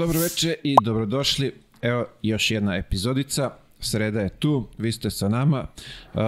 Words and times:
Dobro 0.00 0.20
večer 0.20 0.54
i 0.62 0.76
dobrodošli. 0.84 1.52
Evo 1.82 2.06
još 2.22 2.50
jedna 2.50 2.76
epizodica. 2.76 3.50
Sreda 3.80 4.20
je 4.20 4.28
tu, 4.28 4.68
vi 4.78 4.92
ste 4.92 5.10
sa 5.10 5.28
nama. 5.28 5.66
Uh, 6.14 6.20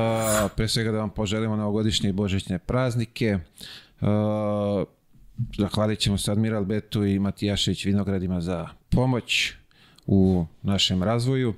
pre 0.57 0.69
svega 0.69 0.93
da 0.93 0.99
vam 0.99 1.11
poželimo 1.11 1.57
novogodišnje 1.57 2.09
i 2.09 2.13
božićne 2.13 2.59
praznike. 2.59 3.39
Uh, 4.01 4.09
zahvalit 5.59 5.99
ćemo 5.99 6.19
se 6.19 6.33
Admiral 6.33 6.65
Betu 6.65 7.05
i 7.05 7.19
Matijašević 7.19 7.85
Vinogradima 7.85 8.41
za 8.41 8.69
pomoć 8.89 9.53
u 10.07 10.47
našem 10.63 11.03
razvoju. 11.03 11.49
Uh, 11.49 11.55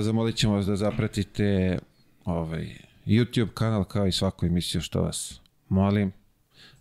zamolit 0.00 0.36
ćemo 0.36 0.54
vas 0.54 0.66
da 0.66 0.76
zapratite 0.76 1.78
ovaj, 2.24 2.74
YouTube 3.06 3.54
kanal 3.54 3.84
kao 3.84 4.06
i 4.06 4.12
svaku 4.12 4.46
emisiju 4.46 4.80
što 4.80 5.02
vas 5.02 5.40
molim 5.68 6.12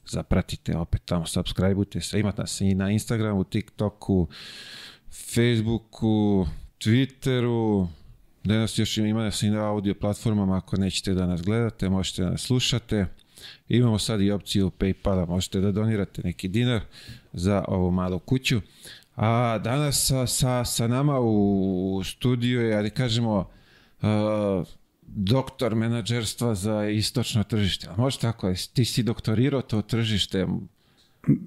zapratite 0.07 0.77
opet 0.77 1.02
tamo, 1.05 1.25
subscribeujte 1.25 2.02
se, 2.02 2.20
imate 2.20 2.41
nas 2.41 2.61
i 2.61 2.75
na 2.75 2.91
Instagramu, 2.91 3.44
TikToku, 3.44 4.27
Facebooku, 5.11 6.48
Twitteru, 6.80 7.88
danas 8.44 8.80
još 8.80 8.97
ima 8.97 9.23
nas 9.23 9.44
i 9.44 9.49
na 9.49 9.70
audio 9.70 9.94
platformama, 9.94 10.58
ako 10.58 10.77
nećete 10.77 11.13
da 11.13 11.27
nas 11.27 11.41
gledate, 11.41 11.89
možete 11.89 12.23
da 12.23 12.30
nas 12.30 12.41
slušate. 12.41 13.05
Imamo 13.70 13.99
sad 13.99 14.21
i 14.21 14.31
opciju 14.31 14.71
Paypala, 14.80 15.27
možete 15.27 15.59
da 15.59 15.71
donirate 15.71 16.22
neki 16.23 16.47
dinar 16.47 16.81
za 17.33 17.66
ovu 17.67 17.91
malu 17.91 18.20
kuću. 18.20 18.61
A 19.16 19.59
danas 19.63 20.08
sa, 20.08 20.27
sa, 20.27 20.66
sa 20.66 20.88
nama 20.88 21.20
u 21.20 22.02
studiju 22.05 22.61
je, 22.61 22.77
ali 22.77 22.89
kažemo, 22.89 23.49
uh, 24.02 24.67
doktor 25.16 25.75
menadžerstva 25.75 26.56
za 26.56 26.86
istočno 26.86 27.44
tržište. 27.44 27.89
Može 27.97 28.19
tako, 28.19 28.53
ti 28.73 28.86
si 28.86 29.03
doktorirao 29.03 29.61
to 29.61 29.81
tržište. 29.81 30.47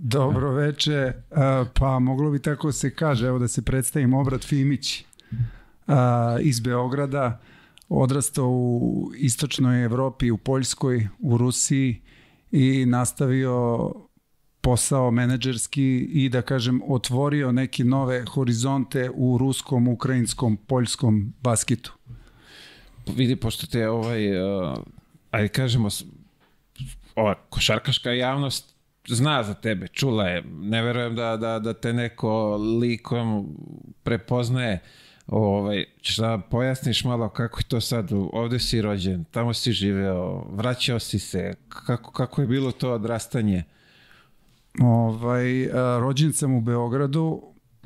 Dobro 0.01 0.53
veče, 0.53 1.13
pa 1.75 1.99
moglo 1.99 2.31
bi 2.31 2.39
tako 2.43 2.73
se 2.73 2.95
kaže, 2.95 3.27
evo 3.27 3.39
da 3.39 3.49
se 3.49 3.63
predstavim 3.63 4.15
Obrat 4.15 4.45
Fimić 4.45 5.05
iz 6.41 6.61
Beograda, 6.61 7.41
odrastao 7.89 8.49
u 8.49 9.11
istočnoj 9.17 9.85
Evropi, 9.85 10.31
u 10.31 10.37
Poljskoj, 10.37 11.09
u 11.19 11.39
Rusiji 11.39 12.03
i 12.53 12.87
nastavio 12.87 13.93
posao 14.61 15.11
menadžerski 15.11 15.99
i 15.99 16.29
da 16.29 16.43
kažem 16.43 16.81
otvorio 16.89 17.53
neke 17.53 17.85
nove 17.85 18.25
horizonte 18.25 19.11
u 19.15 19.39
ruskom, 19.39 19.89
ukrajinskom, 19.89 20.57
poljskom 20.57 21.35
basketu 21.43 21.96
vidi, 23.17 23.37
pošto 23.37 23.67
te 23.67 23.89
ovaj, 23.89 24.41
uh, 24.41 24.77
ajde 25.31 25.49
kažemo, 25.49 25.89
ova 27.15 27.35
košarkaška 27.49 28.11
javnost 28.11 28.77
zna 29.09 29.43
za 29.43 29.55
tebe, 29.55 29.89
čula 29.89 30.29
je, 30.29 30.43
ne 30.61 30.83
verujem 30.83 31.17
da, 31.17 31.37
da, 31.37 31.59
da 31.59 31.75
te 31.75 31.93
neko 31.93 32.57
likom 32.57 33.57
prepoznaje, 34.03 34.81
ovaj, 35.27 35.85
ćeš 36.01 36.17
da 36.17 36.39
pojasniš 36.51 37.05
malo 37.05 37.29
kako 37.29 37.61
je 37.61 37.65
to 37.65 37.81
sad, 37.81 38.11
ovde 38.33 38.59
si 38.59 38.83
rođen, 38.83 39.25
tamo 39.25 39.55
si 39.55 39.73
živeo, 39.73 40.47
vraćao 40.51 40.99
si 40.99 41.19
se, 41.19 41.55
kako, 41.69 42.13
kako 42.13 42.41
je 42.41 42.47
bilo 42.47 42.73
to 42.73 42.93
odrastanje? 42.93 43.65
Ovaj, 44.81 45.69
rođen 46.01 46.33
sam 46.33 46.55
u 46.55 46.61
Beogradu, 46.61 47.43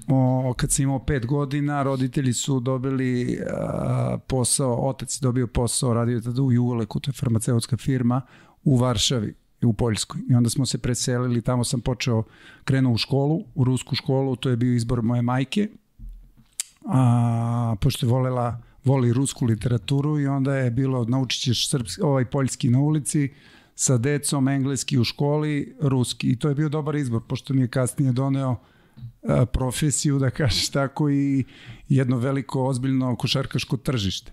o, 0.09 0.55
kad 0.57 0.73
sam 0.73 0.83
imao 0.83 0.99
pet 0.99 1.27
godina, 1.27 1.83
roditelji 1.83 2.33
su 2.33 2.61
dobili 2.61 3.41
a, 3.53 4.19
posao, 4.27 4.89
otac 4.89 5.17
je 5.17 5.19
dobio 5.23 5.47
posao, 5.47 5.95
radio 5.95 6.21
tada 6.21 6.43
u 6.43 6.53
Jugoleku, 6.53 7.01
to 7.01 7.11
je 7.11 7.15
farmaceutska 7.15 7.77
firma, 7.77 8.21
u 8.65 8.77
Varšavi 8.77 9.35
u 9.63 9.73
Poljskoj. 9.73 10.21
I 10.31 10.35
onda 10.35 10.51
smo 10.51 10.67
se 10.67 10.79
preselili, 10.79 11.43
tamo 11.43 11.65
sam 11.65 11.81
počeo, 11.81 12.23
krenuo 12.65 12.93
u 12.93 12.99
školu, 12.99 13.45
u 13.55 13.65
rusku 13.65 13.95
školu, 13.95 14.37
to 14.37 14.51
je 14.51 14.57
bio 14.57 14.75
izbor 14.75 15.03
moje 15.03 15.23
majke, 15.23 15.69
a, 16.85 17.77
pošto 17.81 18.07
je 18.07 18.11
volela, 18.11 18.63
voli 18.85 19.13
rusku 19.13 19.45
literaturu 19.45 20.21
i 20.21 20.27
onda 20.27 20.55
je 20.55 20.71
bilo, 20.71 21.05
naučit 21.05 21.43
ćeš 21.43 21.71
srpski, 21.71 22.03
ovaj 22.03 22.25
poljski 22.25 22.71
na 22.71 22.79
ulici, 22.79 23.29
sa 23.75 23.99
decom, 23.99 24.49
engleski 24.49 24.99
u 24.99 25.05
školi, 25.05 25.77
ruski. 25.81 26.31
I 26.31 26.37
to 26.37 26.49
je 26.49 26.55
bio 26.55 26.69
dobar 26.69 26.97
izbor, 26.97 27.23
pošto 27.29 27.55
mi 27.55 27.61
je 27.61 27.69
kasnije 27.69 28.13
doneo 28.13 28.57
profesiju, 29.53 30.19
da 30.19 30.31
kažeš 30.31 30.69
tako, 30.69 31.11
i 31.11 31.45
jedno 31.89 32.19
veliko, 32.19 32.67
ozbiljno 32.67 33.17
košarkaško 33.17 33.77
tržište. 33.77 34.33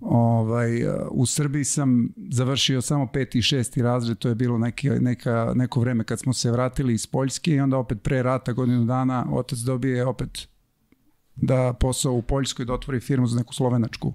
Ovaj, 0.00 0.70
u 1.10 1.26
Srbiji 1.26 1.64
sam 1.64 2.08
završio 2.30 2.82
samo 2.82 3.06
peti 3.06 3.38
i 3.38 3.42
šesti 3.42 3.82
razred, 3.82 4.18
to 4.18 4.28
je 4.28 4.34
bilo 4.34 4.58
neke, 4.58 4.90
neka, 4.90 5.52
neko 5.54 5.80
vreme 5.80 6.04
kad 6.04 6.20
smo 6.20 6.32
se 6.32 6.50
vratili 6.50 6.94
iz 6.94 7.06
Poljske 7.06 7.52
i 7.52 7.60
onda 7.60 7.76
opet 7.76 8.02
pre 8.02 8.22
rata 8.22 8.52
godinu 8.52 8.84
dana 8.84 9.26
otac 9.32 9.58
dobije 9.58 10.06
opet 10.06 10.48
da 11.36 11.72
posao 11.80 12.12
u 12.12 12.22
Poljskoj 12.22 12.64
da 12.64 12.74
otvori 12.74 13.00
firmu 13.00 13.26
za 13.26 13.38
neku 13.38 13.54
slovenačku 13.54 14.14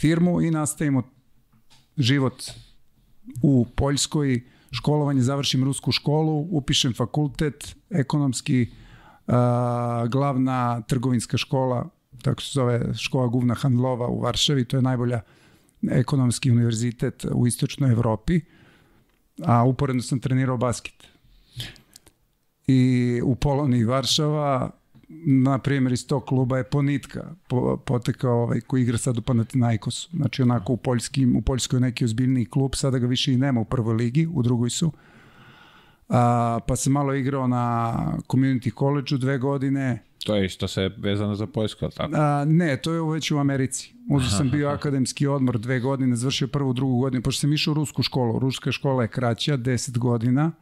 firmu 0.00 0.42
i 0.42 0.50
nastavimo 0.50 1.02
život 1.96 2.42
u 3.42 3.66
Poljskoj, 3.76 4.44
školovanje, 4.70 5.22
završim 5.22 5.64
rusku 5.64 5.92
školu, 5.92 6.48
upišem 6.50 6.94
fakultet, 6.94 7.76
ekonomski, 7.90 8.66
glavna 10.08 10.80
trgovinska 10.80 11.36
škola, 11.36 11.88
tako 12.22 12.42
se 12.42 12.50
zove 12.52 12.94
škola 12.94 13.26
Guvna 13.26 13.54
Handlova 13.54 14.06
u 14.08 14.20
Varšavi, 14.20 14.64
to 14.64 14.76
je 14.76 14.82
najbolja 14.82 15.20
ekonomski 15.90 16.50
univerzitet 16.50 17.26
u 17.32 17.46
istočnoj 17.46 17.92
Evropi, 17.92 18.40
a 19.44 19.64
uporedno 19.64 20.02
sam 20.02 20.20
trenirao 20.20 20.56
basket. 20.56 21.06
I 22.66 23.20
u 23.24 23.34
Poloniji 23.34 23.84
Varšava, 23.84 24.70
na 25.26 25.58
primjer 25.58 25.92
iz 25.92 26.06
tog 26.06 26.24
kluba 26.24 26.58
je 26.58 26.64
Ponitka 26.64 27.34
po, 27.48 27.76
potekao 27.76 28.42
ovaj 28.42 28.60
koji 28.60 28.82
igra 28.82 28.98
sad 28.98 29.18
u 29.18 29.22
Panathinaikosu. 29.22 30.08
Znači 30.12 30.42
onako 30.42 30.72
u 30.72 30.76
poljskim, 30.76 31.36
u 31.36 31.42
Poljskoj 31.42 31.80
neki 31.80 32.04
ozbiljniji 32.04 32.44
klub, 32.44 32.74
sada 32.74 32.98
ga 32.98 33.06
više 33.06 33.32
i 33.32 33.36
nema 33.36 33.60
u 33.60 33.64
prvoj 33.64 33.94
ligi, 33.94 34.28
u 34.34 34.42
drugoj 34.42 34.70
su. 34.70 34.92
A, 36.08 36.58
pa 36.66 36.76
sam 36.76 36.92
malo 36.92 37.14
igrao 37.14 37.46
na 37.46 37.94
community 38.28 38.78
college 38.78 39.16
dve 39.18 39.38
godine. 39.38 40.02
To 40.24 40.36
je 40.36 40.46
isto 40.46 40.68
se 40.68 40.90
vezano 40.96 41.34
za 41.34 41.46
Poljsku, 41.46 41.84
ali 41.84 41.94
tako? 41.94 42.12
A, 42.16 42.44
ne, 42.44 42.76
to 42.76 42.92
je 42.92 43.12
već 43.12 43.30
u 43.30 43.38
Americi. 43.38 43.94
Uzeo 44.10 44.30
sam 44.30 44.50
bio 44.50 44.68
akademski 44.68 45.26
odmor 45.26 45.58
dve 45.58 45.80
godine, 45.80 46.16
završio 46.16 46.48
prvu, 46.48 46.72
drugu 46.72 46.98
godinu, 46.98 47.22
pošto 47.22 47.40
sam 47.40 47.52
išao 47.52 47.72
u 47.72 47.74
rusku 47.74 48.02
školu. 48.02 48.38
Ruska 48.38 48.72
škola 48.72 49.02
je 49.02 49.08
kraća, 49.08 49.56
10 49.56 49.98
godina, 49.98 50.52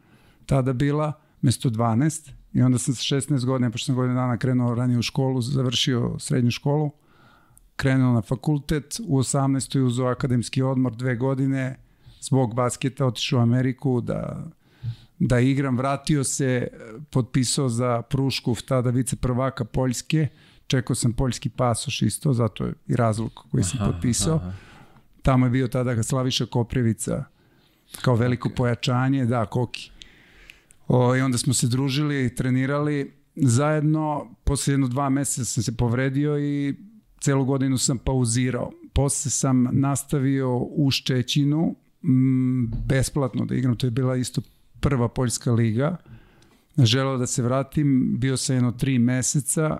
tada 0.45 0.73
bila, 0.73 1.13
mesto 1.41 1.69
12. 1.69 2.31
I 2.53 2.61
onda 2.61 2.77
sam 2.77 2.95
sa 2.95 3.15
16 3.15 3.45
godina, 3.45 3.71
pošto 3.71 3.85
sam 3.85 3.95
godinu 3.95 4.15
dana 4.15 4.37
krenuo 4.37 4.75
ranije 4.75 4.99
u 4.99 5.01
školu, 5.01 5.41
završio 5.41 6.15
srednju 6.19 6.51
školu, 6.51 6.91
krenuo 7.75 8.13
na 8.13 8.21
fakultet, 8.21 8.99
u 9.07 9.19
18. 9.19 9.79
uzeo 9.79 10.07
akademski 10.07 10.61
odmor 10.61 10.95
dve 10.95 11.15
godine, 11.15 11.79
zbog 12.21 12.55
basketa 12.55 13.05
otišao 13.05 13.39
u 13.39 13.41
Ameriku 13.41 14.01
da 14.01 14.45
da 15.19 15.39
igram, 15.39 15.77
vratio 15.77 16.23
se, 16.23 16.67
potpisao 17.09 17.69
za 17.69 18.01
Pruškov, 18.01 18.61
tada 18.67 18.89
vice 18.89 19.15
prvaka 19.15 19.65
Poljske, 19.65 20.27
čekao 20.67 20.95
sam 20.95 21.13
poljski 21.13 21.49
pasoš 21.49 22.01
isto, 22.01 22.33
zato 22.33 22.65
je 22.65 22.73
i 22.87 22.95
razlog 22.95 23.31
koji 23.51 23.63
sam 23.63 23.81
aha, 23.81 23.91
potpisao. 23.91 24.35
Aha. 24.35 24.51
Tamo 25.21 25.45
je 25.45 25.49
bio 25.49 25.67
tada 25.67 26.03
Slaviša 26.03 26.45
Koprivica 26.45 27.23
kao 28.01 28.15
veliko 28.15 28.49
okay. 28.49 28.55
pojačanje, 28.55 29.25
da, 29.25 29.45
Koki. 29.45 29.91
O, 30.87 31.15
I 31.15 31.21
onda 31.21 31.37
smo 31.37 31.53
se 31.53 31.67
družili, 31.67 32.35
trenirali 32.35 33.13
zajedno, 33.35 34.35
posle 34.43 34.73
jedno 34.73 34.87
dva 34.87 35.09
meseca 35.09 35.45
sam 35.45 35.63
se 35.63 35.77
povredio 35.77 36.39
i 36.39 36.75
celu 37.21 37.45
godinu 37.45 37.77
sam 37.77 37.97
pauzirao. 37.97 38.71
Posle 38.93 39.31
sam 39.31 39.67
nastavio 39.71 40.57
u 40.57 40.91
Ščećinu, 40.91 41.75
m, 42.03 42.71
besplatno 42.85 43.45
da 43.45 43.55
igram, 43.55 43.75
to 43.75 43.87
je 43.87 43.91
bila 43.91 44.15
isto 44.15 44.41
prva 44.85 45.07
Poljska 45.07 45.51
liga. 45.51 45.97
Želeo 46.77 47.17
da 47.17 47.27
se 47.27 47.43
vratim, 47.43 48.15
bio 48.19 48.37
sam 48.37 48.55
jedno 48.55 48.71
tri 48.71 48.99
meseca, 48.99 49.77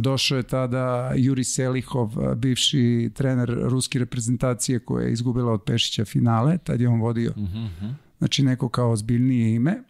došao 0.00 0.36
je 0.36 0.42
tada 0.42 1.12
Juri 1.16 1.44
Selihov, 1.44 2.34
bivši 2.36 3.10
trener 3.14 3.48
ruske 3.62 3.98
reprezentacije 3.98 4.78
koja 4.78 5.06
je 5.06 5.12
izgubila 5.12 5.52
od 5.52 5.62
Pešića 5.64 6.04
finale, 6.04 6.58
tad 6.58 6.80
je 6.80 6.88
on 6.88 7.00
vodio, 7.00 7.32
uh 7.36 7.42
-huh. 7.42 7.94
Znači 8.18 8.42
neko 8.42 8.68
kao 8.68 8.90
ozbiljnije 8.90 9.54
ime. 9.54 9.82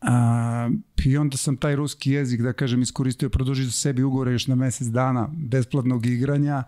A, 0.00 0.70
I 1.04 1.16
onda 1.16 1.36
sam 1.36 1.56
taj 1.56 1.76
ruski 1.76 2.10
jezik, 2.10 2.40
da 2.40 2.52
kažem, 2.52 2.82
iskoristio, 2.82 3.28
produžio 3.28 3.70
sebi 3.70 4.02
ugovore 4.02 4.32
još 4.32 4.46
na 4.46 4.54
mesec 4.54 4.88
dana 4.88 5.28
besplatnog 5.32 6.06
igranja. 6.06 6.62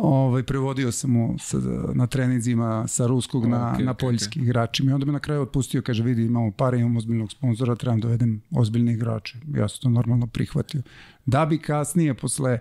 Ovaj, 0.00 0.42
prevodio 0.42 0.92
sam 0.92 1.10
mu 1.10 1.36
sa, 1.38 1.58
na 1.94 2.06
treninzima 2.06 2.86
sa 2.86 3.06
ruskog 3.06 3.44
okay, 3.44 3.48
na, 3.48 3.78
na 3.80 3.94
poljski 3.94 4.40
okay. 4.40 4.42
igračima 4.42 4.90
i 4.90 4.94
onda 4.94 5.06
me 5.06 5.12
na 5.12 5.18
kraju 5.18 5.42
otpustio, 5.42 5.82
kaže 5.82 6.02
vidi 6.02 6.24
imamo 6.24 6.50
pare, 6.50 6.78
imamo 6.78 6.98
ozbiljnog 6.98 7.30
sponzora, 7.32 7.74
trebam 7.74 8.00
da 8.00 8.06
dovedem 8.06 8.42
ozbiljne 8.50 8.92
igrače. 8.92 9.38
Ja 9.54 9.68
sam 9.68 9.80
to 9.80 9.90
normalno 9.90 10.26
prihvatio. 10.26 10.82
Da 11.26 11.46
bi 11.46 11.58
kasnije, 11.58 12.14
posle 12.14 12.58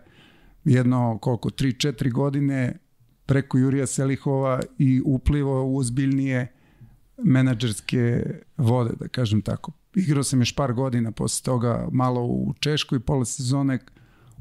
jedno, 0.63 1.18
koliko, 1.22 1.50
3-4 1.50 2.12
godine, 2.12 2.78
preko 3.25 3.57
Jurija 3.57 3.86
Selihova 3.86 4.62
i 4.78 5.01
uplivo 5.06 5.63
u 5.66 5.78
ozbiljnije 5.78 6.48
menadžerske 7.18 8.24
vode, 8.57 8.92
da 9.00 9.07
kažem 9.07 9.42
tako. 9.42 9.72
Igrao 9.95 10.24
sam 10.24 10.42
još 10.42 10.56
par 10.56 10.74
godina 10.74 11.12
posle 11.12 11.45
toga 11.45 11.88
malo 11.92 12.24
u 12.24 12.54
Češkoj, 12.60 13.00
pola 13.00 13.25
sezone 13.25 13.80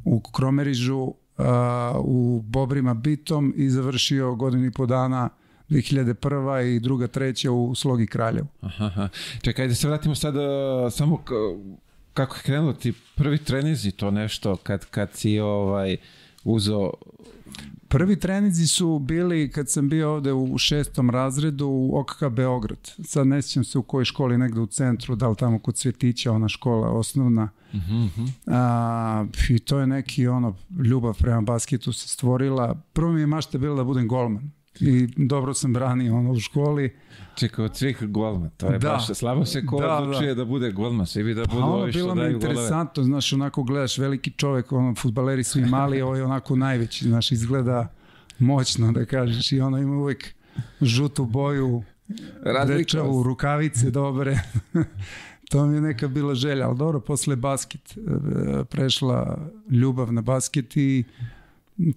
u 0.04 0.20
Kromerižu, 0.20 1.14
u 2.04 2.42
Bobrima 2.44 2.94
Bitom 2.94 3.54
i 3.56 3.70
završio 3.70 4.34
godinu 4.34 4.66
i 4.66 4.70
po 4.70 4.86
dana 4.86 5.28
2001. 5.70 6.76
i 6.76 6.80
druga 6.80 7.06
treća 7.06 7.50
u 7.50 7.74
Slogi 7.74 8.06
Kraljevu. 8.06 8.46
Aha, 8.60 8.84
aha. 8.84 9.08
Čekaj, 9.42 9.68
da 9.68 9.74
se 9.74 9.88
vratimo 9.88 10.14
sad 10.14 10.36
uh, 10.36 10.42
samo 10.92 11.22
kako 12.14 12.36
je 12.36 12.42
krenulo 12.42 12.72
ti 12.72 12.92
prvi 13.14 13.38
trenizi 13.38 13.90
to 13.90 14.10
nešto 14.10 14.56
kad, 14.56 14.86
kad 14.86 15.14
si 15.14 15.40
ovaj 15.40 15.96
uzo 16.44 16.90
Prvi 17.88 18.20
trenizi 18.20 18.66
su 18.66 18.98
bili 18.98 19.50
kad 19.50 19.70
sam 19.70 19.88
bio 19.88 20.12
ovde 20.12 20.32
u 20.32 20.58
šestom 20.58 21.10
razredu 21.10 21.66
u 21.66 21.98
OKK 21.98 22.28
Beograd. 22.30 22.90
Sad 23.04 23.26
ne 23.26 23.42
sjećam 23.42 23.64
se 23.64 23.78
u 23.78 23.82
kojoj 23.82 24.04
školi, 24.04 24.38
negde 24.38 24.60
u 24.60 24.66
centru, 24.66 25.16
da 25.16 25.28
li 25.28 25.36
tamo 25.36 25.58
kod 25.58 25.74
Cvetića, 25.74 26.32
ona 26.32 26.48
škola 26.48 26.90
osnovna. 26.90 27.48
Uh 27.72 27.80
-huh. 27.80 28.30
A, 28.46 29.26
I 29.50 29.58
to 29.58 29.78
je 29.78 29.86
neki 29.86 30.26
ono, 30.26 30.56
ljubav 30.84 31.18
prema 31.18 31.40
basketu 31.40 31.92
se 31.92 32.08
stvorila. 32.08 32.82
Prvo 32.92 33.12
mi 33.12 33.20
je 33.20 33.26
mašta 33.26 33.58
bila 33.58 33.76
da 33.76 33.84
budem 33.84 34.08
golman. 34.08 34.50
I 34.80 35.08
dobro 35.16 35.54
sam 35.54 35.72
branio 35.72 36.16
ono 36.16 36.32
u 36.32 36.40
školi. 36.40 36.94
Čekaj, 37.34 37.64
od 37.64 37.76
svih 37.76 38.02
golma, 38.02 38.50
to 38.56 38.66
je 38.66 38.78
da. 38.78 38.88
baš, 38.88 39.06
slabo 39.06 39.44
se 39.44 39.66
ko 39.66 39.80
da, 39.80 39.96
odlučuje 39.96 40.28
da. 40.28 40.34
da 40.34 40.44
bude 40.44 40.70
golma, 40.72 41.06
svi 41.06 41.24
bi 41.24 41.34
da 41.34 41.44
budu 41.44 41.60
pa, 41.60 41.66
ovi 41.66 41.92
što 41.92 41.98
daju 41.98 42.06
golove. 42.06 42.28
Bilo 42.28 42.38
mi 42.38 42.44
interesantno, 42.44 43.02
znaš, 43.02 43.32
onako 43.32 43.62
gledaš 43.62 43.98
veliki 43.98 44.30
čovek, 44.30 44.72
ono, 44.72 44.94
futbaleri 44.94 45.44
svi 45.44 45.64
mali, 45.64 46.02
ovo 46.02 46.16
je 46.16 46.24
onako 46.24 46.56
najveći, 46.56 47.04
znaš, 47.04 47.32
izgleda 47.32 47.88
moćno, 48.38 48.92
da 48.92 49.04
kažeš, 49.04 49.52
i 49.52 49.60
ono 49.60 49.78
ima 49.78 49.96
uvek 49.96 50.34
žutu 50.80 51.24
boju, 51.24 51.82
rečavu, 52.66 53.22
rukavice 53.22 53.90
dobre. 53.90 54.38
to 55.50 55.66
mi 55.66 55.74
je 55.74 55.80
neka 55.80 56.08
bila 56.08 56.34
želja, 56.34 56.68
ali 56.68 56.78
dobro, 56.78 57.00
posle 57.00 57.36
basket, 57.36 57.96
e, 57.96 58.64
prešla 58.64 59.38
ljubav 59.70 60.12
na 60.12 60.20
basket 60.20 60.76
i 60.76 61.04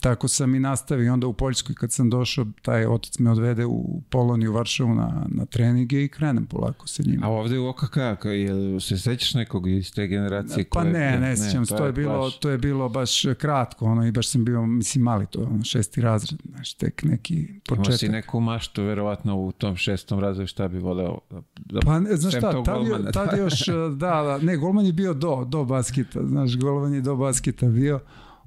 tako 0.01 0.27
sam 0.27 0.55
i 0.55 0.59
nastavio. 0.59 1.13
Onda 1.13 1.27
u 1.27 1.33
Poljskoj 1.33 1.75
kad 1.75 1.91
sam 1.91 2.09
došao, 2.09 2.45
taj 2.61 2.85
otac 2.85 3.19
me 3.19 3.31
odvede 3.31 3.65
u 3.65 4.01
Poloniju, 4.09 4.51
u 4.51 4.53
Varšavu 4.53 4.95
na, 4.95 5.25
na 5.27 5.45
treninge 5.45 6.03
i 6.03 6.07
krenem 6.07 6.45
polako 6.45 6.87
sa 6.87 7.03
njima. 7.05 7.27
A 7.27 7.29
ovde 7.29 7.59
u 7.59 7.67
OKK, 7.67 7.97
je, 8.25 8.79
se 8.79 8.97
sećaš 8.97 9.33
nekog 9.33 9.69
iz 9.69 9.93
te 9.93 10.07
generacije? 10.07 10.65
Pa 10.71 10.81
koje, 10.81 10.93
ne, 10.93 11.19
ne 11.19 11.37
sećam 11.37 11.65
se, 11.65 11.75
to, 11.77 11.85
je 11.85 11.91
bilo, 11.91 12.19
baš... 12.19 12.39
to 12.39 12.49
je 12.49 12.57
bilo 12.57 12.89
baš 12.89 13.21
kratko, 13.37 13.85
ono, 13.85 14.07
i 14.07 14.11
baš 14.11 14.27
sam 14.27 14.45
bio, 14.45 14.65
mislim, 14.65 15.03
mali 15.03 15.25
to, 15.25 15.41
ono, 15.41 15.63
šesti 15.63 16.01
razred, 16.01 16.41
znaš, 16.55 16.73
tek 16.73 17.03
neki 17.03 17.47
početak. 17.67 17.87
Imao 17.87 17.97
si 17.97 18.09
neku 18.09 18.39
maštu, 18.39 18.83
verovatno, 18.83 19.35
u 19.35 19.51
tom 19.51 19.75
šestom 19.75 20.19
razredu, 20.19 20.47
šta 20.47 20.67
bi 20.67 20.79
voleo 20.79 21.17
da 21.55 21.79
Pa, 21.79 21.99
ne, 21.99 22.15
znaš 22.15 22.33
šta, 22.33 22.63
tad, 22.63 22.87
je, 22.87 23.11
tad 23.11 23.37
još, 23.37 23.65
da, 23.95 24.21
da, 24.21 24.39
ne, 24.41 24.57
golman 24.57 24.85
je 24.85 24.93
bio 24.93 25.13
do, 25.13 25.45
do 25.47 25.65
basketa, 25.65 26.25
znaš, 26.25 26.57
golman 26.57 26.93
je 26.93 27.01
do 27.01 27.15
basketa 27.15 27.65
bio, 27.65 27.99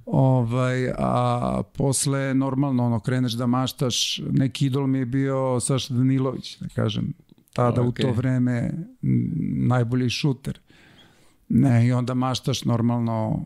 Ovaj, 0.07 0.91
a 0.99 1.63
posle 1.77 2.35
normalno 2.35 2.87
ono 2.87 3.01
kreneš 3.01 3.33
da 3.33 3.47
maštaš, 3.47 4.21
neki 4.31 4.67
idol 4.67 4.87
mi 4.87 4.99
je 4.99 5.07
bio 5.07 5.61
Saša 5.61 5.95
Danilović, 5.95 6.59
da 6.59 6.69
kažem, 6.69 7.13
tada 7.53 7.83
okay. 7.83 7.89
u 7.89 7.93
to 7.93 8.13
vreme 8.13 8.73
najbolji 9.57 10.11
šuter. 10.11 10.61
Ne, 11.49 11.87
i 11.87 11.93
onda 11.93 12.15
maštaš 12.15 12.65
normalno 12.65 13.45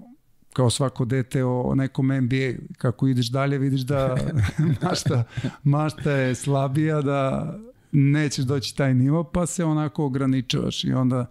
kao 0.53 0.71
svako 0.71 1.05
dete 1.05 1.45
o 1.45 1.75
nekom 1.75 2.07
NBA, 2.07 2.75
kako 2.79 3.07
ideš 3.07 3.27
dalje 3.27 3.59
vidiš 3.59 3.81
da 3.81 4.17
mašta, 4.83 5.25
mašta 5.65 6.11
je 6.11 6.35
slabija, 6.35 7.03
da 7.03 7.53
nećeš 7.93 8.45
doći 8.45 8.77
taj 8.77 8.95
nivo, 8.95 9.25
pa 9.25 9.47
se 9.47 9.65
onako 9.65 10.05
ograničavaš 10.05 10.85
i 10.85 10.93
onda 10.93 11.31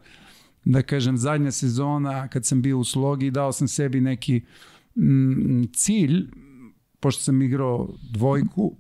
da 0.65 0.81
kažem 0.81 1.17
zadnja 1.17 1.51
sezona 1.51 2.27
kad 2.27 2.45
sam 2.45 2.61
bio 2.61 2.77
u 2.77 2.83
slogi 2.83 3.31
dao 3.31 3.51
sam 3.51 3.67
sebi 3.67 4.01
neki 4.01 4.41
uh, 4.43 4.74
cilj, 5.73 6.27
pošto 6.99 7.23
sam 7.23 7.41
igrao 7.41 7.89
dvojku, 8.11 8.75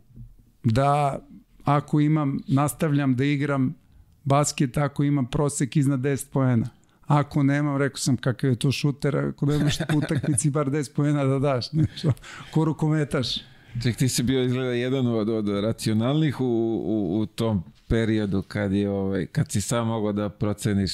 da 0.63 1.19
ako 1.63 1.99
imam, 1.99 2.39
nastavljam 2.47 3.15
da 3.15 3.25
igram 3.25 3.75
basket, 4.23 4.77
ako 4.77 5.03
imam 5.03 5.25
prosek 5.25 5.75
iznad 5.75 5.99
10 5.99 6.29
poena. 6.31 6.69
Ako 7.05 7.43
nemam, 7.43 7.77
rekao 7.77 7.97
sam 7.97 8.17
kakav 8.17 8.49
je 8.49 8.55
to 8.55 8.71
šuter, 8.71 9.17
ako 9.17 9.45
nemaš 9.45 9.77
utakmici 9.97 10.49
bar 10.49 10.69
10 10.69 10.93
poena 10.95 11.25
da 11.25 11.39
daš, 11.39 11.71
nešto, 11.71 12.13
ko 12.51 12.65
rukometaš. 12.65 13.35
Ček, 13.83 13.95
ti 13.95 14.09
si 14.09 14.23
bio 14.23 14.43
izgleda 14.43 14.71
jedan 14.71 15.07
od, 15.07 15.29
od 15.29 15.49
racionalnih 15.49 16.41
u, 16.41 16.45
u, 16.85 17.19
u 17.19 17.25
tom 17.25 17.63
periodu 17.87 18.41
kad, 18.41 18.71
je, 18.71 18.89
ovaj, 18.89 19.25
kad 19.25 19.51
si 19.51 19.61
sam 19.61 19.87
mogao 19.87 20.13
da 20.13 20.29
proceniš 20.29 20.91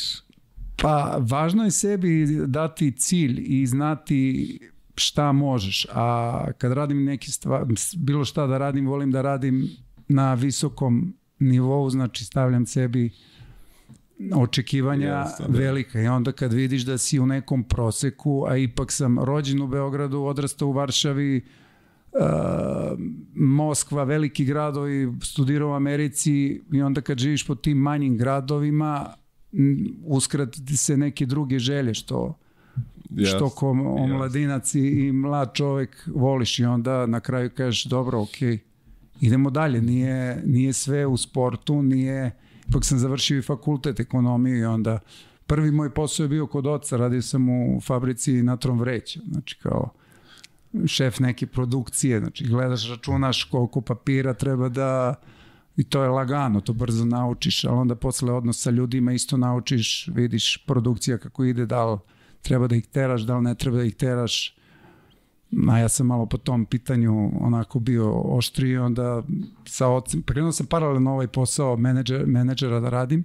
Pa 0.82 1.18
važno 1.20 1.64
je 1.64 1.72
sebi 1.72 2.28
dati 2.48 2.92
cilj 2.92 3.44
i 3.46 3.68
znati 3.68 4.60
šta 4.96 5.32
možeš, 5.32 5.88
a 5.94 6.46
kad 6.58 6.72
radim 6.72 7.04
neki 7.04 7.32
stvar, 7.32 7.66
bilo 7.98 8.26
šta 8.26 8.48
da 8.48 8.58
radim, 8.58 8.88
volim 8.88 9.12
da 9.12 9.22
radim 9.22 9.70
na 10.08 10.34
visokom 10.34 11.14
nivou, 11.40 11.90
znači 11.90 12.26
stavljam 12.26 12.66
sebi 12.66 13.10
očekivanja 14.36 15.08
Jasne, 15.08 15.46
da. 15.48 15.58
velika 15.58 16.02
i 16.02 16.08
onda 16.08 16.32
kad 16.32 16.54
vidiš 16.54 16.82
da 16.82 16.98
si 16.98 17.20
u 17.20 17.26
nekom 17.26 17.64
proseku, 17.64 18.46
a 18.48 18.58
ipak 18.58 18.92
sam 18.92 19.20
rođen 19.20 19.62
u 19.62 19.68
Beogradu, 19.68 20.22
odrastao 20.22 20.68
u 20.68 20.72
Varšavi, 20.72 21.42
uh, 22.12 22.20
Moskva, 23.36 24.04
veliki 24.04 24.46
gradovi, 24.46 25.14
studirao 25.24 25.70
u 25.70 25.74
Americi 25.74 26.62
i 26.72 26.82
onda 26.82 27.02
kad 27.02 27.18
živiš 27.18 27.48
po 27.48 27.56
tim 27.56 27.78
manjim 27.78 28.18
gradovima, 28.18 29.14
uskratiti 30.06 30.78
se 30.78 30.98
neke 30.98 31.26
druge 31.26 31.60
želje 31.60 31.94
što 31.94 32.38
yes, 33.12 33.36
što 33.36 33.50
ko 33.50 33.70
omladinac 33.70 34.74
yes. 34.76 35.08
i 35.08 35.12
mlad 35.12 35.54
čovek 35.54 36.10
voliš 36.16 36.60
i 36.60 36.66
onda 36.66 37.06
na 37.06 37.20
kraju 37.20 37.50
kažeš 37.50 37.84
dobro, 37.84 38.22
ok, 38.22 38.62
idemo 39.22 39.50
dalje, 39.50 39.82
nije, 39.82 40.42
nije 40.46 40.74
sve 40.74 41.06
u 41.06 41.18
sportu, 41.18 41.84
nije, 41.84 42.32
ipak 42.70 42.86
sam 42.86 43.00
završio 43.00 43.38
i 43.38 43.42
fakultet 43.42 44.00
ekonomije 44.00 44.60
i 44.60 44.66
onda 44.66 45.00
prvi 45.48 45.72
moj 45.72 45.94
posao 45.94 46.24
je 46.24 46.28
bio 46.28 46.48
kod 46.48 46.68
oca, 46.68 46.98
radio 46.98 47.22
sam 47.22 47.50
u 47.50 47.82
fabrici 47.82 48.44
Natron 48.44 48.80
Vreća, 48.80 49.20
znači 49.32 49.58
kao 49.64 49.90
šef 50.86 51.20
neke 51.20 51.48
produkcije, 51.48 52.20
znači 52.20 52.48
gledaš, 52.48 52.90
računaš 52.90 53.44
koliko 53.44 53.82
papira 53.82 54.34
treba 54.34 54.70
da 54.70 55.16
i 55.78 55.84
to 55.84 56.04
je 56.04 56.10
lagano, 56.10 56.62
to 56.62 56.74
brzo 56.74 57.06
naučiš, 57.06 57.64
ali 57.64 57.78
onda 57.78 57.96
posle 57.96 58.34
odnos 58.34 58.62
sa 58.62 58.72
ljudima 58.72 59.14
isto 59.14 59.38
naučiš, 59.38 60.08
vidiš 60.14 60.64
produkcija 60.68 61.18
kako 61.18 61.44
ide, 61.44 61.66
da 61.66 61.86
li 61.86 62.00
treba 62.42 62.68
da 62.68 62.76
ih 62.76 62.88
teraš, 62.88 63.22
da 63.22 63.38
li 63.38 63.44
ne 63.44 63.56
treba 63.56 63.78
da 63.78 63.84
ih 63.84 63.96
teraš. 63.96 64.56
A 65.70 65.78
ja 65.80 65.90
sam 65.90 66.08
malo 66.08 66.26
po 66.26 66.38
tom 66.38 66.66
pitanju 66.66 67.32
onako 67.40 67.80
bio 67.80 68.12
oštri, 68.12 68.78
onda 68.78 69.24
sa 69.66 69.88
ocem, 69.88 70.22
prekrenuo 70.22 70.52
sam 70.52 70.66
paralelno 70.66 71.12
ovaj 71.12 71.28
posao 71.28 71.78
menadžer, 71.78 72.26
menadžera 72.28 72.80
da 72.80 72.90
radim 72.90 73.24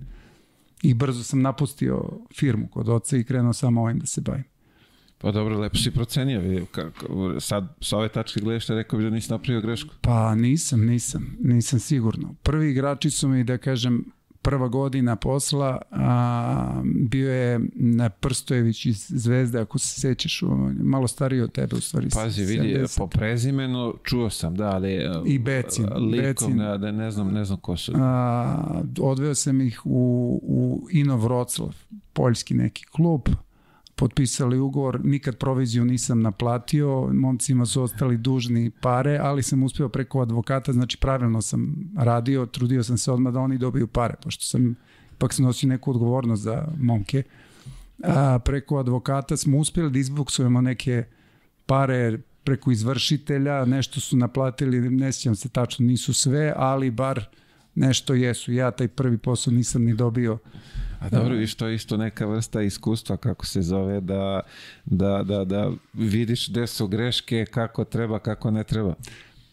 i 0.83 0.95
brzo 0.95 1.25
sam 1.25 1.43
napustio 1.43 2.03
firmu 2.35 2.69
kod 2.69 2.89
oca 2.89 3.17
i 3.17 3.25
krenuo 3.25 3.53
samo 3.53 3.83
ovim 3.83 3.99
da 3.99 4.07
se 4.07 4.21
bavim. 4.21 4.45
Pa 5.19 5.33
dobro, 5.33 5.59
lepo 5.59 5.77
si 5.77 5.91
procenio. 5.91 6.67
Kako, 6.71 7.35
sad, 7.41 7.77
sa 7.81 7.99
ove 7.99 8.09
tačke 8.09 8.41
gledaš, 8.41 8.67
rekao 8.69 8.99
bi 8.99 9.05
da 9.05 9.11
nisi 9.11 9.31
napravio 9.31 9.61
grešku? 9.61 9.95
Pa 10.01 10.35
nisam, 10.35 10.87
nisam, 10.87 11.37
nisam 11.41 11.79
sigurno. 11.81 12.35
Prvi 12.43 12.71
igrači 12.71 13.11
su 13.11 13.29
mi, 13.29 13.45
da 13.45 13.59
kažem, 13.59 14.05
prva 14.47 14.69
godina 14.69 15.17
posla 15.17 15.81
a, 15.91 16.83
bio 17.09 17.33
je 17.33 17.61
na 17.75 18.09
Prstojević 18.09 18.87
iz 18.87 19.07
Zvezde, 19.09 19.61
ako 19.61 19.79
se 19.79 20.01
sećaš, 20.01 20.43
malo 20.79 21.09
stariji 21.09 21.41
od 21.41 21.53
tebe 21.53 21.77
u 21.77 21.81
stvari. 21.81 22.09
Pazi, 22.15 22.45
vidi, 22.45 22.75
70. 22.75 22.99
po 22.99 23.07
prezimenu 23.07 23.95
čuo 24.05 24.31
sam, 24.31 24.55
da, 24.55 24.71
ali... 24.71 24.99
I 25.27 25.39
Becin. 25.39 25.85
Likom, 25.85 26.11
Becin. 26.11 26.57
Da, 26.57 26.77
da, 26.77 26.93
ne 26.93 27.11
znam, 27.11 27.33
ne 27.33 27.45
znam 27.45 27.59
ko 27.59 27.77
su. 27.77 27.93
A, 27.97 28.83
odveo 29.01 29.35
sam 29.35 29.61
ih 29.61 29.81
u, 29.85 30.41
u 30.43 30.89
Ino 30.91 31.17
Vroclav, 31.17 31.75
poljski 32.13 32.55
neki 32.55 32.85
klub, 32.85 33.29
potpisali 33.97 34.59
ugovor, 34.59 35.05
nikad 35.05 35.37
proviziju 35.37 35.85
nisam 35.85 36.21
naplatio, 36.21 37.11
momcima 37.13 37.67
su 37.67 37.83
ostali 37.83 38.17
dužni 38.17 38.71
pare, 38.71 39.19
ali 39.23 39.43
sam 39.43 39.63
uspeo 39.63 39.89
preko 39.89 40.21
advokata, 40.21 40.73
znači 40.73 40.99
pravilno 40.99 41.43
sam 41.43 41.91
radio, 41.99 42.47
trudio 42.47 42.83
sam 42.83 42.99
se 42.99 43.13
odmah 43.13 43.33
da 43.33 43.41
oni 43.41 43.59
dobiju 43.59 43.87
pare, 43.87 44.15
pošto 44.23 44.45
sam 44.45 44.77
ipak 45.13 45.33
sam 45.33 45.45
nosio 45.45 45.69
neku 45.69 45.91
odgovornost 45.91 46.43
za 46.43 46.69
momke. 46.79 47.23
A, 48.05 48.39
preko 48.45 48.79
advokata 48.79 49.37
smo 49.37 49.59
uspeli 49.59 49.91
da 49.91 49.99
izbuksujemo 49.99 50.61
neke 50.61 51.05
pare 51.67 52.19
preko 52.45 52.71
izvršitelja, 52.71 53.65
nešto 53.65 54.01
su 54.01 54.17
naplatili, 54.17 54.91
ne 54.91 55.13
sjećam 55.13 55.37
se 55.37 55.49
tačno, 55.49 55.87
nisu 55.87 56.15
sve, 56.15 56.53
ali 56.57 56.91
bar 56.91 57.25
nešto 57.75 58.15
jesu. 58.15 58.53
Ja 58.53 58.71
taj 58.71 58.89
prvi 58.89 59.19
posao 59.19 59.55
nisam 59.55 59.85
ni 59.85 59.95
dobio 59.95 60.39
A 61.07 61.11
dobro, 61.11 61.35
viš, 61.35 61.55
to 61.55 61.67
je 61.67 61.75
isto 61.75 61.97
neka 61.97 62.27
vrsta 62.27 62.63
iskustva, 62.63 63.17
kako 63.17 63.47
se 63.47 63.63
zove, 63.63 64.01
da, 64.01 64.41
da, 64.85 65.23
da, 65.23 65.45
da 65.45 65.71
vidiš 65.93 66.51
gde 66.51 66.67
su 66.67 66.89
greške, 66.89 67.47
kako 67.51 67.85
treba, 67.85 68.19
kako 68.19 68.51
ne 68.51 68.65
treba. 68.65 68.95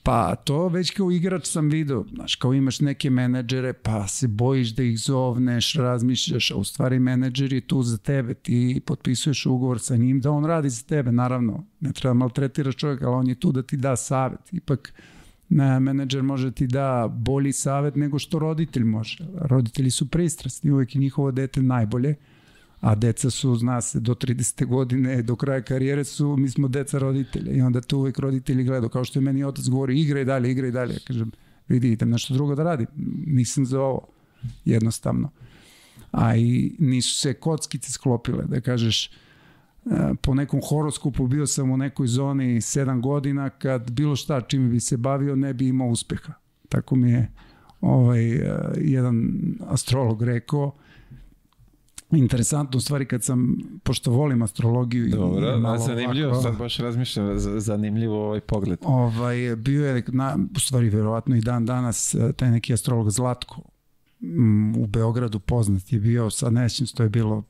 Pa 0.03 0.35
to 0.35 0.67
već 0.67 0.91
kao 0.91 1.11
igrač 1.11 1.45
sam 1.45 1.69
vidio, 1.69 2.05
znaš, 2.13 2.35
kao 2.35 2.53
imaš 2.53 2.79
neke 2.79 3.09
menadžere, 3.09 3.73
pa 3.73 4.07
se 4.07 4.27
bojiš 4.27 4.69
da 4.69 4.83
ih 4.83 4.99
zovneš, 4.99 5.73
razmišljaš, 5.73 6.51
a 6.51 6.55
u 6.55 6.63
stvari 6.63 6.99
menadžer 6.99 7.53
je 7.53 7.61
tu 7.61 7.83
za 7.83 7.97
tebe, 7.97 8.33
ti 8.33 8.81
potpisuješ 8.85 9.45
ugovor 9.45 9.79
sa 9.79 9.95
njim 9.95 10.19
da 10.21 10.31
on 10.31 10.45
radi 10.45 10.69
za 10.69 10.83
tebe, 10.83 11.11
naravno, 11.11 11.65
ne 11.79 11.93
treba 11.93 12.13
maltretiraš 12.13 12.75
čovjeka, 12.75 13.07
ali 13.07 13.15
on 13.15 13.27
je 13.27 13.35
tu 13.35 13.51
da 13.51 13.63
ti 13.63 13.77
da 13.77 13.95
savet. 13.95 14.39
Ipak, 14.51 14.93
menadžer 15.79 16.23
može 16.23 16.51
ti 16.51 16.67
da 16.67 17.07
bolji 17.11 17.51
savet 17.51 17.95
nego 17.95 18.19
što 18.19 18.39
roditelj 18.39 18.83
može. 18.83 19.17
Roditelji 19.35 19.91
su 19.91 20.09
pristrasni, 20.09 20.71
uvek 20.71 20.95
je 20.95 20.99
njihovo 20.99 21.31
dete 21.31 21.61
najbolje, 21.61 22.15
a 22.79 22.95
deca 22.95 23.29
su, 23.29 23.55
zna 23.55 23.81
se, 23.81 23.99
do 23.99 24.13
30. 24.13 24.65
godine, 24.65 25.21
do 25.21 25.35
kraja 25.35 25.61
karijere 25.61 26.03
su, 26.03 26.37
mi 26.37 26.49
smo 26.49 26.67
deca 26.67 26.99
roditelja 26.99 27.51
i 27.51 27.61
onda 27.61 27.81
tu 27.81 27.97
uvek 27.97 28.19
roditelji 28.19 28.63
gledaju, 28.63 28.89
kao 28.89 29.03
što 29.03 29.19
je 29.19 29.23
meni 29.23 29.43
otac 29.43 29.65
govori, 29.65 30.01
igraj 30.01 30.25
dalje, 30.25 30.51
igraj 30.51 30.71
dalje. 30.71 30.93
Ja 30.93 30.99
kažem, 31.07 31.31
vidi, 31.67 31.91
idem 31.91 32.09
nešto 32.09 32.33
drugo 32.33 32.55
da 32.55 32.63
radim, 32.63 32.87
nisam 33.27 33.65
za 33.65 33.81
ovo, 33.81 34.07
jednostavno. 34.65 35.29
A 36.11 36.35
i 36.35 36.75
nisu 36.79 37.15
se 37.19 37.33
kockice 37.33 37.91
sklopile, 37.91 38.45
da 38.45 38.61
kažeš, 38.61 39.11
po 40.21 40.35
nekom 40.35 40.59
horoskopu 40.69 41.27
bio 41.27 41.47
sam 41.47 41.71
u 41.71 41.77
nekoj 41.77 42.07
zoni 42.07 42.55
7 42.55 43.01
godina 43.01 43.49
kad 43.49 43.91
bilo 43.91 44.15
šta 44.15 44.41
čime 44.41 44.69
bi 44.69 44.79
se 44.79 44.97
bavio 44.97 45.35
ne 45.35 45.53
bi 45.53 45.67
imao 45.67 45.87
uspeha. 45.87 46.33
Tako 46.69 46.95
mi 46.95 47.11
je 47.11 47.31
ovaj, 47.81 48.35
e, 48.35 48.59
jedan 48.77 49.31
astrolog 49.67 50.23
rekao 50.23 50.71
interesantno 52.11 52.77
u 52.77 52.81
stvari 52.81 53.05
kad 53.05 53.23
sam, 53.23 53.57
pošto 53.83 54.11
volim 54.11 54.41
astrologiju 54.41 55.07
Dobro, 55.09 55.55
i 55.55 55.59
malo 55.59 55.77
zanimljivo, 55.77 56.29
ovako, 56.29 56.43
sad 56.43 56.57
baš 56.57 56.77
razmišljam, 56.77 57.39
zanimljivo 57.59 58.25
ovaj 58.25 58.39
pogled. 58.39 58.79
Ovaj, 58.81 59.55
bio 59.55 59.87
je, 59.87 60.03
na, 60.07 60.37
u 60.55 60.59
stvari 60.59 60.89
verovatno 60.89 61.35
i 61.35 61.41
dan 61.41 61.65
danas, 61.65 62.15
e, 62.15 62.33
taj 62.33 62.51
neki 62.51 62.73
astrolog 62.73 63.11
Zlatko, 63.11 63.61
u 64.77 64.87
Beogradu 64.87 65.39
poznat 65.39 65.93
je 65.93 65.99
bio, 65.99 66.29
sad 66.29 66.53
nećem, 66.53 66.87
to 66.87 67.03
je 67.03 67.09
bilo 67.09 67.43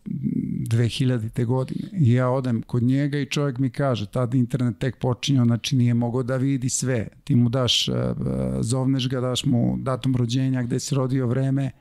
2000. 0.70 1.46
godine. 1.46 1.89
I 1.93 2.13
ja 2.13 2.29
odem 2.29 2.62
kod 2.62 2.84
njega 2.84 3.20
i 3.20 3.25
čovjek 3.25 3.58
mi 3.58 3.70
kaže, 3.70 4.05
tada 4.05 4.38
internet 4.38 4.77
tek 4.77 4.98
počinio, 4.98 5.46
znači 5.46 5.75
nije 5.75 5.93
mogao 5.93 6.24
da 6.24 6.38
vidi 6.38 6.70
sve. 6.70 7.08
Ti 7.24 7.36
mu 7.36 7.50
daš, 7.50 7.88
e, 7.88 7.91
e, 7.91 8.13
zovneš 8.60 9.10
ga, 9.10 9.22
daš 9.22 9.46
mu 9.46 9.77
datum 9.77 10.15
rođenja, 10.15 10.63
gde 10.63 10.79
se 10.79 10.96
rodio 10.96 11.27
vreme, 11.27 11.72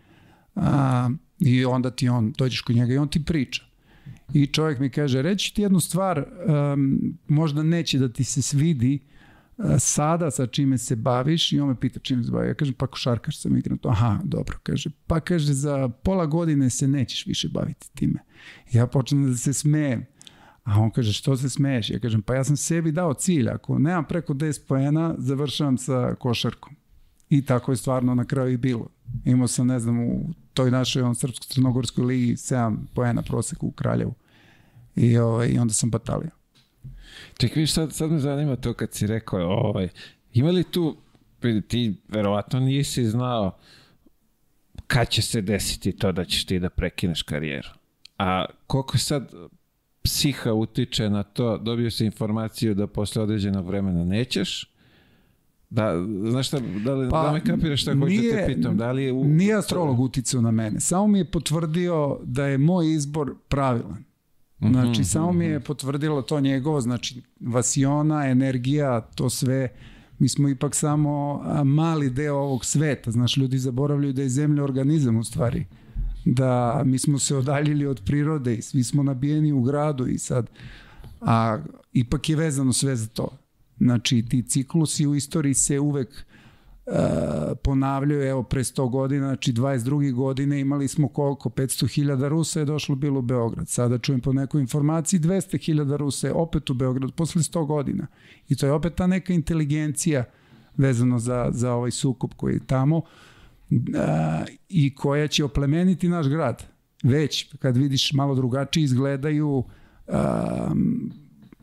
a, 0.57 1.11
I 1.45 1.65
onda 1.65 1.91
ti 1.91 2.09
on, 2.09 2.33
dođeš 2.39 2.61
kod 2.61 2.77
njega 2.77 2.95
i 2.95 2.99
on 2.99 3.09
ti 3.09 3.25
priča. 3.25 3.63
I 4.35 4.47
čovjek 4.47 4.79
mi 4.79 4.91
kaže, 4.91 5.23
reći 5.23 5.55
ti 5.55 5.63
jednu 5.63 5.81
stvar, 5.81 6.25
um, 6.75 7.19
možda 7.29 7.63
neće 7.63 7.99
da 7.99 8.09
ti 8.09 8.25
se 8.25 8.43
svidi 8.43 8.99
sada 9.79 10.31
sa 10.31 10.47
čime 10.47 10.79
se 10.79 10.97
baviš 10.97 11.53
i 11.53 11.61
on 11.61 11.69
me 11.69 11.81
pita 11.81 12.01
čime 12.01 12.25
se 12.25 12.31
bavi. 12.31 12.49
Ja 12.49 12.55
kažem, 12.55 12.75
pa 12.75 12.87
košarkaš 12.87 13.41
sam 13.41 13.57
igram 13.57 13.79
to. 13.79 13.89
Aha, 13.89 14.19
dobro, 14.25 14.59
kaže. 14.63 14.91
Pa 15.07 15.21
kaže, 15.21 15.53
za 15.53 15.89
pola 15.89 16.27
godine 16.27 16.71
se 16.71 16.89
nećeš 16.89 17.27
više 17.27 17.49
baviti 17.49 17.91
time. 17.95 18.19
Ja 18.73 18.87
počnem 18.87 19.31
da 19.31 19.37
se 19.37 19.53
smejem. 19.53 20.05
A 20.65 20.81
on 20.81 20.91
kaže, 20.91 21.13
što 21.13 21.37
se 21.37 21.51
smeješ? 21.51 21.91
Ja 21.91 21.99
kažem, 21.99 22.23
pa 22.23 22.35
ja 22.35 22.45
sam 22.45 22.57
sebi 22.57 22.93
dao 22.93 23.15
cilj. 23.15 23.49
Ako 23.49 23.79
nemam 23.79 24.05
preko 24.05 24.35
10 24.35 24.67
pojena, 24.69 25.15
završavam 25.19 25.79
sa 25.79 26.15
košarkom. 26.15 26.77
I 27.29 27.45
tako 27.45 27.73
je 27.73 27.77
stvarno 27.77 28.15
na 28.15 28.25
kraju 28.25 28.53
i 28.53 28.57
bilo. 28.57 28.89
Imao 29.25 29.49
sam, 29.49 29.67
ne 29.67 29.81
znam, 29.81 30.01
u 30.01 30.35
toj 30.55 30.71
našoj 30.71 31.03
on 31.03 31.15
srpsko-crnogorskoj 31.15 32.05
ligi 32.05 32.33
7 32.33 32.77
poena 32.95 33.23
proseku 33.23 33.67
u 33.67 33.71
Kraljevu. 33.71 34.15
I, 34.97 35.19
ovaj, 35.19 35.49
i 35.49 35.59
onda 35.59 35.75
sam 35.75 35.91
batalio. 35.91 36.31
Ček, 37.39 37.57
viš, 37.57 37.73
sad, 37.73 37.93
sad 37.93 38.11
me 38.11 38.19
zanima 38.19 38.57
to 38.57 38.75
kad 38.75 38.93
si 38.93 39.07
rekao, 39.07 39.41
ovaj, 39.41 39.89
ima 40.33 40.51
li 40.51 40.65
tu, 40.65 40.97
ti 41.69 41.95
verovatno 42.09 42.61
nisi 42.61 43.05
znao 43.05 43.59
kad 44.87 45.09
će 45.09 45.23
se 45.23 45.41
desiti 45.41 45.93
to 45.93 46.13
da 46.13 46.25
ćeš 46.25 46.45
ti 46.47 46.59
da 46.59 46.71
prekineš 46.71 47.23
karijeru. 47.23 47.69
A 48.19 48.45
koliko 48.67 48.99
sad 48.99 49.33
psiha 50.03 50.53
utiče 50.53 51.11
na 51.11 51.23
to, 51.23 51.59
dobio 51.59 51.91
se 51.91 52.07
informaciju 52.07 52.75
da 52.75 52.87
posle 52.87 53.23
određenog 53.23 53.67
vremena 53.67 54.05
nećeš, 54.05 54.73
Da, 55.73 56.05
znaš 56.31 56.49
šta, 56.49 56.61
da, 56.85 56.95
li, 56.95 57.09
pa, 57.11 57.23
da 57.23 57.33
me 57.33 57.41
kapiraš 57.45 57.83
šta 57.83 57.95
hoću 57.95 58.15
da 58.15 58.47
te 58.47 58.55
pitam, 58.55 58.77
da 58.77 58.93
li 58.93 59.05
je... 59.05 59.13
U... 59.13 59.25
Nije 59.25 59.55
astrolog 59.55 60.01
uticao 60.01 60.41
na 60.41 60.51
mene, 60.51 60.81
samo 60.81 61.07
mi 61.07 61.19
je 61.19 61.25
potvrdio 61.25 62.19
da 62.25 62.47
je 62.47 62.59
moj 62.59 62.93
izbor 62.93 63.35
pravilan. 63.49 64.05
Znači, 64.71 65.01
mm 65.01 65.05
-hmm, 65.05 65.13
samo 65.13 65.33
mi 65.33 65.45
je 65.45 65.61
potvrdilo 65.61 66.23
to 66.23 66.41
njegovo, 66.41 66.81
znači, 66.81 67.23
vasiona, 67.41 68.27
energija, 68.27 69.01
to 69.01 69.31
sve, 69.31 69.69
mi 70.19 70.29
smo 70.29 70.49
ipak 70.49 70.75
samo 70.75 71.43
mali 71.65 72.11
deo 72.11 72.37
ovog 72.37 72.65
sveta, 72.65 73.11
znaš, 73.11 73.37
ljudi 73.37 73.59
zaboravljaju 73.59 74.13
da 74.13 74.23
je 74.23 74.29
zemlja 74.29 74.65
organizam 74.65 75.17
u 75.17 75.25
stvari, 75.25 75.65
da 76.25 76.83
mi 76.85 76.99
smo 76.99 77.19
se 77.19 77.37
odaljili 77.37 77.87
od 77.87 78.03
prirode 78.07 78.55
i 78.55 78.63
svi 78.63 78.85
smo 78.85 79.03
nabijeni 79.03 79.53
u 79.53 79.63
gradu 79.63 80.07
i 80.07 80.19
sad, 80.19 80.51
a 81.21 81.59
ipak 81.93 82.29
je 82.29 82.37
vezano 82.37 82.73
sve 82.73 82.97
za 82.97 83.07
to. 83.07 83.29
Znači, 83.81 84.25
ti 84.29 84.43
ciklusi 84.43 85.07
u 85.07 85.15
istoriji 85.15 85.55
se 85.55 85.81
uvek 85.81 86.27
ponavljaju, 87.63 88.23
evo, 88.23 88.43
pre 88.43 88.61
100 88.61 88.91
godina, 88.91 89.27
znači 89.27 89.53
22. 89.53 90.13
godine 90.13 90.61
imali 90.61 90.89
smo 90.89 91.09
koliko, 91.09 91.49
500.000 91.49 92.29
Rusa 92.29 92.61
je 92.61 92.67
došlo 92.67 92.95
bilo 92.95 93.19
u 93.19 93.23
Beograd. 93.23 93.69
Sada 93.69 93.99
čujem 93.99 94.21
po 94.21 94.33
nekoj 94.33 94.61
informaciji 94.61 95.21
200.000 95.21 95.97
Rusa 95.97 96.27
je 96.27 96.33
opet 96.33 96.71
u 96.71 96.75
Beograd 96.75 97.13
posle 97.13 97.43
100 97.43 97.67
godina. 97.67 98.07
I 98.49 98.57
to 98.57 98.67
je 98.67 98.73
opet 98.73 98.95
ta 98.95 99.07
neka 99.07 99.33
inteligencija 99.33 100.25
vezano 100.77 101.19
za, 101.19 101.49
za 101.53 101.73
ovaj 101.73 101.91
sukup 101.91 102.35
koji 102.35 102.55
je 102.55 102.67
tamo 102.67 102.97
uh, 102.97 103.05
i 104.69 104.95
koja 104.95 105.29
će 105.29 105.45
oplemeniti 105.45 106.09
naš 106.09 106.29
grad. 106.29 106.65
Već, 107.03 107.55
kad 107.59 107.77
vidiš 107.77 108.13
malo 108.13 108.35
drugačije 108.35 108.85
izgledaju 108.85 109.49
uh, 109.49 110.15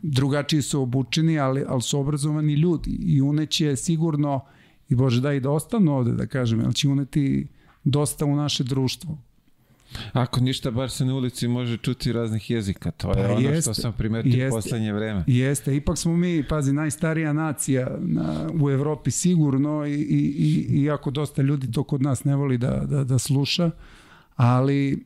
drugačiji 0.02 0.62
su 0.62 0.82
obučeni, 0.82 1.38
ali, 1.38 1.64
ali 1.68 1.82
su 1.82 2.00
obrazovani 2.00 2.54
ljudi 2.54 2.90
i 2.90 3.20
uneće 3.22 3.76
sigurno, 3.76 4.40
i 4.90 4.94
Bože 4.94 5.20
da 5.20 5.32
i 5.32 5.40
da 5.40 5.50
ostanu 5.50 5.96
ovde, 5.96 6.12
da 6.12 6.26
kažem, 6.26 6.64
ali 6.64 6.74
će 6.74 6.88
uneti 6.88 7.46
dosta 7.84 8.24
u 8.26 8.36
naše 8.36 8.64
društvo. 8.64 9.18
Ako 10.12 10.40
ništa, 10.40 10.70
bar 10.70 10.90
se 10.90 11.04
na 11.04 11.14
ulici 11.14 11.48
može 11.48 11.76
čuti 11.76 12.12
raznih 12.12 12.50
jezika. 12.50 12.90
To 12.90 13.08
je 13.08 13.26
pa 13.26 13.32
ono 13.32 13.40
jeste, 13.40 13.60
što 13.60 13.74
sam 13.74 13.92
primetio 13.92 14.44
jeste, 14.44 14.56
poslednje 14.56 14.92
vreme. 14.92 15.24
Jeste, 15.26 15.76
ipak 15.76 15.98
smo 15.98 16.16
mi, 16.16 16.44
pazi, 16.48 16.72
najstarija 16.72 17.32
nacija 17.32 17.96
na, 18.00 18.50
u 18.60 18.70
Evropi 18.70 19.10
sigurno 19.10 19.86
i, 19.86 19.94
i, 19.94 20.34
i, 20.38 20.82
iako 20.82 21.10
dosta 21.10 21.42
ljudi 21.42 21.72
to 21.72 21.84
kod 21.84 22.02
nas 22.02 22.24
ne 22.24 22.36
voli 22.36 22.58
da, 22.58 22.84
da, 22.86 23.04
da 23.04 23.18
sluša, 23.18 23.70
ali 24.36 25.04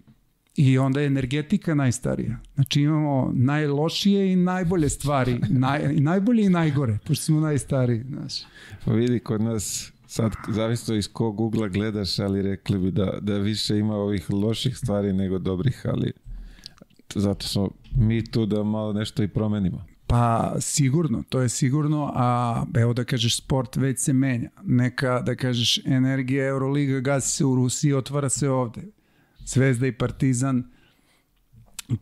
I 0.56 0.78
onda 0.78 1.00
je 1.00 1.06
energetika 1.06 1.74
najstarija. 1.74 2.36
Znači 2.54 2.80
imamo 2.80 3.30
najlošije 3.34 4.32
i 4.32 4.36
najbolje 4.36 4.88
stvari. 4.88 5.40
Naj, 5.48 5.94
i 5.94 6.00
najbolje 6.00 6.44
i 6.44 6.48
najgore, 6.48 6.98
pošto 7.06 7.24
smo 7.24 7.40
najstariji. 7.40 8.04
Znači. 8.08 8.44
Pa 8.84 8.92
vidi, 8.92 9.18
kod 9.18 9.40
nas 9.40 9.92
sad 10.06 10.32
zavisno 10.48 10.94
iz 10.94 11.08
kog 11.12 11.40
ugla 11.40 11.68
gledaš, 11.68 12.18
ali 12.18 12.42
rekli 12.42 12.78
bi 12.78 12.90
da, 12.90 13.18
da 13.20 13.38
više 13.38 13.78
ima 13.78 13.94
ovih 13.94 14.30
loših 14.30 14.76
stvari 14.76 15.12
nego 15.12 15.38
dobrih, 15.38 15.82
ali 15.84 16.12
zato 17.14 17.46
smo 17.46 17.70
mi 17.96 18.24
tu 18.24 18.46
da 18.46 18.62
malo 18.62 18.92
nešto 18.92 19.22
i 19.22 19.28
promenimo. 19.28 19.84
Pa 20.06 20.56
sigurno, 20.60 21.22
to 21.28 21.40
je 21.40 21.48
sigurno, 21.48 22.12
a 22.14 22.62
evo 22.74 22.92
da 22.92 23.04
kažeš 23.04 23.36
sport 23.36 23.76
već 23.76 23.98
se 24.00 24.12
menja. 24.12 24.50
Neka, 24.62 25.20
da 25.20 25.34
kažeš, 25.34 25.78
energija 25.86 26.46
Euroliga 26.46 27.00
gasi 27.00 27.36
se 27.36 27.44
u 27.44 27.54
Rusiji, 27.54 27.92
otvara 27.92 28.28
se 28.28 28.50
ovde 28.50 28.82
Zvezda 29.44 29.86
i 29.86 29.92
Partizan 29.92 30.64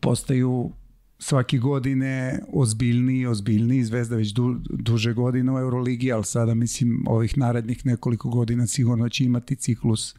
postaju 0.01 0.71
svake 1.19 1.57
godine 1.57 2.39
ozbiljniji 2.53 3.19
i 3.19 3.27
ozbiljniji. 3.27 3.83
Zvezda 3.83 4.15
već 4.15 4.29
du, 4.29 4.59
duže 4.69 5.13
godine 5.13 5.51
u 5.51 5.59
Euroligi, 5.59 6.11
ali 6.11 6.23
sada 6.25 6.53
mislim 6.53 7.03
ovih 7.07 7.37
narednih 7.37 7.85
nekoliko 7.85 8.29
godina 8.29 8.67
sigurno 8.67 9.09
će 9.09 9.23
imati 9.23 9.55
ciklus 9.55 10.15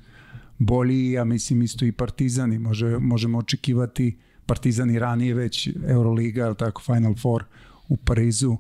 bolji, 0.59 1.11
ja 1.11 1.25
mislim 1.25 1.63
isto 1.63 1.85
i 1.85 1.93
Partizan 1.93 2.53
i 2.53 2.59
može, 2.59 2.99
možemo 2.99 3.39
očekivati 3.39 4.17
Partizan 4.47 4.91
i 4.91 4.99
ranije 4.99 5.35
već 5.35 5.69
Euroliga, 5.89 6.47
ali 6.47 6.57
tako 6.57 6.83
Final 6.83 7.15
Four 7.15 7.45
u 7.89 7.97
Parizu. 7.97 8.57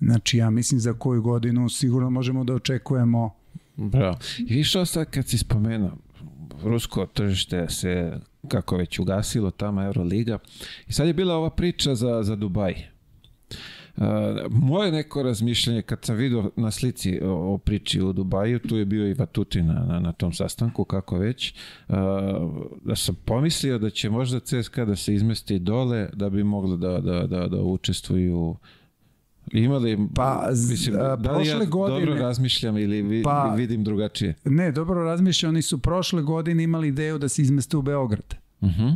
Znači 0.00 0.38
ja 0.38 0.50
mislim 0.50 0.80
za 0.80 0.92
koju 0.92 1.22
godinu 1.22 1.68
sigurno 1.68 2.10
možemo 2.10 2.44
da 2.44 2.54
očekujemo 2.54 3.34
Bravo. 3.76 4.18
I 4.38 4.64
što 4.64 4.86
sad 4.86 5.10
kad 5.10 5.28
si 5.28 5.38
spomenuo, 5.38 5.96
rusko 6.64 7.06
tržište 7.06 7.68
se 7.68 8.20
kako 8.48 8.76
već 8.76 8.98
ugasilo 8.98 9.50
tamo 9.50 9.82
Euroliga 9.82 10.38
i 10.86 10.92
sad 10.92 11.06
je 11.06 11.14
bila 11.14 11.36
ova 11.36 11.50
priča 11.50 11.94
za, 11.94 12.22
za 12.22 12.36
Dubaj. 12.36 12.74
Uh, 13.96 14.04
moje 14.50 14.92
neko 14.92 15.22
razmišljanje 15.22 15.82
kad 15.82 16.04
sam 16.04 16.16
vidio 16.16 16.50
na 16.56 16.70
slici 16.70 17.20
o, 17.22 17.54
o 17.54 17.58
priči 17.58 18.00
u 18.00 18.12
Dubaju, 18.12 18.58
tu 18.58 18.76
je 18.76 18.84
bio 18.84 19.08
i 19.08 19.14
Vatutin 19.14 19.66
na, 19.66 19.84
na, 19.88 20.00
na 20.00 20.12
tom 20.12 20.32
sastanku, 20.32 20.84
kako 20.84 21.18
već, 21.18 21.54
uh, 21.88 21.96
da 22.84 22.96
sam 22.96 23.14
pomislio 23.24 23.78
da 23.78 23.90
će 23.90 24.10
možda 24.10 24.40
CSKA 24.40 24.84
da 24.84 24.96
se 24.96 25.14
izmesti 25.14 25.58
dole 25.58 26.08
da 26.12 26.30
bi 26.30 26.44
mogli 26.44 26.78
da, 26.78 26.98
da, 27.00 27.26
da, 27.26 27.48
da 27.48 27.62
učestvuju 27.62 28.56
Imali, 29.52 30.08
Pa, 30.14 30.48
z- 30.52 30.70
mislim, 30.70 30.96
a, 30.96 31.16
da 31.16 31.32
li 31.32 31.46
ja 31.48 31.58
godine- 31.60 32.00
dobro 32.00 32.14
razmišljam 32.16 32.78
ili 32.78 33.02
vi, 33.02 33.22
Pa- 33.22 33.54
vidim 33.54 33.84
drugačije? 33.84 34.34
Ne, 34.44 34.72
dobro 34.72 35.04
razmišljam, 35.04 35.50
oni 35.50 35.62
su 35.62 35.78
prošle 35.78 36.22
godine 36.22 36.64
imali 36.64 36.88
ideju 36.88 37.18
da 37.18 37.28
se 37.28 37.42
izmeste 37.42 37.76
u 37.76 37.82
Beograd. 37.82 38.34
Mhm. 38.62 38.88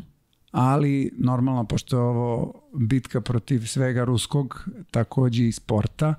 ali 0.52 1.11
normalno 1.19 1.64
pošto 1.64 1.97
je 1.97 2.02
ovo 2.02 2.54
bitka 2.75 3.21
protiv 3.21 3.61
svega 3.61 4.04
ruskog, 4.04 4.69
takođe 4.90 5.45
i 5.45 5.52
sporta, 5.52 6.14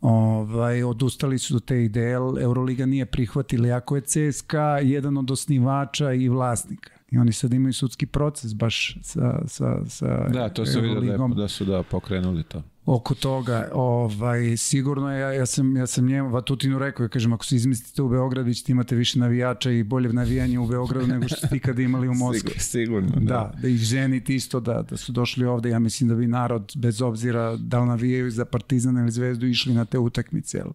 ovaj, 0.00 0.82
odustali 0.82 1.38
su 1.38 1.54
do 1.54 1.60
te 1.60 1.84
ideje, 1.84 2.12
Euroliga 2.14 2.86
nije 2.86 3.06
prihvatila, 3.06 3.68
jako 3.68 3.96
je 3.96 4.02
CSKA 4.02 4.58
jedan 4.78 5.16
od 5.18 5.30
osnivača 5.30 6.12
i 6.12 6.28
vlasnika. 6.28 6.90
I 7.10 7.18
oni 7.18 7.32
sad 7.32 7.52
imaju 7.52 7.72
sudski 7.72 8.06
proces 8.06 8.54
baš 8.54 8.98
sa, 9.02 9.38
sa, 9.46 9.86
sa 9.86 10.28
Da, 10.28 10.48
to 10.48 10.66
se 10.66 10.80
vidio 10.80 11.00
da, 11.18 11.34
da 11.34 11.48
su 11.48 11.64
da 11.64 11.82
pokrenuli 11.82 12.42
to. 12.42 12.62
Oko 12.86 13.14
toga. 13.14 13.68
Ovaj, 13.72 14.56
sigurno 14.56 15.12
ja, 15.12 15.32
ja, 15.32 15.46
sam, 15.46 15.76
ja 15.76 15.86
sam 15.86 16.06
njemu 16.06 16.30
Vatutinu 16.30 16.78
rekao, 16.78 17.04
ja 17.04 17.08
kažem, 17.08 17.32
ako 17.32 17.44
se 17.44 17.56
izmestite 17.56 18.02
u 18.02 18.08
Beograd, 18.08 18.46
vi 18.46 18.54
ćete 18.54 18.72
imate 18.72 18.96
više 18.96 19.18
navijača 19.18 19.70
i 19.70 19.82
bolje 19.82 20.12
navijanje 20.12 20.58
u 20.58 20.66
Beogradu 20.66 21.06
nego 21.06 21.28
što 21.28 21.46
ste 21.46 21.56
ikada 21.56 21.82
imali 21.82 22.08
u 22.08 22.14
Moskvi. 22.14 22.50
Sig- 22.50 22.58
sigurno. 22.58 23.08
Da, 23.20 23.54
da 23.62 23.68
ih 23.68 23.78
ženiti 23.78 24.34
isto, 24.34 24.60
da, 24.60 24.82
da 24.90 24.96
su 24.96 25.12
došli 25.12 25.44
ovde, 25.44 25.70
ja 25.70 25.78
mislim 25.78 26.08
da 26.08 26.14
bi 26.14 26.26
narod, 26.26 26.72
bez 26.76 27.02
obzira 27.02 27.56
da 27.56 27.80
li 27.80 27.86
navijaju 27.86 28.30
za 28.30 28.44
Partizan 28.44 28.98
ili 28.98 29.10
Zvezdu, 29.10 29.46
išli 29.46 29.74
na 29.74 29.84
te 29.84 29.98
utakmice. 29.98 30.58
Jel? 30.58 30.70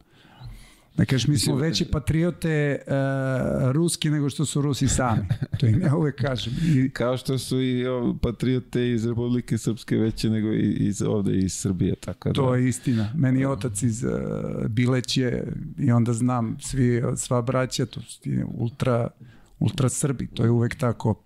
Da 0.98 1.06
kažeš, 1.06 1.28
mi 1.28 1.38
smo 1.38 1.56
veći 1.56 1.86
patriote 1.86 2.80
uh, 2.88 3.72
ruski 3.72 4.10
nego 4.10 4.30
što 4.30 4.46
su 4.46 4.62
Rusi 4.62 4.88
sami. 4.88 5.22
To 5.60 5.68
im 5.68 5.82
ja 5.82 5.96
uvek 5.96 6.16
kažem. 6.16 6.54
I, 6.64 6.90
Kao 6.90 7.18
što 7.18 7.38
su 7.38 7.62
i 7.62 7.84
patriote 8.22 8.92
iz 8.92 9.06
Republike 9.06 9.58
Srpske 9.58 9.96
veće 9.96 10.30
nego 10.30 10.48
i 10.54 10.76
iz 10.80 11.02
ovde 11.02 11.38
iz 11.38 11.54
Srbije, 11.54 11.96
tako 11.96 12.30
da. 12.30 12.34
To 12.34 12.56
je 12.56 12.68
istina. 12.68 13.12
Meni 13.16 13.40
je 13.40 13.48
otac 13.48 13.84
iz 13.84 14.04
uh, 14.04 14.12
Bileće 14.68 15.44
i 15.78 15.92
onda 15.92 16.14
znam 16.14 16.58
svi, 16.60 17.02
sva 17.16 17.42
braća, 17.42 17.86
to 17.86 18.02
su 18.02 18.22
ti 18.22 18.44
ultra, 18.54 19.10
ultra 19.60 19.90
Srbi. 19.90 20.28
To 20.28 20.44
je 20.44 20.50
uvek 20.50 20.76
tako. 20.76 21.24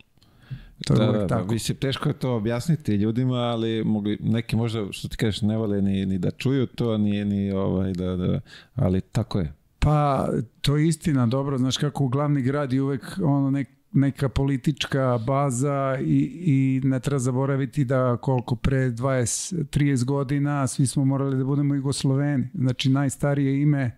To 0.86 0.94
je 0.94 1.00
da, 1.00 1.10
uvek 1.10 1.22
da, 1.22 1.28
da, 1.28 1.28
tako. 1.28 1.54
mislim, 1.54 1.78
teško 1.78 2.10
je 2.10 2.14
to 2.14 2.36
objasniti 2.36 2.96
ljudima, 2.96 3.36
ali 3.36 3.84
mogli, 3.84 4.18
neki 4.22 4.56
možda, 4.56 4.92
što 4.92 5.08
ti 5.08 5.18
kažeš, 5.18 5.42
ne 5.42 5.58
vole 5.58 5.82
ni, 5.82 6.06
ni 6.06 6.18
da 6.18 6.32
čuju 6.32 6.66
to, 6.68 6.98
ni, 6.98 7.26
ni 7.26 7.52
ovaj, 7.52 7.94
da, 7.94 8.16
da, 8.16 8.40
ali 8.76 9.02
tako 9.02 9.40
je. 9.40 9.54
Pa, 9.80 10.30
to 10.62 10.78
je 10.78 10.88
istina, 10.88 11.26
dobro, 11.26 11.58
znaš 11.58 11.78
kako 11.78 12.04
u 12.04 12.08
glavni 12.08 12.42
grad 12.42 12.74
je 12.74 12.82
uvek 12.82 13.20
ono 13.24 13.52
nek, 13.52 13.68
neka 13.92 14.30
politička 14.30 15.20
baza 15.28 15.98
i, 16.02 16.42
i 16.46 16.82
ne 16.84 17.00
treba 17.00 17.20
zaboraviti 17.20 17.86
da 17.86 18.18
koliko 18.18 18.56
pre 18.56 18.90
20-30 18.90 20.04
godina 20.06 20.68
svi 20.68 20.88
smo 20.88 21.06
morali 21.06 21.38
da 21.38 21.44
budemo 21.44 21.76
Jugosloveni. 21.76 22.48
Znači 22.54 22.90
najstarije 22.90 23.62
ime 23.62 23.98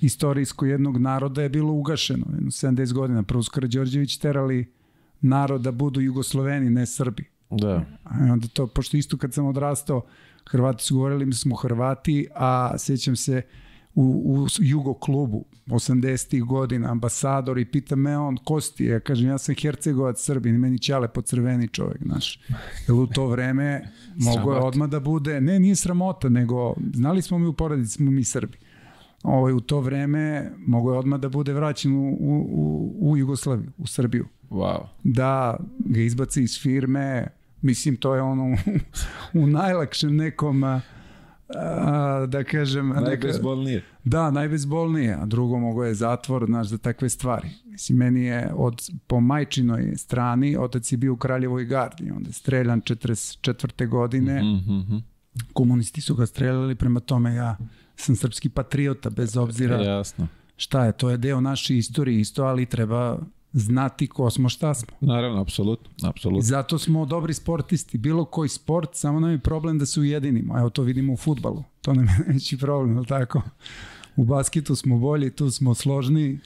istorijsko 0.00 0.66
jednog 0.66 0.98
naroda 0.98 1.42
je 1.42 1.48
bilo 1.48 1.72
ugašeno. 1.72 2.26
Jedno 2.32 2.50
70 2.50 2.92
godina. 2.92 3.22
Prvo 3.22 3.42
su 3.42 3.50
Karadžorđević 3.50 4.18
terali 4.18 4.72
narod 5.20 5.60
da 5.60 5.72
budu 5.72 6.00
Jugosloveni, 6.00 6.70
ne 6.70 6.86
Srbi. 6.86 7.24
Da. 7.50 7.84
A 8.04 8.32
onda 8.32 8.48
to, 8.48 8.66
pošto 8.66 8.96
isto 8.96 9.16
kad 9.16 9.34
sam 9.34 9.46
odrastao, 9.46 10.02
Hrvati 10.50 10.84
su 10.84 10.94
govorili 10.94 11.26
mi 11.26 11.32
smo 11.32 11.56
Hrvati, 11.56 12.26
a 12.34 12.78
sjećam 12.78 13.16
se 13.16 13.42
u, 13.94 14.02
u 14.02 14.46
Jugo 14.58 14.94
klubu 14.94 15.44
80. 15.66 16.44
godina, 16.44 16.90
ambasador 16.90 17.58
i 17.58 17.64
pita 17.64 17.96
me 17.96 18.18
on, 18.18 18.36
ko 18.36 18.60
si 18.60 18.76
ti? 18.76 18.84
Ja 18.84 19.00
kažem, 19.00 19.28
ja 19.28 19.38
sam 19.38 19.54
Hercegovac 19.54 20.20
Srbin 20.20 20.54
i 20.54 20.58
meni 20.58 20.78
ćale 20.78 21.08
po 21.08 21.22
crveni 21.22 21.68
čovjek, 21.68 22.02
znaš. 22.02 22.40
Jer 22.88 22.92
u 22.92 23.06
to 23.06 23.26
vreme 23.26 23.92
mogo 24.34 24.52
je 24.52 24.60
odmah 24.60 24.88
da 24.88 25.00
bude, 25.00 25.40
ne, 25.40 25.58
nije 25.58 25.76
sramota, 25.76 26.28
nego 26.28 26.74
znali 26.94 27.22
smo 27.22 27.38
mi 27.38 27.46
u 27.46 27.52
porodici, 27.52 27.92
smo 27.92 28.10
mi 28.10 28.24
Srbi. 28.24 28.58
Ovaj, 29.22 29.52
u 29.52 29.60
to 29.60 29.80
vreme 29.80 30.52
mogo 30.58 30.92
je 30.92 30.98
odmah 30.98 31.20
da 31.20 31.28
bude 31.28 31.52
vraćen 31.52 31.92
u, 31.92 32.16
u, 32.20 32.96
u 33.00 33.16
Jugoslaviju, 33.16 33.72
u 33.78 33.86
Srbiju 33.86 34.26
Wow. 34.50 34.86
da 35.04 35.56
ga 35.78 36.00
izbaci 36.00 36.42
iz 36.42 36.58
firme, 36.58 37.26
mislim 37.62 37.96
to 37.96 38.14
je 38.14 38.22
ono 38.22 38.56
u 39.34 39.46
najlakšem 39.46 40.16
nekom 40.16 40.64
a, 40.64 40.80
a, 41.50 42.26
da 42.28 42.44
kažem 42.44 42.88
neka, 42.88 43.00
Najbezbolnije. 43.00 43.82
da, 44.04 44.30
najbezbolnije, 44.30 45.14
a 45.14 45.26
drugo 45.26 45.58
mogo 45.58 45.84
je 45.84 45.94
zatvor 45.94 46.46
znaš, 46.46 46.66
za 46.66 46.78
takve 46.78 47.08
stvari. 47.08 47.48
Mislim, 47.64 47.98
meni 47.98 48.24
je 48.24 48.50
od, 48.54 48.74
po 49.06 49.20
majčinoj 49.20 49.92
strani, 49.96 50.56
otac 50.56 50.92
je 50.92 50.98
bio 50.98 51.12
u 51.12 51.16
Kraljevoj 51.16 51.64
gardi, 51.64 52.10
onda 52.10 52.28
je 52.28 52.32
streljan 52.32 52.80
44. 52.82 53.88
godine, 53.88 54.42
Mhm, 54.42 54.74
mhm. 54.74 54.96
komunisti 55.52 56.00
su 56.00 56.14
ga 56.14 56.26
streljali, 56.26 56.74
prema 56.74 57.00
tome 57.00 57.34
ja 57.34 57.56
sam 57.96 58.16
srpski 58.16 58.48
patriota, 58.48 59.10
bez 59.10 59.36
obzira 59.36 59.76
Jasno. 59.76 60.26
šta 60.56 60.84
je, 60.84 60.92
to 60.92 61.10
je 61.10 61.16
deo 61.16 61.40
naše 61.40 61.76
istorije 61.76 62.20
isto, 62.20 62.44
ali 62.44 62.66
treba 62.66 63.18
znati 63.52 64.06
ko 64.06 64.30
smo, 64.30 64.48
šta 64.48 64.74
smo. 64.74 64.96
Naravno, 65.00 65.40
apsolutno, 65.40 66.08
apsolutno. 66.08 66.42
Zato 66.42 66.78
smo 66.78 67.06
dobri 67.06 67.34
sportisti. 67.34 67.98
Bilo 67.98 68.24
koji 68.24 68.48
sport, 68.48 68.90
samo 68.92 69.20
nam 69.20 69.30
je 69.30 69.38
problem 69.38 69.78
da 69.78 69.86
se 69.86 70.00
ujedinimo. 70.00 70.58
Evo 70.58 70.70
to 70.70 70.82
vidimo 70.82 71.12
u 71.12 71.16
futbalu. 71.16 71.64
To 71.82 71.94
nam 71.94 72.04
je 72.04 72.10
najveći 72.18 72.58
problem, 72.58 72.94
je 72.94 73.00
li 73.00 73.06
tako? 73.06 73.42
U 74.16 74.24
basketu 74.24 74.76
smo 74.76 74.98
bolji, 74.98 75.30
tu 75.30 75.50
smo 75.50 75.74
složni. 75.74 76.38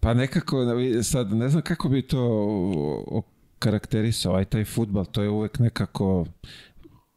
Pa 0.00 0.14
nekako, 0.14 0.56
sad 1.02 1.32
ne 1.32 1.48
znam 1.48 1.62
kako 1.62 1.88
bi 1.88 2.02
to 2.02 3.22
karakterisao, 3.58 4.34
aj 4.34 4.44
taj 4.44 4.64
futbal, 4.64 5.04
to 5.04 5.22
je 5.22 5.28
uvek 5.28 5.58
nekako, 5.58 6.26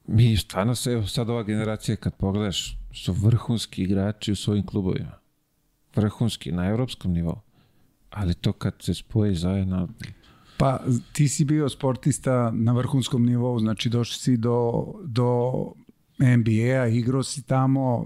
mi 0.08 0.38
stvarno 0.38 0.76
se, 0.76 1.04
sad 1.08 1.30
ova 1.30 1.44
generacija 1.44 1.96
kad 1.96 2.16
pogledaš, 2.16 2.78
su 2.94 3.14
vrhunski 3.14 3.84
igrači 3.84 4.32
u 4.32 4.36
svojim 4.36 4.66
klubovima. 4.66 5.12
Vrhunski, 5.96 6.52
na 6.52 6.66
evropskom 6.66 7.14
nivou. 7.14 7.40
Ali 8.10 8.34
to 8.34 8.54
kad 8.54 8.76
se 8.80 8.94
spoji 8.94 9.36
zajedno, 9.36 9.88
Pa 10.60 10.80
ti 11.14 11.28
si 11.28 11.46
bio 11.46 11.70
sportista 11.70 12.52
na 12.52 12.74
vrhunskom 12.74 13.26
nivou, 13.26 13.60
znači 13.60 13.90
došli 13.90 14.20
si 14.20 14.38
do, 14.38 14.86
do 15.06 15.54
NBA-a, 16.20 16.88
igrao 16.88 17.24
si 17.24 17.44
tamo, 17.48 18.06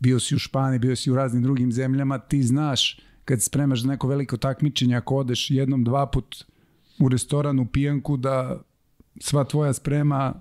bio 0.00 0.20
si 0.20 0.34
u 0.34 0.38
Španiji, 0.38 0.78
bio 0.78 0.96
si 0.96 1.10
u 1.10 1.14
raznim 1.14 1.42
drugim 1.42 1.72
zemljama, 1.72 2.18
ti 2.18 2.42
znaš 2.42 3.00
kad 3.24 3.42
spremaš 3.42 3.80
za 3.82 3.88
neko 3.88 4.08
veliko 4.08 4.36
takmičenje, 4.36 4.96
ako 4.96 5.16
odeš 5.16 5.50
jednom, 5.50 5.84
dva 5.84 6.06
put 6.06 6.44
u 6.98 7.08
restoran, 7.08 7.58
u 7.58 7.66
pijanku, 7.66 8.16
da 8.16 8.62
sva 9.20 9.44
tvoja 9.44 9.72
sprema 9.72 10.34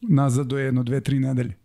nazad 0.00 0.52
jedno, 0.52 0.82
dve, 0.82 1.00
tri 1.00 1.18
nedelje. 1.18 1.56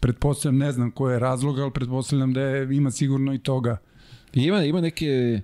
Pretpostavljam, 0.00 0.58
ne 0.58 0.72
znam 0.72 0.90
ko 0.90 1.10
je 1.10 1.18
razlog, 1.18 1.58
ali 1.58 1.72
pretpostavljam 1.72 2.32
da 2.32 2.40
je, 2.40 2.76
ima 2.76 2.90
sigurno 2.90 3.34
i 3.34 3.38
toga. 3.38 3.76
Ima, 4.34 4.64
ima 4.64 4.80
neke, 4.80 5.40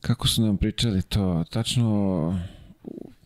kako 0.00 0.28
su 0.28 0.42
nam 0.42 0.56
pričali 0.56 1.02
to, 1.02 1.44
tačno 1.50 2.40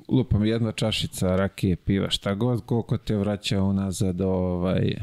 lupam 0.08 0.44
jedna 0.44 0.72
čašica 0.72 1.36
rakije, 1.36 1.76
piva, 1.76 2.10
šta 2.10 2.34
god, 2.34 2.66
koliko 2.66 2.96
te 2.98 3.16
vraća 3.16 3.62
unazad 3.62 4.20
ovaj, 4.20 4.94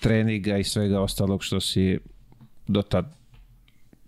treninga 0.00 0.56
i 0.58 0.64
svega 0.64 1.00
ostalog 1.00 1.44
što 1.44 1.60
si 1.60 1.98
do 2.66 2.82
tad 2.82 3.18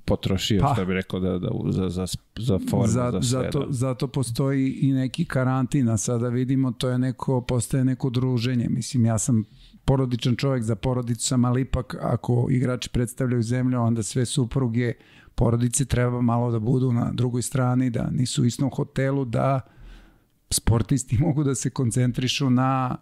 potrošio, 0.05 0.61
Pa. 0.61 0.73
što 0.75 0.85
bi 0.85 0.95
rekao, 0.95 1.21
da, 1.21 1.39
da, 1.39 1.49
za, 1.71 1.89
za, 1.89 2.07
za 2.39 2.59
formu, 2.71 2.87
za, 2.87 3.11
za, 3.13 3.23
sve. 3.23 3.43
zato, 3.43 3.67
da. 3.67 3.73
zato 3.73 4.09
postoji 4.09 4.79
i 4.83 4.93
neki 4.93 5.25
karantin, 5.25 5.89
a 5.89 5.97
sada 5.97 6.29
vidimo 6.29 6.73
to 6.73 6.89
je 6.89 6.99
neko, 6.99 7.41
postaje 7.41 7.85
neko 7.85 8.11
druženje. 8.11 8.67
Mislim, 8.71 9.07
ja 9.07 9.19
sam 9.19 9.45
porodičan 9.91 10.37
čovjek, 10.37 10.63
za 10.63 10.75
porodicu 10.77 11.27
sam, 11.27 11.45
ali 11.45 11.61
ipak 11.61 11.97
ako 12.01 12.47
igrači 12.51 12.91
predstavljaju 12.91 13.43
zemlju, 13.43 13.81
onda 13.81 14.03
sve 14.03 14.27
supruge 14.27 14.93
porodice 15.35 15.85
treba 15.85 16.21
malo 16.23 16.51
da 16.51 16.59
budu 16.61 16.93
na 16.93 17.11
drugoj 17.13 17.43
strani, 17.43 17.91
da 17.91 18.11
nisu 18.11 18.43
u 18.43 18.47
istom 18.47 18.71
hotelu, 18.71 19.25
da 19.25 19.61
sportisti 20.51 21.19
mogu 21.25 21.45
da 21.45 21.55
se 21.55 21.71
koncentrišu 21.71 22.51
na, 22.51 22.97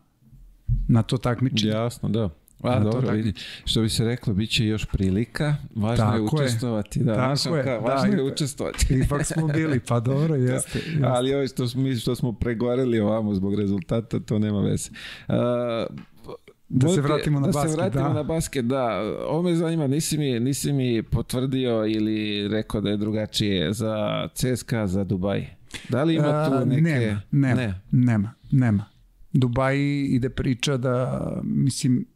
na 0.88 1.02
to 1.02 1.18
takmičenje. 1.18 1.72
Jasno, 1.72 2.08
da. 2.08 2.28
A, 2.60 2.74
Da, 2.74 2.80
dobro, 2.80 3.00
tako. 3.00 3.12
vidi. 3.12 3.32
Što 3.64 3.82
bi 3.82 3.88
se 3.88 4.04
reklo, 4.04 4.34
bit 4.34 4.50
će 4.50 4.66
još 4.66 4.84
prilika. 4.86 5.56
Važno 5.74 5.92
je 6.04 6.10
Tako 6.22 6.36
je. 6.36 6.44
učestvovati. 6.44 6.98
Da, 7.00 7.14
Tako 7.14 7.36
znaš, 7.36 7.56
je, 7.56 7.64
kao, 7.64 7.80
da, 7.80 7.86
važno 7.86 8.12
je 8.12 8.20
i- 8.20 8.32
učestvovati. 8.32 8.86
Ipak 9.04 9.24
smo 9.24 9.46
bili, 9.48 9.80
pa 9.80 10.00
dobro, 10.00 10.34
jeste. 10.36 10.78
jeste. 10.78 11.00
Ali 11.04 11.34
ovo 11.34 11.46
što 11.46 11.66
mi 11.74 11.96
što 11.96 12.14
smo 12.14 12.32
pregoreli 12.32 13.00
ovamo 13.00 13.34
zbog 13.34 13.54
rezultata, 13.54 14.20
to 14.20 14.38
nema 14.38 14.60
veze. 14.60 14.90
Uh, 15.28 15.34
Da 16.68 16.88
se 16.88 17.00
Vojke, 17.00 17.12
vratimo 17.12 17.40
na 17.40 17.46
da 17.46 17.52
basket, 17.52 17.70
se 17.70 17.76
vratimo 17.76 18.08
da. 18.08 18.12
na 18.14 18.22
basket, 18.22 18.64
da. 18.64 19.02
Ovo 19.28 19.42
me 19.42 19.54
zanima, 19.54 19.86
nisi 19.86 20.18
mi, 20.18 20.40
nisi 20.40 20.72
mi 20.72 21.02
potvrdio 21.02 21.86
ili 21.86 22.48
rekao 22.48 22.80
da 22.80 22.90
je 22.90 22.96
drugačije 22.96 23.72
za 23.72 24.28
CSKA, 24.34 24.86
za 24.86 25.04
Dubaj. 25.04 25.46
Da 25.88 26.04
li 26.04 26.14
ima 26.14 26.48
tu 26.48 26.66
neke... 26.66 26.80
Nema, 26.82 27.20
nema, 27.30 27.54
Ne. 27.60 27.80
nema, 27.92 28.34
nema. 28.50 28.84
Dubaji 29.32 30.04
ide 30.04 30.28
priča 30.30 30.76
da, 30.76 31.22
mislim, 31.44 32.06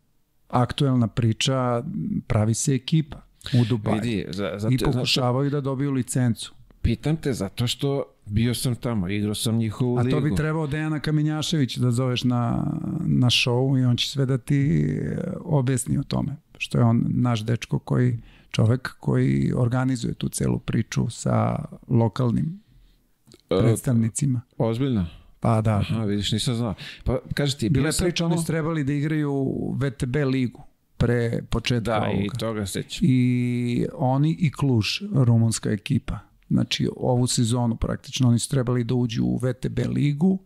aktuelna 0.49 1.07
priča, 1.09 1.83
pravi 2.27 2.55
se 2.55 2.75
ekipa 2.75 3.21
u 3.61 3.65
Dubaji. 3.69 4.01
Vidi, 4.01 4.25
za, 4.29 4.55
za, 4.57 4.69
I 4.71 4.79
za, 4.79 4.87
pokušavaju 4.87 5.51
da 5.51 5.61
dobiju 5.61 5.91
licencu. 5.91 6.55
Pitam 6.83 7.17
te 7.17 7.33
zato 7.33 7.67
što 7.67 8.05
bio 8.27 8.55
sam 8.55 8.75
tamo, 8.75 9.09
igrao 9.09 9.35
sam 9.35 9.57
njihovu 9.57 9.99
A 9.99 10.03
ligu. 10.03 10.11
to 10.11 10.21
bi 10.21 10.35
trebao 10.35 10.67
Dejana 10.67 11.01
Kamenjašević 11.01 11.77
da 11.77 11.91
zoveš 11.91 12.25
na, 12.25 12.65
na 13.01 13.27
show 13.29 13.81
i 13.81 13.85
on 13.85 13.97
će 13.97 14.11
sve 14.11 14.27
da 14.27 14.39
ti 14.39 14.59
e, 14.93 15.17
objasni 15.37 15.99
o 15.99 16.03
tome. 16.03 16.37
Što 16.59 16.79
je 16.79 16.85
on 16.85 17.05
naš 17.07 17.41
dečko 17.41 17.79
koji, 17.79 18.19
čovek 18.51 18.95
koji 19.01 19.53
organizuje 19.57 20.15
tu 20.15 20.29
celu 20.29 20.59
priču 20.59 21.11
sa 21.11 21.59
lokalnim 21.89 22.63
E, 23.51 23.59
predstavnicima. 23.59 24.41
Ozbiljno? 24.59 25.07
Pa 25.41 25.61
da, 25.61 25.77
Aha, 25.79 26.05
vidiš, 26.05 26.33
nisam 26.33 26.55
znao. 26.55 26.75
Pa, 27.05 27.19
kaži 27.35 27.59
ti, 27.59 27.69
Bila 27.69 27.87
je 27.87 27.93
priča, 27.99 28.27
oni 28.27 28.39
su 28.39 28.47
trebali 28.47 28.85
da 28.85 28.93
igraju 28.93 29.47
VTB 29.75 30.17
ligu 30.17 30.63
pre 30.97 31.43
početka 31.51 31.81
Da, 31.91 32.07
i 32.07 32.17
ovoga. 32.17 32.39
toga 32.39 32.67
sećam. 32.67 33.01
I 33.03 33.87
oni 33.95 34.37
i 34.41 34.51
Kluž, 34.51 34.87
rumunska 35.15 35.71
ekipa. 35.71 36.19
Znači, 36.53 36.89
ovu 36.97 37.27
sezonu 37.27 37.77
praktično 37.77 38.29
oni 38.29 38.39
su 38.39 38.51
trebali 38.51 38.85
da 38.85 38.95
uđu 38.95 39.25
u 39.25 39.37
VTB 39.37 39.79
ligu 39.89 40.39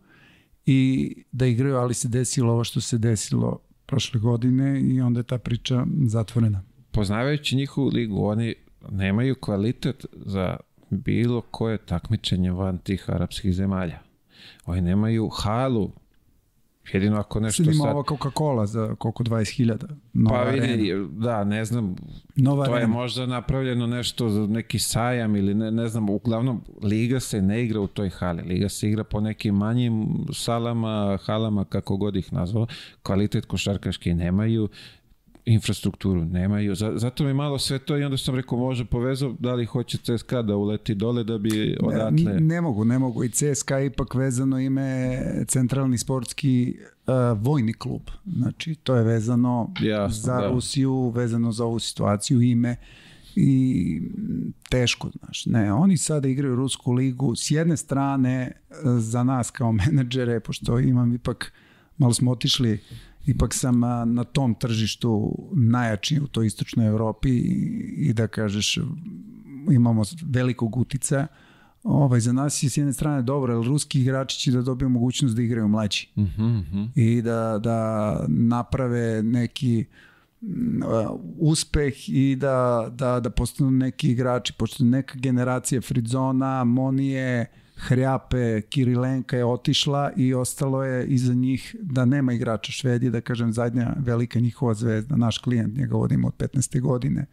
i 0.65 1.13
da 1.31 1.45
igraju, 1.45 1.75
ali 1.75 1.93
se 1.93 2.07
desilo 2.07 2.53
ovo 2.53 2.63
što 2.63 2.81
se 2.81 2.97
desilo 2.97 3.59
prošle 3.85 4.19
godine 4.19 4.81
i 4.81 5.01
onda 5.01 5.19
je 5.19 5.23
ta 5.23 5.37
priča 5.37 5.85
zatvorena. 6.07 6.63
Poznavajući 6.91 7.55
njihovu 7.55 7.87
ligu, 7.87 8.25
oni 8.25 8.55
nemaju 8.91 9.35
kvalitet 9.35 10.05
za 10.11 10.57
bilo 10.89 11.41
koje 11.41 11.77
takmičenje 11.77 12.51
van 12.51 12.77
tih 12.77 13.09
arapskih 13.09 13.53
zemalja. 13.53 13.99
Oni 14.65 14.81
nemaju 14.81 15.29
halu. 15.29 15.91
Jedino 16.93 17.17
ako 17.19 17.39
nešto 17.39 17.63
Sad 17.63 17.73
ima 17.73 17.83
sad... 17.83 17.93
ova 17.93 18.03
Coca-Cola 18.03 18.65
za 18.65 18.95
koliko 18.95 19.23
20.000. 19.23 19.77
Nova 20.13 20.43
Pa 20.43 20.49
arena. 20.49 20.65
vidi, 20.65 20.93
da, 21.11 21.43
ne 21.43 21.65
znam, 21.65 21.95
Nova 22.35 22.65
to 22.65 22.71
je 22.71 22.77
arena. 22.77 22.93
možda 22.93 23.25
napravljeno 23.25 23.87
nešto 23.87 24.29
za 24.29 24.47
neki 24.47 24.79
sajam 24.79 25.35
ili 25.35 25.53
ne, 25.53 25.71
ne 25.71 25.87
znam, 25.87 26.09
uglavnom 26.09 26.61
liga 26.83 27.19
se 27.19 27.41
ne 27.41 27.63
igra 27.63 27.79
u 27.79 27.87
toj 27.87 28.09
hali, 28.09 28.43
liga 28.43 28.69
se 28.69 28.87
igra 28.89 29.03
po 29.03 29.19
nekim 29.21 29.55
manjim 29.55 30.07
salama, 30.33 31.17
halama, 31.21 31.65
kako 31.65 31.97
god 31.97 32.15
ih 32.15 32.33
nazvalo, 32.33 32.67
kvalitet 33.03 33.45
košarkaški 33.45 34.13
nemaju, 34.13 34.69
infrastrukturu 35.47 36.25
nemaju, 36.25 36.75
Za- 36.75 36.93
zato 36.95 37.23
mi 37.23 37.33
malo 37.33 37.59
sve 37.59 37.79
to 37.79 37.97
i 37.97 38.03
onda 38.03 38.17
sam 38.17 38.35
rekao 38.35 38.57
možda 38.57 38.85
povezao 38.85 39.35
da 39.39 39.53
li 39.53 39.65
hoće 39.65 39.97
CSKA 39.97 40.41
da 40.41 40.55
uleti 40.55 40.95
dole 40.95 41.23
da 41.23 41.37
bi 41.37 41.77
odatle... 41.81 42.33
Ne, 42.33 42.39
ne 42.39 42.61
mogu, 42.61 42.85
ne 42.85 42.99
mogu. 42.99 43.23
I 43.23 43.29
CSKA 43.29 43.79
ipak 43.79 44.15
vezano 44.15 44.59
ime 44.59 45.21
Centralni 45.47 45.97
sportski 45.97 46.77
uh, 47.07 47.41
vojni 47.41 47.73
klub. 47.73 48.01
Znači, 48.25 48.75
to 48.75 48.95
je 48.95 49.03
vezano 49.03 49.73
Jasno, 49.81 50.21
za 50.21 50.41
da. 50.41 50.47
Rusiju, 50.47 51.09
vezano 51.09 51.51
za 51.51 51.65
ovu 51.65 51.79
situaciju, 51.79 52.41
ime 52.41 52.75
i 53.35 54.01
teško, 54.69 55.09
znaš. 55.19 55.45
Ne, 55.45 55.73
oni 55.73 55.97
sada 55.97 56.27
igraju 56.27 56.55
Rusku 56.55 56.91
ligu. 56.91 57.35
S 57.35 57.51
jedne 57.51 57.77
strane, 57.77 58.51
uh, 58.69 58.99
za 58.99 59.23
nas 59.23 59.51
kao 59.51 59.71
menadžere, 59.71 60.39
pošto 60.39 60.79
imam 60.79 61.13
ipak, 61.13 61.53
malo 61.97 62.13
smo 62.13 62.31
otišli, 62.31 62.79
ipak 63.27 63.53
sam 63.53 63.79
na 64.05 64.23
tom 64.23 64.55
tržištu 64.55 65.35
najjači 65.53 66.19
u 66.19 66.27
toj 66.27 66.47
istočnoj 66.47 66.87
Evropi 66.87 67.29
i, 67.29 68.13
da 68.13 68.27
kažeš 68.27 68.79
imamo 69.71 70.03
velikog 70.23 70.77
utica. 70.77 71.27
Ovaj, 71.83 72.19
za 72.19 72.33
nas 72.33 72.63
je 72.63 72.69
s 72.69 72.77
jedne 72.77 72.93
strane 72.93 73.21
dobro, 73.21 73.53
jer 73.53 73.65
ruski 73.65 74.01
igrači 74.01 74.39
će 74.39 74.51
da 74.51 74.61
dobiju 74.61 74.89
mogućnost 74.89 75.35
da 75.35 75.41
igraju 75.41 75.67
mlađi 75.67 76.07
Mhm, 76.15 76.45
mhm. 76.45 76.83
i 76.95 77.21
da, 77.21 77.59
da 77.63 78.25
naprave 78.27 79.23
neki 79.23 79.85
mm, 80.41 80.81
uh, 80.81 81.19
uspeh 81.37 82.09
i 82.09 82.35
da, 82.35 82.87
da, 82.91 83.19
da 83.19 83.29
postanu 83.29 83.71
neki 83.71 84.11
igrači, 84.11 84.53
pošto 84.53 84.83
neka 84.83 85.19
generacija 85.19 85.81
Fridzona, 85.81 86.63
Monije, 86.63 87.45
Hrjape, 87.77 88.61
Kirilenka 88.61 89.37
je 89.37 89.45
otišla 89.45 90.11
i 90.15 90.33
ostalo 90.33 90.83
je 90.83 91.07
iza 91.07 91.33
njih 91.33 91.75
da 91.81 92.05
nema 92.05 92.33
igrača 92.33 92.71
Švedije, 92.71 93.11
da 93.11 93.21
kažem 93.21 93.53
zadnja 93.53 93.93
velika 93.97 94.39
njihova 94.39 94.73
zvezda, 94.73 95.15
naš 95.15 95.37
klijent, 95.37 95.77
njega 95.77 95.95
vodimo 95.95 96.27
od 96.27 96.33
15. 96.37 96.81
godine. 96.81 97.25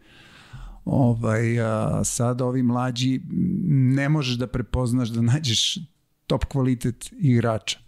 Ovaj, 0.85 1.59
a, 1.61 2.03
sada 2.03 2.45
ovi 2.45 2.63
mlađi 2.63 3.21
ne 3.69 4.09
možeš 4.09 4.37
da 4.37 4.47
prepoznaš 4.47 5.09
da 5.09 5.21
nađeš 5.21 5.77
top 6.27 6.45
kvalitet 6.45 7.13
igrača. 7.19 7.79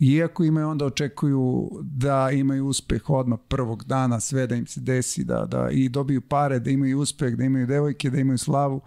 Iako 0.00 0.44
imaju 0.44 0.68
onda 0.68 0.86
očekuju 0.86 1.70
da 1.82 2.30
imaju 2.30 2.66
uspeh 2.66 3.10
odmah 3.10 3.38
prvog 3.48 3.84
dana, 3.84 4.20
sve 4.20 4.46
da 4.46 4.54
im 4.54 4.66
se 4.66 4.80
desi, 4.80 5.24
da, 5.24 5.46
da 5.46 5.68
i 5.70 5.88
dobiju 5.88 6.20
pare, 6.20 6.58
da 6.58 6.70
imaju 6.70 6.98
uspeh, 6.98 7.36
da 7.36 7.44
imaju 7.44 7.66
devojke, 7.66 8.10
da 8.10 8.18
imaju 8.18 8.38
slavu. 8.38 8.80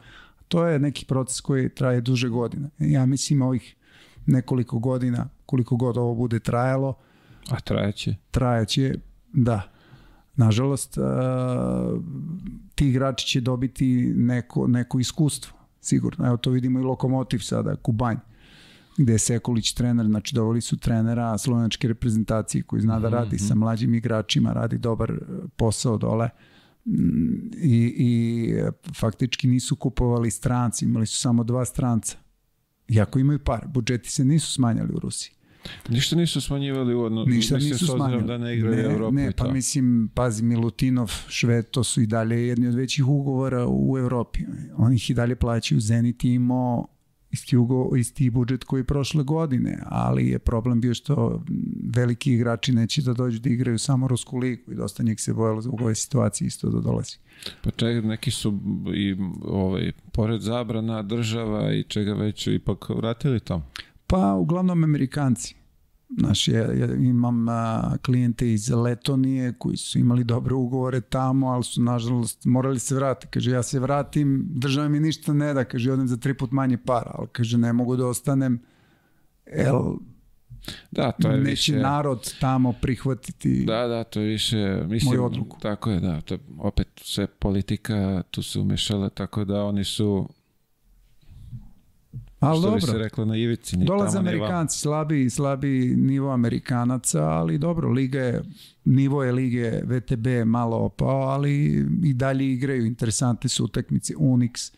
To 0.49 0.65
je 0.65 0.79
neki 0.79 1.05
proces 1.05 1.41
koji 1.41 1.69
traje 1.69 2.01
duže 2.01 2.29
godine. 2.29 2.69
Ja 2.79 3.05
mislim 3.05 3.41
ovih 3.41 3.75
nekoliko 4.25 4.79
godina, 4.79 5.29
koliko 5.45 5.75
god 5.75 5.97
ovo 5.97 6.15
bude 6.15 6.39
trajalo, 6.39 6.93
A 7.49 7.59
trajeće? 7.59 8.15
trajaće, 8.31 8.95
da. 9.33 9.61
Nažalost, 10.35 10.97
uh, 10.97 11.03
ti 12.75 12.89
igrači 12.89 13.27
će 13.27 13.41
dobiti 13.41 14.13
neko, 14.15 14.67
neko 14.67 14.99
iskustvo, 14.99 15.57
sigurno. 15.81 16.27
Evo 16.27 16.37
to 16.37 16.49
vidimo 16.49 16.79
i 16.79 16.83
Lokomotiv 16.83 17.39
sada, 17.39 17.75
Kubanj, 17.75 18.17
gde 18.97 19.13
je 19.13 19.19
Sekulić 19.19 19.73
trener, 19.73 20.05
znači 20.05 20.35
dovoli 20.35 20.61
su 20.61 20.77
trenera 20.77 21.37
slovenačke 21.37 21.87
reprezentacije 21.87 22.63
koji 22.63 22.81
zna 22.81 22.99
da 22.99 23.09
radi 23.09 23.37
sa 23.37 23.55
mlađim 23.55 23.95
igračima, 23.95 24.53
radi 24.53 24.77
dobar 24.77 25.11
uh, 25.11 25.19
posao 25.57 25.97
dole 25.97 26.29
Mm, 26.29 26.58
i, 27.61 27.93
i 27.97 28.53
faktički 28.99 29.47
nisu 29.47 29.75
kupovali 29.75 30.31
stranci, 30.31 30.85
imali 30.85 31.05
su 31.05 31.17
samo 31.17 31.43
dva 31.43 31.65
stranca. 31.65 32.17
Iako 32.87 33.19
imaju 33.19 33.39
par, 33.39 33.67
budžeti 33.67 34.11
se 34.11 34.25
nisu 34.25 34.51
smanjali 34.51 34.93
u 34.93 34.99
Rusiji. 34.99 35.31
Ništa 35.89 36.15
nisu 36.15 36.41
smanjivali 36.41 36.93
u 36.95 37.01
odno, 37.01 37.25
Ništa 37.25 37.55
mislim, 37.55 37.71
nisu 37.71 37.85
smanjili. 37.87 38.23
da 38.27 38.37
ne 38.37 38.55
igraju 38.55 38.75
ne, 38.75 38.93
Evropu 38.93 39.15
Ne, 39.15 39.31
pa 39.37 39.43
to. 39.45 39.51
mislim, 39.51 40.09
pazi, 40.13 40.43
Milutinov, 40.43 41.11
Šved, 41.27 41.69
to 41.69 41.83
su 41.83 42.01
i 42.01 42.07
dalje 42.07 42.47
jedni 42.47 42.67
od 42.67 42.75
većih 42.75 43.07
ugovora 43.07 43.65
u 43.69 43.97
Evropi. 43.97 44.39
Oni 44.77 44.95
ih 44.95 45.09
i 45.09 45.13
dalje 45.13 45.35
plaćaju. 45.35 45.81
Zenit 45.81 46.23
je 46.23 46.33
imao 46.33 46.87
isti, 47.31 47.57
ugo, 47.57 47.95
isti 47.95 48.29
budžet 48.29 48.63
koji 48.63 48.79
je 48.79 48.83
prošle 48.83 49.23
godine, 49.23 49.79
ali 49.85 50.27
je 50.27 50.39
problem 50.39 50.81
bio 50.81 50.93
što 50.93 51.43
veliki 51.95 52.33
igrači 52.33 52.71
neće 52.71 53.01
da 53.01 53.13
dođu 53.13 53.39
da 53.39 53.49
igraju 53.49 53.79
samo 53.79 54.07
Rusku 54.07 54.37
ligu 54.37 54.71
i 54.71 54.75
dosta 54.75 55.03
njih 55.03 55.21
se 55.21 55.33
bojalo 55.33 55.61
u 55.69 55.77
ovoj 55.79 55.95
situaciji 55.95 56.45
isto 56.45 56.69
da 56.69 56.79
dolazi. 56.79 57.17
Pa 57.61 57.71
čekaj, 57.71 58.01
neki 58.01 58.31
su 58.31 58.59
i 58.95 59.15
ovaj, 59.41 59.91
pored 60.11 60.41
zabrana 60.41 61.03
država 61.03 61.73
i 61.73 61.83
čega 61.83 62.13
već 62.13 62.47
ipak 62.47 62.89
vratili 62.89 63.39
tamo. 63.39 63.65
Pa 64.07 64.33
uglavnom 64.33 64.83
Amerikanci. 64.83 65.58
Znaš, 66.17 66.47
ja, 66.47 66.73
ja 66.73 66.93
imam 66.95 67.49
a, 67.49 67.97
klijente 68.05 68.53
iz 68.53 68.69
Letonije 68.69 69.53
koji 69.57 69.77
su 69.77 69.99
imali 69.99 70.23
dobre 70.23 70.53
ugovore 70.55 71.01
tamo, 71.01 71.47
ali 71.47 71.63
su 71.63 71.81
nažalost 71.83 72.45
morali 72.45 72.79
se 72.79 72.95
vratiti. 72.95 73.31
Kaže, 73.31 73.51
ja 73.51 73.63
se 73.63 73.79
vratim, 73.79 74.45
država 74.49 74.87
mi 74.89 74.99
ništa 74.99 75.33
ne 75.33 75.53
da, 75.53 75.63
kaže, 75.63 75.91
odem 75.91 76.07
za 76.07 76.17
tri 76.17 76.33
put 76.33 76.51
manje 76.51 76.77
para, 76.77 77.11
ali 77.13 77.27
kaže, 77.31 77.57
ne 77.57 77.73
mogu 77.73 77.95
da 77.95 78.07
ostanem, 78.07 78.59
el, 79.45 79.93
Da, 80.91 81.11
to 81.11 81.29
je 81.29 81.37
neće 81.37 81.49
više... 81.49 81.75
narod 81.79 82.33
tamo 82.39 82.73
prihvatiti. 82.81 83.63
Da, 83.65 83.87
da, 83.87 84.03
to 84.03 84.19
je 84.19 84.25
više, 84.27 84.83
mislim, 84.87 85.09
Moju 85.09 85.25
odluku. 85.25 85.59
tako 85.59 85.91
je, 85.91 85.99
da, 85.99 86.21
to 86.21 86.33
je 86.33 86.39
opet 86.57 86.87
sve 87.01 87.27
politika 87.27 88.23
tu 88.31 88.43
se 88.43 88.59
umešala, 88.59 89.09
tako 89.09 89.45
da 89.45 89.63
oni 89.63 89.83
su, 89.83 90.29
ali 92.39 92.59
što 92.59 92.71
bi 92.71 92.79
dobro. 92.79 92.91
se 92.91 92.97
reklo, 92.97 93.25
na 93.25 93.35
ivici. 93.35 93.77
Ni 93.77 93.85
Dolaze 93.85 94.17
tamo, 94.17 94.29
ni 94.29 94.35
vamo. 94.35 94.45
Amerikanci, 94.45 94.79
slabi, 94.79 95.29
slabi 95.29 95.95
nivo 95.97 96.31
Amerikanaca, 96.31 97.23
ali 97.23 97.57
dobro, 97.57 97.89
liga 97.89 98.19
je, 98.19 98.43
nivo 98.85 99.23
je 99.23 99.31
lige 99.31 99.81
VTB 99.83 100.27
malo 100.45 100.77
opao, 100.77 101.21
ali 101.21 101.85
i 102.03 102.13
dalje 102.13 102.51
igraju, 102.51 102.85
interesantne 102.85 103.49
su 103.49 103.65
utakmice, 103.65 104.13
Unix, 104.13 104.73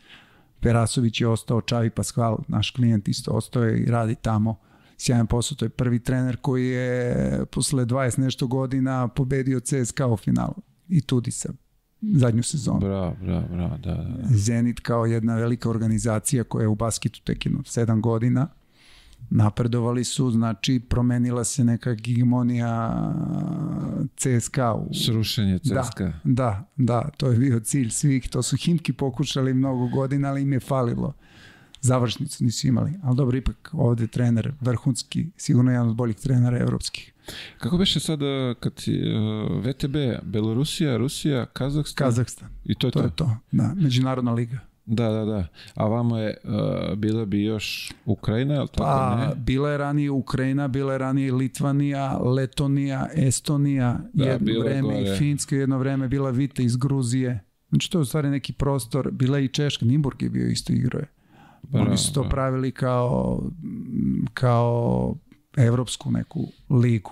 Perasović 0.60 1.22
je 1.22 1.28
ostao, 1.28 1.62
Čavi 1.62 1.90
Pascual, 1.90 2.38
naš 2.48 2.72
klijent 2.72 3.08
isto 3.08 3.32
ostao 3.32 3.64
je 3.64 3.80
i 3.80 3.86
radi 3.86 4.16
tamo 4.16 4.60
sjajan 4.98 5.28
posao, 5.28 5.56
to 5.56 5.66
je 5.66 5.70
prvi 5.70 6.00
trener 6.00 6.38
koji 6.42 6.68
je 6.68 7.46
posle 7.52 7.86
20 7.86 8.20
nešto 8.20 8.48
godina 8.48 9.08
pobedio 9.08 9.60
CSKA 9.60 10.08
u 10.08 10.18
finalu 10.18 10.56
i 10.90 11.02
Tudisa 11.02 11.54
zadnju 12.02 12.44
sezonu. 12.44 12.80
Bravo, 12.80 13.16
bravo, 13.22 13.48
bravo, 13.52 13.78
da, 13.78 13.94
da. 13.94 14.04
da. 14.04 14.38
Zenit 14.38 14.80
kao 14.80 15.06
jedna 15.06 15.36
velika 15.36 15.70
organizacija 15.70 16.44
koja 16.44 16.62
je 16.62 16.68
u 16.68 16.76
basketu 16.76 17.22
tek 17.24 17.46
jedno 17.46 17.60
7 17.60 18.02
godina 18.02 18.48
napredovali 19.30 20.04
su, 20.04 20.32
znači 20.32 20.82
promenila 20.90 21.44
se 21.44 21.64
neka 21.64 21.90
hegemonija 21.90 23.14
CSKA 24.16 24.74
u, 24.74 24.94
Srušenje 24.94 25.60
CSKA. 25.60 26.06
da, 26.06 26.14
da, 26.24 26.70
da, 26.78 27.10
to 27.18 27.28
je 27.28 27.38
bio 27.38 27.60
cilj 27.60 27.90
svih, 27.90 28.30
to 28.30 28.44
su 28.44 28.58
Himki 28.58 28.94
pokušali 28.94 29.54
mnogo 29.54 29.88
godina, 29.88 30.30
ali 30.30 30.42
im 30.42 30.54
je 30.54 30.60
falilo 30.60 31.14
završnicu 31.82 32.44
nisu 32.44 32.68
imali, 32.68 32.94
ali 33.04 33.16
dobro, 33.18 33.38
ipak 33.38 33.70
ovde 33.74 34.08
trener 34.08 34.54
vrhunski, 34.62 35.28
sigurno 35.38 35.72
jedan 35.72 35.90
od 35.90 35.96
boljih 35.96 36.16
trenera 36.16 36.58
evropskih. 36.58 37.14
Kako 37.58 37.78
beše 37.78 38.00
sada 38.00 38.54
kad 38.60 38.74
uh, 38.74 39.66
VTB, 39.66 39.96
Belorusija, 40.24 40.98
Rusija, 40.98 41.46
Kazahstan? 41.46 42.06
Kazahstan, 42.08 42.50
I 42.66 42.76
to 42.76 42.88
je 42.88 42.92
to 42.92 43.00
to. 43.00 43.06
je 43.06 43.12
to, 43.16 43.38
da, 43.52 43.74
međunarodna 43.76 44.32
liga. 44.34 44.60
Da, 44.86 45.10
da, 45.10 45.26
da. 45.26 45.48
A 45.76 45.86
vamo 45.88 46.18
je, 46.18 46.38
uh, 46.44 46.98
bila 46.98 47.26
bi 47.26 47.44
još 47.44 47.92
Ukrajina, 48.06 48.54
ali 48.60 48.68
tako 48.68 48.84
Pa, 48.84 49.16
ne? 49.16 49.36
bila 49.36 49.70
je 49.70 49.78
ranije 49.78 50.12
Ukrajina, 50.12 50.68
bila 50.68 50.92
je 50.92 50.98
ranije 50.98 51.34
Litvanija, 51.34 52.18
Letonija, 52.18 53.08
Estonija, 53.16 54.00
Da, 54.14 54.26
jedno 54.26 54.52
je 54.52 54.60
vreme 54.60 54.82
gore. 54.94 55.14
i 55.14 55.18
Finska, 55.18 55.56
jedno 55.56 55.78
vreme 55.78 56.08
bila 56.08 56.30
Vita 56.30 56.62
iz 56.62 56.76
Gruzije. 56.78 57.40
Znači 57.70 57.92
to 57.92 57.98
je 57.98 58.02
u 58.02 58.06
stvari 58.06 58.30
neki 58.30 58.54
prostor, 58.54 59.12
bila 59.12 59.38
je 59.38 59.46
i 59.46 59.48
Češka, 59.48 59.86
Nimburg 59.86 60.22
je 60.22 60.30
bio 60.30 60.48
isto 60.48 60.74
igroje. 60.74 61.08
Bravo, 61.64 61.88
Oni 61.88 61.98
su 61.98 62.14
to 62.14 62.24
da. 62.24 62.30
pravili 62.30 62.72
kao, 62.72 63.44
kao 64.34 65.16
evropsku 65.58 66.12
neku 66.12 66.48
ligu. 66.70 67.12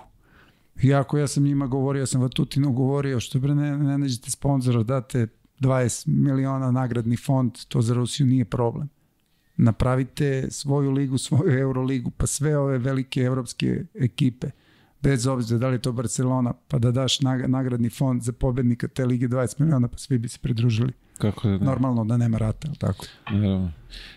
Iako 0.84 1.18
ja 1.18 1.28
sam 1.28 1.44
njima 1.44 1.68
govorio, 1.68 2.00
ja 2.00 2.06
sam 2.06 2.22
Vatutinu 2.22 2.72
govorio, 2.72 3.20
što 3.20 3.40
bre 3.40 3.56
ne, 3.56 3.78
ne 3.78 3.98
nađete 3.98 4.32
sponzora, 4.32 4.84
date 4.84 5.28
20 5.60 6.08
miliona 6.08 6.72
nagradni 6.72 7.18
fond, 7.18 7.52
to 7.68 7.82
za 7.82 7.94
Rusiju 7.94 8.28
nije 8.28 8.46
problem. 8.46 8.90
Napravite 9.58 10.48
svoju 10.52 10.92
ligu, 10.92 11.18
svoju 11.18 11.60
Euroligu, 11.60 12.12
pa 12.12 12.28
sve 12.28 12.58
ove 12.58 12.78
velike 12.78 13.22
evropske 13.22 13.86
ekipe, 13.94 14.48
bez 15.02 15.28
obzira 15.28 15.60
da 15.60 15.68
li 15.68 15.76
je 15.76 15.82
to 15.82 15.92
Barcelona, 15.92 16.54
pa 16.68 16.80
da 16.80 16.92
daš 16.92 17.20
nag- 17.20 17.48
nagradni 17.48 17.90
fond 17.90 18.22
za 18.22 18.32
pobednika 18.32 18.88
te 18.88 19.06
lige 19.06 19.28
20 19.28 19.60
miliona, 19.60 19.88
pa 19.88 19.98
svi 19.98 20.18
bi 20.18 20.28
se 20.28 20.40
pridružili. 20.42 20.94
Kako 21.18 21.48
da 21.48 21.58
ne? 21.58 21.66
Normalno 21.66 22.06
da 22.06 22.18
nema 22.18 22.38
rata, 22.38 22.68
je 22.68 22.72
li 22.72 22.78
tako? 22.78 23.06
Naravno. 23.32 23.72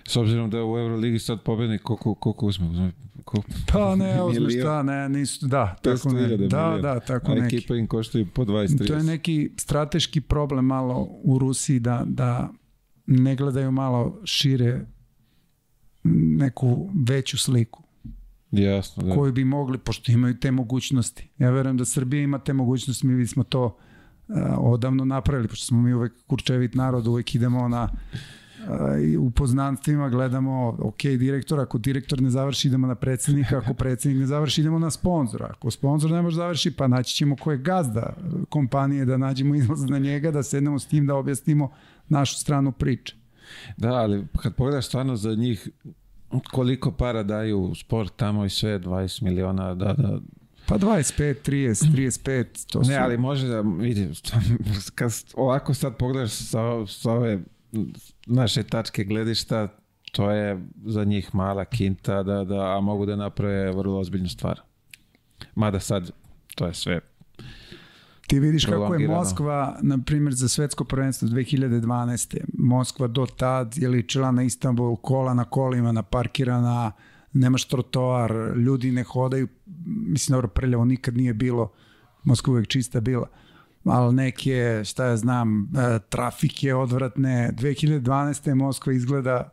S 0.05 0.17
obzirom 0.17 0.51
da 0.51 0.57
je 0.57 0.65
u 0.65 0.79
Euroligi 0.79 1.19
sad 1.19 1.43
pobednik, 1.43 1.83
koliko, 1.83 2.15
koliko 2.15 2.47
uzme? 2.47 2.67
uzme 2.69 2.93
koliko? 3.25 3.49
Pa 3.73 3.97
ne, 3.97 4.23
uzme 4.31 4.51
šta, 4.51 4.83
ne, 4.83 5.09
nisu, 5.09 5.47
da, 5.47 5.77
tako 5.83 6.09
500.000 6.09 6.41
ne, 6.41 6.47
da, 6.49 6.79
da, 6.83 7.01
tako 7.01 7.33
A 7.33 7.35
neki. 7.35 7.57
ekipa 7.57 7.75
im 7.75 7.87
koštaju 7.87 8.27
po 8.27 8.45
20-30. 8.45 8.87
To 8.87 8.95
je 8.95 9.03
neki 9.03 9.51
strateški 9.57 10.21
problem 10.21 10.65
malo 10.65 11.09
u 11.23 11.39
Rusiji 11.39 11.81
da, 11.81 12.03
da 12.07 12.49
ne 13.07 13.37
gledaju 13.37 13.71
malo 13.73 14.21
šire 14.25 14.87
neku 16.37 16.91
veću 17.09 17.39
sliku 17.39 17.83
Jasno, 18.53 19.03
da. 19.03 19.15
koju 19.15 19.33
bi 19.33 19.45
mogli, 19.45 19.79
pošto 19.79 20.13
imaju 20.13 20.39
te 20.39 20.51
mogućnosti. 20.51 21.29
Ja 21.39 21.51
verujem 21.51 21.77
da 21.77 21.85
Srbija 21.85 22.23
ima 22.23 22.39
te 22.39 22.53
mogućnosti, 22.53 23.07
mi 23.07 23.17
bismo 23.17 23.45
to 23.45 23.65
uh, 23.65 24.37
odavno 24.59 25.05
napravili, 25.05 25.49
pošto 25.49 25.67
smo 25.67 25.83
mi 25.83 25.95
uvek 25.95 26.13
kurčevit 26.27 26.75
narod, 26.75 27.07
uvek 27.07 27.35
idemo 27.35 27.69
na 27.69 27.89
uh, 27.93 29.03
i 29.03 29.17
u 29.17 29.31
poznanstvima 29.31 30.09
gledamo, 30.09 30.77
ok, 30.79 31.03
direktor, 31.03 31.61
ako 31.61 31.79
direktor 31.79 32.23
ne 32.23 32.31
završi, 32.31 32.69
idemo 32.69 32.87
na 32.87 32.95
predsednika, 32.95 33.59
ako 33.59 33.75
predsednik 33.75 34.21
ne 34.21 34.27
završi, 34.27 34.61
idemo 34.61 34.79
na 34.79 34.91
sponzora. 34.91 35.49
Ako 35.51 35.71
sponzor 35.71 36.11
ne 36.11 36.23
može 36.23 36.37
završi, 36.37 36.71
pa 36.77 36.89
naći 36.89 37.15
ćemo 37.15 37.37
ko 37.37 37.53
je 37.53 37.59
gazda 37.59 38.17
kompanije, 38.49 39.05
da 39.05 39.17
nađemo 39.17 39.55
izlaz 39.55 39.85
na 39.89 39.99
njega, 39.99 40.31
da 40.31 40.43
sednemo 40.43 40.79
s 40.79 40.87
tim, 40.87 41.07
da 41.07 41.15
objasnimo 41.15 41.73
našu 42.09 42.35
stranu 42.35 42.73
priče. 42.73 43.17
Da, 43.77 43.93
ali 43.93 44.27
kad 44.43 44.55
pogledaš 44.55 44.87
stvarno 44.87 45.17
za 45.17 45.35
njih 45.35 45.69
koliko 46.51 46.93
para 46.93 47.23
daju 47.23 47.73
sport 47.75 48.13
tamo 48.17 48.45
i 48.45 48.51
sve, 48.51 48.79
20 48.79 49.23
miliona, 49.23 49.75
da, 49.75 49.93
da. 49.93 50.19
Pa 50.67 50.79
25, 50.79 51.51
30, 51.51 51.93
35, 51.93 52.73
to 52.73 52.85
su... 52.85 52.91
Ne, 52.91 52.97
ali 52.97 53.19
može 53.19 53.49
da, 53.49 53.61
vidi, 53.61 54.09
kad 54.95 55.13
ovako 55.35 55.75
sad 55.75 55.97
pogledaš 55.97 56.31
sa, 56.33 56.87
sa 56.87 57.13
ove 57.13 57.41
naše 58.27 58.63
tačke 58.63 59.05
gledišta, 59.05 59.69
to 60.13 60.31
je 60.31 60.61
za 60.85 61.05
njih 61.05 61.35
mala 61.35 61.65
kinta, 61.65 62.23
da, 62.23 62.45
da, 62.45 62.77
a 62.77 62.81
mogu 62.81 63.07
da 63.07 63.17
naprave 63.17 63.73
vrlo 63.73 63.99
ozbiljnu 63.99 64.29
stvar. 64.29 64.61
Mada 65.55 65.81
sad, 65.81 66.11
to 66.55 66.67
je 66.67 66.75
sve 66.75 67.01
Ti 68.33 68.41
vidiš 68.41 68.65
kako 68.65 68.95
je. 68.95 69.09
Moskva, 69.09 69.79
na 69.83 69.99
primjer, 70.07 70.35
za 70.35 70.49
svetsko 70.49 70.85
prvenstvo 70.85 71.29
2012. 71.29 72.39
Moskva 72.59 73.07
do 73.07 73.27
tad 73.27 73.79
je 73.79 73.89
ličila 73.89 74.31
na 74.31 74.43
Istanbul, 74.43 74.97
kola 74.97 75.35
na 75.35 75.45
kolima, 75.45 75.93
naparkirana, 75.93 76.93
nemaš 77.33 77.65
trotoar, 77.65 78.33
ljudi 78.57 78.93
ne 78.93 79.03
hodaju, 79.03 79.49
mislim, 79.87 80.35
dobro, 80.35 80.49
prljavo 80.49 80.85
nikad 80.85 81.17
nije 81.17 81.35
bilo, 81.35 81.73
Moskva 82.23 82.53
uvek 82.53 82.69
čista 82.69 83.01
bila, 83.01 83.29
ali 83.85 84.15
neke, 84.15 84.83
šta 84.85 85.05
ja 85.05 85.17
znam, 85.17 85.63
e, 85.63 85.99
trafike 86.09 86.75
odvratne, 86.75 87.53
2012. 87.59 88.55
Moskva 88.55 88.93
izgleda 88.93 89.53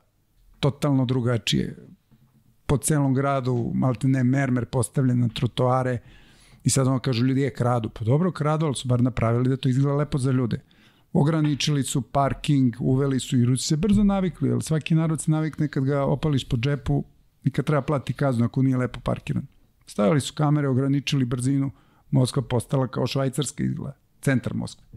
totalno 0.59 1.05
drugačije. 1.05 1.87
Po 2.65 2.77
celom 2.77 3.13
gradu, 3.13 3.71
malte 3.75 4.07
ne, 4.07 4.23
mermer 4.23 4.65
postavljen 4.65 5.19
na 5.19 5.27
trotoare, 5.27 5.99
I 6.63 6.69
sad 6.69 6.87
ono 6.87 6.99
kažu 6.99 7.25
ljudi 7.25 7.41
je 7.41 7.53
kradu. 7.53 7.89
Pa 7.89 8.05
dobro 8.05 8.31
kradu, 8.31 8.65
ali 8.65 8.75
su 8.75 8.87
bar 8.87 9.01
napravili 9.01 9.49
da 9.49 9.57
to 9.57 9.69
izgleda 9.69 9.97
lepo 9.97 10.17
za 10.17 10.31
ljude. 10.31 10.61
Ograničili 11.13 11.83
su 11.83 12.01
parking, 12.01 12.75
uveli 12.79 13.19
su 13.19 13.37
i 13.37 13.45
Rusi 13.45 13.67
se 13.67 13.77
brzo 13.77 14.03
navikli, 14.03 14.49
jer 14.49 14.63
svaki 14.63 14.95
narod 14.95 15.21
se 15.21 15.31
navikne 15.31 15.67
kad 15.67 15.83
ga 15.83 16.03
opališ 16.03 16.49
po 16.49 16.57
džepu 16.57 17.03
i 17.43 17.51
kad 17.51 17.65
treba 17.65 17.81
plati 17.81 18.13
kaznu 18.13 18.45
ako 18.45 18.61
nije 18.61 18.77
lepo 18.77 18.99
parkiran. 18.99 19.45
Stavili 19.85 20.21
su 20.21 20.33
kamere, 20.33 20.67
ograničili 20.67 21.25
brzinu, 21.25 21.71
Moskva 22.11 22.41
postala 22.41 22.87
kao 22.87 23.07
švajcarska 23.07 23.63
izgleda, 23.63 23.97
centar 24.21 24.53
Moskve. 24.53 24.87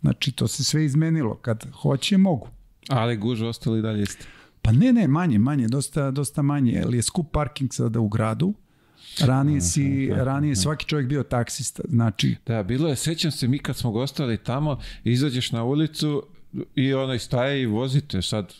Znači, 0.00 0.32
to 0.32 0.48
se 0.48 0.64
sve 0.64 0.84
izmenilo. 0.84 1.34
Kad 1.34 1.66
hoće, 1.72 2.18
mogu. 2.18 2.48
Ali 2.88 3.16
guž 3.16 3.42
ostali 3.42 3.82
dalje 3.82 4.02
isti. 4.02 4.26
Pa 4.62 4.72
ne, 4.72 4.92
ne, 4.92 5.08
manje, 5.08 5.38
manje, 5.38 5.68
dosta, 5.68 6.10
dosta 6.10 6.42
manje, 6.42 6.72
jer 6.72 6.94
je 6.94 7.02
skup 7.02 7.32
parking 7.32 7.72
sada 7.72 8.00
u 8.00 8.08
gradu. 8.08 8.54
Ranije, 9.18 9.60
si, 9.60 10.10
ranije 10.14 10.50
je 10.50 10.56
svaki 10.56 10.86
čovjek 10.86 11.08
bio 11.08 11.22
taksista, 11.22 11.82
znači 11.88 12.36
Da, 12.46 12.62
bilo 12.62 12.88
je, 12.88 12.96
sećam 12.96 13.30
se 13.30 13.48
mi 13.48 13.58
kad 13.58 13.76
smo 13.76 13.90
gostali 13.90 14.38
tamo, 14.38 14.78
izađeš 15.04 15.52
na 15.52 15.64
ulicu 15.64 16.22
i 16.74 16.94
onaj 16.94 17.18
staje 17.18 17.62
i 17.62 17.66
vozite 17.66 18.22
sad. 18.22 18.54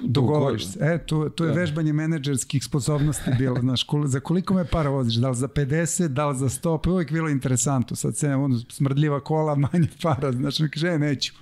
dogovoriš 0.00 0.66
se. 0.66 0.78
E, 0.82 0.98
to, 1.06 1.28
to 1.28 1.44
je 1.44 1.48
Da. 1.48 1.60
vežbanje 1.60 1.92
menadžerskih 1.92 2.64
sposobnosti 2.64 3.30
bilo, 3.38 3.60
znaš, 3.60 3.82
kol, 3.82 4.06
za 4.06 4.20
koliko 4.20 4.54
me 4.54 4.64
para 4.64 4.90
voziš, 4.90 5.14
da 5.14 5.28
li 5.28 5.36
za 5.36 5.48
50, 5.48 6.08
da 6.08 6.28
li 6.28 6.38
za 6.38 6.48
100, 6.48 6.80
pa 6.84 6.90
uvijek 6.90 7.12
bilo 7.12 7.28
interesantno, 7.28 7.96
sad 7.96 8.16
se 8.16 8.34
ono, 8.34 8.58
smrdljiva 8.68 9.20
kola, 9.20 9.54
manje 9.72 9.88
para, 10.02 10.32
znaš, 10.32 10.58
mi 10.58 10.70
kaže, 10.70 10.88
e, 10.88 10.98
neću. 10.98 11.34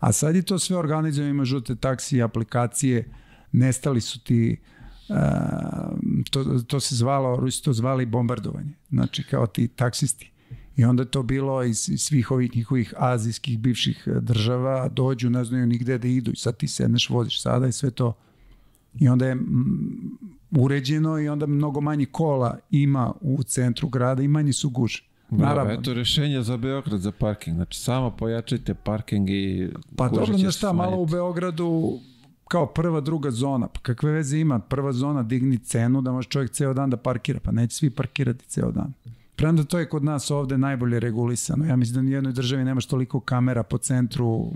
A 0.00 0.12
sad 0.12 0.34
je 0.36 0.42
to 0.42 0.58
sve 0.58 0.76
organizovano, 0.76 1.30
ima 1.30 1.44
žute 1.44 1.74
taksi, 1.76 2.22
aplikacije, 2.22 3.10
nestali 3.52 4.00
su 4.00 4.20
ti, 4.20 4.56
uh, 4.60 4.75
to, 6.30 6.44
to 6.66 6.80
se 6.80 6.96
zvalo, 6.96 7.36
Rusi 7.36 7.64
to 7.64 7.72
zvali 7.72 8.06
bombardovanje, 8.06 8.72
znači 8.90 9.22
kao 9.22 9.46
ti 9.46 9.68
taksisti. 9.68 10.32
I 10.76 10.84
onda 10.84 11.02
je 11.02 11.10
to 11.10 11.22
bilo 11.22 11.62
iz, 11.62 11.88
iz 11.88 12.00
svih 12.00 12.30
ovih 12.30 12.56
njihovih 12.56 12.94
azijskih 12.96 13.58
bivših 13.58 14.04
eh, 14.06 14.20
država, 14.20 14.88
dođu, 14.88 15.30
ne 15.30 15.44
znaju 15.44 15.66
nigde 15.66 15.98
da 15.98 16.08
idu 16.08 16.30
i 16.30 16.36
sad 16.36 16.56
ti 16.56 16.68
sedneš, 16.68 17.10
voziš 17.10 17.42
sada 17.42 17.66
i 17.66 17.72
sve 17.72 17.90
to. 17.90 18.12
I 19.00 19.08
onda 19.08 19.26
je 19.26 19.36
uređeno 20.50 21.18
i 21.18 21.28
onda 21.28 21.46
mnogo 21.46 21.80
manje 21.80 22.06
kola 22.06 22.58
ima 22.70 23.12
u 23.20 23.42
centru 23.42 23.88
grada 23.88 24.22
i 24.22 24.28
manji 24.28 24.52
su 24.52 24.70
guže. 24.70 25.02
Bravo, 25.30 25.48
Naravno, 25.48 25.72
eto 25.72 25.94
rešenja 25.94 26.42
za 26.42 26.56
Beograd 26.56 27.00
za 27.00 27.12
parking. 27.12 27.56
Znači, 27.56 27.80
samo 27.80 28.10
pojačajte 28.10 28.74
parking 28.74 29.30
i 29.30 29.68
Pa 29.96 30.08
dobro, 30.08 30.38
znaš 30.38 30.56
šta, 30.56 30.72
malo 30.72 30.96
u. 30.96 31.06
Beogradu 31.06 31.98
kao 32.48 32.66
prva, 32.66 33.00
druga 33.00 33.30
zona. 33.30 33.68
Pa 33.68 33.80
kakve 33.80 34.12
veze 34.12 34.38
ima? 34.38 34.58
Prva 34.58 34.92
zona 34.92 35.22
digni 35.22 35.58
cenu 35.58 36.00
da 36.00 36.12
može 36.12 36.28
čovjek 36.28 36.50
ceo 36.50 36.74
dan 36.74 36.90
da 36.90 36.96
parkira. 36.96 37.40
Pa 37.40 37.52
neće 37.52 37.76
svi 37.76 37.90
parkirati 37.90 38.44
ceo 38.44 38.72
dan. 38.72 38.92
Premda 39.36 39.64
to 39.64 39.78
je 39.78 39.88
kod 39.88 40.04
nas 40.04 40.30
ovde 40.30 40.58
najbolje 40.58 41.00
regulisano. 41.00 41.64
Ja 41.64 41.76
mislim 41.76 41.94
da 41.94 42.02
ni 42.02 42.10
u 42.10 42.14
jednoj 42.14 42.32
državi 42.32 42.64
nemaš 42.64 42.86
toliko 42.86 43.20
kamera 43.20 43.62
po 43.62 43.78
centru, 43.78 44.50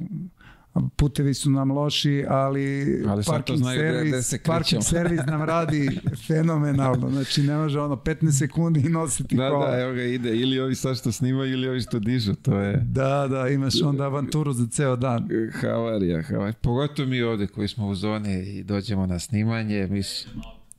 putevi 0.91 1.35
su 1.35 1.51
nam 1.51 1.71
loši, 1.71 2.25
ali, 2.29 3.03
Ali 3.09 3.23
parking, 3.25 3.59
znaju 3.59 3.81
servis, 3.81 4.09
gde 4.09 4.23
se 4.23 4.39
parking 4.41 4.83
servis 4.83 5.21
nam 5.27 5.43
radi 5.43 5.89
fenomenalno. 6.27 7.11
Znači 7.11 7.43
ne 7.43 7.57
može 7.57 7.81
ono 7.81 7.97
15 7.97 8.09
sekundi 8.33 8.81
i 8.81 8.89
nositi 8.89 9.37
Da, 9.37 9.51
kola. 9.51 9.71
da, 9.71 9.81
evo 9.81 9.93
ga 9.93 10.03
ide. 10.03 10.31
Ili 10.31 10.61
ovi 10.61 10.75
sad 10.75 10.97
što 10.97 11.13
snimaju, 11.13 11.53
ili 11.53 11.69
ovi 11.69 11.81
što 11.81 11.99
dižu. 11.99 12.35
To 12.35 12.57
je 12.57 12.77
Da, 12.85 13.27
da, 13.29 13.49
imaš 13.49 13.83
onda 13.83 14.05
avanturu 14.05 14.53
za 14.53 14.67
ceo 14.67 14.97
dan. 14.97 15.29
havarija, 15.53 16.23
havarija. 16.23 16.53
Pogotovo 16.55 17.09
mi 17.09 17.23
ovde 17.23 17.47
koji 17.47 17.69
smo 17.69 17.87
u 17.87 17.95
zoni 17.95 18.35
i 18.41 18.63
dođemo 18.63 19.07
na 19.07 19.19
snimanje, 19.19 19.87
mi 19.87 20.03
s- 20.03 20.27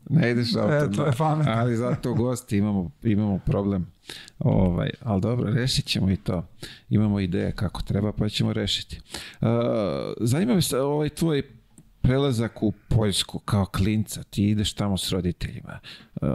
ne 0.09 0.31
ideš 0.31 0.55
auto. 0.55 0.73
E, 0.73 0.91
to 0.91 1.05
je 1.05 1.11
pametno. 1.17 1.51
Ali 1.55 1.75
zato 1.75 2.13
gosti 2.13 2.57
imamo, 2.57 2.91
imamo 3.03 3.39
problem. 3.45 3.87
Ovaj, 4.39 4.89
ali 5.01 5.21
dobro, 5.21 5.53
rešit 5.53 5.85
ćemo 5.85 6.11
i 6.11 6.17
to. 6.17 6.47
Imamo 6.89 7.19
ideje 7.19 7.51
kako 7.51 7.81
treba, 7.81 8.11
pa 8.11 8.29
ćemo 8.29 8.53
rešiti. 8.53 9.01
Uh, 9.41 9.47
zanima 10.19 10.53
me 10.53 10.61
se 10.61 10.79
ovaj 10.79 11.09
tvoj 11.09 11.41
prelazak 12.01 12.63
u 12.63 12.71
Poljsku 12.87 13.39
kao 13.39 13.65
klinca, 13.65 14.23
ti 14.23 14.43
ideš 14.43 14.73
tamo 14.73 14.97
s 14.97 15.11
roditeljima. 15.11 15.79
Uh, 16.21 16.29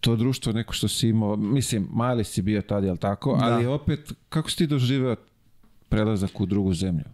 to 0.00 0.16
društvo 0.16 0.52
neko 0.52 0.72
što 0.72 0.88
si 0.88 1.08
imao, 1.08 1.36
mislim, 1.36 1.88
mali 1.90 2.24
si 2.24 2.42
bio 2.42 2.62
tad, 2.62 2.84
jel 2.84 2.96
tako? 2.96 3.36
Da. 3.36 3.44
Ali 3.44 3.66
opet, 3.66 4.12
kako 4.28 4.50
si 4.50 4.56
ti 4.56 4.66
doživeo 4.66 5.16
prelazak 5.88 6.40
u 6.40 6.46
drugu 6.46 6.74
zemlju? 6.74 7.04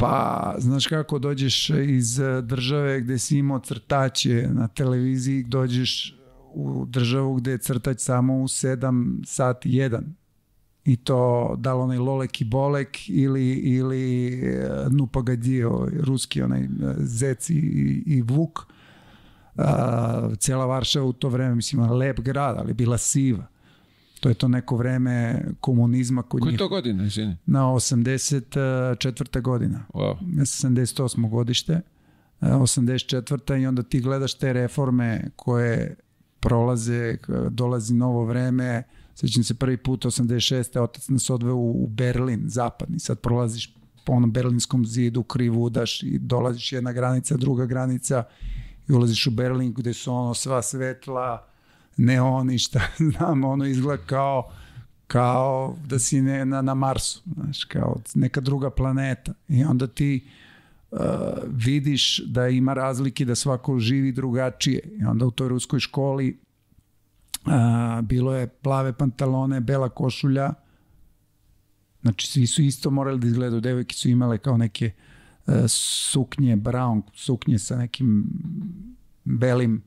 Pa, 0.00 0.54
znaš 0.58 0.86
kako 0.86 1.18
dođeš 1.18 1.70
iz 1.70 2.20
eh, 2.20 2.42
države 2.42 3.00
gde 3.00 3.18
si 3.18 3.38
imao 3.38 3.58
crtaće 3.58 4.48
na 4.50 4.68
televiziji, 4.68 5.42
dođeš 5.42 6.16
u 6.54 6.84
državu 6.88 7.34
gde 7.34 7.50
je 7.50 7.58
crtač 7.58 7.98
samo 7.98 8.34
u 8.34 8.48
7 8.48 9.26
sati 9.26 9.68
1. 9.68 10.00
i 10.84 10.96
to 10.96 11.54
da 11.58 11.74
li 11.74 11.80
onaj 11.80 11.98
Lolek 11.98 12.40
i 12.40 12.44
Bolek 12.44 13.08
ili, 13.08 13.52
ili 13.52 14.32
e, 14.32 14.68
Nupagadio, 14.90 15.88
ruski 16.00 16.42
onaj 16.42 16.60
e, 16.60 16.68
Zec 16.98 17.50
i, 17.50 17.54
i 18.06 18.22
Vuk. 18.22 18.66
A, 19.56 20.30
cela 20.38 20.66
Varšava 20.66 21.06
u 21.06 21.12
to 21.12 21.28
vreme, 21.28 21.54
mislim, 21.54 21.90
lep 21.90 22.20
grad, 22.20 22.56
ali 22.58 22.74
bila 22.74 22.98
siva. 22.98 23.46
To 24.20 24.28
je 24.28 24.34
to 24.34 24.48
neko 24.48 24.76
vreme 24.76 25.44
komunizma 25.60 26.22
kod 26.22 26.40
Koji 26.40 26.50
njih. 26.50 26.58
to 26.58 26.68
godine, 26.68 27.06
izvini? 27.06 27.36
Na 27.46 27.60
84. 27.60 29.40
godina. 29.40 29.86
Wow. 29.92 30.38
Ja 30.38 30.46
sam 30.46 30.76
78. 30.76 31.30
godište, 31.30 31.72
e, 32.40 32.46
84. 32.46 33.62
i 33.62 33.66
onda 33.66 33.82
ti 33.82 34.00
gledaš 34.00 34.34
te 34.34 34.52
reforme 34.52 35.30
koje 35.36 35.96
prolaze, 36.40 37.16
dolazi 37.50 37.94
novo 37.94 38.24
vreme, 38.24 38.82
sećam 39.14 39.44
se 39.44 39.54
prvi 39.54 39.76
put 39.76 40.04
86. 40.04 40.80
otac 40.80 41.08
nas 41.08 41.30
odveo 41.30 41.54
u 41.54 41.84
u 41.84 41.86
Berlin, 41.86 42.42
zapadni, 42.46 42.98
sad 42.98 43.20
prolaziš 43.20 43.74
po 44.04 44.12
onom 44.12 44.32
berlinskom 44.32 44.86
zidu, 44.86 45.22
krivudaš 45.22 46.02
i 46.02 46.18
dolaziš 46.18 46.72
jedna 46.72 46.92
granica, 46.92 47.36
druga 47.36 47.66
granica 47.66 48.24
i 48.88 48.92
ulaziš 48.92 49.26
u 49.26 49.30
Berlin 49.30 49.72
gde 49.72 49.92
su 49.92 50.12
ono 50.12 50.34
sva 50.34 50.62
svetla, 50.62 51.46
neoni, 51.96 52.58
šta 52.58 52.80
znam, 53.10 53.44
ono 53.44 53.66
izgleda 53.66 54.02
kao 54.06 54.50
kao 55.10 55.76
da 55.86 55.98
si 55.98 56.22
ne, 56.22 56.44
na, 56.44 56.62
na 56.62 56.74
Marsu, 56.74 57.22
znaš, 57.34 57.64
kao 57.64 58.00
neka 58.14 58.40
druga 58.40 58.70
planeta. 58.70 59.34
I 59.48 59.64
onda 59.64 59.86
ti 59.86 60.26
uh, 60.90 60.98
vidiš 61.46 62.18
da 62.26 62.48
ima 62.48 62.74
razlike, 62.74 63.24
da 63.24 63.34
svako 63.34 63.78
živi 63.78 64.12
drugačije. 64.12 64.80
I 65.00 65.04
onda 65.04 65.26
u 65.26 65.30
toj 65.30 65.48
ruskoj 65.48 65.80
školi 65.80 66.38
uh, 67.46 67.52
bilo 68.02 68.34
je 68.34 68.46
plave 68.46 68.92
pantalone, 68.92 69.60
bela 69.60 69.88
košulja, 69.88 70.54
znači 72.02 72.26
svi 72.26 72.46
su 72.46 72.62
isto 72.62 72.90
morali 72.90 73.18
da 73.18 73.26
izgledaju, 73.26 73.60
devojke 73.60 73.94
su 73.94 74.08
imale 74.08 74.38
kao 74.38 74.56
neke 74.56 74.92
uh, 75.46 75.54
suknje, 75.68 76.56
brown 76.56 77.02
suknje 77.14 77.58
sa 77.58 77.76
nekim 77.76 78.24
belim 79.24 79.82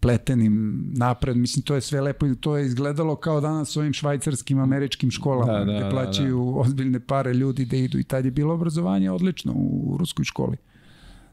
pletenim 0.00 0.84
napred, 0.96 1.36
mislim 1.36 1.62
to 1.62 1.74
je 1.74 1.80
sve 1.80 2.00
lepo 2.00 2.26
i 2.26 2.36
to 2.36 2.56
je 2.56 2.66
izgledalo 2.66 3.16
kao 3.16 3.40
danas 3.40 3.76
u 3.76 3.80
ovim 3.80 3.92
švajcarskim 3.92 4.58
američkim 4.58 5.10
školama 5.10 5.52
Da, 5.52 5.64
da, 5.64 5.64
gde 5.64 5.84
da, 5.84 5.90
plaćaju 5.90 6.58
ozbiljne 6.58 7.00
pare 7.00 7.34
ljudi 7.34 7.64
da 7.64 7.76
idu 7.76 7.98
i 7.98 8.04
tad 8.04 8.24
je 8.24 8.30
bilo 8.30 8.54
obrazovanje 8.54 9.10
odlično 9.10 9.52
u 9.56 9.96
ruskoj 9.98 10.24
školi. 10.24 10.56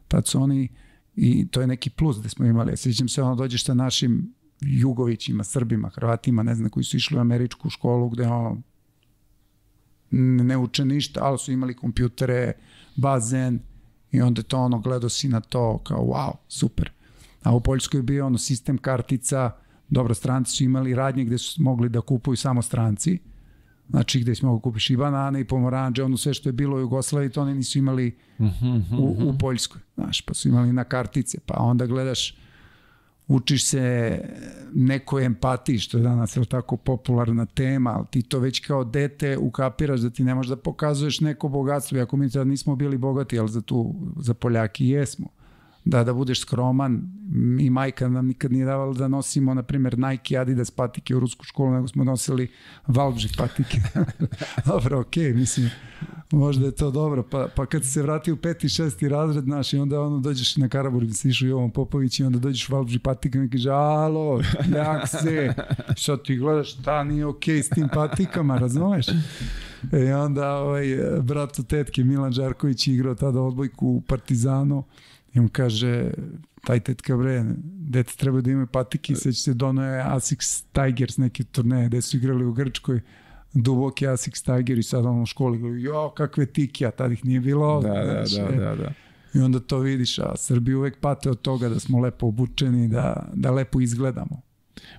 Tad 0.08 0.26
su 0.26 0.42
oni 0.42 0.68
i 1.16 1.48
to 1.48 1.60
je 1.60 1.66
neki 1.66 1.90
plus 1.90 2.16
da 2.16 2.28
smo 2.28 2.46
imali. 2.46 2.72
Ja 2.72 2.76
Sjećam 2.76 3.08
se 3.08 3.22
ono 3.22 3.34
dođeš 3.34 3.64
sa 3.64 3.74
našim 3.74 4.34
Jugovićima, 4.60 5.44
Srbima, 5.44 5.88
Hrvatima, 5.88 6.42
ne 6.42 6.54
znam, 6.54 6.70
koji 6.70 6.84
su 6.84 6.96
išli 6.96 7.16
u 7.16 7.20
američku 7.20 7.70
školu 7.70 8.08
gde 8.08 8.26
ono 8.26 8.62
ne 10.10 10.56
uče 10.56 10.84
ništa, 10.84 11.20
ali 11.24 11.38
su 11.38 11.52
imali 11.52 11.76
kompjutere, 11.76 12.52
bazen 12.96 13.60
i 14.10 14.20
onda 14.20 14.42
to 14.42 14.58
ono 14.58 14.78
gledao 14.78 15.08
si 15.08 15.28
na 15.28 15.40
to 15.40 15.78
kao 15.78 16.02
wow, 16.02 16.32
super. 16.48 16.97
A 17.42 17.54
u 17.54 17.60
Poljskoj 17.60 17.98
je 17.98 18.02
bio 18.02 18.26
ono 18.26 18.38
sistem 18.38 18.78
kartica, 18.78 19.50
dobro, 19.88 20.14
stranci 20.14 20.56
su 20.56 20.64
imali 20.64 20.94
radnje 20.94 21.24
gde 21.24 21.38
su 21.38 21.62
mogli 21.62 21.88
da 21.88 22.00
kupuju 22.00 22.36
samo 22.36 22.62
stranci, 22.62 23.18
znači 23.88 24.20
gde 24.20 24.34
si 24.34 24.44
mogu 24.44 24.60
kupiš 24.60 24.90
i 24.90 24.96
banane 24.96 25.40
i 25.40 25.44
pomoranđe, 25.44 26.02
ono 26.02 26.16
sve 26.16 26.34
što 26.34 26.48
je 26.48 26.52
bilo 26.52 26.76
u 26.76 26.80
Jugoslaviji, 26.80 27.30
to 27.30 27.42
oni 27.42 27.54
nisu 27.54 27.78
imali 27.78 28.16
u, 28.98 29.28
u 29.28 29.38
Poljskoj, 29.38 29.80
znaš, 29.94 30.20
pa 30.20 30.34
su 30.34 30.48
imali 30.48 30.72
na 30.72 30.84
kartice, 30.84 31.38
pa 31.46 31.54
onda 31.58 31.86
gledaš 31.86 32.36
učiš 33.28 33.66
se 33.66 34.18
nekoj 34.74 35.24
empatiji, 35.24 35.78
što 35.78 35.98
je 35.98 36.02
danas 36.02 36.36
je 36.36 36.44
tako 36.44 36.76
popularna 36.76 37.46
tema, 37.46 37.90
ali 37.90 38.06
ti 38.10 38.22
to 38.22 38.38
već 38.38 38.60
kao 38.60 38.84
dete 38.84 39.38
ukapiraš 39.38 40.00
da 40.00 40.10
ti 40.10 40.24
ne 40.24 40.34
možeš 40.34 40.50
da 40.50 40.56
pokazuješ 40.56 41.20
neko 41.20 41.48
bogatstvo, 41.48 41.98
iako 41.98 42.16
mi 42.16 42.30
tad 42.30 42.46
nismo 42.46 42.76
bili 42.76 42.98
bogati, 42.98 43.38
ali 43.38 43.48
za, 43.48 43.60
tu, 43.60 43.94
za 44.16 44.34
Poljaki 44.34 44.88
jesmo. 44.88 45.28
Da, 45.88 46.04
da 46.04 46.12
budeš 46.12 46.40
skroman 46.40 47.02
i 47.60 47.70
majka 47.70 48.08
nam 48.08 48.26
nikad 48.26 48.52
nije 48.52 48.66
davala 48.66 48.92
da 48.92 49.08
nosimo, 49.08 49.54
na 49.54 49.62
primjer, 49.62 49.98
Nike 49.98 50.34
i 50.34 50.38
Adidas 50.38 50.70
patike 50.70 51.16
u 51.16 51.20
rusku 51.20 51.44
školu, 51.44 51.70
nego 51.70 51.88
smo 51.88 52.04
nosili 52.04 52.48
Valbži 52.86 53.28
patike. 53.38 53.80
dobro, 54.66 55.00
okej, 55.00 55.24
okay, 55.24 55.36
mislim, 55.36 55.70
možda 56.30 56.66
je 56.66 56.72
to 56.72 56.90
dobro, 56.90 57.22
pa, 57.22 57.48
pa 57.56 57.66
kad 57.66 57.84
se 57.84 58.02
vrati 58.02 58.32
u 58.32 58.36
peti, 58.36 58.68
šesti 58.68 59.08
razred, 59.08 59.44
znaš, 59.44 59.72
i 59.72 59.78
onda 59.78 60.00
ono 60.00 60.20
dođeš 60.20 60.56
na 60.56 60.68
Karabur, 60.68 61.04
gde 61.04 61.14
si 61.14 61.28
išao 61.28 61.48
Jovan 61.48 61.70
Popović 61.70 62.20
i 62.20 62.24
onda 62.24 62.38
dođeš 62.38 62.68
u 62.68 62.72
Valbži 62.72 62.98
patika 62.98 63.42
i 63.42 63.50
kaže, 63.50 63.70
alo, 63.70 64.40
jak 64.76 65.08
se, 65.08 65.54
sad 65.96 66.22
ti 66.22 66.36
gledaš, 66.36 66.72
šta 66.72 67.04
nije 67.04 67.26
okej 67.26 67.56
okay 67.56 67.62
s 67.62 67.68
tim 67.68 67.88
patikama, 67.94 68.58
razumeš? 68.58 69.06
E 69.92 70.14
onda 70.14 70.56
ovaj, 70.56 70.86
brat 71.22 71.58
od 71.58 71.66
tetke 71.66 72.04
Milan 72.04 72.32
Žarković 72.32 72.88
je 72.88 72.94
igrao 72.94 73.14
tada 73.14 73.40
odbojku 73.40 73.86
u 73.86 74.00
Partizanu 74.00 74.84
i 75.38 75.40
on 75.40 75.48
kaže, 75.48 76.10
taj 76.66 76.80
tetka 76.80 77.16
bre, 77.16 77.44
dete 77.64 78.12
treba 78.16 78.40
da 78.40 78.50
imaju 78.50 78.66
patike, 78.66 79.14
sad 79.14 79.34
će 79.34 79.42
se 79.42 79.54
dono 79.54 79.84
je 79.84 80.02
Asics 80.06 80.62
Tigers 80.62 81.16
neke 81.16 81.44
turneje 81.44 81.88
gde 81.88 82.02
su 82.02 82.16
igrali 82.16 82.44
u 82.44 82.52
Grčkoj, 82.52 83.00
duboki 83.54 84.06
Asics 84.06 84.42
Tiger 84.42 84.78
i 84.78 84.82
sad 84.82 85.06
on 85.06 85.22
u 85.22 85.26
školi 85.26 85.58
govori, 85.58 85.82
jo, 85.82 86.10
kakve 86.16 86.46
tiki, 86.46 86.86
a 86.86 86.90
tad 86.90 87.12
ih 87.12 87.24
nije 87.24 87.40
bilo. 87.40 87.80
Da, 87.80 87.88
da, 87.88 88.24
da, 88.36 88.54
e. 88.54 88.56
da, 88.56 88.74
da. 88.74 88.92
I 89.34 89.38
onda 89.38 89.60
to 89.60 89.78
vidiš, 89.78 90.18
a 90.18 90.36
Srbi 90.36 90.74
uvek 90.74 91.00
pate 91.00 91.30
od 91.30 91.40
toga 91.40 91.68
da 91.68 91.80
smo 91.80 92.00
lepo 92.00 92.26
obučeni, 92.26 92.88
da, 92.88 93.28
da 93.34 93.50
lepo 93.50 93.80
izgledamo. 93.80 94.40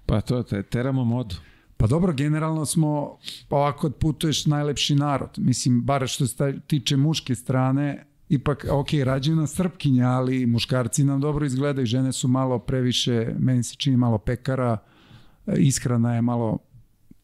Pa 0.06 0.22
to, 0.22 0.44
te, 0.44 0.64
teramo 0.64 1.06
modu. 1.06 1.36
Pa 1.78 1.88
dobro, 1.88 2.14
generalno 2.14 2.66
smo, 2.66 3.18
ovako 3.50 3.82
kad 3.82 3.96
putuješ, 3.96 4.46
najlepši 4.46 4.96
narod. 4.96 5.30
Mislim, 5.38 5.82
bar 5.82 6.08
što 6.08 6.28
se 6.28 6.60
tiče 6.68 6.98
muške 6.98 7.36
strane, 7.36 8.06
ipak, 8.30 8.66
ok, 8.72 8.88
rađaju 9.04 9.36
nas 9.36 9.54
srpkinja, 9.56 10.08
ali 10.08 10.46
muškarci 10.46 11.04
nam 11.04 11.22
dobro 11.22 11.46
izgledaju, 11.46 11.86
žene 11.86 12.12
su 12.12 12.28
malo 12.28 12.60
previše, 12.60 13.34
meni 13.40 13.64
se 13.64 13.76
čini 13.76 13.98
malo 13.98 14.18
pekara, 14.18 14.78
e, 15.48 15.54
ishrana 15.58 16.16
je 16.16 16.22
malo 16.22 16.58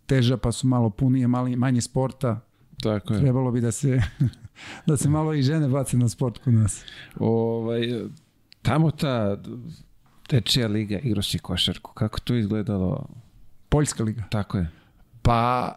teža, 0.06 0.38
pa 0.38 0.52
su 0.52 0.68
malo 0.68 0.89
punije, 0.89 1.28
mali, 1.28 1.56
manje 1.56 1.82
sporta. 1.82 2.39
Tako 2.84 3.13
je. 3.13 3.20
Trebalo 3.20 3.52
bi 3.52 3.62
da 3.62 3.72
se, 3.72 4.02
da 4.88 4.98
se 4.98 5.10
malo 5.10 5.34
i 5.34 5.41
žene 5.41 5.68
bace 5.68 5.98
na 5.98 6.10
sport 6.10 6.38
kod 6.38 6.54
nas. 6.54 6.84
Ovaj, 7.20 7.82
tamo 8.62 8.91
ta 8.91 9.38
tečija 10.28 10.68
liga, 10.68 11.00
igrao 11.00 11.24
si 11.24 11.39
košarku. 11.39 11.94
Kako 11.94 12.20
to 12.20 12.36
izgledalo? 12.36 13.08
Poljska 13.70 14.04
liga. 14.04 14.24
Tako 14.30 14.58
je. 14.58 14.72
Pa 15.22 15.76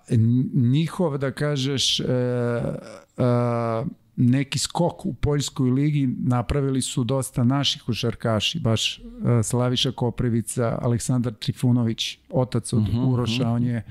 njihov, 0.55 1.19
da 1.19 1.33
kažeš, 1.33 2.01
e, 2.01 2.05
e, 2.05 3.85
neki 4.21 4.59
skok 4.59 5.07
u 5.07 5.15
Poljskoj 5.15 5.71
ligi 5.71 6.15
napravili 6.19 6.83
su 6.83 7.05
dosta 7.05 7.45
naših 7.45 7.83
košarkaši, 7.83 8.61
baš 8.61 8.99
e, 8.99 9.03
Slaviša 9.43 9.93
Koprivica, 9.93 10.79
Aleksandar 10.83 11.35
Trifunović, 11.35 12.19
otac 12.31 12.73
od 12.73 12.83
Uroša, 13.09 13.51
on 13.51 13.65
je, 13.65 13.83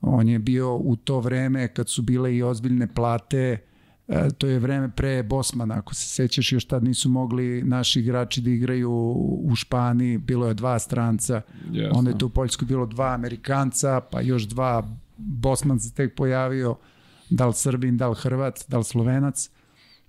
on 0.00 0.28
je 0.28 0.38
bio 0.38 0.76
u 0.76 0.96
to 0.96 1.20
vreme 1.20 1.68
kad 1.68 1.88
su 1.88 2.02
bile 2.02 2.36
i 2.36 2.42
ozbiljne 2.42 2.94
plate, 2.94 3.58
e, 4.08 4.28
to 4.38 4.46
je 4.46 4.58
vreme 4.58 4.90
pre 4.90 5.22
Bosmana, 5.22 5.74
ako 5.78 5.94
se 5.94 6.08
sećaš, 6.08 6.52
još 6.52 6.64
tad 6.64 6.84
nisu 6.84 7.08
mogli 7.08 7.62
naši 7.62 8.00
igrači 8.00 8.40
da 8.40 8.50
igraju 8.50 8.92
u 9.42 9.52
Španiji, 9.54 10.18
bilo 10.18 10.48
je 10.48 10.54
dva 10.54 10.78
stranca, 10.78 11.40
Jasno. 11.72 11.98
onda 11.98 12.10
je 12.10 12.18
tu 12.18 12.26
u 12.26 12.30
Poljskoj 12.30 12.66
bilo 12.66 12.86
dva 12.86 13.14
Amerikanca, 13.14 14.00
pa 14.10 14.20
još 14.20 14.42
dva 14.42 14.88
Bosman 15.16 15.80
se 15.80 15.94
tek 15.94 16.14
pojavio, 16.14 16.76
da 17.30 17.46
li 17.46 17.54
Srbin, 17.54 17.96
da 17.96 18.08
li 18.08 18.16
Hrvat, 18.18 18.64
da 18.68 18.78
li 18.78 18.84
Slovenac. 18.84 19.50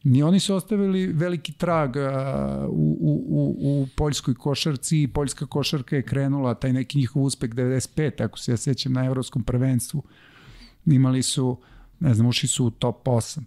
I 0.03 0.23
oni 0.23 0.39
su 0.39 0.55
ostavili 0.55 1.07
veliki 1.07 1.51
trag 1.51 1.97
a, 1.97 2.67
u, 2.69 2.97
u, 3.01 3.55
u, 3.59 3.87
poljskoj 3.95 4.35
košarci 4.35 5.01
i 5.01 5.07
poljska 5.07 5.45
košarka 5.45 5.95
je 5.95 6.01
krenula, 6.01 6.53
taj 6.53 6.73
neki 6.73 6.97
njihov 6.97 7.23
uspeh 7.23 7.49
95, 7.49 8.23
ako 8.23 8.39
se 8.39 8.51
ja 8.51 8.57
sećam 8.57 8.93
na 8.93 9.05
evropskom 9.05 9.43
prvenstvu. 9.43 10.03
Imali 10.85 11.21
su, 11.21 11.57
ne 11.99 12.13
znam, 12.13 12.27
ušli 12.27 12.49
su 12.49 12.65
u 12.65 12.69
top 12.69 13.05
8. 13.05 13.41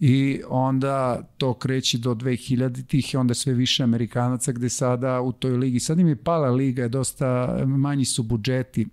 I 0.00 0.40
onda 0.48 1.22
to 1.38 1.54
kreće 1.54 1.98
do 1.98 2.14
2000 2.14 2.86
tih 2.86 3.14
i 3.14 3.16
onda 3.16 3.34
sve 3.34 3.52
više 3.52 3.82
Amerikanaca 3.82 4.52
gde 4.52 4.68
sada 4.68 5.20
u 5.20 5.32
toj 5.32 5.50
ligi, 5.50 5.80
sad 5.80 5.98
im 5.98 6.08
je 6.08 6.16
pala 6.16 6.50
liga, 6.50 6.82
je 6.82 6.88
dosta 6.88 7.58
manji 7.66 8.04
su 8.04 8.22
budžeti. 8.22 8.86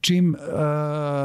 Čim 0.00 0.34
uh, 0.34 0.40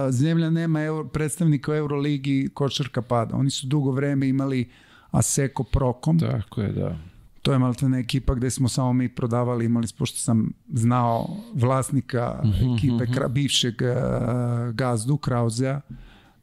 zemlja 0.09 0.49
nema 0.49 0.81
euro, 0.83 1.07
predstavnika 1.07 1.71
u 1.71 1.75
Euroligi, 1.75 2.49
košarka 2.53 3.01
pada. 3.01 3.35
Oni 3.35 3.49
su 3.49 3.67
dugo 3.67 3.91
vreme 3.91 4.27
imali 4.27 4.69
Aseko 5.11 5.63
Prokom, 5.63 6.19
Tako 6.19 6.61
je, 6.61 6.71
da. 6.71 6.97
to 7.41 7.53
je 7.53 7.59
malo 7.59 7.73
te 7.73 7.85
ekipa 7.85 8.33
gde 8.35 8.49
smo 8.49 8.69
samo 8.69 8.93
mi 8.93 9.09
prodavali, 9.09 9.65
imali, 9.65 9.87
pošto 9.97 10.17
sam 10.17 10.53
znao 10.73 11.27
vlasnika 11.53 12.43
ekipe, 12.75 13.13
kra, 13.13 13.27
bivšeg 13.27 13.75
uh, 13.81 14.75
gazdu 14.75 15.17
Krauzea, 15.17 15.81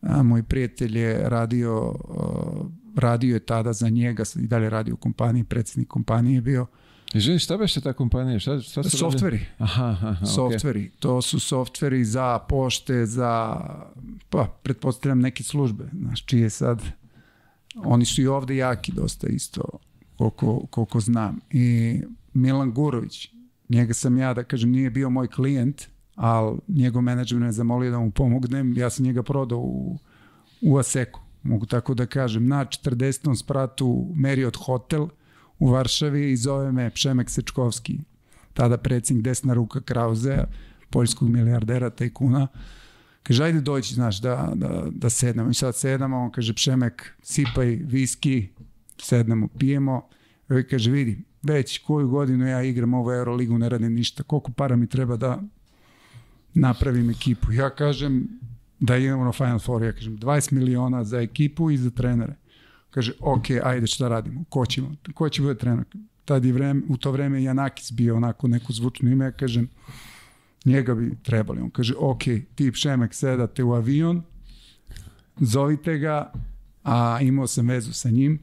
a, 0.03 0.23
moj 0.23 0.43
prijatelj 0.43 0.99
je 0.99 1.29
radio, 1.29 1.95
uh, 2.09 2.67
radio 2.97 3.35
je 3.35 3.41
tada 3.41 3.73
za 3.73 3.89
njega, 3.89 4.23
i 4.37 4.47
dalje 4.47 4.71
radio 4.71 4.95
u 4.95 4.97
kompaniji, 4.97 5.45
predsednik 5.45 5.89
kompanije 5.89 6.35
je 6.35 6.41
bio, 6.41 6.67
Izvini, 7.15 7.39
šta 7.39 7.57
beše 7.57 7.81
ta 7.81 7.93
kompanija? 7.93 8.39
Šta, 8.39 8.61
šta 8.61 8.83
su 8.83 8.99
softveri. 8.99 9.41
Aha, 9.59 9.85
aha, 9.85 10.09
aha, 10.09 10.27
softveri. 10.27 10.91
To 11.01 11.23
su 11.23 11.41
softveri 11.41 12.05
za 12.05 12.39
pošte, 12.39 13.07
za 13.07 13.61
pa, 14.31 14.49
pretpostavljam 14.63 15.21
neke 15.21 15.43
službe, 15.43 15.85
znaš, 15.93 16.25
čije 16.25 16.51
sad, 16.51 16.83
oni 17.75 18.05
su 18.05 18.23
i 18.23 18.27
ovde 18.27 18.57
jaki 18.57 18.93
dosta 18.93 19.27
isto, 19.27 19.63
koliko, 20.17 20.67
koliko 20.67 21.01
znam. 21.01 21.41
I 21.51 22.01
Milan 22.35 22.73
Gurović, 22.73 23.29
njega 23.69 23.95
sam 23.95 24.19
ja, 24.19 24.35
da 24.35 24.45
kažem, 24.45 24.71
nije 24.71 24.91
bio 24.91 25.11
moj 25.11 25.29
klijent, 25.29 25.83
ali 26.15 26.59
njegov 26.69 27.03
menadžer 27.03 27.39
me 27.39 27.53
zamolio 27.53 27.91
da 27.91 27.99
mu 27.99 28.11
pomognem, 28.11 28.77
ja 28.77 28.91
sam 28.91 29.05
njega 29.05 29.23
prodao 29.23 29.59
u, 29.59 29.99
u 30.63 30.79
Aseku, 30.79 31.21
mogu 31.43 31.67
tako 31.67 31.95
da 31.95 32.07
kažem, 32.07 32.49
na 32.49 32.65
40. 32.65 33.37
spratu 33.37 34.13
Marriott 34.15 34.57
hotel 34.57 35.09
u 35.59 35.71
Varšavi 35.71 36.33
i 36.33 36.37
zove 36.37 36.73
me 36.73 36.91
Pšemek 36.91 37.31
Sečkovski, 37.31 37.99
tada 38.55 38.77
predsjednik 38.79 39.25
desna 39.25 39.55
ruka 39.55 39.81
Krauzea, 39.81 40.45
poljskog 40.91 41.29
milijardera 41.29 41.91
tajkuna, 41.91 42.49
kaže, 43.23 43.45
ajde 43.45 43.61
dođi, 43.61 43.95
znaš, 43.95 44.21
da, 44.21 44.53
da, 44.55 44.85
da 44.91 45.11
sednemo. 45.11 45.51
I 45.51 45.55
sad 45.55 45.77
sednemo, 45.77 46.19
on 46.19 46.31
kaže, 46.31 46.55
Pšemek, 46.55 47.13
sipaj 47.23 47.67
viski, 47.67 48.49
sednemo, 49.01 49.49
pijemo. 49.59 50.09
I 50.51 50.69
kaže, 50.69 50.91
vidi, 50.91 51.25
već 51.43 51.79
koju 51.79 52.09
godinu 52.09 52.47
ja 52.47 52.63
igram 52.63 52.95
ovu 52.95 53.13
Euroligu, 53.13 53.59
ne 53.59 53.69
radim 53.69 53.95
ništa, 53.95 54.23
koliko 54.23 54.53
para 54.53 54.77
mi 54.77 54.87
treba 54.87 55.17
da 55.17 55.43
napravim 56.55 57.11
ekipu. 57.11 57.53
Ja 57.53 57.71
kažem 57.71 58.29
da 58.81 58.97
imamo 58.97 59.25
na 59.25 59.33
Final 59.33 59.59
Four, 59.59 59.83
ja 59.83 59.93
kažem 59.93 60.19
20 60.19 60.53
miliona 60.53 61.05
za 61.05 61.21
ekipu 61.21 61.71
i 61.71 61.77
za 61.77 61.91
trenere. 61.91 62.37
Kaže, 62.95 63.13
ok, 63.21 63.51
ajde 63.63 63.87
šta 63.87 64.09
radimo, 64.09 64.45
ko 64.49 64.67
će, 64.67 64.83
ko 65.15 65.29
će 65.29 65.43
bude 65.43 65.55
trener? 65.59 65.85
Tad 66.25 66.45
je 66.45 66.53
vreme, 66.53 66.83
u 66.89 66.97
to 66.97 67.11
vreme 67.11 67.43
Janakis 67.43 67.93
bio 67.93 68.17
onako 68.17 68.49
neko 68.49 68.73
zvučno 68.73 69.11
ime, 69.11 69.25
ja 69.25 69.33
kažem, 69.33 69.69
njega 70.65 70.95
bi 70.95 71.17
trebali. 71.23 71.61
On 71.61 71.71
kaže, 71.71 71.95
ok, 71.99 72.23
ti 72.55 72.71
Šemek 72.75 73.15
sedate 73.15 73.65
u 73.65 73.73
avion, 73.73 74.23
zovite 75.41 75.99
ga, 75.99 76.33
a 76.85 77.19
imao 77.23 77.47
sam 77.47 77.69
vezu 77.69 77.93
sa 77.93 78.11
njim, 78.11 78.39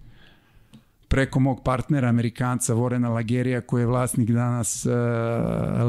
preko 1.07 1.39
mog 1.39 1.63
partnera, 1.63 2.09
Amerikanca 2.09 2.73
Vorena 2.73 3.09
Lagerija, 3.09 3.61
koji 3.61 3.81
je 3.81 3.87
vlasnik 3.87 4.29
danas 4.29 4.85
uh, 4.85 4.91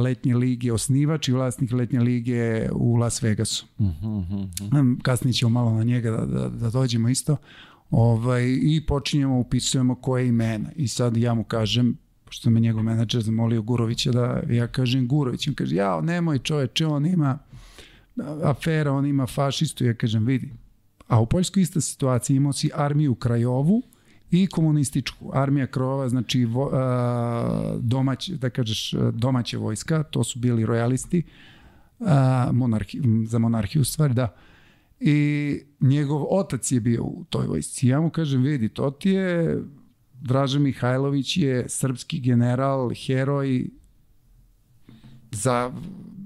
letnje 0.02 0.36
lige, 0.36 0.72
osnivač 0.72 1.28
i 1.28 1.32
vlasnik 1.32 1.72
letnje 1.72 2.00
lige 2.00 2.68
u 2.72 2.96
Las 2.96 3.22
Vegasu. 3.22 3.66
Uh 3.78 3.86
-huh, 3.86 4.18
uh 4.18 4.70
-huh. 4.70 5.02
Kasnije 5.02 5.32
ćemo 5.32 5.50
malo 5.50 5.74
na 5.74 5.84
njega 5.84 6.10
da, 6.10 6.26
da, 6.26 6.48
da 6.48 6.70
dođemo 6.70 7.08
isto. 7.08 7.36
Ovaj, 7.93 8.59
I 8.62 8.86
počinjemo, 8.86 9.38
upisujemo 9.38 9.95
koje 9.95 10.28
imena. 10.28 10.70
I 10.76 10.88
sad 10.88 11.16
ja 11.16 11.34
mu 11.34 11.45
kažem, 11.45 11.99
pošto 12.24 12.51
me 12.51 12.61
njegov 12.61 12.82
menadžer 12.82 13.22
zamolio 13.22 13.62
Gurovića 13.62 14.12
da 14.12 14.43
ja 14.51 14.66
kažem 14.66 15.09
Gurović. 15.09 15.49
On 15.49 15.55
kaže, 15.55 15.76
ja, 15.76 16.01
nemoj 16.01 16.38
čoveče, 16.38 16.86
on 16.86 17.07
ima 17.07 17.38
afera, 18.43 18.93
on 18.93 19.07
ima 19.07 19.26
fašistu. 19.26 19.84
Ja 19.84 19.95
kažem, 19.95 20.26
vidi. 20.26 20.53
A 21.09 21.20
u 21.20 21.26
Poljskoj 21.26 21.62
ista 21.62 21.80
situacija, 21.80 22.36
imao 22.36 22.53
si 22.53 22.70
armiju 22.74 23.14
Krajovu, 23.14 23.82
i 24.32 24.47
komunističku. 24.47 25.30
Armija 25.34 25.66
Krova, 25.66 26.09
znači 26.09 26.45
vo, 26.45 26.70
a, 26.72 27.76
domać, 27.80 28.28
da 28.28 28.51
kažeš 28.51 28.95
domaća 29.12 29.59
vojska, 29.59 30.03
to 30.03 30.24
su 30.24 30.38
bili 30.38 30.66
rojalisti 30.66 31.22
a, 32.01 32.51
monarhi, 32.53 33.01
za 33.26 33.38
monarhiju 33.38 33.84
stvari, 33.84 34.14
da. 34.14 34.34
I 35.05 35.61
njegov 35.80 36.26
otac 36.30 36.72
je 36.72 36.80
bio 36.80 37.05
u 37.05 37.24
toj 37.30 37.46
vojsci. 37.46 37.88
Ja 37.88 38.00
mu 38.00 38.11
kažem, 38.11 38.42
vidi, 38.42 38.68
to 38.68 38.90
ti 38.90 39.11
je 39.11 39.62
Draža 40.20 40.59
Mihajlović 40.59 41.36
je 41.36 41.64
srpski 41.68 42.20
general, 42.20 42.90
heroj 43.07 43.66
za 45.30 45.72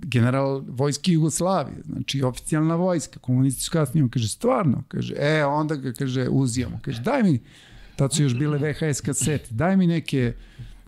general 0.02 0.62
vojske 0.68 1.12
Jugoslavije, 1.12 1.82
znači 1.86 2.22
oficijalna 2.22 2.76
vojska, 2.76 3.18
komunistička 3.18 3.78
kasnije, 3.78 4.04
on 4.04 4.10
kaže, 4.10 4.28
stvarno, 4.28 4.82
kaže, 4.88 5.14
e, 5.18 5.44
onda 5.44 5.74
ga, 5.74 5.92
kaže, 5.92 6.28
uzijamo, 6.28 6.80
kaže, 6.82 7.02
daj 7.02 7.22
mi, 7.22 7.40
tad 7.96 8.14
su 8.14 8.22
još 8.22 8.34
bile 8.34 8.58
VHS 8.58 9.00
kasete, 9.00 9.46
daj 9.50 9.76
mi 9.76 9.86
neke 9.86 10.34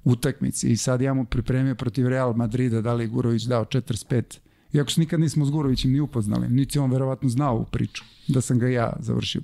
utakmice 0.04 0.70
i 0.70 0.76
sad 0.76 1.00
ja 1.00 1.14
mu 1.14 1.24
pripremio 1.24 1.74
protiv 1.74 2.08
Real 2.08 2.32
Madrida, 2.32 2.80
da 2.80 2.94
li 2.94 3.04
je 3.04 3.08
Gurović 3.08 3.42
dao 3.42 3.64
45, 3.64 4.38
iako 4.72 4.90
se 4.90 5.00
nikad 5.00 5.20
nismo 5.20 5.44
s 5.44 5.50
Gurovićem 5.50 5.92
ni 5.92 6.00
upoznali, 6.00 6.48
niti 6.48 6.78
on 6.78 6.90
verovatno 6.90 7.28
znao 7.28 7.56
u 7.56 7.64
priču, 7.64 8.04
da 8.28 8.40
sam 8.40 8.58
ga 8.58 8.68
ja 8.68 8.92
završio. 9.00 9.42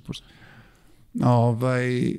Ovaj, 1.23 2.15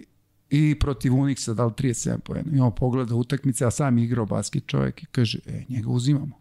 i 0.51 0.75
protiv 0.81 1.15
Unixa 1.15 1.55
dal 1.55 1.71
37 1.71 2.19
pojena. 2.19 2.57
I 2.57 2.61
on 2.61 2.75
pogleda 2.75 3.15
utakmice, 3.15 3.65
a 3.65 3.71
sam 3.71 3.99
igrao 3.99 4.27
basket 4.27 4.67
čovjek 4.67 5.03
i 5.03 5.07
kaže, 5.07 5.39
e, 5.47 5.65
njega 5.69 5.89
uzimamo. 5.89 6.39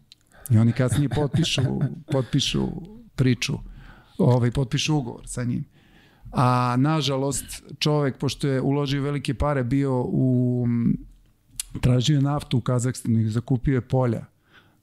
I 0.50 0.58
oni 0.58 0.72
kasnije 0.72 1.08
potpišu, 1.08 1.62
potpišu 2.12 2.68
priču, 3.14 3.58
ovaj, 4.18 4.50
potpišu 4.50 4.96
ugovor 4.96 5.22
sa 5.26 5.44
njim. 5.44 5.64
A 6.32 6.76
nažalost, 6.78 7.62
čovek, 7.78 8.18
pošto 8.18 8.48
je 8.48 8.60
uložio 8.60 9.02
velike 9.02 9.34
pare, 9.34 9.64
bio 9.64 10.02
u 10.02 10.66
tražio 11.80 12.20
naftu 12.20 12.58
u 12.58 12.60
Kazahstanu 12.60 13.20
i 13.20 13.30
zakupio 13.30 13.74
je 13.74 13.80
polja. 13.80 14.24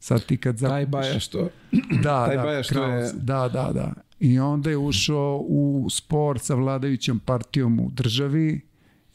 Sad 0.03 0.25
ti 0.25 0.37
kad 0.37 0.57
zakupiš... 0.57 0.73
Taj 0.73 0.85
baja 0.85 1.19
što... 1.19 1.49
Da, 2.03 2.25
taj 2.25 2.35
da, 2.35 2.43
baja 2.43 2.63
što 2.63 2.73
Kraus, 2.73 3.05
je... 3.05 3.11
da, 3.13 3.49
da, 3.53 3.71
da. 3.73 3.93
I 4.19 4.39
onda 4.39 4.69
je 4.69 4.77
ušao 4.77 5.45
u 5.47 5.87
spor 5.89 6.39
sa 6.39 6.55
vladajućom 6.55 7.19
partijom 7.19 7.79
u 7.79 7.89
državi 7.91 8.61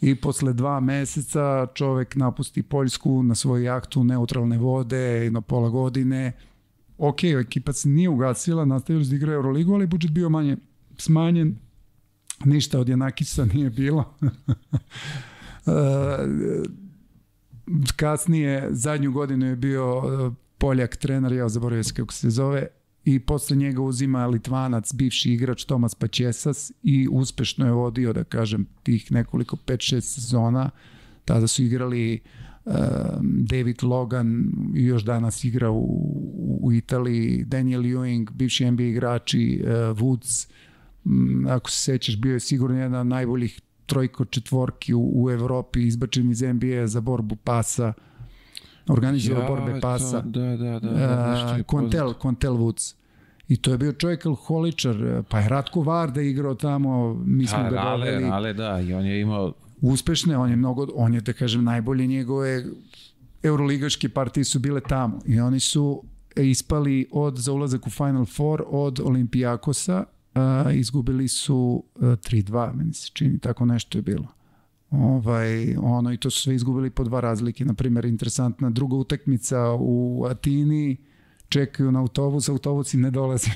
i 0.01 0.14
posle 0.14 0.53
dva 0.53 0.80
meseca 0.80 1.66
čovek 1.74 2.16
napusti 2.16 2.62
Poljsku 2.62 3.22
na 3.22 3.34
svoju 3.34 3.64
jahtu 3.64 4.05
neutralne 4.05 4.59
vode 4.59 5.30
na 5.30 5.41
pola 5.41 5.68
godine. 5.68 6.32
Ok, 6.99 7.24
ekipa 7.24 7.72
se 7.72 7.89
nije 7.89 8.09
ugasila, 8.09 8.64
nastavili 8.64 9.07
da 9.07 9.16
igraju 9.16 9.36
Euroligu, 9.36 9.74
ali 9.74 9.86
budžet 9.86 10.11
bio 10.11 10.28
manje 10.28 10.57
smanjen, 10.99 11.57
ništa 12.45 12.80
od 12.80 12.89
Janakisa 12.89 13.45
nije 13.45 13.70
bilo. 13.70 14.14
Kasnije, 17.97 18.68
zadnju 18.70 19.12
godinu 19.12 19.47
je 19.47 19.57
bio 19.57 20.03
Poljak 20.59 20.97
trener, 20.97 21.33
ja 21.33 21.49
zaboravio 21.49 21.85
se 21.85 21.95
kako 21.95 22.13
se 22.13 22.31
zove, 22.31 22.67
i 23.05 23.19
posle 23.19 23.57
njega 23.57 23.83
uzima 23.83 24.27
Litvanac, 24.27 24.95
bivši 24.95 25.33
igrač 25.33 25.65
Tomas 25.65 25.95
Pačesas 25.95 26.73
i 26.83 27.09
uspešno 27.11 27.67
je 27.67 27.73
vodio, 27.73 28.13
da 28.13 28.25
kažem, 28.25 28.67
tih 28.83 29.13
nekoliko 29.13 29.57
5-6 29.57 30.01
sezona. 30.01 30.71
Tada 31.25 31.47
su 31.47 31.63
igrali 31.63 32.21
um, 32.65 32.75
David 33.23 33.83
Logan, 33.83 34.53
još 34.75 35.05
danas 35.05 35.45
igra 35.45 35.71
u, 35.71 35.85
u 36.63 36.73
Italiji, 36.73 37.45
Daniel 37.45 37.83
Ewing, 37.83 38.31
bivši 38.31 38.71
NBA 38.71 38.83
igrači, 38.83 39.63
uh, 39.63 39.71
Woods, 39.71 40.49
um, 41.05 41.47
ako 41.51 41.71
se 41.71 41.83
sećaš, 41.83 42.21
bio 42.21 42.33
je 42.33 42.41
sigurno 42.41 42.79
jedan 42.79 43.01
od 43.01 43.07
najboljih 43.07 43.61
trojko 43.87 44.25
četvorki 44.25 44.95
u, 44.95 45.25
u 45.25 45.31
Evropi, 45.31 45.87
izbačen 45.87 46.31
iz 46.31 46.43
NBA 46.43 46.87
za 46.87 47.01
borbu 47.01 47.37
pasa, 47.37 47.93
organizovao 48.89 49.43
ja, 49.43 49.49
borbe 49.49 49.80
pasa. 49.80 50.22
To, 50.22 50.28
da, 50.28 50.57
da, 50.57 50.78
da. 50.78 50.91
da 50.91 51.57
uh, 51.59 51.62
Kontel, 51.66 52.12
Kontel 52.14 52.55
Woods. 52.55 52.95
I 53.49 53.57
to 53.57 53.70
je 53.70 53.78
bio 53.78 53.93
čovjek 53.93 54.26
alkoholičar, 54.26 55.22
pa 55.28 55.41
je 55.41 55.49
Ratko 55.49 55.80
Varda 55.80 56.20
igrao 56.20 56.55
tamo, 56.55 57.14
mi 57.14 57.47
smo 57.47 57.59
da, 57.59 57.70
ga 57.70 57.82
doveli. 57.91 58.24
Ale, 58.24 58.53
da, 58.53 58.80
i 58.80 58.95
on 58.95 59.07
je 59.07 59.20
imao... 59.20 59.53
Uspešne, 59.80 60.36
on 60.36 60.51
je 60.51 60.57
mnogo, 60.57 60.86
on 60.95 61.14
je 61.14 61.20
da 61.20 61.32
kažem 61.32 61.64
najbolje 61.64 62.07
njegove 62.07 62.64
euroligaške 63.43 64.09
partije 64.09 64.45
su 64.45 64.59
bile 64.59 64.80
tamo 64.80 65.20
i 65.26 65.41
oni 65.41 65.61
su 65.61 66.03
ispali 66.36 67.09
od 67.11 67.36
za 67.36 67.53
ulazak 67.53 67.86
u 67.86 67.91
Final 67.91 68.24
Four 68.24 68.64
od 68.66 69.01
Olimpijakosa, 69.05 70.05
a, 70.34 70.64
izgubili 70.72 71.28
su 71.28 71.84
3-2, 72.01 72.74
meni 72.74 72.93
se 72.93 73.11
čini, 73.12 73.39
tako 73.39 73.64
nešto 73.64 73.99
je 73.99 74.03
bilo. 74.03 74.38
Ovaj, 74.91 75.76
ono, 75.76 76.12
i 76.12 76.16
to 76.16 76.30
su 76.30 76.43
sve 76.43 76.55
izgubili 76.55 76.91
po 76.91 77.05
dva 77.05 77.20
razlike. 77.20 77.64
Na 77.64 77.74
primjer, 77.74 78.05
interesantna 78.05 78.70
druga 78.70 78.97
utakmica 78.97 79.59
u 79.78 80.26
Atini, 80.30 80.97
čekaju 81.49 81.93
na 81.93 82.01
autobus, 82.01 82.49
autobus 82.55 82.95
im 82.95 83.01
ne 83.01 83.11
dolazi. 83.11 83.51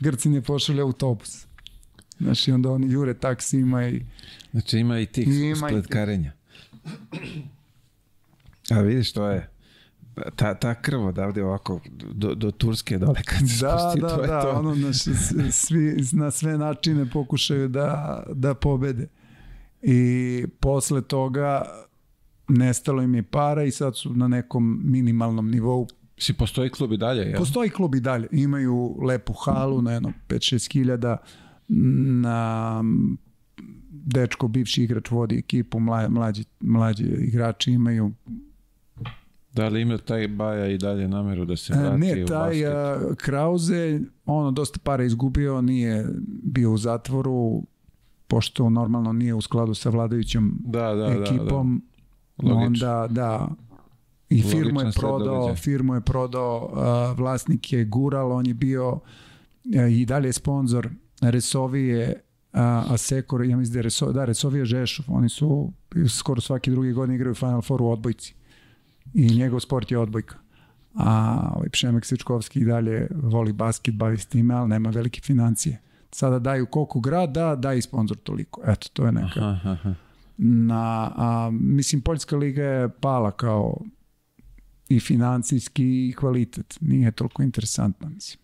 Grci 0.00 0.28
ne 0.28 0.42
pošalju 0.42 0.82
autobus. 0.82 1.46
Znači, 2.18 2.52
onda 2.52 2.70
oni 2.70 2.92
jure 2.92 3.14
taksima 3.14 3.88
i... 3.88 4.02
Znači, 4.50 4.78
ima 4.78 5.00
i 5.00 5.06
tih 5.06 5.28
spletkarenja. 5.56 6.32
A 8.70 8.80
vidiš, 8.80 9.12
to 9.12 9.28
je 9.28 9.50
ta, 10.36 10.54
ta 10.54 10.74
krv 10.74 11.06
odavde 11.06 11.44
ovako 11.44 11.80
do, 12.12 12.34
do 12.34 12.50
Turske 12.50 12.98
dole 12.98 13.22
kad 13.24 13.38
se 13.38 13.66
da, 13.66 13.78
spusti, 13.78 14.00
da, 14.00 14.08
to 14.08 14.16
da, 14.16 14.34
je 14.34 14.42
to. 14.42 14.50
ono, 14.50 14.74
znači, 14.74 15.10
svi 15.50 15.96
na 16.12 16.30
sve 16.30 16.58
načine 16.58 17.10
pokušaju 17.10 17.68
da, 17.68 18.22
da 18.34 18.54
pobede. 18.54 19.08
I 19.82 20.44
posle 20.60 21.02
toga 21.02 21.62
nestalo 22.48 23.02
im 23.02 23.14
je 23.14 23.22
para 23.22 23.64
i 23.64 23.70
sad 23.70 23.96
su 23.96 24.14
na 24.14 24.28
nekom 24.28 24.80
minimalnom 24.84 25.50
nivou. 25.50 25.86
Si 26.18 26.32
postoji 26.32 26.70
klub 26.70 26.92
i 26.92 26.96
dalje, 26.96 27.20
jel? 27.22 27.38
Postoji 27.38 27.70
klub 27.70 27.94
i 27.94 28.00
dalje. 28.00 28.28
Imaju 28.32 28.96
lepu 29.02 29.32
halu 29.32 29.82
na 29.82 29.92
jedno 29.92 30.12
5-6 30.28 30.72
hiljada 30.72 31.16
na 31.68 32.82
dečko, 33.90 34.48
bivši 34.48 34.82
igrač 34.82 35.10
vodi 35.10 35.38
ekipu, 35.38 35.80
mlađi, 36.08 36.44
mlađi 36.60 37.04
igrači 37.04 37.72
imaju 37.72 38.12
Da 39.52 39.68
li 39.68 39.80
ima 39.82 39.98
taj 39.98 40.28
Baja 40.28 40.66
i 40.66 40.78
dalje 40.78 41.08
nameru 41.08 41.44
da 41.44 41.56
se 41.56 41.72
E, 41.72 41.76
vrati 41.76 41.98
Ne, 41.98 42.24
u 42.24 42.26
taj 42.26 42.48
basket? 42.48 42.66
a, 42.66 43.14
Krause, 43.16 44.00
ono, 44.26 44.50
dosta 44.50 44.78
para 44.84 45.04
izgubio, 45.04 45.60
nije 45.60 46.06
bio 46.42 46.72
u 46.72 46.78
zatvoru, 46.78 47.62
pošto 48.30 48.70
normalno 48.70 49.12
nije 49.12 49.34
u 49.34 49.40
skladu 49.40 49.74
sa 49.74 49.90
vladajućom 49.90 50.62
Da, 50.66 50.94
da, 50.94 50.94
da. 50.94 51.22
ekipom, 51.22 51.82
da. 52.38 52.48
Logično. 52.48 52.66
onda 52.66 53.06
da, 53.10 53.48
i 54.28 54.42
firmu 54.42 54.80
je 54.80 54.90
prodao, 54.96 55.56
firmu 55.56 55.94
je 55.94 56.00
prodao, 56.00 56.70
a, 56.74 57.14
vlasnik 57.18 57.72
je 57.72 57.84
Gural, 57.84 58.32
on 58.32 58.46
je 58.46 58.54
bio 58.54 59.00
a, 59.76 59.86
i 59.86 60.06
dalje 60.06 60.28
je 60.28 60.32
sponsor 60.32 60.88
Resovije, 61.20 62.20
a, 62.52 62.84
Aseko, 62.88 63.42
ja 63.42 63.56
mislim 63.56 63.72
da 63.72 63.78
je 63.78 63.82
Reso, 63.82 64.12
da, 64.12 64.24
Resovije 64.24 64.64
Žešov, 64.64 65.04
oni 65.08 65.28
su 65.28 65.72
skoro 66.08 66.40
svaki 66.40 66.70
drugi 66.70 66.92
godin 66.92 67.14
igraju 67.14 67.34
Final 67.34 67.62
Four 67.62 67.82
u 67.82 67.90
odbojci 67.90 68.34
i 69.14 69.36
njegov 69.36 69.60
sport 69.60 69.90
je 69.90 69.98
odbojka. 69.98 70.36
A 70.94 71.40
ovaj 71.56 71.68
Pšemek 71.68 72.04
Sičkovski 72.04 72.60
i 72.60 72.64
dalje 72.64 73.08
voli 73.22 73.52
basket, 73.52 73.94
bavi 73.94 74.18
s 74.18 74.26
time, 74.26 74.54
ali 74.54 74.68
nema 74.68 74.90
velike 74.90 75.20
financije. 75.20 75.89
Sada 76.12 76.38
daju 76.38 76.66
koliko 76.66 77.00
grad, 77.00 77.30
da, 77.30 77.56
da 77.56 77.74
i 77.74 77.82
sponsor 77.82 78.16
toliko. 78.16 78.60
Eto, 78.66 78.88
to 78.92 79.06
je 79.06 79.12
neka 79.12 79.40
Aha, 79.40 79.70
aha. 79.70 79.94
na, 80.38 81.12
a, 81.16 81.50
mislim, 81.52 82.00
Poljska 82.02 82.36
liga 82.36 82.62
je 82.62 82.88
pala 82.88 83.30
kao 83.30 83.76
i 84.88 85.00
financijski 85.00 86.08
i 86.08 86.12
kvalitet. 86.12 86.78
Nije 86.80 87.10
toliko 87.12 87.42
interesantna, 87.42 88.08
mislim. 88.08 88.40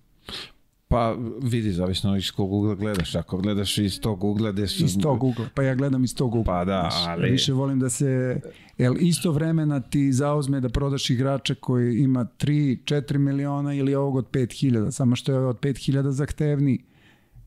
Pa 0.88 1.16
vidi, 1.42 1.72
zavisno 1.72 2.16
iz 2.16 2.30
kog 2.30 2.52
ugla 2.52 2.74
gledaš. 2.74 3.14
Ako 3.14 3.36
gledaš 3.36 3.78
iz 3.78 4.00
tog 4.00 4.24
ugla 4.24 4.52
gde 4.52 4.66
su... 4.66 4.84
Iz 4.84 4.98
tog 5.02 5.22
ugla. 5.24 5.44
Pa 5.54 5.62
ja 5.62 5.74
gledam 5.74 6.04
iz 6.04 6.14
tog 6.14 6.34
ugla. 6.34 6.44
Pa 6.54 6.64
da, 6.64 6.90
ali- 7.06 7.30
Više 7.30 7.52
volim 7.52 7.80
da 7.80 7.90
se... 7.90 8.40
Jel 8.78 8.94
isto 9.00 9.32
vremena 9.32 9.80
ti 9.80 10.12
zauzme 10.12 10.60
da 10.60 10.68
prodaš 10.68 11.10
igrača 11.10 11.54
koji 11.54 11.98
ima 11.98 12.26
3-4 12.38 13.18
miliona 13.18 13.74
ili 13.74 13.94
ovog 13.94 14.16
od 14.16 14.30
5000, 14.30 14.90
samo 14.90 15.16
što 15.16 15.32
je 15.32 15.38
od 15.38 15.60
5000 15.60 16.08
zahtevniji. 16.10 16.78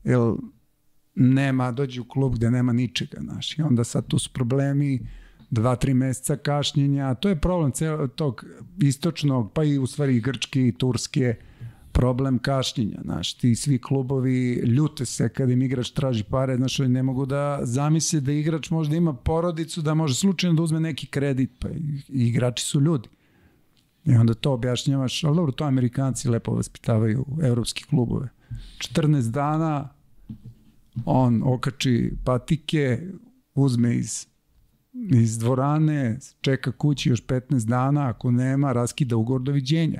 Jel 0.04 0.36
nema, 1.14 1.72
dođe 1.72 2.00
u 2.00 2.04
klub 2.04 2.34
gde 2.34 2.50
nema 2.50 2.72
ničega, 2.72 3.20
znaš. 3.20 3.58
I 3.58 3.62
onda 3.62 3.84
sad 3.84 4.06
tu 4.06 4.18
su 4.18 4.30
problemi, 4.32 5.06
dva, 5.50 5.76
tri 5.76 5.94
meseca 5.94 6.36
kašnjenja. 6.36 7.14
To 7.14 7.28
je 7.28 7.40
problem 7.40 7.72
celo 7.72 8.08
tog 8.08 8.44
istočnog, 8.82 9.52
pa 9.52 9.64
i 9.64 9.78
u 9.78 9.86
stvari 9.86 10.16
i 10.16 10.20
grčke 10.20 10.68
i 10.68 10.72
turske, 10.72 11.36
problem 11.92 12.38
kašnjenja, 12.38 12.98
znaš, 13.04 13.34
ti 13.34 13.54
svi 13.54 13.78
klubovi 13.78 14.54
ljute 14.54 15.04
se 15.06 15.28
kad 15.28 15.50
im 15.50 15.62
igrač 15.62 15.90
traži 15.90 16.24
pare, 16.24 16.56
znaš, 16.56 16.80
oni 16.80 16.88
ne 16.88 17.02
mogu 17.02 17.26
da 17.26 17.58
zamisle 17.62 18.20
da 18.20 18.32
igrač 18.32 18.70
možda 18.70 18.96
ima 18.96 19.14
porodicu, 19.14 19.82
da 19.82 19.94
može 19.94 20.14
slučajno 20.14 20.56
da 20.56 20.62
uzme 20.62 20.80
neki 20.80 21.06
kredit, 21.06 21.50
pa 21.58 21.68
igrači 22.08 22.64
su 22.64 22.80
ljudi. 22.80 23.08
I 24.04 24.14
onda 24.14 24.34
to 24.34 24.52
objašnjavaš, 24.52 25.24
ali 25.24 25.36
dobro, 25.36 25.52
to 25.52 25.64
Amerikanci 25.64 26.28
lepo 26.28 26.54
vaspitavaju 26.54 27.26
evropski 27.42 27.84
klubove. 27.84 28.28
14 28.78 29.30
dana 29.30 29.88
on 31.04 31.42
okači 31.44 32.12
patike, 32.24 33.00
uzme 33.54 33.96
iz, 33.96 34.26
iz 35.12 35.38
dvorane, 35.38 36.18
čeka 36.40 36.72
kući 36.72 37.08
još 37.08 37.26
15 37.26 37.66
dana, 37.66 38.08
ako 38.08 38.30
nema, 38.30 38.72
raskida 38.72 39.16
ugovor 39.16 39.42
doviđenja. 39.42 39.98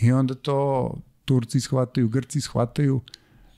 I 0.00 0.12
onda 0.12 0.34
to 0.34 0.94
Turci 1.24 1.60
shvataju, 1.60 2.08
Grci 2.08 2.40
shvataju, 2.40 3.00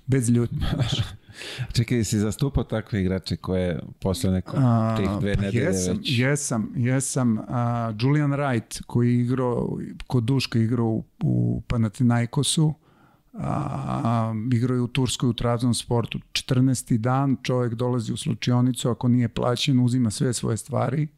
bez 0.06 0.30
ljudi. 0.30 0.56
Čekaj, 1.74 2.04
si 2.04 2.18
zastupao 2.18 2.64
takve 2.64 3.00
igrače 3.00 3.36
koje 3.36 3.80
posle 4.00 4.30
neko 4.30 4.56
A, 4.60 4.96
tih 4.96 5.08
dve 5.20 5.34
pa 5.34 5.40
nedelje 5.40 5.64
jesam, 5.64 5.96
već... 5.96 6.18
Jesam, 6.18 6.72
jesam. 6.76 7.38
A, 7.38 7.92
Julian 8.00 8.30
Wright, 8.30 8.82
koji 8.86 9.08
je 9.08 9.20
igrao, 9.20 9.78
kod 10.06 10.24
Duška 10.24 10.58
igrao 10.58 10.86
u, 10.86 11.04
u 11.22 11.62
Panathinaikosu, 11.66 12.74
a, 13.32 14.34
igrao 14.52 14.74
je 14.74 14.80
u 14.80 14.88
Turskoj 14.88 15.28
u 15.28 15.32
traznom 15.32 15.74
sportu. 15.74 16.18
14. 16.32 16.96
dan 16.96 17.36
čovjek 17.42 17.74
dolazi 17.74 18.12
u 18.12 18.16
slučionicu, 18.16 18.88
ako 18.88 19.08
nije 19.08 19.28
plaćen, 19.28 19.80
uzima 19.80 20.10
sve 20.10 20.32
svoje 20.32 20.56
stvari 20.56 21.08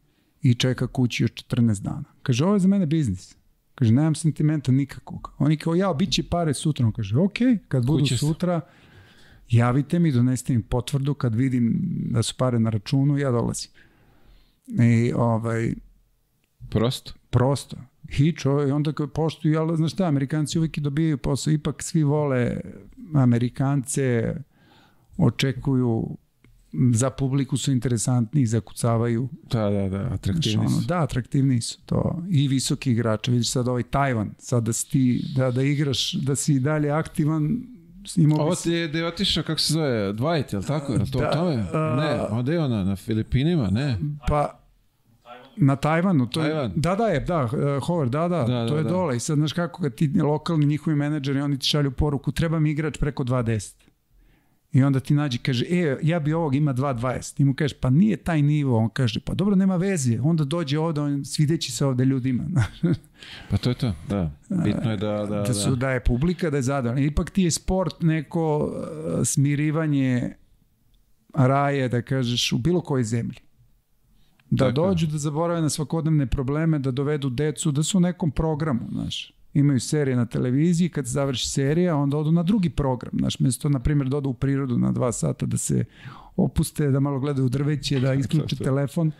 i 0.41 0.53
čeka 0.53 0.87
kući 0.87 1.23
još 1.23 1.31
14 1.31 1.81
dana. 1.81 2.03
Kaže, 2.23 2.45
ovo 2.45 2.53
je 2.53 2.59
za 2.59 2.67
mene 2.67 2.85
biznis. 2.85 3.35
Kaže, 3.75 3.91
nemam 3.93 4.15
sentimenta 4.15 4.71
nikakvog. 4.71 5.31
Oni 5.37 5.57
kao, 5.57 5.75
ja, 5.75 5.93
bit 5.93 6.11
će 6.11 6.23
pare 6.23 6.53
sutra. 6.53 6.85
On 6.85 6.91
kaže, 6.91 7.17
ok, 7.17 7.37
kad 7.67 7.85
budu 7.85 8.03
Kuće 8.03 8.17
su. 8.17 8.27
sutra, 8.27 8.61
javite 9.49 9.99
mi, 9.99 10.11
donesite 10.11 10.53
mi 10.55 10.63
potvrdu, 10.63 11.13
kad 11.13 11.35
vidim 11.35 11.79
da 12.11 12.23
su 12.23 12.35
pare 12.37 12.59
na 12.59 12.69
računu, 12.69 13.17
ja 13.17 13.31
dolazim. 13.31 13.71
I 14.67 15.13
ovaj, 15.15 15.73
Prosto? 16.69 17.13
prosto. 17.29 17.77
Hičo, 18.09 18.67
i 18.67 18.71
onda 18.71 18.91
kao 18.91 19.07
poštuju, 19.07 19.59
ali 19.59 19.77
znaš 19.77 19.91
šta, 19.91 20.05
Amerikanci 20.05 20.57
uvijek 20.59 20.77
i 20.77 20.81
dobijaju 20.81 21.17
posao, 21.17 21.51
ipak 21.51 21.83
svi 21.83 22.03
vole 22.03 22.57
Amerikance, 23.15 24.35
očekuju, 25.17 26.17
za 26.91 27.09
publiku 27.09 27.57
su 27.57 27.71
interesantni, 27.71 28.45
zakucavaju. 28.45 29.29
Da, 29.43 29.59
da, 29.61 29.81
da, 29.81 29.97
Znaš, 29.99 30.11
atraktivni 30.11 30.59
ono, 30.59 30.69
su. 30.71 30.85
da, 30.87 30.99
atraktivni 30.99 31.61
su 31.61 31.77
to. 31.81 32.23
I 32.29 32.47
visoki 32.47 32.91
igrači. 32.91 33.31
Vidiš 33.31 33.49
sad 33.49 33.67
ovaj 33.67 33.83
Tajvan, 33.83 34.29
sad 34.37 34.63
da 34.63 34.73
si 34.73 34.89
ti, 34.89 35.03
da, 35.35 35.51
da 35.51 35.63
igraš, 35.63 36.13
da 36.13 36.35
si 36.35 36.53
i 36.53 36.59
dalje 36.59 36.89
aktivan, 36.91 37.61
imao 38.15 38.39
Ovo 38.39 38.55
ti 38.55 38.71
je, 38.71 38.87
da 38.87 38.97
je 38.97 39.07
otišao, 39.07 39.43
kako 39.43 39.59
se 39.59 39.73
zove, 39.73 39.87
Dwight, 40.13 40.53
je 40.53 40.59
li 40.59 40.65
tako? 40.65 40.93
Je 40.93 40.99
li 40.99 41.11
to 41.11 41.19
Da, 41.19 41.29
o 41.29 41.33
tome? 41.33 41.65
a- 41.73 41.95
Ne, 41.95 42.21
onda 42.29 42.51
je 42.51 42.59
ona 42.59 42.83
na 42.83 42.95
Filipinima, 42.95 43.67
ne. 43.67 43.97
Pa, 44.27 44.59
na 45.57 45.75
Tajvanu, 45.75 46.29
to 46.29 46.41
je, 46.43 46.51
Tajvan. 46.51 46.71
da, 46.75 46.95
da 46.95 47.07
je, 47.07 47.19
da, 47.19 47.43
uh, 47.43 47.49
Howard, 47.87 48.09
da, 48.09 48.27
da, 48.27 48.43
Da, 48.43 48.67
to 48.67 48.73
da, 48.73 48.77
je 48.77 48.83
da. 48.83 48.89
dole 48.89 49.17
i 49.17 49.19
sad 49.19 49.37
znaš 49.37 49.53
kako 49.53 49.81
kad 49.81 49.95
ti 49.95 50.11
lokalni 50.21 50.65
njihovi 50.65 50.95
menadžeri, 50.95 51.41
oni 51.41 51.59
ti 51.59 51.65
šalju 51.65 51.91
poruku, 51.91 52.31
treba 52.31 52.59
mi 52.59 52.71
igrač 52.71 52.97
preko 52.97 53.23
2.10. 53.23 53.73
I 54.75 54.83
onda 54.83 54.99
ti 54.99 55.13
nađi, 55.13 55.37
kaže, 55.37 55.65
e, 55.69 55.97
ja 56.01 56.19
bi 56.19 56.33
ovog 56.33 56.55
ima 56.55 56.73
2.20. 56.73 57.41
I 57.41 57.45
mu 57.45 57.53
kažeš, 57.53 57.77
pa 57.79 57.89
nije 57.89 58.17
taj 58.17 58.41
nivo. 58.41 58.77
On 58.77 58.89
kaže, 58.89 59.19
pa 59.19 59.33
dobro, 59.33 59.55
nema 59.55 59.75
veze. 59.75 60.19
Onda 60.23 60.43
dođe 60.43 60.79
ovde, 60.79 61.01
on 61.01 61.25
svideći 61.25 61.71
se 61.71 61.85
ovde 61.85 62.05
ljudima. 62.05 62.43
Pa 63.49 63.57
to 63.57 63.69
je 63.69 63.75
to, 63.75 63.93
da. 64.09 64.31
Bitno 64.49 64.91
je 64.91 64.97
da... 64.97 65.25
Da, 65.25 65.41
da, 65.41 65.53
su, 65.53 65.75
da 65.75 65.89
je 65.89 65.99
publika, 65.99 66.49
da 66.49 66.57
je 66.57 66.63
zadovoljna. 66.63 67.05
Ipak 67.05 67.29
ti 67.29 67.43
je 67.43 67.51
sport 67.51 67.95
neko 68.01 68.57
uh, 68.57 69.25
smirivanje 69.25 70.33
raje, 71.33 71.89
da 71.89 72.01
kažeš, 72.01 72.51
u 72.51 72.57
bilo 72.57 72.81
kojoj 72.81 73.03
zemlji. 73.03 73.44
Da 74.49 74.65
Tako 74.65 74.81
je. 74.81 74.89
dođu, 74.89 75.07
da 75.07 75.17
zaborave 75.17 75.61
na 75.61 75.69
svakodnevne 75.69 76.25
probleme, 76.25 76.79
da 76.79 76.91
dovedu 76.91 77.29
decu, 77.29 77.71
da 77.71 77.83
su 77.83 77.97
u 77.97 78.01
nekom 78.01 78.31
programu, 78.31 78.81
znaš. 78.91 79.31
Imaju 79.53 79.79
serije 79.79 80.15
na 80.15 80.25
televiziji, 80.25 80.89
kad 80.89 81.05
završi 81.05 81.49
serija, 81.49 81.95
onda 81.95 82.17
odu 82.17 82.31
na 82.31 82.43
drugi 82.43 82.69
program, 82.69 83.11
znaš, 83.19 83.39
mesto, 83.39 83.69
na 83.69 83.79
primjer, 83.79 84.09
da 84.09 84.17
odu 84.17 84.29
u 84.29 84.33
prirodu 84.33 84.77
na 84.77 84.91
dva 84.91 85.11
sata, 85.11 85.45
da 85.45 85.57
se 85.57 85.85
opuste, 86.35 86.91
da 86.91 86.99
malo 86.99 87.19
gledaju 87.19 87.49
drveće, 87.49 87.99
da 87.99 88.13
isključe 88.23 88.55
telefon, 88.55 89.11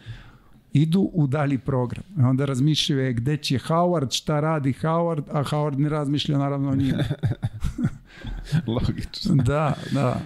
idu 0.74 1.10
u 1.14 1.28
dalji 1.28 1.58
program. 1.58 2.04
I 2.20 2.22
onda 2.22 2.46
razmišljaju 2.46 3.10
e, 3.10 3.14
gde 3.14 3.38
će 3.38 3.60
Howard, 3.60 4.18
šta 4.18 4.40
radi 4.40 4.74
Howard, 4.82 5.24
a 5.32 5.44
Howard 5.44 5.78
ne 5.78 5.90
razmišlja 5.90 6.38
naravno 6.38 6.70
o 6.70 6.76
njima. 6.76 7.04
Logično. 8.68 9.36
da, 9.36 9.74
da. 9.92 10.22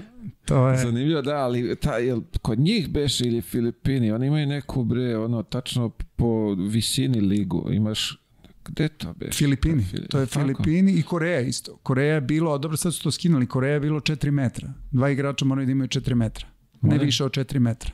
To 0.50 0.68
je... 0.70 0.78
Zanimljivo, 0.78 1.22
da, 1.22 1.36
ali 1.36 1.76
ta, 1.76 1.98
jel, 1.98 2.22
kod 2.42 2.60
njih 2.60 2.90
beše 2.90 3.26
ili 3.26 3.42
Filipini, 3.42 4.12
oni 4.12 4.28
imaju 4.28 4.48
neku 4.48 4.84
bre, 4.84 5.18
ono, 5.18 5.44
tačno 5.44 5.90
po 5.90 6.54
visini 6.54 7.20
ligu, 7.22 7.70
imaš, 7.72 8.22
gde 8.66 8.88
to 8.88 9.14
beše? 9.14 9.32
Filipini, 9.38 9.84
Fili- 9.84 10.08
to 10.08 10.20
je 10.20 10.26
tako? 10.26 10.40
Filipini 10.40 10.92
i 10.92 11.04
Koreja 11.04 11.40
isto. 11.42 11.78
Koreja 11.78 12.14
je 12.14 12.22
bilo, 12.22 12.58
dobro 12.58 12.78
sad 12.78 12.94
su 12.94 13.04
to 13.04 13.12
skinuli, 13.12 13.46
Koreja 13.48 13.74
je 13.74 13.80
bilo 13.80 14.00
4 14.00 14.32
metra. 14.32 14.74
Dva 14.92 15.10
igrača 15.10 15.46
moraju 15.46 15.66
da 15.66 15.72
imaju 15.72 15.88
4 15.88 16.14
metra. 16.16 16.48
Ne 16.82 16.90
Molim? 16.90 17.06
više 17.06 17.24
od 17.24 17.32
4 17.32 17.60
metra. 17.60 17.92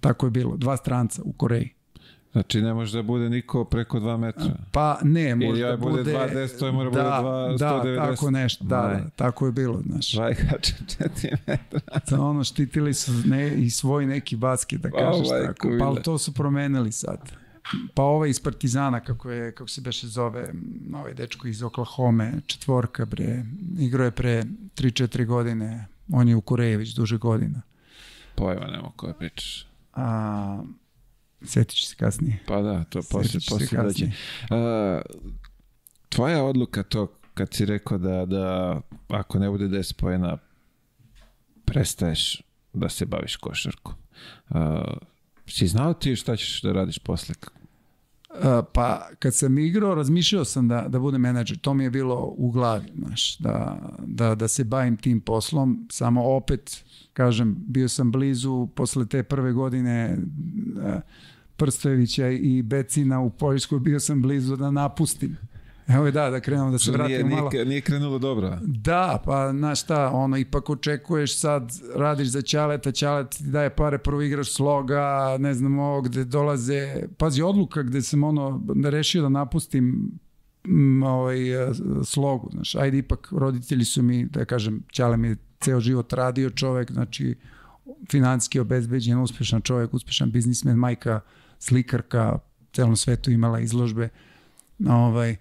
Tako 0.00 0.26
je 0.26 0.30
bilo, 0.30 0.56
dva 0.56 0.76
stranca 0.76 1.22
u 1.24 1.32
Koreji. 1.32 1.70
Znači 2.38 2.62
ne 2.62 2.74
može 2.74 2.98
da 2.98 3.02
bude 3.02 3.30
niko 3.30 3.64
preko 3.64 4.00
2 4.00 4.16
metra. 4.16 4.56
Pa 4.72 4.98
ne, 5.02 5.30
Ili 5.30 5.46
možda 5.46 5.66
ovaj 5.66 5.76
bude 5.76 6.02
bude... 6.02 6.12
2,10, 6.14 6.58
to 6.58 6.72
mora 6.72 6.90
da, 6.90 6.90
bude 6.90 7.02
dva- 7.02 7.48
Da, 7.58 7.82
190. 7.84 7.96
tako 8.10 8.30
nešto, 8.30 8.64
da, 8.64 8.76
da, 8.76 9.10
tako 9.16 9.46
je 9.46 9.52
bilo, 9.52 9.80
znaš. 9.86 10.12
Dva 10.12 10.30
igrača 10.30 10.72
4 10.98 11.36
metra. 11.46 11.80
Da, 12.10 12.20
ono, 12.20 12.44
štitili 12.44 12.94
su 12.94 13.12
ne, 13.24 13.54
i 13.54 13.70
svoj 13.70 14.06
neki 14.06 14.36
basket, 14.36 14.80
da 14.80 14.90
Pa, 14.90 14.98
kažeš 14.98 15.28
majko 15.30 15.46
tako. 15.46 15.68
Pa 15.78 15.84
ali 15.84 16.02
to 16.02 16.18
su 16.18 16.34
promenili 16.34 16.92
sad. 16.92 17.32
Pa 17.94 18.02
ovaj 18.02 18.30
iz 18.30 18.40
Partizana, 18.40 19.00
kako, 19.00 19.30
je, 19.30 19.52
kako 19.52 19.68
se 19.68 19.80
beše 19.80 20.06
zove, 20.06 20.52
ovaj 20.94 21.14
dečko 21.14 21.48
iz 21.48 21.62
Oklahoma, 21.62 22.32
četvorka, 22.46 23.04
bre, 23.04 23.44
igrao 23.78 24.04
je 24.04 24.10
pre 24.10 24.44
3-4 24.76 25.26
godine, 25.26 25.86
on 26.12 26.28
je 26.28 26.36
u 26.36 26.40
Koreji 26.40 26.76
već 26.76 26.94
duže 26.94 27.18
godina. 27.18 27.62
Pojma 28.34 28.66
nema 28.66 28.90
koje 28.96 29.14
pričaš. 29.14 29.66
A, 29.94 30.62
sjetit 31.44 31.76
ću 31.76 31.86
se 31.86 31.96
kasnije. 31.96 32.38
Pa 32.46 32.62
da, 32.62 32.84
to 32.84 33.00
posle, 33.10 33.40
posle 33.48 33.58
dođe. 33.58 33.76
kasnije. 33.76 34.12
A, 34.50 35.00
tvoja 36.08 36.44
odluka 36.44 36.82
to 36.82 37.06
kad 37.34 37.54
si 37.54 37.64
rekao 37.66 37.98
da, 37.98 38.26
da 38.26 38.80
ako 39.08 39.38
ne 39.38 39.50
bude 39.50 39.64
10 39.64 39.94
pojena 39.94 40.38
prestaješ 41.64 42.42
da 42.72 42.88
se 42.88 43.06
baviš 43.06 43.36
košarkom. 43.36 43.94
A, 44.48 44.82
si 45.46 45.66
znao 45.66 45.94
ti 45.94 46.16
šta 46.16 46.36
ćeš 46.36 46.62
da 46.62 46.72
radiš 46.72 46.98
posle? 46.98 47.34
Pa 48.72 49.08
kad 49.18 49.34
sam 49.34 49.58
igrao, 49.58 49.94
razmišljao 49.94 50.44
sam 50.44 50.68
da, 50.68 50.86
da 50.88 50.98
budem 50.98 51.20
menadžer. 51.20 51.58
To 51.58 51.74
mi 51.74 51.84
je 51.84 51.90
bilo 51.90 52.34
u 52.36 52.50
glavi, 52.50 52.86
znaš, 52.98 53.38
da, 53.38 53.78
da, 54.06 54.34
da 54.34 54.48
se 54.48 54.64
bavim 54.64 54.96
tim 54.96 55.20
poslom. 55.20 55.86
Samo 55.90 56.36
opet, 56.36 56.84
kažem, 57.12 57.56
bio 57.66 57.88
sam 57.88 58.12
blizu 58.12 58.68
posle 58.74 59.06
te 59.06 59.22
prve 59.22 59.52
godine 59.52 60.18
Prstojevića 61.56 62.28
i 62.28 62.62
Becina 62.62 63.20
u 63.20 63.30
Poljskoj, 63.30 63.80
bio 63.80 64.00
sam 64.00 64.22
blizu 64.22 64.56
da 64.56 64.70
napustim. 64.70 65.36
Evo 65.88 66.06
je 66.06 66.12
da, 66.12 66.30
da 66.30 66.40
krenemo 66.40 66.70
da 66.70 66.78
se 66.78 66.90
vratimo 66.90 67.28
nije, 67.28 67.36
malo. 67.36 67.50
Nije, 67.50 67.64
nije 67.64 67.80
krenulo 67.80 68.18
dobro. 68.18 68.58
Da, 68.62 69.22
pa 69.24 69.52
znaš 69.52 69.82
šta, 69.82 70.10
ono, 70.10 70.36
ipak 70.36 70.70
očekuješ 70.70 71.38
sad, 71.38 71.72
radiš 71.94 72.28
za 72.28 72.42
Ćaleta, 72.42 72.92
Ćalet 72.92 73.30
ti 73.30 73.44
daje 73.44 73.70
pare, 73.70 73.98
prvo 73.98 74.22
igraš 74.22 74.52
sloga, 74.52 75.36
ne 75.38 75.54
znam 75.54 75.78
ovo, 75.78 76.00
gde 76.00 76.24
dolaze, 76.24 77.02
pazi, 77.16 77.42
odluka 77.42 77.82
gde 77.82 78.02
sam 78.02 78.24
ono, 78.24 78.62
da 78.74 78.90
rešio 78.90 79.22
da 79.22 79.28
napustim 79.28 80.12
m, 80.64 81.02
ovaj, 81.02 81.38
slogu, 82.04 82.50
znaš, 82.52 82.74
ajde 82.74 82.98
ipak 82.98 83.28
roditelji 83.32 83.84
su 83.84 84.02
mi, 84.02 84.24
da 84.24 84.44
kažem, 84.44 84.82
Ćale 84.92 85.16
mi 85.16 85.28
je 85.28 85.36
ceo 85.60 85.80
život 85.80 86.12
radio 86.12 86.50
čovek, 86.50 86.92
znači, 86.92 87.34
financijski 88.10 88.60
obezbeđen, 88.60 89.18
uspešan 89.18 89.60
čovek, 89.60 89.94
uspešan 89.94 90.30
biznismen, 90.30 90.76
majka, 90.76 91.20
slikarka, 91.58 92.38
celom 92.72 92.96
svetu 92.96 93.30
imala 93.30 93.60
izložbe, 93.60 94.08
ovaj, 94.88 95.36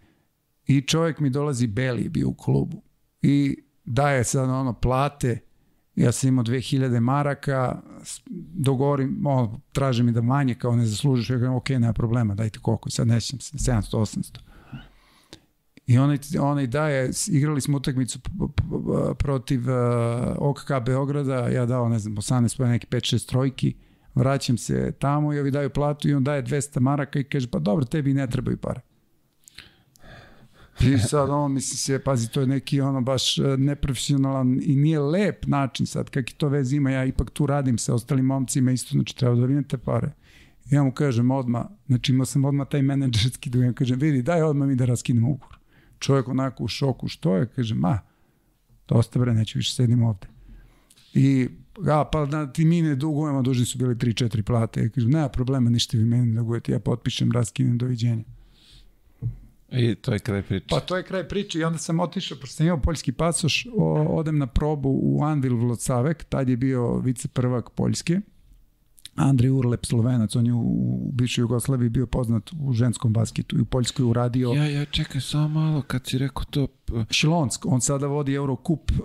I 0.68 0.82
čovjek 0.82 1.20
mi 1.20 1.30
dolazi 1.30 1.68
beli, 1.68 2.10
bio 2.10 2.30
u 2.30 2.34
klubu. 2.34 2.82
I 3.22 3.58
daje 3.86 4.24
sad 4.24 4.50
ono 4.50 4.74
plate, 4.74 5.40
ja 5.96 6.12
sam 6.12 6.28
imao 6.28 6.44
2000 6.44 7.00
maraka, 7.00 7.82
dogovorim, 8.54 9.26
ono, 9.26 9.62
traže 9.72 10.04
mi 10.04 10.12
da 10.12 10.22
manje 10.22 10.56
kao 10.56 10.76
ne 10.76 10.86
zaslužiš, 10.86 11.30
ja 11.30 11.38
kažem, 11.38 11.54
ok, 11.54 11.70
nema 11.70 11.94
problema, 11.94 12.36
dajte 12.36 12.60
koliko, 12.60 12.90
sad 12.90 13.08
nećem 13.08 13.40
se, 13.40 13.58
700, 13.58 13.98
800. 13.98 14.40
I 15.88 15.98
onaj, 15.98 16.18
onaj 16.40 16.68
daje, 16.68 17.12
igrali 17.28 17.62
smo 17.62 17.78
utakmicu 17.78 18.20
protiv 19.18 19.62
uh, 19.62 19.76
OKK 20.38 20.72
Beograda, 20.86 21.36
ja 21.36 21.66
dao, 21.66 21.90
ne 21.90 22.00
znam, 22.00 22.16
18 22.16 22.58
pa 22.58 22.68
neki 22.68 22.88
5-6 22.88 23.30
trojki, 23.30 23.76
vraćam 24.16 24.58
se 24.58 24.94
tamo 25.00 25.34
i 25.34 25.40
ovi 25.40 25.52
daju 25.52 25.70
platu 25.70 26.10
i 26.10 26.14
on 26.14 26.24
daje 26.24 26.44
200 26.44 26.80
maraka 26.80 27.20
i 27.20 27.24
kaže, 27.24 27.48
pa 27.48 27.60
dobro, 27.60 27.86
tebi 27.86 28.14
ne 28.14 28.28
trebaju 28.28 28.58
pare. 28.58 28.82
I 30.82 30.98
sad 30.98 31.30
ono, 31.30 31.48
mislim 31.48 31.78
se, 31.78 32.00
pazi, 32.00 32.30
to 32.30 32.42
je 32.42 32.48
neki 32.48 32.82
ono 32.82 33.02
baš 33.02 33.38
e, 33.38 33.58
neprofesionalan 33.58 34.60
i 34.64 34.76
nije 34.76 35.00
lep 35.00 35.46
način 35.46 35.86
sad, 35.86 36.10
kakvi 36.10 36.34
to 36.38 36.48
vez 36.48 36.74
ima, 36.74 36.92
ja 36.92 37.06
ipak 37.06 37.30
tu 37.30 37.46
radim 37.46 37.78
sa 37.78 37.94
ostalim 37.94 38.26
momcima 38.26 38.72
isto, 38.72 38.90
znači 38.92 39.16
treba 39.16 39.36
da 39.36 39.46
vinete 39.46 39.78
pare. 39.78 40.12
I 40.72 40.76
ja 40.76 40.84
mu 40.84 40.92
kažem 40.92 41.32
odma, 41.32 41.70
znači 41.88 42.12
imao 42.12 42.26
sam 42.26 42.46
odma 42.46 42.66
taj 42.66 42.82
menadžerski 42.82 43.50
da 43.50 43.64
ja 43.64 43.74
kažem, 43.74 44.00
vidi, 44.00 44.22
daj 44.22 44.42
odma 44.42 44.66
mi 44.66 44.76
da 44.76 44.86
raskinemo 44.86 45.30
ugovor. 45.30 45.58
Čovjek 46.00 46.28
onako 46.28 46.64
u 46.64 46.68
šoku, 46.68 47.08
što 47.08 47.36
je? 47.36 47.48
Kaže, 47.48 47.76
ma, 47.76 48.00
dosta 48.88 49.20
bre, 49.20 49.34
neću 49.34 49.60
više 49.60 49.74
sedim 49.74 50.04
ovde. 50.04 50.28
I, 51.14 51.50
a, 51.88 52.06
pa 52.12 52.26
da 52.26 52.54
ti 52.54 52.66
mi 52.66 52.82
ne 52.82 52.96
dugujemo, 52.96 53.42
dužni 53.42 53.66
su 53.66 53.78
bili 53.78 53.96
3-4 53.96 54.42
plate. 54.42 54.82
Ja 54.82 54.90
kažem, 54.90 55.10
nema 55.10 55.30
problema, 55.30 55.70
ništa 55.70 55.98
vi 55.98 56.06
meni 56.06 56.36
dugujete, 56.36 56.72
ja 56.72 56.80
potpišem, 56.80 57.32
raskinem, 57.32 57.78
doviđenja. 57.78 58.24
I 59.72 59.96
to 59.96 60.14
je 60.14 60.20
kraj 60.20 60.42
priče. 60.42 60.66
Pa 60.70 60.80
to 60.80 60.98
je 60.98 61.04
kraj 61.04 61.28
priče 61.28 61.60
i 61.60 61.64
onda 61.64 61.78
sam 61.78 62.00
otišao, 62.00 62.38
pošto 62.42 62.56
sam 62.56 62.66
imao 62.66 62.82
poljski 62.82 63.12
pasoš, 63.12 63.68
o, 63.76 64.06
odem 64.10 64.38
na 64.38 64.48
probu 64.48 65.00
u 65.04 65.24
Anvil 65.24 65.56
Vlocavek, 65.56 66.24
tad 66.24 66.50
je 66.50 66.58
bio 66.58 66.98
vice 66.98 67.28
prvak 67.28 67.70
Poljske. 67.70 68.22
Andrej 69.16 69.50
Urlep, 69.50 69.86
Slovenac, 69.86 70.36
on 70.36 70.46
je 70.46 70.54
u, 70.54 70.60
u 70.60 71.12
bivšoj 71.12 71.42
Jugoslaviji 71.42 71.90
bio 71.90 72.08
poznat 72.08 72.50
u 72.60 72.74
ženskom 72.74 73.14
basketu 73.14 73.58
i 73.58 73.62
u 73.62 73.66
Poljskoj 73.66 74.06
uradio... 74.06 74.54
Ja, 74.54 74.66
ja, 74.66 74.86
čekaj 74.86 75.22
samo 75.22 75.48
malo, 75.48 75.82
kad 75.82 76.08
si 76.08 76.18
rekao 76.18 76.44
to... 76.44 76.68
Šilonsk, 77.12 77.66
on 77.66 77.82
sada 77.82 78.08
vodi 78.08 78.34
Eurocup 78.34 78.92
uh, 78.92 78.98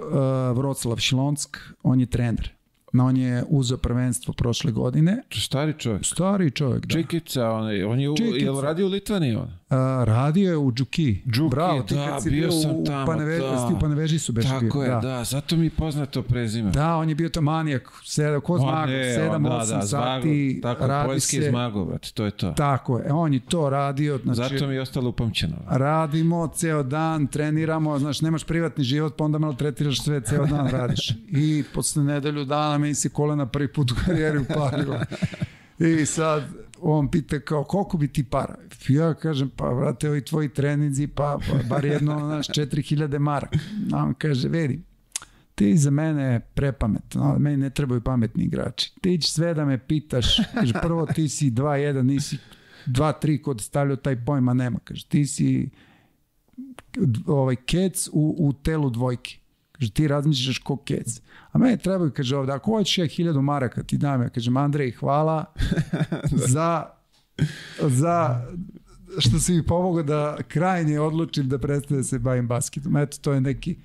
Vroclav 0.56 0.96
Šilonsk, 0.96 1.58
on 1.82 2.00
je 2.00 2.06
trener. 2.06 2.52
No, 2.92 3.06
on 3.06 3.16
je 3.16 3.44
uzeo 3.48 3.78
prvenstvo 3.78 4.34
prošle 4.34 4.72
godine. 4.72 5.22
Stari 5.30 5.74
čovjek. 5.78 6.04
Stari 6.04 6.50
čovjek, 6.50 6.86
da. 6.86 6.92
Čikica, 6.92 7.50
on 7.50 7.70
je, 7.70 7.86
on 7.86 8.00
je 8.00 8.10
u, 8.10 8.16
Čikica. 8.16 8.36
je 8.36 8.62
radio 8.62 8.86
u 8.86 8.88
Litvaniji 8.88 9.34
on? 9.34 9.50
A, 9.72 10.04
radio 10.04 10.50
je 10.50 10.56
u 10.56 10.72
Džuki. 10.72 11.22
Džuki, 11.28 11.50
Bravo, 11.50 11.82
ti 11.82 11.94
da, 11.94 12.06
kad 12.06 12.22
si 12.22 12.30
bio 12.30 12.40
bio, 12.40 12.52
sam 12.52 12.70
u 12.70 12.84
tamo, 12.84 13.06
Paneve, 13.06 13.38
da. 13.38 13.68
Ti 13.68 13.74
u 13.74 13.80
Paneveži 13.80 14.18
su 14.18 14.32
beš 14.32 14.44
Tako 14.44 14.60
bio. 14.72 14.82
je, 14.82 14.90
da. 14.90 15.00
da, 15.00 15.24
zato 15.24 15.56
mi 15.56 15.66
je 15.66 15.70
poznato 15.70 16.22
prezime. 16.22 16.70
Da, 16.70 16.96
on 16.96 17.08
je 17.08 17.14
bio 17.14 17.28
to 17.28 17.40
manijak, 17.40 17.90
sedam, 18.04 18.40
ko 18.40 18.58
zmago, 18.58 18.92
7, 18.92 19.30
8 19.30 19.42
da, 19.42 19.76
da, 19.76 19.82
sati, 19.82 20.60
tako, 20.62 20.86
radi 20.86 21.08
poljski 21.08 21.36
se. 21.36 21.48
zmago, 21.50 21.84
brate, 21.84 22.10
to 22.14 22.24
je 22.24 22.30
to. 22.30 22.52
Tako 22.52 22.98
je, 22.98 23.12
on 23.12 23.32
je 23.34 23.40
to 23.40 23.70
radio. 23.70 24.20
Znači, 24.24 24.54
Zato 24.54 24.66
mi 24.66 24.74
je 24.74 24.80
ostalo 24.80 25.08
upamćeno. 25.08 25.56
radimo 25.68 26.48
ceo 26.48 26.82
dan, 26.82 27.26
treniramo, 27.26 27.98
znaš, 27.98 28.20
nemaš 28.20 28.44
privatni 28.44 28.84
život, 28.84 29.14
pa 29.16 29.24
onda 29.24 29.38
malo 29.38 29.52
tretiraš 29.52 30.02
sve, 30.04 30.20
ceo 30.20 30.46
dan 30.46 30.68
radiš. 30.78 31.10
I 31.28 31.64
posle 31.74 32.04
nedelju 32.04 32.44
dana 32.44 32.78
meni 32.78 32.94
se 32.94 33.08
kolena 33.08 33.46
prvi 33.46 33.68
put 33.68 33.90
u 33.90 33.94
karijeri 34.06 34.38
uparilo. 34.38 34.96
I 35.78 36.06
sad 36.06 36.42
on 36.82 37.10
pita 37.10 37.40
kao, 37.40 37.64
koliko 37.64 37.98
bi 37.98 38.08
ti 38.08 38.24
para? 38.24 38.54
Ja 38.88 39.14
kažem, 39.14 39.50
pa 39.56 39.68
vrate, 39.68 40.08
ovi 40.08 40.24
tvoji 40.24 40.48
treninzi, 40.48 41.06
pa, 41.06 41.38
pa 41.50 41.68
bar 41.68 41.84
jedno, 41.84 42.18
znaš, 42.18 42.48
4000 42.48 43.18
maraka. 43.18 43.58
A 43.92 44.04
on 44.04 44.14
kaže, 44.14 44.48
vidi, 44.48 44.82
ti 45.54 45.76
za 45.76 45.90
mene 45.90 46.40
prepametno, 46.54 47.38
meni 47.38 47.56
ne 47.56 47.70
trebaju 47.70 48.00
pametni 48.00 48.44
igrači. 48.44 48.92
Ti 49.00 49.18
će 49.20 49.30
sve 49.30 49.54
da 49.54 49.64
me 49.64 49.78
pitaš, 49.78 50.36
kaže, 50.54 50.72
prvo 50.82 51.06
ti 51.06 51.28
si 51.28 51.50
2-1, 51.50 52.02
nisi 52.02 52.38
2-3 52.86 53.42
kod 53.42 53.60
stavljao 53.60 53.96
taj 53.96 54.24
pojma 54.24 54.54
nema, 54.54 54.78
kaže, 54.84 55.06
ti 55.06 55.26
si 55.26 55.70
ovaj 57.26 57.56
kec 57.56 58.08
u, 58.12 58.36
u 58.38 58.52
telu 58.52 58.90
dvojke. 58.90 59.38
Kaže, 59.72 59.92
ti 59.92 60.08
razmišljaš 60.08 60.58
ko 60.58 60.76
kec. 60.76 61.20
A 61.52 61.58
meni 61.58 61.78
trebaju, 61.78 62.10
kaže 62.16 62.36
ovde, 62.36 62.52
ako 62.52 62.70
hoćeš 62.70 62.98
ja 62.98 63.06
hiljadu 63.06 63.42
maraka, 63.42 63.82
ti 63.82 63.98
dam 63.98 64.22
ja. 64.22 64.28
Kažem, 64.28 64.56
Andrej, 64.56 64.90
hvala 64.90 65.44
za, 66.52 66.86
za 67.80 68.46
što 69.18 69.38
si 69.38 69.52
mi 69.52 69.66
pomogao 69.66 70.02
da 70.02 70.36
krajnje 70.48 71.00
odlučim 71.00 71.48
da 71.48 71.58
prestane 71.58 72.00
da 72.00 72.04
se 72.04 72.18
bavim 72.18 72.48
basketom. 72.48 72.96
Eto, 72.96 73.18
to 73.20 73.32
je 73.32 73.40
neki 73.40 73.76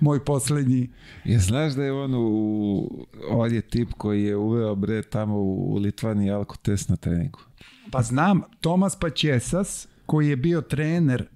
moj 0.00 0.24
poslednji... 0.24 0.90
Je, 1.24 1.38
znaš 1.38 1.72
da 1.72 1.84
je 1.84 1.92
on 1.92 2.14
u... 2.14 3.06
On 3.30 3.54
je 3.54 3.60
tip 3.60 3.92
koji 3.96 4.24
je 4.24 4.36
uveo 4.36 4.74
bre 4.74 5.02
tamo 5.02 5.36
u 5.36 5.76
Litvaniji 5.76 6.30
alkotest 6.30 6.88
na 6.88 6.96
treningu. 6.96 7.38
Pa 7.90 8.02
znam, 8.02 8.42
Tomas 8.60 8.96
Pačesas, 8.96 9.88
koji 10.06 10.28
je 10.28 10.36
bio 10.36 10.60
trener 10.60 11.28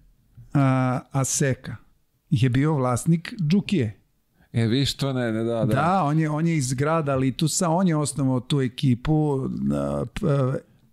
a, 0.55 1.01
Aseka, 1.11 1.77
je 2.31 2.51
bio 2.51 2.75
vlasnik 2.75 3.35
Džukije. 3.49 4.01
E, 4.57 4.67
viš 4.67 4.95
to 4.95 5.13
ne, 5.13 5.33
ne, 5.33 5.45
da, 5.45 5.55
da. 5.55 5.65
Da, 5.65 6.03
on 6.03 6.19
je, 6.19 6.31
on 6.31 6.47
je 6.47 6.57
iz 6.57 6.75
grada 6.75 7.17
Litusa, 7.17 7.69
on 7.69 7.89
je 7.89 7.97
osnovao 7.97 8.41
tu 8.41 8.61
ekipu, 8.61 9.51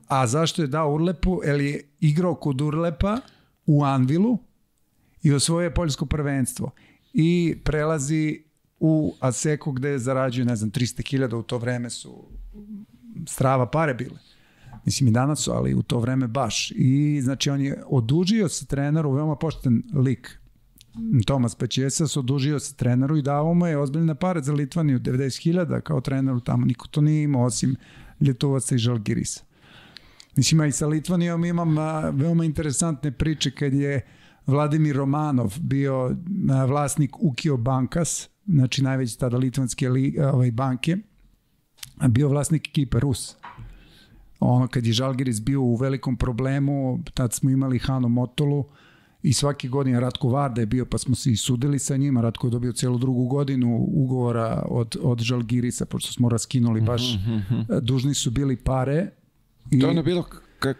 a, 0.07 0.27
zašto 0.27 0.61
je 0.61 0.67
dao 0.67 0.93
Urlepu? 0.93 1.41
Jer 1.45 1.61
je 1.61 1.83
igrao 1.99 2.35
kod 2.35 2.61
Urlepa 2.61 3.17
u 3.65 3.83
Anvilu 3.83 4.37
i 5.21 5.33
osvojio 5.33 5.63
je 5.65 5.73
poljsko 5.73 6.05
prvenstvo. 6.05 6.71
I 7.13 7.55
prelazi 7.63 8.43
u 8.79 9.15
Aseku 9.19 9.71
gde 9.71 9.97
zarađuje, 9.97 10.45
ne 10.45 10.55
znam, 10.55 10.71
300.000, 10.71 11.35
u 11.35 11.43
to 11.43 11.57
vreme 11.57 11.89
su 11.89 12.23
strava 13.27 13.65
pare 13.65 13.93
bile. 13.93 14.19
Mislim 14.85 15.07
i 15.07 15.11
danas 15.11 15.39
su, 15.39 15.51
ali 15.51 15.73
u 15.73 15.81
to 15.81 15.99
vreme 15.99 16.27
baš. 16.27 16.71
I 16.75 17.21
znači 17.21 17.49
on 17.49 17.61
je 17.61 17.83
odužio 17.87 18.49
se 18.49 18.65
treneru, 18.65 19.11
veoma 19.11 19.35
pošten 19.35 19.83
lik, 19.93 20.39
Tomas 21.25 21.55
Pećesas 21.55 22.17
odužio 22.17 22.59
se 22.59 22.75
treneru 22.75 23.17
i 23.17 23.21
dao 23.21 23.53
mu 23.53 23.67
je 23.67 23.77
ozbiljne 23.77 24.15
pare 24.15 24.41
za 24.41 24.53
Litvaniju, 24.53 24.99
90.000 24.99 25.81
kao 25.81 26.01
treneru 26.01 26.39
tamo, 26.39 26.65
niko 26.65 26.87
to 26.87 27.01
nije 27.01 27.23
imao 27.23 27.43
osim 27.43 27.75
Ljetovaca 28.19 28.75
i 28.75 28.77
Žalgirisa. 28.77 29.43
Mislim, 30.35 30.61
a 30.61 30.65
i 30.67 30.71
sa 30.71 30.87
Litvanijom 30.87 31.45
imam 31.45 31.77
a, 31.77 32.09
veoma 32.09 32.45
interesantne 32.45 33.11
priče 33.11 33.51
kad 33.51 33.73
je 33.73 34.01
Vladimir 34.47 34.95
Romanov 34.95 35.55
bio 35.59 36.15
a, 36.51 36.65
vlasnik 36.65 37.15
Ukio 37.19 37.57
Bankas, 37.57 38.29
znači 38.45 38.83
najveće 38.83 39.17
tada 39.17 39.37
litvanske 39.37 39.89
li, 39.89 40.15
ovaj, 40.33 40.51
banke, 40.51 40.97
a 41.97 42.07
bio 42.07 42.29
vlasnik 42.29 42.67
ekipe 42.67 42.99
Rus. 42.99 43.35
Ono, 44.39 44.67
kad 44.67 44.85
je 44.85 44.93
Žalgiris 44.93 45.41
bio 45.41 45.61
u 45.61 45.75
velikom 45.75 46.17
problemu, 46.17 47.03
tad 47.13 47.33
smo 47.33 47.49
imali 47.49 47.79
Hanu 47.79 48.09
Motolu, 48.09 48.65
i 49.23 49.33
svake 49.33 49.67
godine 49.67 49.99
Ratko 49.99 50.29
Varda 50.29 50.61
je 50.61 50.65
bio, 50.65 50.85
pa 50.85 50.97
smo 50.97 51.15
se 51.15 51.31
i 51.31 51.37
sudili 51.37 51.79
sa 51.79 51.97
njima. 51.97 52.21
Ratko 52.21 52.47
je 52.47 52.51
dobio 52.51 52.71
celu 52.71 52.97
drugu 52.97 53.27
godinu 53.27 53.87
ugovora 53.89 54.65
od, 54.69 54.95
od 55.01 55.19
Žalgirisa, 55.19 55.85
pošto 55.85 56.13
smo 56.13 56.29
raskinuli 56.29 56.81
baš, 56.81 57.15
mm 57.15 57.53
-hmm. 57.53 57.79
dužni 57.79 58.13
su 58.13 58.31
bili 58.31 58.55
pare. 58.55 59.09
I, 59.71 59.79
to 59.79 59.85
je 59.85 59.91
ono 59.91 60.03
bilo 60.03 60.25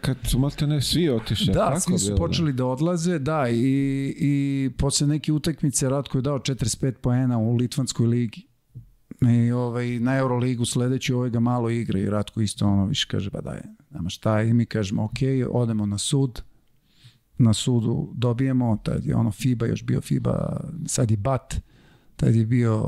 kad 0.00 0.16
su 0.24 0.38
malte 0.38 0.66
ne 0.66 0.82
svi 0.82 1.08
otišli. 1.08 1.46
Da, 1.46 1.68
tako 1.68 1.80
svi 1.80 1.98
su 1.98 2.06
bilo, 2.06 2.16
počeli 2.16 2.52
da 2.52 2.66
odlaze, 2.66 3.18
da, 3.18 3.48
i, 3.48 4.14
i 4.18 4.70
posle 4.78 5.06
neke 5.06 5.32
utakmice 5.32 5.88
Ratko 5.88 6.18
je 6.18 6.22
dao 6.22 6.38
45 6.38 6.92
poena 6.92 7.38
u 7.38 7.56
Litvanskoj 7.56 8.06
ligi. 8.06 8.46
I 9.20 9.52
ovaj, 9.52 9.98
na 9.98 10.16
Euroligu 10.16 10.64
sledeći 10.64 11.12
ovaj 11.12 11.30
ga 11.30 11.40
malo 11.40 11.70
igra 11.70 11.98
i 11.98 12.10
Ratko 12.10 12.40
isto 12.40 12.66
ono 12.66 12.86
više 12.86 13.06
kaže, 13.10 13.30
ba 13.30 13.40
daj, 13.40 13.60
Nema 13.90 14.08
šta 14.08 14.42
i 14.42 14.52
mi 14.52 14.66
kažemo, 14.66 15.04
ok, 15.04 15.18
odemo 15.50 15.86
na 15.86 15.98
sud, 15.98 16.42
na 17.38 17.52
sudu 17.54 18.12
dobijemo, 18.14 18.78
tad 18.82 19.06
je 19.06 19.16
ono 19.16 19.30
FIBA, 19.30 19.66
još 19.66 19.84
bio 19.84 20.00
FIBA, 20.00 20.60
sad 20.86 21.10
je 21.10 21.16
BAT, 21.16 21.54
tad 22.16 22.34
je 22.34 22.46
bio 22.46 22.80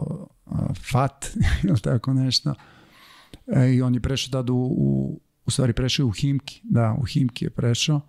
uh, 0.47 0.59
FAT 0.91 1.27
ili 1.69 1.81
tako 1.81 2.15
nešto. 2.15 2.55
E, 3.47 3.75
I 3.75 3.83
on 3.83 3.95
je 3.95 4.01
prešao 4.01 4.31
tada 4.33 4.53
u, 4.53 4.67
u, 4.67 5.21
u 5.47 5.51
stvari 5.51 5.73
prešao 5.73 6.07
u 6.07 6.11
Himki, 6.11 6.61
da, 6.65 6.97
u 7.01 7.05
Himki 7.05 7.45
je 7.45 7.51
prešao. 7.51 8.01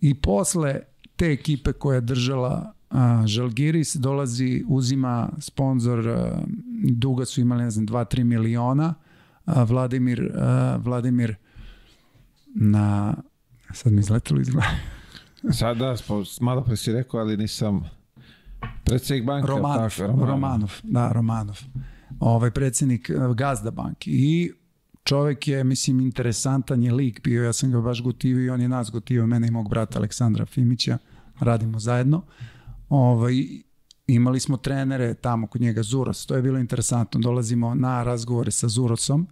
I 0.00 0.14
posle 0.14 0.80
te 1.16 1.26
ekipe 1.26 1.72
koja 1.72 1.94
je 1.94 2.00
držala 2.00 2.74
a, 2.90 3.26
Žalgiris 3.26 3.96
dolazi, 3.96 4.64
uzima 4.68 5.30
sponsor, 5.38 6.08
a, 6.08 6.42
duga 6.92 7.24
su 7.24 7.40
imali, 7.40 7.62
ne 7.62 7.70
znam, 7.70 7.86
2-3 7.86 8.24
miliona, 8.24 8.94
a, 9.44 9.64
Vladimir, 9.64 10.32
a, 10.34 10.76
Vladimir 10.76 11.34
na, 12.54 13.14
sad 13.72 13.92
mi 13.92 14.00
izletelo 14.00 14.40
iz. 14.40 14.48
Sad 15.52 15.76
da, 15.76 15.96
malo 16.40 16.64
pre 16.64 16.76
si 16.76 16.92
rekao, 16.92 17.20
ali 17.20 17.36
nisam... 17.36 17.84
Predsjednik 18.84 19.26
banke, 19.26 19.48
Romanov, 19.48 19.90
tako, 19.90 20.06
Romanov. 20.06 20.28
Romanov, 20.28 20.70
da, 20.82 21.12
Romanov. 21.12 21.60
Ovaj 22.20 22.50
predsjednik 22.50 23.10
Gazda 23.34 23.70
banki 23.70 24.10
i 24.10 24.52
čovek 25.04 25.48
je, 25.48 25.64
mislim, 25.64 26.00
interesantan 26.00 26.82
je 26.82 26.92
lik 26.92 27.22
bio, 27.22 27.44
ja 27.44 27.52
sam 27.52 27.70
ga 27.70 27.80
baš 27.80 28.02
gotivio 28.02 28.44
i 28.44 28.50
on 28.50 28.60
je 28.60 28.68
nas 28.68 28.90
gotivio, 28.90 29.26
mene 29.26 29.48
i 29.48 29.50
mog 29.50 29.68
brata 29.68 29.98
Aleksandra 29.98 30.46
Fimića, 30.46 30.98
radimo 31.40 31.78
zajedno. 31.78 32.22
Ovaj, 32.88 33.34
imali 34.06 34.40
smo 34.40 34.56
trenere 34.56 35.14
tamo 35.14 35.46
kod 35.46 35.60
njega 35.60 35.82
Zuros, 35.82 36.26
to 36.26 36.36
je 36.36 36.42
bilo 36.42 36.58
interesantno, 36.58 37.20
dolazimo 37.20 37.74
na 37.74 38.02
razgovore 38.02 38.50
sa 38.50 38.68
Zurosom 38.68 39.26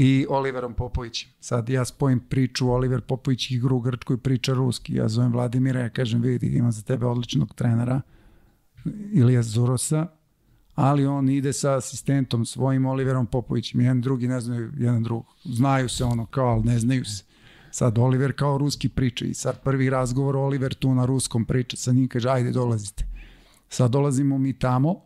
i 0.00 0.26
Oliverom 0.28 0.74
Popovićem. 0.74 1.30
Sad 1.40 1.68
ja 1.68 1.84
spojim 1.84 2.20
priču, 2.20 2.70
Oliver 2.70 3.00
Popović 3.00 3.50
igru 3.50 3.76
u 3.76 3.80
Grčkoj 3.80 4.16
priča 4.16 4.52
ruski, 4.52 4.94
ja 4.94 5.08
zovem 5.08 5.32
Vladimira, 5.32 5.80
ja 5.80 5.88
kažem 5.88 6.22
vidi, 6.22 6.46
imam 6.46 6.72
za 6.72 6.82
tebe 6.82 7.06
odličnog 7.06 7.54
trenera, 7.54 8.00
Ilija 9.12 9.42
Zurosa, 9.42 10.06
ali 10.74 11.06
on 11.06 11.28
ide 11.28 11.52
sa 11.52 11.76
asistentom 11.76 12.46
svojim 12.46 12.86
Oliverom 12.86 13.26
Popovićem, 13.26 13.80
jedan 13.80 14.00
drugi 14.00 14.28
ne 14.28 14.40
znaju 14.40 14.72
jedan 14.76 15.02
drugog. 15.02 15.26
Znaju 15.44 15.88
se 15.88 16.04
ono 16.04 16.26
kao, 16.26 16.48
ali 16.48 16.64
ne 16.64 16.78
znaju 16.78 17.04
se. 17.04 17.24
Sad 17.70 17.98
Oliver 17.98 18.32
kao 18.32 18.58
ruski 18.58 18.88
priča 18.88 19.24
i 19.24 19.34
sad 19.34 19.62
prvi 19.62 19.90
razgovor 19.90 20.36
Oliver 20.36 20.74
tu 20.74 20.94
na 20.94 21.04
ruskom 21.04 21.44
priča 21.44 21.76
sa 21.76 21.92
njim, 21.92 22.08
kaže 22.08 22.28
ajde 22.30 22.50
dolazite. 22.50 23.06
Sad 23.68 23.90
dolazimo 23.90 24.38
mi 24.38 24.52
tamo 24.52 25.00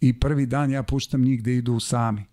i 0.00 0.20
prvi 0.20 0.46
dan 0.46 0.70
ja 0.70 0.82
puštam 0.82 1.22
njih 1.22 1.42
da 1.42 1.50
idu 1.50 1.80
sami. 1.80 2.30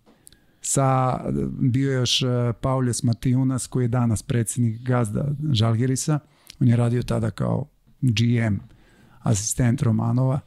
Sa, 0.60 1.20
bio 1.60 1.90
je 1.90 1.96
još 1.96 2.22
uh, 2.22 2.28
Pauljas 2.60 3.02
Matijunas 3.02 3.66
koji 3.66 3.84
je 3.84 3.88
danas 3.88 4.22
predsjednik 4.22 4.82
gazda 4.82 5.28
Žalgirisa. 5.52 6.18
On 6.60 6.68
je 6.68 6.76
radio 6.76 7.02
tada 7.02 7.30
kao 7.30 7.68
GM, 8.00 8.56
asistent 9.22 9.82
Romanova. 9.82 10.40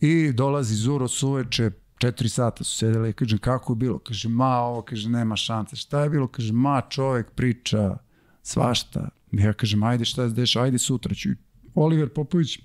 I 0.00 0.32
dolazi 0.32 0.74
Zuro 0.74 1.08
suveče, 1.08 1.70
četiri 1.98 2.28
sata 2.28 2.64
su 2.64 2.76
sedeli 2.76 3.10
i 3.10 3.12
kaže 3.12 3.38
kako 3.38 3.72
je 3.72 3.76
bilo? 3.76 3.98
Kaže 3.98 4.28
ma 4.28 4.58
ovo, 4.58 4.82
kaže 4.82 5.08
nema 5.08 5.36
šanse. 5.36 5.76
Šta 5.76 6.02
je 6.02 6.10
bilo? 6.10 6.26
Kaže 6.28 6.52
ma 6.52 6.82
čovek 6.88 7.30
priča 7.30 7.96
svašta. 8.42 9.08
Ja 9.32 9.52
kažem 9.52 9.82
ajde 9.82 10.04
šta 10.04 10.28
se 10.28 10.34
deša, 10.34 10.62
ajde 10.62 10.78
sutra 10.78 11.14
ću. 11.14 11.28
Oliver 11.74 12.08
Popović 12.08 12.58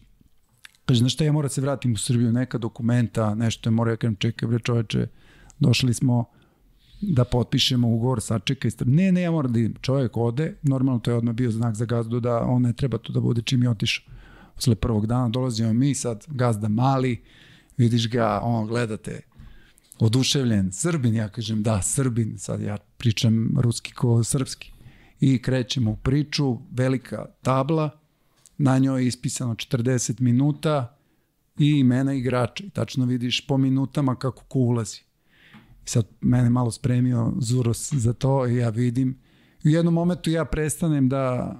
kaže 0.85 0.99
znaš 0.99 1.13
šta 1.13 1.23
ja 1.23 1.31
moram 1.31 1.45
da 1.45 1.53
se 1.53 1.61
vratim 1.61 1.93
u 1.93 1.97
Srbiju, 1.97 2.31
neka 2.31 2.57
dokumenta, 2.57 3.35
nešto 3.35 3.69
je 3.69 3.71
mora, 3.71 3.91
ja 3.91 3.97
kažem 3.97 4.15
čekaj 4.15 4.49
bre 4.49 4.59
čoveče, 4.59 5.07
došli 5.59 5.93
smo 5.93 6.25
da 7.01 7.25
potpišemo 7.25 7.87
ugovor, 7.87 8.21
sačekaj. 8.21 8.71
Ne, 8.85 9.11
ne, 9.11 9.21
ja 9.21 9.31
moram 9.31 9.53
da 9.53 9.59
idem. 9.59 9.73
Čovjek 9.81 10.17
ode, 10.17 10.55
normalno 10.63 10.99
to 10.99 11.11
je 11.11 11.17
odmah 11.17 11.35
bio 11.35 11.51
znak 11.51 11.75
za 11.75 11.85
gazdu 11.85 12.19
da 12.19 12.41
on 12.41 12.61
ne 12.61 12.73
treba 12.73 12.97
tu 12.97 13.13
da 13.13 13.19
bude 13.19 13.41
čim 13.41 13.63
je 13.63 13.69
otišao. 13.69 14.05
Posle 14.55 14.75
prvog 14.75 15.07
dana 15.07 15.29
dolazimo 15.29 15.73
mi, 15.73 15.95
sad 15.95 16.25
gazda 16.27 16.67
mali, 16.67 17.21
vidiš 17.77 18.09
ga, 18.09 18.39
on 18.43 18.67
gledate, 18.67 19.21
oduševljen, 19.99 20.71
Srbin, 20.71 21.15
ja 21.15 21.29
kažem 21.29 21.63
da, 21.63 21.81
Srbin, 21.81 22.37
sad 22.37 22.61
ja 22.61 22.77
pričam 22.97 23.57
ruski 23.59 23.93
ko 23.93 24.23
srpski. 24.23 24.71
I 25.19 25.41
krećemo 25.41 25.91
u 25.91 25.95
priču, 25.95 26.57
velika 26.71 27.25
tabla, 27.41 27.89
na 28.57 28.77
njoj 28.77 29.01
je 29.01 29.07
ispisano 29.07 29.55
40 29.55 30.21
minuta 30.21 30.97
i 31.59 31.69
imena 31.69 32.13
igrača. 32.13 32.63
I 32.63 32.69
tačno 32.69 33.05
vidiš 33.05 33.47
po 33.47 33.57
minutama 33.57 34.15
kako 34.15 34.43
ko 34.43 34.59
ulazi. 34.59 35.06
I 35.87 35.89
sad 35.89 36.05
mene 36.21 36.49
malo 36.49 36.71
spremio 36.71 37.33
Zuros 37.39 37.93
za 37.93 38.13
to 38.13 38.47
i 38.47 38.55
ja 38.55 38.69
vidim. 38.69 39.17
U 39.65 39.69
jednom 39.69 39.93
momentu 39.93 40.29
ja 40.29 40.45
prestanem 40.45 41.09
da 41.09 41.55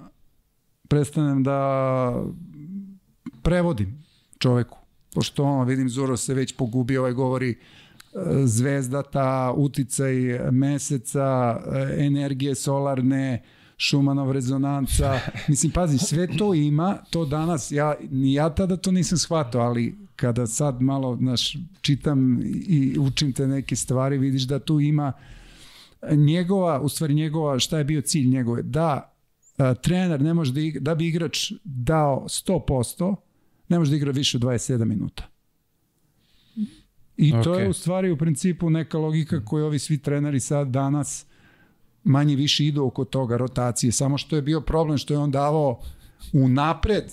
prestanem 0.88 1.42
da 1.42 2.24
prevodim 3.42 4.04
čoveku. 4.38 4.78
Pošto 5.14 5.44
ono, 5.44 5.64
vidim, 5.64 5.88
Zuros 5.88 6.24
se 6.24 6.34
već 6.34 6.56
pogubio, 6.56 7.00
ovaj 7.00 7.12
govori 7.12 7.58
zvezdata, 8.44 9.52
uticaj 9.56 10.14
meseca, 10.50 11.60
energije 11.98 12.54
solarne, 12.54 13.42
Šumanov 13.76 14.32
rezonanca. 14.32 15.20
Mislim, 15.48 15.72
pazi, 15.72 15.98
sve 15.98 16.36
to 16.36 16.54
ima, 16.54 16.98
to 17.10 17.24
danas, 17.24 17.70
ja, 17.70 17.94
ni 18.10 18.32
ja 18.32 18.50
tada 18.50 18.76
to 18.76 18.90
nisam 18.90 19.18
shvatao, 19.18 19.60
ali 19.60 20.07
kada 20.20 20.46
sad 20.46 20.82
malo, 20.82 21.16
znaš, 21.16 21.56
čitam 21.80 22.40
i 22.66 22.98
učim 22.98 23.32
te 23.32 23.46
neke 23.46 23.76
stvari, 23.76 24.18
vidiš 24.18 24.42
da 24.42 24.58
tu 24.58 24.80
ima 24.80 25.12
njegova, 26.10 26.80
u 26.80 26.88
stvari 26.88 27.14
njegova, 27.14 27.58
šta 27.58 27.78
je 27.78 27.84
bio 27.84 28.00
cilj 28.00 28.28
njegove, 28.28 28.62
da 28.62 29.14
a, 29.58 29.74
trener 29.74 30.20
ne 30.20 30.34
može 30.34 30.52
da, 30.52 30.60
igra, 30.60 30.80
da 30.80 30.94
bi 30.94 31.06
igrač 31.06 31.52
dao 31.64 32.24
100%, 32.28 33.16
ne 33.68 33.78
može 33.78 33.90
da 33.90 33.96
igra 33.96 34.10
više 34.10 34.36
od 34.36 34.42
27 34.42 34.84
minuta. 34.84 35.28
I 37.16 37.30
to 37.30 37.38
okay. 37.38 37.58
je 37.58 37.68
u 37.68 37.72
stvari 37.72 38.10
u 38.10 38.16
principu 38.16 38.70
neka 38.70 38.98
logika 38.98 39.44
koju 39.44 39.66
ovi 39.66 39.78
svi 39.78 39.98
treneri 39.98 40.40
sad 40.40 40.68
danas 40.68 41.26
manje 42.04 42.36
više 42.36 42.66
idu 42.66 42.84
oko 42.84 43.04
toga 43.04 43.36
rotacije, 43.36 43.92
samo 43.92 44.18
što 44.18 44.36
je 44.36 44.42
bio 44.42 44.60
problem 44.60 44.98
što 44.98 45.14
je 45.14 45.18
on 45.18 45.30
davao 45.30 45.80
u 46.32 46.48
napred 46.48 47.04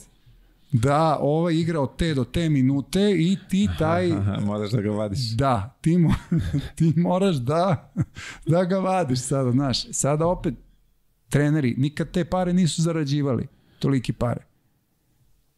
da 0.82 1.17
ova 1.21 1.51
igra 1.51 1.82
od 1.82 1.95
te 1.97 2.13
do 2.13 2.23
te 2.23 2.49
minute 2.49 3.11
i 3.17 3.38
ti 3.49 3.69
taj... 3.80 4.11
Moraš 4.41 4.71
da 4.71 4.82
ga 4.82 4.91
vadiš. 4.91 5.19
Da, 5.30 5.78
ti, 5.82 5.97
mo, 5.97 6.13
ti 6.76 6.93
moraš 6.95 7.36
da, 7.36 7.93
da 8.45 8.63
ga 8.63 8.78
vadiš 8.78 9.19
sada, 9.19 9.51
znaš. 9.51 9.91
Sada 9.91 10.28
opet 10.28 10.53
treneri, 11.30 11.76
nikad 11.78 12.11
te 12.11 12.26
pare 12.26 12.53
nisu 12.53 12.82
zarađivali, 12.82 13.47
toliki 13.80 14.13
pare. 14.13 14.45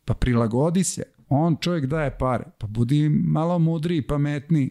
Pa 0.06 0.14
prilagodi 0.14 0.84
se, 0.84 1.04
on 1.30 1.58
čovjek 1.62 1.86
daje 1.86 2.18
pare, 2.18 2.44
pa 2.58 2.68
budi 2.68 3.10
malo 3.10 3.60
mudriji, 3.60 4.02
pametniji, 4.02 4.70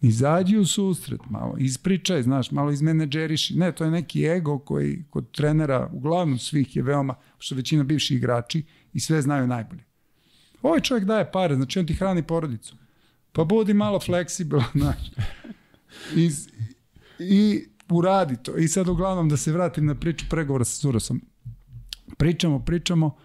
izađi 0.00 0.58
u 0.58 0.66
susret, 0.66 1.20
malo 1.30 1.54
ispričaj, 1.58 2.22
znaš, 2.22 2.50
malo 2.50 2.70
izmenedžeriši. 2.70 3.58
Ne, 3.58 3.72
to 3.72 3.84
je 3.84 3.90
neki 3.90 4.24
ego 4.24 4.58
koji 4.58 5.04
kod 5.10 5.30
trenera, 5.30 5.90
uglavnom 5.92 6.38
svih 6.38 6.76
je 6.76 6.82
veoma, 6.82 7.14
što 7.38 7.54
većina 7.54 7.84
bivših 7.84 8.16
igrači 8.16 8.64
i 8.98 9.00
sve 9.00 9.22
znaju 9.22 9.46
najbolje. 9.46 9.84
Ovaj 10.62 10.80
čovjek 10.80 11.04
daje 11.04 11.32
pare, 11.32 11.54
znači 11.54 11.78
on 11.78 11.86
ti 11.86 11.94
hrani 11.94 12.22
porodicu. 12.22 12.76
Pa 13.32 13.44
budi 13.44 13.74
malo 13.74 14.00
fleksibilan, 14.00 14.70
znaš. 14.82 15.10
I, 16.16 16.30
I 17.18 17.66
uradi 17.90 18.36
to. 18.42 18.56
I 18.56 18.68
sad 18.68 18.88
uglavnom 18.88 19.28
da 19.28 19.36
se 19.36 19.52
vratim 19.52 19.86
na 19.86 19.94
priču 19.94 20.26
pregovora 20.30 20.64
sa 20.64 20.76
Surosom. 20.76 21.20
Pričamo, 22.16 22.58
pričamo, 22.64 23.16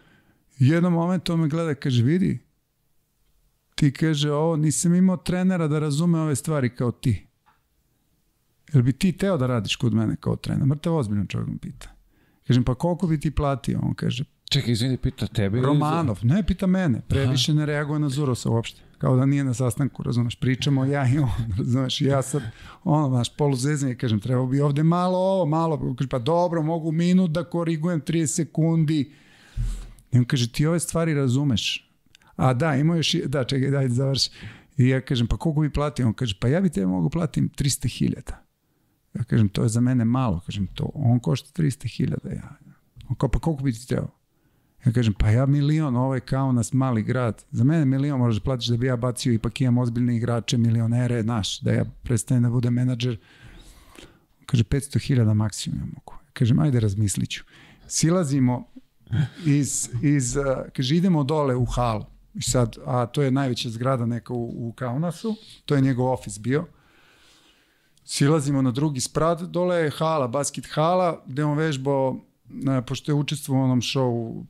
jednom 0.59 0.93
momentu 0.93 1.33
on 1.33 1.39
me 1.39 1.47
gleda, 1.47 1.75
kaže, 1.75 2.03
vidi, 2.03 2.39
ti 3.75 3.91
kaže, 3.93 4.31
ovo, 4.31 4.55
nisam 4.55 4.95
imao 4.95 5.17
trenera 5.17 5.67
da 5.67 5.79
razume 5.79 6.19
ove 6.19 6.35
stvari 6.35 6.69
kao 6.75 6.91
ti. 6.91 7.25
Jel 8.73 8.83
bi 8.83 8.93
ti 8.93 9.17
teo 9.17 9.37
da 9.37 9.47
radiš 9.47 9.75
kod 9.75 9.93
mene 9.93 10.15
kao 10.19 10.35
trener? 10.35 10.65
Mrtav 10.67 10.95
ozbiljno 10.95 11.25
čovjek 11.25 11.49
me 11.49 11.57
pita. 11.57 11.95
Kažem, 12.47 12.63
pa 12.63 12.75
koliko 12.75 13.07
bi 13.07 13.19
ti 13.19 13.31
platio? 13.31 13.79
On 13.83 13.93
kaže, 13.95 14.23
Čekaj, 14.49 14.71
izvini, 14.71 14.97
pita 14.97 15.27
tebe. 15.27 15.61
Romanov, 15.61 16.19
ne, 16.23 16.43
pita 16.43 16.67
mene. 16.67 17.01
Previše 17.07 17.53
ne 17.53 17.65
reaguje 17.65 17.99
na 17.99 18.09
Zurosa 18.09 18.49
uopšte. 18.49 18.81
Kao 18.97 19.15
da 19.15 19.25
nije 19.25 19.43
na 19.43 19.53
sastanku, 19.53 20.03
razumeš, 20.03 20.35
pričamo 20.35 20.85
ja 20.85 21.07
i 21.07 21.17
on, 21.17 21.29
razumeš, 21.57 22.01
ja 22.01 22.21
sad, 22.21 22.41
ono, 22.83 23.17
naš 23.17 23.35
poluzezanje, 23.37 23.95
kažem, 23.95 24.19
trebao 24.19 24.47
bi 24.47 24.61
ovde 24.61 24.83
malo 24.83 25.17
ovo, 25.17 25.45
malo, 25.45 25.95
kaže, 25.97 26.09
pa 26.09 26.19
dobro, 26.19 26.63
mogu 26.63 26.91
minut 26.91 27.31
da 27.31 27.43
korigujem 27.43 28.01
30 28.01 28.25
sekundi. 28.25 29.11
I 30.11 30.17
on 30.17 30.25
kaže, 30.25 30.51
ti 30.51 30.65
ove 30.65 30.79
stvari 30.79 31.13
razumeš, 31.13 31.93
A 32.35 32.53
da, 32.53 32.75
ima 32.75 32.95
još, 32.95 33.13
da, 33.25 33.43
čekaj, 33.43 33.69
daj 33.69 33.87
da 33.87 33.93
završi. 33.93 34.29
I 34.77 34.87
ja 34.87 35.01
kažem, 35.01 35.27
pa 35.27 35.37
koliko 35.37 35.61
bi 35.61 35.73
platio? 35.73 36.07
On 36.07 36.13
kaže, 36.13 36.37
pa 36.39 36.47
ja 36.47 36.61
bi 36.61 36.69
te 36.69 36.85
mogu 36.85 37.09
platim 37.09 37.49
300.000. 37.49 38.31
Ja 39.13 39.23
kažem, 39.23 39.49
to 39.49 39.63
je 39.63 39.69
za 39.69 39.81
mene 39.81 40.05
malo. 40.05 40.41
Kažem, 40.45 40.67
to, 40.67 40.91
on 40.93 41.19
košta 41.19 41.61
300.000. 41.61 42.35
Ja. 42.35 42.55
On 43.09 43.15
kao, 43.15 43.29
pa 43.29 43.39
koliko 43.39 43.63
bi 43.63 43.73
ti 43.73 43.87
teo? 43.87 44.07
Ja 44.85 44.91
kažem, 44.91 45.13
pa 45.13 45.29
ja 45.29 45.45
milion, 45.45 45.95
ovo 45.95 46.15
je 46.15 46.19
kao 46.19 46.51
nas 46.51 46.73
mali 46.73 47.03
grad. 47.03 47.43
Za 47.51 47.63
mene 47.63 47.85
milion 47.85 48.19
možeš 48.19 48.39
da 48.39 48.43
platiš 48.43 48.67
da 48.67 48.77
bi 48.77 48.87
ja 48.87 48.95
bacio, 48.95 49.33
ipak 49.33 49.61
imam 49.61 49.77
ozbiljne 49.77 50.17
igrače, 50.17 50.57
milionere, 50.57 51.23
naš, 51.23 51.59
da 51.59 51.71
ja 51.71 51.85
prestanem 52.03 52.43
da 52.43 52.49
budem 52.49 52.73
menadžer. 52.73 53.17
Kaže, 54.45 54.63
500.000 54.63 55.33
maksimum 55.33 55.79
ja 55.79 55.85
mogu. 55.85 56.13
Kažem, 56.33 56.59
ajde 56.59 56.79
razmislit 56.79 57.29
ću. 57.29 57.43
Silazimo 57.87 58.67
iz, 59.45 59.89
iz 60.01 60.35
kaže, 60.75 60.95
idemo 60.95 61.23
dole 61.23 61.55
u 61.55 61.65
halu. 61.65 62.05
I 62.33 62.41
sad, 62.41 62.77
a 62.85 63.05
to 63.05 63.21
je 63.21 63.31
najveća 63.31 63.69
zgrada 63.69 64.05
neka 64.05 64.33
u, 64.33 64.67
u 64.67 64.73
Kaunasu, 64.73 65.35
to 65.65 65.75
je 65.75 65.81
njegov 65.81 66.11
ofis 66.11 66.39
bio. 66.39 66.65
Silazimo 68.05 68.61
na 68.61 68.71
drugi 68.71 68.99
sprat, 68.99 69.41
dole 69.41 69.75
je 69.77 69.89
hala, 69.89 70.27
basket 70.27 70.67
hala, 70.71 71.23
gde 71.27 71.43
on 71.43 71.57
vežbao, 71.57 72.19
na, 72.53 72.81
pošto 72.81 73.11
je 73.11 73.15
učestvovao 73.15 73.61
u 73.61 73.65
onom 73.65 73.81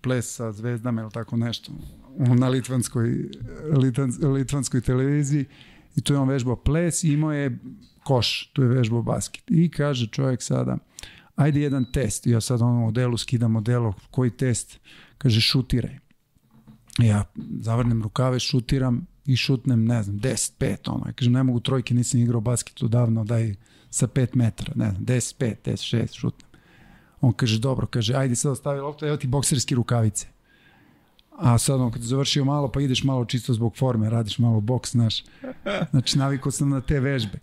ples 0.01 0.35
sa 0.35 0.51
zvezdama 0.51 1.01
ili 1.01 1.11
tako 1.11 1.37
nešto, 1.37 1.71
na 2.17 2.47
litvanskoj, 2.47 3.29
litvans, 3.77 4.19
litvanskoj 4.19 4.81
televiziji 4.81 5.45
i 5.95 6.01
tu 6.01 6.13
je 6.13 6.19
on 6.19 6.29
vežbao 6.29 6.55
ples 6.55 7.03
i 7.03 7.13
imao 7.13 7.33
je 7.33 7.59
koš, 8.03 8.51
tu 8.53 8.61
je 8.61 8.67
vežbao 8.67 9.01
basket. 9.01 9.43
I 9.47 9.69
kaže 9.69 10.07
čovjek 10.07 10.41
sada, 10.41 10.77
ajde 11.35 11.61
jedan 11.61 11.85
test. 11.91 12.27
Ja 12.27 12.41
sad 12.41 12.61
ono 12.61 12.79
modelu 12.79 13.17
skidam 13.17 13.51
modelo, 13.51 13.93
koji 14.11 14.29
test? 14.29 14.79
Kaže 15.17 15.41
šutiraj. 15.41 15.99
Ja 16.99 17.23
zavrnem 17.59 18.03
rukave, 18.03 18.39
šutiram 18.39 19.07
i 19.25 19.35
šutnem, 19.35 19.85
ne 19.85 20.03
znam, 20.03 20.19
10, 20.19 20.51
5, 20.59 20.77
ono. 20.91 21.03
Ja 21.07 21.13
kažem, 21.13 21.33
ne 21.33 21.43
mogu 21.43 21.59
trojke, 21.59 21.93
nisam 21.93 22.19
igrao 22.19 22.41
basket 22.41 22.83
odavno, 22.83 23.23
daj 23.23 23.55
sa 23.89 24.07
5 24.07 24.35
metara, 24.35 24.73
ne 24.75 24.91
znam, 24.91 25.05
10, 25.05 25.35
5, 25.39 25.55
10, 25.65 25.97
6, 25.97 26.19
šutnem. 26.19 26.52
On 27.23 27.31
kaže, 27.33 27.59
dobro, 27.59 27.87
kaže, 27.87 28.15
ajde 28.15 28.35
sad 28.35 28.51
ostavi 28.51 28.79
loptu, 28.79 29.05
evo 29.05 29.17
ti 29.17 29.27
bokserske 29.27 29.75
rukavice. 29.75 30.27
A 31.31 31.57
sad 31.57 31.81
on 31.81 31.91
kad 31.91 32.01
završio 32.01 32.45
malo, 32.45 32.71
pa 32.71 32.81
ideš 32.81 33.03
malo 33.03 33.25
čisto 33.25 33.53
zbog 33.53 33.77
forme, 33.77 34.09
radiš 34.09 34.39
malo 34.39 34.59
boks, 34.59 34.91
znaš. 34.91 35.23
Znači, 35.91 36.17
navikao 36.17 36.51
sam 36.51 36.69
na 36.69 36.81
te 36.81 36.99
vežbe. 36.99 37.39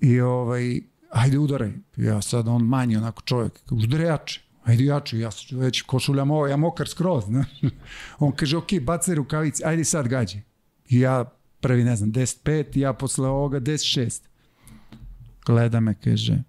I 0.00 0.20
ovaj, 0.20 0.80
ajde 1.10 1.38
udaraj. 1.38 1.72
Ja 1.96 2.22
sad 2.22 2.48
on 2.48 2.62
manji 2.62 2.96
onako 2.96 3.22
čovjek, 3.22 3.60
udaraj 3.70 4.06
jače. 4.06 4.40
Ajde 4.64 4.84
jače, 4.84 5.18
ja 5.18 5.30
sam 5.30 5.58
već 5.58 5.82
košuljam 5.82 6.30
ovo, 6.30 6.46
ja 6.46 6.56
mokar 6.56 6.88
skroz. 6.88 7.28
Ne? 7.28 7.44
On 8.18 8.32
kaže, 8.32 8.56
ok, 8.56 8.80
bacaj 8.82 9.14
rukavice, 9.14 9.62
ajde 9.66 9.84
sad 9.84 10.08
gađi. 10.08 10.42
I 10.88 11.00
ja 11.00 11.24
prvi, 11.60 11.84
ne 11.84 11.96
znam, 11.96 12.12
10-5, 12.12 12.78
ja 12.78 12.92
posle 12.92 13.28
ovoga 13.28 13.60
10-6. 13.60 14.22
Gleda 15.46 15.80
me, 15.80 15.94
kaže, 15.94 16.42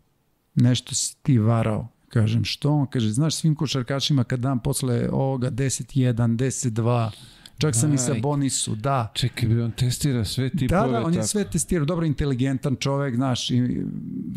nešto 0.56 0.96
si 0.96 1.16
ti 1.24 1.38
varao. 1.38 1.93
Kažem, 2.14 2.44
što? 2.44 2.74
On 2.74 2.88
kaže, 2.88 3.10
znaš 3.10 3.36
svim 3.36 3.56
košarkašima 3.56 4.24
kad 4.24 4.40
dam 4.40 4.60
posle 4.60 5.10
ovoga 5.12 5.52
10-1, 5.52 6.14
10-2, 6.14 7.12
Čak 7.58 7.76
sam 7.76 7.90
Aj. 7.90 7.96
i 7.96 7.98
sa 7.98 8.14
Bonisu, 8.22 8.76
da. 8.76 9.12
Čekaj, 9.14 9.50
bi 9.50 9.62
on 9.62 9.72
testira 9.72 10.26
sve 10.26 10.50
tipove. 10.50 10.82
Da, 10.82 10.88
da, 10.88 11.06
on 11.06 11.14
je 11.14 11.24
sve 11.24 11.44
testirao. 11.50 11.86
Dobro, 11.86 12.06
inteligentan 12.06 12.76
čovek, 12.76 13.16
znaš, 13.16 13.48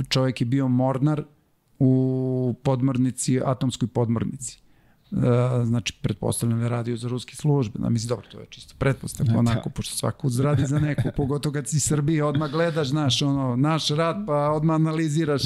čovek 0.09 0.41
je 0.41 0.45
bio 0.45 0.69
mornar 0.69 1.25
u 1.79 2.55
podmornici, 2.63 3.41
atomskoj 3.45 3.89
podmornici. 3.89 4.59
Uh, 5.11 5.23
znači, 5.65 5.99
pretpostavljam 6.03 6.61
da 6.61 6.69
radio 6.69 6.97
za 6.97 7.09
ruske 7.09 7.37
službe. 7.37 7.79
Da, 7.79 7.89
mislim, 7.89 8.09
dobro, 8.09 8.27
to 8.33 8.41
je 8.41 8.47
čisto 8.51 8.75
pretpostavljam, 8.79 9.35
da. 9.35 9.39
onako, 9.39 9.71
pošto 9.71 9.97
svako 9.97 10.29
radi 10.43 10.67
za 10.67 10.79
neku, 10.79 11.03
pogotovo 11.17 11.53
kad 11.53 11.69
si 11.69 11.81
Srbije, 11.81 12.25
odmah 12.25 12.51
gledaš, 12.51 12.89
znaš, 12.89 13.23
ono, 13.23 13.57
naš 13.57 13.89
rad, 13.89 14.17
pa 14.27 14.51
odmah 14.51 14.75
analiziraš. 14.75 15.43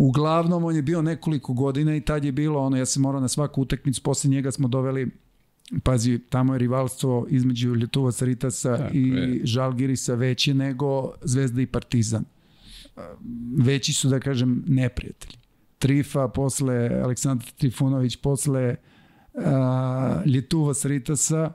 Uglavnom, 0.00 0.64
on 0.64 0.76
je 0.76 0.82
bio 0.82 1.02
nekoliko 1.02 1.52
godina 1.52 1.96
i 1.96 2.00
tad 2.00 2.24
je 2.24 2.32
bilo, 2.32 2.60
ono, 2.60 2.76
ja 2.76 2.86
sam 2.86 3.02
morao 3.02 3.20
na 3.20 3.28
svaku 3.28 3.62
utakmicu, 3.62 4.02
posle 4.02 4.30
njega 4.30 4.50
smo 4.50 4.68
doveli 4.68 5.10
Pazi, 5.82 6.18
tamo 6.18 6.54
je 6.54 6.58
rivalstvo 6.58 7.26
između 7.30 7.74
Ljutovaca 7.74 8.24
Ritasa 8.24 8.76
Tako 8.76 8.96
i 8.96 9.08
je. 9.08 9.40
Žalgirisa 9.44 10.14
veće 10.14 10.54
nego 10.54 11.12
Zvezda 11.22 11.62
i 11.62 11.66
Partizan. 11.66 12.24
Veći 13.58 13.92
su, 13.92 14.08
da 14.08 14.20
kažem, 14.20 14.64
neprijatelji. 14.66 15.36
Trifa, 15.78 16.28
posle 16.28 17.00
Aleksandar 17.04 17.50
Trifunović, 17.50 18.16
posle 18.16 18.76
uh, 19.34 19.42
Ljutovac 20.26 20.84
Ritasa, 20.84 21.52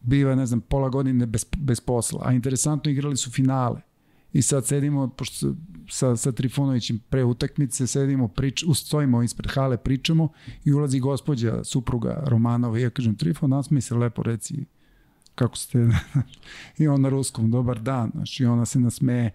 biva, 0.00 0.34
ne 0.34 0.46
znam, 0.46 0.60
pola 0.60 0.88
godine 0.88 1.26
bez, 1.26 1.46
bez 1.58 1.80
posla. 1.80 2.20
A 2.24 2.32
interesantno 2.32 2.90
igrali 2.90 3.16
su 3.16 3.30
finale. 3.30 3.80
I 4.34 4.42
sad 4.42 4.66
sedimo, 4.66 5.08
pošto 5.08 5.54
sa, 5.90 6.16
sa 6.16 6.32
Trifunovićem 6.32 6.98
pre 7.08 7.24
utakmice, 7.24 7.86
sedimo, 7.86 8.28
prič, 8.28 8.64
ustojimo 8.66 9.22
ispred 9.22 9.50
hale, 9.50 9.76
pričamo 9.76 10.28
i 10.64 10.72
ulazi 10.72 11.00
gospođa, 11.00 11.64
supruga 11.64 12.22
Romanova 12.26 12.78
i 12.78 12.82
ja 12.82 12.90
kažem, 12.90 13.14
Trifon, 13.14 13.50
nasmij 13.50 13.80
se 13.80 13.94
lepo, 13.94 14.22
reci 14.22 14.64
kako 15.34 15.56
ste, 15.56 15.88
i 16.78 16.88
on 16.88 17.00
na 17.00 17.08
ruskom, 17.08 17.50
dobar 17.50 17.80
dan, 17.80 18.10
znaš, 18.14 18.40
i 18.40 18.44
ona 18.44 18.66
se 18.66 18.80
nasmeje. 18.80 19.30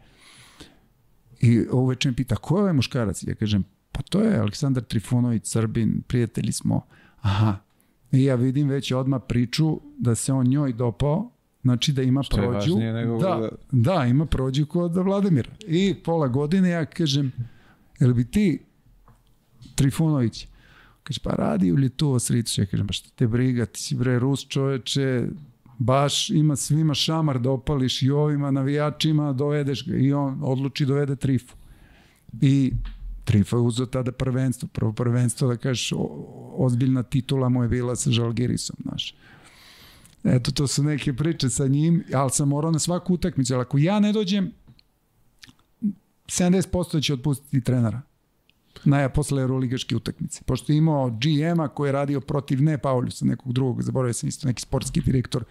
I 1.41 1.65
uveče 1.71 2.09
mi 2.09 2.15
pita, 2.15 2.35
ko 2.35 2.57
je 2.57 2.61
ovaj 2.61 2.73
muškarac? 2.73 3.23
Ja 3.23 3.35
kažem, 3.35 3.63
pa 3.91 4.01
to 4.01 4.21
je 4.21 4.39
Aleksandar 4.39 4.83
Trifunović, 4.83 5.47
Srbin, 5.47 6.01
prijatelji 6.07 6.51
smo. 6.51 6.85
Aha. 7.21 7.57
I 8.11 8.23
ja 8.23 8.35
vidim 8.35 8.69
već 8.69 8.91
odmah 8.91 9.21
priču 9.27 9.81
da 9.97 10.15
se 10.15 10.33
on 10.33 10.47
njoj 10.47 10.73
dopao, 10.73 11.31
Znači 11.61 11.93
da 11.93 12.01
ima 12.01 12.23
Što 12.23 12.37
prođu. 12.37 12.75
Nego 12.75 13.17
da, 13.17 13.49
da, 13.71 14.05
ima 14.05 14.25
prođu 14.25 14.65
kod 14.65 14.95
Vladimira. 14.95 15.49
I 15.67 15.95
pola 16.03 16.27
godine 16.27 16.69
ja 16.69 16.85
kažem, 16.85 17.31
jel 17.99 18.13
bi 18.13 18.31
ti 18.31 18.59
Trifunović? 19.75 20.47
Kaže, 21.03 21.19
pa 21.23 21.29
radi 21.29 21.71
u 21.71 21.77
Ljetu 21.77 22.19
Sricu. 22.19 22.61
Ja 22.61 22.65
kažem, 22.65 22.87
pa 22.87 22.93
što 22.93 23.09
te 23.15 23.27
briga, 23.27 23.65
ti 23.65 23.81
si 23.81 23.95
bre 23.95 24.19
Rus 24.19 24.47
čoveče, 24.47 25.27
baš 25.77 26.29
ima 26.29 26.55
svima 26.55 26.93
šamar 26.93 27.39
da 27.39 27.51
opališ 27.51 28.01
i 28.01 28.09
ovima 28.09 28.51
navijačima 28.51 29.33
dovedeš 29.33 29.87
ga 29.87 29.97
i 29.97 30.13
on 30.13 30.39
odluči 30.41 30.85
dovede 30.85 31.15
Trifu. 31.15 31.55
I 32.41 32.73
Trifa 33.25 33.55
je 33.55 33.61
uzeo 33.61 33.85
tada 33.85 34.11
prvenstvo. 34.11 34.69
Prvo 34.73 34.93
prvenstvo, 34.93 35.47
da 35.47 35.57
kažeš, 35.57 35.93
ozbiljna 36.57 37.03
titula 37.03 37.49
mu 37.49 37.63
je 37.63 37.69
bila 37.69 37.95
sa 37.95 38.11
Žalgirisom, 38.11 38.75
znaš. 38.81 39.15
Eto, 40.23 40.51
to 40.51 40.67
su 40.67 40.83
neke 40.83 41.13
priče 41.13 41.49
sa 41.49 41.67
njim, 41.67 42.03
ali 42.13 42.29
sam 42.29 42.47
morao 42.47 42.71
na 42.71 42.79
svaku 42.79 43.13
utakmicu, 43.13 43.53
ali 43.53 43.61
ako 43.61 43.77
ja 43.77 43.99
ne 43.99 44.13
dođem, 44.13 44.51
70% 46.25 47.03
će 47.03 47.13
otpustiti 47.13 47.63
trenera 47.63 48.01
na 48.85 49.09
posle 49.09 49.41
Euroligaške 49.41 49.95
utakmice. 49.95 50.41
Pošto 50.45 50.71
je 50.71 50.77
imao 50.77 51.09
GM-a 51.09 51.67
koji 51.67 51.87
je 51.87 51.91
radio 51.91 52.21
protiv 52.21 52.63
ne 52.63 52.77
Pauljusa, 52.77 53.25
nekog 53.25 53.53
drugog, 53.53 53.81
zaboravio 53.81 54.13
sam 54.13 54.29
isto 54.29 54.47
neki 54.47 54.61
sportski 54.61 55.01
direktor, 55.01 55.43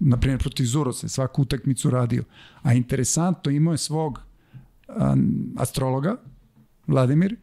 na 0.00 0.16
primjer 0.16 0.40
protiv 0.40 0.64
Zurosa, 0.64 1.08
svaku 1.08 1.42
utakmicu 1.42 1.90
radio. 1.90 2.24
A 2.62 2.74
interesantno, 2.74 3.52
imao 3.52 3.72
je 3.72 3.78
svog 3.78 4.20
um, 4.88 5.54
astrologa, 5.56 6.16
Vladimir, 6.86 7.36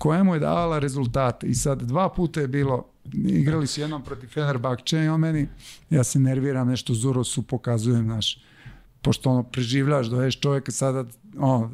koja 0.00 0.24
mu 0.24 0.34
je 0.34 0.40
davala 0.40 0.78
rezultate. 0.78 1.46
I 1.46 1.54
sad 1.54 1.82
dva 1.82 2.08
puta 2.08 2.40
je 2.40 2.48
bilo 2.48 2.86
igrali 3.14 3.66
su 3.66 3.80
jednom 3.80 4.04
protiv 4.04 4.28
Fenerbahče 4.28 5.04
i 5.04 5.08
on 5.08 5.20
meni, 5.20 5.48
ja 5.90 6.04
se 6.04 6.18
nerviram, 6.18 6.68
nešto 6.68 6.94
Zurosu 6.94 7.42
pokazujem, 7.42 8.06
naš, 8.06 8.38
pošto 9.02 9.30
ono, 9.30 9.42
preživljaš, 9.42 10.06
doješ 10.06 10.40
čovjeka 10.40 10.72
sada, 10.72 11.04
ono, 11.38 11.70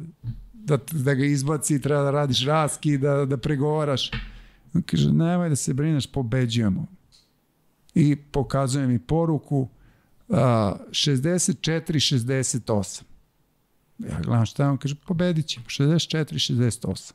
da, 0.53 0.77
da 0.91 1.13
ga 1.13 1.25
izbaci, 1.25 1.81
treba 1.81 2.01
da 2.01 2.11
radiš 2.11 2.45
raski, 2.45 2.97
da, 2.97 3.25
da 3.25 3.37
pregovaraš. 3.37 4.11
On 4.73 4.81
kaže, 4.81 5.11
nemoj 5.11 5.49
da 5.49 5.55
se 5.55 5.73
brineš, 5.73 6.11
pobeđujemo. 6.11 6.87
I 7.95 8.15
pokazuje 8.15 8.87
mi 8.87 8.99
poruku, 8.99 9.69
uh, 10.27 10.37
64-68. 10.37 13.01
Ja 13.99 14.19
gledam 14.23 14.45
šta 14.45 14.69
on 14.69 14.77
kaže, 14.77 14.95
pobedit 15.07 15.47
ćemo, 15.47 15.65
64-68. 15.65 17.13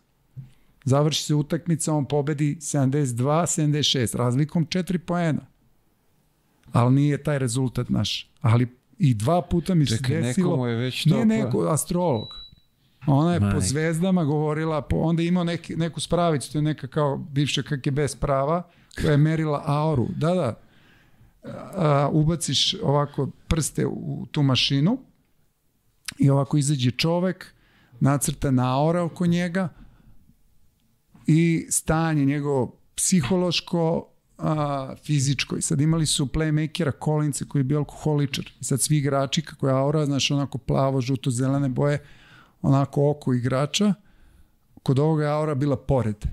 Završi 0.85 1.23
se 1.23 1.35
utakmica, 1.35 1.95
on 1.95 2.05
pobedi 2.05 2.57
72-76, 2.61 4.17
razlikom 4.17 4.67
4 4.67 4.99
poena. 4.99 5.47
Ali 6.73 6.95
nije 6.95 7.23
taj 7.23 7.39
rezultat 7.39 7.89
naš. 7.89 8.31
Ali 8.41 8.67
i 8.99 9.15
dva 9.15 9.43
puta 9.43 9.75
mi 9.75 9.87
Čekaj, 9.87 10.23
se 10.23 10.27
desilo... 10.27 10.67
je 10.67 10.77
već 10.77 11.05
to... 11.05 11.15
Nije 11.15 11.27
neko 11.27 11.67
astrolog. 11.67 12.35
Ona 13.07 13.35
je 13.35 13.41
Maj. 13.41 13.53
po 13.53 13.61
zvezdama 13.61 14.25
govorila, 14.25 14.83
po, 14.83 14.97
onda 14.97 15.23
je 15.23 15.29
imao 15.29 15.45
neki, 15.45 15.77
neku 15.77 16.01
spravicu, 16.01 16.53
to 16.53 16.59
je 16.59 16.63
neka 16.63 16.87
kao 16.87 17.17
bivša 17.17 17.63
KGB 17.63 17.99
sprava, 18.09 18.63
koja 19.01 19.11
je 19.11 19.17
merila 19.17 19.63
auru. 19.67 20.09
Da, 20.17 20.35
da. 20.35 20.61
A, 21.75 22.09
ubaciš 22.13 22.75
ovako 22.83 23.31
prste 23.49 23.87
u 23.87 24.27
tu 24.31 24.43
mašinu 24.43 24.99
i 26.19 26.31
ovako 26.31 26.57
izađe 26.57 26.91
čovek, 26.91 27.55
nacrta 28.01 28.51
na 28.51 28.79
aura 28.79 29.03
oko 29.03 29.27
njega, 29.27 29.69
i 31.33 31.67
stanje 31.71 32.25
njegovo 32.25 32.77
psihološko, 32.95 34.09
a, 34.39 34.95
fizičko. 35.05 35.57
I 35.57 35.63
sad 35.63 35.81
imali 35.81 36.07
su 36.07 36.27
playmakera 36.27 36.91
Kolince 36.91 37.45
koji 37.49 37.61
je 37.61 37.65
bio 37.65 37.79
alkoholičar. 37.79 38.51
I 38.61 38.65
sad 38.65 38.81
svi 38.81 38.97
igrači, 38.97 39.43
kako 39.43 39.69
je 39.69 39.75
aura, 39.75 40.07
znaš, 40.07 40.31
onako 40.31 40.59
plavo, 40.59 41.01
žuto, 41.01 41.31
zelene 41.31 41.69
boje, 41.69 42.03
onako 42.63 43.11
oko 43.11 43.35
igrača, 43.35 43.95
kod 44.83 44.99
ovoga 44.99 45.25
je 45.25 45.31
aura 45.31 45.55
bila 45.55 45.77
pored 45.77 46.27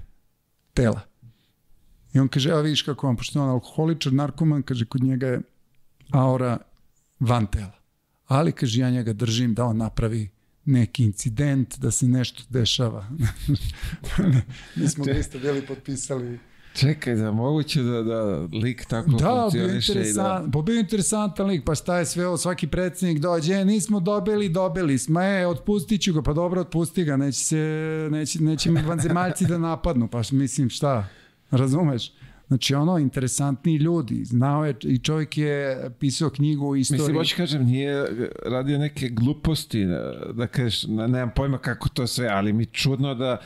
tela. 0.74 1.02
I 2.14 2.20
on 2.20 2.28
kaže, 2.28 2.50
evo 2.50 2.62
vidiš 2.62 2.82
kako 2.82 3.08
vam, 3.08 3.16
pošto 3.16 3.39
je 3.39 3.43
on 3.43 3.50
alkoholičar, 3.50 4.14
narkoman, 4.14 4.64
kaže, 4.64 4.86
kod 4.86 5.04
njega 5.04 5.28
je 5.28 5.41
aura 6.12 6.58
van 7.20 7.47
tela. 7.47 7.80
Ali, 8.28 8.52
kaže, 8.52 8.82
ja 8.82 8.89
njega 8.89 9.14
držim 9.14 9.54
da 9.54 9.66
on 9.66 9.78
napravi 9.78 10.30
neki 10.70 11.03
incident, 11.03 11.78
da 11.78 11.91
se 11.91 12.07
nešto 12.07 12.43
dešava. 12.49 13.09
Mi 14.76 14.88
smo 14.88 15.05
ga 15.05 15.11
isto 15.11 15.39
bili 15.39 15.65
potpisali 15.65 16.39
Čekaj, 16.74 17.15
da 17.15 17.32
moguće 17.32 17.82
da, 17.82 18.03
da 18.03 18.47
lik 18.63 18.86
tako 18.86 19.11
da, 19.11 19.41
funkcioniše 19.41 19.93
bio 19.93 20.09
i 20.09 20.13
da... 20.13 20.45
pa 20.53 20.61
bio 20.61 20.80
interesantan 20.80 21.47
lik, 21.47 21.63
pa 21.65 21.76
šta 21.76 21.97
je 21.97 22.05
sve 22.05 22.28
ovo, 22.28 22.38
svaki 22.38 22.67
predsjednik 22.67 23.20
dođe, 23.20 23.53
e, 23.53 23.65
nismo 23.65 23.99
dobili, 23.99 24.49
dobili 24.49 24.97
smo, 24.97 25.22
e, 25.22 25.47
otpustit 25.47 26.01
ću 26.01 26.13
ga, 26.13 26.22
pa 26.22 26.34
dobro, 26.34 26.61
otpusti 26.61 27.03
ga, 27.03 27.17
neće 27.17 27.39
se, 27.39 27.57
neće, 28.11 28.43
neće 28.43 28.72
mi 28.72 28.82
vanzemaljci 28.82 29.45
da 29.45 29.57
napadnu, 29.57 30.07
pa 30.07 30.22
mislim 30.32 30.70
šta, 30.70 31.07
razumeš? 31.51 32.11
Znači 32.50 32.76
ono, 32.76 32.97
interesantni 32.97 33.76
ljudi, 33.76 34.26
znao 34.26 34.66
je 34.66 34.76
i 34.82 34.97
čovjek 34.97 35.38
je 35.38 35.89
pisao 36.00 36.30
knjigu 36.30 36.70
o 36.70 36.76
istoriji. 36.76 37.02
Mislim, 37.02 37.18
hoću 37.18 37.36
kažem, 37.38 37.66
nije 37.66 38.06
radio 38.45 38.78
neke 38.78 39.10
gluposti, 39.10 39.86
da 40.34 40.47
kažeš, 40.47 40.84
nemam 40.88 41.32
pojma 41.36 41.58
kako 41.58 41.89
to 41.89 42.08
sve, 42.08 42.28
ali 42.28 42.54
mi 42.54 42.66
čudno 42.66 43.16
da 43.16 43.41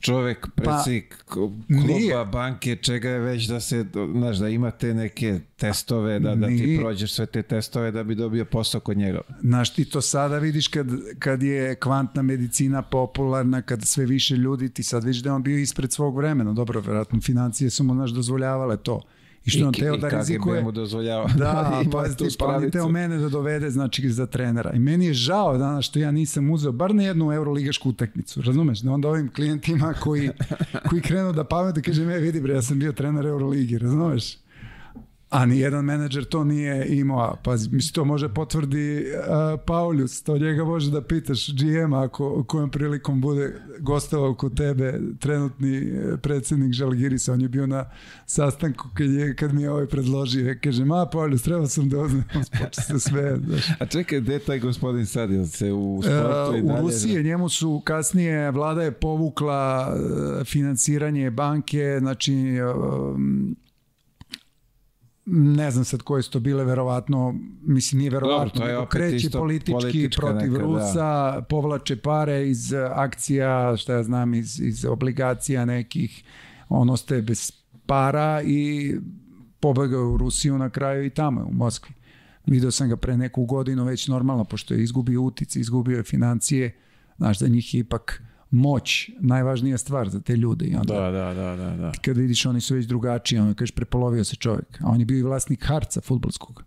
čovek, 0.00 0.46
predsjednik 0.54 1.24
pa, 1.28 1.34
kluba, 1.34 1.54
nije. 1.68 2.24
banke, 2.24 2.76
čega 2.76 3.08
je 3.08 3.18
već 3.18 3.46
da 3.46 3.60
se, 3.60 3.84
znaš, 4.12 4.36
da 4.36 4.48
imate 4.48 4.94
neke 4.94 5.40
testove, 5.56 6.18
da, 6.18 6.34
da 6.34 6.46
ti 6.46 6.78
prođeš 6.80 7.12
sve 7.12 7.26
te 7.26 7.42
testove 7.42 7.90
da 7.90 8.04
bi 8.04 8.14
dobio 8.14 8.44
posao 8.44 8.80
kod 8.80 8.96
njega. 8.96 9.20
Znaš, 9.40 9.74
ti 9.74 9.84
to 9.84 10.00
sada 10.00 10.38
vidiš 10.38 10.68
kad, 10.68 10.86
kad 11.18 11.42
je 11.42 11.74
kvantna 11.74 12.22
medicina 12.22 12.82
popularna, 12.82 13.62
kad 13.62 13.82
sve 13.82 14.06
više 14.06 14.36
ljudi, 14.36 14.68
ti 14.68 14.82
sad 14.82 15.04
vidiš 15.04 15.22
da 15.22 15.34
on 15.34 15.42
bio 15.42 15.58
ispred 15.58 15.92
svog 15.92 16.16
vremena. 16.16 16.52
Dobro, 16.52 16.80
verovatno, 16.80 17.20
financije 17.20 17.70
su 17.70 17.84
mu, 17.84 17.94
znaš, 17.94 18.10
dozvoljavale 18.10 18.76
to. 18.76 19.02
I 19.44 19.50
što 19.50 19.60
I, 19.60 19.64
on 19.64 19.72
teo 19.72 19.96
da 19.96 20.08
rizikuje. 20.08 20.62
mu 20.62 20.72
dozvoljava. 20.72 21.28
Da, 21.36 21.82
pa, 21.92 22.04
pa 22.38 22.46
on 22.46 22.70
teo 22.70 22.88
mene 22.88 23.18
da 23.18 23.28
dovede 23.28 23.70
znači, 23.70 24.10
za 24.10 24.26
trenera. 24.26 24.72
I 24.72 24.78
meni 24.78 25.06
je 25.06 25.14
žao 25.14 25.58
danas 25.58 25.84
što 25.84 25.98
ja 25.98 26.10
nisam 26.10 26.50
uzeo 26.50 26.72
bar 26.72 26.94
na 26.94 27.02
jednu 27.02 27.32
euroligašku 27.32 27.88
utakmicu. 27.88 28.42
Razumeš? 28.42 28.80
Da 28.80 28.92
onda 28.92 29.08
ovim 29.08 29.32
klijentima 29.32 29.94
koji, 30.00 30.30
koji 30.88 31.02
krenu 31.02 31.32
da 31.32 31.44
pamete, 31.44 31.82
kaže, 31.82 32.04
me 32.04 32.18
vidi 32.18 32.40
bre, 32.40 32.54
ja 32.54 32.62
sam 32.62 32.78
bio 32.78 32.92
trener 32.92 33.26
Euroligi, 33.26 33.78
razumeš? 33.78 34.36
A 35.30 35.46
ni 35.46 35.58
jedan 35.58 35.84
menadžer 35.84 36.24
to 36.24 36.44
nije 36.44 36.98
imao. 36.98 37.36
Pa 37.44 37.52
mislim, 37.52 37.92
to 37.94 38.04
može 38.04 38.28
potvrdi 38.28 39.04
uh, 39.06 39.60
Paulius. 39.66 40.22
To 40.22 40.38
njega 40.38 40.64
može 40.64 40.90
da 40.90 41.02
pitaš 41.02 41.48
GM 41.54 41.92
ako 41.92 42.44
kojom 42.44 42.70
prilikom 42.70 43.20
bude 43.20 43.54
gostovao 43.80 44.34
kod 44.34 44.56
tebe 44.56 45.00
trenutni 45.18 45.76
e, 45.76 46.16
predsjednik 46.22 46.72
Žalgirisa. 46.72 47.32
On 47.32 47.40
je 47.40 47.48
bio 47.48 47.66
na 47.66 47.84
sastanku 48.26 48.88
kad, 48.94 49.10
je, 49.10 49.36
kad 49.36 49.54
mi 49.54 49.62
je 49.62 49.70
ovaj 49.70 49.86
predložio. 49.86 50.56
Kaže, 50.62 50.84
ma 50.84 51.06
Paulius, 51.06 51.42
trebao 51.42 51.66
sam 51.66 51.88
da 51.88 51.98
uzmem 51.98 52.24
se 52.72 52.98
sve. 53.08 53.36
Znaš. 53.46 53.70
A 53.80 53.86
čekaj, 53.86 54.20
gde 54.20 54.32
je 54.32 54.38
taj 54.38 54.58
gospodin 54.58 55.06
sad? 55.06 55.30
Jel 55.30 55.46
se 55.46 55.72
u 55.72 56.02
sportu 56.02 56.50
uh, 56.50 56.58
i 56.58 56.62
dalje? 56.62 56.80
U 56.80 56.82
Rusiji 56.82 57.24
njemu 57.24 57.48
su 57.48 57.82
kasnije, 57.84 58.50
vlada 58.50 58.82
je 58.82 58.92
povukla 58.92 59.94
uh, 59.94 60.46
financiranje 60.46 61.30
banke, 61.30 61.96
znači 62.00 62.34
uh, 62.60 63.18
ne 65.30 65.70
znam 65.70 65.84
sad 65.84 66.02
koje 66.02 66.22
su 66.22 66.30
to 66.30 66.40
bile, 66.40 66.64
verovatno, 66.64 67.34
mislim 67.62 67.98
nije 67.98 68.10
verovatno, 68.10 68.66
Dobro, 68.66 68.86
kreće 68.86 69.30
politički 69.30 70.08
protiv 70.16 70.52
neka, 70.52 70.64
Rusa, 70.64 71.32
da. 71.34 71.44
povlače 71.48 71.96
pare 71.96 72.48
iz 72.48 72.72
akcija, 72.94 73.76
šta 73.76 73.92
ja 73.92 74.02
znam, 74.02 74.34
iz, 74.34 74.60
iz 74.60 74.84
obligacija 74.84 75.64
nekih, 75.64 76.24
ono 76.68 76.96
ste 76.96 77.22
bez 77.22 77.52
para 77.86 78.42
i 78.42 78.94
pobegao 79.60 80.10
u 80.10 80.16
Rusiju 80.16 80.58
na 80.58 80.70
kraju 80.70 81.06
i 81.06 81.10
tamo 81.10 81.44
u 81.44 81.52
Moskvi. 81.52 81.94
Video 82.46 82.70
sam 82.70 82.88
ga 82.88 82.96
pre 82.96 83.16
neku 83.16 83.44
godinu 83.44 83.84
već 83.84 84.08
normalno, 84.08 84.44
pošto 84.44 84.74
je 84.74 84.82
izgubio 84.82 85.22
utice, 85.22 85.60
izgubio 85.60 85.96
je 85.96 86.02
financije, 86.02 86.76
znaš, 87.16 87.38
za 87.38 87.48
njih 87.48 87.74
je 87.74 87.80
ipak 87.80 88.22
moć 88.50 89.10
najvažnija 89.20 89.78
stvar 89.78 90.08
za 90.08 90.20
te 90.20 90.36
ljude. 90.36 90.66
I 90.66 90.74
onda, 90.74 90.94
da, 90.94 91.10
da, 91.10 91.34
da, 91.34 91.56
da, 91.56 91.76
da. 91.76 91.92
Kad 92.04 92.16
vidiš 92.16 92.46
oni 92.46 92.60
su 92.60 92.74
već 92.74 92.86
drugačiji, 92.86 93.38
onda 93.38 93.54
kažeš 93.54 93.74
prepolovio 93.74 94.24
se 94.24 94.36
čovjek. 94.36 94.80
A 94.80 94.84
on 94.86 95.00
je 95.00 95.06
bio 95.06 95.18
i 95.18 95.22
vlasnik 95.22 95.64
Harca 95.64 96.00
futbolskog. 96.00 96.64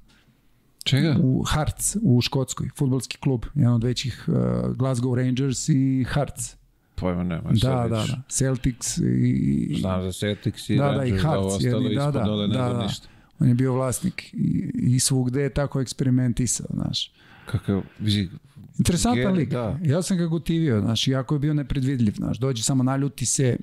Čega? 0.83 1.15
U 1.23 1.43
Harc, 1.43 1.95
u 2.01 2.21
Škotskoj, 2.21 2.69
futbolski 2.77 3.17
klub. 3.17 3.45
Jedan 3.55 3.73
od 3.73 3.83
većih 3.83 4.25
uh, 4.27 4.35
Glasgow 4.75 5.15
Rangers 5.15 5.69
i 5.69 6.05
Harc. 6.09 6.55
Pojma 6.95 7.23
nema. 7.23 7.49
Da, 7.51 7.69
da, 7.69 7.87
da. 7.87 8.21
Celtics 8.29 8.97
i... 8.97 9.77
Znam 9.79 10.03
za 10.03 10.11
Celtics 10.11 10.69
i 10.69 10.77
da, 10.77 10.91
Rangers, 10.91 11.09
da, 11.09 11.15
i 11.15 11.19
Harc, 11.19 11.61
da, 11.61 11.67
jedni, 11.67 11.95
da, 11.95 12.11
da, 12.11 12.23
da, 12.23 12.47
da, 12.47 12.73
da. 12.73 12.83
ništa. 12.83 13.07
On 13.39 13.47
je 13.47 13.53
bio 13.53 13.73
vlasnik 13.73 14.33
i, 14.33 14.71
i 14.73 14.99
svugde 14.99 15.41
je 15.41 15.49
tako 15.49 15.81
eksperimentisao, 15.81 16.67
znaš. 16.73 17.11
Kakav, 17.45 17.81
vidi, 17.99 18.29
Interesantan 18.77 19.33
lik. 19.33 19.49
Da. 19.49 19.79
Ja 19.83 20.01
sam 20.01 20.17
ga 20.17 20.25
gotivio, 20.25 20.81
znaš, 20.81 21.07
jako 21.07 21.35
je 21.35 21.39
bio 21.39 21.53
nepredvidljiv, 21.53 22.13
znaš, 22.13 22.37
dođe 22.37 22.63
samo 22.63 22.83
naljuti 22.83 23.25
se, 23.25 23.57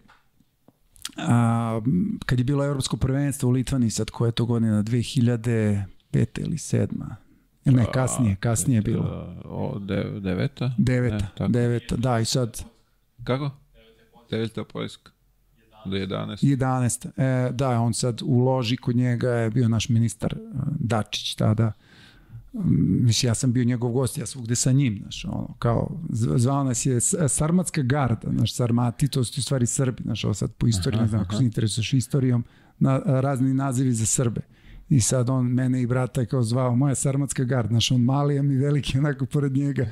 a, 1.16 1.80
kad 2.26 2.38
je 2.38 2.44
bilo 2.44 2.64
evropsko 2.64 2.96
prvenstvo 2.96 3.48
u 3.48 3.52
Litvani, 3.52 3.90
sad 3.90 4.10
koja 4.10 4.28
je 4.28 4.32
to 4.32 4.46
godina, 4.46 4.82
2005. 4.82 5.84
ili 6.12 6.56
7. 6.56 6.86
Ili 7.64 7.76
ne, 7.76 7.86
kasnije, 7.92 8.36
kasnije 8.36 8.78
je 8.78 8.82
bilo. 8.82 9.34
O, 9.44 9.78
de, 9.78 10.20
deveta? 10.20 10.74
Deveta, 10.78 11.26
ne, 11.40 11.48
deveta, 11.48 11.96
da, 11.96 12.18
i 12.18 12.24
sad... 12.24 12.64
Kako? 13.24 13.50
Deveta 14.30 14.64
Poljska. 14.64 15.10
Do 15.84 15.96
11. 15.96 16.44
11. 16.44 17.48
E, 17.48 17.52
da, 17.52 17.80
on 17.80 17.94
sad 17.94 18.22
u 18.22 18.38
loži 18.38 18.76
kod 18.76 18.96
njega 18.96 19.30
je 19.30 19.50
bio 19.50 19.68
naš 19.68 19.88
ministar 19.88 20.34
e, 20.34 20.38
Dačić 20.78 21.34
tada 21.34 21.72
mislim, 22.52 23.30
ja 23.30 23.34
sam 23.34 23.52
bio 23.52 23.64
njegov 23.64 23.92
gost, 23.92 24.18
ja 24.18 24.26
svugde 24.26 24.54
sa 24.54 24.72
njim, 24.72 24.98
znaš, 25.02 25.24
ono, 25.24 25.54
kao, 25.58 26.00
zvao 26.10 26.64
nas 26.64 26.86
je 26.86 27.00
Sarmatska 27.28 27.82
garda, 27.82 28.30
znaš, 28.32 28.54
Sarmati, 28.54 29.08
to 29.08 29.24
su 29.24 29.40
u 29.40 29.42
stvari 29.42 29.66
Srbi, 29.66 30.02
znaš, 30.02 30.24
ovo 30.24 30.34
sad 30.34 30.52
po 30.52 30.66
istoriji, 30.66 31.00
ne 31.00 31.08
znam, 31.08 31.20
ako 31.20 31.34
se 31.34 31.44
interesuješ 31.44 31.92
istorijom, 31.92 32.44
na, 32.78 33.00
razni 33.04 33.54
nazivi 33.54 33.92
za 33.92 34.06
Srbe. 34.06 34.40
I 34.88 35.00
sad 35.00 35.30
on 35.30 35.46
mene 35.46 35.82
i 35.82 35.86
brata 35.86 36.20
je 36.20 36.26
kao 36.26 36.42
zvao 36.42 36.76
moja 36.76 36.94
Sarmatska 36.94 37.44
garda, 37.44 37.68
znaš, 37.68 37.90
on 37.90 38.00
mali, 38.00 38.38
a 38.38 38.42
mi 38.42 38.56
veliki, 38.56 38.98
onako, 38.98 39.26
pored 39.26 39.56
njega, 39.56 39.90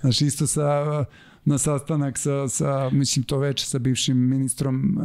znaš, 0.00 0.20
isto 0.20 0.46
sa 0.46 1.04
na 1.48 1.58
sastanak 1.58 2.18
sa, 2.18 2.48
sa 2.48 2.90
mislim 2.92 3.22
to 3.22 3.38
već 3.38 3.66
sa 3.66 3.78
bivšim 3.78 4.28
ministrom 4.28 4.98
uh, 4.98 5.04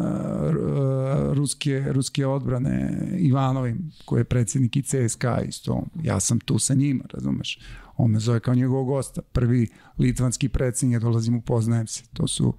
ruske, 1.33 1.85
ruske 1.91 2.25
odbrane 2.27 2.97
Ivanovim, 3.19 3.91
koji 4.05 4.19
je 4.19 4.23
predsjednik 4.23 4.75
i 4.75 4.81
CSKA 4.81 5.41
isto. 5.41 5.83
Ja 6.03 6.19
sam 6.19 6.39
tu 6.39 6.59
sa 6.59 6.73
njima, 6.73 7.03
razumeš? 7.13 7.59
On 7.97 8.11
me 8.11 8.19
zove 8.19 8.39
kao 8.39 8.55
njegovog 8.55 8.87
gosta. 8.87 9.21
Prvi 9.21 9.67
litvanski 9.99 10.49
predsjednik, 10.49 10.93
ja 10.95 10.99
dolazim, 10.99 11.35
upoznajem 11.35 11.87
se. 11.87 12.03
To 12.13 12.27
su 12.27 12.53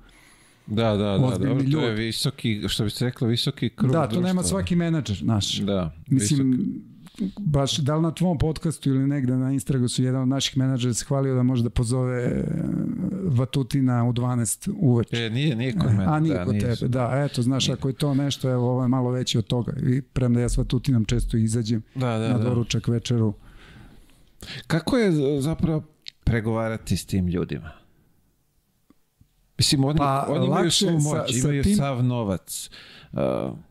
Da, 0.67 0.91
da, 0.91 0.97
da, 0.97 1.19
dobro, 1.19 1.53
ljudi. 1.53 1.73
to 1.73 1.81
je 1.81 1.95
visoki, 1.95 2.63
što 2.69 2.85
bi 2.85 2.91
se 2.91 3.05
reklo, 3.05 3.29
visoki 3.29 3.69
krug 3.69 3.93
Da, 3.93 4.03
to 4.03 4.09
društva. 4.09 4.29
nema 4.29 4.43
svaki 4.43 4.77
menadžer, 4.77 5.23
naš. 5.23 5.59
Da, 5.59 5.93
Mislim, 6.07 6.51
visok 6.51 6.94
baš 7.39 7.77
da 7.77 7.97
li 7.97 8.03
na 8.03 8.11
tvom 8.11 8.39
podcastu 8.39 8.89
ili 8.89 9.07
negde 9.07 9.37
na 9.37 9.53
Instagramu 9.53 9.87
jedan 9.99 10.23
od 10.23 10.29
naših 10.29 10.57
menadžera 10.57 10.95
se 10.95 11.05
hvalio 11.05 11.35
da 11.35 11.43
može 11.43 11.63
da 11.63 11.71
pozove 11.71 12.23
e, 12.23 12.45
Vatutina 13.23 14.05
u 14.05 14.13
12 14.13 14.71
uveče. 14.77 15.17
E, 15.17 15.31
nije, 15.31 15.57
nije 15.57 15.73
kod 15.73 15.91
mene. 15.91 16.05
A 16.07 16.21
nije 16.21 16.35
da, 16.35 16.45
kod 16.45 16.61
tebe, 16.61 16.89
da, 16.89 17.27
eto, 17.31 17.43
znaš, 17.43 17.67
nije. 17.67 17.75
ako 17.75 17.89
je 17.89 17.95
to 17.95 18.15
nešto, 18.15 18.51
evo, 18.51 18.71
ovo 18.71 18.83
je 18.83 18.89
malo 18.89 19.11
veće 19.11 19.39
od 19.39 19.47
toga. 19.47 19.73
I 19.83 20.03
premda 20.03 20.41
ja 20.41 20.49
s 20.49 20.57
Vatutinom 20.57 21.05
često 21.05 21.37
izađem 21.37 21.83
da, 21.95 22.19
da, 22.19 22.29
na 22.29 22.39
da. 22.39 22.45
doručak 22.45 22.89
večeru. 22.89 23.35
Kako 24.67 24.97
je 24.97 25.13
zapravo 25.41 25.85
pregovarati 26.25 26.97
s 26.97 27.07
tim 27.07 27.27
ljudima? 27.29 27.71
Mislim, 29.59 29.85
oni, 29.85 29.99
pa, 29.99 30.27
oni 30.29 30.47
imaju 30.47 30.71
svu 30.71 30.91
moć, 30.91 31.03
sa, 31.03 31.39
imaju 31.39 31.63
sa 31.63 31.69
tim... 31.69 31.77
sav 31.77 32.05
novac. 32.05 32.71
Uh, 32.71 33.04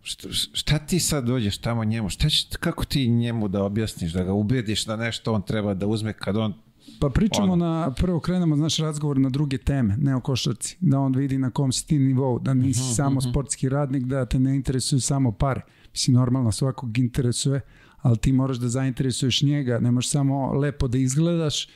šta, 0.01 0.27
šta 0.31 0.79
ti 0.79 0.99
sad 0.99 1.25
dođeš 1.25 1.57
tamo 1.57 1.83
njemu? 1.83 2.09
Šta 2.09 2.29
će, 2.29 2.47
kako 2.59 2.85
ti 2.85 3.07
njemu 3.07 3.47
da 3.47 3.63
objasniš, 3.63 4.13
da 4.13 4.23
ga 4.23 4.33
ubediš 4.33 4.85
da 4.85 4.95
nešto 4.95 5.33
on 5.33 5.41
treba 5.41 5.73
da 5.73 5.87
uzme 5.87 6.13
kad 6.13 6.37
on 6.37 6.53
Pa 6.99 7.09
pričamo 7.09 7.53
on... 7.53 7.59
na, 7.59 7.93
prvo 7.97 8.19
krenemo 8.19 8.55
naš 8.55 8.77
razgovor 8.77 9.19
na 9.19 9.29
druge 9.29 9.57
teme, 9.57 9.97
ne 9.97 10.15
o 10.15 10.19
košarci, 10.19 10.77
da 10.79 10.99
on 10.99 11.15
vidi 11.15 11.37
na 11.37 11.49
kom 11.51 11.71
si 11.71 11.87
ti 11.87 11.99
nivou, 11.99 12.39
da 12.39 12.53
nisi 12.53 12.79
uh 12.79 12.85
mhm, 12.85 12.91
-huh, 12.91 12.95
samo 12.95 13.09
uh 13.09 13.13
mhm. 13.17 13.27
-huh. 13.27 13.31
sportski 13.31 13.69
radnik, 13.69 14.03
da 14.03 14.25
te 14.25 14.39
ne 14.39 14.55
interesuju 14.55 15.01
samo 15.01 15.31
pare. 15.31 15.61
Mislim, 15.91 16.15
normalno 16.15 16.51
svakog 16.51 16.97
interesuje, 16.97 17.61
ali 18.01 18.17
ti 18.17 18.31
moraš 18.31 18.57
da 18.57 18.69
zainteresuješ 18.69 19.41
njega, 19.41 19.79
ne 19.79 19.91
možeš 19.91 20.09
samo 20.09 20.53
lepo 20.53 20.87
da 20.87 20.97
izgledaš, 20.97 21.67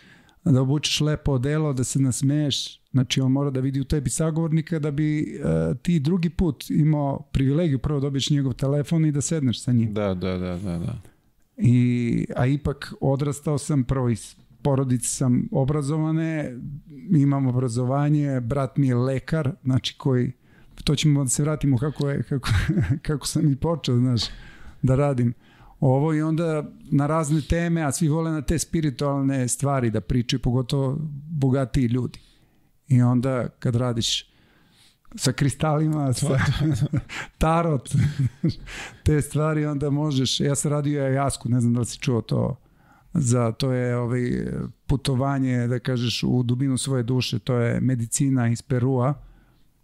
da 0.44 0.62
obučeš 0.62 1.02
lepo 1.02 1.32
odelo, 1.32 1.74
da 1.74 1.84
se 1.84 2.00
nasmeješ, 2.00 2.80
znači 2.98 3.22
on 3.22 3.32
mora 3.32 3.50
da 3.50 3.60
vidi 3.60 3.82
u 3.82 3.84
tebi 3.84 4.10
sagovornika 4.10 4.80
da 4.80 4.92
bi 4.92 5.40
uh, 5.40 5.78
ti 5.78 6.00
drugi 6.00 6.30
put 6.30 6.70
imao 6.70 7.20
privilegiju 7.32 7.80
prvo 7.80 8.00
dobiješ 8.00 8.30
njegov 8.30 8.54
telefon 8.54 9.06
i 9.06 9.12
da 9.12 9.22
sedneš 9.22 9.64
sa 9.64 9.72
njim. 9.72 9.94
Da, 9.94 10.14
da, 10.14 10.38
da, 10.38 10.58
da. 10.58 10.78
da. 10.78 11.02
I, 11.58 12.26
a 12.36 12.46
ipak 12.46 12.94
odrastao 13.02 13.58
sam 13.58 13.84
prvo 13.84 14.10
iz 14.10 14.36
porodice 14.62 15.08
sam 15.08 15.48
obrazovane, 15.52 16.58
imam 17.18 17.48
obrazovanje, 17.48 18.40
brat 18.42 18.78
mi 18.78 18.88
je 18.88 18.96
lekar, 18.96 19.52
znači 19.64 19.96
koji, 19.98 20.32
to 20.84 20.96
ćemo 20.96 21.24
da 21.24 21.30
se 21.30 21.44
vratimo 21.44 21.78
kako, 21.78 22.10
je, 22.10 22.24
kako, 22.24 22.50
kako 23.08 23.28
sam 23.28 23.52
i 23.52 23.56
počeo, 23.56 23.98
znaš, 23.98 24.22
da 24.82 24.96
radim 24.96 25.34
ovo 25.80 26.14
i 26.14 26.22
onda 26.22 26.72
na 26.92 27.08
razne 27.08 27.42
teme, 27.42 27.82
a 27.82 27.92
svi 27.92 28.08
vole 28.08 28.32
na 28.32 28.42
te 28.42 28.60
spiritualne 28.60 29.48
stvari 29.48 29.92
da 29.92 30.02
pričaju, 30.02 30.40
pogotovo 30.40 30.98
bogatiji 31.30 31.86
ljudi. 31.86 32.20
I 32.88 33.02
onda 33.02 33.50
kad 33.60 33.76
radiš 33.76 34.32
sa 35.16 35.32
kristalima, 35.32 36.14
sa 36.14 36.40
tarot, 37.38 37.90
te 39.06 39.22
stvari, 39.22 39.66
onda 39.66 39.90
možeš, 39.90 40.40
ja 40.40 40.56
sam 40.56 40.72
radio 40.72 41.04
jasku, 41.04 41.50
ne 41.50 41.62
znam 41.62 41.74
da 41.74 41.80
li 41.80 41.86
si 41.86 42.00
čuo 42.00 42.22
to, 42.22 42.56
za 43.14 43.52
to 43.52 43.72
je 43.72 43.98
ovaj 43.98 44.22
putovanje, 44.88 45.68
da 45.68 45.80
kažeš, 45.80 46.24
u 46.24 46.44
dubinu 46.44 46.78
svoje 46.78 47.04
duše, 47.04 47.40
to 47.40 47.56
je 47.56 47.82
medicina 47.82 48.50
iz 48.50 48.62
Perua. 48.62 49.14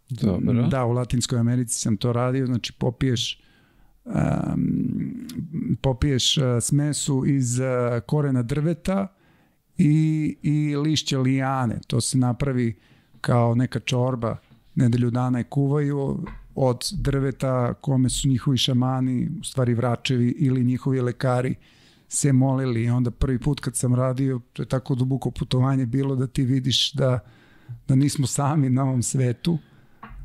Dobro. 0.09 0.67
Da, 0.67 0.85
u 0.85 0.91
Latinskoj 0.91 1.39
Americi 1.39 1.79
sam 1.79 1.97
to 1.97 2.13
radio, 2.13 2.45
znači 2.45 2.73
popiješ 2.73 3.43
um, 4.05 5.27
popiješ 5.81 6.37
uh, 6.37 6.43
smesu 6.61 7.25
iz 7.25 7.59
uh, 7.59 7.65
korena 8.05 8.43
drveta 8.43 9.07
i, 9.77 10.37
i 10.41 10.75
lišće 10.75 11.17
lijane. 11.17 11.79
To 11.87 12.01
se 12.01 12.17
napravi 12.17 12.79
kao 13.23 13.55
neka 13.55 13.79
čorba, 13.79 14.37
nedelju 14.75 15.11
dana 15.11 15.37
je 15.37 15.43
kuvaju 15.43 16.25
od 16.55 16.89
drveta 16.93 17.73
kome 17.73 18.09
su 18.09 18.27
njihovi 18.27 18.57
šamani, 18.57 19.29
u 19.39 19.43
stvari 19.43 19.73
vračevi 19.73 20.35
ili 20.39 20.63
njihovi 20.63 21.01
lekari 21.01 21.55
se 22.07 22.33
molili 22.33 22.83
i 22.83 22.89
onda 22.89 23.11
prvi 23.11 23.39
put 23.39 23.59
kad 23.59 23.75
sam 23.75 23.95
radio, 23.95 24.39
to 24.53 24.61
je 24.61 24.65
tako 24.65 24.95
duboko 24.95 25.31
putovanje 25.31 25.85
bilo 25.85 26.15
da 26.15 26.27
ti 26.27 26.43
vidiš 26.43 26.93
da, 26.93 27.19
da 27.87 27.95
nismo 27.95 28.27
sami 28.27 28.69
na 28.69 28.83
ovom 28.83 29.03
svetu. 29.03 29.57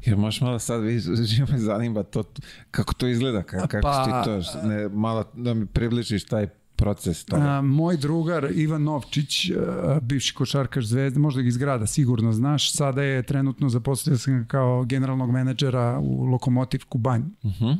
Jer 0.04 0.16
možeš 0.16 0.40
malo 0.40 0.58
sad, 0.58 0.82
živo 1.24 1.48
me 1.52 1.58
zanima 1.58 2.02
to, 2.02 2.24
kako 2.70 2.94
to 2.94 3.06
izgleda, 3.06 3.42
kako, 3.42 3.68
kako 3.68 3.82
pa, 3.82 4.04
ti 4.04 4.30
to, 4.30 4.68
ne, 4.68 4.88
malo 4.88 5.24
da 5.34 5.54
mi 5.54 5.66
približiš 5.66 6.24
taj 6.24 6.48
proces 6.78 7.24
toga. 7.24 7.42
A, 7.42 7.62
moj 7.62 7.96
drugar 7.96 8.48
Ivan 8.54 8.82
Novčić, 8.82 9.50
a, 9.50 9.98
bivši 10.02 10.34
košarkaš 10.34 10.84
Zvezde, 10.84 11.20
možda 11.20 11.42
ga 11.42 11.48
iz 11.48 11.56
grada 11.56 11.86
sigurno 11.86 12.32
znaš, 12.32 12.72
sada 12.72 13.02
je 13.02 13.22
trenutno 13.22 13.68
zaposlio 13.68 14.18
sam 14.18 14.46
kao 14.48 14.84
generalnog 14.84 15.30
menadžera 15.30 15.98
u 16.02 16.24
Lokomotiv 16.24 16.80
Kubanj. 16.88 17.22
Uh 17.42 17.52
-huh. 17.52 17.76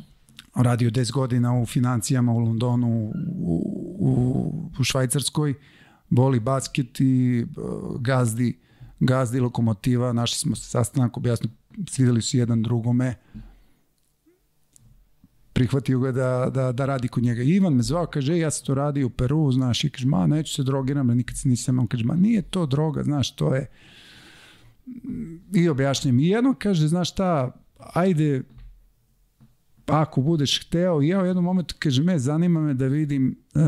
Radio 0.55 0.89
10 0.89 1.11
godina 1.11 1.61
u 1.61 1.65
financijama 1.65 2.31
u 2.31 2.39
Londonu, 2.39 3.11
u, 3.35 3.63
u, 3.99 4.69
u 4.79 4.83
Švajcarskoj, 4.83 5.53
voli 6.09 6.39
basket 6.39 6.99
i 6.99 7.45
uh, 7.57 8.01
gazdi, 8.01 8.57
gazdi 8.99 9.39
lokomotiva, 9.39 10.13
našli 10.13 10.37
smo 10.37 10.55
se 10.55 10.69
sastanak, 10.69 11.17
objasno, 11.17 11.49
svideli 11.87 12.21
su 12.21 12.37
jedan 12.37 12.63
drugome, 12.63 13.15
prihvatio 15.59 15.99
ga 15.99 16.11
da, 16.11 16.51
da, 16.53 16.71
da 16.71 16.85
radi 16.85 17.07
kod 17.07 17.23
njega. 17.23 17.43
Ivan 17.43 17.73
me 17.73 17.83
zvao, 17.83 18.05
kaže, 18.05 18.37
ja 18.37 18.51
sam 18.51 18.65
to 18.65 18.75
radio 18.75 19.07
u 19.07 19.09
Peru, 19.09 19.51
znaš, 19.51 19.83
i 19.83 19.89
kaže, 19.89 20.07
ma, 20.07 20.27
neću 20.27 20.53
se 20.53 20.63
drogiram, 20.63 21.07
nikad 21.07 21.37
se 21.37 21.49
nisam, 21.49 21.79
on 21.79 21.87
kaže, 21.87 22.05
ma, 22.05 22.15
nije 22.15 22.41
to 22.41 22.65
droga, 22.65 23.03
znaš, 23.03 23.35
to 23.35 23.55
je, 23.55 23.65
i 25.53 25.69
objašnjam. 25.69 26.19
I 26.19 26.27
jedno 26.27 26.55
kaže, 26.59 26.87
znaš 26.87 27.11
šta, 27.11 27.51
ajde, 27.93 28.43
ako 29.85 30.21
budeš 30.21 30.67
hteo, 30.67 31.01
ja 31.01 31.21
u 31.21 31.25
jednom 31.25 31.45
momentu, 31.45 31.75
kaže, 31.79 32.03
me, 32.03 32.19
zanima 32.19 32.61
me 32.61 32.73
da 32.73 32.87
vidim 32.87 33.35
uh, 33.55 33.61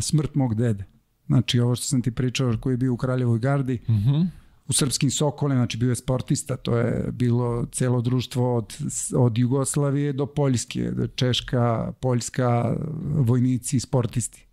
smrt 0.00 0.34
mog 0.34 0.54
dede. 0.54 0.84
Znači, 1.26 1.60
ovo 1.60 1.76
što 1.76 1.86
sam 1.86 2.02
ti 2.02 2.10
pričao, 2.10 2.56
koji 2.60 2.72
je 2.74 2.78
bio 2.78 2.92
u 2.92 2.96
Kraljevoj 2.96 3.38
gardi, 3.38 3.78
uh 3.82 3.94
mhm. 3.94 4.22
U 4.68 4.72
srpskim 4.72 5.10
sokolima, 5.10 5.60
znači 5.60 5.78
bio 5.78 5.88
je 5.88 5.96
sportista, 5.96 6.56
to 6.56 6.76
je 6.76 7.08
bilo 7.12 7.66
celo 7.72 8.00
društvo 8.00 8.56
od, 8.56 8.76
od 9.16 9.38
Jugoslavije 9.38 10.12
do 10.12 10.26
Poljske, 10.26 10.90
do 10.90 11.06
Češka, 11.06 11.92
Poljska, 12.00 12.76
vojnici, 13.14 13.80
sportisti. 13.80 14.46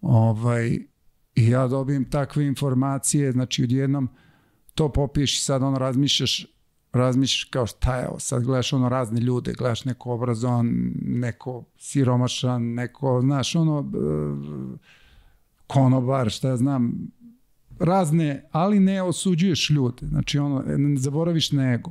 Ovaj, 0.00 0.78
I 1.34 1.48
ja 1.48 1.68
dobijem 1.68 2.10
takve 2.10 2.46
informacije, 2.46 3.32
znači 3.32 3.64
odjednom 3.64 4.08
to 4.74 4.92
popiješ 4.92 5.36
i 5.36 5.40
sad 5.40 5.62
ono 5.62 5.78
razmišljaš, 5.78 6.46
razmišljaš 6.92 7.44
kao 7.44 7.66
šta 7.66 7.96
je 7.96 8.08
ovo, 8.08 8.18
sad 8.18 8.44
gledaš 8.44 8.72
ono 8.72 8.88
razne 8.88 9.20
ljude, 9.20 9.52
gledaš 9.52 9.84
neko 9.84 10.12
obrazovan, 10.12 10.92
neko 11.02 11.64
siromašan, 11.78 12.62
neko, 12.62 13.20
znaš, 13.20 13.56
ono, 13.56 13.92
konobar, 15.66 16.30
šta 16.30 16.48
ja 16.48 16.56
znam, 16.56 17.10
razne, 17.78 18.44
ali 18.52 18.80
ne 18.80 19.02
osuđuješ 19.02 19.70
ljude. 19.70 20.06
Znači, 20.06 20.38
ono, 20.38 20.62
ne 20.66 21.00
zaboraviš 21.00 21.52
na 21.52 21.72
ego. 21.72 21.90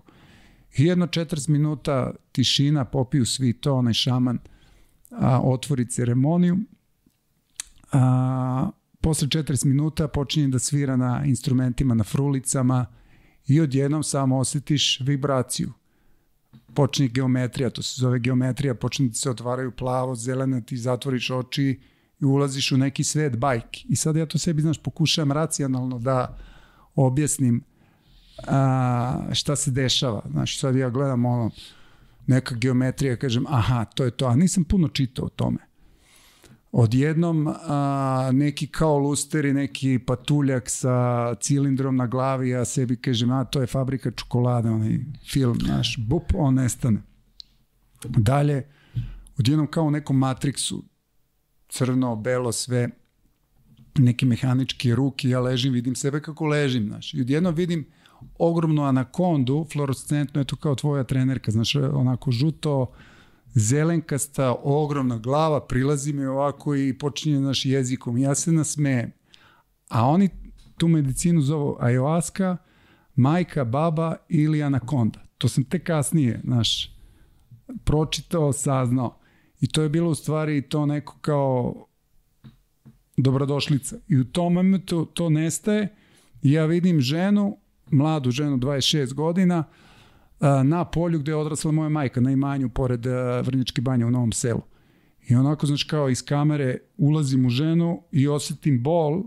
I 0.77 0.85
jedno 0.85 1.07
40 1.07 1.49
minuta 1.49 2.13
tišina, 2.31 2.85
popiju 2.85 3.25
svi 3.25 3.53
to, 3.53 3.73
onaj 3.73 3.93
šaman 3.93 4.39
a, 5.11 5.41
otvori 5.43 5.89
ceremoniju. 5.89 6.57
A, 7.91 8.69
posle 9.01 9.27
40 9.27 9.65
minuta 9.65 10.07
počinje 10.07 10.47
da 10.47 10.59
svira 10.59 10.95
na 10.95 11.23
instrumentima, 11.25 11.93
na 11.93 12.03
frulicama 12.03 12.85
i 13.47 13.61
odjednom 13.61 14.03
samo 14.03 14.37
osetiš 14.37 14.99
vibraciju. 14.99 15.71
Počinje 16.73 17.09
geometrija, 17.09 17.69
to 17.69 17.81
se 17.81 18.01
zove 18.01 18.19
geometrija, 18.19 18.75
počne 18.75 19.07
da 19.07 19.13
se 19.13 19.29
otvaraju 19.29 19.71
plavo, 19.71 20.15
zeleno, 20.15 20.61
ti 20.61 20.77
zatvoriš 20.77 21.31
oči 21.31 21.79
i 22.21 22.25
ulaziš 22.25 22.71
u 22.71 22.77
neki 22.77 23.03
svet 23.03 23.37
bajki. 23.37 23.85
I 23.89 23.95
sad 23.95 24.15
ja 24.15 24.25
to 24.25 24.37
sebi, 24.37 24.61
znaš, 24.61 24.77
pokušavam 24.77 25.31
racionalno 25.31 25.99
da 25.99 26.37
objasnim 26.95 27.63
a, 28.47 29.33
šta 29.33 29.55
se 29.55 29.71
dešava. 29.71 30.21
Znaš, 30.31 30.59
sad 30.59 30.75
ja 30.75 30.89
gledam 30.89 31.25
ono, 31.25 31.51
neka 32.27 32.55
geometrija, 32.55 33.17
kažem, 33.17 33.45
aha, 33.47 33.85
to 33.85 34.03
je 34.03 34.11
to, 34.11 34.25
a 34.25 34.35
nisam 34.35 34.63
puno 34.63 34.87
čitao 34.87 35.25
o 35.25 35.29
tome. 35.29 35.57
Odjednom 36.71 37.47
a, 37.47 38.29
neki 38.33 38.67
kao 38.67 38.97
lusteri, 38.97 39.53
neki 39.53 39.99
patuljak 39.99 40.69
sa 40.69 41.35
cilindrom 41.35 41.95
na 41.95 42.07
glavi, 42.07 42.49
ja 42.49 42.65
sebi 42.65 42.95
kažem, 42.95 43.31
a 43.31 43.43
to 43.43 43.61
je 43.61 43.67
fabrika 43.67 44.11
čokolade, 44.11 44.69
onaj 44.69 44.99
film, 45.31 45.57
znaš, 45.65 45.97
bup, 45.97 46.23
on 46.35 46.53
nestane. 46.53 47.01
Dalje, 48.03 48.67
odjednom 49.37 49.67
kao 49.67 49.83
u 49.83 49.91
nekom 49.91 50.17
Matrixu, 50.17 50.81
crno, 51.69 52.15
belo, 52.15 52.51
sve, 52.51 52.89
neke 53.97 54.25
mehaničke 54.25 54.95
ruke, 54.95 55.29
ja 55.29 55.39
ležim, 55.39 55.73
vidim 55.73 55.95
sebe 55.95 56.21
kako 56.21 56.45
ležim, 56.45 56.87
znaš. 56.87 57.13
I 57.13 57.21
odjedno 57.21 57.51
vidim 57.51 57.85
ogromnu 58.37 58.83
anakondu, 58.83 59.65
fluorescentno, 59.71 60.41
eto 60.41 60.55
kao 60.55 60.75
tvoja 60.75 61.03
trenerka, 61.03 61.51
znaš, 61.51 61.75
onako 61.75 62.31
žuto, 62.31 62.91
zelenkasta, 63.53 64.55
ogromna 64.63 65.17
glava, 65.17 65.65
prilazi 65.67 66.13
mi 66.13 66.25
ovako 66.25 66.75
i 66.75 66.97
počinje 66.97 67.39
naš 67.39 67.65
jezikom. 67.65 68.17
Ja 68.17 68.35
se 68.35 68.51
nasmejem. 68.51 69.11
A 69.89 70.07
oni 70.07 70.29
tu 70.77 70.87
medicinu 70.87 71.41
zovu 71.41 71.77
ayahuasca, 71.79 72.57
majka, 73.15 73.65
baba 73.65 74.15
ili 74.29 74.63
anakonda. 74.63 75.19
To 75.37 75.47
sam 75.47 75.63
te 75.63 75.79
kasnije, 75.79 76.41
znaš, 76.43 76.95
pročitao, 77.83 78.53
saznao. 78.53 79.19
I 79.65 79.67
to 79.67 79.81
je 79.81 79.89
bilo 79.89 80.09
u 80.09 80.15
stvari 80.15 80.61
to 80.61 80.85
neko 80.85 81.17
kao 81.21 81.85
dobrodošlica. 83.17 83.97
I 84.07 84.17
u 84.17 84.23
tom 84.23 84.53
momentu 84.53 85.05
to 85.05 85.29
nestaje 85.29 85.95
ja 86.41 86.65
vidim 86.65 87.01
ženu, 87.01 87.57
mladu 87.91 88.31
ženu, 88.31 88.57
26 88.57 89.13
godina, 89.13 89.63
na 90.63 90.85
polju 90.85 91.19
gde 91.19 91.31
je 91.31 91.35
odrasla 91.35 91.71
moja 91.71 91.89
majka, 91.89 92.21
na 92.21 92.31
imanju 92.31 92.69
pored 92.69 93.05
Vrnjačke 93.43 93.81
banje 93.81 94.05
u 94.05 94.11
Novom 94.11 94.31
selu. 94.31 94.61
I 95.29 95.35
onako, 95.35 95.65
znači, 95.65 95.87
kao 95.87 96.09
iz 96.09 96.25
kamere 96.25 96.77
ulazim 96.97 97.45
u 97.45 97.49
ženu 97.49 98.03
i 98.11 98.27
osetim 98.27 98.83
bol, 98.83 99.23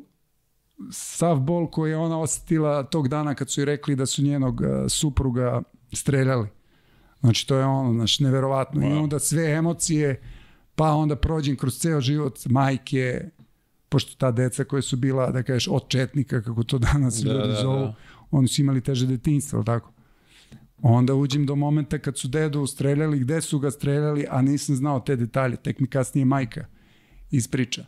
sav 0.93 1.41
bol 1.41 1.71
koji 1.71 1.91
je 1.91 1.97
ona 1.97 2.21
osetila 2.21 2.83
tog 2.83 3.09
dana 3.09 3.35
kad 3.35 3.51
su 3.51 3.61
joj 3.61 3.65
rekli 3.65 3.97
da 3.97 4.07
su 4.07 4.23
njenog 4.23 4.61
supruga 4.89 5.63
streljali. 5.93 6.49
Znači, 7.21 7.47
to 7.47 7.57
je 7.57 7.65
ono, 7.65 7.93
znači, 7.93 8.25
neverovatno. 8.25 8.81
Wow. 8.81 8.95
I 8.95 8.99
onda 8.99 9.19
sve 9.19 9.51
emocije, 9.51 10.21
pa 10.75 10.93
onda 10.93 11.17
prođem 11.17 11.57
kroz 11.57 11.79
ceo 11.79 12.01
život 12.01 12.47
majke, 12.47 13.31
pošto 13.89 14.15
ta 14.19 14.31
deca 14.31 14.65
koja 14.65 14.83
su 14.83 14.97
bila, 14.97 15.31
da 15.31 15.43
kažeš, 15.43 15.69
od 15.69 15.89
četnika, 15.89 16.43
kako 16.43 16.63
to 16.63 16.79
danas 16.79 17.15
da, 17.15 17.33
ljudi 17.33 17.49
da, 17.49 17.61
zovu, 17.63 17.81
da. 17.81 17.95
oni 18.31 18.49
su 18.49 18.61
imali 18.61 18.81
teže 18.81 19.07
detinjstvo, 19.07 19.63
tako? 19.63 19.93
Onda 20.83 21.15
uđem 21.15 21.47
do 21.47 21.55
momenta 21.55 21.99
kad 21.99 22.19
su 22.19 22.29
dedu 22.29 22.67
streljali, 22.67 23.19
gde 23.19 23.41
su 23.41 23.59
ga 23.59 23.71
streljali, 23.71 24.27
a 24.31 24.43
nisam 24.43 24.77
znao 24.77 25.01
te 25.01 25.17
detalje, 25.17 25.57
tek 25.57 25.81
mi 25.81 25.87
kasnije 25.87 26.25
majka 26.25 26.67
ispriča. 27.31 27.85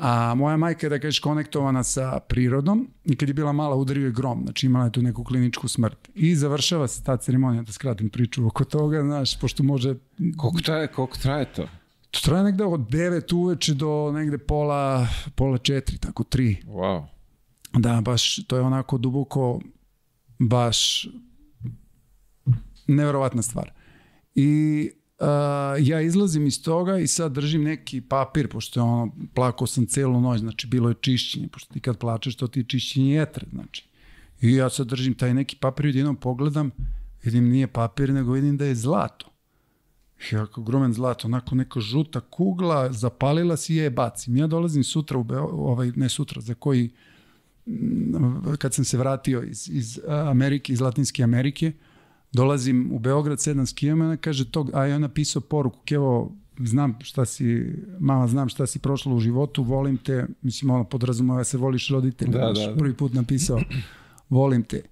A 0.00 0.34
moja 0.34 0.56
majka 0.56 0.86
je, 0.86 0.90
da 0.90 0.98
kažeš, 0.98 1.18
konektovana 1.20 1.82
sa 1.82 2.20
prirodom 2.28 2.88
i 3.04 3.16
kad 3.16 3.28
je 3.28 3.34
bila 3.34 3.52
mala 3.52 3.76
udario 3.76 4.06
je 4.06 4.12
grom, 4.12 4.42
znači 4.42 4.66
imala 4.66 4.84
je 4.84 4.92
tu 4.92 5.02
neku 5.02 5.24
kliničku 5.24 5.68
smrt. 5.68 6.08
I 6.14 6.34
završava 6.34 6.88
se 6.88 7.04
ta 7.04 7.16
ceremonija, 7.16 7.62
da 7.62 7.72
skratim 7.72 8.10
priču 8.10 8.46
oko 8.46 8.64
toga, 8.64 9.02
znaš, 9.02 9.40
pošto 9.40 9.62
može... 9.62 9.94
Koliko 10.36 10.60
traje, 10.60 10.86
koliko 10.86 11.16
traje 11.16 11.52
to? 11.52 11.68
To 12.10 12.20
traje 12.20 12.44
negde 12.44 12.64
od 12.64 12.80
9 12.80 13.34
uveče 13.34 13.74
do 13.74 14.12
negde 14.14 14.38
pola, 14.38 15.06
pola 15.34 15.58
4, 15.58 15.98
tako 15.98 16.22
3. 16.22 16.64
Wow. 16.66 17.04
Da, 17.72 18.00
baš, 18.00 18.46
to 18.46 18.56
je 18.56 18.62
onako 18.62 18.98
duboko, 18.98 19.60
baš 20.38 21.08
neverovatna 22.86 23.42
stvar. 23.42 23.72
I 24.34 24.90
Uh, 25.20 25.26
ja 25.80 26.00
izlazim 26.00 26.46
iz 26.46 26.62
toga 26.62 26.98
i 26.98 27.06
sad 27.06 27.32
držim 27.32 27.62
neki 27.62 28.00
papir, 28.00 28.48
pošto 28.48 28.80
je 28.80 28.84
ono, 28.84 29.12
plakao 29.34 29.66
sam 29.66 29.86
celu 29.86 30.20
noć, 30.20 30.40
znači 30.40 30.66
bilo 30.66 30.88
je 30.88 30.94
čišćenje, 31.00 31.48
pošto 31.48 31.74
ti 31.74 31.80
kad 31.80 31.98
plačeš, 31.98 32.36
to 32.36 32.46
ti 32.46 32.60
je 32.60 32.64
čišćenje 32.64 33.14
jetre, 33.14 33.46
znači. 33.52 33.88
I 34.40 34.52
ja 34.52 34.70
sad 34.70 34.86
držim 34.86 35.14
taj 35.14 35.34
neki 35.34 35.56
papir 35.56 35.86
i 35.86 35.96
jednom 35.96 36.16
pogledam, 36.16 36.70
vidim 37.22 37.48
nije 37.48 37.66
papir, 37.66 38.12
nego 38.12 38.32
vidim 38.32 38.56
da 38.56 38.64
je 38.64 38.74
zlato. 38.74 39.26
Jako 40.32 40.62
gromen 40.62 40.92
zlato, 40.92 41.28
onako 41.28 41.54
neka 41.54 41.80
žuta 41.80 42.20
kugla, 42.20 42.92
zapalila 42.92 43.56
si 43.56 43.74
je, 43.74 43.90
bacim. 43.90 44.36
Ja 44.36 44.46
dolazim 44.46 44.84
sutra 44.84 45.18
u 45.18 45.22
Beo, 45.22 45.46
ovaj, 45.46 45.92
ne 45.96 46.08
sutra, 46.08 46.40
za 46.40 46.54
koji, 46.54 46.90
kad 48.58 48.74
sam 48.74 48.84
se 48.84 48.98
vratio 48.98 49.42
iz, 49.42 49.68
iz 49.68 50.00
Amerike, 50.08 50.72
iz 50.72 50.80
Latinske 50.80 51.22
Amerike, 51.22 51.72
dolazim 52.32 52.92
u 52.92 52.98
Beograd, 52.98 53.40
sedam 53.40 53.66
s 53.66 53.72
kijama, 53.72 54.04
ona 54.04 54.16
kaže 54.16 54.50
to, 54.50 54.66
a 54.72 54.86
ja 54.86 54.98
napisao 54.98 55.42
poruku, 55.42 55.78
kevo, 55.84 56.36
znam 56.58 56.98
šta 57.00 57.24
si, 57.24 57.72
mama, 57.98 58.26
znam 58.28 58.48
šta 58.48 58.66
si 58.66 58.78
prošla 58.78 59.14
u 59.14 59.20
životu, 59.20 59.62
volim 59.62 59.96
te, 59.96 60.26
mislim, 60.42 60.70
ono, 60.70 60.84
podrazumova 60.84 61.44
se 61.44 61.58
voliš 61.58 61.88
roditelja, 61.88 62.32
Da, 62.32 62.38
da, 62.38 62.52
da, 62.52 62.66
da. 62.66 62.76
prvi 62.76 62.94
put 62.94 63.14
napisao, 63.14 63.60
volim 64.28 64.62
te. 64.62 64.82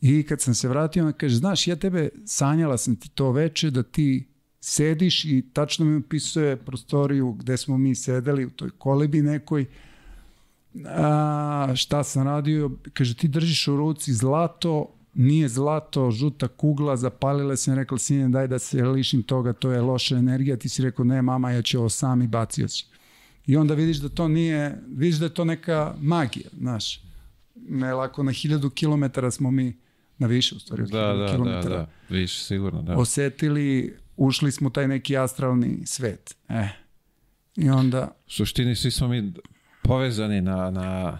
I 0.00 0.22
kad 0.22 0.40
sam 0.40 0.54
se 0.54 0.68
vratio, 0.68 1.02
ona 1.02 1.12
kaže, 1.12 1.36
znaš, 1.36 1.66
ja 1.66 1.76
tebe, 1.76 2.08
sanjala 2.24 2.78
sam 2.78 2.96
ti 2.96 3.08
to 3.08 3.32
veče, 3.32 3.70
da 3.70 3.82
ti 3.82 4.28
sediš 4.60 5.24
i 5.24 5.44
tačno 5.52 5.84
mi 5.84 5.96
opisuje 5.96 6.56
prostoriju 6.56 7.32
gde 7.32 7.56
smo 7.56 7.78
mi 7.78 7.94
sedeli 7.94 8.46
u 8.46 8.50
toj 8.50 8.70
kolebi 8.70 9.22
nekoj, 9.22 9.66
a, 10.86 11.72
šta 11.74 12.04
sam 12.04 12.26
radio, 12.26 12.70
kaže 12.92 13.14
ti 13.14 13.28
držiš 13.28 13.68
u 13.68 13.76
ruci 13.76 14.12
zlato, 14.12 14.94
nije 15.14 15.48
zlato, 15.48 16.10
žuta 16.10 16.48
kugla, 16.48 16.96
zapalila 16.96 17.56
sam, 17.56 17.74
rekla 17.74 17.98
sine 17.98 18.28
daj 18.28 18.48
da 18.48 18.58
se 18.58 18.82
lišim 18.84 19.22
toga, 19.22 19.52
to 19.52 19.72
je 19.72 19.80
loša 19.80 20.16
energija, 20.16 20.56
ti 20.56 20.68
si 20.68 20.82
rekao 20.82 21.04
ne 21.04 21.22
mama, 21.22 21.50
ja 21.50 21.62
ću 21.62 21.78
ovo 21.78 21.88
sam 21.88 22.22
i 22.22 22.26
bacio 22.26 22.68
si. 22.68 22.86
I 23.46 23.56
onda 23.56 23.74
vidiš 23.74 23.96
da 23.96 24.08
to 24.08 24.28
nije, 24.28 24.78
vidiš 24.88 25.16
da 25.16 25.24
je 25.24 25.34
to 25.34 25.44
neka 25.44 25.94
magija, 26.00 26.50
znaš. 26.58 27.02
Ne 27.54 27.94
lako 27.94 28.22
na 28.22 28.32
hiljadu 28.32 28.70
kilometara 28.70 29.30
smo 29.30 29.50
mi, 29.50 29.76
na 30.18 30.26
više 30.26 30.54
u 30.54 30.58
stvari 30.58 30.82
od 30.82 30.88
Da, 30.88 31.00
da, 31.00 31.14
da, 31.14 31.28
kilometara, 31.32 31.76
da, 31.76 31.86
više 32.08 32.44
sigurno, 32.44 32.82
da. 32.82 32.96
osetili, 32.96 33.96
ušli 34.16 34.52
smo 34.52 34.68
u 34.68 34.70
taj 34.70 34.88
neki 34.88 35.16
astralni 35.16 35.86
svet. 35.86 36.36
E. 36.48 36.68
I 37.56 37.70
onda, 37.70 38.16
U 38.26 38.30
suštini 38.30 38.76
svi 38.76 38.90
smo 38.90 39.08
mi 39.08 39.32
povezani 39.82 40.40
na, 40.40 40.70
na 40.70 41.18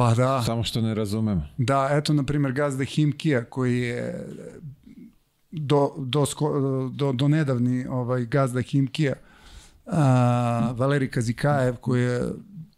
pa 0.00 0.14
da, 0.14 0.42
samo 0.42 0.62
što 0.62 0.80
ne 0.80 0.94
razumemo. 0.94 1.46
Da, 1.58 1.88
eto, 1.92 2.12
na 2.12 2.24
primjer, 2.24 2.52
gazda 2.52 2.84
Himkija, 2.84 3.44
koji 3.44 3.80
je 3.80 4.26
do, 5.50 5.90
do, 5.98 6.20
sko- 6.20 6.90
do, 6.94 7.12
do 7.12 7.28
nedavni 7.28 7.86
ovaj, 7.86 8.24
gazda 8.24 8.60
Himkija, 8.60 9.12
a, 9.86 10.72
Valeri 10.76 11.10
Kazikajev, 11.10 11.76
koji 11.76 12.02
je 12.02 12.22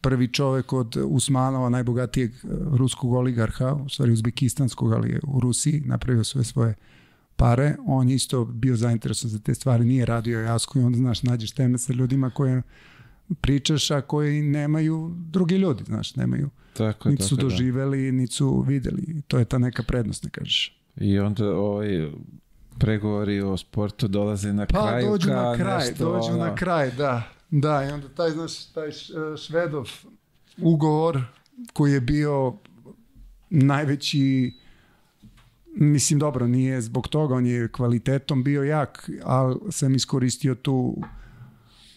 prvi 0.01 0.29
čovek 0.29 0.73
od 0.73 0.97
Usmanova, 1.07 1.69
najbogatijeg 1.69 2.31
eh, 2.31 2.49
ruskog 2.77 3.13
oligarha, 3.13 3.75
u 3.75 3.89
stvari 3.89 4.13
uzbekistanskog, 4.13 4.93
ali 4.93 5.11
je 5.11 5.21
u 5.27 5.41
Rusiji, 5.41 5.83
napravio 5.87 6.25
sve 6.25 6.45
svoje 6.45 6.75
pare. 7.37 7.77
On 7.87 8.09
je 8.09 8.15
isto 8.15 8.45
bio 8.45 8.77
zainteresovan 8.77 9.31
za 9.31 9.39
te 9.39 9.55
stvari, 9.55 9.85
nije 9.85 10.07
radio 10.07 10.41
jasku 10.41 10.79
i 10.79 10.83
onda, 10.83 10.99
znaš, 10.99 11.23
nađeš 11.23 11.51
teme 11.51 11.79
sa 11.79 11.93
ljudima 11.93 12.31
koje 12.31 12.63
pričaš, 13.41 13.91
a 13.91 14.01
koji 14.01 14.43
nemaju 14.43 15.15
drugi 15.17 15.55
ljudi, 15.55 15.85
znaš, 15.85 16.17
nemaju 16.17 16.51
Tako 16.73 17.09
je, 17.09 17.11
niti 17.11 17.23
su 17.23 17.37
tako 17.37 17.49
da. 17.49 17.51
doživeli, 17.51 18.13
niti 18.13 18.33
su 18.33 18.61
videli. 18.61 19.23
To 19.29 19.39
je 19.39 19.45
ta 19.45 19.59
neka 19.59 19.83
prednost, 19.83 20.25
ne 20.25 20.31
kažeš. 20.31 20.81
I 20.97 21.19
onda 21.19 21.57
ovaj 21.57 22.11
pregovori 22.79 23.41
o 23.41 23.57
sportu 23.57 24.09
dolaze 24.09 24.53
na 24.53 24.67
Pa 24.67 24.89
kraju 24.89 25.11
dođu 25.11 25.29
ka 25.29 25.35
na 25.35 25.57
kraj, 25.57 25.89
nešto, 25.89 26.05
dođu 26.05 26.29
ono, 26.33 26.45
na 26.45 26.55
kraj, 26.55 26.91
da. 26.91 27.23
Da, 27.51 27.85
i 27.85 27.93
onda 27.93 28.09
taj, 28.09 28.31
znaš, 28.31 28.65
taj 28.67 28.89
š- 28.89 29.13
švedov 29.47 29.89
ugovor 30.59 31.21
koji 31.73 31.93
je 31.93 32.01
bio 32.01 32.55
najveći 33.51 34.53
mislim 35.75 36.19
dobro, 36.19 36.47
nije 36.47 36.81
zbog 36.81 37.09
toga, 37.09 37.35
on 37.35 37.47
je 37.47 37.69
kvalitetom 37.69 38.45
bio 38.45 38.63
jak, 38.63 39.11
ali 39.25 39.57
sam 39.71 39.95
iskoristio 39.95 40.55
tu 40.55 40.97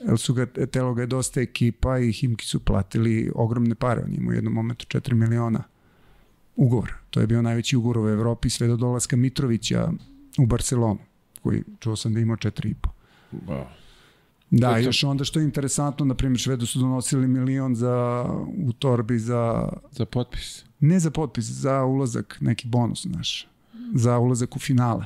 jer 0.07 0.17
su 0.17 0.33
ga, 0.33 0.45
telo 0.45 0.93
ga 0.93 1.01
je 1.01 1.07
dosta 1.07 1.41
ekipa 1.41 1.99
i 1.99 2.11
Himki 2.11 2.45
su 2.45 2.59
platili 2.59 3.31
ogromne 3.35 3.75
pare, 3.75 4.01
on 4.03 4.11
je 4.11 4.17
imao 4.17 4.29
u 4.29 4.33
jednom 4.33 4.53
momentu 4.53 4.85
4 4.89 5.13
miliona 5.13 5.63
ugovor. 6.55 6.93
To 7.09 7.21
je 7.21 7.27
bio 7.27 7.41
najveći 7.41 7.77
ugovor 7.77 7.97
u 7.97 8.09
Evropi 8.09 8.49
sve 8.49 8.67
do 8.67 8.75
dolaska 8.77 9.15
Mitrovića 9.15 9.91
u 10.37 10.45
Barcelonu, 10.45 10.99
koji 11.41 11.63
čuo 11.79 11.95
sam 11.95 12.13
da 12.13 12.19
imao 12.19 12.37
4,5. 12.37 12.73
Wow. 13.47 13.63
Da, 14.51 14.69
To 14.69 14.75
je 14.75 14.83
to- 14.83 14.87
još 14.87 15.03
onda 15.03 15.23
što 15.23 15.39
je 15.39 15.45
interesantno, 15.45 16.05
na 16.05 16.13
primjer, 16.15 16.39
Švedu 16.39 16.65
su 16.65 16.79
donosili 16.79 17.27
milion 17.27 17.75
za, 17.75 18.25
u 18.57 18.73
torbi 18.73 19.19
za, 19.19 19.69
Za 19.91 20.05
potpis. 20.05 20.63
ne 20.79 20.99
za 20.99 21.11
potpis, 21.11 21.45
za 21.45 21.83
ulazak, 21.83 22.37
neki 22.41 22.67
bonus, 22.67 23.01
znaš, 23.03 23.47
za 23.93 24.17
ulazak 24.17 24.55
u 24.55 24.59
finale. 24.59 25.05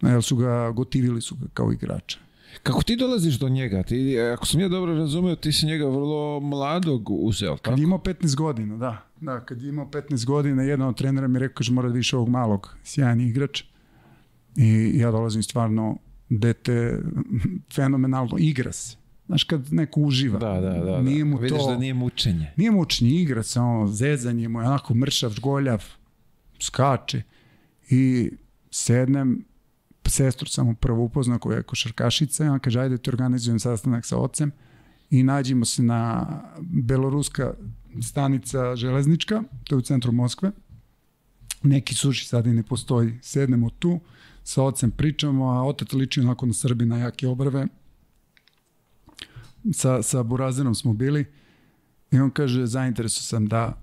Jer 0.00 0.22
su 0.22 0.36
ga, 0.36 0.70
gotivili 0.70 1.20
su 1.20 1.34
ga 1.34 1.46
kao 1.54 1.72
igrača. 1.72 2.18
Kako 2.62 2.82
ti 2.82 2.96
dolaziš 2.96 3.34
do 3.38 3.48
njega? 3.48 3.82
Ti, 3.82 4.20
ako 4.20 4.46
sam 4.46 4.60
ja 4.60 4.68
dobro 4.68 4.94
razumeo, 4.94 5.36
ti 5.36 5.52
si 5.52 5.66
njega 5.66 5.84
vrlo 5.84 6.40
mladog 6.40 7.10
uzeo, 7.10 7.56
Kad 7.56 7.64
tako? 7.64 7.80
je 7.80 7.82
imao 7.84 7.98
15 7.98 8.36
godina, 8.36 8.76
da. 8.76 9.06
Da, 9.20 9.40
kad 9.40 9.62
je 9.62 9.68
imao 9.68 9.86
15 9.86 10.24
godina, 10.26 10.62
jedan 10.62 10.88
od 10.88 10.96
trenera 10.96 11.28
mi 11.28 11.38
rekao, 11.38 11.54
kaže, 11.54 11.72
mora 11.72 11.88
da 11.88 11.94
više 11.94 12.16
ovog 12.16 12.28
malog, 12.28 12.76
sjajan 12.84 13.20
igrač. 13.20 13.62
I 14.56 14.92
ja 14.94 15.10
dolazim 15.10 15.42
stvarno, 15.42 15.96
dete, 16.28 16.98
fenomenalno, 17.74 18.36
igra 18.38 18.72
se. 18.72 18.96
Znaš, 19.26 19.44
kad 19.44 19.72
neko 19.72 20.00
uživa. 20.00 20.38
Da, 20.38 20.60
da, 20.60 20.70
da. 20.70 20.84
da. 20.84 21.02
Nije 21.02 21.24
mu 21.24 21.36
Vidiš 21.36 21.58
to... 21.58 21.70
da 21.70 21.78
nije 21.78 21.94
mučenje. 21.94 22.52
Nije 22.56 22.70
mučni 22.70 23.22
igra 23.22 23.42
se, 23.42 23.60
ono, 23.60 23.86
zezanje 23.86 24.48
mu 24.48 24.60
je 24.60 24.66
onako 24.66 24.94
mršav, 24.94 25.30
žgoljav, 25.30 25.84
skače. 26.60 27.22
I 27.90 28.30
sednem, 28.70 29.44
sestru 30.10 30.48
sam 30.48 30.66
mu 30.66 30.74
prvo 30.74 31.04
upoznao 31.04 31.38
koja 31.38 31.56
je 31.56 31.62
košarkašica 31.62 32.44
ona 32.44 32.58
kaže, 32.58 32.80
ajde 32.80 32.98
ti 32.98 33.10
organizujem 33.10 33.58
sastanak 33.58 34.06
sa 34.06 34.18
ocem 34.18 34.52
i 35.10 35.22
nađemo 35.22 35.64
se 35.64 35.82
na 35.82 36.26
beloruska 36.60 37.54
stanica 38.02 38.76
železnička, 38.76 39.42
to 39.64 39.74
je 39.74 39.78
u 39.78 39.82
centru 39.82 40.12
Moskve. 40.12 40.50
Neki 41.62 41.94
suši 41.94 42.26
sad 42.26 42.46
i 42.46 42.52
ne 42.52 42.62
postoji. 42.62 43.18
Sednemo 43.22 43.70
tu, 43.70 44.00
sa 44.44 44.62
ocem 44.62 44.90
pričamo, 44.90 45.48
a 45.48 45.62
otac 45.62 45.92
liči 45.92 46.20
onako 46.20 46.46
na 46.46 46.52
Srbina, 46.52 46.98
jake 46.98 47.28
obrve. 47.28 47.66
Sa, 49.72 50.02
sa 50.02 50.22
Burazerom 50.22 50.74
smo 50.74 50.92
bili 50.92 51.24
i 52.10 52.18
on 52.18 52.30
kaže, 52.30 52.66
zainteresuo 52.66 53.22
sam 53.22 53.46
da 53.46 53.82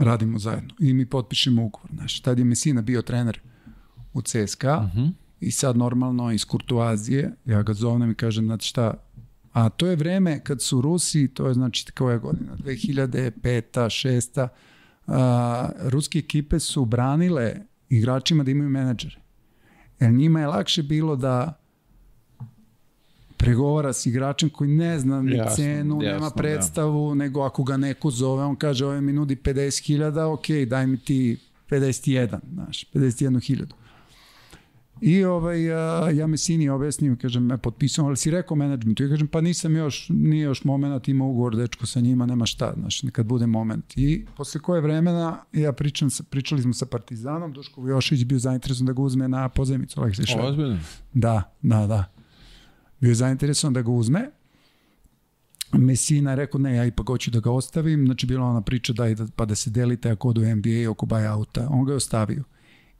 radimo 0.00 0.38
zajedno. 0.38 0.74
I 0.78 0.92
mi 0.92 1.06
potpišemo 1.06 1.64
ugovor. 1.64 1.90
Znaš, 1.94 2.20
tad 2.20 2.38
je 2.38 2.44
Mesina 2.44 2.82
bio 2.82 3.02
trener 3.02 3.40
u 4.12 4.22
CSKA 4.22 4.80
Mhm. 4.80 5.21
I 5.42 5.50
sad 5.50 5.76
normalno 5.76 6.32
iz 6.32 6.44
Kurtuazije, 6.44 7.32
ja 7.44 7.62
ga 7.62 7.74
zovem 7.74 8.10
i 8.10 8.14
kažem, 8.14 8.44
znate 8.44 8.64
šta, 8.64 8.94
a 9.52 9.68
to 9.68 9.86
je 9.86 9.96
vreme 9.96 10.40
kad 10.44 10.62
su 10.62 10.80
Rusi, 10.80 11.28
to 11.28 11.48
je 11.48 11.54
znači 11.54 11.92
koja 11.92 12.12
je 12.12 12.18
godina, 12.18 12.56
2005. 12.56 13.62
6. 13.72 14.48
A, 15.06 15.68
ruske 15.80 16.18
ekipe 16.18 16.58
su 16.58 16.84
branile 16.84 17.54
igračima 17.88 18.44
da 18.44 18.50
imaju 18.50 18.70
menadžere. 18.70 19.16
Jer 20.00 20.12
njima 20.12 20.40
je 20.40 20.46
lakše 20.46 20.82
bilo 20.82 21.16
da 21.16 21.58
pregovara 23.36 23.92
s 23.92 24.06
igračem 24.06 24.50
koji 24.50 24.70
ne 24.70 24.98
zna 24.98 25.22
ni 25.22 25.36
Jasno, 25.36 25.56
cenu, 25.56 26.02
jasno, 26.02 26.12
nema 26.12 26.28
da. 26.28 26.34
predstavu, 26.34 27.14
nego 27.14 27.42
ako 27.42 27.62
ga 27.64 27.76
neko 27.76 28.10
zove, 28.10 28.44
on 28.44 28.56
kaže, 28.56 28.86
ovaj 28.86 29.00
mi 29.00 29.12
nudi 29.12 29.36
50.000, 29.36 30.32
ok, 30.32 30.68
daj 30.68 30.86
mi 30.86 30.96
ti 30.96 31.38
51, 31.70 32.38
znaš, 32.52 32.84
51.000. 32.94 33.81
I 35.04 35.24
ovaj, 35.24 35.72
a, 35.72 36.10
ja 36.10 36.26
me 36.26 36.36
sini 36.36 36.68
objasnim, 36.68 37.16
kažem, 37.16 37.46
me 37.46 37.58
potpisao, 37.58 38.06
ali 38.06 38.16
si 38.16 38.30
rekao 38.30 38.56
menadžmentu. 38.56 39.02
Ja 39.02 39.08
kažem, 39.08 39.26
pa 39.26 39.40
nisam 39.40 39.76
još, 39.76 40.06
nije 40.08 40.42
još 40.42 40.64
moment, 40.64 41.08
ima 41.08 41.24
ugovor, 41.24 41.56
dečko 41.56 41.86
sa 41.86 42.00
njima, 42.00 42.26
nema 42.26 42.46
šta, 42.46 42.74
znaš, 42.76 43.02
kad 43.12 43.26
bude 43.26 43.46
moment. 43.46 43.96
I 43.96 44.24
posle 44.36 44.60
koje 44.60 44.80
vremena, 44.80 45.38
ja 45.52 45.72
pričam, 45.72 46.10
sa, 46.10 46.22
pričali 46.30 46.62
smo 46.62 46.72
sa 46.72 46.86
Partizanom, 46.86 47.52
Duško 47.52 47.80
Vujošić 47.80 48.24
bio 48.24 48.38
zainteresovan 48.38 48.86
da 48.86 48.92
ga 48.92 49.02
uzme 49.02 49.28
na 49.28 49.48
pozajmicu 49.48 50.00
Aleksej 50.00 50.26
Šved. 50.26 50.44
Ozbiljno. 50.44 50.78
Da, 51.12 51.54
da, 51.62 51.86
da. 51.86 52.04
Bio 53.00 53.08
je 53.08 53.14
zainteresovan 53.14 53.74
da 53.74 53.82
ga 53.82 53.90
uzme. 53.90 54.30
Mesina 55.72 56.30
je 56.30 56.36
rekao, 56.36 56.60
ne, 56.60 56.76
ja 56.76 56.84
ipak 56.84 57.06
hoću 57.06 57.30
da 57.30 57.40
ga 57.40 57.50
ostavim. 57.50 58.06
Znači, 58.06 58.26
bila 58.26 58.46
ona 58.46 58.60
priča 58.60 58.92
da, 58.92 59.14
da 59.14 59.26
pa 59.36 59.44
da 59.44 59.54
se 59.54 59.70
delite 59.70 60.10
ako 60.10 60.28
odu 60.28 60.40
NBA 60.40 60.90
oko 60.90 61.06
buyouta. 61.06 61.66
On 61.70 61.84
ga 61.84 61.92
je 61.92 61.96
ostavio. 61.96 62.44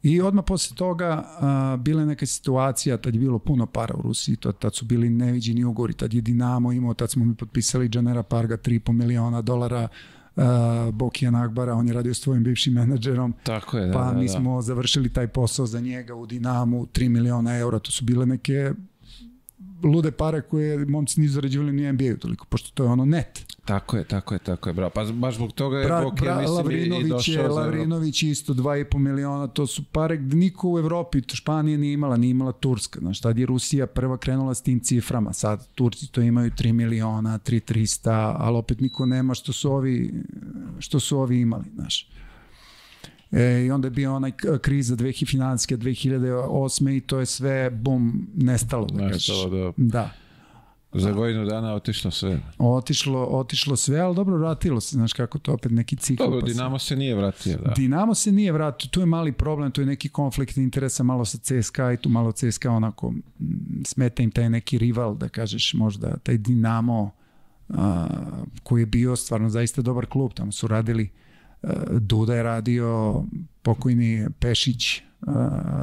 I 0.03 0.21
odmah 0.21 0.45
posle 0.47 0.77
toga 0.77 1.25
a, 1.41 1.77
bila 1.81 2.01
je 2.01 2.07
neka 2.07 2.27
situacija, 2.27 2.97
tad 2.97 3.15
je 3.15 3.21
bilo 3.21 3.39
puno 3.39 3.67
para 3.67 3.95
u 3.99 4.03
Rusiji, 4.03 4.37
to, 4.37 4.53
tad 4.53 4.75
su 4.75 4.85
bili 4.85 5.11
neviđeni 5.11 5.65
ugovori, 5.65 5.93
tad 5.93 6.15
je 6.15 6.21
Dinamo 6.21 6.73
imao, 6.73 6.95
tad 6.95 7.11
smo 7.11 7.25
mi 7.25 7.35
potpisali 7.35 7.91
Janera 7.95 8.23
Parga 8.23 8.57
3,5 8.57 8.93
miliona 8.93 9.43
dolara, 9.43 9.89
a, 10.37 10.91
Bokijan 10.93 11.35
Akbara, 11.35 11.75
on 11.75 11.89
je 11.89 11.95
radio 11.95 12.15
s 12.15 12.21
tvojim 12.21 12.45
bivšim 12.45 12.75
menadžerom, 12.75 13.35
Tako 13.43 13.79
je, 13.79 13.87
da, 13.87 13.93
pa 13.93 14.05
da, 14.05 14.13
mi 14.19 14.27
da. 14.27 14.33
smo 14.33 14.63
završili 14.63 15.13
taj 15.13 15.29
posao 15.29 15.67
za 15.67 15.81
njega 15.81 16.15
u 16.15 16.27
Dinamu, 16.27 16.87
3 16.87 17.09
miliona 17.09 17.59
eura, 17.59 17.79
to 17.79 17.91
su 17.91 18.05
bile 18.05 18.27
neke 18.27 18.73
lude 19.83 20.11
pare 20.11 20.41
koje 20.41 20.87
momci 20.87 21.21
nisu 21.21 21.35
zarađivali 21.35 21.73
ni 21.73 21.93
NBA-u 21.93 22.17
toliko, 22.17 22.47
pošto 22.47 22.71
to 22.75 22.85
je 22.85 22.91
ono 22.91 23.05
net. 23.05 23.53
Tako 23.65 23.97
je, 23.97 24.05
tako 24.05 24.35
je, 24.35 24.39
tako 24.39 24.69
je, 24.69 24.73
bravo. 24.73 24.91
Pa 24.91 25.05
baš 25.05 25.35
zbog 25.35 25.53
toga 25.53 25.79
je 25.79 25.85
Bra, 25.85 26.03
Bok, 26.03 26.21
bra, 26.21 26.33
ja 26.33 26.41
mislim, 26.41 26.55
i 26.55 26.57
Lavrinović, 26.57 27.09
došao 27.09 27.43
je, 27.43 27.49
za. 27.49 27.55
Lavrinović 27.55 28.23
isto 28.23 28.55
2,5 28.55 28.99
miliona, 28.99 29.47
to 29.47 29.67
su 29.67 29.85
pare 29.93 30.17
gde 30.17 30.37
niko 30.37 30.71
u 30.71 30.79
Evropi, 30.79 31.21
to 31.21 31.37
Španija 31.37 31.79
nije 31.79 31.93
imala, 31.93 32.17
nije 32.17 32.31
imala 32.31 32.53
Turska. 32.53 33.01
Znaš, 33.01 33.21
tad 33.21 33.39
je 33.39 33.47
Rusija 33.47 33.87
prva 33.87 34.17
krenula 34.17 34.55
s 34.55 34.63
tim 34.63 34.81
ciframa, 34.81 35.33
sad 35.33 35.69
Turci 35.75 36.13
to 36.13 36.21
imaju 36.21 36.51
3 36.51 36.73
miliona, 36.73 37.39
3 37.39 37.73
300, 37.73 38.35
ali 38.39 38.57
opet 38.57 38.81
niko 38.81 39.07
nema 39.07 39.35
što 39.35 39.53
su 39.53 39.73
ovi, 39.73 40.25
što 40.79 41.01
su 41.01 41.19
ovi 41.19 41.41
imali, 41.41 41.65
znaš. 41.75 42.09
E, 43.33 43.65
I 43.67 43.71
onda 43.71 43.87
je 43.87 43.91
bio 43.91 44.15
onaj 44.15 44.33
kriza 44.61 44.97
2000 44.97 45.31
financijske 45.31 45.77
2008. 45.77 46.97
i 46.97 47.01
to 47.01 47.19
je 47.19 47.27
sve, 47.27 47.71
bum, 47.71 48.29
nestalo. 48.35 48.87
Da 48.87 49.05
Nestalo, 49.05 49.49
da. 49.51 49.73
Da. 49.77 50.11
Za 50.95 51.13
godinu 51.13 51.45
dana 51.45 51.75
otišlo 51.75 52.11
sve. 52.11 52.41
Otišlo, 52.59 53.25
otišlo 53.25 53.77
sve, 53.77 53.99
ali 53.99 54.17
dobro 54.17 54.37
vratilo 54.39 54.81
se, 54.81 54.97
znaš 54.97 55.13
kako 55.13 55.39
to 55.39 55.53
opet 55.53 55.73
neki 55.73 55.97
cikl. 55.97 56.23
Dobro, 56.23 56.41
pa 56.41 56.47
Dinamo 56.47 56.79
se 56.79 56.97
nije 56.97 57.15
vratio, 57.15 57.59
da. 57.65 57.73
Dinamo 57.77 58.15
se 58.15 58.33
nije 58.33 58.53
vratio, 58.53 58.89
tu 58.89 59.01
je 59.01 59.07
mali 59.07 59.33
problem, 59.33 59.71
tu 59.71 59.81
je 59.81 59.87
neki 59.87 60.09
konflikt 60.09 60.57
interesa 60.57 61.03
malo 61.03 61.25
sa 61.25 61.39
CSKA 61.39 61.93
i 61.93 61.97
tu 61.97 62.09
malo 62.09 62.33
CSKA 62.33 62.71
onako 62.71 63.15
smeta 63.85 64.23
im 64.23 64.31
taj 64.31 64.51
neki 64.51 64.79
rival, 64.79 65.17
da 65.17 65.29
kažeš 65.29 65.75
možda 65.75 66.17
taj 66.17 66.39
Dinamo 66.39 67.11
a, 67.69 68.07
koji 68.63 68.83
je 68.83 68.87
bio 68.87 69.17
stvarno 69.17 69.51
zaista 69.51 69.83
dobar 69.83 70.07
klub, 70.07 70.33
tamo 70.35 70.53
su 70.53 70.67
radili 70.67 71.11
Duda 71.93 72.35
je 72.35 72.43
radio, 72.43 73.23
pokojni 73.63 74.27
Pešić, 74.39 75.01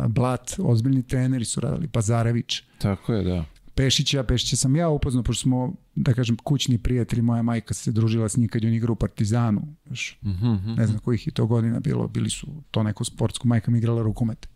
Blat, 0.07 0.55
ozbiljni 0.59 1.03
treneri 1.03 1.45
su 1.45 1.61
radili, 1.61 1.87
Pazarević, 1.87 2.61
Tako 2.77 3.13
je, 3.13 3.23
da. 3.23 3.45
Pešića, 3.75 4.23
Pešića 4.23 4.55
sam 4.55 4.75
ja 4.75 4.89
upoznao, 4.89 5.23
pošto 5.23 5.41
smo, 5.41 5.73
da 5.95 6.13
kažem, 6.13 6.37
kućni 6.37 6.77
prijatelji, 6.77 7.21
moja 7.21 7.41
majka 7.41 7.73
se 7.73 7.91
družila 7.91 8.29
s 8.29 8.37
njim 8.37 8.47
kad 8.47 8.63
je 8.63 8.69
on 8.69 8.75
igrao 8.75 8.93
u 8.93 8.95
Partizanu, 8.95 9.75
još 9.89 10.17
Mhm, 10.21 10.47
mhm. 10.47 10.73
ne 10.73 10.87
znam 10.87 10.99
kojih 10.99 11.27
je 11.27 11.33
to 11.33 11.45
godina 11.45 11.79
bilo, 11.79 12.07
bili 12.07 12.29
su 12.29 12.47
to 12.71 12.83
neko 12.83 13.03
sportsko, 13.03 13.47
majka 13.47 13.71
mi 13.71 13.77
igrala 13.77 14.01
rukomet. 14.01 14.49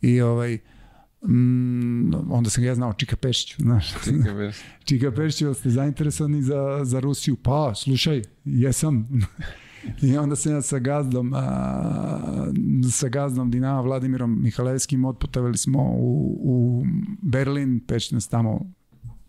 I 0.00 0.20
ovaj, 0.20 0.58
mm, 1.22 2.14
onda 2.30 2.50
sam 2.50 2.62
ga 2.62 2.68
ja 2.68 2.74
znao 2.74 2.92
Čika 2.92 3.16
Pešiću, 3.16 3.56
znaš. 3.58 3.90
Čika 4.04 4.30
bez- 4.30 4.60
Čika 4.84 5.12
Pešiću, 5.12 5.54
ste 5.54 5.70
zainteresovani 5.70 6.42
za, 6.42 6.80
za 6.82 7.00
Rusiju? 7.00 7.36
Pa, 7.36 7.72
slušaj, 7.74 8.22
jesam. 8.44 9.08
I 10.02 10.16
onda 10.16 10.36
sam 10.36 10.52
ja 10.52 10.62
sa 10.62 10.78
gazdom, 10.78 11.32
a, 11.34 12.52
sa 12.92 13.08
gazdom 13.08 13.50
Dinama 13.50 13.80
Vladimirom 13.80 14.42
Mihalevskim 14.42 15.04
otputovali 15.04 15.58
smo 15.58 15.82
u, 15.82 16.38
u 16.42 16.84
Berlin, 17.22 17.80
Pešić 17.86 18.10
nas 18.10 18.28
tamo 18.28 18.72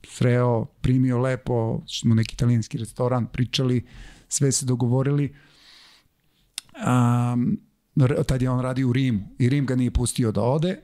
sreo, 0.07 0.65
primio 0.65 1.19
lepo, 1.19 1.81
smo 1.87 2.15
neki 2.15 2.33
italijanski 2.33 2.77
restoran, 2.77 3.25
pričali, 3.25 3.85
sve 4.27 4.51
se 4.51 4.65
dogovorili. 4.65 5.35
Um, 7.33 7.59
tad 8.27 8.41
je 8.41 8.49
on 8.49 8.61
radio 8.61 8.89
u 8.89 8.93
Rimu 8.93 9.19
i 9.39 9.49
Rim 9.49 9.65
ga 9.65 9.75
nije 9.75 9.91
pustio 9.91 10.31
da 10.31 10.41
ode. 10.41 10.81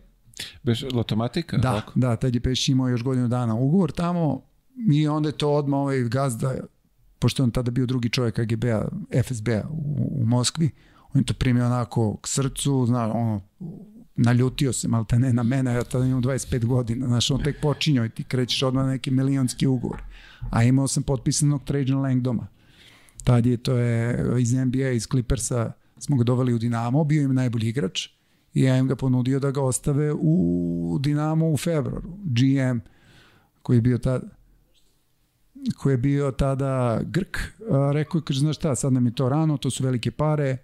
Bez 0.64 0.84
lotomatika? 0.94 1.58
Da, 1.58 1.80
Tako? 1.80 1.92
da, 1.96 2.16
tad 2.16 2.36
je 2.36 2.42
Pešić 2.42 2.70
imao 2.70 2.90
još 2.90 3.04
godinu 3.04 3.28
dana 3.28 3.56
ugovor 3.56 3.92
tamo 3.92 4.42
i 4.94 5.08
onda 5.08 5.30
je 5.30 5.38
to 5.38 5.52
odmah 5.52 5.80
ovaj 5.80 6.04
gazda, 6.04 6.56
pošto 7.24 7.42
je 7.42 7.46
on 7.46 7.52
tada 7.52 7.72
bio 7.72 7.86
drugi 7.86 8.10
čovjek 8.10 8.36
KGB-a, 8.36 8.88
FSB-a 9.24 9.68
u, 9.70 10.22
u 10.22 10.26
Moskvi, 10.26 10.70
on 11.14 11.22
je 11.22 11.26
to 11.26 11.34
primio 11.34 11.66
onako 11.66 12.18
k 12.18 12.28
srcu, 12.28 12.86
zna, 12.86 13.14
ono, 13.14 13.42
naljutio 14.16 14.74
se, 14.74 14.88
malo 14.88 15.04
te 15.04 15.20
ne 15.20 15.34
na 15.34 15.44
mene, 15.44 15.74
ja 15.74 15.84
tada 15.84 16.06
imam 16.06 16.24
25 16.24 16.66
godina, 16.66 17.08
znaš, 17.08 17.32
on 17.32 17.44
tek 17.44 17.62
počinjao 17.62 18.06
i 18.06 18.10
ti 18.10 18.24
krećeš 18.24 18.64
odmah 18.64 18.88
neki 18.88 19.12
milionski 19.12 19.68
ugovor. 19.68 20.02
A 20.50 20.64
imao 20.64 20.88
sam 20.88 21.04
potpisanog 21.04 21.64
Trajan 21.64 22.02
Langdoma. 22.02 22.48
Tad 23.24 23.46
je, 23.46 23.58
to 23.58 23.78
je 23.78 24.26
iz 24.42 24.54
NBA, 24.54 24.90
iz 24.90 25.08
Clippersa, 25.08 25.72
smo 26.00 26.18
ga 26.18 26.24
doveli 26.24 26.54
u 26.54 26.60
Dinamo, 26.60 27.04
bio 27.04 27.24
im 27.24 27.34
najbolji 27.34 27.70
igrač 27.70 28.10
i 28.54 28.62
ja 28.62 28.78
im 28.78 28.88
ga 28.88 28.96
ponudio 28.96 29.40
da 29.40 29.52
ga 29.52 29.62
ostave 29.62 30.14
u 30.14 30.98
Dinamo 31.02 31.50
u 31.50 31.58
februaru. 31.58 32.10
GM 32.24 32.80
koji 33.62 33.78
je 33.78 33.82
bio 33.82 33.98
tada 33.98 34.43
koji 35.78 35.94
je 35.94 35.98
bio 35.98 36.32
tada 36.32 37.02
Grk, 37.04 37.38
rekao 37.94 38.20
je, 38.20 38.24
kaže, 38.26 38.40
znaš 38.40 38.56
šta, 38.56 38.76
sad 38.76 38.94
nam 38.94 39.06
je 39.06 39.16
to 39.16 39.30
rano, 39.30 39.58
to 39.58 39.72
su 39.72 39.84
velike 39.84 40.12
pare, 40.12 40.58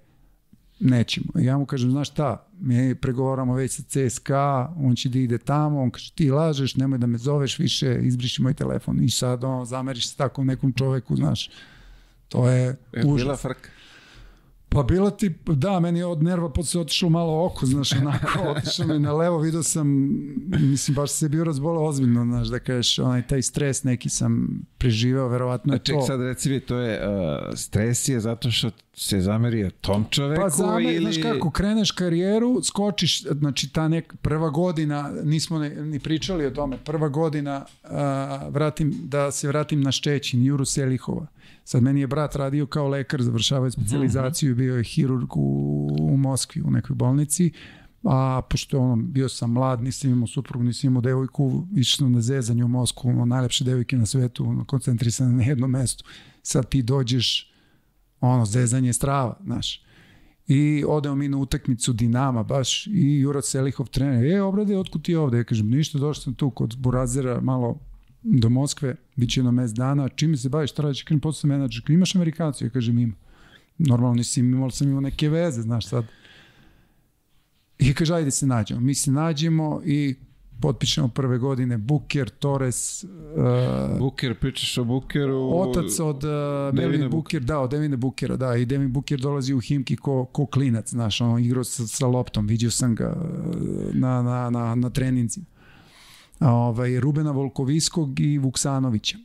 nećemo. 0.79 1.27
Ja 1.35 1.57
mu 1.57 1.65
kažem, 1.65 1.91
znaš 1.91 2.09
šta, 2.09 2.47
mi 2.59 2.95
pregovaramo 2.95 3.55
već 3.55 3.71
sa 3.71 3.83
CSKA, 3.83 4.73
on 4.77 4.95
će 4.95 5.09
da 5.09 5.19
ide 5.19 5.37
tamo, 5.37 5.81
on 5.81 5.91
kaže, 5.91 6.11
ti 6.11 6.31
lažeš, 6.31 6.75
nemoj 6.75 6.99
da 6.99 7.07
me 7.07 7.17
zoveš 7.17 7.59
više, 7.59 7.99
izbriši 8.01 8.41
moj 8.41 8.53
telefon. 8.53 9.03
I 9.03 9.09
sad 9.09 9.43
on, 9.43 9.65
zameriš 9.65 10.09
se 10.09 10.17
takvom 10.17 10.47
nekom 10.47 10.73
čoveku, 10.73 11.15
znaš, 11.15 11.49
to 12.29 12.49
je 12.49 12.75
Je 12.93 13.05
užas. 13.05 13.25
bila 13.25 13.37
frka. 13.37 13.69
Pa 14.69 14.83
bila 14.83 15.11
ti, 15.11 15.35
da, 15.45 15.79
meni 15.79 15.99
je 15.99 16.05
od 16.05 16.23
nerva 16.23 16.49
posle 16.49 16.81
otišlo 16.81 17.09
malo 17.09 17.45
oko, 17.45 17.65
znaš, 17.65 17.91
onako, 17.91 18.39
otišlo 18.57 18.85
mi 18.85 18.99
na 18.99 19.13
levo, 19.13 19.37
vidio 19.37 19.63
sam, 19.63 19.87
mislim, 20.47 20.95
baš 20.95 21.11
se 21.11 21.29
bio 21.29 21.43
razbolao 21.43 21.85
ozbiljno, 21.85 22.25
znaš, 22.25 22.47
da 22.47 22.59
kažeš, 22.59 22.99
onaj 22.99 23.27
taj 23.27 23.41
stres 23.41 23.83
neki 23.83 24.09
sam 24.09 24.61
preživeo, 24.77 25.27
verovatno 25.27 25.73
je 25.73 25.79
Ček, 25.79 25.95
to. 25.95 26.01
sad 26.01 26.21
reci 26.21 26.49
mi, 26.49 26.59
to 26.59 26.77
je, 26.77 26.99
uh, 27.07 27.55
stres 27.55 28.07
je 28.07 28.19
zato 28.19 28.51
što 28.51 28.71
se 28.93 29.21
zamerio 29.21 29.69
tom 29.81 30.05
čoveku 30.09 30.41
Pa 30.41 30.49
zamer, 30.49 30.93
ili... 30.93 31.13
znaš 31.13 31.17
kako, 31.21 31.51
kreneš 31.51 31.91
karijeru, 31.91 32.63
skočiš, 32.63 33.23
znači 33.23 33.73
ta 33.73 33.87
nek, 33.87 34.13
prva 34.21 34.49
godina, 34.49 35.11
nismo 35.23 35.59
ne, 35.59 35.69
ni 35.69 35.99
pričali 35.99 36.45
o 36.45 36.51
tome, 36.51 36.77
prva 36.77 37.09
godina, 37.09 37.65
a, 37.83 38.47
vratim, 38.49 38.93
da 39.03 39.31
se 39.31 39.47
vratim 39.47 39.81
na 39.81 39.91
Ščećin, 39.91 40.45
Juru 40.45 40.65
Selihova. 40.65 41.27
Sad 41.69 41.83
meni 41.83 42.01
je 42.01 42.07
brat 42.07 42.35
radio 42.35 42.65
kao 42.65 42.87
lekar, 42.87 43.21
završavao 43.21 43.65
je 43.65 43.71
specializaciju, 43.71 44.55
bio 44.55 44.77
je 44.77 44.83
hirurg 44.83 45.37
u, 45.37 45.87
u 46.01 46.17
Moskvi, 46.17 46.61
u 46.61 46.71
nekoj 46.71 46.95
bolnici, 46.95 47.51
a 48.03 48.41
pošto 48.49 48.79
ono, 48.79 48.95
bio 48.95 49.29
sam 49.29 49.51
mlad, 49.51 49.83
nisam 49.83 50.11
imao 50.11 50.27
suprugu, 50.27 50.63
nisam 50.63 50.87
imao 50.87 51.01
devojku, 51.01 51.67
sam 51.97 52.11
na 52.11 52.21
zezanje 52.21 52.63
u 52.63 52.67
Moskvu, 52.67 53.09
ono, 53.09 53.25
najlepše 53.25 53.63
devojke 53.63 53.97
na 53.97 54.05
svetu, 54.05 54.45
ono, 54.45 54.65
koncentrisan 54.65 55.35
na 55.35 55.43
jednom 55.43 55.71
mestu. 55.71 56.03
Sad 56.41 56.69
ti 56.69 56.81
dođeš, 56.81 57.53
ono, 58.21 58.45
zezanje 58.45 58.89
je 58.89 58.93
strava, 58.93 59.37
znaš. 59.43 59.83
I 60.47 60.83
odemo 60.87 61.15
mi 61.15 61.27
na 61.27 61.37
utakmicu 61.37 61.93
Dinama 61.93 62.43
baš 62.43 62.87
i 62.87 63.19
Jura 63.19 63.41
Selihov 63.41 63.87
trener. 63.87 64.25
E, 64.25 64.41
obrade, 64.41 64.77
otkud 64.77 65.01
ti 65.01 65.15
ovde? 65.15 65.37
Ja 65.37 65.43
kažem, 65.43 65.69
ništa, 65.69 65.99
došao 65.99 66.23
sam 66.23 66.33
tu 66.33 66.49
kod 66.49 66.77
Burazera 66.77 67.41
malo 67.41 67.79
do 68.21 68.49
Moskve, 68.49 68.95
bit 69.15 69.29
će 69.29 69.39
jedno 69.39 69.51
mes 69.51 69.73
dana, 69.73 70.09
čime 70.09 70.37
se 70.37 70.49
baviš, 70.49 70.71
šta 70.71 70.81
radiš, 70.81 71.03
kažem, 71.03 71.19
posle 71.19 71.47
menadžer, 71.47 71.83
imaš 71.89 72.15
Amerikancu? 72.15 72.65
Ja 72.65 72.69
kažem, 72.69 72.99
ima. 72.99 73.13
Normalno 73.77 74.15
nisam 74.15 74.45
imao, 74.45 74.63
ali 74.63 74.71
sam 74.71 74.87
imao 74.87 75.01
neke 75.01 75.29
veze, 75.29 75.61
znaš 75.61 75.87
sad. 75.87 76.05
I 77.79 77.93
kaže, 77.93 78.13
ajde 78.13 78.31
se 78.31 78.47
nađemo. 78.47 78.79
Mi 78.79 78.95
se 78.95 79.11
nađemo 79.11 79.81
i 79.85 80.15
potpišemo 80.61 81.07
prve 81.07 81.37
godine 81.37 81.77
Buker, 81.77 82.29
Torres, 82.29 83.03
uh, 83.03 83.99
Buker, 83.99 84.35
pričaš 84.39 84.77
o 84.77 84.83
Bukeru... 84.83 85.49
Otac 85.53 85.99
od 85.99 86.15
uh, 86.15 86.21
Devina 86.21 86.71
Melvin 86.73 87.09
Buker, 87.09 87.41
da, 87.41 87.59
od 87.59 87.71
Devina 87.71 87.97
Bukera, 87.97 88.35
da, 88.35 88.55
i 88.55 88.65
Devin 88.65 88.93
Buker 88.93 89.19
dolazi 89.19 89.53
u 89.53 89.59
Himki 89.59 89.95
ko, 89.95 90.25
ko 90.25 90.45
klinac, 90.45 90.89
znaš, 90.89 91.21
on 91.21 91.43
igrao 91.43 91.63
sa, 91.63 91.87
sa 91.87 92.07
loptom, 92.07 92.47
vidio 92.47 92.71
sam 92.71 92.95
ga 92.95 93.09
uh, 93.09 93.95
na, 93.95 94.21
na, 94.21 94.49
na, 94.49 94.75
na 94.75 94.89
treninzi. 94.89 95.41
Ovaj, 96.39 96.99
Rubena 96.99 97.31
Volkoviskog 97.31 98.19
i 98.19 98.37
Vuksanovića. 98.37 99.17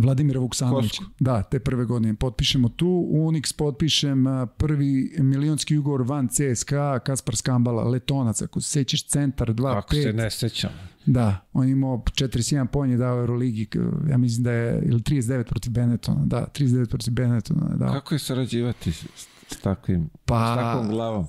Vladimira 0.00 0.40
Vuksanovića. 0.40 1.02
Da, 1.20 1.42
te 1.42 1.58
prve 1.58 1.84
godine 1.84 2.14
potpišemo 2.14 2.68
tu. 2.68 2.88
U 2.88 3.30
Unix 3.30 3.56
potpišem 3.56 4.24
prvi 4.56 5.16
milionski 5.18 5.76
ugovor 5.76 6.02
van 6.02 6.28
CSKA, 6.28 6.98
Kaspar 6.98 7.36
Skambala, 7.36 7.84
Letonac, 7.84 8.42
ako 8.42 8.60
se 8.60 8.70
sećaš, 8.70 9.06
centar 9.06 9.48
2-5. 9.48 9.78
Ako 9.78 9.94
se 9.94 10.12
ne 10.12 10.30
sećam. 10.30 10.70
Da, 11.06 11.46
on 11.52 11.68
imao 11.68 11.96
41 11.96 12.66
poen 12.66 12.90
je 12.90 12.96
dao 12.96 13.18
Euroligi, 13.18 13.68
ja 14.10 14.18
mislim 14.18 14.44
da 14.44 14.52
je, 14.52 14.82
ili 14.86 15.00
39 15.00 15.44
protiv 15.44 15.72
Benetona, 15.72 16.26
da, 16.26 16.46
39 16.54 16.88
protiv 16.88 17.12
Benetona 17.12 17.76
dao. 17.76 17.92
Kako 17.92 18.14
je 18.14 18.18
sarađivati 18.18 18.92
s, 18.92 19.04
s 19.48 19.56
takvim, 19.62 20.10
Pa- 20.24 20.54
s 20.54 20.58
takvom 20.58 20.88
glavom? 20.88 21.26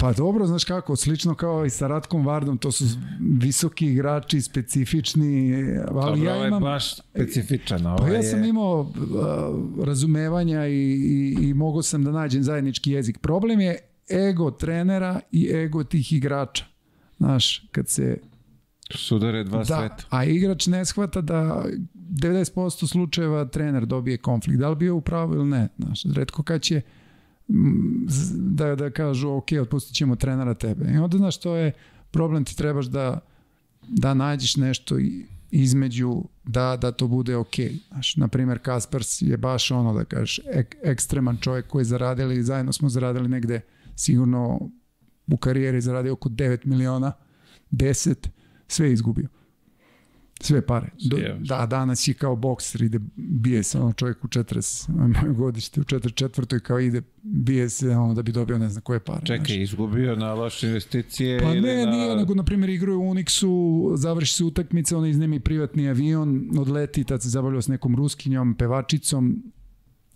Pa 0.00 0.12
dobro, 0.12 0.46
znaš 0.46 0.64
kako, 0.64 0.96
slično 0.96 1.34
kao 1.34 1.66
i 1.66 1.70
sa 1.70 1.86
Ratkom 1.86 2.26
Vardom, 2.26 2.58
to 2.58 2.72
su 2.72 2.84
visoki 3.20 3.86
igrači, 3.86 4.40
specifični, 4.40 5.54
ali 5.88 6.16
Dobro, 6.16 6.24
ja 6.24 6.34
ovo 6.34 6.42
je 6.44 6.48
imam... 6.48 6.62
baš 6.62 6.94
specifičan. 6.96 7.82
Pa 7.98 8.08
ja 8.08 8.16
je... 8.16 8.22
sam 8.22 8.44
imao 8.44 8.80
uh, 8.80 9.84
razumevanja 9.86 10.66
i, 10.66 10.74
i, 10.74 11.48
i 11.48 11.54
mogao 11.54 11.82
sam 11.82 12.04
da 12.04 12.10
nađem 12.10 12.42
zajednički 12.42 12.90
jezik. 12.92 13.18
Problem 13.18 13.60
je 13.60 13.78
ego 14.28 14.50
trenera 14.50 15.20
i 15.32 15.50
ego 15.54 15.84
tih 15.84 16.12
igrača. 16.12 16.64
Znaš, 17.18 17.68
kad 17.72 17.88
se 17.88 18.18
Sudare 18.94 19.44
dva 19.44 19.58
da, 19.58 19.64
sveta. 19.64 20.04
a 20.10 20.24
igrač 20.24 20.66
ne 20.66 20.84
shvata 20.84 21.20
da 21.20 21.64
90% 21.94 22.88
slučajeva 22.88 23.44
trener 23.44 23.86
dobije 23.86 24.16
konflikt. 24.16 24.60
Da 24.60 24.68
li 24.68 24.76
bio 24.76 24.96
u 24.96 25.00
pravu 25.00 25.34
ili 25.34 25.46
ne? 25.46 25.68
Znaš, 25.78 26.02
redko 26.14 26.42
kad 26.42 26.62
će 26.62 26.74
z- 26.74 27.07
da, 28.34 28.74
da 28.76 28.90
kažu 28.90 29.30
ok, 29.30 29.46
otpustit 29.62 29.96
ćemo 29.96 30.16
trenera 30.16 30.54
tebe. 30.54 30.92
I 30.94 30.96
onda 30.96 31.18
znaš 31.18 31.40
to 31.40 31.56
je 31.56 31.72
problem 32.10 32.44
ti 32.44 32.56
trebaš 32.56 32.86
da 32.86 33.20
da 33.88 34.14
nađeš 34.14 34.56
nešto 34.56 34.98
između 35.50 36.24
da, 36.44 36.78
da 36.80 36.92
to 36.92 37.06
bude 37.06 37.36
ok. 37.36 37.54
Znaš, 37.88 38.16
na 38.16 38.28
primjer, 38.28 38.58
Kaspers 38.58 39.22
je 39.22 39.36
baš 39.36 39.70
ono 39.70 39.94
da 39.94 40.04
kažeš 40.04 40.40
ek, 40.52 40.76
ekstreman 40.82 41.36
čovjek 41.40 41.66
koji 41.66 41.80
je 41.80 41.84
zaradili, 41.84 42.42
zajedno 42.42 42.72
smo 42.72 42.88
zaradili 42.88 43.28
negde 43.28 43.60
sigurno 43.96 44.70
u 45.26 45.36
karijeri 45.36 45.80
zaradio 45.80 46.12
oko 46.12 46.28
9 46.28 46.66
miliona, 46.66 47.12
10, 47.70 48.28
sve 48.68 48.92
izgubio. 48.92 49.28
Sve 50.40 50.66
pare. 50.66 50.90
Do, 51.10 51.18
da, 51.38 51.66
danas 51.66 52.08
je 52.08 52.14
kao 52.14 52.36
bokser, 52.36 52.82
ide, 52.82 52.98
bije 53.16 53.62
se 53.62 53.80
ono 53.80 53.92
čovjek 53.92 54.24
u 54.24 54.28
40, 54.28 54.88
moje 54.88 55.34
godište, 55.42 55.80
u 55.80 55.84
44. 55.84 56.60
kao 56.60 56.78
ide, 56.80 57.02
bije 57.22 57.68
se 57.68 57.90
ono 57.90 58.14
da 58.14 58.22
bi 58.22 58.32
dobio 58.32 58.58
ne 58.58 58.68
znam 58.68 58.82
koje 58.82 59.00
pare. 59.00 59.26
Čekaj, 59.26 59.46
znaš. 59.46 59.58
izgubio 59.58 60.16
na 60.16 60.34
loše 60.34 60.66
investicije 60.66 61.40
Pa 61.40 61.50
ili 61.50 61.60
ne, 61.60 61.84
na... 61.84 61.90
nije, 61.90 62.16
nego 62.16 62.34
na 62.34 62.44
primjer 62.44 62.70
igraju 62.70 63.00
u 63.00 63.14
Unixu, 63.14 63.96
završi 63.96 64.34
se 64.34 64.44
utakmica, 64.44 64.98
on 64.98 65.06
iznemi 65.06 65.40
privatni 65.40 65.88
avion, 65.88 66.50
odleti, 66.58 67.04
tad 67.04 67.22
se 67.22 67.28
zabavljao 67.28 67.62
s 67.62 67.68
nekom 67.68 67.96
ruskinjom, 67.96 68.54
pevačicom, 68.54 69.42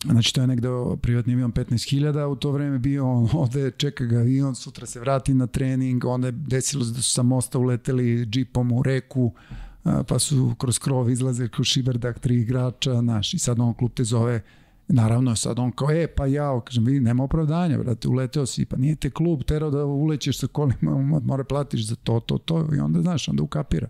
Znači 0.05 0.35
to 0.35 0.41
je 0.41 0.47
negde 0.47 0.69
privatni 1.03 1.33
avion 1.33 1.53
15.000, 1.53 2.25
u 2.25 2.37
to 2.37 2.51
vreme 2.51 2.79
bio 2.79 3.11
on 3.11 3.29
ovde, 3.33 3.71
čeka 3.71 4.05
ga 4.05 4.17
avion, 4.17 4.55
sutra 4.55 4.87
se 4.87 5.01
vrati 5.01 5.35
na 5.35 5.47
trening, 5.47 6.05
onda 6.05 6.29
je 6.29 6.33
desilo 6.33 6.85
se 6.85 6.93
da 6.93 7.03
su 7.03 7.11
sa 7.11 7.23
mosta 7.23 7.59
uleteli 7.59 8.27
džipom 8.27 8.73
u 8.73 8.83
reku, 8.83 9.33
pa 10.09 10.19
su 10.19 10.55
kroz 10.59 10.79
krov 10.79 11.11
izlaze 11.11 11.49
kroz 11.49 11.67
šiberdak 11.67 12.19
tri 12.19 12.41
igrača, 12.41 13.01
naš, 13.01 13.35
i 13.35 13.39
sad 13.39 13.61
on 13.61 13.75
klub 13.75 13.93
te 13.95 14.05
zove, 14.05 14.43
naravno 14.89 15.37
sad 15.37 15.59
on 15.59 15.73
kao, 15.73 15.91
e, 15.91 16.07
pa 16.07 16.27
ja, 16.27 16.61
kažem, 16.61 16.85
vidi, 16.85 17.01
nema 17.01 17.25
opravdanja, 17.25 17.79
brate, 17.79 18.09
uleteo 18.09 18.47
si, 18.47 18.65
pa 18.65 18.77
nije 18.77 18.97
te 18.97 19.11
klub 19.11 19.43
terao 19.43 19.71
da 19.71 19.85
ulećeš 19.85 20.39
sa 20.39 20.47
kolima, 20.47 21.21
mora 21.31 21.45
platiš 21.45 21.87
za 21.87 21.95
to, 21.95 22.21
to, 22.21 22.39
to, 22.39 22.69
i 22.77 22.79
onda, 22.79 23.03
znaš, 23.03 23.29
onda 23.29 23.43
ukapira. 23.43 23.89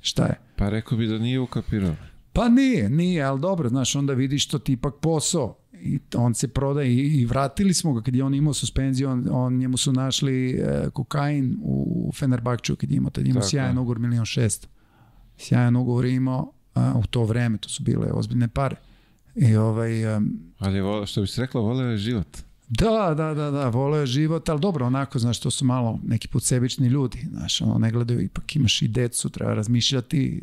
Šta 0.00 0.26
je? 0.26 0.40
Pa 0.56 0.68
rekao 0.68 0.98
bi 0.98 1.06
da 1.06 1.18
nije 1.18 1.40
ukapirao. 1.40 1.94
Pa 2.32 2.48
nije, 2.48 2.90
nije, 2.90 3.22
ali 3.22 3.40
dobro, 3.40 3.68
znaš, 3.68 3.96
onda 3.96 4.12
vidiš 4.12 4.48
to 4.48 4.58
ti 4.58 4.72
ipak 4.72 4.94
posao 5.00 5.56
i 5.72 5.98
on 6.14 6.34
se 6.34 6.48
prodaje 6.48 6.94
i, 6.94 7.20
i 7.20 7.26
vratili 7.26 7.74
smo 7.74 7.92
ga 7.92 8.02
kad 8.02 8.16
je 8.16 8.24
on 8.24 8.34
imao 8.34 8.54
suspenziju, 8.54 9.08
on, 9.08 9.28
on 9.30 9.56
njemu 9.56 9.76
su 9.76 9.92
našli 9.92 10.50
e, 10.50 10.90
kokain 10.92 11.58
u 11.62 12.10
Fenerbahču 12.14 12.76
kad 12.76 12.90
je 12.90 12.96
imao, 12.96 13.10
tad 13.10 13.26
imao 13.26 13.42
sjajan 13.42 13.78
ugovor 13.78 13.98
milion 13.98 14.24
šest. 14.24 14.68
Sjajan 15.38 15.76
ugovor 15.76 16.04
imao 16.04 16.52
a, 16.74 16.92
u 16.96 17.06
to 17.06 17.24
vreme, 17.24 17.58
to 17.58 17.68
su 17.68 17.82
bile 17.82 18.12
ozbiljne 18.12 18.48
pare. 18.48 18.76
I 19.34 19.56
ovaj, 19.56 20.16
um, 20.16 20.40
ali 20.58 20.80
vole, 20.80 21.06
što 21.06 21.20
bi 21.20 21.26
se 21.26 21.40
rekla, 21.40 21.60
voleo 21.60 21.90
je 21.90 21.98
život. 21.98 22.36
Da, 22.68 23.14
da, 23.16 23.34
da, 23.34 23.50
da, 23.50 23.68
voleo 23.68 24.00
je 24.00 24.06
život, 24.06 24.48
ali 24.48 24.60
dobro, 24.60 24.86
onako, 24.86 25.18
znaš, 25.18 25.40
to 25.40 25.50
su 25.50 25.64
malo 25.64 26.00
neki 26.04 26.28
put 26.28 26.42
sebični 26.42 26.88
ljudi, 26.88 27.26
znaš, 27.30 27.60
ono, 27.60 27.78
ne 27.78 27.90
gledaju, 27.90 28.20
ipak 28.20 28.56
imaš 28.56 28.82
i 28.82 28.88
decu, 28.88 29.30
treba 29.30 29.54
razmišljati, 29.54 30.42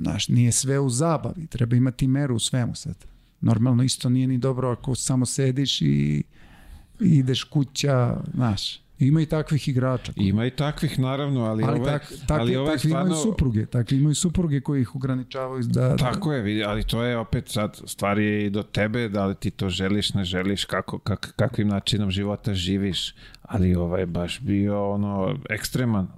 znaš, 0.00 0.28
nije 0.28 0.52
sve 0.52 0.78
u 0.78 0.90
zabavi, 0.90 1.46
treba 1.46 1.76
imati 1.76 2.06
meru 2.08 2.36
u 2.36 2.38
svemu 2.38 2.74
sad. 2.74 2.96
Normalno 3.40 3.82
isto 3.82 4.08
nije 4.08 4.26
ni 4.26 4.38
dobro 4.38 4.70
ako 4.70 4.94
samo 4.94 5.26
sediš 5.26 5.82
i, 5.82 5.86
i 5.86 6.24
ideš 7.00 7.44
kuća, 7.44 8.20
znaš, 8.34 8.80
Ima 8.98 9.20
i 9.20 9.26
takvih 9.26 9.68
igrača. 9.68 10.12
Koji... 10.12 10.26
Ima 10.26 10.46
i 10.46 10.50
takvih, 10.50 10.98
naravno, 10.98 11.44
ali, 11.44 11.64
ali, 11.64 11.80
ove, 11.80 11.90
tak, 11.90 12.12
tak, 12.26 12.40
ali 12.40 12.56
ove 12.56 12.66
takvi 12.66 12.88
stvarno... 12.88 13.06
imaju 13.06 13.22
supruge, 13.22 13.66
takvi 13.66 13.96
imaju 13.96 14.14
supruge 14.14 14.60
koji 14.60 14.80
ih 14.80 14.96
ograničavaju. 14.96 15.62
Da, 15.62 15.96
Tako 15.96 16.32
je, 16.32 16.64
ali 16.64 16.84
to 16.84 17.02
je 17.02 17.18
opet 17.18 17.48
sad, 17.48 17.80
stvar 17.84 18.18
je 18.18 18.46
i 18.46 18.50
do 18.50 18.62
tebe, 18.62 19.08
da 19.08 19.26
li 19.26 19.34
ti 19.34 19.50
to 19.50 19.68
želiš, 19.68 20.14
ne 20.14 20.24
želiš, 20.24 20.64
kako, 20.64 20.98
kak, 20.98 21.32
kakvim 21.36 21.68
načinom 21.68 22.10
života 22.10 22.54
živiš, 22.54 23.14
ali 23.42 23.74
ovaj 23.74 24.06
baš 24.06 24.40
bio 24.40 24.90
ono 24.90 25.38
ekstreman 25.50 26.08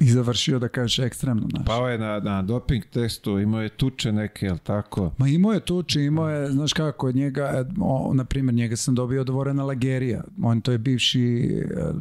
I 0.00 0.10
završio 0.10 0.58
da 0.58 0.68
kažeš 0.68 0.98
ekstremno. 0.98 1.48
Naš. 1.52 1.66
Pao 1.66 1.88
je 1.88 1.98
na, 1.98 2.20
na 2.20 2.42
doping 2.42 2.84
testu, 2.84 3.38
imao 3.38 3.62
je 3.62 3.68
tuče 3.68 4.12
neke, 4.12 4.46
jel 4.46 4.58
tako? 4.58 5.12
Ma 5.18 5.28
imao 5.28 5.52
je 5.52 5.60
tuče, 5.60 6.04
imao 6.04 6.30
je, 6.30 6.50
znaš 6.50 6.72
kako, 6.72 7.06
od 7.06 7.16
njega, 7.16 7.64
o, 7.80 8.10
na 8.14 8.24
primjer, 8.24 8.54
njega 8.54 8.76
sam 8.76 8.94
dobio 8.94 9.20
od 9.20 9.28
Vorena 9.28 9.64
Lagerija. 9.64 10.24
On 10.42 10.60
to 10.60 10.72
je 10.72 10.78
bivši, 10.78 11.56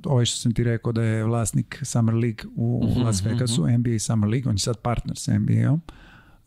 ovaj 0.06 0.26
što 0.26 0.38
sam 0.38 0.54
ti 0.54 0.64
rekao 0.64 0.92
da 0.92 1.04
je 1.04 1.24
vlasnik 1.24 1.80
Summer 1.82 2.16
League 2.16 2.44
u, 2.56 2.82
uh 2.84 2.90
mhm, 2.92 3.02
Las 3.02 3.26
Vegasu, 3.26 3.62
uh 3.62 3.68
mhm. 3.68 3.76
-huh. 3.76 3.92
NBA 3.94 4.00
Summer 4.00 4.30
League, 4.30 4.50
on 4.50 4.56
je 4.56 4.60
sad 4.60 4.78
partner 4.78 5.18
sa 5.18 5.40
NBA-om. 5.40 5.82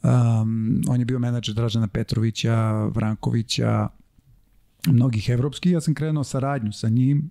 Um, 0.03 0.83
on 0.89 0.99
je 0.99 1.05
bio 1.05 1.19
menadžer 1.19 1.55
Dražana 1.55 1.89
Petrovića, 1.89 2.85
Vrankovića, 2.85 3.89
mnogih 4.87 5.29
evropskih. 5.29 5.73
Ja 5.73 5.81
sam 5.81 5.95
krenuo 5.95 6.25
saradnju 6.25 6.73
sa 6.73 6.89
njim 6.89 7.31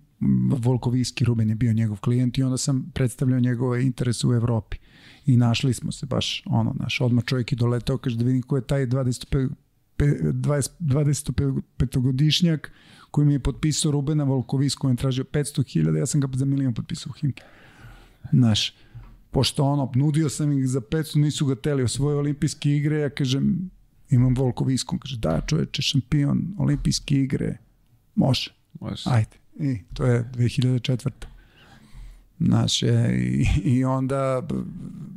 Volkovijski 0.58 1.24
Ruben 1.24 1.48
je 1.48 1.54
bio 1.54 1.72
njegov 1.72 2.00
klijent 2.00 2.38
i 2.38 2.42
onda 2.42 2.56
sam 2.56 2.90
predstavljao 2.94 3.40
njegove 3.40 3.84
interese 3.84 4.26
u 4.26 4.34
Evropi. 4.34 4.76
I 5.26 5.36
našli 5.36 5.74
smo 5.74 5.92
se 5.92 6.06
baš, 6.06 6.42
ono, 6.46 6.74
naš, 6.80 7.00
odmah 7.00 7.24
čovjek 7.24 7.52
je 7.52 7.56
doletao, 7.56 7.98
kaže 7.98 8.16
da 8.16 8.24
vidim 8.24 8.42
ko 8.42 8.56
je 8.56 8.66
taj 8.66 8.86
25, 8.86 9.48
25-godišnjak 9.98 12.70
koji 13.10 13.26
mi 13.26 13.32
je 13.32 13.38
potpisao 13.38 13.92
Rubena 13.92 14.24
Volkovijskog, 14.24 14.84
on 14.84 14.92
je 14.92 14.96
tražio 14.96 15.24
500.000, 15.24 15.98
ja 15.98 16.06
sam 16.06 16.20
ga 16.20 16.28
za 16.32 16.44
milion 16.44 16.74
potpisao 16.74 17.12
Himki. 17.12 17.42
Znaš, 18.32 18.74
pošto 19.30 19.64
ono, 19.64 19.92
nudio 19.94 20.28
sam 20.28 20.52
ih 20.52 20.68
za 20.68 20.80
500, 20.80 21.16
nisu 21.16 21.46
ga 21.46 21.54
teli 21.54 21.82
osvoje 21.82 22.16
olimpijske 22.16 22.76
igre, 22.76 22.98
ja 22.98 23.10
kažem, 23.10 23.70
imam 24.12 24.34
Volkovijskom, 24.34 24.98
kaže, 24.98 25.16
da 25.18 25.40
čoveče, 25.46 25.82
šampion, 25.82 26.54
olimpijske 26.58 27.14
igre, 27.14 27.58
može. 28.14 28.50
Može. 28.80 29.02
Ajde. 29.06 29.36
I 29.58 29.78
to 29.94 30.06
je 30.06 30.24
2004. 30.34 31.10
Znaš, 32.40 32.82
je, 32.82 33.18
i, 33.18 33.46
i 33.64 33.84
onda 33.84 34.42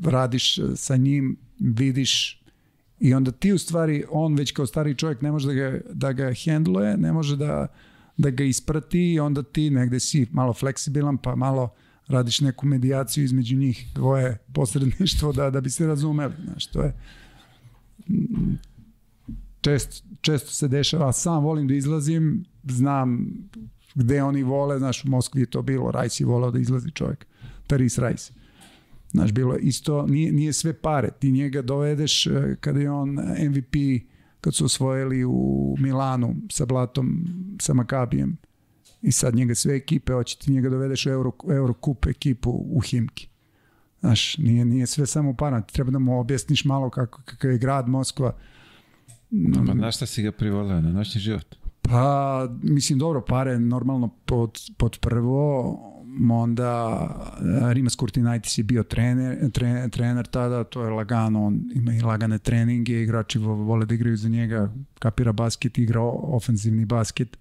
radiš 0.03 0.59
sa 0.75 0.97
njim, 0.97 1.37
vidiš 1.59 2.41
i 2.99 3.13
onda 3.13 3.31
ti 3.31 3.53
u 3.53 3.57
stvari, 3.57 4.03
on 4.09 4.35
već 4.35 4.51
kao 4.51 4.65
stari 4.65 4.95
čovjek 4.95 5.21
ne 5.21 5.31
može 5.31 5.47
da 5.47 5.53
ga, 5.53 5.79
da 5.93 6.11
ga 6.11 6.33
hendluje, 6.33 6.97
ne 6.97 7.13
može 7.13 7.37
da, 7.37 7.67
da 8.17 8.29
ga 8.29 8.43
isprati 8.43 9.13
i 9.13 9.19
onda 9.19 9.43
ti 9.43 9.69
negde 9.69 9.99
si 9.99 10.27
malo 10.31 10.53
fleksibilan 10.53 11.17
pa 11.17 11.35
malo 11.35 11.73
radiš 12.07 12.41
neku 12.41 12.65
medijaciju 12.65 13.23
između 13.23 13.57
njih, 13.57 13.87
dvoje 13.95 14.37
posredništvo 14.53 15.31
da, 15.31 15.49
da 15.49 15.61
bi 15.61 15.69
se 15.69 15.87
razumeli. 15.87 16.33
Znaš, 16.45 16.67
to 16.67 16.81
je 16.81 16.93
čest, 19.65 20.03
često 20.21 20.51
se 20.51 20.67
dešava, 20.67 21.11
sam 21.11 21.43
volim 21.43 21.67
da 21.67 21.73
izlazim, 21.73 22.45
znam 22.63 23.27
gde 23.95 24.23
oni 24.23 24.43
vole, 24.43 24.79
znaš, 24.79 25.05
u 25.05 25.09
Moskvi 25.09 25.41
je 25.41 25.45
to 25.45 25.61
bilo, 25.61 25.91
Rajs 25.91 26.19
je 26.19 26.25
volao 26.25 26.51
da 26.51 26.59
izlazi 26.59 26.91
čovjek, 26.91 27.25
Paris 27.67 27.97
Rajs. 27.97 28.31
Znaš, 29.11 29.31
bilo 29.31 29.55
isto, 29.55 30.05
nije, 30.07 30.31
nije 30.31 30.53
sve 30.53 30.73
pare, 30.73 31.09
ti 31.19 31.31
njega 31.31 31.61
dovedeš 31.61 32.27
e, 32.27 32.55
kada 32.59 32.79
je 32.79 32.91
on 32.91 33.09
MVP, 33.49 33.75
kad 34.41 34.55
su 34.55 34.65
osvojili 34.65 35.25
u 35.25 35.75
Milanu 35.79 36.35
sa 36.51 36.65
Blatom, 36.65 37.25
sa 37.61 37.73
Makabijem, 37.73 38.37
i 39.01 39.11
sad 39.11 39.35
njega 39.35 39.55
sve 39.55 39.75
ekipe, 39.75 40.13
hoće 40.13 40.37
ti 40.37 40.51
njega 40.51 40.69
dovedeš 40.69 41.05
u 41.05 41.09
Euro, 41.09 41.31
Eurocup 41.49 42.05
ekipu 42.05 42.65
u 42.69 42.79
Himki. 42.79 43.29
Znaš, 43.99 44.37
nije, 44.37 44.65
nije 44.65 44.87
sve 44.87 45.05
samo 45.05 45.33
para, 45.33 45.61
ti 45.61 45.73
treba 45.73 45.91
da 45.91 45.99
mu 45.99 46.19
objasniš 46.19 46.65
malo 46.65 46.89
kako, 46.89 47.21
kakav 47.25 47.51
je 47.51 47.57
grad 47.57 47.89
Moskva. 47.89 48.35
Pa 49.67 49.73
na 49.73 49.91
šta 49.91 50.05
si 50.05 50.23
ga 50.23 50.31
privoleo, 50.31 50.81
na 50.81 50.91
noćni 50.91 51.21
život? 51.21 51.55
Pa, 51.81 52.47
mislim, 52.63 52.99
dobro, 52.99 53.21
pare 53.21 53.59
normalno 53.59 54.09
pod, 54.25 54.59
pod 54.77 54.97
prvo, 55.01 55.77
onda 56.31 56.99
eh, 57.39 57.73
Rimas 57.73 57.95
Kurtinaitis 57.95 58.57
je 58.57 58.63
bio 58.63 58.83
trener, 58.83 59.51
trener, 59.51 59.89
trener 59.89 60.27
tada, 60.27 60.63
to 60.63 60.83
je 60.83 60.89
lagano, 60.89 61.45
on 61.45 61.59
ima 61.75 61.93
i 61.93 62.01
lagane 62.01 62.39
treninge, 62.39 63.01
igrači 63.01 63.39
vole 63.39 63.85
da 63.85 63.93
igraju 63.93 64.17
za 64.17 64.29
njega, 64.29 64.73
kapira 64.99 65.31
basket, 65.31 65.77
igra 65.77 66.01
ofenzivni 66.01 66.85
basket. 66.85 67.37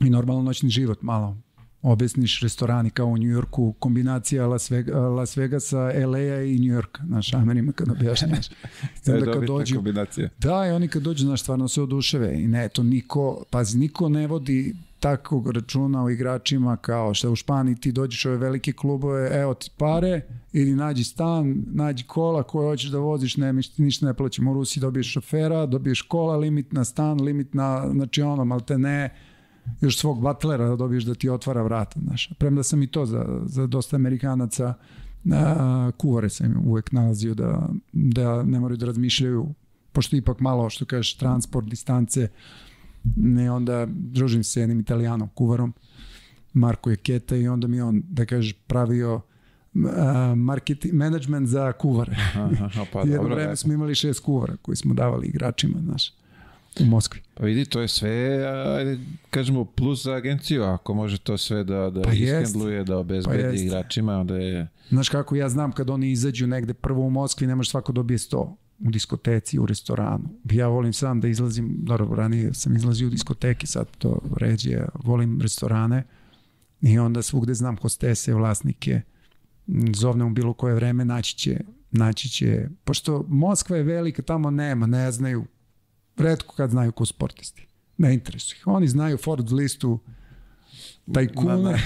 I 0.00 0.10
normalno 0.10 0.42
noćni 0.42 0.70
život 0.70 1.02
malo 1.02 1.36
objasniš 1.82 2.40
restorani 2.40 2.90
kao 2.90 3.06
u 3.06 3.18
Njujorku, 3.18 3.74
kombinacija 3.78 4.46
Las, 4.46 4.70
Vega, 4.70 4.98
Las 4.98 5.36
Vegasa, 5.36 5.78
LA-a 6.06 6.42
i 6.42 6.58
Njujorka, 6.58 7.02
znaš, 7.06 7.34
Amerima 7.34 7.72
kad 7.72 7.90
objašnjaš. 7.90 8.48
to 9.04 9.12
je 9.12 9.32
kad 9.32 9.44
dođu, 9.44 9.74
kombinacija. 9.74 10.28
Da, 10.38 10.66
i 10.66 10.70
oni 10.70 10.88
kad 10.88 11.02
dođu, 11.02 11.24
znaš, 11.24 11.42
stvarno 11.42 11.68
se 11.68 11.82
oduševe 11.82 12.42
i 12.42 12.48
ne, 12.48 12.68
to 12.68 12.82
niko, 12.82 13.44
pazi, 13.50 13.78
niko 13.78 14.08
ne 14.08 14.26
vodi 14.26 14.74
takvog 15.02 15.50
računa 15.50 16.04
o 16.04 16.10
igračima 16.10 16.76
kao 16.76 17.14
što 17.14 17.30
u 17.30 17.36
Španiji 17.36 17.74
ti 17.74 17.92
dođeš 17.92 18.24
u 18.24 18.28
ove 18.28 18.38
velike 18.38 18.72
klubove, 18.72 19.30
evo 19.40 19.54
ti 19.54 19.70
pare, 19.76 20.20
ili 20.52 20.74
nađi 20.74 21.04
stan, 21.04 21.64
nađi 21.66 22.04
kola 22.04 22.42
koje 22.42 22.68
hoćeš 22.68 22.90
da 22.90 22.98
voziš, 22.98 23.36
ne, 23.36 23.52
mi 23.52 23.62
ništa 23.76 24.06
ne 24.06 24.14
plaćamo 24.14 24.50
u 24.50 24.54
Rusiji, 24.54 24.80
dobiješ 24.80 25.12
šofera, 25.12 25.66
dobiješ 25.66 26.02
kola, 26.02 26.36
limit 26.36 26.72
na 26.72 26.84
stan, 26.84 27.20
limit 27.20 27.54
na, 27.54 27.88
znači 27.92 28.22
ono, 28.22 28.44
mal 28.44 28.60
te 28.60 28.78
ne, 28.78 29.10
još 29.80 29.98
svog 29.98 30.20
butlera 30.20 30.68
da 30.68 30.76
dobiješ 30.76 31.04
da 31.04 31.14
ti 31.14 31.28
otvara 31.28 31.62
vrata. 31.62 32.00
Znaš. 32.00 32.32
Premda 32.38 32.62
sam 32.62 32.82
i 32.82 32.86
to 32.86 33.06
za, 33.06 33.40
za 33.44 33.66
dosta 33.66 33.96
Amerikanaca 33.96 34.74
a, 35.32 35.90
kuvare 35.98 36.28
sam 36.28 36.62
uvek 36.66 36.92
nalazio 36.92 37.34
da, 37.34 37.68
da 37.92 38.42
ne 38.42 38.60
moraju 38.60 38.76
da 38.76 38.86
razmišljaju 38.86 39.54
pošto 39.92 40.16
ipak 40.16 40.40
malo, 40.40 40.70
što 40.70 40.84
kažeš, 40.84 41.16
transport, 41.16 41.66
distance, 41.66 42.28
ne 43.16 43.50
onda 43.50 43.86
družim 43.90 44.44
se 44.44 44.60
jednim 44.60 44.80
italijanom, 44.80 45.28
kuvarom, 45.34 45.74
Marko 46.52 46.90
je 46.90 46.96
Keta 46.96 47.36
i 47.36 47.48
onda 47.48 47.66
mi 47.66 47.80
on, 47.80 48.02
da 48.08 48.26
kažeš, 48.26 48.52
pravio 48.66 49.20
a, 49.96 50.34
marketing, 50.36 50.94
management 50.94 51.48
za 51.48 51.72
kuvare. 51.72 52.16
Aha, 52.34 52.84
pa 52.92 53.00
Jedno 53.06 53.16
dobro. 53.16 53.34
vreme 53.34 53.52
e. 53.52 53.56
smo 53.56 53.72
imali 53.72 53.94
šest 53.94 54.20
kuvara 54.20 54.56
koji 54.56 54.76
smo 54.76 54.94
davali 54.94 55.26
igračima, 55.26 55.80
znaš, 55.80 56.12
u 56.80 56.84
Moskvi. 56.84 57.20
Pa 57.34 57.44
vidi, 57.44 57.64
to 57.64 57.80
je 57.80 57.88
sve, 57.88 58.44
ajde, 58.78 58.98
kažemo, 59.30 59.64
plus 59.64 60.04
za 60.04 60.12
agenciju, 60.12 60.62
ako 60.62 60.94
može 60.94 61.18
to 61.18 61.38
sve 61.38 61.64
da, 61.64 61.90
da 61.90 62.02
Pa 62.02 62.12
jest. 62.12 62.22
ishendluje, 62.22 62.84
da 62.84 62.98
obezbedi 62.98 63.42
Pa 63.42 63.48
jest. 63.48 63.64
igračima, 63.64 64.18
onda 64.18 64.36
je... 64.36 64.68
Znaš 64.88 65.08
kako 65.08 65.36
ja 65.36 65.48
znam 65.48 65.72
kad 65.72 65.90
oni 65.90 66.10
izađu 66.10 66.46
negde 66.46 66.74
prvo 66.74 67.02
u 67.02 67.10
Moskvi, 67.10 67.46
ne 67.46 67.54
može 67.54 67.70
svako 67.70 67.92
dobije 67.92 68.18
sto 68.18 68.56
u 68.78 68.90
diskoteci, 68.90 69.58
u 69.58 69.66
restoranu. 69.66 70.28
Ja 70.50 70.68
volim 70.68 70.92
sam 70.92 71.20
da 71.20 71.28
izlazim, 71.28 71.76
dobro, 71.82 72.08
ranije 72.14 72.54
sam 72.54 72.76
izlazio 72.76 73.06
u 73.06 73.10
diskoteke, 73.10 73.66
sad 73.66 73.86
to 73.98 74.18
ređe, 74.36 74.78
volim 74.94 75.40
restorane 75.40 76.04
i 76.80 76.98
onda 76.98 77.22
svugde 77.22 77.54
znam 77.54 77.76
hostese, 77.76 78.34
vlasnike, 78.34 79.00
zovnem 79.94 80.26
u 80.26 80.30
bilo 80.30 80.52
koje 80.52 80.74
vreme, 80.74 81.04
naći 81.04 81.36
će, 81.36 81.60
naći 81.90 82.28
će, 82.28 82.68
pošto 82.84 83.24
Moskva 83.28 83.76
je 83.76 83.82
velika, 83.82 84.22
tamo 84.22 84.50
nema, 84.50 84.86
ne 84.86 85.12
znaju, 85.12 85.44
redko 86.16 86.56
kad 86.56 86.70
znaju 86.70 86.92
ko 86.92 87.06
sportisti. 87.06 87.66
Ne 87.98 88.14
interesuje 88.14 88.56
ih. 88.56 88.66
Oni 88.66 88.88
znaju 88.88 89.16
Ford 89.16 89.52
listu 89.52 89.98
tajkune, 91.14 91.56
Ma, 91.56 91.72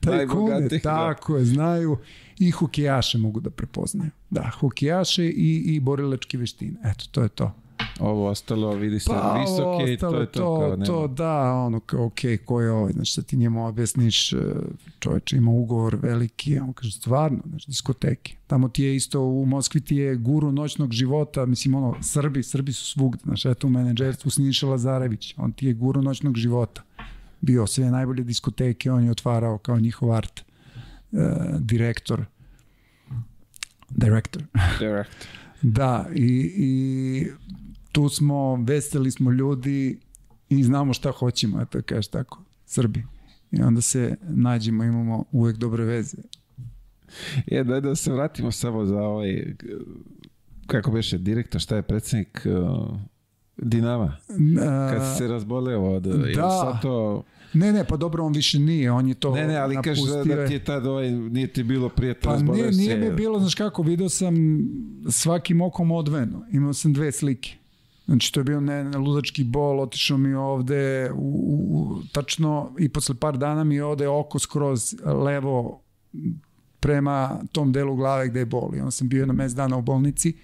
tajkune, 0.00 0.16
najbogatijih, 0.16 0.82
da. 0.82 0.90
tako 0.90 1.36
je, 1.36 1.44
znaju 1.44 1.98
i 2.38 2.50
hokejaše 2.50 3.18
mogu 3.18 3.40
da 3.40 3.50
prepoznaju. 3.50 4.10
Da, 4.30 4.50
hokejaše 4.60 5.26
i, 5.26 5.62
i 5.74 5.80
borilačke 5.80 6.38
veštine. 6.38 6.80
Eto, 6.84 7.04
to 7.10 7.22
je 7.22 7.28
to. 7.28 7.52
Ovo 8.00 8.28
ostalo, 8.28 8.74
vidi 8.74 9.00
se 9.00 9.10
Pa, 9.10 9.38
visoke 9.40 9.92
i 9.92 9.96
to 9.96 10.20
je 10.20 10.26
to. 10.26 10.40
kao, 10.40 10.60
to, 10.60 10.70
nema. 10.70 10.84
to 10.84 11.06
da, 11.08 11.52
ono 11.52 11.80
kao, 11.80 12.04
ok, 12.04 12.20
ko 12.44 12.60
je 12.60 12.70
ovaj, 12.70 12.92
znači, 12.92 13.20
da 13.20 13.26
ti 13.26 13.36
njemu 13.36 13.66
objasniš, 13.66 14.32
e, 14.32 14.36
čovječ 14.98 15.32
ima 15.32 15.50
ugovor 15.50 15.96
veliki, 16.02 16.58
a 16.58 16.64
on 16.64 16.72
kaže, 16.72 16.92
stvarno, 16.92 17.38
znači, 17.48 17.70
diskoteke. 17.70 18.36
Tamo 18.46 18.68
ti 18.68 18.82
je 18.82 18.96
isto, 18.96 19.20
u 19.20 19.46
Moskvi 19.46 19.80
ti 19.80 19.96
je 19.96 20.16
guru 20.16 20.52
noćnog 20.52 20.92
života, 20.92 21.46
mislim, 21.46 21.74
ono, 21.74 21.96
Srbi, 22.02 22.42
Srbi 22.42 22.72
su 22.72 22.86
svugde, 22.86 23.22
znači, 23.24 23.48
eto 23.48 23.66
u 23.66 23.70
menadžerstvu 23.70 24.30
Siniša 24.30 24.66
Lazarević, 24.66 25.34
on 25.36 25.52
ti 25.52 25.66
je 25.66 25.74
guru 25.74 26.02
noćnog 26.02 26.36
života. 26.36 26.82
Bio 27.40 27.66
sve 27.66 27.90
najbolje 27.90 28.24
diskoteke, 28.24 28.92
on 28.92 29.04
je 29.04 29.10
otvarao 29.10 29.58
kao 29.58 29.80
njihov 29.80 30.12
art, 30.12 30.40
e, 30.40 30.44
direktor, 31.58 32.24
direktor. 33.90 34.42
Direct. 34.78 35.26
Da, 35.62 36.06
i, 36.14 36.52
i 36.56 37.26
tu 37.96 38.08
smo, 38.08 38.56
veseli 38.56 39.10
smo 39.10 39.30
ljudi 39.30 39.98
i 40.48 40.62
znamo 40.62 40.92
šta 40.92 41.10
hoćemo, 41.10 41.60
eto 41.62 41.80
kažeš 41.86 42.08
tako, 42.08 42.42
Srbi. 42.66 43.04
I 43.50 43.62
onda 43.62 43.80
se 43.80 44.16
nađemo, 44.22 44.84
imamo 44.84 45.24
uvek 45.32 45.56
dobre 45.56 45.84
veze. 45.84 46.16
Je, 47.46 47.64
daj 47.64 47.80
da 47.80 47.94
se 47.94 48.12
vratimo 48.12 48.52
samo 48.52 48.84
za 48.86 49.00
ovaj, 49.00 49.54
kako 50.66 50.90
beše, 50.90 51.18
direktor, 51.18 51.60
šta 51.60 51.76
je 51.76 51.82
predsjednik 51.82 52.46
uh, 52.46 52.96
Dinama? 53.56 54.16
Kad 54.90 55.02
A, 55.02 55.12
si 55.12 55.18
se 55.18 55.28
razboleo 55.28 55.82
od... 55.82 56.02
da. 56.02 56.78
to, 56.82 57.22
ne, 57.54 57.72
ne, 57.72 57.84
pa 57.84 57.96
dobro, 57.96 58.24
on 58.24 58.32
više 58.32 58.58
nije, 58.58 58.92
on 58.92 59.08
je 59.08 59.14
to 59.14 59.34
ne, 59.34 59.46
ne, 59.46 59.56
ali 59.56 59.76
kažeš 59.82 60.04
da, 60.04 60.24
da 60.24 60.46
ti 60.46 60.52
je 60.52 60.64
tad 60.64 60.86
ovaj, 60.86 61.10
nije 61.10 61.46
ti 61.46 61.62
bilo 61.62 61.88
prijatno 61.88 62.30
Pa 62.30 62.32
razboleo 62.32 62.62
nije, 62.62 62.72
se. 62.72 62.78
nije 62.78 62.96
mi 62.96 63.16
bilo, 63.16 63.38
znaš 63.38 63.54
kako, 63.54 63.82
video 63.82 64.08
sam 64.08 64.34
svakim 65.10 65.60
okom 65.60 65.90
odvojeno. 65.90 66.46
Imao 66.52 66.72
sam 66.72 66.92
dve 66.92 67.12
slike. 67.12 67.65
Znači, 68.06 68.32
to 68.32 68.40
je 68.40 68.44
bio 68.44 68.60
ne, 68.60 68.84
ne, 68.84 68.98
ludački 68.98 69.44
bol, 69.44 69.80
otišao 69.80 70.18
mi 70.18 70.34
ovde, 70.34 71.10
u, 71.14 71.56
u, 71.70 72.02
tačno, 72.12 72.72
i 72.78 72.88
posle 72.88 73.14
par 73.14 73.38
dana 73.38 73.64
mi 73.64 73.80
ode 73.80 74.08
oko 74.08 74.38
skroz 74.38 74.94
levo 75.04 75.82
prema 76.80 77.40
tom 77.52 77.72
delu 77.72 77.96
glave 77.96 78.28
gde 78.28 78.40
je 78.40 78.46
bol. 78.46 78.74
I 78.74 78.78
onda 78.78 78.90
sam 78.90 79.08
bio 79.08 79.18
jedno 79.18 79.34
mes 79.34 79.54
dana 79.54 79.76
u 79.76 79.82
bolnici. 79.82 80.34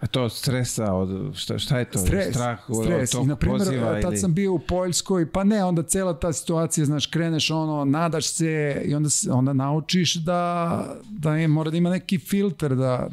A 0.00 0.06
to 0.06 0.22
od 0.22 0.32
stresa, 0.32 0.94
od, 0.94 1.36
šta, 1.36 1.58
šta 1.58 1.78
je 1.78 1.84
to? 1.84 1.98
Stres, 1.98 2.28
Strah 2.30 2.70
od, 2.70 2.84
stres. 2.84 3.14
od 3.14 3.24
I, 3.24 3.26
na 3.26 3.36
primjer, 3.36 3.58
poziva 3.58 4.00
tad 4.00 4.12
ili... 4.12 4.16
sam 4.16 4.34
bio 4.34 4.52
u 4.52 4.58
Poljskoj, 4.58 5.32
pa 5.32 5.44
ne, 5.44 5.64
onda 5.64 5.82
cela 5.82 6.18
ta 6.18 6.32
situacija, 6.32 6.84
znaš, 6.84 7.06
kreneš 7.06 7.50
ono, 7.50 7.84
nadaš 7.84 8.32
se 8.32 8.82
i 8.84 8.94
onda, 8.94 9.08
onda 9.30 9.52
naučiš 9.52 10.14
da, 10.14 10.96
da 11.10 11.36
je, 11.36 11.48
mora 11.48 11.70
da 11.70 11.76
ima 11.76 11.90
neki 11.90 12.18
filter, 12.18 12.76
da, 12.76 13.08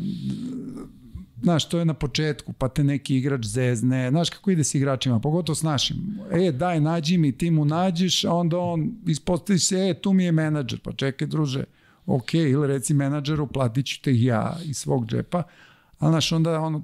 znaš, 1.46 1.70
to 1.70 1.80
je 1.80 1.86
na 1.86 1.94
početku, 1.94 2.54
pa 2.54 2.68
te 2.70 2.84
neki 2.84 3.18
igrač 3.18 3.46
zezne, 3.46 4.10
znaš 4.10 4.30
kako 4.30 4.52
ide 4.52 4.64
s 4.64 4.76
igračima, 4.76 5.20
pogotovo 5.20 5.56
s 5.56 5.64
našim. 5.64 6.20
E, 6.32 6.52
daj, 6.52 6.80
nađi 6.80 7.18
mi, 7.18 7.32
ti 7.32 7.52
mu 7.52 7.66
nađeš, 7.66 8.24
a 8.26 8.34
onda 8.34 8.58
on 8.60 8.92
ispostavi 9.08 9.60
se, 9.60 9.90
e, 9.90 9.94
tu 9.94 10.14
mi 10.14 10.24
je 10.24 10.32
menadžer, 10.32 10.80
pa 10.80 10.94
čekaj, 10.94 11.28
druže, 11.28 11.64
ok, 12.06 12.34
ili 12.34 12.68
reci 12.68 12.94
menadžeru, 12.94 13.48
platit 13.48 13.86
ću 13.86 14.02
te 14.02 14.22
ja 14.22 14.58
iz 14.64 14.78
svog 14.78 15.06
džepa, 15.06 15.44
ali 16.00 16.12
znaš, 16.12 16.32
onda 16.32 16.60
ono, 16.60 16.84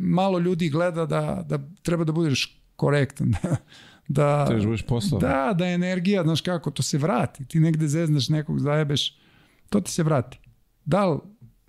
malo 0.00 0.38
ljudi 0.38 0.68
gleda 0.68 1.06
da, 1.06 1.44
da 1.48 1.58
treba 1.82 2.04
da 2.04 2.12
budeš 2.12 2.60
korektan, 2.76 3.30
da, 3.42 3.56
da, 4.08 4.46
Trebaš 4.46 4.62
da 4.62 4.68
budeš 4.68 4.86
poslovan. 4.86 5.28
da, 5.28 5.54
da 5.58 5.66
je 5.66 5.74
energija, 5.74 6.22
znaš 6.22 6.40
kako, 6.40 6.70
to 6.70 6.82
se 6.82 6.98
vrati, 6.98 7.44
ti 7.44 7.60
negde 7.60 7.88
zezneš 7.88 8.28
nekog, 8.28 8.60
zajebeš, 8.60 9.16
to 9.68 9.80
ti 9.80 9.90
se 9.90 10.02
vrati. 10.02 10.38
Da 10.84 11.06
li 11.06 11.18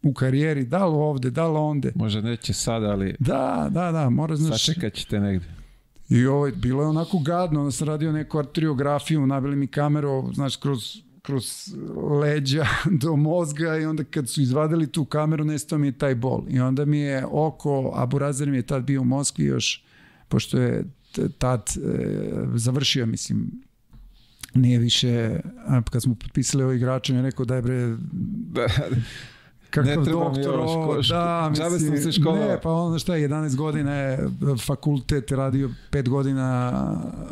u 0.04 0.14
karijeri, 0.14 0.66
da 0.66 0.86
li 0.86 0.96
ovde, 0.96 1.30
da 1.30 1.48
li 1.48 1.58
onde, 1.58 1.92
Možda 1.96 2.22
neće 2.22 2.54
sad, 2.54 2.84
ali 2.84 3.16
da, 3.20 3.70
da, 3.72 3.92
da, 3.92 4.10
mora, 4.10 4.36
znaš, 4.36 4.66
sačekat 4.66 4.94
ćete 4.94 5.20
negde. 5.20 5.46
I 6.10 6.26
ovo, 6.26 6.50
bilo 6.56 6.82
je 6.82 6.88
onako 6.88 7.20
gadno, 7.20 7.60
onda 7.60 7.72
sam 7.72 7.88
radio 7.88 8.12
neku 8.12 8.40
arteriografiju, 8.40 9.28
nabili 9.28 9.56
mi 9.56 9.68
kameru, 9.68 10.34
znaš, 10.34 10.56
kroz, 10.56 10.98
kroz 11.22 11.76
leđa 12.22 12.66
do 13.02 13.16
mozga 13.16 13.78
i 13.78 13.86
onda 13.86 14.04
kad 14.04 14.30
su 14.30 14.42
izvadili 14.42 14.92
tu 14.92 15.06
kameru, 15.06 15.46
nestao 15.46 15.80
mi 15.80 15.88
je 15.88 15.98
taj 15.98 16.16
bol. 16.16 16.44
I 16.50 16.60
onda 16.60 16.86
mi 16.86 17.00
je 17.00 17.26
oko, 17.32 17.92
a 17.96 18.06
Burazer 18.06 18.50
mi 18.50 18.58
je 18.58 18.62
tad 18.62 18.84
bio 18.84 19.02
u 19.02 19.06
Moskvi 19.06 19.46
još, 19.46 19.84
pošto 20.28 20.58
je 20.58 20.84
tad 21.38 21.70
e, 21.78 22.00
završio, 22.56 23.06
mislim, 23.06 23.52
nije 24.54 24.80
više, 24.80 25.40
kad 25.92 26.02
smo 26.02 26.16
potpisali 26.16 26.64
ovo 26.64 26.74
igrače, 26.74 27.14
on 27.14 27.18
je 27.18 27.24
rekao 27.24 27.46
daj 27.46 27.62
bre, 27.62 27.96
Da, 28.52 28.68
kakav 29.70 29.86
Ne 29.88 30.04
treba 30.04 30.30
mi 30.30 30.36
doktor, 30.36 30.54
ško- 30.56 31.04
ško- 31.04 31.10
da, 31.10 31.50
mislim, 31.50 31.80
sam 31.94 31.98
se 31.98 32.12
školovao. 32.12 32.48
ne, 32.48 32.62
pa 32.62 32.72
onda 32.72 33.00
šta 33.00 33.16
je, 33.16 33.30
11 33.30 33.56
godina 33.56 33.94
je 33.94 34.30
fakultet 34.60 35.32
radio 35.32 35.70
5 35.92 36.10
godina 36.10 36.72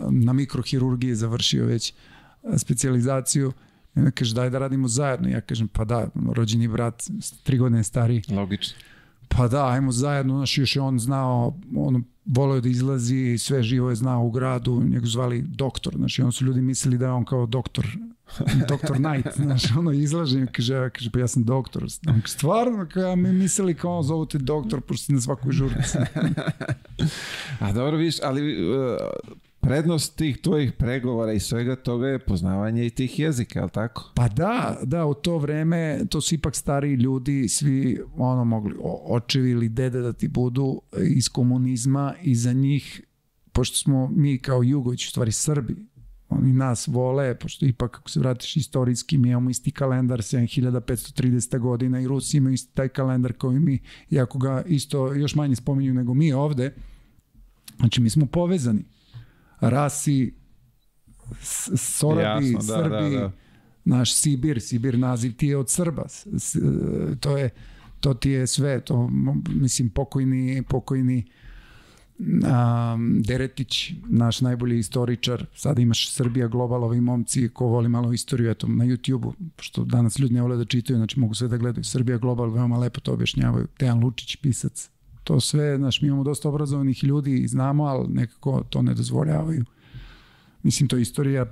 na 0.02 0.34
mikrohirurgiji 0.34 1.16
završio 1.16 1.66
već 1.66 1.94
specijalizaciju 2.58 3.52
i 3.96 4.00
onda 4.00 4.12
kaže 4.12 4.36
daj 4.36 4.50
da 4.50 4.60
radimo 4.60 4.88
zajedno 4.88 5.30
ja 5.30 5.42
kažem 5.42 5.68
pa 5.68 5.86
da, 5.86 6.08
rođeni 6.32 6.68
brat 6.68 7.04
3 7.46 7.60
godine 7.60 7.84
stariji 7.84 8.22
logično. 8.30 8.78
Pa 9.28 9.48
da, 9.48 9.68
ajmo 9.68 9.92
zajedno, 9.92 10.38
znaš, 10.38 10.58
još 10.58 10.76
je 10.76 10.82
on 10.82 11.00
znao, 11.00 11.58
on 11.76 12.04
voleo 12.26 12.62
da 12.62 12.70
izlazi, 12.70 13.38
sve 13.38 13.64
živo 13.64 13.90
je 13.90 13.96
znao 13.96 14.26
u 14.26 14.32
gradu, 14.32 14.84
njega 14.84 15.06
zvali 15.06 15.42
doktor, 15.42 15.94
znaš, 15.96 16.20
i 16.20 16.22
on 16.22 16.32
su 16.32 16.46
ljudi 16.46 16.62
mislili 16.62 16.98
da 16.98 17.06
je 17.06 17.12
on 17.12 17.26
kao 17.26 17.46
doktor, 17.46 17.98
doktor 18.70 18.98
Knight, 18.98 19.36
znaš, 19.36 19.78
ono 19.78 19.92
izlaže 19.92 20.44
i 20.44 20.48
kaže, 20.48 20.90
kaže, 20.90 21.12
pa 21.12 21.20
ja 21.20 21.28
sam 21.28 21.44
doktor. 21.44 21.86
Kaže, 22.06 22.22
stvarno, 22.26 22.88
kao, 22.94 23.16
mi 23.16 23.34
mislili 23.34 23.76
kao, 23.76 24.04
zovu 24.04 24.26
te 24.26 24.38
doktor, 24.38 24.82
pošto 24.82 25.06
si 25.06 25.14
na 25.14 25.22
svakoj 25.22 25.52
žurci. 25.52 25.98
A 27.60 27.74
dobro, 27.74 27.98
viš, 27.98 28.18
ali 28.24 28.70
uh, 28.70 28.98
prednost 29.68 30.16
tih 30.16 30.38
tvojih 30.38 30.74
pregovora 30.74 31.34
i 31.34 31.40
svega 31.40 31.76
toga 31.76 32.08
je 32.08 32.20
poznavanje 32.20 32.86
i 32.86 32.90
tih 32.90 33.20
jezika, 33.20 33.60
je 33.60 33.70
tako? 33.70 34.12
Pa 34.16 34.28
da, 34.28 34.78
da, 34.84 35.06
u 35.06 35.14
to 35.14 35.38
vreme, 35.38 36.00
to 36.10 36.22
su 36.22 36.36
ipak 36.36 36.56
stariji 36.56 36.96
ljudi, 36.96 37.50
svi 37.50 38.02
ono 38.18 38.46
mogli, 38.46 38.76
očevi 39.06 39.50
ili 39.50 39.70
dede 39.70 40.02
da 40.02 40.14
ti 40.14 40.28
budu 40.28 40.82
iz 41.10 41.30
komunizma 41.30 42.14
i 42.24 42.36
za 42.36 42.54
njih, 42.54 43.02
pošto 43.52 43.78
smo 43.78 44.08
mi 44.08 44.38
kao 44.38 44.64
Jugović, 44.64 45.06
u 45.06 45.10
stvari 45.10 45.32
Srbi, 45.32 45.76
oni 46.30 46.54
nas 46.54 46.88
vole, 46.88 47.36
pošto 47.36 47.66
ipak 47.66 47.98
ako 47.98 48.10
se 48.10 48.20
vratiš 48.20 48.56
istorijski, 48.56 49.18
mi 49.18 49.30
imamo 49.30 49.50
isti 49.50 49.72
kalendar 49.72 50.20
7530 50.20 51.60
godina 51.60 52.00
i 52.00 52.08
Rusi 52.08 52.38
imaju 52.38 52.54
isti 52.54 52.74
taj 52.74 52.88
kalendar 52.88 53.34
kao 53.34 53.52
i 53.52 53.60
mi, 53.60 53.80
iako 54.10 54.38
ga 54.38 54.64
isto 54.68 55.14
još 55.14 55.36
manje 55.36 55.56
spominju 55.56 55.94
nego 55.94 56.14
mi 56.14 56.34
ovde, 56.34 56.74
znači 57.80 58.02
mi 58.02 58.10
smo 58.10 58.26
povezani. 58.26 58.97
Rasi, 59.60 60.34
Sorabi, 61.76 62.52
Jasno, 62.52 62.76
da, 62.76 62.84
Srbi, 62.84 63.16
da, 63.16 63.20
da. 63.20 63.32
naš 63.86 64.14
Sibir, 64.14 64.62
Sibir 64.62 65.00
naziv 65.00 65.36
ti 65.36 65.48
je 65.48 65.58
od 65.58 65.70
Srba. 65.70 66.06
To 67.20 67.38
je 67.38 67.50
to 68.00 68.14
ti 68.14 68.30
je 68.30 68.48
sve, 68.48 68.82
to 68.82 69.10
mislim 69.50 69.90
pokojni 69.90 70.64
pokojni 70.70 71.26
um, 72.20 73.22
Deretić, 73.22 73.92
naš 74.10 74.42
najbolji 74.42 74.80
istoričar, 74.80 75.46
sada 75.56 75.82
imaš 75.82 76.12
Srbija 76.12 76.48
Global, 76.48 76.84
ovi 76.84 77.02
momci 77.02 77.50
ko 77.50 77.66
voli 77.66 77.90
malo 77.90 78.14
istoriju, 78.14 78.52
eto, 78.52 78.68
na 78.68 78.86
YouTube-u, 78.86 79.34
pošto 79.56 79.84
danas 79.84 80.20
ljudi 80.20 80.34
ne 80.34 80.42
vole 80.42 80.58
da 80.58 80.66
čitaju, 80.66 80.98
znači 80.98 81.20
mogu 81.20 81.34
sve 81.34 81.48
da 81.48 81.58
gledaju. 81.58 81.84
Srbija 81.84 82.18
Global, 82.18 82.50
veoma 82.50 82.78
lepo 82.78 83.00
to 83.00 83.14
objašnjavaju. 83.14 83.68
Tejan 83.78 84.04
Lučić, 84.04 84.36
pisac. 84.36 84.90
To 85.28 85.40
sve, 85.40 85.78
znaš, 85.78 86.02
mi 86.02 86.08
imamo 86.08 86.24
dosta 86.24 86.50
obrazovanih 86.50 87.04
ljudi 87.04 87.38
i 87.38 87.48
znamo, 87.48 87.84
ali 87.84 88.08
nekako 88.08 88.64
to 88.70 88.82
ne 88.82 88.94
dozvoljavaju. 88.94 89.66
Mislim, 90.64 90.90
to 90.90 90.96
je 90.96 91.02
istorija 91.02 91.42
uh, 91.42 91.50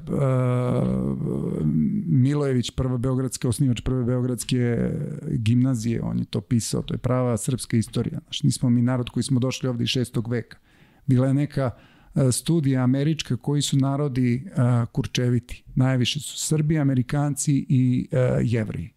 Milojević, 2.06 2.72
prva 2.72 2.98
beogradska, 2.98 3.50
osnivač 3.50 3.82
prve 3.82 4.04
beogradske 4.04 4.92
gimnazije, 5.32 6.02
on 6.02 6.20
je 6.20 6.26
to 6.26 6.42
pisao, 6.42 6.82
to 6.82 6.94
je 6.94 6.98
prava 6.98 7.38
srpska 7.38 7.78
istorija. 7.78 8.20
Znači, 8.20 8.46
nismo 8.46 8.70
mi 8.70 8.82
narod 8.82 9.10
koji 9.10 9.24
smo 9.24 9.40
došli 9.40 9.70
ovde 9.70 9.84
iz 9.84 9.90
šestog 9.90 10.28
veka. 10.28 10.58
Bila 11.06 11.28
je 11.28 11.34
neka 11.34 11.72
uh, 11.72 12.22
studija 12.32 12.84
američka 12.84 13.38
koji 13.38 13.62
su 13.62 13.78
narodi 13.78 14.46
uh, 14.46 14.90
kurčeviti. 14.92 15.64
Najviše 15.76 16.20
su 16.20 16.38
Srbi, 16.38 16.80
Amerikanci 16.80 17.66
i 17.70 18.08
uh, 18.12 18.20
Jevreji. 18.44 18.95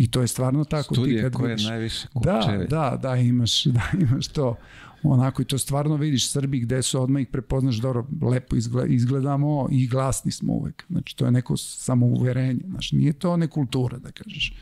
I 0.00 0.10
to 0.10 0.20
je 0.20 0.26
stvarno 0.26 0.64
tako. 0.64 0.94
Studije 0.94 1.16
ti 1.16 1.22
kad 1.22 1.32
koje 1.32 1.48
vidiš, 1.48 1.66
najviše 1.66 2.08
Da, 2.14 2.40
kurčevi. 2.40 2.66
da, 2.66 2.98
da, 3.02 3.16
imaš, 3.16 3.64
da, 3.76 3.82
imaš 4.00 4.28
to. 4.28 4.56
Onako 5.02 5.42
i 5.42 5.44
to 5.44 5.58
stvarno 5.58 5.96
vidiš 5.96 6.30
Srbi 6.30 6.60
gde 6.60 6.82
su, 6.82 7.02
odmah 7.02 7.22
ih 7.22 7.28
prepoznaš, 7.28 7.76
dobro, 7.76 8.06
lepo 8.22 8.56
izgleda, 8.56 8.88
izgledamo 8.88 9.68
i 9.70 9.86
glasni 9.86 10.32
smo 10.32 10.52
uvek. 10.52 10.84
Znači, 10.90 11.16
to 11.16 11.24
je 11.24 11.30
neko 11.30 11.56
samouverenje. 11.56 12.60
Znači, 12.68 12.96
nije 12.96 13.12
to 13.12 13.36
ne 13.36 13.48
kultura, 13.48 13.98
da 13.98 14.10
kažeš. 14.12 14.54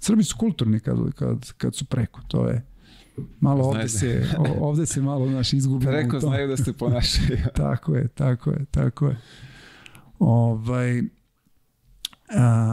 Srbi 0.00 0.24
su 0.24 0.36
kulturni 0.36 0.80
kad, 0.80 0.96
kad, 1.14 1.52
kad 1.52 1.74
su 1.74 1.84
preko, 1.84 2.20
to 2.28 2.48
je 2.48 2.64
malo 3.40 3.64
ovde 3.64 3.88
Znaju 3.88 4.24
se, 4.24 4.36
ovde 4.60 4.86
se 4.86 5.02
malo 5.02 5.30
naš 5.30 5.52
izgubimo 5.52 5.90
Preko 5.92 6.20
znaju 6.20 6.48
da 6.48 6.56
se 6.56 6.72
ponašaju. 6.72 7.38
Tako 7.54 7.94
je, 7.94 8.08
tako 8.08 8.50
je, 8.50 8.64
tako 8.70 9.06
je. 9.06 9.16
Ovaj, 10.18 11.00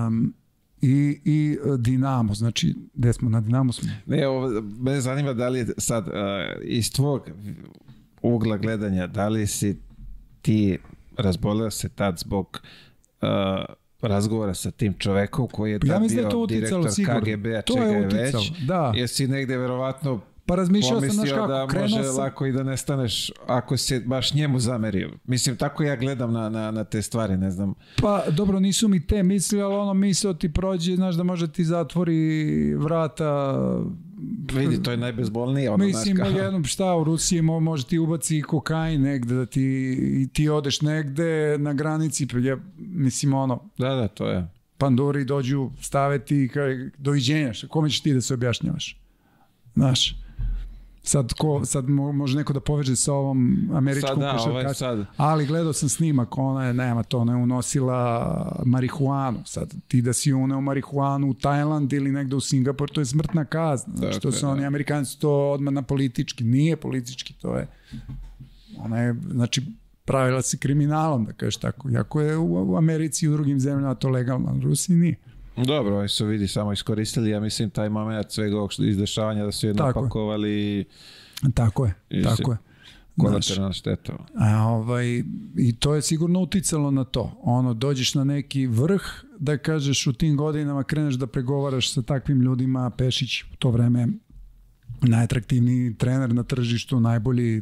um, 0.07 0.33
i, 0.83 1.19
I 1.25 1.57
Dinamo, 1.77 2.33
znači, 2.33 2.75
gde 2.93 3.13
smo 3.13 3.29
na 3.29 3.41
Dinamo 3.41 3.71
smo? 3.71 3.89
Ne, 4.05 4.27
ovo, 4.27 4.61
mene 4.79 5.01
zanima 5.01 5.33
da 5.33 5.49
li 5.49 5.59
je 5.59 5.67
sad 5.77 6.07
uh, 6.07 6.13
iz 6.63 6.91
tvog 6.91 7.29
ugla 8.21 8.57
gledanja, 8.57 9.07
da 9.07 9.27
li 9.27 9.47
si 9.47 9.79
ti 10.41 10.77
razboleo 11.17 11.71
se 11.71 11.89
tad 11.89 12.17
zbog 12.17 12.61
uh, 13.21 13.27
razgovora 14.01 14.53
sa 14.53 14.71
tim 14.71 14.93
čovekom 14.93 15.47
koji 15.47 15.71
je 15.71 15.79
Pa 15.79 15.87
ja 15.87 15.93
tad 15.93 16.01
da 16.01 16.07
bio 16.07 16.21
je 16.23 16.29
to 16.29 16.39
uticalo 16.39 16.83
direktor 16.83 16.91
sigurno. 16.91 17.21
KGB-a, 17.21 17.61
čega 17.61 17.85
je 17.85 18.01
je 18.01 18.07
već. 18.07 18.51
da. 18.67 18.91
Jesi 18.95 19.27
negde 19.27 19.57
verovatno 19.57 20.21
Pa 20.45 20.55
razmišljao 20.55 20.99
sam, 20.99 21.09
znaš 21.09 21.15
pomislio 21.15 21.35
kako, 21.37 21.47
da 21.49 21.67
krenuo 21.67 21.89
može 21.89 22.03
sam, 22.05 22.17
lako 22.17 22.45
i 22.45 22.51
da 22.51 22.63
nestaneš 22.63 23.31
ako 23.47 23.77
se 23.77 23.99
baš 23.99 24.33
njemu 24.33 24.59
zamerio. 24.59 25.11
Mislim, 25.25 25.55
tako 25.57 25.83
ja 25.83 25.95
gledam 25.95 26.33
na, 26.33 26.49
na, 26.49 26.71
na 26.71 26.83
te 26.83 27.01
stvari, 27.01 27.37
ne 27.37 27.51
znam. 27.51 27.73
Pa 27.97 28.23
dobro, 28.27 28.59
nisu 28.59 28.87
mi 28.87 29.07
te 29.07 29.23
misli, 29.23 29.61
ali 29.61 29.75
ono 29.75 29.93
misao 29.93 30.33
ti 30.33 30.49
prođe, 30.49 30.95
znaš 30.95 31.15
da 31.15 31.23
može 31.23 31.47
ti 31.47 31.65
zatvori 31.65 32.43
vrata. 32.75 33.57
Vidi, 34.53 34.83
to 34.83 34.91
je 34.91 34.97
najbezbolnije. 34.97 35.69
Ono, 35.69 35.85
Mislim, 35.85 36.15
znaš, 36.15 36.29
kao- 36.29 36.37
jednom 36.37 36.63
šta 36.63 36.95
u 36.95 37.03
Rusiji 37.03 37.41
mo- 37.41 37.59
može 37.59 37.85
ti 37.85 37.99
ubaci 37.99 38.41
kokain 38.41 39.01
negde, 39.01 39.35
da 39.35 39.45
ti, 39.45 39.61
i 40.13 40.27
ti 40.27 40.49
odeš 40.49 40.81
negde 40.81 41.57
na 41.57 41.73
granici, 41.73 42.27
pa 42.27 42.37
je, 42.37 42.57
mislim 42.77 43.33
ono, 43.33 43.69
Da, 43.77 43.89
da, 43.89 44.07
to 44.07 44.27
je. 44.27 44.47
panduri 44.77 45.25
dođu, 45.25 45.69
stave 45.81 46.19
ti, 46.19 46.49
kaj, 46.53 46.89
doviđenja, 46.97 47.51
kome 47.67 47.89
ćeš 47.89 48.01
ti 48.01 48.13
da 48.13 48.21
se 48.21 48.33
objašnjavaš? 48.33 48.99
Znaš, 49.75 50.15
sad, 51.03 51.33
ko, 51.33 51.65
sad 51.65 51.85
mo- 51.85 52.11
može 52.11 52.37
neko 52.37 52.53
da 52.53 52.59
poveže 52.59 52.95
sa 52.95 53.13
ovom 53.13 53.69
američkom 53.73 54.09
Sad 54.09 54.19
da, 54.19 54.31
ovaj 54.31 54.37
košarkašicom. 54.37 54.73
sad. 54.75 55.05
Ali 55.17 55.45
gledao 55.45 55.73
sam 55.73 55.89
snimak, 55.89 56.37
ona 56.37 56.65
je, 56.65 56.73
nema 56.73 57.03
to, 57.03 57.19
ona 57.19 57.33
je 57.37 57.43
unosila 57.43 58.61
marihuanu. 58.65 59.39
Sad, 59.45 59.73
ti 59.87 60.01
da 60.01 60.13
si 60.13 60.33
uneo 60.33 60.61
marihuanu 60.61 61.29
u 61.29 61.33
Tajland 61.33 61.93
ili 61.93 62.11
negde 62.11 62.35
u 62.35 62.39
Singapur, 62.39 62.89
to 62.89 63.01
je 63.01 63.05
smrtna 63.05 63.45
kazna. 63.45 63.93
Znači, 63.95 64.13
to 64.13 64.27
Dakle, 64.27 64.39
su 64.39 64.45
da. 64.45 64.51
oni 64.51 64.65
amerikanci 64.65 65.19
to 65.19 65.51
odmah 65.51 65.73
na 65.73 65.81
politički. 65.81 66.43
Nije 66.43 66.75
politički, 66.77 67.33
to 67.33 67.55
je... 67.55 67.67
Ona 68.77 68.99
je, 68.99 69.15
znači, 69.31 69.61
pravila 70.05 70.41
se 70.41 70.57
kriminalom, 70.57 71.25
da 71.25 71.33
kažeš 71.33 71.57
tako. 71.57 71.89
Jako 71.89 72.21
je 72.21 72.37
u, 72.37 72.71
u 72.71 72.77
Americi 72.77 73.25
i 73.25 73.29
u 73.29 73.33
drugim 73.33 73.59
zemljama 73.59 73.95
to 73.95 74.09
legalno, 74.09 74.53
u 74.57 74.61
Rusiji 74.61 74.95
nije. 74.95 75.15
Dobro, 75.57 75.99
oni 75.99 76.09
su 76.09 76.25
vidi 76.25 76.47
samo 76.47 76.73
iskoristili, 76.73 77.29
ja 77.29 77.39
mislim, 77.39 77.69
taj 77.69 77.89
moment 77.89 78.31
svega 78.31 78.57
ovog 78.57 78.71
izdešavanja 78.79 79.45
da 79.45 79.51
su 79.51 79.67
je 79.67 79.73
Tako 79.73 79.87
je. 79.87 80.03
napakovali 80.03 80.85
Tako 81.53 81.85
je, 81.85 81.93
I 82.09 82.23
tako 82.23 82.51
je. 82.51 82.57
Kolateralna 83.17 83.73
šteta. 83.73 84.13
A, 84.35 84.67
ovaj, 84.67 85.23
I 85.57 85.75
to 85.79 85.95
je 85.95 86.01
sigurno 86.01 86.39
uticalo 86.39 86.91
na 86.91 87.03
to. 87.03 87.39
Ono, 87.41 87.73
dođeš 87.73 88.15
na 88.15 88.23
neki 88.23 88.67
vrh, 88.67 89.01
da 89.39 89.57
kažeš 89.57 90.07
u 90.07 90.13
tim 90.13 90.37
godinama 90.37 90.83
kreneš 90.83 91.15
da 91.15 91.27
pregovaraš 91.27 91.93
sa 91.93 92.01
takvim 92.01 92.41
ljudima, 92.41 92.89
Pešić 92.89 93.43
u 93.43 93.55
to 93.59 93.69
vreme 93.69 94.07
najatraktivniji 95.01 95.95
trener 95.97 96.33
na 96.33 96.43
tržištu, 96.43 96.99
najbolji, 96.99 97.61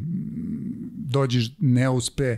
dođeš, 0.93 1.51
ne 1.59 1.89
uspe. 1.89 2.37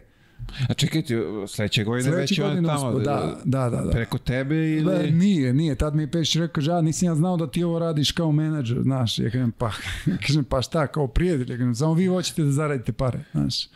A 0.69 0.73
čekajte, 0.73 1.15
sledeće 1.47 1.83
godine 1.83 2.11
već 2.11 2.15
Sledeće 2.15 2.41
je 2.41 2.45
on 2.45 2.51
godine 2.55 2.67
tamo. 2.67 2.99
da, 2.99 3.35
da, 3.43 3.69
da. 3.69 3.81
da. 3.81 3.91
Preko 3.91 4.17
tebe 4.17 4.55
Da, 4.55 4.61
ili... 5.01 5.11
nije, 5.11 5.53
nije. 5.53 5.75
Tad 5.75 5.95
mi 5.95 6.03
je 6.03 6.11
Pešić 6.11 6.35
rekao, 6.35 6.61
ža, 6.61 6.81
nisam 6.81 7.07
ja 7.07 7.15
znao 7.15 7.37
da 7.37 7.51
ti 7.51 7.63
ovo 7.63 7.79
radiš 7.79 8.11
kao 8.11 8.31
menadžer, 8.31 8.81
znaš. 8.81 9.19
Ja 9.19 9.29
kažem, 9.29 9.51
pa, 9.51 9.71
kažem, 10.27 10.43
pa 10.43 10.61
šta, 10.61 10.87
kao 10.87 11.07
prijatelj, 11.07 11.51
ja 11.51 11.57
kažem, 11.57 11.75
samo 11.75 11.93
vi 11.93 12.05
hoćete 12.05 12.43
da 12.43 12.51
zaradite 12.51 12.91
pare, 12.93 13.19
znaš. 13.31 13.67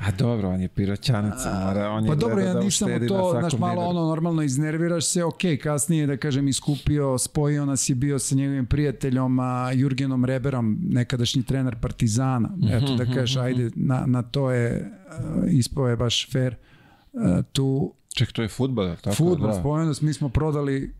A 0.00 0.10
dobro, 0.18 0.48
on 0.48 0.60
je 0.60 0.68
piroćanac, 0.68 1.44
mora, 1.64 1.90
on 1.90 2.04
je 2.04 2.08
Pa 2.08 2.14
dobro, 2.14 2.40
ja 2.40 2.52
da 2.52 2.60
nisam 2.60 2.88
to, 3.08 3.36
znaš, 3.40 3.52
malo 3.52 3.72
dinaru. 3.74 3.90
ono, 3.90 4.08
normalno 4.08 4.42
iznerviraš 4.42 5.06
se, 5.06 5.24
ok, 5.24 5.40
kasnije, 5.62 6.06
da 6.06 6.16
kažem, 6.16 6.48
iskupio, 6.48 7.18
spojio 7.18 7.66
nas 7.66 7.88
je 7.88 7.94
bio 7.94 8.18
sa 8.18 8.34
njegovim 8.34 8.66
prijateljom, 8.66 9.38
a, 9.40 9.72
Jurgenom 9.72 10.24
Reberom, 10.24 10.78
nekadašnji 10.88 11.42
trener 11.42 11.76
Partizana, 11.80 12.50
eto 12.72 12.94
da 12.94 13.04
kažeš, 13.14 13.36
ajde, 13.36 13.70
na, 13.74 14.04
na 14.06 14.22
to 14.22 14.50
je, 14.50 14.92
uh, 15.06 15.44
ispao 15.52 15.88
je 15.88 15.96
baš 15.96 16.30
fair, 16.32 16.54
uh, 17.12 17.44
tu 17.52 17.94
Ček, 18.14 18.32
to 18.32 18.42
je 18.42 18.48
futbol, 18.48 18.96
tako? 18.96 19.16
futbol 19.16 19.48
da. 19.48 19.54
spojio 19.54 19.86
nas, 19.86 20.00
mi 20.00 20.12
smo 20.12 20.28
prodali 20.28 20.94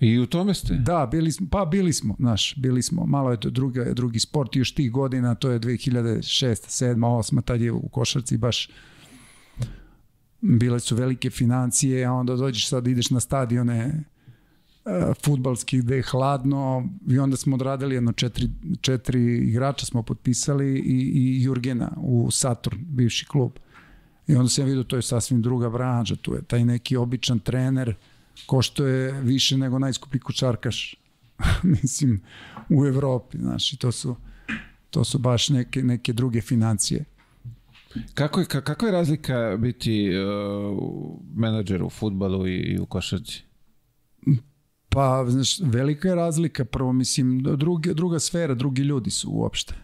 I 0.00 0.18
u 0.18 0.26
tome 0.26 0.54
ste? 0.54 0.74
Da, 0.74 1.08
bili 1.10 1.32
smo, 1.32 1.46
pa 1.50 1.64
bili 1.64 1.92
smo, 1.92 2.16
znaš, 2.18 2.54
bili 2.56 2.82
smo. 2.82 3.06
Malo 3.06 3.30
je 3.30 3.40
to 3.40 3.50
druga, 3.50 3.92
drugi 3.92 4.20
sport 4.20 4.56
još 4.56 4.74
tih 4.74 4.92
godina, 4.92 5.34
to 5.34 5.50
je 5.50 5.60
2006, 5.60 6.20
7, 6.44 6.96
8, 6.96 7.44
tad 7.44 7.60
je 7.60 7.72
u 7.72 7.88
košarci 7.88 8.36
baš 8.36 8.68
bile 10.40 10.80
su 10.80 10.96
velike 10.96 11.30
financije, 11.30 12.04
a 12.04 12.12
onda 12.12 12.36
dođeš 12.36 12.68
sad, 12.68 12.86
ideš 12.86 13.10
na 13.10 13.20
stadione 13.20 14.04
uh, 14.84 15.14
futbalski 15.24 15.78
gde 15.78 15.96
je 15.96 16.02
hladno 16.02 16.88
i 17.08 17.18
onda 17.18 17.36
smo 17.36 17.54
odradili 17.54 17.94
jedno 17.94 18.12
četiri, 18.12 18.50
četiri 18.80 19.36
igrača 19.36 19.86
smo 19.86 20.02
potpisali 20.02 20.78
i, 20.78 21.12
i 21.14 21.42
Jurgena 21.42 21.92
u 21.96 22.30
Saturn, 22.30 22.78
bivši 22.80 23.26
klub. 23.26 23.52
I 24.26 24.34
onda 24.34 24.48
sam 24.48 24.64
vidio, 24.64 24.82
to 24.82 24.96
je 24.96 25.02
sasvim 25.02 25.42
druga 25.42 25.70
branža, 25.70 26.16
tu 26.16 26.34
je 26.34 26.42
taj 26.42 26.64
neki 26.64 26.96
običan 26.96 27.38
trener, 27.38 27.88
ko 27.88 28.00
što 28.62 28.86
je 28.86 29.20
više 29.20 29.56
nego 29.56 29.78
najskuplji 29.78 30.20
kučarkaš, 30.20 30.94
mislim, 31.82 32.20
u 32.70 32.86
Evropi, 32.86 33.38
znaš, 33.38 33.72
i 33.72 33.76
to 33.76 33.92
su, 33.92 34.16
to 34.90 35.04
su 35.04 35.18
baš 35.18 35.48
neke, 35.48 35.82
neke 35.82 36.12
druge 36.12 36.40
financije. 36.40 37.04
Kako 38.14 38.40
je, 38.40 38.46
ka- 38.46 38.60
kakva 38.60 38.88
je 38.88 38.92
razlika 38.92 39.56
biti 39.58 40.10
uh, 40.10 40.78
menadžer 41.34 41.82
u 41.82 41.90
futbalu 41.90 42.46
i, 42.46 42.56
i 42.56 42.78
u 42.78 42.86
košarci? 42.86 43.42
Pa, 44.88 45.24
znaš, 45.28 45.60
velika 45.60 46.08
je 46.08 46.14
razlika, 46.14 46.64
prvo, 46.64 46.92
mislim, 46.92 47.42
drugi, 47.42 47.94
druga 47.94 48.18
sfera, 48.18 48.54
drugi 48.54 48.82
ljudi 48.82 49.10
su 49.10 49.30
uopšte. 49.30 49.74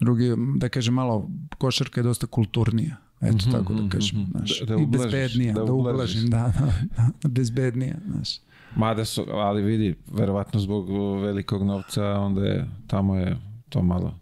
Drugi, 0.00 0.34
da 0.56 0.68
kažem, 0.68 0.94
malo, 0.94 1.30
košarka 1.58 2.00
je 2.00 2.04
dosta 2.04 2.26
kulturnija. 2.26 2.96
Eto, 3.22 3.50
tako 3.52 3.74
da 3.74 3.88
kažem, 3.88 4.26
znaš. 4.30 4.60
Da- 4.60 4.66
da 4.66 4.80
I 4.80 4.84
ublažiš, 4.84 5.12
bezbednija, 5.12 5.54
da 5.54 5.64
da, 5.64 5.72
ublažim, 5.72 6.30
da, 6.30 6.52
da, 6.58 7.08
da, 7.22 7.28
bezbednija, 7.28 7.96
znaš. 8.06 8.40
Mada 8.76 9.04
su, 9.04 9.24
ali 9.28 9.62
vidi, 9.62 9.94
verovatno 10.12 10.60
zbog 10.60 10.90
velikog 11.22 11.62
novca, 11.62 12.04
onda 12.04 12.44
je, 12.44 12.68
tamo 12.86 13.16
je 13.16 13.36
to 13.68 13.82
malo. 13.82 14.18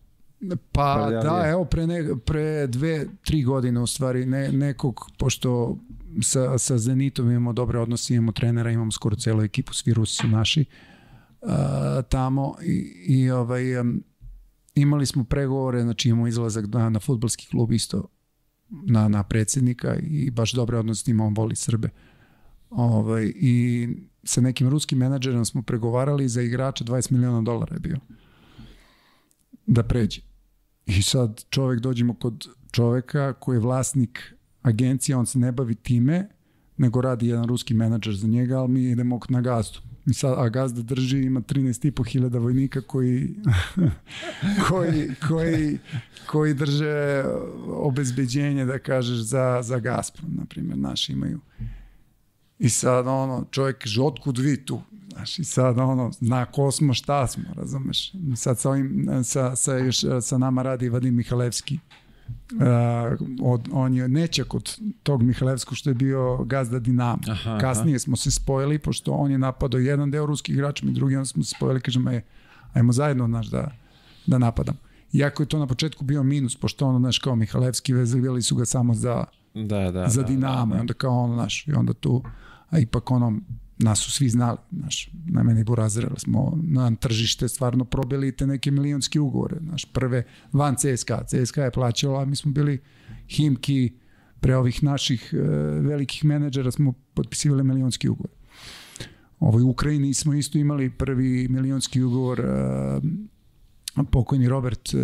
Pa 0.73 1.05
Prljavije. 1.07 1.31
da, 1.31 1.49
evo 1.51 1.65
pre, 1.65 1.87
ne, 1.87 2.05
pre 2.27 2.67
dve, 2.67 3.07
tri 3.25 3.43
godine 3.43 3.81
u 3.81 3.87
stvari 3.87 4.27
ne, 4.27 4.53
nekog, 4.53 5.11
pošto 5.19 5.79
sa, 6.23 6.59
sa 6.59 6.79
Zenitom 6.79 7.31
imamo 7.31 7.53
dobre 7.53 7.79
odnose, 7.79 8.15
imamo 8.15 8.33
trenera, 8.33 8.71
imamo 8.71 8.91
skoro 8.91 9.17
celu 9.17 9.43
ekipu, 9.43 9.75
svi 9.75 9.95
Rusi 9.95 10.17
su 10.17 10.29
naši 10.29 10.65
uh, 11.41 11.49
tamo 12.09 12.55
i, 12.63 12.93
i 13.07 13.31
ovaj, 13.31 13.81
um, 13.81 14.05
imali 14.75 15.07
smo 15.07 15.25
pregovore, 15.25 15.83
znači 15.83 16.09
imamo 16.09 16.27
izlazak 16.27 16.67
na, 16.69 16.91
na 16.91 17.01
futbalski 17.01 17.47
klub 17.51 17.73
isto 17.73 18.05
na, 18.71 19.09
na 19.09 19.23
predsednika 19.23 19.97
i 19.97 20.31
baš 20.31 20.53
dobre 20.53 20.79
odnose 20.79 21.11
njim, 21.11 21.21
on 21.21 21.35
voli 21.35 21.57
Srbe. 21.57 21.89
Ovaj, 22.71 23.33
I 23.37 23.89
sa 24.25 24.41
nekim 24.41 24.69
ruskim 24.69 24.99
menadžerom 24.99 25.45
smo 25.45 25.63
pregovarali 25.63 26.29
za 26.29 26.43
igrača 26.43 26.85
20 26.85 27.13
miliona 27.13 27.43
dolara 27.43 27.75
je 27.75 27.81
bio 27.81 27.99
da 29.67 29.83
pređe. 29.83 30.21
I 30.87 31.03
sad 31.03 31.45
čovek 31.51 31.81
dođemo 31.81 32.15
kod 32.15 32.47
čoveka 32.71 33.33
koji 33.33 33.57
je 33.57 33.61
vlasnik 33.61 34.35
agencije, 34.63 35.17
on 35.17 35.27
se 35.27 35.39
ne 35.39 35.53
bavi 35.53 35.75
time, 35.75 36.29
nego 36.77 37.01
radi 37.01 37.29
jedan 37.29 37.45
ruski 37.45 37.75
menadžer 37.75 38.15
za 38.15 38.27
njega, 38.27 38.59
ali 38.59 38.69
mi 38.69 38.83
idemo 38.83 39.21
na 39.29 39.41
gazdu. 39.41 39.79
Sad, 40.15 40.35
a 40.39 40.49
gazda 40.49 40.83
drži, 40.83 41.19
ima 41.19 41.41
13,5 41.41 42.09
hiljada 42.09 42.39
vojnika 42.39 42.81
koji, 42.81 43.35
koji, 44.69 45.11
koji, 45.29 45.79
koji 46.27 46.55
drže 46.55 47.25
obezbeđenje, 47.67 48.65
da 48.65 48.79
kažeš, 48.79 49.19
za, 49.19 49.61
za 49.63 49.79
Gazprom, 49.79 50.31
na 50.35 50.45
primjer, 50.45 50.79
naši 50.79 51.13
imaju. 51.13 51.41
I 52.59 52.69
sad, 52.69 53.07
ono, 53.07 53.47
čovjek 53.51 53.85
otkud 54.01 54.39
vi 54.39 54.65
tu? 54.65 54.81
Znaš, 55.13 55.39
i 55.39 55.45
sad, 55.45 55.79
ono, 55.79 56.13
zna 56.13 56.45
ko 56.45 56.71
smo, 56.71 56.95
šta 56.95 57.27
smo, 57.27 57.45
razumeš? 57.55 58.13
Sad 58.37 58.59
sa, 58.59 58.71
ovim, 58.71 59.09
sa, 59.25 59.57
sa, 59.57 59.77
još, 59.77 60.05
sa 60.23 60.39
nama 60.39 60.63
radi 60.63 60.89
Vadim 60.89 61.15
Mihalevski, 61.15 61.79
Uh, 62.53 62.63
od, 63.43 63.69
on 63.73 63.95
je 63.95 64.09
nečak 64.09 64.55
od 64.55 64.77
tog 65.03 65.23
Mihalevskog 65.23 65.77
što 65.77 65.91
je 65.91 65.95
bio 65.95 66.45
gazda 66.45 66.79
Dinamo. 66.79 67.19
Aha, 67.31 67.59
Kasnije 67.61 67.95
aha. 67.95 67.99
smo 67.99 68.17
se 68.17 68.31
spojili, 68.31 68.79
pošto 68.79 69.13
on 69.13 69.31
je 69.31 69.39
napadao 69.39 69.79
jedan 69.81 70.11
deo 70.11 70.27
ruskih 70.27 70.55
igrača, 70.55 70.87
mi 70.87 70.93
drugi, 70.93 71.17
onda 71.17 71.27
smo 71.27 71.45
se 71.45 71.55
spojili, 71.57 71.81
kažemo, 71.81 72.11
aj, 72.11 72.23
ajmo 72.73 72.93
zajedno, 72.93 73.27
znaš, 73.27 73.47
da, 73.47 73.71
da 74.27 74.39
napadam. 74.39 74.77
Iako 75.13 75.43
je 75.43 75.47
to 75.47 75.59
na 75.59 75.67
početku 75.67 76.05
bio 76.05 76.23
minus, 76.23 76.57
pošto 76.57 76.87
ono, 76.87 76.99
znaš, 76.99 77.19
kao 77.19 77.37
Mihalevski 77.37 77.93
vezali 77.93 78.43
su 78.43 78.57
ga 78.57 78.65
samo 78.65 78.95
za, 78.95 79.25
da, 79.55 79.91
da, 79.91 80.09
za 80.09 80.23
da, 80.23 80.29
Dinamo, 80.29 80.67
da, 80.67 80.75
da. 80.75 80.81
onda 80.81 80.95
kao 80.95 81.19
ono, 81.19 81.35
znaš, 81.35 81.69
i 81.69 81.73
onda 81.73 81.93
tu, 81.93 82.23
a 82.71 82.79
ipak 82.79 83.11
ono, 83.11 83.41
nas 83.83 83.99
su 83.99 84.11
svi 84.11 84.29
znali, 84.29 84.59
znaš, 84.73 85.11
na 85.27 85.43
meni 85.43 85.65
burazira, 85.65 86.11
smo 86.17 86.59
na 86.63 86.97
tržište 86.97 87.49
stvarno 87.49 87.85
probili 87.85 88.33
te 88.33 88.47
neke 88.47 88.71
milionske 88.71 89.21
ugovore, 89.21 89.57
znaš, 89.61 89.85
prve 89.85 90.25
van 90.53 90.77
CSKA, 90.77 91.25
CSKA 91.25 91.65
je 91.65 91.71
plaćala, 91.71 92.23
a 92.23 92.25
mi 92.25 92.37
smo 92.37 92.53
bili 92.53 92.81
Himki, 93.29 93.93
pre 94.41 94.57
ovih 94.57 94.83
naših 94.83 95.31
uh, 95.33 95.41
velikih 95.87 96.25
menadžera 96.25 96.71
smo 96.71 96.93
potpisivali 97.15 97.65
milionski 97.65 98.09
ugovor. 98.09 98.31
Ovo 99.41 99.59
u 99.59 99.71
Ukrajini 99.71 100.15
smo 100.15 100.35
isto 100.35 100.59
imali 100.59 100.91
prvi 100.91 101.49
milionski 101.49 102.03
ugovor 102.03 102.41
uh, 102.41 104.05
pokojni 104.11 104.49
Robert 104.49 104.95
uh, 104.95 105.01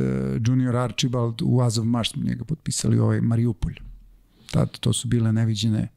Junior 0.47 0.77
Archibald 0.77 1.43
u 1.43 1.61
Azov 1.61 1.85
Marš 1.85 2.11
smo 2.11 2.23
njega 2.23 2.45
potpisali 2.45 2.99
ovaj 2.99 3.21
Mariupolj. 3.21 3.75
Tad 4.51 4.79
to 4.79 4.93
su 4.93 5.09
bile 5.09 5.33
neviđene 5.33 5.89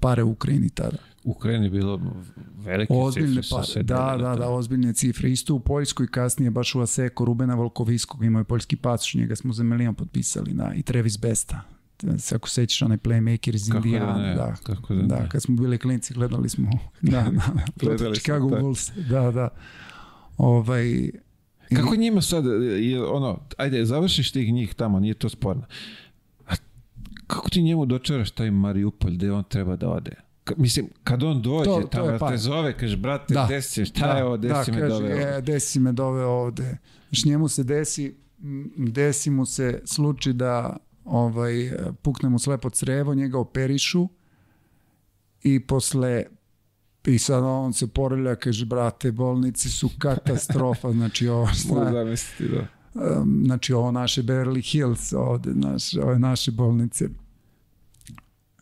pare 0.00 0.22
u 0.22 0.30
Ukrajini 0.30 0.70
tada. 0.70 0.98
Ukrajini 1.26 1.70
bilo 1.70 2.00
velike 2.58 2.92
ozbiljne 2.92 3.42
cifre. 3.42 3.56
pare. 3.74 3.82
Da, 3.82 4.16
da, 4.20 4.36
da, 4.36 4.48
ozbiljne 4.48 4.92
cifre. 4.92 5.30
Isto 5.30 5.54
u 5.54 5.60
Poljskoj 5.60 6.06
kasnije, 6.06 6.50
baš 6.50 6.74
u 6.74 6.80
Aseko, 6.80 7.24
Rubena 7.24 7.54
Volkoviskog, 7.54 8.24
imao 8.24 8.40
je 8.40 8.44
poljski 8.44 8.76
pasoš, 8.76 9.14
njega 9.14 9.36
smo 9.36 9.52
za 9.52 9.62
milion 9.62 9.94
potpisali 9.94 10.54
na, 10.54 10.74
i 10.74 10.82
Trevis 10.82 11.20
Besta. 11.20 11.60
Se 12.18 12.34
ako 12.34 12.48
sećaš 12.48 12.82
onaj 12.82 12.98
playmaker 12.98 13.54
iz 13.54 13.68
da 13.68 13.76
Indijana. 13.76 14.18
ne, 14.18 14.34
Da, 14.34 14.54
kako 14.62 14.94
da 14.94 15.02
da, 15.02 15.22
ne. 15.22 15.28
kad 15.28 15.42
smo 15.42 15.56
bili 15.56 15.78
klinci, 15.78 16.14
gledali 16.14 16.48
smo 16.48 16.70
da, 17.02 17.10
da, 17.10 17.42
Gledali 17.76 17.98
smo, 17.98 18.14
Chicago 18.14 18.50
da. 18.50 18.60
Bulls. 18.60 18.90
Da, 19.10 19.30
da. 19.30 19.48
Ovaj, 20.36 21.10
Kako 21.76 21.96
njima 21.96 22.20
sad, 22.22 22.44
je, 22.80 23.04
ono, 23.04 23.40
ajde, 23.56 23.84
završiš 23.84 24.32
tih 24.32 24.52
njih 24.52 24.74
tamo, 24.74 25.00
nije 25.00 25.14
to 25.14 25.28
sporno. 25.28 25.62
A 26.46 26.54
kako 27.26 27.50
ti 27.50 27.62
njemu 27.62 27.86
dočaraš 27.86 28.30
taj 28.30 28.50
Mariupolj 28.50 29.14
gde 29.14 29.32
on 29.32 29.44
treba 29.44 29.76
da 29.76 29.88
ode? 29.90 30.12
Mislim, 30.56 30.88
kad 31.04 31.22
on 31.22 31.42
dođe 31.42 31.64
To- 31.64 31.80
to, 31.82 31.86
tamo, 31.88 32.18
par. 32.18 32.30
te 32.30 32.36
zove, 32.36 32.78
kaže, 32.78 32.96
brate, 32.96 33.34
Da. 33.34 33.46
da, 33.46 33.60
si, 33.62 33.84
šta 33.84 34.16
je 34.16 34.24
ovo, 34.24 34.36
gde 34.36 34.52
si 34.64 34.72
me 34.72 34.80
kaže, 34.80 34.88
doveo? 34.90 35.16
E, 35.18 35.40
gde 35.42 35.60
si 35.60 35.80
me 35.80 35.92
doveo 35.92 36.28
ovde? 36.28 36.78
Znaš, 37.08 37.24
njemu 37.24 37.48
se 37.48 37.64
desi, 37.64 38.16
desi 38.78 39.30
mu 39.30 39.46
se 39.46 39.80
slučaj 39.84 40.32
da 40.32 40.76
ovaj, 41.04 41.52
pukne 42.02 42.28
mu 42.28 42.38
slepo 42.38 42.70
crevo, 42.70 43.14
njega 43.14 43.38
operišu 43.38 44.08
i 45.42 45.60
posle 45.60 46.24
i 47.06 47.18
sad 47.18 47.44
on 47.44 47.72
se 47.72 47.86
porelja, 47.86 48.34
kaže, 48.34 48.64
brate, 48.66 49.12
bolnici 49.12 49.70
su 49.70 49.90
katastrofa, 49.98 50.92
znači 50.92 51.28
ovo, 51.28 51.48
Mogu 51.68 51.84
zamisliti, 51.92 52.52
da. 52.52 52.66
znači 53.44 53.72
ovo 53.72 53.90
naše 53.90 54.22
Beverly 54.22 54.70
Hills 54.72 55.12
ovde, 55.12 55.50
naš, 55.54 55.94
ove 55.94 56.18
naše 56.18 56.50
bolnice. 56.50 57.08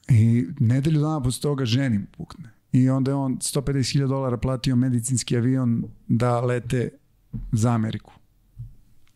I 0.08 0.46
nedelju 0.60 1.00
dana 1.00 1.22
posle 1.22 1.42
toga 1.42 1.64
ženim 1.64 2.06
pukne. 2.16 2.50
I 2.72 2.90
onda 2.90 3.10
je 3.10 3.14
on 3.14 3.38
150.000 3.38 4.08
dolara 4.08 4.36
platio 4.36 4.76
medicinski 4.76 5.36
avion 5.36 5.84
da 6.08 6.40
lete 6.40 6.88
za 7.52 7.70
Ameriku. 7.70 8.12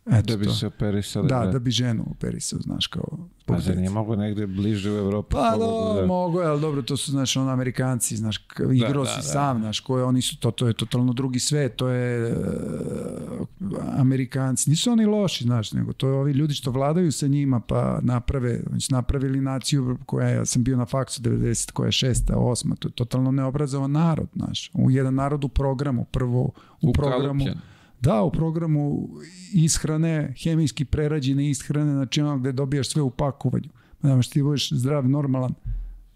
Eto 0.09 0.21
Da 0.23 0.37
bi 0.37 0.45
to. 0.45 0.51
se 0.51 0.67
operisali. 0.67 1.27
Da, 1.27 1.45
da 1.45 1.59
bi 1.59 1.71
ženu 1.71 2.05
operisao, 2.09 2.59
znaš, 2.59 2.87
kao... 2.87 3.03
Pa 3.45 3.59
zar 3.59 3.77
nije 3.77 3.89
mogo 3.89 4.15
negde 4.15 4.47
bliže 4.47 4.91
u 4.91 4.95
Evropu? 4.95 5.29
Pa 5.29 5.51
pobogu 5.53 5.93
da, 5.95 6.05
mogo 6.07 6.39
ali 6.39 6.61
dobro, 6.61 6.81
to 6.81 6.97
su, 6.97 7.11
znaš, 7.11 7.37
ono, 7.37 7.51
Amerikanci, 7.51 8.17
znaš, 8.17 8.37
k- 8.37 8.43
igrao 8.73 9.03
da, 9.03 9.09
si 9.09 9.17
da. 9.17 9.21
sam, 9.23 9.59
znaš, 9.59 9.79
koje 9.79 10.03
oni 10.03 10.21
su, 10.21 10.37
to, 10.37 10.51
to 10.51 10.67
je 10.67 10.73
totalno 10.73 11.13
drugi 11.13 11.39
svet, 11.39 11.75
to 11.75 11.87
je 11.87 12.33
uh, 12.33 13.47
Amerikanci, 13.91 14.69
nisu 14.69 14.91
oni 14.91 15.05
loši, 15.05 15.43
znaš, 15.43 15.71
nego 15.71 15.93
to 15.93 16.07
je 16.07 16.13
ovi 16.13 16.31
ljudi 16.31 16.53
što 16.53 16.71
vladaju 16.71 17.11
sa 17.11 17.27
njima, 17.27 17.59
pa 17.59 17.99
naprave, 18.01 18.59
oni 18.71 18.81
su 18.81 18.93
napravili 18.93 19.41
naciju 19.41 19.97
koja, 20.05 20.27
je- 20.27 20.35
ja 20.35 20.45
sam 20.45 20.63
bio 20.63 20.77
na 20.77 20.85
faksu 20.85 21.21
90, 21.21 21.71
koja 21.71 21.85
je 21.85 21.91
šesta, 21.91 22.37
osma, 22.37 22.75
to 22.75 22.87
je 22.87 22.91
totalno 22.91 23.31
neobrazovan 23.31 23.91
narod, 23.91 24.27
znaš, 24.35 24.71
u 24.73 24.91
jedan 24.91 25.15
narod 25.15 25.43
u 25.43 25.49
programu, 25.49 26.05
prvo 26.05 26.41
u, 26.41 26.51
U 26.81 26.93
programu, 26.93 27.21
Kalupljan. 27.39 27.57
Da, 28.01 28.21
u 28.21 28.31
programu 28.31 29.09
ishrane, 29.53 30.33
hemijski 30.43 30.85
prerađene 30.85 31.49
ishrane, 31.49 31.91
znači 31.91 32.21
ono 32.21 32.37
gde 32.37 32.51
dobijaš 32.51 32.89
sve 32.89 33.01
u 33.01 33.09
pakovanju. 33.09 33.69
Znaš, 34.01 34.29
ti 34.29 34.43
budeš 34.43 34.73
zdrav, 34.73 35.09
normalan, 35.09 35.53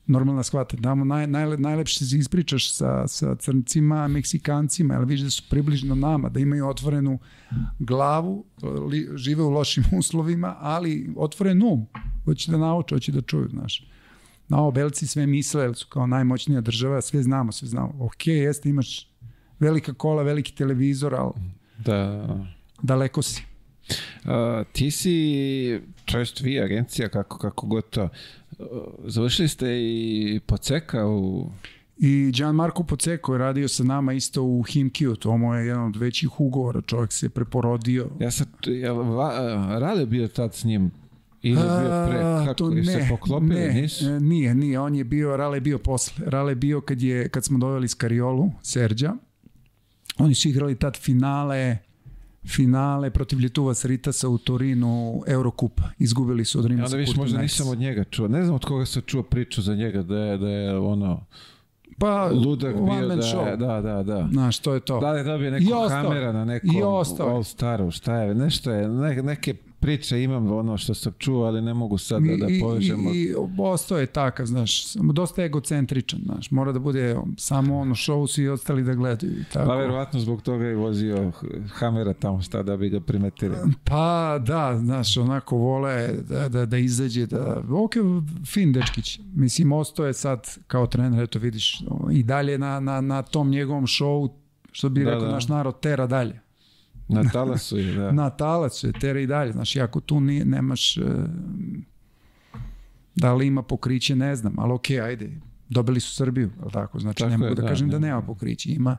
normalna 0.08 0.44
shvata. 0.44 0.78
Tamo 0.78 1.06
naj, 1.06 1.28
najle, 1.28 1.58
najlepše 1.58 2.06
se 2.06 2.18
ispričaš 2.18 2.74
sa, 2.74 3.08
sa 3.08 3.36
crncima, 3.36 4.08
meksikancima, 4.08 4.94
ali 4.94 5.06
vidiš 5.06 5.22
da 5.22 5.30
su 5.30 5.44
približno 5.50 5.96
nama, 5.96 6.30
da 6.30 6.40
imaju 6.40 6.68
otvorenu 6.68 7.20
glavu, 7.80 8.46
li, 8.90 9.10
žive 9.16 9.44
u 9.44 9.50
lošim 9.50 9.84
uslovima, 10.00 10.56
ali 10.60 11.14
otvoren 11.18 11.64
um. 11.64 11.86
Hoće 12.26 12.52
da 12.52 12.58
nauče, 12.58 12.96
hoće 12.96 13.12
da 13.12 13.22
čuju, 13.22 13.50
znaš. 13.50 13.88
Na 14.48 14.60
ovo 14.60 14.72
belci 14.72 15.08
sve 15.08 15.28
misle, 15.28 15.64
jer 15.64 15.76
su 15.76 15.88
kao 15.90 16.08
najmoćnija 16.08 16.62
država, 16.62 17.02
sve 17.02 17.24
znamo, 17.24 17.52
sve 17.52 17.68
znamo. 17.68 17.94
Ok, 18.00 18.28
jeste, 18.28 18.70
imaš 18.70 19.10
velika 19.60 19.94
kola, 19.94 20.24
veliki 20.24 20.56
televizor, 20.56 21.16
ali 21.16 21.34
Da. 21.86 22.28
daleko 22.82 23.22
si. 23.22 23.44
A, 24.26 24.64
ti 24.72 24.92
si, 24.92 25.80
to 26.06 26.20
jest 26.20 26.42
vi, 26.42 26.60
agencija, 26.60 27.10
kako, 27.10 27.38
kako 27.38 27.68
god 27.68 27.90
to, 27.90 28.04
uh, 28.04 28.68
završili 29.06 29.48
ste 29.48 29.68
i 29.70 30.40
Poceka 30.46 31.08
u... 31.08 31.50
I 31.98 32.32
Gianmarco 32.32 32.84
Poceco 32.84 33.34
je 33.34 33.38
radio 33.38 33.68
sa 33.68 33.84
nama 33.84 34.14
isto 34.14 34.44
u 34.44 34.64
Himkiju, 34.64 35.16
to 35.16 35.38
mu 35.38 35.54
je 35.56 35.68
jedan 35.68 35.86
od 35.86 35.96
većih 35.96 36.40
ugovora, 36.40 36.82
čovjek 36.82 37.12
se 37.12 37.30
preporodio. 37.30 38.10
Ja 38.20 38.32
sam, 38.32 38.48
ja, 38.68 38.92
va, 38.92 39.32
Rade 39.80 40.06
bio 40.06 40.28
tad 40.28 40.54
s 40.54 40.64
njim 40.64 40.92
ili 41.44 41.62
je 41.62 41.68
bio 41.80 42.08
pre, 42.10 42.20
kako, 42.46 42.54
to 42.54 42.70
ne, 42.70 42.84
se 42.84 43.06
poklopili, 43.10 43.56
ne, 43.56 43.74
nisu? 43.82 44.10
e, 44.10 44.20
Nije, 44.20 44.56
nije, 44.56 44.80
on 44.80 44.96
je 44.96 45.04
bio, 45.04 45.38
Rale 45.38 45.58
je 45.58 45.62
bio 45.62 45.78
posle. 45.78 46.26
Rale 46.28 46.52
je 46.52 46.56
bio 46.56 46.82
kad, 46.82 47.02
je, 47.02 47.30
kad 47.30 47.46
smo 47.46 47.58
doveli 47.58 47.88
Skariolu, 47.88 48.52
Serđa. 48.62 49.14
Oni 50.18 50.35
su 50.35 50.49
igrali 50.49 50.76
tad 50.76 50.98
finale 50.98 51.77
finale 52.48 53.10
protiv 53.10 53.40
Ljetuva 53.40 53.73
Sritasa 53.73 54.30
u 54.30 54.38
Torinu 54.38 55.23
Eurokupa. 55.27 55.84
Izgubili 55.99 56.45
su 56.45 56.60
od 56.60 56.65
I 56.65 56.68
Rimasa. 56.68 56.85
onda 56.85 56.98
viš, 56.98 57.15
možda 57.15 57.41
nisam 57.41 57.68
od 57.68 57.77
njega 57.77 58.03
čuo. 58.03 58.27
Ne 58.27 58.44
znam 58.44 58.56
od 58.56 58.65
koga 58.65 58.85
sam 58.85 59.02
čuo 59.02 59.23
priču 59.23 59.61
za 59.61 59.76
njega, 59.76 60.03
da 60.03 60.18
je, 60.18 60.38
da 60.38 60.49
je 60.49 60.77
ono, 60.77 61.26
pa, 61.98 62.26
ludak 62.26 62.76
bio, 62.76 63.07
da, 63.07 63.15
show. 63.15 63.57
da, 63.57 63.81
da, 63.81 64.03
da. 64.03 64.27
Znaš, 64.31 64.60
to 64.60 64.73
je 64.73 64.80
to. 64.80 64.99
Da 64.99 65.11
li 65.11 65.19
je 65.19 65.23
dobio 65.23 65.48
I 65.48 65.52
neku 65.52 65.73
ostao. 65.73 66.03
kamera 66.03 66.31
na 66.31 66.45
nekom 66.45 66.76
I 66.76 66.84
ostao 66.84 67.27
je. 67.27 67.34
All 67.34 67.44
Staru, 67.44 67.91
šta 67.91 68.15
je, 68.18 68.35
nešto 68.35 68.72
je, 68.72 68.88
ne, 68.88 69.23
neke 69.23 69.56
priče 69.84 70.24
imam 70.24 70.52
ono 70.52 70.78
što 70.78 70.94
sam 70.94 71.14
čuo, 71.20 71.46
ali 71.46 71.62
ne 71.62 71.74
mogu 71.74 71.98
sad 71.98 72.24
da, 72.24 72.46
da 72.46 72.54
I, 72.54 72.60
povežemo. 72.60 73.12
i, 73.14 73.24
i 73.24 73.36
ostao 73.58 73.98
je 74.00 74.06
takav, 74.06 74.46
znaš, 74.46 74.94
dosta 74.96 75.44
egocentričan, 75.44 76.20
znaš, 76.26 76.52
mora 76.52 76.72
da 76.72 76.80
bude 76.80 77.16
samo 77.38 77.78
ono 77.78 77.96
show 77.96 78.28
svi 78.28 78.48
ostali 78.50 78.84
da 78.84 78.94
gledaju 78.94 79.32
i 79.34 79.44
tako. 79.54 79.66
Pa 79.70 79.76
verovatno 79.76 80.20
zbog 80.20 80.42
toga 80.42 80.66
je 80.66 80.76
vozio 80.76 81.32
Hamera 81.74 82.14
tamo 82.14 82.42
šta 82.42 82.64
da 82.64 82.78
bi 82.78 82.90
ga 82.90 83.00
primetili. 83.00 83.56
Pa 83.84 84.40
da, 84.46 84.78
znaš, 84.80 85.18
onako 85.18 85.58
vole 85.58 86.08
da, 86.30 86.50
da, 86.50 86.66
da 86.66 86.78
izađe, 86.78 87.26
da, 87.26 87.62
ok, 87.70 87.94
fin 88.46 88.74
dečkić. 88.74 89.20
Mislim, 89.36 89.72
ostao 89.72 90.06
je 90.06 90.14
sad 90.14 90.58
kao 90.68 90.88
trener, 90.88 91.24
eto 91.24 91.40
vidiš, 91.40 91.84
i 92.12 92.24
dalje 92.24 92.58
na, 92.58 92.80
na, 92.80 93.02
na 93.02 93.22
tom 93.22 93.50
njegovom 93.50 93.88
showu, 93.88 94.30
što 94.72 94.90
bi 94.90 95.04
Da, 95.04 95.10
rekao 95.10 95.26
da. 95.26 95.32
naš 95.32 95.48
narod, 95.48 95.80
tera 95.80 96.08
dalje. 96.08 96.43
Na 97.08 97.24
talasu 97.24 97.78
je, 97.78 97.94
da. 97.96 98.12
Na 98.22 98.30
talac 98.30 98.84
je, 98.84 98.92
tera 98.92 99.20
i 99.20 99.28
dalje. 99.28 99.52
Znaš, 99.52 99.76
ako 99.76 100.00
tu 100.00 100.20
nije, 100.20 100.46
nemaš, 100.46 100.98
e, 100.98 101.02
da 103.16 103.34
li 103.34 103.48
ima 103.48 103.62
pokriće, 103.62 104.16
ne 104.16 104.36
znam, 104.36 104.60
ali 104.60 104.74
ok, 104.74 104.90
ajde, 104.90 105.30
dobili 105.70 106.00
su 106.00 106.16
Srbiju, 106.16 106.52
ali 106.62 106.72
tako, 106.72 107.00
znači 107.00 107.20
Tako 107.20 107.30
ne 107.30 107.38
mogu 107.38 107.52
je, 107.52 107.56
da, 107.56 107.62
da, 107.62 107.68
kažem 107.68 107.90
da 107.90 108.00
ne. 108.00 108.08
nema 108.08 108.22
pokriće, 108.22 108.72
ima, 108.72 108.98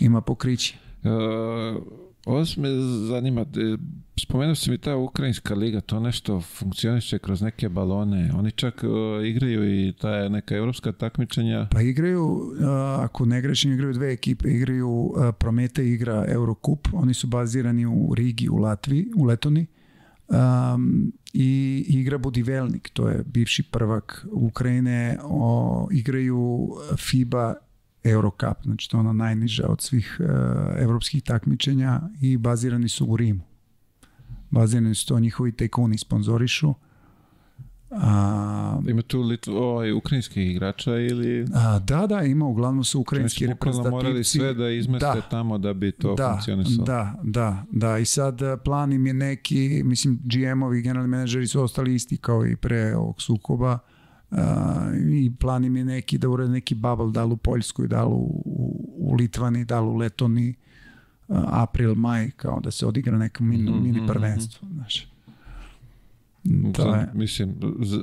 ima 0.00 0.20
pokriće. 0.20 0.76
E, 1.04 1.08
ovo 2.26 2.44
me 2.56 2.68
zanima, 3.08 3.44
spomenuo 4.20 4.54
si 4.54 4.70
mi 4.70 4.78
ta 4.78 4.96
ukrajinska 4.96 5.54
liga, 5.54 5.80
to 5.80 6.00
nešto 6.00 6.40
funkcioniše 6.40 7.18
kroz 7.18 7.42
neke 7.42 7.68
balone, 7.68 8.30
oni 8.34 8.50
čak 8.50 8.84
uh, 8.84 9.26
igraju 9.26 9.88
i 9.88 9.92
ta 9.92 10.28
neka 10.28 10.56
evropska 10.56 10.92
takmičenja. 10.92 11.68
Pa 11.70 11.80
igraju, 11.80 12.24
uh, 12.24 12.66
ako 12.98 13.26
ne 13.26 13.40
grešim, 13.40 13.72
igraju 13.72 13.92
dve 13.92 14.12
ekipe, 14.12 14.48
igraju 14.48 14.88
uh, 14.88 15.34
Promete 15.38 15.88
igra 15.88 16.24
Eurocup, 16.28 16.88
oni 16.92 17.14
su 17.14 17.26
bazirani 17.26 17.86
u 17.86 18.14
Rigi, 18.14 18.48
u 18.48 18.56
Latviji, 18.56 19.06
u 19.16 19.24
Letoni, 19.24 19.66
um, 20.28 21.12
i 21.32 21.84
igra 21.88 22.18
Budivelnik, 22.18 22.90
to 22.92 23.08
je 23.08 23.22
bivši 23.26 23.62
prvak 23.62 24.26
Ukrajine, 24.32 25.18
o, 25.22 25.88
igraju 25.92 26.70
FIBA 26.96 27.54
Eurocup, 28.04 28.62
znači 28.64 28.90
to 28.90 28.96
je 28.96 29.00
ona 29.00 29.12
najniža 29.12 29.66
od 29.68 29.80
svih 29.80 30.20
uh, 30.20 30.26
evropskih 30.82 31.22
takmičenja 31.22 32.00
i 32.20 32.36
bazirani 32.36 32.88
su 32.88 33.06
u 33.06 33.16
Rimu. 33.16 33.53
Bazirani 34.54 34.94
su 34.94 35.06
to 35.06 35.18
njihovi 35.18 35.52
tekuni 35.52 35.98
sponzorišu. 35.98 36.74
A, 37.90 38.80
ima 38.88 39.02
tu 39.02 39.22
Litv, 39.22 39.56
ovaj, 39.56 39.92
ukrajinskih 39.92 40.50
igrača 40.50 40.98
ili... 40.98 41.46
A, 41.54 41.78
da, 41.78 42.06
da, 42.06 42.22
ima, 42.22 42.46
uglavnom 42.46 42.84
su 42.84 43.00
ukrajinski 43.00 43.44
znači, 43.44 43.54
reprezentativci. 43.54 43.94
morali 43.94 44.24
sve 44.24 44.54
da 44.54 44.70
izmeste 44.70 45.06
da, 45.06 45.20
tamo 45.20 45.58
da 45.58 45.72
bi 45.72 45.92
to 45.92 46.14
da, 46.14 46.32
funkcionisalo. 46.32 46.84
Da, 46.84 47.14
da, 47.22 47.64
da, 47.70 47.98
i 47.98 48.04
sad 48.04 48.40
plan 48.64 48.92
im 48.92 49.06
je 49.06 49.14
neki, 49.14 49.82
mislim, 49.84 50.20
GM-ovi, 50.24 50.82
generalni 50.82 51.08
menadžeri 51.08 51.46
su 51.46 51.62
ostali 51.62 51.94
isti 51.94 52.16
kao 52.16 52.46
i 52.46 52.56
pre 52.56 52.96
ovog 52.96 53.22
sukoba, 53.22 53.78
Uh, 54.30 54.40
i 55.12 55.32
plan 55.40 55.64
im 55.64 55.76
je 55.76 55.84
neki 55.84 56.18
da 56.18 56.28
urede 56.28 56.52
neki 56.52 56.74
bubble, 56.74 57.10
da 57.10 57.24
li 57.24 57.32
u 57.32 57.36
Poljskoj, 57.36 57.88
da 57.88 58.04
li 58.04 58.12
u, 58.12 58.42
u 58.96 59.14
Litvani, 59.14 59.64
da 59.64 59.80
li 59.80 59.88
u 59.88 59.94
Letoni, 59.94 60.48
uh, 60.48 60.73
april, 61.28 61.94
maj, 61.94 62.30
kao 62.30 62.60
da 62.60 62.70
se 62.70 62.86
odigra 62.86 63.18
neko 63.18 63.44
mini, 63.44 63.70
mm 63.70 63.74
-hmm. 63.74 63.82
mini 63.82 64.06
prvenstvo. 64.06 64.68
Znaš. 64.74 65.06
To 66.74 66.94
je... 66.94 67.10
Mislim, 67.14 67.54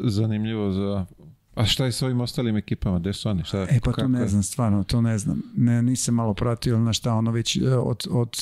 zanimljivo 0.03 0.71
za 0.71 1.05
A 1.55 1.65
šta 1.65 1.85
je 1.85 1.91
s 1.91 2.01
ovim 2.01 2.21
ostalim 2.21 2.57
ekipama? 2.57 2.99
Gde 2.99 3.13
su 3.13 3.29
oni? 3.29 3.43
Šta, 3.43 3.57
e 3.57 3.79
pa 3.83 3.91
to 3.91 4.07
ne 4.07 4.27
znam, 4.27 4.43
stvarno, 4.43 4.83
to 4.83 5.01
ne 5.01 5.17
znam. 5.17 5.41
Ne, 5.55 5.81
nisam 5.81 6.15
malo 6.15 6.33
pratio 6.33 6.79
na 6.79 6.93
šta 6.93 7.13
ono 7.13 7.31
već 7.31 7.55
e, 7.55 7.75
od, 7.75 8.07
od, 8.11 8.37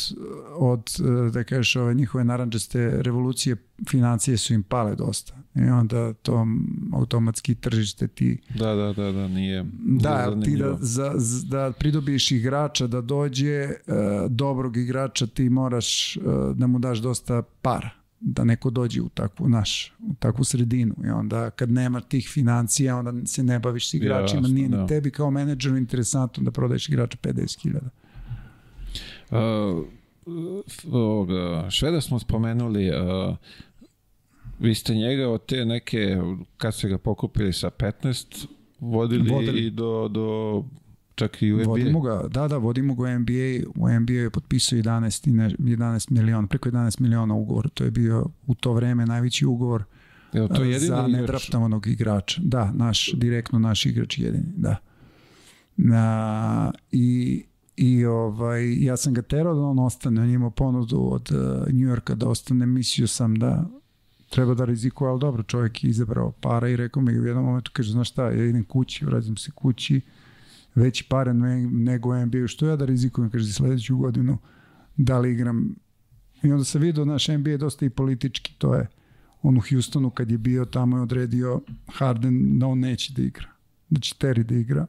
od 0.56 0.90
e, 1.00 1.32
da 1.32 1.44
kažeš, 1.44 1.76
ove 1.76 1.94
njihove 1.94 2.24
naranđaste 2.24 3.02
revolucije 3.02 3.56
financije 3.90 4.38
su 4.38 4.54
im 4.54 4.64
pale 4.64 4.96
dosta. 4.96 5.34
I 5.56 5.62
onda 5.62 6.14
to 6.14 6.48
automatski 6.94 7.56
tržište 7.56 8.08
ti... 8.08 8.42
Da, 8.56 8.76
da, 8.76 8.94
da, 8.94 9.12
da, 9.12 9.28
nije... 9.28 9.66
Da, 9.80 10.42
ti 10.42 10.58
da, 10.58 10.78
za, 10.80 11.14
da 11.44 11.72
pridobiješ 11.80 12.32
igrača 12.32 12.88
da 12.88 13.02
dođe, 13.02 13.66
uh, 13.66 13.96
dobrog 14.30 14.78
igrača 14.78 15.28
ti 15.28 15.50
moraš 15.50 16.18
da 16.56 16.68
mu 16.68 16.80
daš 16.80 16.98
dosta 16.98 17.42
para 17.62 17.99
da 18.22 18.44
neko 18.44 18.70
dođe 18.70 19.02
u 19.02 19.10
takvu 19.10 19.50
naš 19.50 19.94
u 20.00 20.14
takvu 20.20 20.44
sredinu 20.44 20.96
i 21.06 21.10
onda 21.10 21.50
kad 21.50 21.72
nema 21.72 22.02
tih 22.02 22.30
financija 22.34 22.98
onda 22.98 23.26
se 23.26 23.44
ne 23.44 23.60
baviš 23.60 23.90
s 23.90 23.94
igračima 23.94 24.42
Jasno, 24.42 24.54
nije 24.54 24.70
da. 24.70 24.82
ni 24.82 24.88
tebi 24.88 25.12
kao 25.12 25.32
menadžeru 25.32 25.78
interesantno 25.78 26.44
da 26.44 26.52
prodaješ 26.52 26.90
igrača 26.90 27.18
50.000 27.18 27.80
uh, 29.32 29.86
ovoga, 30.92 31.70
Šveda 31.70 32.02
smo 32.02 32.20
spomenuli 32.20 32.90
uh, 32.90 33.36
vi 34.60 34.76
ste 34.76 34.94
njega 34.94 35.30
od 35.30 35.46
te 35.46 35.66
neke 35.66 36.18
kad 36.58 36.76
ste 36.76 36.90
ga 36.90 36.98
pokupili 36.98 37.54
sa 37.54 37.70
15 37.70 38.48
vodili, 38.80 39.30
vodili. 39.30 39.66
i 39.66 39.70
do, 39.70 40.08
do 40.08 40.64
čak 41.20 41.42
i 41.42 41.54
u 41.54 41.58
NBA. 41.58 41.68
Vodimo 41.68 42.02
ga, 42.02 42.24
da, 42.32 42.48
da, 42.48 42.58
vodimo 42.58 42.96
ga 42.96 43.04
u 43.04 43.20
NBA. 43.20 43.70
U 43.76 44.00
NBA 44.00 44.14
je 44.14 44.30
potpisao 44.30 44.80
11, 44.80 45.56
11 45.60 46.12
miliona, 46.12 46.48
preko 46.48 46.70
11 46.70 47.02
miliona 47.02 47.36
ugovor. 47.36 47.70
To 47.70 47.84
je 47.84 47.92
bio 47.92 48.26
u 48.48 48.56
to 48.56 48.74
vreme 48.74 49.06
najveći 49.06 49.46
ugovor 49.46 49.84
Evo, 50.34 50.48
to 50.48 50.64
je 50.64 50.80
za 50.80 51.08
nedraftovanog 51.08 51.88
igrača. 51.88 52.42
Da, 52.44 52.72
naš, 52.72 53.12
direktno 53.14 53.60
naš 53.60 53.86
igrač 53.86 54.20
jedini, 54.20 54.54
da. 54.56 54.76
Na, 55.78 56.72
I 56.92 57.44
i 57.82 58.06
ovaj, 58.06 58.84
ja 58.84 58.98
sam 58.98 59.14
ga 59.14 59.22
terao 59.22 59.56
da 59.56 59.62
on 59.62 59.80
ostane, 59.80 60.22
on 60.22 60.30
imao 60.30 60.50
ponudu 60.50 61.10
od 61.12 61.32
uh, 61.32 61.74
New 61.74 61.90
Yorka 61.90 62.16
da 62.16 62.30
ostane, 62.30 62.66
mislio 62.66 63.08
sam 63.08 63.36
da 63.36 63.66
treba 64.30 64.54
da 64.54 64.66
rizikuje, 64.66 65.10
ali 65.10 65.20
dobro, 65.20 65.44
čovjek 65.44 65.84
je 65.84 65.90
izabrao 65.90 66.32
para 66.32 66.70
i 66.70 66.76
rekao 66.76 67.04
mi 67.04 67.20
u 67.20 67.26
jednom 67.26 67.46
momentu, 67.46 67.72
kaže, 67.74 67.92
znaš 67.92 68.10
šta, 68.10 68.24
ja 68.24 68.46
idem 68.46 68.64
kući, 68.64 69.06
vraćam 69.06 69.38
se 69.38 69.52
kući, 69.52 70.02
veći 70.76 71.06
pare 71.10 71.34
nego 71.34 72.26
NBA, 72.26 72.48
što 72.48 72.68
ja 72.68 72.76
da 72.76 72.86
rizikujem, 72.86 73.30
kaže, 73.32 73.54
sledeću 73.54 73.98
godinu, 73.98 74.38
da 74.98 75.20
li 75.20 75.32
igram. 75.32 75.76
I 76.44 76.52
onda 76.52 76.64
se 76.64 76.80
vidio, 76.80 77.06
naš 77.06 77.28
NBA 77.28 77.50
je 77.50 77.58
dosta 77.58 77.86
i 77.86 77.90
politički, 77.90 78.54
to 78.58 78.76
je 78.76 78.88
on 79.42 79.58
u 79.58 79.62
Houstonu 79.70 80.10
kad 80.10 80.32
je 80.32 80.38
bio 80.38 80.66
tamo 80.66 80.98
je 80.98 81.04
odredio 81.04 81.62
Harden 81.88 82.60
da 82.60 82.68
on 82.68 82.80
neće 82.80 83.14
da 83.14 83.22
igra, 83.22 83.48
da 83.90 84.00
će 84.00 84.16
Terry 84.20 84.44
da 84.44 84.56
igra. 84.56 84.86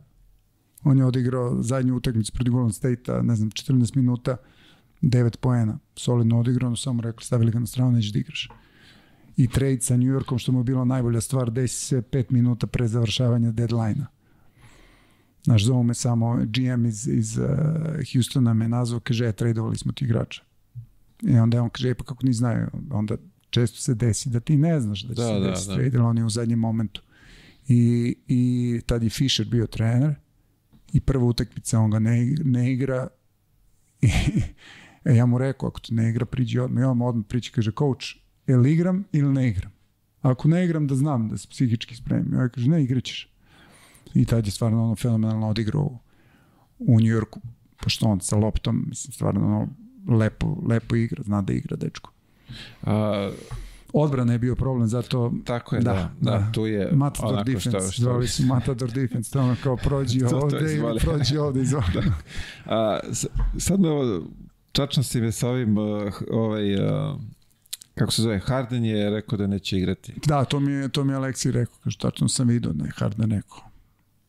On 0.84 0.98
je 0.98 1.04
odigrao 1.04 1.62
zadnju 1.62 1.96
utakmicu 1.96 2.32
protiv 2.32 2.52
Golden 2.52 2.72
State-a, 2.72 3.22
ne 3.22 3.36
znam, 3.36 3.50
14 3.50 3.96
minuta, 3.96 4.36
9 5.02 5.36
poena, 5.36 5.78
solidno 5.96 6.40
odigrao, 6.40 6.76
samo 6.76 7.02
rekli, 7.02 7.24
stavili 7.24 7.52
ga 7.52 7.58
na 7.58 7.66
stranu, 7.66 7.92
neće 7.92 8.12
da 8.12 8.18
igraš. 8.18 8.48
I 9.36 9.48
trade 9.48 9.80
sa 9.80 9.96
New 9.96 10.08
Yorkom, 10.08 10.38
što 10.38 10.52
mu 10.52 10.60
je 10.60 10.64
bila 10.64 10.84
najbolja 10.84 11.20
stvar, 11.20 11.50
desi 11.50 11.86
se 11.86 12.02
5 12.02 12.24
minuta 12.30 12.66
pre 12.66 12.88
završavanja 12.88 13.52
deadline-a 13.52 14.19
Znaš, 15.44 15.64
zovu 15.64 15.82
me 15.82 15.94
samo 15.94 16.36
GM 16.46 16.86
iz, 16.86 17.08
iz 17.08 17.38
uh, 17.38 17.46
Houstona 18.12 18.54
me 18.54 18.68
nazvao, 18.68 19.00
kaže, 19.00 19.26
e, 19.26 19.32
tradovali 19.32 19.76
smo 19.76 19.92
ti 19.92 20.04
igrača. 20.04 20.42
I 21.22 21.38
onda 21.38 21.62
on 21.62 21.70
kaže, 21.70 21.90
e, 21.90 21.94
pa 21.94 22.04
kako 22.04 22.26
ni 22.26 22.32
znaju, 22.32 22.66
onda 22.90 23.16
često 23.50 23.78
se 23.78 23.94
desi 23.94 24.30
da 24.30 24.40
ti 24.40 24.56
ne 24.56 24.80
znaš 24.80 25.02
da 25.02 25.14
će 25.14 25.22
da, 25.22 25.28
se 25.28 25.40
da, 25.40 25.50
desi 25.50 25.68
da. 25.68 25.74
trade, 25.74 26.00
on 26.00 26.18
je 26.18 26.24
u 26.24 26.30
zadnjem 26.30 26.58
momentu. 26.58 27.02
I, 27.68 28.14
I 28.28 28.80
tad 28.86 29.02
je 29.02 29.10
Fisher 29.10 29.46
bio 29.46 29.66
trener 29.66 30.14
i 30.92 31.00
prva 31.00 31.24
utakmica 31.24 31.78
on 31.78 31.90
ga 31.90 31.98
ne, 31.98 32.34
ne 32.44 32.72
igra 32.72 33.08
i 34.02 34.06
e, 35.04 35.14
ja 35.14 35.26
mu 35.26 35.38
rekao, 35.38 35.68
ako 35.68 35.80
te 35.80 35.94
ne 35.94 36.10
igra, 36.10 36.26
priđi 36.26 36.58
odmah. 36.58 36.82
I 36.82 36.84
on 36.84 37.02
odmah 37.02 37.26
priđi, 37.28 37.50
kaže, 37.50 37.72
coach, 37.78 38.06
je 38.46 38.56
li 38.56 38.72
igram 38.72 39.04
ili 39.12 39.32
ne 39.32 39.48
igram? 39.48 39.72
Ako 40.22 40.48
ne 40.48 40.64
igram, 40.64 40.86
da 40.86 40.94
znam 40.94 41.28
da 41.28 41.38
se 41.38 41.48
psihički 41.48 41.96
spremim. 41.96 42.34
Ja 42.34 42.48
kaže, 42.48 42.70
ne, 42.70 42.82
igraćeš. 42.84 43.29
I 44.14 44.24
tad 44.24 44.46
je 44.46 44.52
stvarno 44.52 44.84
ono 44.84 44.96
fenomenalno 44.96 45.48
odigrao 45.48 45.98
u 46.78 47.00
Njujorku, 47.00 47.40
pošto 47.82 48.06
on 48.06 48.20
sa 48.20 48.36
loptom, 48.36 48.84
mislim, 48.88 49.12
stvarno 49.12 49.46
ono 49.46 49.68
lepo, 50.16 50.56
lepo 50.68 50.96
igra, 50.96 51.22
zna 51.22 51.42
da 51.42 51.52
igra 51.52 51.76
dečko. 51.76 52.10
A, 52.82 53.30
Odbrana 53.92 54.32
je 54.32 54.38
bio 54.38 54.54
problem, 54.54 54.88
zato... 54.88 55.32
Tako 55.44 55.76
je, 55.76 55.82
da, 55.82 55.92
da, 55.92 56.10
da, 56.20 56.38
da 56.38 56.52
tu 56.52 56.66
je... 56.66 56.90
Matador 56.92 57.44
defense, 57.44 57.70
što, 57.70 57.80
što... 57.80 58.02
zvali 58.02 58.28
su 58.28 58.42
Matador 58.46 58.92
defense, 58.92 59.32
to 59.32 59.40
ono 59.40 59.56
kao 59.62 59.76
prođi 59.76 60.24
ovde, 60.34 60.58
to 60.78 60.96
prođi 61.00 61.36
ovde, 61.36 61.62
izvoli. 61.62 61.84
da. 61.94 62.02
A, 62.66 62.98
sad 63.58 63.80
me 63.80 63.88
ovo, 63.88 64.22
čačno 64.72 65.02
si 65.02 65.20
me 65.20 65.32
sa 65.32 65.48
ovim, 65.48 65.78
uh, 65.78 66.12
ovaj, 66.30 66.74
uh, 66.74 67.20
kako 67.94 68.12
se 68.12 68.22
zove, 68.22 68.38
Harden 68.38 68.84
je 68.84 69.10
rekao 69.10 69.38
da 69.38 69.46
neće 69.46 69.78
igrati. 69.78 70.14
Da, 70.26 70.44
to 70.44 70.60
mi 70.60 70.72
je, 70.72 70.88
to 70.88 71.04
mi 71.04 71.12
je 71.12 71.16
Aleksi 71.16 71.50
rekao, 71.50 71.74
kaže, 71.84 71.98
tačno 71.98 72.28
sam 72.28 72.48
vidio 72.48 72.72
da 72.72 72.84
je 72.84 72.92
Harden 72.96 73.30
rekao. 73.30 73.69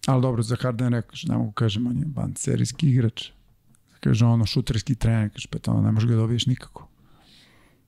Ali 0.07 0.21
dobro, 0.21 0.43
za 0.43 0.55
Harden 0.55 0.93
rekaš, 0.93 1.23
ne 1.23 1.37
mogu 1.37 1.51
kažem, 1.51 1.87
on 1.87 1.97
je 1.97 2.05
ban 2.05 2.33
serijski 2.35 2.89
igrač. 2.89 3.29
Kaže, 3.99 4.25
ono, 4.25 4.45
šuterski 4.45 4.95
trener, 4.95 5.29
kaže, 5.29 5.47
pa 5.51 5.59
to 5.59 5.81
ne 5.81 5.91
možeš 5.91 6.09
ga 6.09 6.15
dobiješ 6.15 6.45
nikako 6.45 6.87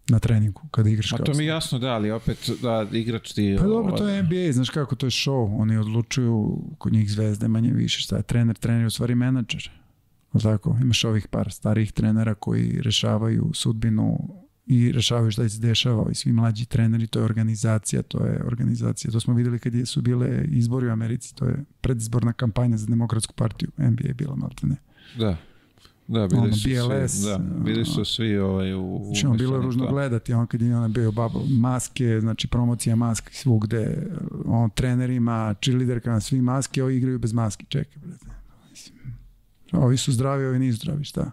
na 0.10 0.19
treningu 0.19 0.61
kada 0.72 0.90
igraš 0.90 1.10
kao. 1.10 1.19
A 1.22 1.26
to 1.26 1.34
mi 1.34 1.44
je 1.44 1.48
jasno 1.48 1.80
da, 1.80 1.94
ali 1.94 2.11
opet 2.11 2.49
da 2.61 2.88
igrač 2.91 3.31
ti... 3.31 3.56
Pa 3.60 3.68
dobro, 3.68 3.98
to 3.98 4.07
je 4.07 4.23
NBA, 4.23 4.52
znaš 4.52 4.69
kako, 4.69 4.95
to 4.95 5.06
je 5.06 5.10
show. 5.10 5.61
Oni 5.61 5.77
odlučuju 5.77 6.61
kod 6.77 6.94
njih 6.94 7.11
zvezde 7.11 7.48
manje 7.48 7.72
više 7.72 8.02
šta 8.02 8.18
je 8.18 8.23
trener, 8.23 8.56
trener 8.56 8.81
je 8.81 8.88
u 8.88 8.90
stvari 8.90 9.15
menadžer. 9.15 9.72
O 10.34 10.40
tako, 10.40 10.77
imaš 10.81 11.03
ovih 11.03 11.27
par 11.27 11.52
starih 11.52 11.91
trenera 11.91 12.35
koji 12.35 12.81
rešavaju 12.81 13.52
sudbinu 13.53 14.18
i 14.65 14.91
rešavaju 14.91 15.31
šta 15.31 15.49
se 15.49 15.60
dešava 15.60 16.11
i 16.11 16.15
svi 16.15 16.31
mlađi 16.31 16.65
treneri, 16.65 17.07
to 17.07 17.19
je 17.19 17.26
organizacija, 17.26 18.02
to 18.02 18.26
je 18.26 18.44
organizacija. 18.45 19.11
To 19.11 19.19
smo 19.19 19.34
videli 19.34 19.60
kad 19.60 19.73
su 19.85 20.02
bile 20.02 20.45
izbori 20.52 20.88
u 20.88 20.91
Americi, 20.91 21.35
to 21.35 21.45
je 21.45 21.64
predizborna 21.81 22.34
kampanja 22.34 22.77
za 22.77 22.88
demokratsku 22.88 23.34
partiju, 23.34 23.69
NBA 23.77 24.07
je 24.07 24.14
bila 24.14 24.35
maltene. 24.35 24.76
Da. 25.19 25.38
Da, 26.07 26.27
bili 26.27 26.41
ono, 26.41 26.53
su 26.53 26.69
BLS, 26.69 27.11
svi, 27.11 27.30
da, 27.30 27.38
bili 27.38 27.85
su 27.85 28.06
svi 28.06 28.38
ovaj, 28.38 28.73
u, 28.73 28.95
u 28.95 29.06
znači, 29.06 29.26
ono, 29.26 29.38
bilo 29.38 29.56
je 29.56 29.61
ružno 29.61 29.88
gledati, 29.88 30.34
on 30.34 30.48
kad 30.48 30.61
je 30.61 30.77
on 30.77 30.94
bio 30.94 31.11
bubble, 31.11 31.41
maske, 31.49 32.19
znači 32.22 32.48
promocija 32.48 32.95
maske 32.95 33.34
svugde, 33.34 34.07
on 34.45 34.69
trenerima, 34.69 35.56
cheerleaderkama, 35.61 36.19
svi 36.19 36.41
maske, 36.41 36.84
ovi 36.84 36.98
igraju 36.98 37.19
bez 37.19 37.34
maske, 37.34 37.65
čekaj, 37.69 38.02
brate. 38.06 38.26
Ovi 39.72 39.98
su 39.98 40.11
zdravi, 40.11 40.45
ovi 40.45 40.60
nisu 40.60 40.77
zdravi, 40.77 41.03
šta? 41.03 41.31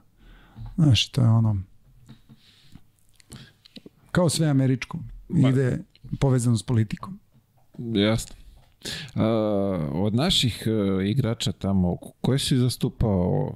Znaš, 0.77 1.09
to 1.09 1.21
je 1.21 1.29
ono, 1.29 1.63
Kao 4.11 4.29
sve 4.29 4.49
američko. 4.49 4.99
Ide 5.51 5.85
povezano 6.21 6.57
s 6.57 6.63
politikom. 6.63 7.19
Jasno. 7.79 8.37
Uh, 9.15 9.23
od 9.93 10.15
naših 10.15 10.65
uh, 10.67 11.07
igrača 11.07 11.53
tamo, 11.53 11.97
koje 12.21 12.39
si 12.39 12.57
zastupao 12.57 13.53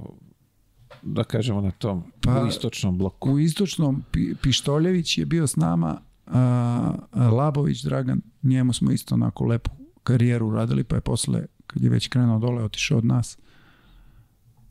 da 1.02 1.24
kažemo, 1.24 1.60
na 1.60 1.70
tom 1.70 2.02
Pa- 2.20 2.42
u 2.42 2.46
istočnom 2.46 2.98
bloku. 2.98 3.32
U 3.32 3.38
istočnom 3.38 4.04
Pi- 4.12 4.34
Pištoljević 4.42 5.18
je 5.18 5.26
bio 5.26 5.46
s 5.46 5.56
nama, 5.56 6.00
a, 6.26 6.92
Labović 7.32 7.82
Dragan, 7.82 8.20
njemu 8.42 8.72
smo 8.72 8.90
isto 8.90 9.14
onako 9.14 9.44
lepu 9.44 9.70
karijeru 10.02 10.48
uradili, 10.48 10.84
pa 10.84 10.96
je 10.96 11.00
posle, 11.00 11.46
kad 11.66 11.82
je 11.82 11.90
već 11.90 12.08
krenuo 12.08 12.38
dole, 12.38 12.64
otišao 12.64 12.98
od 12.98 13.04
nas. 13.04 13.38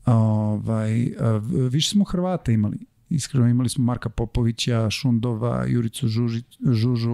Ovaj, 0.05 1.13
više 1.69 1.89
smo 1.89 2.03
Hrvata 2.03 2.51
imali. 2.51 2.77
Iskreno 3.13 3.47
imali 3.47 3.69
smo 3.69 3.83
Marka 3.83 4.09
Popovića, 4.09 4.89
Šundova, 4.89 5.65
Juricu 5.67 6.07
Žuži, 6.07 6.43
Žužu, 6.71 7.13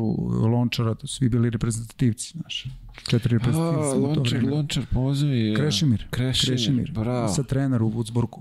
Lončara, 0.51 0.95
to 0.95 1.07
svi 1.07 1.29
bili 1.29 1.49
reprezentativci, 1.49 2.37
znaš. 2.37 2.65
Četiri 3.09 3.35
A, 3.35 3.37
reprezentativci 3.37 3.91
to 3.91 3.99
Lončar. 3.99 4.43
Lončar, 4.43 4.83
pomozi 4.93 5.25
mi. 5.25 5.55
Krešimir. 5.55 6.07
Krešimir, 6.09 6.57
Krešimir. 6.57 6.91
bravo. 6.91 7.27
Sa 7.27 7.43
trener 7.43 7.83
u 7.83 7.89
Wurzburgu. 7.89 8.39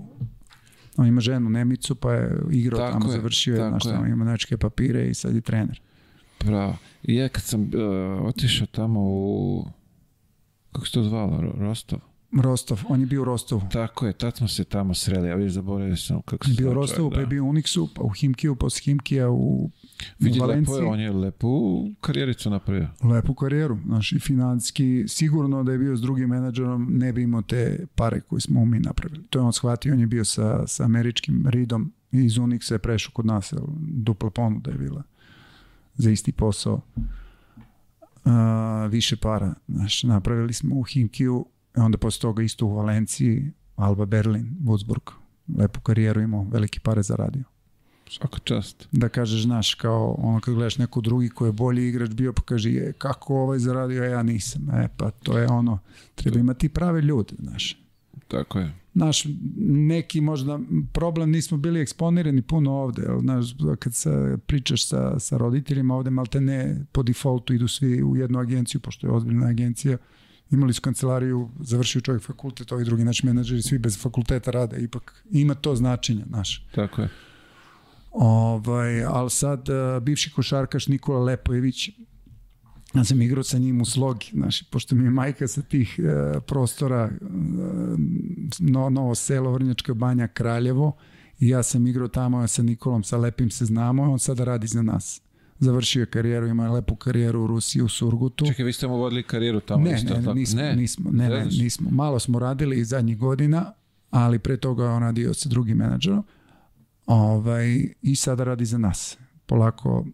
On 0.97 1.07
ima 1.07 1.21
ženu 1.21 1.49
Nemicu, 1.49 1.95
pa 1.95 2.13
je 2.13 2.41
igrao 2.51 2.79
Tako 2.79 2.99
tamo, 2.99 3.11
je, 3.11 3.17
završio 3.17 3.55
je, 3.55 3.69
znaš, 3.69 3.85
je. 3.85 3.91
tamo 3.91 4.05
ima 4.05 4.25
nečke 4.25 4.57
papire 4.57 5.07
i 5.09 5.13
sad 5.13 5.35
je 5.35 5.41
trener. 5.41 5.81
Bravo. 6.45 6.75
I 7.03 7.15
ja 7.15 7.29
kad 7.29 7.43
sam 7.43 7.61
uh, 7.61 7.69
otišao 8.25 8.67
tamo 8.67 8.99
u... 9.01 9.65
Kako 10.71 10.85
se 10.85 10.93
to 10.93 11.03
zvalo? 11.03 11.41
Ro- 11.41 11.55
Rostov? 11.59 11.99
Rostov, 12.31 12.79
on 12.89 12.99
je 12.99 13.05
bio 13.05 13.21
u 13.21 13.25
Rostovu. 13.25 13.61
Tako 13.71 14.07
je, 14.07 14.13
tad 14.13 14.37
smo 14.37 14.47
se 14.47 14.63
tamo 14.63 14.93
sreli, 14.93 15.29
ja 15.29 15.35
vidiš 15.35 15.53
zaboravio 15.53 15.95
sam 15.95 16.21
kako 16.21 16.45
se 16.45 16.53
Bio 16.57 16.71
u 16.71 16.73
Rostovu, 16.73 17.09
čovjek, 17.09 17.13
pa 17.13 17.19
je 17.19 17.27
bio 17.27 17.43
u 17.43 17.49
Uniksu, 17.49 17.89
pa 17.95 18.03
u 18.03 18.09
Himkiju, 18.09 18.55
posle 18.55 18.81
Himkija 18.83 19.29
u, 19.29 19.35
u 19.35 19.71
Vidi, 20.19 20.39
lepo 20.39 20.47
Valenciji. 20.47 20.75
je, 20.75 20.85
on 20.85 20.99
je 20.99 21.11
lepu 21.11 21.81
karijericu 22.01 22.49
napravio. 22.49 22.87
Lepu 23.03 23.33
karijeru, 23.33 23.77
znaš, 23.85 24.11
i 24.11 24.19
financijski, 24.19 25.05
sigurno 25.07 25.63
da 25.63 25.71
je 25.71 25.77
bio 25.77 25.97
s 25.97 26.01
drugim 26.01 26.29
menadžerom, 26.29 26.87
ne 26.91 27.13
bi 27.13 27.23
imao 27.23 27.41
te 27.41 27.85
pare 27.95 28.21
koje 28.21 28.41
smo 28.41 28.65
mi 28.65 28.79
napravili. 28.79 29.23
To 29.29 29.39
je 29.39 29.43
on 29.43 29.53
shvatio, 29.53 29.93
on 29.93 29.99
je 29.99 30.07
bio 30.07 30.25
sa, 30.25 30.67
sa 30.67 30.83
američkim 30.83 31.47
Ridom 31.47 31.93
iz 32.11 32.37
Unixa 32.37 32.73
je 32.73 32.79
prešao 32.79 33.11
kod 33.13 33.25
nas, 33.25 33.53
dupla 33.79 34.29
ponuda 34.29 34.71
je 34.71 34.77
bila 34.77 35.03
za 35.95 36.11
isti 36.11 36.31
posao. 36.31 36.81
A, 38.25 38.87
više 38.91 39.15
para, 39.15 39.53
znaš, 39.67 40.03
napravili 40.03 40.53
smo 40.53 40.75
u 40.75 40.83
Hinkiju, 40.83 41.45
i 41.45 41.58
onda 41.75 41.97
posle 41.97 42.21
toga 42.21 42.43
isto 42.43 42.65
u 42.65 42.75
Valenciji, 42.75 43.51
Alba 43.75 44.05
Berlin, 44.05 44.57
Würzburg. 44.61 45.11
Lepu 45.57 45.79
karijeru 45.79 46.21
imao, 46.21 46.43
velike 46.51 46.79
pare 46.79 47.03
zaradio 47.03 47.43
Svaka 48.09 48.39
čast. 48.43 48.87
da 48.91 49.09
kažeš, 49.09 49.41
znaš, 49.41 49.73
kao 49.73 50.15
ono 50.19 50.39
kad 50.39 50.53
gledaš 50.53 50.77
neko 50.77 51.01
drugi 51.01 51.29
ko 51.29 51.45
je 51.45 51.51
bolji 51.51 51.87
igrač 51.87 52.09
bio, 52.09 52.33
pa 52.33 52.41
kaže, 52.41 52.71
je, 52.71 52.93
kako 52.93 53.35
ovaj 53.35 53.59
zaradio, 53.59 54.03
a 54.03 54.05
ja 54.05 54.23
nisam. 54.23 54.69
E, 54.69 54.87
pa 54.97 55.11
to 55.11 55.37
je 55.37 55.47
ono, 55.47 55.79
treba 56.15 56.39
imati 56.39 56.69
prave 56.69 57.01
ljude, 57.01 57.33
znaš. 57.39 57.77
Tako 58.27 58.59
je. 58.59 58.73
Naš, 58.93 59.25
neki 59.65 60.21
možda 60.21 60.59
problem, 60.93 61.31
nismo 61.31 61.57
bili 61.57 61.81
eksponirani 61.81 62.41
puno 62.41 62.71
ovde, 62.71 63.01
jel, 63.01 63.19
znaš, 63.19 63.55
kad 63.79 63.93
sa, 63.93 64.37
pričaš 64.45 64.87
sa, 64.87 65.19
sa 65.19 65.37
roditeljima 65.37 65.95
ovde, 65.95 66.09
malte 66.09 66.41
ne 66.41 66.85
po 66.91 67.03
defaultu 67.03 67.53
idu 67.53 67.67
svi 67.67 68.03
u 68.03 68.15
jednu 68.15 68.39
agenciju, 68.39 68.81
pošto 68.81 69.07
je 69.07 69.13
ozbiljna 69.13 69.47
agencija, 69.47 69.97
imali 70.51 70.73
su 70.73 70.81
kancelariju, 70.81 71.49
završio 71.59 72.01
čovjek 72.01 72.23
fakultet, 72.23 72.71
ovi 72.71 72.85
drugi 72.85 73.03
naši 73.03 73.25
menadžeri, 73.25 73.61
svi 73.61 73.77
bez 73.77 74.01
fakulteta 74.01 74.51
rade, 74.51 74.81
ipak 74.81 75.23
ima 75.31 75.55
to 75.55 75.75
značenje, 75.75 76.23
znaš. 76.27 76.67
Tako 76.75 77.01
je. 77.01 77.09
Ovaj, 78.11 79.03
ali 79.03 79.29
sad 79.29 79.69
uh, 79.69 80.03
bivši 80.03 80.31
košarkaš 80.31 80.87
Nikola 80.87 81.23
Lepojević, 81.23 81.89
ja 82.93 83.03
sam 83.03 83.21
igrao 83.21 83.43
sa 83.43 83.57
njim 83.57 83.81
u 83.81 83.85
slogi, 83.85 84.29
znaš, 84.33 84.63
pošto 84.69 84.95
mi 84.95 85.03
je 85.03 85.09
majka 85.09 85.47
sa 85.47 85.61
tih 85.61 85.99
uh, 85.99 86.43
prostora 86.43 87.09
uh, 87.21 87.29
no, 88.59 88.89
Novo 88.89 89.15
selo, 89.15 89.51
Vrnjačka 89.51 89.93
banja, 89.93 90.27
Kraljevo 90.27 90.97
i 91.39 91.47
ja 91.47 91.63
sam 91.63 91.87
igrao 91.87 92.07
tamo 92.07 92.47
sa 92.47 92.63
Nikolom, 92.63 93.03
sa 93.03 93.17
Lepim 93.17 93.51
se 93.51 93.65
znamo, 93.65 94.03
on 94.03 94.19
sada 94.19 94.43
radi 94.43 94.67
za 94.67 94.81
nas. 94.81 95.21
Završio 95.59 95.99
je 95.99 96.05
karijeru, 96.05 96.47
ima 96.47 96.71
lepu 96.71 96.95
karijeru 96.95 97.43
u 97.43 97.47
Rusiji, 97.47 97.81
u 97.81 97.89
Surgutu. 97.89 98.45
Čekaj, 98.45 98.65
vi 98.65 98.73
ste 98.73 98.87
mu 98.87 98.97
vodili 98.97 99.23
karijeru 99.23 99.59
tamo 99.59 99.85
ne, 99.85 99.95
isto? 99.95 100.13
ne, 100.13 100.23
tako? 100.23 100.33
nismo, 100.33 100.61
ne, 100.61 100.75
nismo, 100.75 101.11
ne, 101.11 101.29
ne, 101.29 101.45
nismo. 101.45 101.89
Malo 101.91 102.19
smo 102.19 102.39
radili 102.39 102.83
zadnjih 102.83 103.17
godina, 103.17 103.73
ali 104.09 104.39
pre 104.39 104.57
toga 104.57 104.83
je 104.83 104.89
on 104.89 105.01
radio 105.01 105.33
sa 105.33 105.49
drugim 105.49 105.77
menadžerom. 105.77 106.23
Ovaj, 107.05 107.93
I 108.01 108.15
sada 108.15 108.43
radi 108.43 108.65
za 108.65 108.77
nas. 108.77 109.17
Polako 109.45 110.05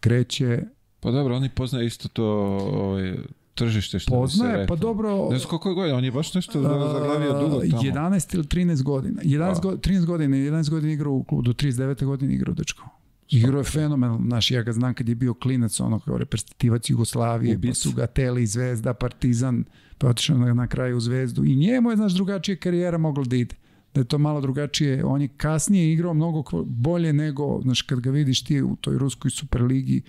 kreće, 0.00 0.62
Pa 1.04 1.10
dobro, 1.10 1.36
oni 1.36 1.48
poznaju 1.48 1.86
isto 1.86 2.08
to 2.08 2.24
ovaj, 2.72 3.14
tržište 3.54 3.98
što 3.98 4.10
se 4.10 4.16
poznaje, 4.16 4.56
reklo. 4.56 4.76
pa 4.76 4.80
dobro... 4.80 5.28
Ne 5.30 5.38
znam 5.38 5.48
koliko 5.48 5.68
je 5.68 5.74
godina, 5.74 5.96
on 5.96 6.04
je 6.04 6.10
baš 6.10 6.34
nešto 6.34 6.62
zaglavio 6.62 7.32
dugo 7.32 7.56
a, 7.56 7.70
tamo. 7.70 7.82
11 7.82 8.34
ili 8.34 8.44
13 8.44 8.82
godina. 8.82 9.22
11 9.22 9.62
go, 9.62 9.70
13 9.70 10.04
godina, 10.04 10.36
11 10.36 10.70
godina 10.70 10.92
igrao 10.92 11.12
u 11.12 11.24
klubu, 11.24 11.42
do 11.42 11.52
39. 11.52 12.04
godine 12.04 12.34
igrao 12.34 12.54
dečko. 12.54 12.88
Igrao 13.30 13.58
je 13.58 13.64
fenomenal, 13.64 14.18
znaš, 14.26 14.50
ja 14.50 14.62
ga 14.62 14.72
znam 14.72 14.94
kad 14.94 15.08
je 15.08 15.14
bio 15.14 15.34
klinac, 15.34 15.80
ono 15.80 16.00
kao 16.00 16.18
reprezentativac 16.18 16.90
Jugoslavije, 16.90 17.56
Ubica. 17.56 17.74
su 17.74 17.92
ga 17.92 18.06
Teli, 18.06 18.46
Zvezda, 18.46 18.94
Partizan, 18.94 19.64
pa 19.98 20.08
otišao 20.08 20.38
na, 20.38 20.54
na 20.54 20.66
kraju 20.66 20.96
u 20.96 21.00
Zvezdu 21.00 21.44
i 21.44 21.56
njemu 21.56 21.90
je, 21.90 21.96
znaš, 21.96 22.12
drugačija 22.12 22.56
karijera 22.56 22.98
mogla 22.98 23.24
da 23.24 23.36
ide. 23.36 23.54
Da 23.94 24.00
je 24.00 24.04
to 24.04 24.18
malo 24.18 24.40
drugačije. 24.40 25.04
On 25.04 25.22
je 25.22 25.28
kasnije 25.28 25.92
igrao 25.92 26.14
mnogo 26.14 26.42
bolje 26.64 27.12
nego, 27.12 27.60
znaš, 27.62 27.82
kad 27.82 28.00
ga 28.00 28.10
vidiš 28.10 28.44
ti 28.44 28.62
u 28.62 28.76
toj 28.76 28.98
ruskoj 28.98 29.30
superligi 29.30 30.02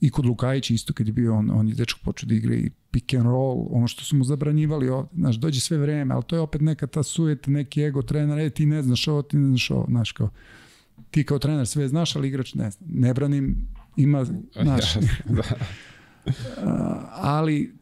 i 0.00 0.10
kod 0.10 0.26
Lukajića 0.26 0.74
isto 0.74 0.92
kad 0.92 1.06
je 1.06 1.12
bio 1.12 1.34
on, 1.36 1.50
on 1.50 1.68
je 1.68 1.74
dečko 1.74 2.00
počeo 2.04 2.26
da 2.26 2.34
igra 2.34 2.54
i 2.54 2.70
pick 2.90 3.14
and 3.14 3.24
roll, 3.24 3.66
ono 3.70 3.86
što 3.86 4.04
su 4.04 4.16
mu 4.16 4.24
zabranjivali 4.24 4.88
ovde, 4.88 5.08
znaš, 5.14 5.36
dođe 5.36 5.60
sve 5.60 5.78
vreme, 5.78 6.14
ali 6.14 6.24
to 6.26 6.36
je 6.36 6.40
opet 6.40 6.60
neka 6.60 6.86
ta 6.86 7.02
sujeta, 7.02 7.50
neki 7.50 7.82
ego 7.82 8.02
trener, 8.02 8.38
e, 8.38 8.50
ti 8.50 8.66
ne 8.66 8.82
znaš 8.82 9.08
ovo, 9.08 9.22
ti 9.22 9.36
ne 9.36 9.46
znaš 9.46 9.70
ovo, 9.70 9.86
znaš, 9.88 10.12
kao, 10.12 10.28
ti 11.14 11.24
kao 11.24 11.38
trener 11.38 11.66
sve 11.66 11.88
znaš, 11.88 12.16
ali 12.16 12.28
igrač 12.28 12.54
ne 12.54 12.70
zna. 12.70 12.86
Ne 12.90 13.14
branim, 13.14 13.56
ima, 13.96 14.24
znaš, 14.62 14.94
da. 15.36 15.42
ali 17.34 17.74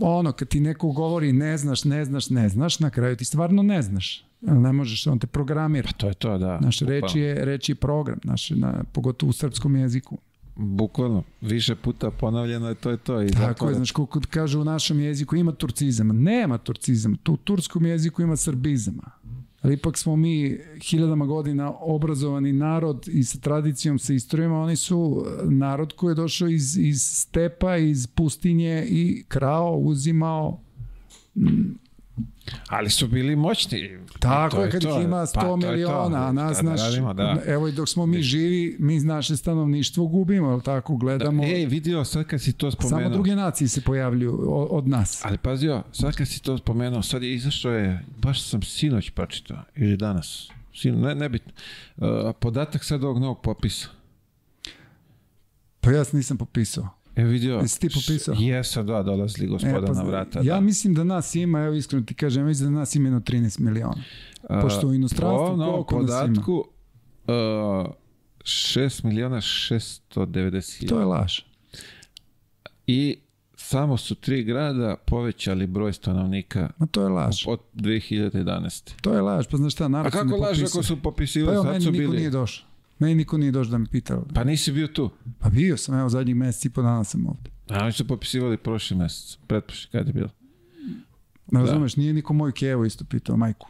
ono, 0.00 0.32
kad 0.32 0.48
ti 0.48 0.60
neko 0.60 0.92
govori 0.92 1.32
ne 1.32 1.58
znaš, 1.58 1.84
ne 1.84 2.04
znaš, 2.04 2.30
ne 2.30 2.48
znaš, 2.48 2.78
na 2.78 2.90
kraju 2.90 3.16
ti 3.16 3.24
stvarno 3.24 3.62
ne 3.62 3.82
znaš. 3.82 4.24
Ne 4.40 4.72
možeš, 4.72 5.06
on 5.06 5.18
te 5.18 5.26
programira. 5.26 5.90
To 5.96 6.08
je 6.08 6.14
to, 6.14 6.38
da. 6.38 6.60
Naš 6.60 6.78
reč 6.80 7.14
je, 7.14 7.44
reč 7.44 7.68
je 7.68 7.74
program, 7.74 8.18
naš, 8.24 8.50
na, 8.50 8.84
pogotovo 8.92 9.30
u 9.30 9.32
srpskom 9.32 9.76
jeziku. 9.76 10.18
Bukvalno, 10.56 11.22
više 11.40 11.74
puta 11.74 12.10
ponavljeno 12.10 12.68
je 12.68 12.74
to 12.74 12.90
je 12.90 12.96
to. 12.96 13.22
I 13.22 13.28
Tako 13.28 13.46
zato 13.46 13.66
je, 13.66 13.70
da- 13.70 13.76
znaš, 13.76 13.90
kako 13.90 14.20
kaže 14.30 14.58
u 14.58 14.64
našem 14.64 15.00
jeziku 15.00 15.36
ima 15.36 15.52
turcizama. 15.52 16.14
Nema 16.14 16.58
turcizama. 16.58 17.16
Tu 17.22 17.32
u 17.32 17.36
turskom 17.36 17.86
jeziku 17.86 18.22
ima 18.22 18.36
srbizama. 18.36 19.10
Ali 19.64 19.74
ipak 19.74 19.98
smo 19.98 20.16
mi 20.16 20.58
hiljadama 20.82 21.26
godina 21.26 21.72
obrazovani 21.80 22.52
narod 22.52 23.08
i 23.12 23.24
sa 23.24 23.38
tradicijom, 23.38 23.98
sa 23.98 24.12
istorijama, 24.12 24.60
oni 24.60 24.76
su 24.76 25.26
narod 25.44 25.92
koji 25.92 26.10
je 26.10 26.14
došao 26.14 26.48
iz, 26.48 26.76
iz 26.76 27.02
stepa, 27.02 27.76
iz 27.76 28.06
pustinje 28.06 28.86
i 28.88 29.24
krao, 29.28 29.76
uzimao. 29.76 30.60
Ali 32.68 32.90
su 32.90 33.08
bili 33.08 33.36
moćni. 33.36 33.98
Tako 34.18 34.60
je, 34.60 34.70
kad 34.70 34.82
to. 34.82 34.98
ih 34.98 35.04
ima 35.04 35.16
100 35.16 35.34
Pa, 35.34 35.56
miliona, 35.56 36.28
a 36.28 36.32
nas, 36.32 36.56
da 36.56 36.62
naš, 36.70 36.80
radimo, 36.80 37.14
da. 37.14 37.40
evo 37.46 37.68
i 37.68 37.72
dok 37.72 37.88
smo 37.88 38.06
mi 38.06 38.22
živi, 38.22 38.76
mi 38.78 39.00
naše 39.00 39.36
stanovništvo 39.36 40.06
gubimo, 40.06 40.50
jel 40.50 40.60
tako, 40.60 40.96
gledamo. 40.96 41.44
Ej, 41.44 41.66
vidio, 41.66 42.04
sad 42.04 42.26
kad 42.26 42.40
si 42.40 42.52
to 42.52 42.70
spomenuo. 42.70 43.00
Samo 43.00 43.14
druge 43.14 43.36
nacije 43.36 43.68
se 43.68 43.80
pojavljuju 43.80 44.48
od 44.70 44.88
nas. 44.88 45.24
Ali 45.24 45.38
pazio, 45.38 45.82
sad 45.92 46.16
kad 46.16 46.28
si 46.28 46.42
to 46.42 46.58
spomenuo, 46.58 47.02
sad 47.02 47.22
je 47.22 47.34
izašao 47.34 47.72
je, 47.72 48.04
baš 48.18 48.42
sam 48.42 48.62
sinoć 48.62 49.10
pročitao, 49.10 49.58
ili 49.76 49.96
danas, 49.96 50.50
Sin, 50.74 51.00
ne, 51.00 51.14
nebitno. 51.14 51.52
Uh, 51.96 52.06
podatak 52.40 52.84
sad 52.84 53.04
ovog 53.04 53.18
novog 53.18 53.40
popisa. 53.42 53.88
Pa 55.80 55.90
ja 55.90 56.04
nisam 56.12 56.36
popisao. 56.36 56.88
E 57.16 57.24
vidio. 57.24 57.54
Jesi 57.56 57.80
ti 57.80 57.88
popisao? 57.88 58.34
Jesam, 58.38 58.86
da, 58.86 59.02
dolazili 59.02 59.46
gospoda 59.46 59.78
E, 59.78 59.86
pa, 59.86 59.92
na 59.92 60.02
vrata. 60.02 60.38
ja 60.38 60.54
da. 60.54 60.60
mislim 60.60 60.94
da 60.94 61.04
nas 61.04 61.34
ima, 61.34 61.60
evo 61.60 61.74
iskreno 61.74 62.04
ti 62.04 62.14
kažem, 62.14 62.42
ja 62.42 62.46
mislim 62.46 62.72
da 62.72 62.78
nas 62.78 62.94
ima 62.94 63.06
jedno 63.06 63.20
13 63.20 63.60
miliona. 63.60 64.02
A, 64.48 64.60
pošto 64.60 64.88
u 64.88 64.94
inostranstvu 64.94 65.46
po 65.46 65.56
novom 65.56 65.84
koliko 65.84 66.12
nas 66.12 66.26
ima? 66.26 66.34
podatku, 66.34 66.64
uh, 67.26 67.94
6 68.40 69.04
miliona 69.04 69.36
690 69.36 70.88
To 70.88 70.98
je 70.98 71.04
laž. 71.04 71.38
I 72.86 73.16
samo 73.56 73.96
su 73.96 74.14
tri 74.14 74.44
grada 74.44 74.96
povećali 74.96 75.66
broj 75.66 75.92
stanovnika 75.92 76.70
Ma 76.78 76.86
to 76.86 77.02
je 77.02 77.08
laž. 77.08 77.44
od 77.46 77.60
2011. 77.74 78.92
To 79.00 79.14
je 79.14 79.20
laž, 79.20 79.46
pa 79.50 79.56
znaš 79.56 79.72
šta, 79.72 79.84
A 79.84 79.88
narod 79.88 80.12
se 80.12 80.18
ne 80.18 80.24
kako 80.24 80.36
laž 80.36 80.62
ako 80.62 80.82
su 80.82 80.96
Pa 80.96 81.02
popisivali, 81.02 81.54
evo, 81.54 81.64
sad 81.64 81.72
meni 81.72 81.84
su 81.84 81.90
niko 81.90 82.00
bili... 82.00 82.16
nije 82.16 82.30
došao. 82.30 82.66
Meni 82.98 83.14
niko 83.14 83.38
nije 83.38 83.52
došao 83.52 83.70
da 83.70 83.78
me 83.78 83.86
pita. 83.86 84.22
Pa 84.34 84.44
nisi 84.44 84.72
bio 84.72 84.86
tu. 84.86 85.10
Pa 85.38 85.48
bio 85.48 85.76
sam, 85.76 85.98
evo, 85.98 86.08
zadnjih 86.08 86.36
meseci 86.36 86.68
i 86.68 86.70
po 86.70 86.82
dana 86.82 87.04
sam 87.04 87.26
ovde. 87.26 87.50
A 87.68 87.82
oni 87.82 87.92
su 87.92 88.06
popisivali 88.06 88.56
prošli 88.56 88.96
mesec, 88.96 89.38
pretprošli, 89.46 89.90
kada 89.92 90.08
je 90.08 90.12
bilo. 90.12 90.28
Ne 91.52 91.60
razumeš, 91.60 91.96
nije 91.96 92.12
niko 92.12 92.32
moju 92.32 92.52
kevu 92.52 92.84
isto 92.84 93.04
pitao, 93.04 93.36
majku. 93.36 93.68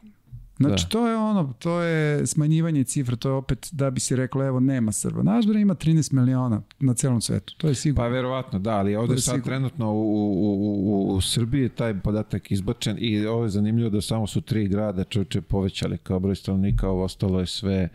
Znači, 0.57 0.85
da. 0.85 0.89
to 0.89 1.09
je 1.09 1.17
ono, 1.17 1.53
to 1.59 1.81
je 1.81 2.27
smanjivanje 2.27 2.85
cifra, 2.85 3.17
to 3.17 3.29
je 3.29 3.35
opet 3.35 3.69
da 3.73 3.91
bi 3.91 4.01
se 4.01 4.17
reklo, 4.17 4.45
evo, 4.45 4.61
nema 4.61 4.93
Srba. 4.93 5.23
Naš 5.23 5.45
ima 5.45 5.75
13 5.75 6.13
miliona 6.13 6.63
na 6.81 6.95
celom 6.95 7.21
svetu, 7.21 7.55
to 7.57 7.69
je 7.69 7.75
sigurno. 7.75 8.05
Pa 8.05 8.09
verovatno, 8.09 8.59
da, 8.59 8.71
ali 8.71 8.97
ovde 8.97 9.15
sad 9.15 9.23
sigurno. 9.23 9.45
trenutno 9.45 9.93
u, 9.93 9.97
u, 9.97 11.11
u, 11.11 11.15
u 11.15 11.21
Srbiji 11.21 11.63
je 11.63 11.69
taj 11.69 12.01
podatak 12.01 12.51
izbačen 12.51 12.97
i 13.01 13.27
ovo 13.27 13.43
je 13.43 13.49
zanimljivo 13.49 13.91
da 13.91 14.01
samo 14.01 14.27
su 14.27 14.41
tri 14.41 14.69
grada 14.69 15.05
čovječe 15.05 15.41
povećali 15.41 15.99
kao 15.99 16.21
broj 16.21 16.37
stanovnika, 16.37 16.89
ovo 16.89 17.05
ostalo 17.05 17.41
je 17.41 17.47
sve 17.47 17.89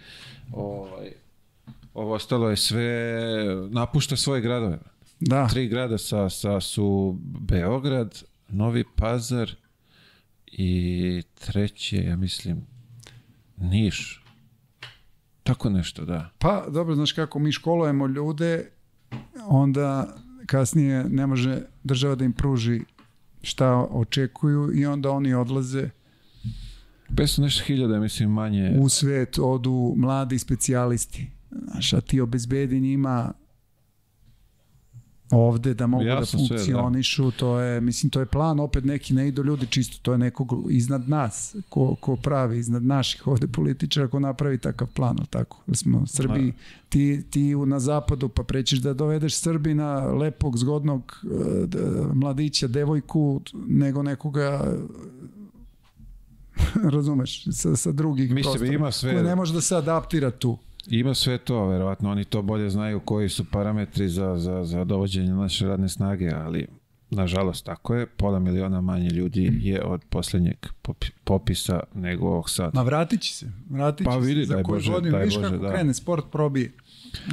ovaj, 0.52 1.12
ovo 2.00 2.14
ostalo 2.14 2.50
je 2.50 2.58
sve 2.58 3.16
napušta 3.70 4.16
svoje 4.16 4.42
gradove. 4.42 4.80
Da. 5.20 5.48
Tri 5.48 5.68
grada 5.68 5.98
sa, 5.98 6.30
sa 6.30 6.62
su 6.62 7.18
Beograd, 7.22 8.24
Novi 8.50 8.84
Pazar 8.96 9.56
i 10.46 11.24
treće, 11.40 12.04
ja 12.04 12.16
mislim, 12.16 12.66
Niš. 13.58 14.24
Tako 15.44 15.70
nešto, 15.70 16.06
da. 16.06 16.30
Pa, 16.38 16.66
dobro, 16.70 16.96
znaš 16.96 17.12
kako, 17.12 17.40
mi 17.40 17.52
školujemo 17.52 18.08
ljude, 18.08 18.70
onda 19.48 20.16
kasnije 20.46 21.04
ne 21.04 21.28
može 21.28 21.62
država 21.84 22.16
da 22.16 22.26
im 22.26 22.34
pruži 22.34 22.82
šta 23.42 23.88
očekuju 23.92 24.72
i 24.76 24.86
onda 24.86 25.12
oni 25.12 25.34
odlaze 25.34 25.90
500 27.10 27.42
nešto 27.42 27.64
hiljada, 27.64 28.00
mislim, 28.00 28.32
manje. 28.32 28.78
U 28.80 28.90
svet 28.90 29.40
odu 29.40 29.94
mladi 29.98 30.40
specijalisti. 30.40 31.39
Znaš, 31.52 31.94
a 31.94 32.02
ti 32.02 32.22
obezbedi 32.22 32.80
njima 32.80 33.34
ovde 35.32 35.74
da 35.74 35.88
mogu 35.88 36.04
da 36.04 36.26
funkcionišu, 36.26 37.24
sve, 37.24 37.32
da. 37.32 37.38
to 37.38 37.60
je, 37.60 37.82
mislim, 37.82 38.10
to 38.10 38.20
je 38.20 38.26
plan, 38.26 38.60
opet 38.60 38.84
neki 38.84 39.14
ne 39.14 39.28
idu 39.28 39.44
ljudi 39.44 39.68
čisto, 39.68 39.98
to 40.02 40.12
je 40.12 40.18
nekog 40.18 40.54
iznad 40.70 41.10
nas, 41.10 41.56
ko, 41.70 41.96
ko 41.96 42.16
pravi 42.16 42.60
iznad 42.60 42.84
naših 42.84 43.28
ovde 43.28 43.48
političara, 43.48 44.08
ko 44.08 44.20
napravi 44.20 44.58
takav 44.58 44.88
plan, 44.88 45.18
tako, 45.30 45.62
da 45.68 45.76
smo 45.76 46.08
Srbi, 46.08 46.54
ti, 46.90 47.24
ti 47.30 47.56
na 47.56 47.80
zapadu, 47.80 48.30
pa 48.30 48.44
prećeš 48.44 48.80
da 48.80 48.94
dovedeš 48.94 49.36
Srbina, 49.36 49.96
lepog, 50.00 50.58
zgodnog 50.58 51.22
uh, 51.24 52.16
mladića, 52.16 52.68
devojku, 52.68 53.42
nego 53.54 54.04
nekoga 54.04 54.78
razumeš, 56.94 57.44
sa, 57.52 57.76
sa 57.76 57.92
drugih 57.92 58.32
Mislim, 58.34 58.54
prostora, 58.54 58.74
ima 58.74 58.92
sve... 58.92 59.24
ne 59.24 59.36
može 59.36 59.54
da 59.54 59.62
se 59.62 59.76
adaptira 59.76 60.32
tu. 60.32 60.58
Ima 60.88 61.14
sve 61.14 61.38
to, 61.38 61.68
verovatno 61.68 62.12
oni 62.12 62.26
to 62.26 62.42
bolje 62.42 62.70
znaju 62.70 63.00
koji 63.00 63.30
su 63.30 63.46
parametri 63.52 64.10
za, 64.10 64.38
za, 64.38 64.64
za 64.64 64.84
dovođenje 64.84 65.34
naše 65.34 65.68
radne 65.68 65.90
snage, 65.90 66.30
ali 66.34 66.68
nažalost 67.10 67.66
tako 67.66 67.96
je, 67.96 68.06
pola 68.06 68.40
miliona 68.40 68.82
manje 68.82 69.10
ljudi 69.10 69.60
je 69.62 69.84
od 69.84 70.02
poslednjeg 70.10 70.56
popisa 71.24 71.80
nego 71.94 72.28
ovog 72.28 72.50
sad. 72.50 72.74
Ma 72.74 72.82
vratit 72.82 73.22
će 73.22 73.34
se, 73.34 73.52
vratit 73.70 74.06
pa 74.06 74.14
će 74.14 74.20
vidi, 74.20 74.46
se 74.46 74.48
za 74.48 74.64
koju 74.64 74.76
Bože, 74.76 74.92
godinu, 74.92 75.18
viš 75.18 75.38
kako 75.38 75.58
da. 75.58 75.70
krene 75.70 75.94
sport 75.94 76.26
probije. 76.32 76.72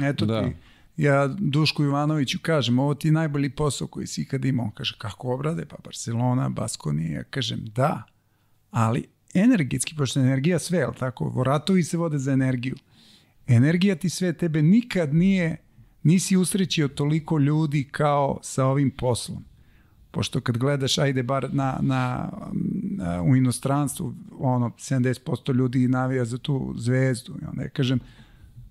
Eto 0.03 0.25
da. 0.25 0.43
ti, 0.43 0.55
ja 0.97 1.27
Dušku 1.27 1.83
Ivanoviću 1.83 2.39
kažem, 2.41 2.79
ovo 2.79 2.93
ti 2.93 3.07
je 3.07 3.11
najbolji 3.11 3.49
posao 3.49 3.87
koji 3.87 4.07
si 4.07 4.21
ikad 4.21 4.45
imao. 4.45 4.65
On 4.65 4.71
kaže, 4.71 4.95
kako 4.97 5.33
obrade? 5.33 5.65
Pa 5.65 5.75
Barcelona, 5.83 6.49
Baskoni. 6.49 7.11
Ja 7.11 7.23
kažem, 7.23 7.65
da, 7.75 8.03
ali 8.71 9.05
energetski, 9.33 9.95
pošto 9.95 10.19
je 10.19 10.25
energija 10.25 10.59
sve, 10.59 10.81
ali 10.81 10.95
tako, 10.95 11.43
ratovi 11.43 11.83
se 11.83 11.97
vode 11.97 12.17
za 12.17 12.31
energiju. 12.31 12.75
Energija 13.47 13.95
ti 13.95 14.09
sve 14.09 14.33
tebe 14.33 14.61
nikad 14.61 15.13
nije, 15.13 15.57
nisi 16.03 16.37
usrećio 16.37 16.87
toliko 16.87 17.39
ljudi 17.39 17.87
kao 17.91 18.39
sa 18.41 18.65
ovim 18.65 18.91
poslom. 18.91 19.43
Pošto 20.11 20.41
kad 20.41 20.57
gledaš, 20.57 20.97
ajde 20.97 21.23
bar 21.23 21.49
na, 21.53 21.79
na, 21.81 22.31
na 22.97 23.23
u 23.23 23.35
inostranstvu, 23.35 24.13
ono, 24.39 24.69
70% 24.69 25.55
ljudi 25.55 25.87
navija 25.87 26.25
za 26.25 26.37
tu 26.37 26.73
zvezdu. 26.77 27.35
I 27.41 27.45
onda 27.45 27.63
ja 27.63 27.69
kažem, 27.69 27.99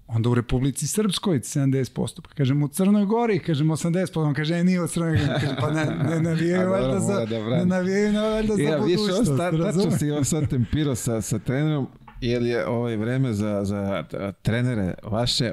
Onda 0.09 0.29
u 0.29 0.35
Republici 0.35 0.87
Srpskoj 0.87 1.41
70%, 1.41 2.21
pa 2.21 2.31
kažem 2.31 2.63
u 2.63 2.69
Crnoj 2.69 3.05
Gori, 3.05 3.39
kažem 3.39 3.69
80%, 3.69 4.19
on 4.19 4.35
kaže, 4.35 4.55
e, 4.55 4.65
nije 4.65 4.83
u 4.83 4.89
Crnoj 4.89 5.11
Gori, 5.11 5.27
kaže, 5.41 5.57
pa 5.61 5.71
ne, 5.71 5.85
ne 5.85 6.21
navijaju 6.21 6.71
valjda 6.71 7.01
za, 7.01 7.25
da 7.25 7.39
ne 7.39 7.67
navijaju 7.67 8.13
na 8.13 8.23
valjda 8.23 8.57
za 8.57 8.63
ja, 8.63 8.79
budućnost. 8.79 9.39
Ja, 9.39 9.51
više, 9.51 9.63
tačno 9.63 9.99
si 9.99 10.11
on 10.11 10.25
sad 10.25 10.49
tempirao 10.49 10.95
sa, 10.95 11.21
sa 11.21 11.39
trenerom, 11.39 11.87
jer 12.21 12.43
je 12.43 12.67
ovaj 12.67 12.97
vreme 12.97 13.33
za, 13.33 13.65
za 13.65 14.05
trenere 14.43 14.95
vaše 15.03 15.53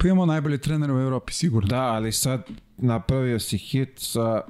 Pa 0.00 0.06
imamo 0.06 0.26
najbolje 0.26 0.58
trenere 0.58 0.92
u 0.92 1.00
Evropi, 1.00 1.32
sigurno. 1.32 1.68
Da, 1.68 1.82
ali 1.82 2.12
sad 2.12 2.42
napravio 2.76 3.38
si 3.38 3.58
hit 3.58 3.90
sa 3.96 4.42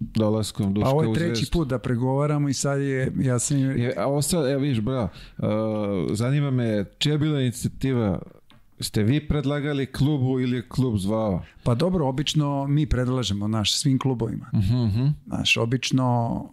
dolaskom 0.00 0.74
Duška 0.74 0.88
A 0.88 0.92
ovo 0.92 1.02
je 1.02 1.14
treći 1.14 1.50
put 1.52 1.68
da 1.68 1.78
pregovaramo 1.78 2.48
i 2.48 2.54
sad 2.54 2.80
je, 2.80 3.12
ja 3.20 3.38
sam... 3.38 3.58
Je, 3.58 3.94
a 3.96 4.06
ovo 4.06 4.22
sad, 4.22 4.50
evo 4.50 4.60
vidiš, 4.60 4.80
bravo, 4.80 5.08
uh, 5.38 5.46
zanima 6.12 6.50
me, 6.50 6.84
čija 6.98 7.12
je 7.12 7.18
bila 7.18 7.40
inicijativa 7.40 8.18
Ste 8.80 9.02
vi 9.02 9.28
predlagali 9.28 9.86
klubu 9.86 10.40
ili 10.40 10.56
je 10.56 10.68
klub 10.68 10.96
zvao? 10.96 11.42
Pa 11.62 11.74
dobro, 11.74 12.08
obično 12.08 12.66
mi 12.66 12.86
predlažemo 12.86 13.48
naš 13.48 13.74
svim 13.74 13.98
klubovima. 13.98 14.50
Uh 14.52 14.60
-huh. 14.60 14.86
uh 14.86 14.94
-huh. 14.94 15.12
Naš, 15.26 15.56
obično, 15.56 16.48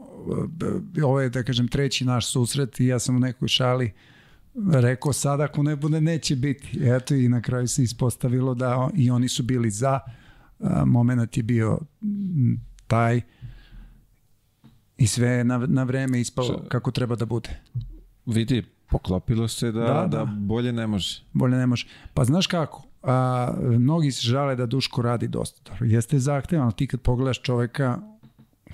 ovo 1.03 1.21
je, 1.21 1.29
da 1.29 1.43
kažem, 1.43 1.67
treći 1.67 2.05
naš 2.05 2.31
susret 2.31 2.79
i 2.79 2.85
ja 2.85 2.99
sam 2.99 3.15
u 3.15 3.19
nekoj 3.19 3.47
šali 3.47 3.91
rekao 4.71 5.13
sad 5.13 5.41
ako 5.41 5.63
ne 5.63 5.75
bude 5.75 6.01
neće 6.01 6.35
biti. 6.35 6.79
Eto 6.81 7.15
i 7.15 7.29
na 7.29 7.41
kraju 7.41 7.67
se 7.67 7.83
ispostavilo 7.83 8.53
da 8.53 8.89
i 8.95 9.11
oni 9.11 9.29
su 9.29 9.43
bili 9.43 9.69
za. 9.69 9.99
Uh, 10.59 10.69
moment 10.85 11.37
je 11.37 11.43
bio 11.43 11.79
taj 12.87 13.21
i 14.97 15.07
sve 15.07 15.43
na, 15.43 15.57
na 15.57 15.83
vreme 15.83 16.21
ispalo 16.21 16.65
kako 16.69 16.91
treba 16.91 17.15
da 17.15 17.25
bude. 17.25 17.49
Vidi, 18.25 18.63
poklopilo 18.89 19.47
se 19.47 19.71
da, 19.71 19.79
da, 19.79 19.93
da. 19.93 20.07
da 20.07 20.25
bolje 20.25 20.73
ne 20.73 20.87
može. 20.87 21.23
Bolje 21.33 21.57
ne 21.57 21.67
može. 21.67 21.87
Pa 22.13 22.23
znaš 22.23 22.47
kako, 22.47 22.87
a, 23.03 23.53
mnogi 23.61 24.11
se 24.11 24.27
žale 24.27 24.55
da 24.55 24.65
Duško 24.65 25.01
radi 25.01 25.27
dosta 25.27 25.71
dobro. 25.71 25.85
Jeste 25.85 26.19
zahtevan, 26.19 26.71
ti 26.71 26.87
kad 26.87 27.01
pogledaš 27.01 27.41
čoveka, 27.41 27.99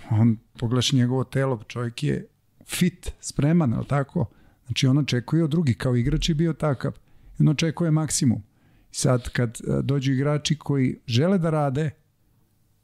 on 0.10 0.38
pogledaš 0.60 0.94
njegovo 0.94 1.24
telo, 1.24 1.64
čovjek 1.68 2.04
je 2.04 2.28
fit, 2.66 3.12
spreman, 3.20 3.74
ali 3.74 3.86
tako? 3.86 4.26
Znači 4.66 4.88
on 4.88 4.98
očekuje 4.98 5.44
od 5.44 5.50
drugih, 5.50 5.78
kao 5.78 5.96
igrač 5.96 6.30
je 6.30 6.36
bio 6.36 6.54
takav. 6.54 6.92
On 7.40 7.48
očekuje 7.48 7.92
maksimum. 7.92 8.44
Sad 8.92 9.30
kad 9.30 9.60
dođu 9.84 10.12
igrači 10.14 10.58
koji 10.58 11.00
žele 11.08 11.38
da 11.38 11.50
rade, 11.50 11.90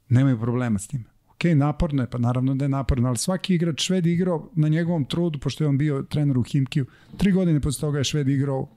nemaju 0.10 0.40
problema 0.40 0.80
s 0.80 0.88
tim 0.88 1.06
ok, 1.40 1.44
naporno 1.56 2.04
je, 2.04 2.10
pa 2.10 2.18
naravno 2.18 2.56
da 2.56 2.66
je 2.66 2.70
naporno, 2.70 3.08
ali 3.08 3.18
svaki 3.18 3.56
igrač 3.56 3.82
Šved 3.82 4.06
igrao 4.06 4.50
na 4.56 4.68
njegovom 4.68 5.06
trudu, 5.06 5.40
pošto 5.40 5.64
je 5.64 5.68
on 5.68 5.78
bio 5.78 6.04
trener 6.04 6.38
u 6.38 6.44
Himkiju, 6.44 6.86
tri 7.18 7.32
godine 7.32 7.60
posle 7.60 7.82
toga 7.82 7.98
je 7.98 8.04
Šved 8.04 8.30
igrao 8.30 8.68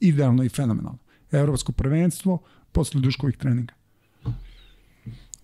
idealno 0.00 0.44
i 0.44 0.48
fenomenalno. 0.48 0.98
Evropsko 1.32 1.72
prvenstvo 1.72 2.38
posle 2.72 3.00
Duškovih 3.00 3.36
treninga. 3.36 3.74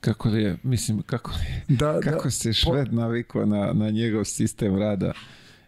Kako 0.02 0.28
li 0.28 0.42
je, 0.42 0.56
mislim, 0.62 1.02
kako 1.02 1.30
li 1.30 1.44
je, 1.44 1.76
da, 1.76 2.00
kako 2.00 2.24
da, 2.24 2.30
se 2.30 2.52
Šved 2.52 2.88
po... 2.88 2.96
navikao 2.96 3.46
na, 3.46 3.72
na 3.72 3.90
njegov 3.90 4.24
sistem 4.24 4.76
rada 4.76 5.12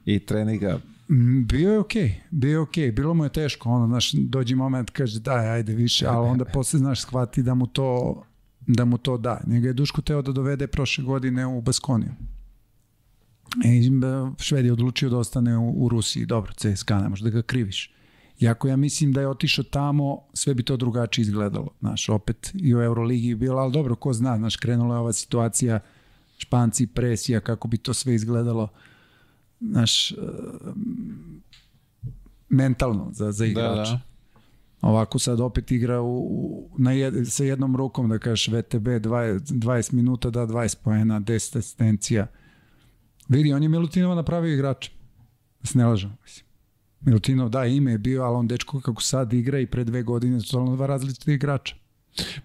i 0.04 0.18
treninga? 0.18 0.78
Mm, 1.08 1.44
bio 1.46 1.72
je 1.72 1.78
okej, 1.78 2.02
okay, 2.02 2.14
bio 2.30 2.50
je 2.50 2.58
okej, 2.58 2.88
okay. 2.88 2.94
bilo 2.94 3.14
mu 3.14 3.24
je 3.24 3.32
teško, 3.32 3.70
ono, 3.70 3.86
znaš, 3.86 4.12
dođi 4.12 4.54
moment, 4.54 4.90
kaže 4.90 5.20
daj, 5.20 5.48
ajde 5.48 5.74
više, 5.74 6.06
ali 6.06 6.28
onda 6.28 6.44
posle, 6.44 6.78
znaš, 6.78 7.00
shvati 7.00 7.42
da 7.42 7.54
mu 7.54 7.66
to 7.66 8.22
da 8.66 8.84
mu 8.84 8.98
to 8.98 9.18
da. 9.18 9.40
Njega 9.46 9.68
je 9.68 9.72
Duško 9.72 10.02
teo 10.02 10.22
da 10.22 10.32
dovede 10.32 10.66
prošle 10.66 11.04
godine 11.04 11.46
u 11.46 11.60
Baskoniju. 11.60 12.12
E, 13.64 13.68
Šved 14.38 14.64
je 14.64 14.72
odlučio 14.72 15.10
da 15.10 15.18
ostane 15.18 15.58
u, 15.58 15.84
u 15.84 15.88
Rusiji. 15.88 16.26
Dobro, 16.26 16.52
CSKA, 16.52 17.00
ne 17.00 17.08
možda 17.08 17.30
ga 17.30 17.42
kriviš. 17.42 17.93
Iako 18.40 18.68
ja 18.68 18.76
mislim 18.76 19.12
da 19.12 19.20
je 19.20 19.28
otišao 19.28 19.64
tamo, 19.64 20.20
sve 20.32 20.54
bi 20.54 20.62
to 20.62 20.76
drugačije 20.76 21.22
izgledalo. 21.22 21.68
Znaš, 21.80 22.08
opet 22.08 22.52
i 22.54 22.74
u 22.74 22.82
Euroligi 22.82 23.28
je 23.28 23.36
bilo, 23.36 23.58
ali 23.58 23.72
dobro, 23.72 23.94
ko 23.94 24.12
zna, 24.12 24.36
znaš, 24.38 24.56
krenula 24.56 24.94
je 24.94 25.00
ova 25.00 25.12
situacija, 25.12 25.80
španci, 26.38 26.86
presija, 26.86 27.40
kako 27.40 27.68
bi 27.68 27.78
to 27.78 27.94
sve 27.94 28.14
izgledalo, 28.14 28.68
znaš, 29.60 30.10
uh, 30.10 30.18
mentalno 32.48 33.08
za, 33.12 33.32
za 33.32 33.46
igrača. 33.46 33.74
Da, 33.74 33.84
da. 33.84 34.00
Ovako 34.80 35.18
sad 35.18 35.40
opet 35.40 35.70
igra 35.70 36.00
u, 36.00 36.18
u, 36.18 36.70
na 36.78 36.92
jed, 36.92 37.14
sa 37.28 37.44
jednom 37.44 37.76
rukom, 37.76 38.08
da 38.08 38.18
kažeš 38.18 38.48
VTB 38.48 38.86
20, 38.86 39.38
20 39.38 39.92
minuta, 39.92 40.30
da 40.30 40.46
20 40.46 40.76
poena, 40.84 41.20
10 41.20 41.58
asistencija. 41.58 42.26
Vidi, 43.28 43.52
on 43.52 43.62
je 43.62 43.68
Milutinova 43.68 44.14
napravio 44.14 44.54
igrača. 44.54 44.90
Da 45.60 45.66
se 45.66 45.78
ne 45.78 45.86
lažemo, 45.86 46.16
mislim. 46.22 46.53
Milutinov, 47.04 47.48
da, 47.48 47.66
ime 47.66 47.92
je 47.92 47.98
bio, 47.98 48.22
ali 48.22 48.36
on 48.36 48.48
dečko 48.48 48.80
kako 48.80 49.02
sad 49.02 49.32
igra 49.32 49.60
i 49.60 49.66
pre 49.66 49.84
dve 49.84 50.02
godine 50.02 50.40
su 50.40 50.50
totalno 50.50 50.76
dva 50.76 50.86
različite 50.86 51.34
igrača. 51.34 51.76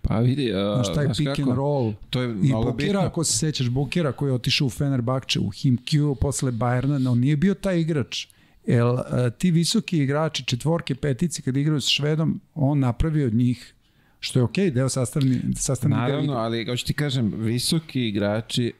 Pa 0.01 0.19
vidi, 0.19 0.51
uh, 0.53 0.57
znaš 0.73 0.95
taj 0.95 1.07
pick 1.07 1.35
kako? 1.35 1.49
and 1.49 1.57
roll 1.57 1.93
to 2.09 2.21
je 2.21 2.29
i 2.43 2.51
Bukira, 2.65 3.05
ako 3.05 3.23
se 3.23 3.37
sećaš 3.37 3.69
Bukira 3.69 4.11
koji 4.11 4.29
je 4.29 4.33
otišao 4.33 4.67
u 4.67 4.69
Fenerbahče, 4.69 5.39
u 5.39 5.49
Himkiju 5.49 6.15
posle 6.15 6.51
Bayerna, 6.51 7.11
on 7.11 7.19
nije 7.19 7.37
bio 7.37 7.53
taj 7.53 7.79
igrač 7.79 8.27
Jel, 8.69 8.97
ti 9.37 9.51
visoki 9.51 9.97
igrači, 9.97 10.45
četvorke, 10.45 10.95
petici, 10.95 11.41
kad 11.41 11.57
igraju 11.57 11.81
sa 11.81 11.89
Švedom, 11.89 12.41
on 12.55 12.79
napravi 12.79 13.23
od 13.23 13.33
njih 13.33 13.75
što 14.19 14.39
je 14.39 14.43
okej, 14.43 14.65
okay, 14.65 14.73
deo 14.73 14.89
sastavni, 14.89 15.41
sastavni 15.55 15.95
Naravno, 15.95 16.33
ali 16.33 16.65
hoću 16.65 16.85
ti 16.85 16.93
kažem, 16.93 17.33
visoki 17.37 18.07
igrači 18.07 18.73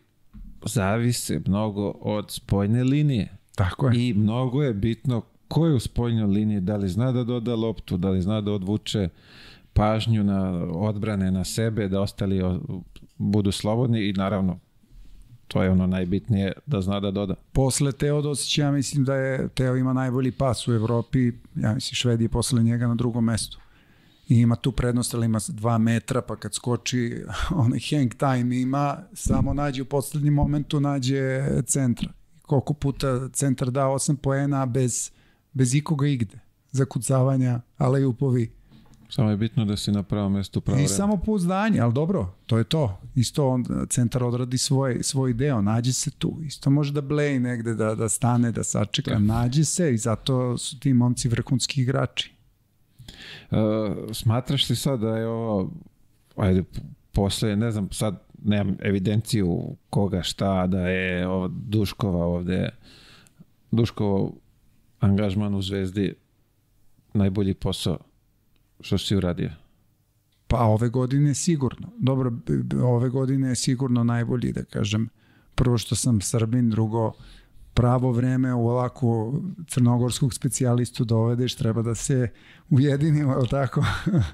zavise 0.65 1.41
mnogo 1.45 1.89
od 2.01 2.31
spojne 2.31 2.83
linije. 2.83 3.37
Tako 3.55 3.87
je. 3.87 4.07
I 4.07 4.13
mnogo 4.13 4.63
je 4.63 4.73
bitno 4.73 5.21
ko 5.49 5.65
je 5.65 5.75
u 5.75 5.79
spoljnoj 5.79 6.27
liniji, 6.27 6.59
da 6.59 6.75
li 6.75 6.89
zna 6.89 7.11
da 7.11 7.23
doda 7.23 7.55
loptu, 7.55 7.97
da 7.97 8.09
li 8.09 8.21
zna 8.21 8.41
da 8.41 8.51
odvuče 8.51 9.09
pažnju 9.73 10.23
na 10.23 10.51
odbrane 10.63 11.31
na 11.31 11.43
sebe, 11.43 11.87
da 11.87 12.01
ostali 12.01 12.41
budu 13.17 13.51
slobodni 13.51 14.09
i 14.09 14.13
naravno 14.13 14.59
to 15.49 15.63
je 15.63 15.69
ono 15.69 15.87
najbitnije 15.87 16.51
da 16.65 16.81
zna 16.81 16.99
da 16.99 17.11
doda. 17.11 17.35
Posle 17.51 17.91
Teodosića, 17.91 18.61
ja 18.61 18.71
mislim 18.71 19.05
da 19.05 19.15
je 19.15 19.49
Teo 19.49 19.75
ima 19.75 19.93
najbolji 19.93 20.31
pas 20.31 20.67
u 20.67 20.73
Evropi, 20.73 21.31
ja 21.55 21.73
mislim 21.73 21.95
Švedi 21.95 22.23
je 22.23 22.29
posle 22.29 22.63
njega 22.63 22.87
na 22.87 22.95
drugom 22.95 23.25
mestu. 23.25 23.59
I 24.27 24.35
ima 24.35 24.55
tu 24.55 24.71
prednost, 24.71 25.13
ali 25.13 25.25
ima 25.25 25.39
dva 25.47 25.77
metra, 25.77 26.21
pa 26.21 26.35
kad 26.35 26.53
skoči, 26.53 27.23
onaj 27.63 27.79
hang 27.89 28.13
time 28.13 28.61
ima, 28.61 28.97
samo 29.13 29.53
nađe 29.53 29.81
u 29.81 29.85
poslednjem 29.85 30.33
momentu, 30.33 30.79
nađe 30.79 31.43
centra. 31.65 32.09
Koliko 32.41 32.73
puta 32.73 33.29
centar 33.29 33.71
da 33.71 33.85
8 33.85 34.15
poena 34.15 34.65
bez, 34.65 35.11
bez 35.53 35.73
ikoga 35.75 36.07
igde. 36.07 36.39
Zakucavanja, 36.71 37.61
ale 37.77 38.05
upovi. 38.05 38.51
Samo 39.09 39.29
je 39.29 39.37
bitno 39.37 39.65
da 39.65 39.77
si 39.77 39.91
na 39.91 40.03
pravom 40.03 40.33
mestu 40.33 40.61
pravo 40.61 40.77
I 40.77 40.83
vreme. 40.83 40.95
samo 40.95 41.17
pouzdanje, 41.17 41.79
ali 41.79 41.93
dobro, 41.93 42.33
to 42.45 42.57
je 42.57 42.63
to. 42.63 42.99
Isto 43.15 43.47
on, 43.47 43.65
centar 43.89 44.23
odradi 44.23 44.57
svoj, 44.57 44.99
svoj 45.03 45.33
deo, 45.33 45.61
nađe 45.61 45.93
se 45.93 46.11
tu. 46.11 46.37
Isto 46.45 46.69
može 46.69 46.93
da 46.93 47.01
bleji 47.01 47.39
negde, 47.39 47.73
da, 47.73 47.95
da 47.95 48.09
stane, 48.09 48.51
da 48.51 48.63
sačeka, 48.63 49.11
Da. 49.11 49.19
nađe 49.19 49.65
se 49.65 49.93
i 49.93 49.97
zato 49.97 50.57
su 50.57 50.79
ti 50.79 50.93
momci 50.93 51.27
vrhunski 51.29 51.81
igrači. 51.81 52.33
Uh, 53.51 53.57
smatraš 54.13 54.69
li 54.69 54.75
sad 54.75 54.99
da 54.99 55.17
je 55.17 55.27
ovo, 55.27 55.71
ajde, 56.35 56.63
posle, 57.11 57.55
ne 57.55 57.71
znam, 57.71 57.87
sad 57.91 58.23
nemam 58.43 58.75
evidenciju 58.81 59.75
koga 59.89 60.21
šta, 60.23 60.67
da 60.67 60.79
je 60.89 61.27
ovo 61.27 61.47
Duškova 61.47 62.25
ovde, 62.25 62.69
Duškovo 63.71 64.33
angažman 64.99 65.55
u 65.55 65.61
Zvezdi 65.61 66.13
najbolji 67.13 67.53
posao 67.53 67.97
što 68.79 68.97
si 68.97 69.15
uradio. 69.15 69.51
Pa 70.47 70.63
ove 70.63 70.89
godine 70.89 71.35
sigurno. 71.35 71.87
Dobro, 71.97 72.31
ove 72.83 73.09
godine 73.09 73.49
je 73.49 73.55
sigurno 73.55 74.03
najbolji, 74.03 74.53
da 74.53 74.63
kažem. 74.63 75.09
Prvo 75.55 75.77
što 75.77 75.95
sam 75.95 76.21
Srbin, 76.21 76.69
drugo 76.69 77.13
pravo 77.73 78.11
vreme 78.11 78.53
u 78.53 78.69
ovako 78.69 79.33
crnogorskog 79.67 80.33
specijalistu 80.33 81.05
dovedeš, 81.05 81.55
treba 81.55 81.81
da 81.81 81.95
se 81.95 82.27
ujedinimo, 82.69 83.33
je 83.33 83.47
tako? 83.47 83.85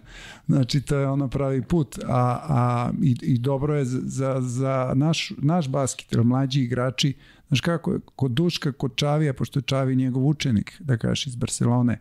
znači, 0.47 0.81
to 0.81 0.95
je 0.95 1.07
ono 1.07 1.27
pravi 1.27 1.61
put. 1.61 1.99
A, 2.07 2.39
a 2.49 2.91
i, 3.01 3.17
i 3.21 3.37
dobro 3.37 3.75
je 3.75 3.85
za, 3.85 4.41
za, 4.41 4.91
naš, 4.95 5.31
naš 5.37 5.69
basket, 5.69 6.23
mlađi 6.23 6.61
igrači, 6.61 7.13
znaš 7.47 7.61
kako 7.61 7.99
kod 8.15 8.31
Duška, 8.31 8.71
kod 8.71 8.95
Čavija, 8.95 9.33
pošto 9.33 9.59
je 9.59 9.63
Čavi 9.63 9.95
njegov 9.95 10.27
učenik, 10.27 10.75
da 10.79 10.97
kažeš, 10.97 11.27
iz 11.27 11.35
Barcelone, 11.35 11.99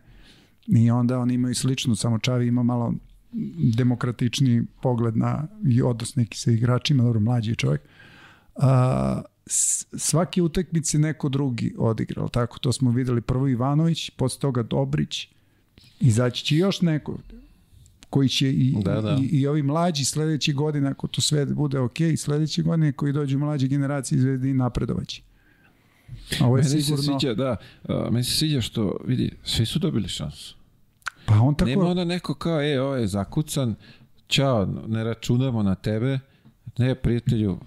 i 0.67 0.91
onda 0.91 1.19
oni 1.19 1.33
imaju 1.33 1.55
slično, 1.55 1.95
samo 1.95 2.19
Čavi 2.19 2.47
ima 2.47 2.63
malo 2.63 2.93
demokratični 3.69 4.63
pogled 4.81 5.17
na 5.17 5.47
i 5.65 5.81
odnos 5.81 6.15
neki 6.15 6.37
sa 6.37 6.51
igračima, 6.51 7.03
dobro, 7.03 7.19
mlađi 7.19 7.51
je 7.51 7.55
čovjek. 7.55 7.81
A, 8.55 9.21
s- 9.45 9.85
svaki 9.93 10.41
utakmice 10.41 10.99
neko 10.99 11.29
drugi 11.29 11.75
odigrao, 11.77 12.27
tako, 12.29 12.59
to 12.59 12.71
smo 12.71 12.91
videli 12.91 13.21
prvo 13.21 13.47
Ivanović, 13.47 14.09
posle 14.09 14.39
toga 14.39 14.63
Dobrić, 14.63 15.27
izaći 15.99 16.45
će 16.45 16.55
još 16.57 16.81
neko 16.81 17.17
koji 18.09 18.29
će 18.29 18.51
i, 18.51 18.75
Da, 18.83 19.01
da. 19.01 19.17
i, 19.21 19.25
i 19.25 19.47
ovi 19.47 19.63
mlađi 19.63 20.05
sledeće 20.05 20.53
godine, 20.53 20.89
ako 20.89 21.07
to 21.07 21.21
sve 21.21 21.45
bude 21.45 21.79
ok, 21.79 21.95
sledeće 22.17 22.61
godine 22.61 22.91
koji 22.91 23.13
dođu 23.13 23.39
mlađe 23.39 23.67
generacije 23.67 24.17
izvedi 24.17 24.53
napredovaće. 24.53 25.21
A 26.41 26.45
ovo 26.45 26.57
je 26.57 26.63
Meni 26.63 26.81
sigurno... 26.81 27.03
se 27.03 27.11
sviđa, 27.11 27.33
da, 27.33 27.55
uh, 27.83 28.11
meni 28.11 28.23
se 28.23 28.37
sviđa 28.37 28.61
što, 28.61 28.97
vidi, 29.05 29.31
svi 29.43 29.65
su 29.65 29.79
dobili 29.79 30.07
šansu. 30.07 30.55
Pa 31.25 31.39
on 31.39 31.55
tako... 31.55 31.69
Nema 31.69 31.85
onda 31.85 32.05
neko 32.05 32.33
kao, 32.33 32.61
e, 32.61 32.81
ovo 32.81 32.95
je 32.95 33.07
zakucan, 33.07 33.75
čao, 34.27 34.65
ne 34.87 35.03
računamo 35.03 35.63
na 35.63 35.75
tebe, 35.75 36.19
ne, 36.77 36.95
prijatelju, 36.95 37.59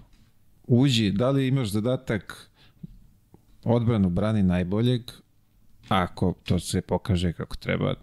uđi, 0.67 1.11
da 1.11 1.31
li 1.31 1.47
imaš 1.47 1.69
zadatak 1.69 2.51
odbranu 3.65 4.11
brani 4.11 4.43
najboljeg, 4.43 5.03
ako 5.89 6.35
to 6.45 6.59
se 6.59 6.81
pokaže 6.81 7.33
kako 7.33 7.57
treba, 7.57 7.95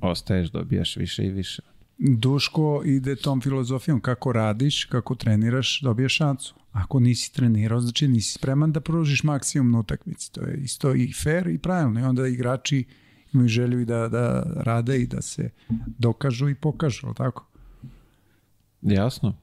ostaješ, 0.00 0.50
dobijaš 0.50 0.96
više 0.96 1.24
i 1.26 1.30
više. 1.30 1.62
Duško 1.98 2.82
ide 2.84 3.16
tom 3.16 3.40
filozofijom 3.40 4.00
kako 4.00 4.32
radiš, 4.32 4.84
kako 4.84 5.14
treniraš, 5.14 5.80
dobiješ 5.80 6.16
šansu. 6.16 6.54
Ako 6.72 7.00
nisi 7.00 7.34
trenirao, 7.34 7.80
znači 7.80 8.08
nisi 8.08 8.32
spreman 8.32 8.72
da 8.72 8.80
pružiš 8.80 9.22
maksimum 9.22 9.70
na 9.70 9.78
utakmici. 9.78 10.32
To 10.32 10.40
je 10.40 10.56
isto 10.56 10.94
i 10.94 11.12
fair 11.12 11.46
i 11.46 11.58
pravilno. 11.58 12.00
I 12.00 12.02
onda 12.02 12.26
igrači 12.26 12.84
imaju 13.32 13.48
želju 13.48 13.80
i 13.80 13.84
da, 13.84 14.08
da 14.08 14.42
rade 14.56 14.98
i 14.98 15.06
da 15.06 15.22
se 15.22 15.50
dokažu 15.98 16.48
i 16.48 16.54
pokažu, 16.54 17.06
ali 17.06 17.14
tako? 17.14 17.46
Jasno. 18.82 19.34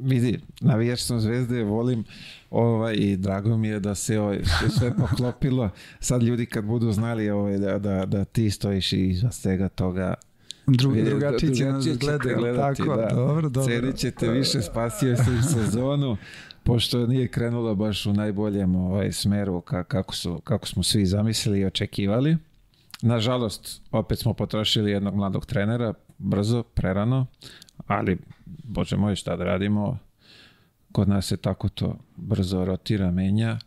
Vidi, 0.00 0.40
navijač 0.60 1.00
sam 1.00 1.20
zvezde, 1.20 1.62
volim 1.62 2.04
ovaj, 2.50 2.94
i 2.94 3.16
drago 3.16 3.56
mi 3.56 3.68
je 3.68 3.80
da 3.80 3.94
se 3.94 4.20
ovaj, 4.20 4.40
sve 4.78 4.96
poklopilo. 4.96 5.70
Sad 6.00 6.22
ljudi 6.22 6.46
kad 6.46 6.64
budu 6.64 6.92
znali 6.92 7.30
ovaj, 7.30 7.58
da, 7.58 7.78
da, 7.78 8.06
da 8.06 8.24
ti 8.24 8.50
stojiš 8.50 8.92
iza 8.92 9.30
svega 9.30 9.68
toga, 9.68 10.14
Dru, 10.66 10.94
drugačije 11.04 11.54
će 11.54 11.64
nas 11.64 11.84
gledati, 11.98 12.34
gledati, 12.34 12.78
tako? 12.78 12.96
da. 12.96 13.08
Dobro, 13.14 13.48
dobro. 13.48 13.74
Cenit 13.74 13.96
ćete 13.96 14.28
više, 14.28 14.62
spasio 14.62 15.16
se 15.16 15.42
sezonu, 15.52 16.16
pošto 16.62 17.06
nije 17.06 17.28
krenulo 17.28 17.74
baš 17.74 18.06
u 18.06 18.12
najboljem 18.12 18.76
ovaj, 18.76 19.12
smeru 19.12 19.60
ka, 19.60 19.84
kako, 19.84 20.14
su, 20.14 20.40
kako 20.44 20.66
smo 20.66 20.82
svi 20.82 21.06
zamislili 21.06 21.60
i 21.60 21.64
očekivali. 21.64 22.36
Nažalost, 23.02 23.82
opet 23.90 24.18
smo 24.18 24.34
potrošili 24.34 24.90
jednog 24.90 25.14
mladog 25.14 25.46
trenera, 25.46 25.94
brzo, 26.18 26.62
prerano, 26.62 27.26
ali, 27.86 28.18
bože 28.46 28.96
moj, 28.96 29.16
šta 29.16 29.36
da 29.36 29.44
radimo, 29.44 29.98
kod 30.92 31.08
nas 31.08 31.26
se 31.26 31.36
tako 31.36 31.68
to 31.68 31.96
brzo 32.16 32.64
rotira, 32.64 33.10
menja, 33.10 33.58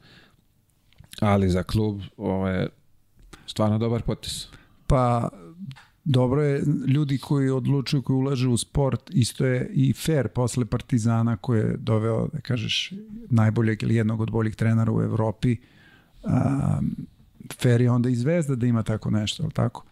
ali 1.21 1.49
za 1.49 1.63
klub 1.63 2.01
ovo 2.17 2.47
je 2.47 2.69
stvarno 3.47 3.77
dobar 3.77 4.01
potes. 4.01 4.47
Pa 4.87 5.29
dobro 6.09 6.43
je, 6.43 6.63
ljudi 6.87 7.17
koji 7.17 7.49
odlučuju, 7.49 8.01
koji 8.01 8.17
ulažu 8.17 8.51
u 8.51 8.57
sport, 8.57 9.01
isto 9.13 9.45
je 9.45 9.69
i 9.73 9.93
fair 9.93 10.27
posle 10.27 10.65
Partizana 10.65 11.37
koji 11.37 11.59
je 11.59 11.77
doveo, 11.77 12.27
da 12.33 12.41
kažeš, 12.41 12.93
najboljeg 13.29 13.83
ili 13.83 13.95
jednog 13.95 14.21
od 14.21 14.31
boljih 14.31 14.55
trenera 14.55 14.91
u 14.91 15.01
Evropi. 15.01 15.55
A, 16.23 16.79
fair 17.61 17.81
je 17.81 17.91
onda 17.91 18.09
i 18.09 18.15
Zvezda 18.15 18.55
da 18.55 18.65
ima 18.65 18.83
tako 18.83 19.09
nešto, 19.09 19.43
ali 19.43 19.51
tako? 19.51 19.83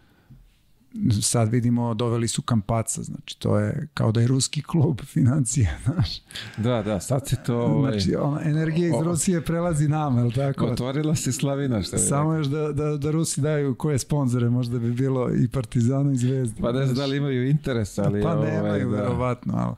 Sad 1.21 1.49
vidimo, 1.49 1.93
doveli 1.93 2.27
su 2.27 2.41
Kampaca, 2.41 3.03
znači 3.03 3.39
to 3.39 3.57
je 3.59 3.87
kao 3.93 4.11
da 4.11 4.21
je 4.21 4.27
ruski 4.27 4.61
klub 4.61 5.01
financije, 5.13 5.77
znaš. 5.85 6.21
Da, 6.57 6.81
da, 6.83 6.99
sad 6.99 7.27
se 7.27 7.35
to... 7.45 7.57
Ovaj, 7.57 7.91
Znači, 7.91 8.15
ona 8.15 8.41
energija 8.43 8.87
iz 8.87 8.93
O- 8.93 9.03
Rusije 9.03 9.41
prelazi 9.41 9.87
nama, 9.87 10.21
je 10.21 10.31
tako? 10.31 10.65
Otvorila 10.65 11.15
se 11.15 11.31
slavina, 11.31 11.81
što 11.81 11.95
bi 11.95 12.01
Samo 12.01 12.33
još 12.33 12.47
da, 12.47 12.71
da, 12.71 12.97
da 12.97 13.11
Rusi 13.11 13.41
daju 13.41 13.75
koje 13.75 13.99
sponzore, 13.99 14.49
možda 14.49 14.79
bi 14.79 14.91
bilo 14.91 15.29
i 15.35 15.47
Partizana 15.47 16.11
i 16.11 16.17
Zvezda. 16.17 16.61
Pa 16.61 16.71
ne 16.71 16.85
znam 16.85 16.95
da 16.97 17.05
li 17.05 17.17
imaju 17.17 17.49
interes, 17.49 17.97
ali... 17.97 18.21
Pa 18.23 18.33
ovaj, 18.37 18.51
nemaju, 18.51 18.89
da. 18.89 18.95
verovatno, 18.97 19.53
ali, 19.57 19.75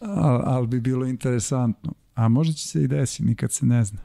ali, 0.00 0.42
ali 0.46 0.66
bi 0.66 0.80
bilo 0.80 1.06
interesantno. 1.06 1.92
A 2.14 2.28
možda 2.28 2.54
će 2.54 2.68
se 2.68 2.82
i 2.82 2.86
desi, 2.88 3.24
nikad 3.24 3.52
se 3.52 3.66
ne 3.66 3.84
zna. 3.84 4.00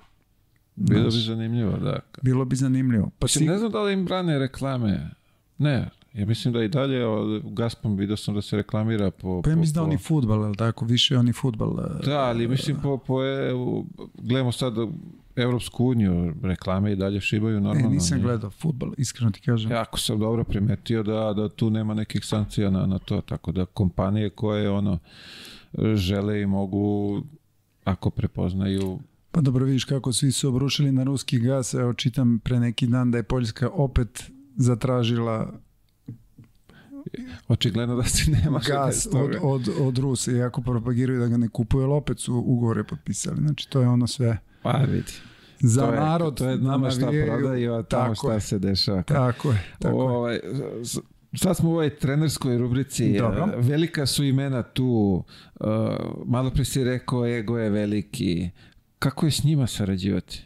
Bilo 0.76 1.06
bi 1.06 1.12
zanimljivo, 1.12 1.78
da. 1.78 2.00
Bilo 2.22 2.46
bi 2.46 2.56
zanimljivo. 2.56 3.12
Pa 3.20 3.28
si, 3.28 3.46
ne 3.46 3.58
znam 3.58 3.72
da 3.72 3.82
li 3.82 3.94
im 3.94 4.06
brane 4.06 4.40
reklame. 4.40 5.10
Ne, 5.58 5.90
ja 6.14 6.26
mislim 6.26 6.54
da 6.54 6.64
i 6.64 6.68
dalje 6.68 7.00
Gazprom 7.44 7.96
vidio 7.96 8.18
sam 8.18 8.36
da 8.36 8.42
se 8.42 8.58
reklamira 8.58 9.12
po... 9.12 9.42
pa 9.42 9.50
ja 9.50 9.56
po- 9.56 9.60
mislim 9.60 9.74
da 9.74 9.84
oni 9.84 9.98
futbal, 9.98 10.44
ali 10.44 10.58
tako, 10.58 10.86
više 10.86 11.18
oni 11.18 11.34
futbal. 11.34 11.80
e, 11.80 12.06
Da, 12.06 12.20
ali 12.20 12.48
mislim 12.48 12.78
po, 12.84 12.98
po 12.98 13.24
EU, 13.24 13.86
gledamo 14.18 14.52
sad 14.52 14.74
Evropsku 15.36 15.86
uniju, 15.86 16.34
reklame 16.44 16.92
i 16.92 16.96
dalje 16.96 17.22
šibaju 17.22 17.62
normalno. 17.62 17.90
Ne, 17.90 17.94
nisam 17.94 18.22
gledao 18.22 18.50
futbal, 18.50 18.92
iskreno 18.98 19.32
ti 19.32 19.42
kažem. 19.42 19.72
Jako 19.72 20.00
sam 20.00 20.20
dobro 20.20 20.44
primetio 20.44 21.04
da, 21.04 21.34
da 21.34 21.50
tu 21.50 21.70
nema 21.70 21.94
nekih 21.94 22.26
sankcija 22.26 22.70
na, 22.70 22.86
na 22.86 23.00
to, 23.00 23.22
tako 23.22 23.52
da 23.52 23.66
kompanije 23.66 24.30
koje 24.30 24.70
ono 24.70 25.00
žele 25.96 26.42
i 26.42 26.46
mogu 26.46 27.18
ako 27.84 28.10
prepoznaju 28.10 29.00
Pa 29.32 29.42
dobro, 29.42 29.66
vidiš 29.66 29.86
kako 29.86 30.14
svi 30.14 30.32
su 30.32 30.50
obrušili 30.50 30.92
na 30.92 31.04
ruski 31.04 31.40
gas, 31.40 31.74
evo 31.74 31.94
čitam 31.94 32.40
pre 32.40 32.60
neki 32.60 32.88
dan 32.88 33.12
da 33.12 33.18
je 33.18 33.24
Poljska 33.24 33.70
opet 33.70 34.32
zatražila 34.56 35.54
očigledno 37.48 37.96
da 37.96 38.04
se 38.04 38.32
nema 38.32 38.60
gas 38.68 39.08
od, 39.14 39.36
od, 39.42 39.70
od 39.82 39.98
Rusa, 39.98 40.32
iako 40.32 40.62
propagiraju 40.62 41.20
da 41.20 41.28
ga 41.28 41.38
ne 41.38 41.48
kupuju, 41.48 41.84
ali 41.84 41.94
opet 41.94 42.20
su 42.20 42.36
ugovore 42.36 42.84
potpisali. 42.84 43.38
Znači, 43.38 43.70
to 43.70 43.82
je 43.82 43.88
ono 43.88 44.08
sve 44.08 44.38
Pa 44.62 44.72
vidi. 44.72 45.12
za 45.60 45.82
to 45.82 45.94
je, 45.94 46.00
narod. 46.00 46.38
To 46.38 46.50
je 46.50 46.58
nama 46.58 46.92
šta 46.92 47.12
prodaju, 47.28 47.74
a 47.74 47.84
tamo 47.84 48.16
šta 48.16 48.34
je. 48.34 48.40
se 48.42 48.60
dešava. 48.60 49.04
Tako 49.04 49.52
je. 49.52 49.64
Tako 49.80 49.98
je. 50.02 50.10
ovaj, 50.10 50.40
sad 51.36 51.58
smo 51.58 51.70
u 51.70 51.74
ovoj 51.74 51.90
trenerskoj 51.90 52.58
rubrici. 52.58 53.18
Dobro. 53.20 53.44
eh, 53.44 53.56
Velika 53.58 54.06
su 54.06 54.24
imena 54.24 54.64
tu. 54.64 55.24
Uh, 55.60 55.68
malo 56.26 56.50
pre 56.52 56.66
si 56.66 56.84
rekao, 56.84 57.28
ego 57.28 57.58
je 57.58 57.70
veliki. 57.70 58.50
Kako 59.00 59.26
je 59.26 59.32
s 59.32 59.44
njima 59.44 59.68
sarađivati? 59.68 60.44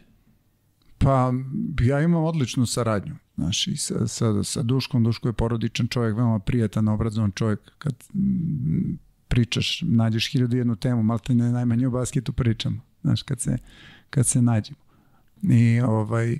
Pa 0.98 1.32
ja 1.80 2.00
imam 2.00 2.24
odličnu 2.24 2.66
saradnju. 2.66 3.14
Znaš, 3.36 3.66
i 3.66 3.76
sa, 3.76 4.06
sa, 4.06 4.42
sa 4.42 4.62
Duškom, 4.62 5.04
Duško 5.04 5.28
je 5.28 5.32
porodičan 5.32 5.88
čovjek, 5.88 6.16
veoma 6.16 6.38
prijatan, 6.38 6.88
obrazovan 6.88 7.32
čovjek. 7.32 7.60
Kad 7.78 7.94
mm, 8.14 8.98
pričaš, 9.28 9.82
nađeš 9.82 10.32
hiljadu 10.32 10.56
jednu 10.56 10.76
temu, 10.76 11.02
malo 11.02 11.18
te 11.18 11.34
ne 11.34 11.52
najmanje 11.52 11.86
o 11.86 11.90
basketu 11.90 12.32
pričamo. 12.32 12.80
Znaš, 13.02 13.22
kad 13.22 13.40
se, 13.40 13.58
kad 14.10 14.26
se 14.26 14.42
nađemo. 14.42 14.78
I 15.42 15.80
ovaj, 15.80 16.38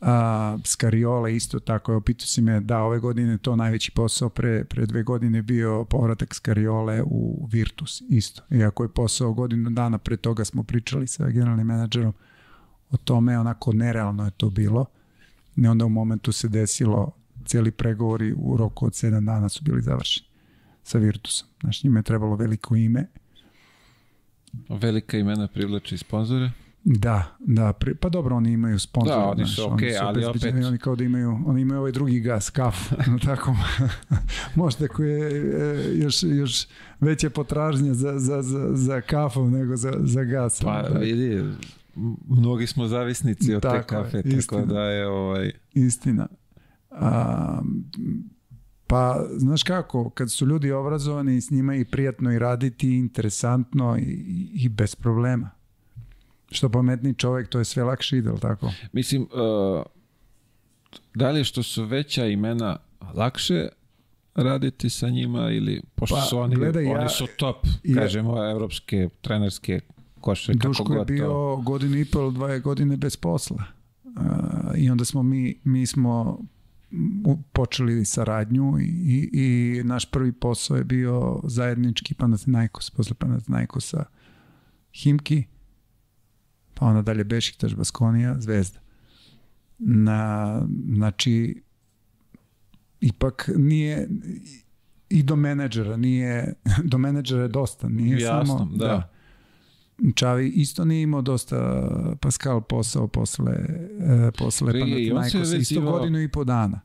a, 0.00 0.58
Skariola 0.64 1.28
isto 1.28 1.60
tako, 1.60 1.96
opitao 1.96 2.26
si 2.26 2.42
me 2.42 2.60
da 2.60 2.82
ove 2.82 2.98
godine 2.98 3.38
to 3.38 3.56
najveći 3.56 3.90
posao, 3.90 4.28
pre, 4.28 4.64
pre 4.64 4.86
dve 4.86 5.02
godine 5.02 5.42
bio 5.42 5.84
povratak 5.84 6.34
Skariole 6.34 7.02
u 7.02 7.48
Virtus 7.52 8.02
isto. 8.08 8.42
Iako 8.50 8.82
je 8.82 8.88
posao 8.88 9.32
godinu 9.32 9.70
dana 9.70 9.98
pre 9.98 10.16
toga 10.16 10.44
smo 10.44 10.62
pričali 10.62 11.06
sa 11.06 11.30
generalnim 11.30 11.66
menadžerom 11.66 12.12
o 12.90 12.96
tome, 12.96 13.38
onako 13.38 13.72
nerealno 13.72 14.24
je 14.24 14.30
to 14.30 14.50
bilo. 14.50 14.86
I 15.56 15.66
onda 15.66 15.84
u 15.84 15.88
momentu 15.88 16.32
se 16.32 16.48
desilo, 16.48 17.12
cijeli 17.44 17.70
pregovori 17.70 18.34
u 18.36 18.56
roku 18.56 18.86
od 18.86 18.92
7 18.92 19.26
dana 19.26 19.48
su 19.48 19.64
bili 19.64 19.82
završeni 19.82 20.30
sa 20.82 20.98
Virtusom. 20.98 21.48
Znaš, 21.60 21.84
njima 21.84 21.98
je 21.98 22.02
trebalo 22.02 22.36
veliko 22.36 22.76
ime. 22.76 23.06
Velika 24.68 25.18
imena 25.18 25.48
privlači 25.48 25.98
sponzore. 25.98 26.50
Da, 26.84 27.36
da, 27.38 27.72
pri, 27.72 27.94
pa 27.94 28.08
dobro, 28.08 28.36
oni 28.36 28.52
imaju 28.52 28.78
sponzor. 28.78 29.16
Da, 29.16 29.24
oni 29.24 29.46
su 29.46 29.72
okej, 29.72 29.88
okay, 29.88 29.98
ali 30.02 30.24
opet... 30.24 30.44
Oni 30.44 30.78
kao 30.78 30.96
da 30.96 31.04
imaju, 31.04 31.38
oni 31.46 31.62
imaju 31.62 31.80
ovaj 31.80 31.92
drugi 31.92 32.20
gas, 32.20 32.50
kaf, 32.50 32.92
tako, 33.26 33.56
možda 34.54 34.88
koji 34.88 35.10
je 35.10 35.28
e, 35.28 35.98
još, 35.98 36.22
još 36.22 36.66
veća 37.00 37.30
potražnja 37.30 37.94
za, 37.94 38.18
za, 38.18 38.42
za, 38.42 38.76
za 38.76 39.00
kafom 39.00 39.52
nego 39.52 39.76
za, 39.76 39.92
za 39.98 40.24
gas. 40.24 40.60
Pa 40.62 40.82
da. 40.82 40.98
vidi, 40.98 41.42
mnogi 42.28 42.66
smo 42.66 42.86
zavisnici 42.86 43.54
od 43.54 43.62
tako, 43.62 43.78
te 43.78 43.86
kafe, 43.86 44.22
istina. 44.24 44.42
tako 44.42 44.74
da 44.74 44.82
je 44.82 45.08
ovaj... 45.08 45.52
Istina. 45.74 46.28
A, 46.90 47.62
pa, 48.86 49.26
znaš 49.36 49.62
kako, 49.62 50.10
kad 50.10 50.30
su 50.30 50.46
ljudi 50.46 50.72
obrazovani, 50.72 51.40
s 51.40 51.50
njima 51.50 51.74
i 51.74 51.84
prijatno 51.84 52.32
i 52.32 52.38
raditi, 52.38 52.88
i 52.88 52.98
interesantno 52.98 53.96
i, 53.98 54.50
i 54.54 54.68
bez 54.68 54.94
problema. 54.94 55.50
Što 56.50 56.68
pametni 56.68 57.14
čovjek, 57.14 57.48
to 57.48 57.58
je 57.58 57.64
sve 57.64 57.84
lakše 57.84 58.18
ide, 58.18 58.30
tako? 58.40 58.72
Mislim, 58.92 59.22
uh, 59.22 59.82
da 61.14 61.30
li 61.30 61.44
što 61.44 61.62
su 61.62 61.84
veća 61.84 62.26
imena 62.26 62.76
lakše 63.14 63.68
raditi 64.34 64.90
sa 64.90 65.08
njima 65.08 65.50
ili 65.50 65.82
pošto 65.94 66.16
pa, 66.16 66.22
su 66.22 66.38
oni, 66.38 66.56
gledaj, 66.56 66.86
oni 66.86 67.02
ja, 67.02 67.08
su 67.08 67.26
top, 67.36 67.56
ja, 67.84 67.94
kažemo, 67.94 68.50
evropske 68.50 69.08
trenerske 69.20 69.80
Duško 70.68 70.84
kako 70.84 70.94
god 70.94 71.10
je 71.10 71.14
bio 71.14 71.26
to. 71.26 71.62
godinu 71.66 71.96
i 71.96 72.04
pol, 72.04 72.30
dva 72.30 72.58
godine 72.58 72.96
bez 72.96 73.16
posla. 73.16 73.64
Uh, 74.04 74.12
I 74.76 74.90
onda 74.90 75.04
smo 75.04 75.22
mi, 75.22 75.60
mi 75.64 75.86
smo 75.86 76.40
počeli 77.52 78.04
saradnju 78.04 78.78
i, 78.80 79.30
i 79.32 79.82
naš 79.84 80.10
prvi 80.10 80.32
posao 80.32 80.76
je 80.76 80.84
bio 80.84 81.40
zajednički 81.44 82.14
Panathinaikos, 82.14 82.90
posle 82.90 83.14
Panathinaikosa 83.14 84.04
Himki, 84.92 85.44
pa 86.74 86.86
onda 86.86 87.02
dalje 87.02 87.24
Bešiktaš, 87.24 87.74
Baskonija, 87.74 88.36
Zvezda. 88.40 88.78
Na, 89.78 90.62
znači, 90.94 91.62
ipak 93.00 93.50
nije 93.56 94.08
i 95.10 95.22
do 95.22 95.36
menadžera, 95.36 95.96
nije, 95.96 96.54
do 96.90 96.98
menadžera 96.98 97.42
je 97.42 97.48
dosta, 97.48 97.88
nije 97.88 98.20
Jasno, 98.20 98.58
samo, 98.58 98.70
da. 98.76 98.86
da. 98.86 99.10
Čavi 100.14 100.48
isto 100.48 100.84
nije 100.84 101.02
imao 101.02 101.22
dosta 101.22 101.56
Pascal 102.20 102.60
posao 102.60 103.08
posle, 103.08 103.52
e, 103.52 104.30
posle 104.38 104.72
Panathinaikosa, 104.72 105.56
isto 105.56 105.80
godinu 105.80 106.22
i 106.22 106.28
po 106.28 106.44
dana. 106.44 106.80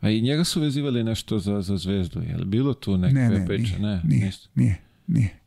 A 0.00 0.10
i 0.10 0.20
njega 0.20 0.44
su 0.44 0.60
vezivali 0.60 1.04
nešto 1.04 1.38
za, 1.38 1.62
za 1.62 1.76
zvezdu, 1.76 2.22
je 2.22 2.36
li 2.36 2.44
bilo 2.44 2.74
tu 2.74 2.96
neke 2.96 3.14
ne, 3.14 3.28
ne, 3.28 3.46
peče? 3.46 3.78
Ne, 3.78 4.02
nije, 4.04 4.32
nije, 4.54 4.80
nije 5.06 5.38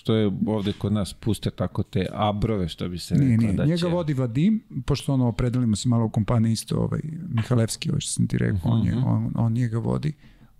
što 0.00 0.14
je 0.14 0.30
ovde 0.46 0.72
kod 0.72 0.92
nas 0.92 1.12
puste 1.12 1.50
tako 1.50 1.82
te 1.82 2.06
abrove, 2.12 2.68
što 2.68 2.88
bi 2.88 2.98
se. 2.98 3.14
Nije, 3.14 3.38
nije. 3.38 3.52
Da 3.52 3.64
će... 3.64 3.70
Njega 3.70 3.88
vodi 3.88 4.14
Vadim, 4.14 4.62
pošto 4.86 5.14
ono, 5.14 5.28
opredelimo 5.28 5.76
se 5.76 5.88
malo 5.88 6.04
u 6.04 6.10
kompaniji 6.10 6.52
isto, 6.52 6.76
ovaj, 6.76 7.00
Mihalevski, 7.28 7.90
ovaj 7.90 8.00
što 8.00 8.12
sam 8.12 8.26
ti 8.26 8.38
rekao, 8.38 8.56
uh 8.56 8.62
-huh. 8.64 8.80
on, 8.80 8.86
je, 8.86 8.96
mhm. 8.96 9.06
on, 9.06 9.32
on 9.34 9.52
njega 9.52 9.78
vodi. 9.78 10.12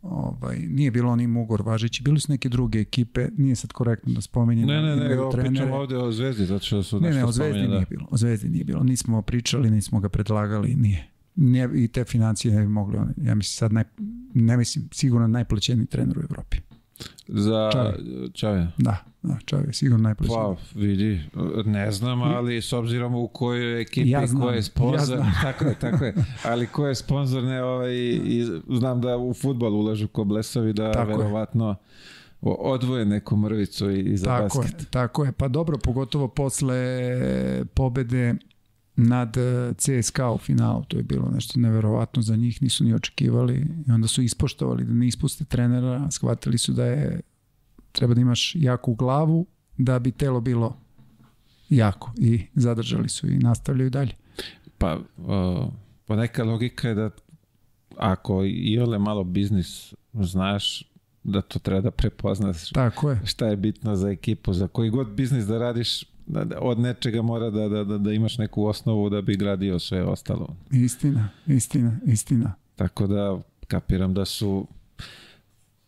Ovaj, 0.02 0.58
nije 0.58 0.90
bilo 0.90 1.12
on 1.12 1.20
im 1.20 1.36
ugor 1.36 1.62
važeći, 1.62 2.02
bili 2.02 2.20
su 2.20 2.32
neke 2.32 2.48
druge 2.48 2.78
ekipe, 2.80 3.28
nije 3.36 3.56
sad 3.56 3.72
korektno 3.72 4.12
da 4.12 4.20
spomenjem. 4.20 4.66
Ne, 4.66 4.82
ne, 4.82 4.96
ne, 4.96 5.20
ovo 5.20 5.30
pričamo 5.30 5.76
ovde 5.76 5.96
o 5.96 6.12
Zvezdi, 6.12 6.44
zato 6.44 6.64
što 6.64 6.82
su 6.82 7.00
ne, 7.00 7.10
ne, 7.10 7.24
o 7.24 7.32
Zvezdi 7.32 7.60
nije 7.60 7.80
da. 7.80 7.86
bilo, 7.90 8.06
o 8.10 8.16
Zvezdi 8.16 8.48
nije 8.48 8.64
bilo, 8.64 8.82
nismo 8.82 9.22
pričali, 9.22 9.70
nismo 9.70 10.00
ga 10.00 10.08
predlagali, 10.08 10.74
nije. 10.74 11.08
nije 11.36 11.70
I 11.74 11.88
te 11.88 12.04
financije 12.04 12.54
ne 12.54 12.60
bi 12.60 12.68
mogli, 12.68 12.96
ja 12.96 13.34
mislim 13.34 13.56
sad, 13.58 13.72
naj, 13.72 13.84
ne 14.34 14.56
mislim, 14.56 14.88
sigurno 14.92 15.26
najplaćeniji 15.26 15.86
trener 15.86 16.18
u 16.18 16.22
Evropi. 16.22 16.56
Za 17.28 17.70
Čave? 18.32 18.66
Da, 18.78 18.96
da 19.22 19.36
Čave 19.44 19.72
sigurno 19.72 20.02
najplaćeniji. 20.02 20.56
Pa, 20.74 20.80
vidi, 20.80 21.20
ne 21.64 21.90
znam, 21.90 22.22
ali 22.22 22.62
s 22.62 22.72
obzirom 22.72 23.14
u 23.14 23.28
kojoj 23.28 23.80
ekipi, 23.80 24.10
ja 24.10 24.26
znam, 24.26 24.42
ko 24.42 24.50
je 24.50 24.62
sponsor, 24.62 25.18
ja 25.18 25.32
tako 25.42 25.64
je, 25.64 25.74
tako 25.74 26.04
je, 26.04 26.14
ali 26.44 26.66
ko 26.66 26.86
je 26.86 26.94
sponsor, 26.94 27.42
ne, 27.42 27.62
ovaj, 27.62 27.94
i 28.24 28.46
znam 28.68 29.00
da 29.00 29.16
u 29.16 29.34
futbol 29.34 29.74
ulažu 29.74 30.08
ko 30.08 30.24
blesavi, 30.24 30.72
da 30.72 30.92
tako 30.92 31.10
verovatno 31.10 31.68
je 31.68 31.76
odvoje 32.42 33.04
neku 33.04 33.36
mrvicu 33.36 33.90
i, 33.90 34.00
i 34.00 34.16
za 34.16 34.26
tako 34.26 34.58
basket. 34.58 34.80
Je, 34.80 34.86
tako 34.90 35.24
je, 35.24 35.32
pa 35.32 35.48
dobro, 35.48 35.78
pogotovo 35.78 36.28
posle 36.28 36.76
pobede 37.74 38.34
nad 39.02 39.36
eh, 39.36 39.74
CSKA 39.76 40.30
u 40.30 40.38
finalu, 40.38 40.84
to 40.88 40.96
je 40.96 41.02
bilo 41.02 41.30
nešto 41.34 41.60
neverovatno 41.60 42.22
za 42.22 42.36
njih, 42.36 42.62
nisu 42.62 42.84
ni 42.84 42.94
očekivali 42.94 43.66
i 43.86 43.90
onda 43.90 44.08
su 44.08 44.22
ispoštovali 44.22 44.84
da 44.84 44.92
ne 44.92 45.06
ispuste 45.06 45.44
trenera, 45.44 46.10
shvatili 46.10 46.58
su 46.58 46.72
da 46.72 46.84
je 46.84 47.20
treba 47.92 48.14
da 48.14 48.20
imaš 48.20 48.54
jaku 48.54 48.94
glavu 48.94 49.46
da 49.78 49.98
bi 49.98 50.12
telo 50.12 50.40
bilo 50.40 50.76
jako 51.68 52.12
i 52.18 52.46
zadržali 52.54 53.08
su 53.08 53.28
i 53.28 53.38
nastavljaju 53.38 53.90
dalje. 53.90 54.12
Pa, 54.78 54.98
uh, 55.16 55.72
pa 56.06 56.16
neka 56.16 56.44
logika 56.44 56.88
je 56.88 56.94
da 56.94 57.10
ako 57.96 58.44
i 58.44 58.78
ole 58.78 58.98
malo 58.98 59.24
biznis 59.24 59.94
znaš 60.12 60.82
da 61.22 61.40
to 61.40 61.58
treba 61.58 61.80
da 61.80 61.90
prepoznaš 61.90 62.70
Tako 62.70 63.10
je. 63.10 63.20
šta 63.24 63.46
je 63.46 63.56
bitno 63.56 63.96
za 63.96 64.08
ekipu, 64.08 64.52
za 64.52 64.68
koji 64.68 64.90
god 64.90 65.08
biznis 65.08 65.44
da 65.44 65.58
radiš, 65.58 66.04
od 66.58 66.78
nečega 66.78 67.22
mora 67.22 67.50
da, 67.50 67.68
da, 67.68 67.84
da, 67.84 67.98
da 67.98 68.12
imaš 68.12 68.38
neku 68.38 68.64
osnovu 68.64 69.10
da 69.10 69.22
bi 69.22 69.36
gradio 69.36 69.78
sve 69.78 70.02
ostalo. 70.02 70.56
Istina, 70.70 71.28
istina, 71.46 71.98
istina. 72.06 72.54
Tako 72.76 73.06
da 73.06 73.38
kapiram 73.66 74.14
da 74.14 74.24
su 74.24 74.66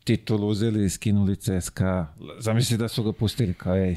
titulu 0.04 0.48
uzeli 0.48 0.84
i 0.84 0.90
skinuli 0.90 1.36
CSKA. 1.36 2.06
Zamisli 2.38 2.76
da 2.76 2.88
su 2.88 3.02
ga 3.02 3.12
pustili 3.12 3.54
kao, 3.54 3.76
ej, 3.76 3.96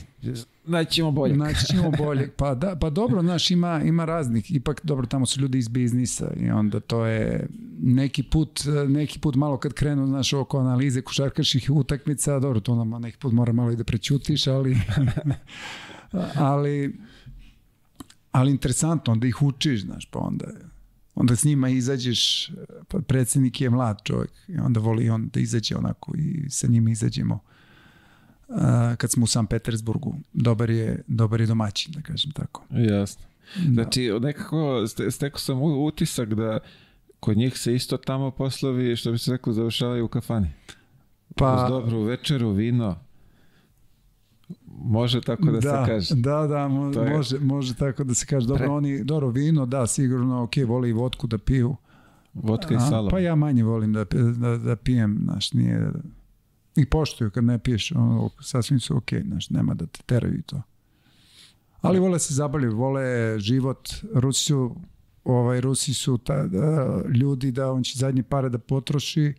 naćemo 0.66 1.12
bolje. 1.12 1.36
Naćemo 1.36 1.92
bolje. 2.06 2.32
Pa, 2.38 2.56
da, 2.56 2.76
pa 2.76 2.90
dobro, 2.90 3.22
znaš, 3.22 3.52
ima, 3.52 3.82
ima 3.84 4.06
raznih. 4.06 4.56
Ipak, 4.56 4.82
dobro, 4.84 5.06
tamo 5.06 5.26
su 5.26 5.42
ljudi 5.42 5.58
iz 5.58 5.68
biznisa 5.68 6.32
i 6.40 6.50
onda 6.50 6.80
to 6.80 7.06
je 7.06 7.48
neki 7.82 8.24
put, 8.24 8.62
neki 8.88 9.20
put 9.20 9.36
malo 9.36 9.58
kad 9.58 9.74
krenu, 9.74 10.08
znaš, 10.08 10.34
oko 10.34 10.60
analize 10.60 11.02
košarkaških 11.02 11.72
utakmica, 11.72 12.40
dobro, 12.40 12.60
to 12.60 12.76
nam 12.76 13.02
neki 13.02 13.18
put 13.18 13.34
mora 13.34 13.54
malo 13.54 13.72
i 13.72 13.76
da 13.76 13.84
prećutiš, 13.84 14.48
ali 14.48 14.78
ali 16.36 17.00
ali 18.32 18.52
interesantno, 18.52 19.14
onda 19.14 19.28
ih 19.28 19.42
učiš, 19.42 19.82
znaš, 19.82 20.06
pa 20.12 20.20
onda 20.20 20.46
onda 21.16 21.36
s 21.36 21.44
njima 21.44 21.70
izađeš, 21.70 22.52
pa 22.88 23.00
predsednik 23.00 23.62
je 23.62 23.70
mlad 23.70 24.00
čovjek 24.04 24.32
i 24.48 24.58
onda 24.58 24.80
voli 24.80 25.10
on 25.10 25.30
da 25.34 25.40
izađe 25.40 25.76
onako 25.76 26.14
i 26.18 26.50
sa 26.50 26.68
njima 26.68 26.92
izađemo 26.92 27.40
uh, 28.48 28.56
kad 28.98 29.12
smo 29.12 29.24
u 29.24 29.28
San 29.28 29.46
Petersburgu. 29.46 30.16
Dobar 30.34 30.70
je, 30.70 31.04
dobar 31.08 31.42
je 31.42 31.48
domaćin, 31.48 31.94
da 31.94 32.02
kažem 32.02 32.32
tako. 32.32 32.64
Jasno. 32.70 33.26
Da. 33.56 33.74
Znači, 33.74 34.12
nekako 34.22 34.88
stekao 35.12 35.40
sam 35.40 35.62
utisak 35.62 36.34
da 36.34 36.60
kod 37.20 37.38
njih 37.38 37.58
se 37.58 37.76
isto 37.76 37.98
tamo 37.98 38.32
poslovi, 38.32 38.96
što 38.96 39.12
bi 39.12 39.18
se 39.18 39.32
rekao, 39.32 39.54
završavaju 39.54 40.06
u 40.06 40.08
kafani. 40.08 40.50
Pa, 41.36 41.56
Uz 41.56 41.70
dobru 41.70 42.02
večeru, 42.02 42.52
vino. 42.52 43.00
Može 44.78 45.22
tako 45.22 45.46
da, 45.46 45.52
da 45.52 45.62
se 45.62 45.92
kaže. 45.92 46.16
Da, 46.16 46.48
da, 46.48 46.68
mo, 46.68 47.02
je... 47.02 47.10
može, 47.10 47.40
može 47.40 47.76
tako 47.76 48.04
da 48.04 48.14
se 48.14 48.26
kaže. 48.26 48.48
Dobro, 48.48 48.64
Pre... 48.64 48.70
oni, 48.70 49.04
dobro, 49.04 49.30
vino, 49.30 49.66
da, 49.66 49.88
sigurno, 49.88 50.44
ok, 50.44 50.54
vole 50.68 50.90
i 50.90 50.94
vodku 50.94 51.28
da 51.28 51.38
piju. 51.38 51.76
Vodka 52.34 52.76
i 52.76 52.80
salo. 52.80 53.10
Pa 53.10 53.20
ja 53.20 53.36
manje 53.36 53.64
volim 53.64 53.94
da, 53.94 54.04
da, 54.38 54.58
da 54.58 54.76
pijem, 54.76 55.20
znaš, 55.24 55.54
nije... 55.54 55.92
I 56.76 56.86
poštuju 56.86 57.32
kad 57.32 57.44
ne 57.44 57.60
piješ, 57.60 57.92
ono, 57.92 58.30
sasvim 58.42 58.80
su 58.80 58.98
ok, 58.98 59.10
znaš, 59.28 59.50
nema 59.50 59.74
da 59.74 59.86
te 59.86 60.00
teraju 60.06 60.38
i 60.38 60.42
to. 60.42 60.62
Ali 61.82 62.00
vole 62.00 62.20
se 62.20 62.34
zabavljaju, 62.34 62.76
vole 62.76 63.40
život. 63.40 63.90
Rusi 64.14 64.44
su, 64.44 64.76
ovaj, 65.24 65.62
Rusi 65.62 65.94
su 65.94 66.18
ta, 66.18 66.48
da, 66.48 67.02
ljudi 67.14 67.52
da 67.52 67.72
on 67.72 67.84
će 67.84 67.98
zadnje 67.98 68.24
pare 68.24 68.50
da 68.50 68.58
potroši, 68.58 69.34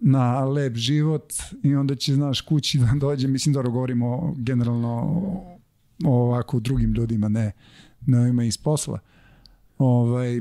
na 0.00 0.44
lep 0.44 0.76
život 0.76 1.32
i 1.62 1.74
onda 1.74 1.94
će, 1.94 2.14
znaš, 2.14 2.40
kući 2.40 2.78
da 2.78 2.92
dođe, 3.00 3.28
mislim 3.28 3.52
da 3.52 3.62
govorimo 3.62 4.34
generalno 4.38 4.90
o 6.04 6.22
ovako 6.22 6.60
drugim 6.60 6.92
ljudima, 6.94 7.28
ne, 7.28 7.52
ne 8.06 8.28
ima 8.28 8.44
iz 8.44 8.58
posla. 8.58 8.98
ovaj, 9.78 10.40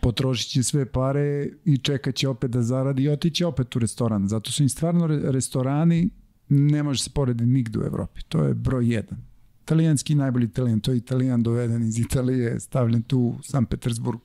potrošit 0.00 0.50
će 0.50 0.62
sve 0.62 0.86
pare 0.86 1.50
i 1.64 1.78
čekat 1.78 2.14
će 2.14 2.28
opet 2.28 2.50
da 2.50 2.62
zaradi 2.62 3.02
i 3.02 3.08
otiće 3.08 3.46
opet 3.46 3.76
u 3.76 3.78
restoran. 3.78 4.28
Zato 4.28 4.50
su 4.50 4.62
im 4.62 4.68
stvarno 4.68 5.06
re- 5.06 5.32
restorani 5.32 6.10
ne 6.48 6.82
može 6.82 7.02
se 7.02 7.10
porediti 7.10 7.50
nigde 7.50 7.78
u 7.78 7.82
Evropi. 7.82 8.20
To 8.28 8.44
je 8.44 8.54
broj 8.54 8.94
jedan. 8.94 9.18
Italijanski 9.62 10.14
najbolji 10.14 10.44
italijan, 10.44 10.80
to 10.80 10.90
je 10.90 10.96
italijan 10.96 11.42
doveden 11.42 11.82
iz 11.82 11.98
Italije, 11.98 12.60
stavljen 12.60 13.02
tu 13.02 13.18
u 13.18 13.42
San 13.42 13.66
Petersburg, 13.66 14.20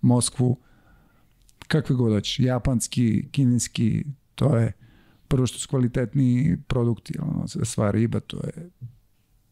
Moskvu, 0.00 0.56
kakve 1.68 1.96
god 1.96 2.12
hoćeš, 2.12 2.38
japanski, 2.40 3.28
kineski, 3.30 4.04
to 4.34 4.56
je 4.56 4.72
prvo 5.28 5.46
što 5.46 5.58
su 5.58 5.68
kvalitetni 5.68 6.56
produkti, 6.66 7.14
ono, 7.18 7.48
sva 7.48 7.90
riba, 7.90 8.20
to 8.20 8.36
je 8.36 8.70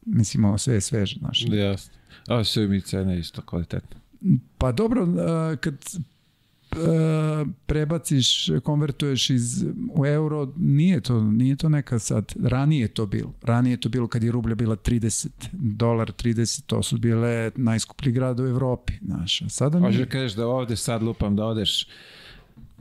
mislim, 0.07 0.45
ovo 0.45 0.59
sve 0.59 0.75
je 0.75 0.81
sveže, 0.81 1.19
znaš. 1.19 1.45
Jasno. 1.49 1.95
A 2.29 2.45
sve 2.45 2.69
mi 2.69 2.81
cene 2.81 3.19
isto 3.19 3.43
kvalitetno. 3.43 4.01
Pa 4.59 4.73
dobro, 4.73 5.07
kad 5.61 5.75
prebaciš, 7.67 8.51
konvertuješ 8.63 9.31
iz 9.31 9.65
u 9.95 10.07
euro, 10.07 10.53
nije 10.57 11.01
to, 11.01 11.21
nije 11.21 11.57
to 11.57 11.69
neka 11.69 11.99
sad, 11.99 12.33
ranije 12.43 12.81
je 12.81 12.89
to 12.89 13.07
bilo. 13.07 13.33
Ranije 13.43 13.73
je 13.73 13.81
to 13.81 13.89
bilo 13.89 14.09
kad 14.09 14.23
je 14.25 14.33
rublja 14.33 14.55
bila 14.55 14.77
30 14.77 15.29
dolar, 15.53 16.13
30, 16.13 16.63
to 16.67 16.83
su 16.83 16.99
bile 16.99 17.51
najskuplji 17.57 18.13
grad 18.13 18.41
u 18.41 18.47
Evropi, 18.47 18.93
znaš. 19.03 19.43
A 19.43 19.49
sada 19.49 19.79
Može 19.79 19.97
nije. 19.97 20.07
da 20.07 20.11
kažeš 20.11 20.33
da 20.33 20.47
ovde 20.47 20.77
sad 20.77 21.03
lupam 21.03 21.37
da 21.37 21.45
odeš 21.45 21.89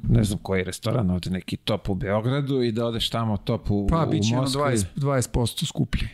ne 0.09 0.23
znam 0.23 0.39
koji 0.41 0.63
restoran, 0.63 1.09
ovde 1.09 1.29
neki 1.29 1.57
top 1.57 1.89
u 1.89 1.95
Beogradu 1.95 2.61
i 2.61 2.71
da 2.71 2.85
odeš 2.85 3.09
tamo 3.09 3.37
top 3.37 3.71
u, 3.71 3.87
Pa, 3.87 4.05
u 4.07 4.11
bit 4.11 4.23
će 4.23 4.33
ono 4.33 4.41
Moskvi. 4.41 4.59
20, 4.61 4.85
20% 4.95 5.65
skuplji. 5.67 6.07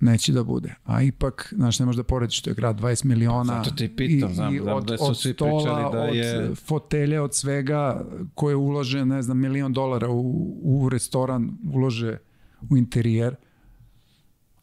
Neće 0.00 0.32
da 0.32 0.44
bude. 0.44 0.74
A 0.84 1.02
ipak, 1.02 1.52
znaš, 1.52 1.78
ne 1.78 1.86
možeš 1.86 1.96
da 1.96 2.02
porediš, 2.04 2.40
to 2.40 2.50
je 2.50 2.54
grad 2.54 2.76
20 2.76 3.04
miliona. 3.04 3.44
Zato 3.54 3.70
ti 3.72 3.88
pitam, 3.88 4.34
znam, 4.34 4.52
znam 4.54 4.82
da 4.82 4.98
su 4.98 5.14
svi 5.14 5.34
pričali 5.34 5.62
da 5.92 5.98
je- 6.00 6.38
Od 6.42 6.58
fotelje, 6.58 7.20
od 7.20 7.34
svega 7.34 8.04
koje 8.34 8.56
ulože, 8.56 9.04
ne 9.04 9.22
znam, 9.22 9.38
milion 9.38 9.72
dolara 9.72 10.08
u, 10.08 10.20
u 10.62 10.88
restoran, 10.88 11.50
ulože 11.66 12.18
u 12.70 12.76
interijer, 12.76 13.36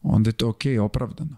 onda 0.02 0.28
je 0.28 0.32
to 0.32 0.48
okej, 0.48 0.78
opravdano. 0.78 1.36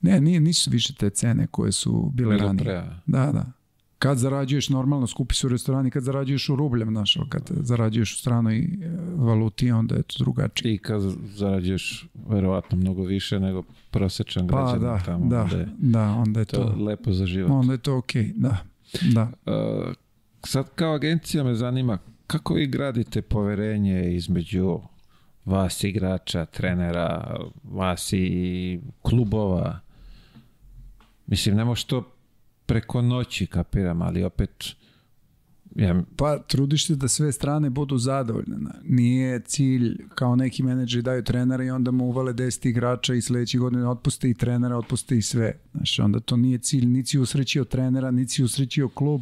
Ne, 0.00 0.20
nije, 0.20 0.40
nisu 0.40 0.70
više 0.70 0.94
te 0.94 1.10
cene 1.10 1.46
koje 1.46 1.72
su 1.72 2.10
bile 2.14 2.28
Bilo 2.30 2.46
ranije. 2.46 2.64
Da, 3.06 3.32
da. 3.32 3.52
Kad 3.98 4.18
zarađuješ 4.18 4.68
normalno, 4.68 5.06
skupi 5.06 5.34
su 5.34 5.48
restorani, 5.48 5.90
kad 5.90 6.02
zarađuješ 6.02 6.48
u 6.48 6.56
rubljem, 6.56 6.96
ali 6.96 7.06
kad 7.28 7.50
zarađuješ 7.50 8.14
u 8.14 8.18
stranoj 8.18 8.58
e, 8.58 8.68
valuti, 9.16 9.70
onda 9.70 9.94
je 9.94 10.02
to 10.02 10.16
drugačije. 10.18 10.74
I 10.74 10.78
kad 10.78 11.00
zarađuješ 11.34 12.08
verovatno 12.28 12.78
mnogo 12.78 13.02
više 13.04 13.40
nego 13.40 13.62
prosečan 13.90 14.48
Pa 14.48 14.56
građan 14.56 14.80
da, 14.80 14.98
tamo. 15.04 15.26
da, 15.26 15.44
gde 15.44 15.56
je 15.56 15.68
da, 15.78 16.10
onda 16.10 16.40
je 16.40 16.46
to 16.46 16.56
to, 16.56 16.84
lepo 16.84 17.12
za 17.12 17.26
život. 17.26 17.50
onda 17.50 17.72
je 17.72 17.78
to 17.78 17.96
okej, 17.96 18.32
da, 18.36 18.56
da. 19.14 19.22
Uh, 19.22 19.92
sad 20.44 20.68
kao 20.74 20.94
agencija 20.94 21.44
me 21.44 21.54
zanima 21.54 21.98
kako 22.26 22.54
vi 22.54 22.66
gradite 22.66 23.22
poverenje 23.22 24.14
između 24.14 24.80
vas 25.44 25.84
igrača, 25.84 26.44
trenera, 26.44 27.36
vas 27.64 28.12
i 28.12 28.80
klubova. 29.02 29.80
Mislim, 31.26 31.56
ne 31.56 31.64
može 31.64 31.86
to 31.86 32.17
preko 32.68 33.02
noći 33.02 33.46
kapiram, 33.46 34.02
ali 34.02 34.24
opet 34.24 34.64
ja, 35.76 36.02
Pa 36.16 36.38
trudiš 36.38 36.86
se 36.86 36.96
da 36.96 37.08
sve 37.08 37.32
strane 37.32 37.70
budu 37.70 37.98
zadovoljne. 37.98 38.56
Nije 38.84 39.40
cilj 39.40 39.98
kao 40.14 40.36
neki 40.36 40.62
menadžeri 40.62 41.02
daju 41.02 41.24
trenera 41.24 41.64
i 41.64 41.70
onda 41.70 41.90
mu 41.90 42.04
uvale 42.04 42.32
10 42.32 42.68
igrača 42.68 43.14
i 43.14 43.20
sledeće 43.20 43.58
godine 43.58 43.88
otpuste 43.88 44.30
i 44.30 44.34
trenera, 44.34 44.76
otpuste 44.76 45.16
i 45.18 45.22
sve. 45.22 45.52
Znaš, 45.72 45.98
onda 45.98 46.20
to 46.20 46.36
nije 46.36 46.58
cilj, 46.58 46.86
niti 46.86 47.18
usrećio 47.18 47.64
trenera, 47.64 48.10
niti 48.10 48.42
usrećio 48.42 48.88
klub. 48.88 49.20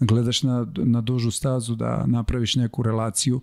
Gledaš 0.00 0.42
na, 0.42 0.66
na 0.76 1.00
dužu 1.00 1.30
stazu 1.30 1.74
da 1.74 2.06
napraviš 2.06 2.54
neku 2.56 2.82
relaciju 2.82 3.40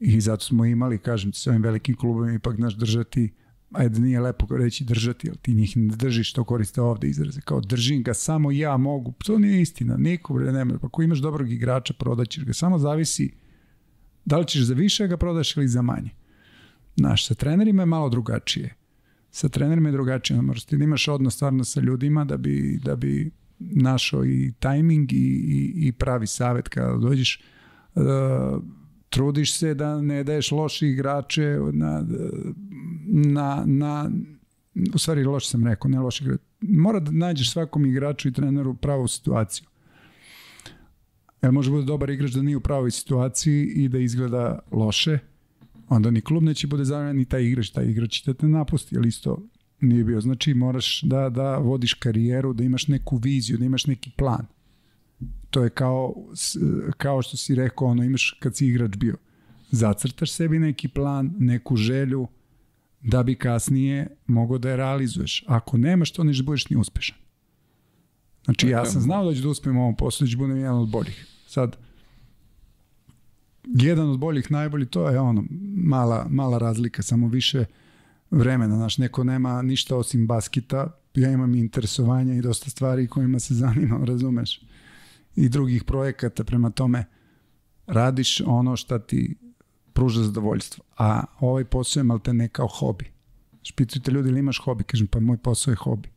i 0.00 0.20
zato 0.20 0.44
smo 0.44 0.64
imali, 0.64 0.98
kažem 0.98 1.32
ti, 1.32 1.38
s 1.38 1.46
ovim 1.46 1.62
velikim 1.62 1.96
klubom 1.96 2.34
ipak 2.34 2.58
naš 2.58 2.74
držati 2.74 3.30
ajde 3.72 4.00
nije 4.00 4.20
lepo 4.20 4.56
reći 4.56 4.84
držati, 4.84 5.28
ali 5.28 5.38
ti 5.38 5.54
njih 5.54 5.76
ne 5.76 5.96
držiš, 5.96 6.32
to 6.32 6.44
koriste 6.44 6.80
ovde 6.80 7.08
izraze, 7.08 7.40
kao 7.40 7.60
držim 7.60 8.02
ga, 8.02 8.14
samo 8.14 8.50
ja 8.52 8.76
mogu, 8.76 9.14
to 9.24 9.38
nije 9.38 9.62
istina, 9.62 9.96
niko 9.96 10.34
bre 10.34 10.52
nema, 10.52 10.78
pa 10.78 10.86
ako 10.86 11.02
imaš 11.02 11.18
dobrog 11.18 11.52
igrača, 11.52 11.94
prodaćeš 11.94 12.44
ga, 12.44 12.52
samo 12.52 12.78
zavisi 12.78 13.32
da 14.24 14.38
li 14.38 14.46
ćeš 14.46 14.62
za 14.62 14.74
više 14.74 15.06
ga 15.06 15.16
prodaš 15.16 15.56
ili 15.56 15.68
za 15.68 15.82
manje. 15.82 16.10
Znaš, 16.96 17.26
sa 17.26 17.34
trenerima 17.34 17.82
je 17.82 17.86
malo 17.86 18.08
drugačije. 18.08 18.74
Sa 19.30 19.48
trenerima 19.48 19.88
je 19.88 19.92
drugačije, 19.92 20.42
moraš 20.42 20.64
ti 20.64 20.76
da 20.76 20.84
imaš 20.84 21.08
odnos 21.08 21.34
stvarno 21.34 21.64
sa 21.64 21.80
ljudima 21.80 22.24
da 22.24 22.36
bi, 22.36 22.80
da 22.84 22.96
bi 22.96 23.30
našao 23.58 24.24
i 24.24 24.52
tajming 24.58 25.12
i, 25.12 25.16
i, 25.16 25.72
i 25.88 25.92
pravi 25.92 26.26
savet 26.26 26.68
kada 26.68 26.96
dođeš. 26.96 27.42
Uh, 27.94 28.02
trudiš 29.12 29.54
se 29.58 29.74
da 29.74 30.00
ne 30.00 30.24
daješ 30.24 30.50
loše 30.50 30.88
igrače 30.88 31.58
na, 31.72 32.04
na, 33.06 33.64
na 33.66 34.10
u 34.94 34.98
stvari 34.98 35.24
loše 35.24 35.48
sam 35.48 35.66
rekao, 35.66 35.88
ne 35.88 36.00
loše 36.00 36.24
igrače. 36.24 36.42
Mora 36.60 37.00
da 37.00 37.10
nađeš 37.10 37.52
svakom 37.52 37.86
igraču 37.86 38.28
i 38.28 38.32
treneru 38.32 38.74
pravu 38.74 39.08
situaciju. 39.08 39.66
Jer 41.42 41.52
može 41.52 41.70
bude 41.70 41.84
dobar 41.84 42.10
igrač 42.10 42.30
da 42.30 42.42
nije 42.42 42.56
u 42.56 42.60
pravoj 42.60 42.90
situaciji 42.90 43.66
i 43.66 43.88
da 43.88 43.98
izgleda 43.98 44.58
loše, 44.72 45.18
onda 45.88 46.10
ni 46.10 46.20
klub 46.20 46.42
neće 46.42 46.66
bude 46.66 46.84
zadovoljan 46.84 47.16
ni 47.16 47.24
taj 47.24 47.42
igrač, 47.42 47.70
taj 47.70 47.84
igrač 47.84 48.10
će 48.10 48.32
da 48.32 48.38
te 48.38 48.48
napusti, 48.48 48.96
ali 48.96 49.08
isto 49.08 49.42
nije 49.80 50.04
bio. 50.04 50.20
Znači 50.20 50.54
moraš 50.54 51.02
da, 51.02 51.28
da 51.28 51.58
vodiš 51.58 51.94
karijeru, 51.94 52.52
da 52.52 52.64
imaš 52.64 52.88
neku 52.88 53.16
viziju, 53.16 53.58
da 53.58 53.64
imaš 53.64 53.86
neki 53.86 54.10
plan. 54.16 54.46
To 55.52 55.64
je 55.64 55.70
kao, 55.70 56.14
kao 56.96 57.22
što 57.22 57.36
si 57.36 57.54
rekao, 57.54 57.88
ono, 57.88 58.04
imaš 58.04 58.36
kad 58.40 58.56
si 58.56 58.66
igrač 58.66 58.96
bio. 58.96 59.16
Zacrtaš 59.70 60.32
sebi 60.32 60.58
neki 60.58 60.88
plan, 60.88 61.34
neku 61.38 61.76
želju, 61.76 62.26
da 63.00 63.22
bi 63.22 63.34
kasnije 63.34 64.06
mogao 64.26 64.58
da 64.58 64.70
je 64.70 64.76
realizuješ. 64.76 65.44
Ako 65.46 65.78
nemaš, 65.78 66.12
to 66.12 66.24
nećeš 66.24 66.38
da 66.38 66.44
budeš 66.44 66.70
ni 66.70 66.76
uspešan. 66.76 67.16
Znači, 68.44 68.68
ja 68.68 68.84
sam 68.84 69.00
znao 69.00 69.24
da 69.24 69.34
ću 69.34 69.42
da 69.42 69.48
uspem 69.48 69.76
u 69.76 69.82
ovom 69.82 69.96
poslu, 69.96 70.24
da 70.24 70.30
ću 70.30 70.38
budem 70.38 70.56
jedan 70.56 70.78
od 70.78 70.88
boljih. 70.88 71.26
Sad, 71.46 71.76
jedan 73.64 74.10
od 74.10 74.18
boljih, 74.18 74.50
najbolji, 74.50 74.86
to 74.86 75.08
je 75.08 75.20
ono, 75.20 75.44
mala, 75.76 76.26
mala 76.30 76.58
razlika, 76.58 77.02
samo 77.02 77.28
više 77.28 77.64
vremena. 78.30 78.76
Znaš, 78.76 78.98
neko 78.98 79.24
nema 79.24 79.62
ništa 79.62 79.96
osim 79.96 80.26
basketa, 80.26 80.98
ja 81.14 81.30
imam 81.30 81.54
interesovanja 81.54 82.34
i 82.34 82.42
dosta 82.42 82.70
stvari 82.70 83.08
kojima 83.08 83.40
se 83.40 83.54
zanimam, 83.64 84.04
razumeš? 84.04 84.60
I 85.36 85.48
drugih 85.48 85.84
projekata, 85.84 86.44
prema 86.44 86.70
tome 86.70 87.04
radiš 87.86 88.40
ono 88.46 88.76
šta 88.76 88.98
ti 88.98 89.36
pruža 89.92 90.22
zadovoljstvo. 90.22 90.84
A 90.98 91.24
ovaj 91.40 91.64
posao 91.64 92.00
je 92.00 92.04
malte 92.04 92.32
ne 92.32 92.48
kao 92.48 92.68
hobi. 92.68 93.12
Špitujte 93.62 94.10
ljudi 94.10 94.28
ili 94.28 94.40
imaš 94.40 94.60
hobi? 94.64 94.84
Kažem, 94.84 95.06
pa 95.06 95.20
moj 95.20 95.36
posao 95.36 95.72
je 95.72 95.76
hobi. 95.76 96.08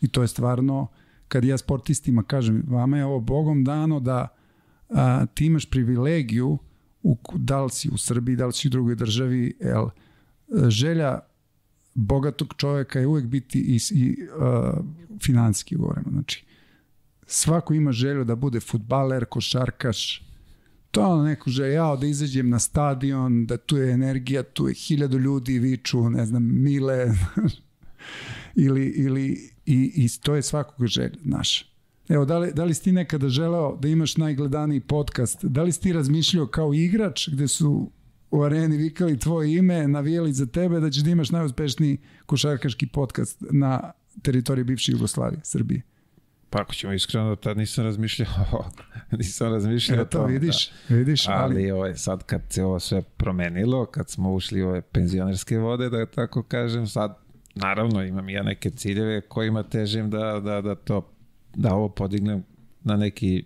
I 0.00 0.08
to 0.08 0.22
je 0.22 0.28
stvarno, 0.28 0.86
kad 1.28 1.44
ja 1.44 1.58
sportistima 1.58 2.22
kažem, 2.22 2.64
vama 2.66 2.98
je 2.98 3.04
ovo 3.04 3.20
Bogom 3.20 3.64
dano 3.64 4.00
da 4.00 4.28
a, 4.88 5.26
ti 5.26 5.46
imaš 5.46 5.70
privilegiju, 5.70 6.58
u, 7.02 7.16
da 7.34 7.62
li 7.62 7.70
si 7.70 7.88
u 7.92 7.98
Srbiji, 7.98 8.36
da 8.36 8.46
li 8.46 8.52
si 8.52 8.68
u 8.68 8.70
drugoj 8.70 8.94
državi, 8.94 9.56
jel, 9.60 9.88
želja 10.68 11.18
bogatog 11.94 12.54
čoveka 12.56 13.00
je 13.00 13.06
uvek 13.06 13.26
biti 13.26 13.58
i, 13.58 13.78
i 13.90 14.16
uh, 14.22 14.84
finanski 15.22 15.76
govorimo. 15.76 16.10
Znači, 16.10 16.44
svako 17.30 17.74
ima 17.74 17.92
želju 17.92 18.24
da 18.24 18.34
bude 18.34 18.60
futbaler, 18.60 19.24
košarkaš, 19.24 20.22
to 20.90 21.00
je 21.00 21.06
ono 21.06 21.22
neko 21.22 21.50
želja, 21.50 21.72
ja 21.72 21.96
da 21.96 22.06
izađem 22.06 22.48
na 22.50 22.58
stadion, 22.58 23.46
da 23.46 23.56
tu 23.56 23.76
je 23.76 23.92
energija, 23.92 24.42
tu 24.42 24.68
je 24.68 24.74
hiljadu 24.74 25.18
ljudi 25.18 25.58
viču, 25.58 26.10
ne 26.10 26.26
znam, 26.26 26.62
mile, 26.62 27.06
ili, 28.66 28.86
ili 28.86 29.50
i, 29.66 29.92
i 29.94 30.08
to 30.22 30.34
je 30.34 30.42
svakog 30.42 30.86
želja, 30.86 31.18
znaš. 31.24 31.72
Evo, 32.08 32.24
da 32.24 32.38
li, 32.38 32.52
da 32.52 32.64
li 32.64 32.74
si 32.74 32.82
ti 32.82 32.92
nekada 32.92 33.28
želeo 33.28 33.76
da 33.76 33.88
imaš 33.88 34.16
najgledaniji 34.16 34.80
podcast? 34.80 35.44
Da 35.44 35.62
li 35.62 35.72
si 35.72 35.80
ti 35.80 35.92
razmišljao 35.92 36.46
kao 36.46 36.74
igrač 36.74 37.28
gde 37.28 37.48
su 37.48 37.90
u 38.30 38.42
areni 38.42 38.76
vikali 38.76 39.18
tvoje 39.18 39.56
ime, 39.56 39.88
navijali 39.88 40.32
za 40.32 40.46
tebe 40.46 40.80
da 40.80 40.90
ćeš 40.90 41.02
da 41.02 41.10
imaš 41.10 41.30
najuspešniji 41.30 41.98
košarkaški 42.26 42.86
podcast 42.86 43.44
na 43.50 43.92
teritoriji 44.22 44.64
bivše 44.64 44.92
Jugoslavije, 44.92 45.40
Srbije? 45.44 45.82
Pa 46.50 46.60
ako 46.60 46.74
ćemo 46.74 46.92
iskreno, 46.92 47.36
tad 47.36 47.56
nisam 47.56 47.84
razmišljao, 47.84 48.70
nisam 49.18 49.52
razmišljao 49.52 50.02
o 50.02 50.04
to 50.04 50.18
tome, 50.18 50.32
vidiš, 50.32 50.70
vidiš, 50.88 51.26
Da. 51.26 51.32
ali, 51.32 51.54
Ali 51.54 51.70
ovaj, 51.70 51.94
sad 51.94 52.24
kad 52.24 52.42
se 52.48 52.64
ovo 52.64 52.80
sve 52.80 53.02
promenilo, 53.02 53.86
kad 53.86 54.10
smo 54.10 54.34
ušli 54.34 54.62
u 54.62 54.68
ove 54.68 54.82
penzionerske 54.82 55.58
vode, 55.58 55.90
da 55.90 56.06
tako 56.06 56.42
kažem, 56.42 56.86
sad 56.86 57.18
naravno 57.54 58.02
imam 58.04 58.28
ja 58.28 58.42
neke 58.42 58.70
ciljeve 58.70 59.20
kojima 59.20 59.62
težim 59.62 60.10
da, 60.10 60.40
da, 60.40 60.60
da 60.60 60.74
to 60.74 61.10
da 61.54 61.74
ovo 61.74 61.88
podignem 61.88 62.44
na 62.84 62.96
neki 62.96 63.44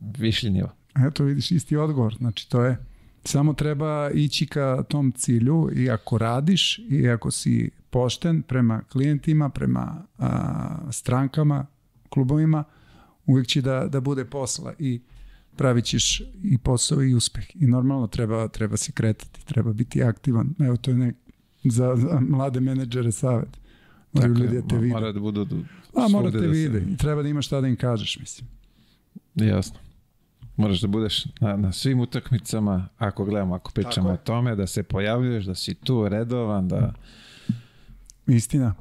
viši 0.00 0.50
nivo. 0.50 0.70
Eto 1.08 1.24
vidiš 1.24 1.50
isti 1.50 1.76
odgovor, 1.76 2.14
znači 2.14 2.50
to 2.50 2.64
je 2.64 2.76
samo 3.24 3.52
treba 3.52 4.10
ići 4.14 4.46
ka 4.46 4.82
tom 4.88 5.12
cilju 5.12 5.70
i 5.76 5.90
ako 5.90 6.18
radiš 6.18 6.78
i 6.78 7.08
ako 7.08 7.30
si 7.30 7.70
pošten 7.90 8.42
prema 8.42 8.82
klijentima, 8.92 9.48
prema 9.48 10.02
a, 10.18 10.92
strankama, 10.92 11.66
klubovima, 12.10 12.64
uvijek 13.26 13.46
će 13.46 13.62
da, 13.62 13.88
da 13.88 14.00
bude 14.00 14.24
posla 14.24 14.74
i 14.78 15.00
pravit 15.56 15.84
ćeš 15.84 16.22
i 16.42 16.58
posao 16.58 17.02
i 17.02 17.14
uspeh. 17.14 17.44
I 17.54 17.66
normalno 17.66 18.06
treba, 18.06 18.48
treba 18.48 18.76
se 18.76 18.92
kretati, 18.92 19.46
treba 19.46 19.72
biti 19.72 20.02
aktivan. 20.02 20.54
Evo 20.58 20.76
to 20.76 20.90
je 20.90 20.96
nek, 20.96 21.16
za, 21.64 21.96
za 21.96 22.20
mlade 22.20 22.60
menadžere 22.60 23.12
savjet. 23.12 23.60
Moraju 24.12 24.34
ljudi 24.34 24.54
da 24.54 24.68
te 24.68 24.78
vide. 24.78 24.94
Mora 24.94 25.12
da 25.12 25.20
budu 25.20 25.46
A 25.94 26.08
mora 26.08 26.08
svugde 26.08 26.38
te 26.38 26.46
da 26.46 26.54
se- 26.54 26.60
vide. 26.60 26.92
I 26.92 26.96
treba 26.96 27.22
da 27.22 27.28
imaš 27.28 27.46
šta 27.46 27.60
da 27.60 27.68
im 27.68 27.76
kažeš, 27.76 28.18
mislim. 28.20 28.48
Jasno. 29.34 29.78
Moraš 30.56 30.80
da 30.80 30.88
budeš 30.88 31.26
na, 31.40 31.56
na 31.56 31.72
svim 31.72 32.00
utakmicama, 32.00 32.88
ako 32.98 33.24
gledamo, 33.24 33.54
ako 33.54 33.70
pričamo 33.70 34.10
o 34.10 34.16
tome, 34.16 34.56
da 34.56 34.66
se 34.66 34.82
pojavljuješ, 34.82 35.44
da 35.44 35.54
si 35.54 35.74
tu 35.74 36.08
redovan, 36.08 36.68
da... 36.68 36.94
Istina. 38.26 38.74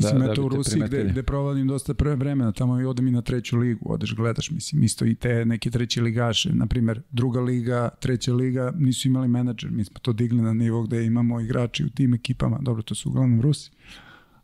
Mislim, 0.00 0.20
Da, 0.20 0.26
da 0.26 0.32
eto 0.32 0.42
bi 0.42 0.46
u 0.46 0.48
Rusiji 0.48 0.82
gde, 0.86 1.04
gde 1.04 1.22
provadim 1.22 1.66
dosta 1.68 1.94
prve 1.94 2.16
vremena, 2.16 2.52
tamo 2.52 2.80
i 2.80 2.84
odem 2.84 3.08
i 3.08 3.10
na 3.10 3.22
treću 3.22 3.58
ligu, 3.58 3.92
odeš 3.92 4.14
gledaš, 4.14 4.50
mislim, 4.50 4.82
isto 4.82 5.06
i 5.06 5.14
te 5.14 5.44
neke 5.44 5.70
treće 5.70 6.02
ligaše, 6.02 6.52
na 6.54 6.66
primer, 6.66 7.02
druga 7.10 7.40
liga, 7.40 7.88
treća 8.00 8.34
liga, 8.34 8.72
nisu 8.76 9.08
imali 9.08 9.28
menadžer, 9.28 9.70
mi 9.70 9.84
smo 9.84 9.98
to 9.98 10.12
digli 10.12 10.42
na 10.42 10.52
nivo 10.52 10.82
gde 10.82 11.04
imamo 11.04 11.40
igrači 11.40 11.84
u 11.84 11.90
tim 11.90 12.14
ekipama, 12.14 12.58
dobro, 12.62 12.82
to 12.82 12.94
su 12.94 13.08
uglavnom 13.08 13.40
Rusi, 13.40 13.70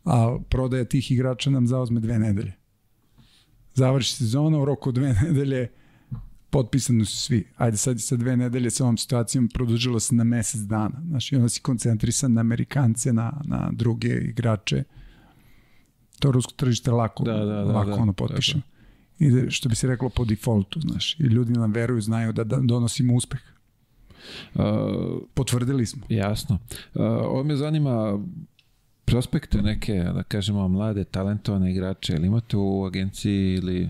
a 0.05 0.37
prodaja 0.49 0.85
tih 0.85 1.11
igrača 1.11 1.49
nam 1.49 1.67
zauzme 1.67 1.99
dve 1.99 2.19
nedelje. 2.19 2.53
Završi 3.73 4.13
sezona, 4.13 4.59
u 4.59 4.65
roku 4.65 4.91
dve 4.91 5.13
nedelje 5.23 5.67
potpisani 6.49 7.05
su 7.05 7.17
svi. 7.17 7.47
Ajde 7.57 7.77
sad 7.77 7.97
i 7.97 7.99
sa 7.99 8.15
dve 8.15 8.37
nedelje 8.37 8.69
sa 8.69 8.83
ovom 8.83 8.97
situacijom 8.97 9.47
produžilo 9.47 9.99
se 9.99 10.15
na 10.15 10.23
mesec 10.23 10.61
dana. 10.61 11.01
Znaš, 11.07 11.31
i 11.31 11.35
onda 11.35 11.49
si 11.49 11.61
koncentrisan 11.61 12.33
na 12.33 12.41
Amerikance, 12.41 13.13
na, 13.13 13.41
na 13.45 13.69
druge 13.71 14.07
igrače. 14.07 14.83
To 16.19 16.31
rusko 16.31 16.53
tržište 16.55 16.91
lako, 16.91 17.23
Da, 17.23 17.33
da, 17.33 17.45
da, 17.45 17.63
lako 17.63 17.89
da, 17.89 17.95
ono 17.95 18.11
da, 18.11 18.13
potpišemo. 18.13 18.63
Ide, 19.19 19.51
što 19.51 19.69
bi 19.69 19.75
se 19.75 19.87
reklo, 19.87 20.09
po 20.09 20.25
defaultu, 20.25 20.79
znaš. 20.79 21.19
I 21.19 21.23
ljudi 21.23 21.53
nam 21.53 21.71
veruju, 21.71 22.01
znaju 22.01 22.33
da, 22.33 22.43
da 22.43 22.57
donosimo 22.61 23.15
uspeh. 23.15 23.39
Uh, 24.55 24.63
Potvrdili 25.33 25.85
smo. 25.85 26.03
jasno. 26.09 26.59
Uh, 26.93 27.01
ovo 27.05 27.43
me 27.43 27.55
zanima 27.55 28.19
prospekte 29.05 29.61
neke, 29.61 29.93
da 29.93 30.23
kažemo, 30.23 30.67
mlade, 30.67 31.03
talentovane 31.03 31.71
igrače, 31.71 32.13
ili 32.13 32.27
imate 32.27 32.57
u 32.57 32.85
agenciji 32.85 33.53
ili... 33.53 33.89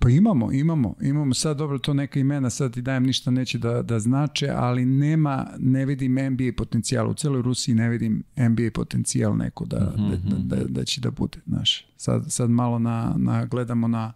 Pa 0.00 0.08
imamo, 0.08 0.52
imamo, 0.52 0.94
imamo. 1.00 1.34
Sad 1.34 1.56
dobro 1.56 1.78
to 1.78 1.94
neka 1.94 2.20
imena, 2.20 2.50
sad 2.50 2.74
ti 2.74 2.82
dajem 2.82 3.02
ništa 3.02 3.30
neće 3.30 3.58
da, 3.58 3.82
da 3.82 3.98
znače, 3.98 4.48
ali 4.48 4.84
nema, 4.84 5.46
ne 5.58 5.86
vidim 5.86 6.14
NBA 6.14 6.52
potencijal, 6.56 7.10
u 7.10 7.14
celoj 7.14 7.42
Rusiji 7.42 7.74
ne 7.74 7.88
vidim 7.88 8.22
NBA 8.36 8.70
potencijal 8.74 9.36
neko 9.36 9.64
da, 9.64 9.78
da, 9.78 10.16
da, 10.16 10.56
da, 10.56 10.64
da 10.68 10.84
će 10.84 11.00
da 11.00 11.10
bude, 11.10 11.38
znaš. 11.46 11.86
Sad, 11.96 12.24
sad 12.28 12.50
malo 12.50 12.78
na, 12.78 13.14
na, 13.16 13.44
gledamo 13.44 13.88
na 13.88 14.12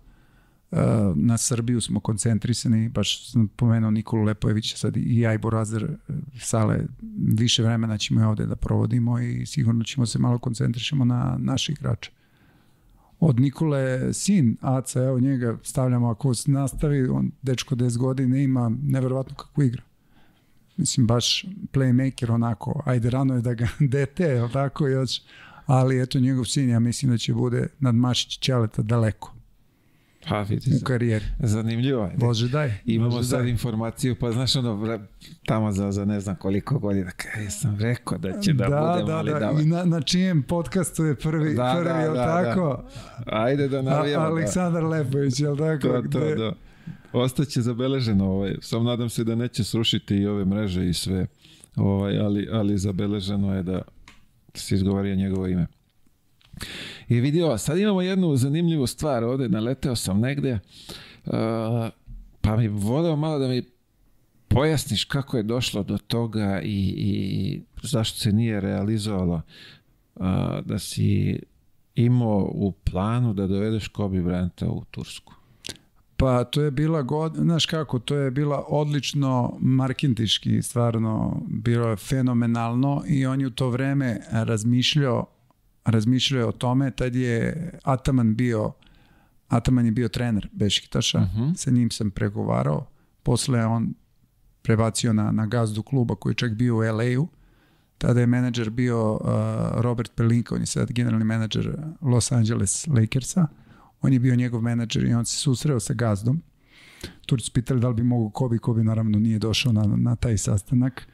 uh, 0.70 0.78
na 1.14 1.38
Srbiju 1.38 1.80
smo 1.80 2.00
koncentrisani, 2.00 2.88
baš 2.88 3.30
sam 3.30 3.48
pomenuo 3.48 3.90
Nikolu 3.90 4.22
Lepojevića, 4.22 4.76
sad 4.76 4.96
i 4.96 5.26
Ajbo 5.26 5.50
Razer 5.50 5.84
uh, 5.84 6.16
sale, 6.40 6.78
više 7.28 7.62
vremena 7.62 7.98
ćemo 7.98 8.20
i 8.20 8.24
ovde 8.24 8.46
da 8.46 8.56
provodimo 8.56 9.18
i 9.18 9.46
sigurno 9.46 9.84
ćemo 9.84 10.06
se 10.06 10.18
malo 10.18 10.38
koncentrišemo 10.38 11.04
na 11.04 11.36
naše 11.38 11.72
igrače 11.72 12.10
od 13.20 13.40
Nikole 13.40 14.12
sin 14.14 14.56
Aca, 14.60 15.02
evo 15.02 15.20
njega 15.20 15.58
stavljamo 15.62 16.10
ako 16.10 16.32
nastavi, 16.46 17.08
on 17.08 17.30
dečko 17.42 17.74
10 17.74 17.98
godina 17.98 18.36
ima 18.36 18.72
neverovatno 18.82 19.34
kako 19.34 19.62
igra. 19.62 19.82
Mislim, 20.76 21.06
baš 21.06 21.46
playmaker 21.72 22.32
onako, 22.32 22.82
ajde 22.86 23.10
rano 23.10 23.34
je 23.34 23.40
da 23.40 23.54
ga 23.54 23.68
dete, 23.94 24.24
jel 24.24 24.48
tako 24.48 24.86
još, 24.86 25.22
ali 25.66 26.02
eto 26.02 26.20
njegov 26.20 26.44
sin, 26.44 26.68
ja 26.68 26.80
mislim 26.80 27.10
da 27.10 27.18
će 27.18 27.34
bude 27.34 27.68
nadmašić 27.78 28.38
Ćaleta 28.38 28.82
daleko 28.82 29.39
Pa, 30.28 30.40
vidi, 30.40 30.70
u 30.76 30.84
karijeri. 30.84 31.24
zanimljivo. 31.38 32.02
Ajde. 32.04 32.16
Bože 32.16 32.48
daj. 32.48 32.72
Imamo 32.86 33.10
Bože 33.10 33.28
sad 33.28 33.40
daj. 33.40 33.50
informaciju, 33.50 34.16
pa 34.16 34.32
znaš 34.32 34.56
ono, 34.56 34.98
tamo 35.46 35.72
za, 35.72 35.92
za 35.92 36.04
ne 36.04 36.20
znam 36.20 36.36
koliko 36.36 36.78
godina, 36.78 37.10
kaj 37.10 37.50
sam 37.50 37.78
rekao 37.78 38.18
da 38.18 38.40
će 38.40 38.52
da, 38.52 38.64
budem, 38.64 39.06
da, 39.06 39.16
ali 39.16 39.32
da, 39.32 39.38
da, 39.38 39.52
i 39.52 39.64
na, 39.64 39.84
na 39.84 40.00
čijem 40.00 40.42
podcastu 40.42 41.04
je 41.04 41.14
prvi, 41.14 41.54
Da, 41.54 41.72
prvi 41.74 41.84
da, 41.84 41.96
jel 41.96 42.14
da, 42.14 42.24
tako? 42.44 42.84
Ajde 43.26 43.68
da 43.68 43.78
A, 43.78 43.82
navijamo. 43.82 44.24
da. 44.24 44.30
Aleksandar 44.30 44.84
Lepović, 44.84 45.40
jel 45.40 45.56
tako? 45.56 45.80
To, 45.82 46.02
to, 46.02 46.18
Gde- 46.20 46.34
da. 46.36 46.52
Ostaće 47.12 47.60
zabeleženo, 47.60 48.24
ovaj. 48.26 48.54
Samo 48.60 48.84
nadam 48.84 49.08
se 49.08 49.24
da 49.24 49.34
neće 49.34 49.64
srušiti 49.64 50.16
i 50.16 50.26
ove 50.26 50.44
mreže 50.44 50.88
i 50.88 50.92
sve, 50.92 51.26
ovaj, 51.76 52.18
ali, 52.18 52.48
ali 52.52 52.78
zabeleženo 52.78 53.54
je 53.54 53.62
da 53.62 53.82
se 54.54 54.74
izgovario 54.74 55.14
njegovo 55.14 55.46
ime. 55.46 55.66
I 57.08 57.20
vidio, 57.20 57.58
sad 57.58 57.78
imamo 57.78 58.02
jednu 58.02 58.36
zanimljivu 58.36 58.86
stvar 58.86 59.24
ovde, 59.24 59.48
naleteo 59.48 59.96
sam 59.96 60.20
negde, 60.20 60.58
pa 62.40 62.56
mi 62.56 62.68
voleo 62.68 63.16
malo 63.16 63.38
da 63.38 63.48
mi 63.48 63.62
pojasniš 64.48 65.04
kako 65.04 65.36
je 65.36 65.42
došlo 65.42 65.82
do 65.82 65.98
toga 65.98 66.60
i, 66.64 66.94
i 66.96 67.62
zašto 67.82 68.18
se 68.18 68.32
nije 68.32 68.60
realizovalo 68.60 69.42
uh, 70.14 70.26
da 70.64 70.78
si 70.78 71.40
imao 71.94 72.50
u 72.54 72.72
planu 72.72 73.34
da 73.34 73.46
dovedeš 73.46 73.88
Kobe 73.88 74.18
Bryanta 74.18 74.66
u 74.66 74.84
Tursku. 74.90 75.34
Pa 76.16 76.44
to 76.44 76.62
je 76.62 76.70
bila 76.70 77.02
god, 77.02 77.34
znaš 77.34 77.66
kako, 77.66 77.98
to 77.98 78.16
je 78.16 78.30
bila 78.30 78.64
odlično 78.68 79.56
marketinški, 79.60 80.62
stvarno 80.62 81.42
bilo 81.48 81.88
je 81.88 81.96
fenomenalno 81.96 83.02
i 83.06 83.26
on 83.26 83.40
je 83.40 83.46
u 83.46 83.50
to 83.50 83.68
vreme 83.70 84.20
razmišljao 84.30 85.26
razmišljao 85.84 86.38
je 86.40 86.46
o 86.46 86.52
tome, 86.52 86.90
tad 86.90 87.14
je 87.14 87.70
Ataman 87.84 88.34
bio 88.36 88.72
Ataman 89.48 89.86
je 89.86 89.92
bio 89.92 90.08
trener 90.08 90.48
Bešiktaša, 90.52 91.20
Mhm. 91.20 91.52
sa 91.56 91.70
njim 91.70 91.90
sam 91.90 92.10
pregovarao, 92.10 92.86
posle 93.22 93.66
on 93.66 93.94
prebacio 94.62 95.12
na, 95.12 95.32
na 95.32 95.46
gazdu 95.46 95.82
kluba 95.82 96.14
koji 96.14 96.30
je 96.30 96.34
čak 96.34 96.52
bio 96.54 96.76
u 96.76 96.82
LA-u, 96.82 97.28
tada 97.98 98.20
je 98.20 98.26
menadžer 98.26 98.70
bio 98.70 99.12
uh, 99.14 99.20
Robert 99.74 100.12
Pelinka, 100.14 100.54
on 100.54 100.60
je 100.60 100.66
sad 100.66 100.92
generalni 100.92 101.24
menadžer 101.24 101.76
Los 102.00 102.32
Angeles 102.32 102.86
Lakersa, 102.86 103.46
on 104.02 104.12
je 104.12 104.18
bio 104.18 104.36
njegov 104.36 104.62
menadžer 104.62 105.04
i 105.04 105.14
on 105.14 105.24
se 105.24 105.36
susreo 105.36 105.80
sa 105.80 105.94
gazdom. 105.94 106.42
Turci 107.26 107.46
su 107.46 107.52
pitali 107.52 107.80
da 107.80 107.88
li 107.88 107.94
bi 107.94 108.02
mogo 108.02 108.30
Kobe, 108.30 108.58
Kobe 108.58 108.84
naravno 108.84 109.18
nije 109.18 109.38
došao 109.38 109.72
na, 109.72 109.82
na 109.96 110.16
taj 110.16 110.38
sastanak. 110.38 111.08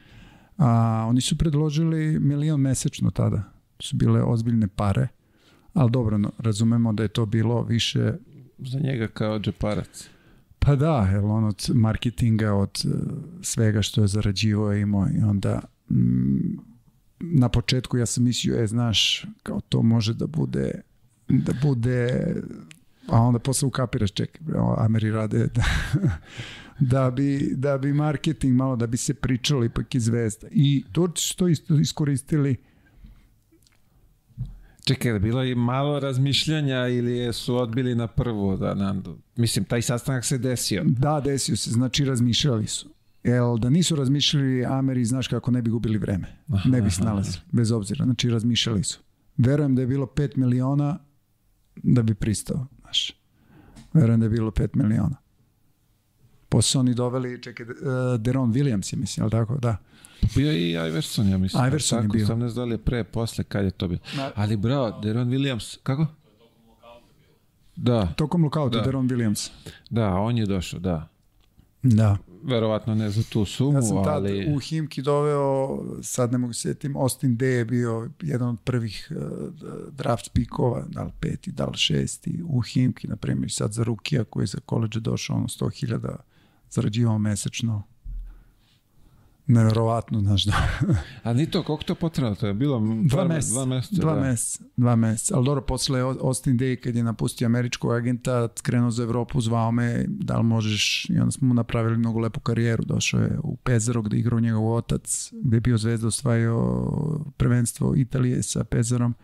A, 0.59 0.69
oni 1.09 1.21
su 1.21 1.39
predložili 1.39 2.21
milion 2.21 2.61
mesečno 2.61 3.11
tada. 3.11 3.43
Su 3.81 3.97
bile 3.97 4.23
ozbiljne 4.23 4.69
pare, 4.69 5.09
ali 5.75 5.91
dobro, 5.91 6.19
no, 6.19 6.31
razumemo 6.39 6.93
da 6.93 7.03
je 7.03 7.09
to 7.09 7.27
bilo 7.27 7.63
više 7.63 8.13
Za 8.59 8.79
njega 8.79 9.09
kao 9.09 9.39
džeparac. 9.39 10.09
Pa 10.59 10.77
da, 10.77 11.09
jel 11.13 11.31
on 11.31 11.45
od 11.45 11.71
marketinga, 11.75 12.53
od 12.53 12.83
uh, 12.85 12.93
svega 13.43 13.83
što 13.83 14.01
je 14.01 14.07
zarađivao 14.07 14.75
imao 14.75 15.07
i 15.09 15.23
onda 15.23 15.61
mm, 15.91 16.59
na 17.21 17.49
početku 17.49 17.99
ja 17.99 18.07
sam 18.07 18.25
mislio, 18.25 18.63
e, 18.63 18.67
znaš, 18.67 19.27
kao 19.43 19.61
to 19.61 19.83
može 19.83 20.15
da 20.15 20.27
bude 20.27 20.81
da 21.29 21.53
bude 21.63 22.35
a 23.07 23.21
onda 23.21 23.39
posle 23.39 23.67
ukapiraš, 23.69 24.13
čekaj, 24.13 24.41
Ameri 24.77 25.11
rade 25.11 25.47
da, 25.47 25.65
da, 26.93 27.11
bi, 27.11 27.53
da 27.57 27.79
bi 27.79 27.93
marketing 27.93 28.57
malo, 28.57 28.77
da 28.77 28.87
bi 28.87 28.97
se 28.97 29.15
pričalo 29.15 29.65
ipak 29.65 29.95
iz 29.95 30.09
vesta. 30.09 30.47
I 30.51 30.85
Turci 30.93 31.23
su 31.23 31.37
to 31.37 31.49
isto 31.49 31.75
iskoristili 31.75 32.57
Čekaj, 34.87 35.13
je 35.13 35.21
bilo 35.21 35.45
i 35.45 35.55
malo 35.55 36.01
razmišljanja 36.01 36.89
ili 36.89 37.17
je 37.17 37.33
su 37.33 37.57
odbili 37.57 37.95
na 37.95 38.07
prvu? 38.07 38.57
Da, 38.57 38.75
na, 38.75 39.03
mislim, 39.37 39.65
taj 39.65 39.83
sastanak 39.83 40.25
se 40.25 40.39
desio. 40.39 40.83
Da, 40.87 41.21
desio 41.21 41.57
se, 41.57 41.71
znači 41.71 42.05
razmišljali 42.05 42.67
su. 42.67 42.89
Jel, 43.25 43.59
da 43.59 43.71
nisu 43.71 43.97
razmišljali 43.97 44.65
Ameri, 44.65 45.05
znaš 45.05 45.29
kako 45.29 45.51
ne 45.51 45.63
bi 45.63 45.71
gubili 45.71 45.99
vreme. 45.99 46.37
Aha, 46.53 46.69
ne 46.69 46.81
bi 46.81 46.87
aha, 46.87 46.91
snalazili, 46.91 47.37
bez 47.53 47.73
obzira. 47.73 48.05
Znači 48.05 48.31
razmišljali 48.31 48.85
su. 48.85 48.99
Verujem 49.37 49.75
da 49.75 49.83
je 49.83 49.87
bilo 49.87 50.07
5 50.07 50.37
miliona 50.37 50.99
da 51.77 52.03
bi 52.03 52.15
pristao, 52.15 52.67
znaš. 52.81 53.13
Verujem 53.93 54.21
da 54.21 54.27
je 54.27 54.31
bilo 54.31 54.51
5 54.51 54.69
miliona. 54.75 55.17
Posle 56.49 56.81
oni 56.81 56.95
doveli, 56.95 57.43
čekaj, 57.43 57.67
uh, 57.67 57.77
Deron 58.21 58.53
Williams 58.53 58.95
je, 58.95 58.99
mislim, 58.99 59.25
jel 59.25 59.31
tako? 59.31 59.59
Da. 59.59 59.77
Bio 60.37 60.51
je 60.53 60.59
i 60.61 60.71
Iverson, 60.71 61.29
ja 61.29 61.39
mislim. 61.39 61.67
Iverson 61.67 61.99
je 61.99 62.03
Tako, 62.03 62.13
bio. 62.13 62.27
Sam 62.27 62.39
ne 62.39 62.49
znam 62.49 62.63
da 62.63 62.69
li 62.69 62.75
je 62.75 62.85
pre, 62.85 63.05
posle, 63.05 63.45
kad 63.45 63.65
je 63.65 63.71
to 63.71 63.89
bilo. 63.89 64.01
Na- 64.17 64.33
Ali 64.35 64.57
bravo, 64.57 65.01
Deron 65.01 65.29
Williams, 65.29 65.79
kako? 65.83 66.07
Da, 67.77 68.07
Tokom 68.17 68.45
lokauta, 68.45 68.79
Da. 68.79 68.85
Deron 68.85 69.09
Williams. 69.09 69.51
da, 69.91 70.15
on 70.15 70.39
je 70.39 70.47
došao, 70.47 70.81
da. 70.81 71.09
Da. 71.83 72.17
Verovatno 72.43 72.95
ne 72.95 73.11
za 73.11 73.23
tu 73.23 73.45
sumu, 73.45 73.79
Ja 73.79 73.83
sam 73.83 74.05
tad 74.05 74.15
ali... 74.15 74.55
u 74.55 74.59
Himki 74.59 75.03
doveo, 75.03 75.79
sad 76.03 76.33
ne 76.33 76.39
mogu 76.39 76.53
sjetim, 76.53 76.97
Austin 76.97 77.39
Day 77.39 77.45
je 77.45 77.65
bio 77.65 78.11
jedan 78.23 78.49
od 78.49 78.57
prvih 78.65 79.13
uh, 79.17 79.49
draft 79.93 80.31
pikova, 80.33 80.85
da 80.89 81.03
li 81.03 81.11
peti, 81.21 81.53
da 81.53 81.67
li 81.67 81.77
šesti, 81.77 82.43
u 82.49 82.61
Himki, 82.61 83.09
na 83.09 83.17
primjer, 83.17 83.53
sad 83.53 83.73
za 83.73 83.83
Rukija 83.85 84.25
koji 84.25 84.43
je 84.43 84.47
za 84.47 84.59
koleđe 84.67 85.01
došao, 85.01 85.37
ono 85.37 85.47
100.000 85.47 86.17
zarađivao 86.71 87.19
mesečno. 87.19 87.83
Neverovatno, 89.47 90.21
znaš 90.21 90.45
da. 90.45 90.69
A 91.23 91.33
ni 91.33 91.51
to, 91.51 91.63
koliko 91.63 91.85
to 91.85 91.95
potrebno? 91.95 92.35
To 92.35 92.47
je 92.47 92.55
bilo 92.55 92.83
dva 93.05 93.25
meseca. 93.25 93.55
Dva 93.55 93.65
meseca, 93.67 94.01
dva, 94.01 94.15
da. 94.15 94.21
meseca, 94.21 94.65
dva 94.77 94.97
meseca. 94.97 95.37
Ali 95.37 95.45
dobro, 95.45 95.63
posle 95.63 96.01
Austin 96.01 96.59
Day, 96.59 96.81
kad 96.81 96.97
je 96.97 97.03
napustio 97.03 97.47
američkog 97.47 97.93
agenta, 97.93 98.49
krenuo 98.63 98.91
za 98.91 99.03
Evropu, 99.03 99.41
zvao 99.41 99.73
me, 99.73 100.05
da 100.09 100.39
li 100.39 100.45
možeš, 100.45 101.11
i 101.11 101.19
onda 101.19 101.31
smo 101.31 101.49
mu 101.49 101.55
napravili 101.55 101.99
mnogo 101.99 102.21
lepu 102.21 102.41
karijeru. 102.41 102.85
Došao 102.85 103.21
je 103.21 103.39
u 103.43 103.57
Pezaro 103.57 104.03
gde 104.03 104.17
igrao 104.17 104.41
njegov 104.41 104.75
otac, 104.75 105.33
gde 105.45 105.57
je 105.57 105.61
bio 105.61 105.79
zvezda, 105.79 106.07
osvajao 106.07 107.25
prvenstvo 107.37 107.97
Italije 107.97 108.43
sa 108.43 108.65
Pezarom. 108.65 109.15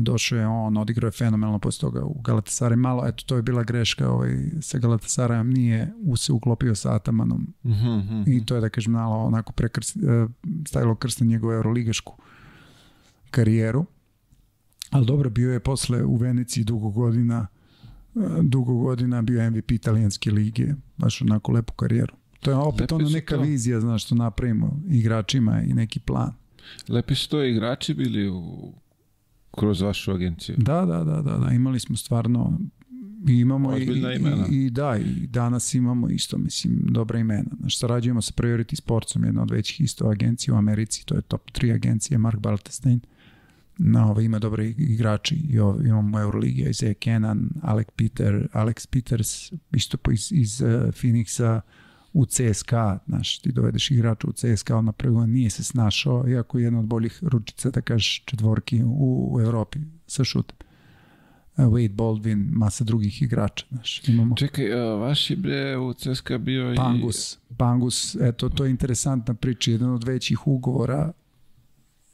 Došao 0.00 0.38
je 0.38 0.46
on, 0.46 0.76
odigrao 0.76 1.08
je 1.08 1.12
fenomenalno 1.12 1.58
posle 1.58 1.80
toga 1.80 2.04
u 2.04 2.14
Galatasaray. 2.22 2.76
Malo, 2.76 3.06
eto, 3.06 3.24
to 3.26 3.36
je 3.36 3.42
bila 3.42 3.62
greška 3.62 4.10
ovaj, 4.10 4.36
sa 4.60 4.78
Galatasarayom, 4.78 5.52
nije 5.52 5.92
se 6.16 6.32
uklopio 6.32 6.74
sa 6.74 6.94
Atamanom. 6.94 7.54
Mm 7.64 7.72
-hmm. 7.72 8.24
I 8.26 8.46
to 8.46 8.54
je, 8.54 8.60
da 8.60 8.68
kažem, 8.68 8.92
malo 8.92 9.16
onako 9.16 9.52
prekrst, 9.52 9.96
e, 9.96 10.00
stavilo 10.68 10.94
krst 10.94 11.20
na 11.20 11.26
njegovu 11.26 11.52
euroligašku 11.52 12.16
karijeru. 13.30 13.86
Ali 14.90 15.06
dobro, 15.06 15.30
bio 15.30 15.52
je 15.52 15.60
posle 15.60 16.04
u 16.04 16.16
Veneciji 16.16 16.64
dugo 16.64 16.90
godina, 16.90 17.46
e, 18.16 18.18
dugo 18.42 18.74
godina 18.74 19.22
bio 19.22 19.50
MVP 19.50 19.70
italijanske 19.70 20.30
lige, 20.30 20.74
baš 20.96 21.22
onako 21.22 21.52
lepu 21.52 21.72
karijeru. 21.72 22.14
To 22.40 22.50
je 22.50 22.56
opet 22.56 22.80
Lepi 22.80 22.94
ona 22.94 23.08
neka 23.10 23.36
to. 23.36 23.42
vizija, 23.42 23.80
znaš, 23.80 24.04
što 24.04 24.14
napravimo 24.14 24.80
igračima 24.88 25.62
i 25.62 25.74
neki 25.74 26.00
plan. 26.00 26.32
Lepi 26.88 27.14
su 27.14 27.28
to 27.28 27.44
igrači 27.44 27.94
bili 27.94 28.28
u 28.28 28.72
Kroz 29.58 29.80
vašu 29.80 30.12
agenciju? 30.12 30.56
Da, 30.58 30.84
da, 30.84 31.04
da, 31.04 31.22
da, 31.22 31.38
da. 31.38 31.52
imali 31.52 31.80
smo 31.80 31.96
stvarno 31.96 32.58
i 33.28 33.32
imamo 33.32 33.76
i, 33.76 33.82
i, 33.82 34.64
i, 34.66 34.70
da, 34.70 34.96
i 34.96 35.26
danas 35.26 35.74
imamo 35.74 36.08
isto, 36.08 36.38
mislim, 36.38 36.78
dobra 36.88 37.18
imena. 37.18 37.50
Znači, 37.60 37.78
sarađujemo 37.78 38.22
sa 38.22 38.32
Priority 38.36 38.74
Sportsom, 38.74 39.24
jedna 39.24 39.42
od 39.42 39.50
većih 39.50 39.80
isto 39.80 40.08
agencija 40.08 40.54
u 40.54 40.58
Americi, 40.58 41.06
to 41.06 41.14
je 41.14 41.22
top 41.22 41.50
3 41.50 41.74
agencije, 41.74 42.18
Mark 42.18 42.38
Baltestein. 42.38 43.00
Na 43.78 44.10
ovo 44.10 44.20
ima 44.20 44.38
dobre 44.38 44.68
igrači, 44.68 45.34
i 45.34 45.58
ovo, 45.58 45.80
imamo 45.82 46.20
Euroligi, 46.20 46.62
Isaiah 46.62 46.96
Kenan, 46.96 47.50
Alex 47.62 47.84
Peter, 47.96 48.48
Alex 48.52 48.86
Peters, 48.90 49.52
isto 49.72 49.98
iz, 50.12 50.32
iz 50.32 50.60
uh, 50.60 50.68
Phoenixa, 50.68 51.60
u 52.12 52.26
CSKA, 52.26 52.98
znaš, 53.06 53.38
ti 53.38 53.52
dovedeš 53.52 53.90
igrača 53.90 54.26
u 54.28 54.32
CSKA, 54.32 54.76
on 54.76 54.84
napravio, 54.84 55.26
nije 55.26 55.50
se 55.50 55.64
snašao, 55.64 56.28
iako 56.28 56.58
je 56.58 56.64
jedna 56.64 56.78
od 56.78 56.86
boljih 56.86 57.18
ručica, 57.22 57.70
da 57.70 57.80
kažeš, 57.80 58.24
četvorki 58.24 58.82
u, 58.84 59.28
u 59.32 59.40
Evropi 59.40 59.78
sa 60.06 60.24
šutem. 60.24 60.56
Wade 61.56 61.94
Baldwin, 61.94 62.48
masa 62.50 62.84
drugih 62.84 63.22
igrača, 63.22 63.66
znaš, 63.70 64.08
imamo. 64.08 64.36
Čekaj, 64.36 64.72
a, 64.72 64.94
vaši 64.94 65.36
bre 65.36 65.76
u 65.76 65.94
CSKA 65.94 66.38
bio 66.38 66.72
i... 66.72 66.76
Pangus, 66.76 67.38
Pangus, 67.56 68.16
eto, 68.20 68.48
to 68.48 68.64
je 68.64 68.70
interesantna 68.70 69.34
priča, 69.34 69.70
jedan 69.70 69.90
od 69.90 70.04
većih 70.04 70.46
ugovora, 70.46 71.12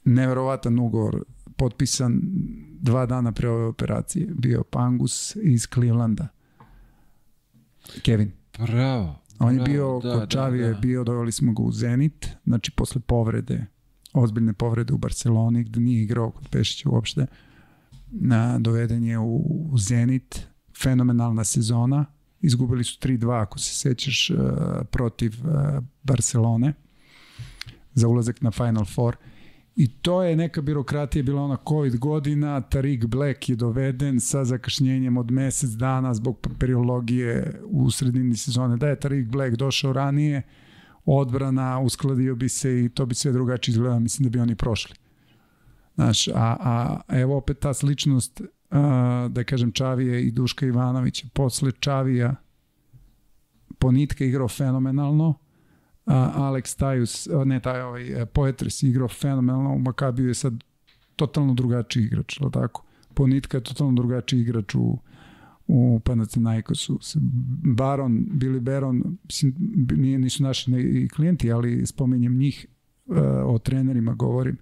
neverovatan 0.05 0.79
ugovor, 0.79 1.23
potpisan 1.57 2.21
dva 2.79 3.05
dana 3.05 3.31
pre 3.31 3.49
ove 3.49 3.65
operacije, 3.65 4.27
bio 4.33 4.63
Pangus 4.63 5.35
iz 5.35 5.67
Clevelanda. 5.73 6.27
Kevin. 8.03 8.31
Bravo. 8.57 9.19
On 9.39 9.55
je 9.55 9.61
bio, 9.61 9.99
da, 10.03 10.19
kod 10.19 10.29
Čavije 10.29 10.67
da, 10.67 10.73
da. 10.73 10.79
bio, 10.79 11.03
doveli 11.03 11.31
smo 11.31 11.53
ga 11.53 11.63
u 11.63 11.71
Zenit, 11.71 12.27
znači 12.45 12.71
posle 12.71 13.01
povrede, 13.01 13.65
ozbiljne 14.13 14.53
povrede 14.53 14.93
u 14.93 14.97
Barceloni, 14.97 15.63
gde 15.63 15.79
nije 15.79 16.03
igrao 16.03 16.31
kod 16.31 16.49
Pešića 16.49 16.89
uopšte, 16.89 17.25
na, 18.11 18.59
doveden 18.59 19.03
je 19.03 19.19
u, 19.19 19.35
u 19.71 19.77
Zenit, 19.77 20.47
fenomenalna 20.81 21.43
sezona, 21.43 22.05
izgubili 22.41 22.83
su 22.83 22.99
3-2, 22.99 23.41
ako 23.41 23.59
se 23.59 23.75
sećaš, 23.75 24.29
uh, 24.29 24.37
protiv 24.91 25.33
uh, 25.43 25.83
Barcelone, 26.03 26.73
za 27.93 28.07
ulazak 28.07 28.41
na 28.41 28.51
Final 28.51 28.85
Four. 28.85 29.15
I 29.79 29.87
to 29.87 30.23
je 30.23 30.35
neka 30.35 30.61
birokratija 30.61 31.23
bila 31.23 31.41
ona 31.41 31.57
COVID 31.67 31.97
godina, 31.97 32.61
Tarik 32.61 33.05
Black 33.05 33.49
je 33.49 33.55
doveden 33.55 34.19
sa 34.19 34.45
zakašnjenjem 34.45 35.17
od 35.17 35.31
mesec 35.31 35.69
dana 35.69 36.13
zbog 36.13 36.39
papirologije 36.39 37.61
u 37.63 37.91
sredini 37.91 38.35
sezone. 38.37 38.77
Da 38.77 38.87
je 38.87 38.99
Tarik 38.99 39.27
Black 39.27 39.55
došao 39.55 39.93
ranije, 39.93 40.41
odbrana, 41.05 41.79
uskladio 41.79 42.35
bi 42.35 42.49
se 42.49 42.85
i 42.85 42.89
to 42.89 43.05
bi 43.05 43.15
sve 43.15 43.31
drugačije 43.31 43.73
izgledalo, 43.73 43.99
mislim 43.99 44.23
da 44.23 44.29
bi 44.29 44.39
oni 44.39 44.55
prošli. 44.55 44.95
Znaš, 45.95 46.27
a, 46.27 46.33
a 46.59 47.01
evo 47.09 47.37
opet 47.37 47.59
ta 47.59 47.73
sličnost, 47.73 48.41
a, 48.69 49.27
da 49.31 49.43
kažem, 49.43 49.71
Čavije 49.71 50.23
i 50.27 50.31
Duška 50.31 50.65
Ivanovića. 50.65 51.27
Posle 51.33 51.71
Čavija 51.71 52.35
Ponitka 53.77 54.25
igrao 54.25 54.47
fenomenalno, 54.47 55.33
Alex 56.15 56.77
Tajus, 56.77 57.27
ne 57.45 57.59
taj 57.59 57.81
ovaj, 57.81 58.21
e, 58.21 58.25
Poetres 58.25 58.83
igrao 58.83 59.07
fenomenalno, 59.07 59.73
u 59.73 59.79
Makabiju 59.79 60.27
je 60.27 60.33
sad 60.33 60.63
totalno 61.15 61.53
drugačiji 61.53 62.03
igrač, 62.03 62.41
ali 62.41 62.51
tako? 62.51 62.83
Ponitka 63.13 63.57
je 63.57 63.63
totalno 63.63 63.93
drugačiji 63.93 64.39
igrač 64.41 64.75
u, 64.75 64.97
u 65.67 65.99
Panathinaikosu. 65.99 66.99
Baron, 67.63 68.25
Billy 68.31 68.59
Baron, 68.59 69.17
nije, 69.97 70.19
nisu 70.19 70.43
naši 70.43 70.71
ne, 70.71 71.07
klijenti, 71.07 71.51
ali 71.51 71.85
spominjem 71.85 72.37
njih, 72.37 72.65
uh, 73.05 73.17
o 73.45 73.59
trenerima 73.59 74.13
govorim. 74.13 74.57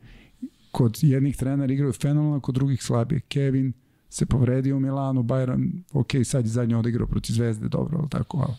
Kod 0.71 0.99
jednih 1.01 1.37
trenera 1.37 1.73
igraju 1.73 1.93
fenomenalno, 1.93 2.39
kod 2.39 2.55
drugih 2.55 2.83
slabije. 2.83 3.19
Kevin 3.19 3.73
se 4.09 4.25
povredio 4.25 4.77
u 4.77 4.79
Milanu, 4.79 5.23
Bayron, 5.23 5.71
ok, 5.93 6.11
sad 6.23 6.45
je 6.45 6.49
zadnje 6.49 6.77
odigrao 6.77 7.07
protiv 7.07 7.33
Zvezde, 7.33 7.69
dobro, 7.69 7.97
ali 7.99 8.09
tako, 8.09 8.37
ali 8.37 8.55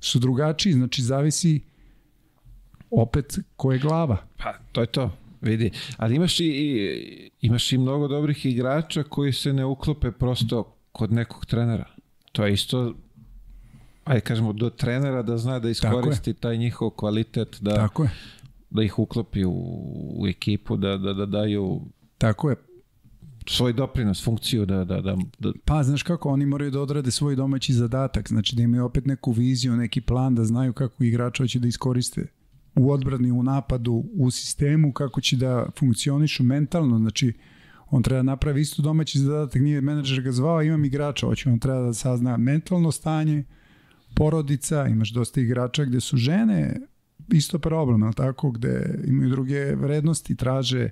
su 0.00 0.18
drugačiji, 0.18 0.72
znači 0.72 1.02
zavisi 1.02 1.60
opet 2.90 3.38
ko 3.56 3.72
je 3.72 3.78
glava. 3.78 4.16
Pa, 4.36 4.54
to 4.72 4.80
je 4.80 4.86
to. 4.86 5.10
Vidi, 5.40 5.70
ali 5.96 6.16
imaš 6.16 6.40
i, 6.40 7.30
imaš 7.40 7.72
i 7.72 7.78
mnogo 7.78 8.08
dobrih 8.08 8.46
igrača 8.46 9.02
koji 9.02 9.32
se 9.32 9.52
ne 9.52 9.64
uklope 9.64 10.10
prosto 10.10 10.76
kod 10.92 11.12
nekog 11.12 11.46
trenera. 11.46 11.86
To 12.32 12.46
je 12.46 12.52
isto 12.52 12.94
ajde 14.04 14.20
kažemo 14.20 14.52
do 14.52 14.70
trenera 14.70 15.22
da 15.22 15.38
zna 15.38 15.58
da 15.58 15.70
iskoristi 15.70 16.34
taj 16.34 16.56
njihov 16.56 16.90
kvalitet 16.90 17.56
da 17.60 17.74
Tako 17.74 18.02
je. 18.02 18.10
da 18.70 18.82
ih 18.82 18.98
uklopi 18.98 19.44
u, 19.44 19.52
u 20.18 20.26
ekipu 20.26 20.76
da, 20.76 20.96
da, 20.96 21.12
da 21.12 21.26
daju 21.26 21.80
Tako 22.18 22.50
je 22.50 22.56
svoj 23.46 23.72
doprinos, 23.72 24.24
funkciju 24.24 24.66
da, 24.66 24.84
da, 24.84 25.00
da, 25.00 25.16
da... 25.38 25.52
Pa, 25.64 25.82
znaš 25.82 26.02
kako, 26.02 26.30
oni 26.30 26.46
moraju 26.46 26.70
da 26.70 26.80
odrade 26.80 27.10
svoj 27.10 27.36
domaći 27.36 27.72
zadatak, 27.72 28.28
znači 28.28 28.56
da 28.56 28.62
imaju 28.62 28.84
opet 28.84 29.06
neku 29.06 29.32
viziju, 29.32 29.76
neki 29.76 30.00
plan, 30.00 30.34
da 30.34 30.44
znaju 30.44 30.72
kako 30.72 31.04
igrača 31.04 31.42
hoće 31.42 31.58
da 31.58 31.68
iskoriste 31.68 32.26
u 32.78 32.90
odbrani, 32.90 33.30
u 33.32 33.42
napadu, 33.42 34.04
u 34.14 34.30
sistemu, 34.30 34.92
kako 34.92 35.20
će 35.20 35.36
da 35.36 35.66
funkcionišu 35.78 36.42
mentalno, 36.42 36.98
znači 36.98 37.32
on 37.90 38.02
treba 38.02 38.18
da 38.18 38.22
napravi 38.22 38.60
isto 38.60 38.82
domaći 38.82 39.18
zadatak, 39.18 39.62
nije 39.62 39.80
menadžer 39.80 40.22
ga 40.22 40.32
zvao, 40.32 40.62
imam 40.62 40.84
igrača, 40.84 41.26
hoće 41.26 41.50
on 41.50 41.58
treba 41.58 41.80
da 41.80 41.94
sazna 41.94 42.36
mentalno 42.36 42.92
stanje, 42.92 43.44
porodica, 44.14 44.86
imaš 44.86 45.10
dosta 45.10 45.40
igrača 45.40 45.84
gde 45.84 46.00
su 46.00 46.16
žene 46.16 46.80
isto 47.32 47.58
problem, 47.58 48.02
ali 48.02 48.14
tako, 48.14 48.50
gde 48.50 49.00
imaju 49.06 49.30
druge 49.30 49.74
vrednosti, 49.74 50.36
traže 50.36 50.90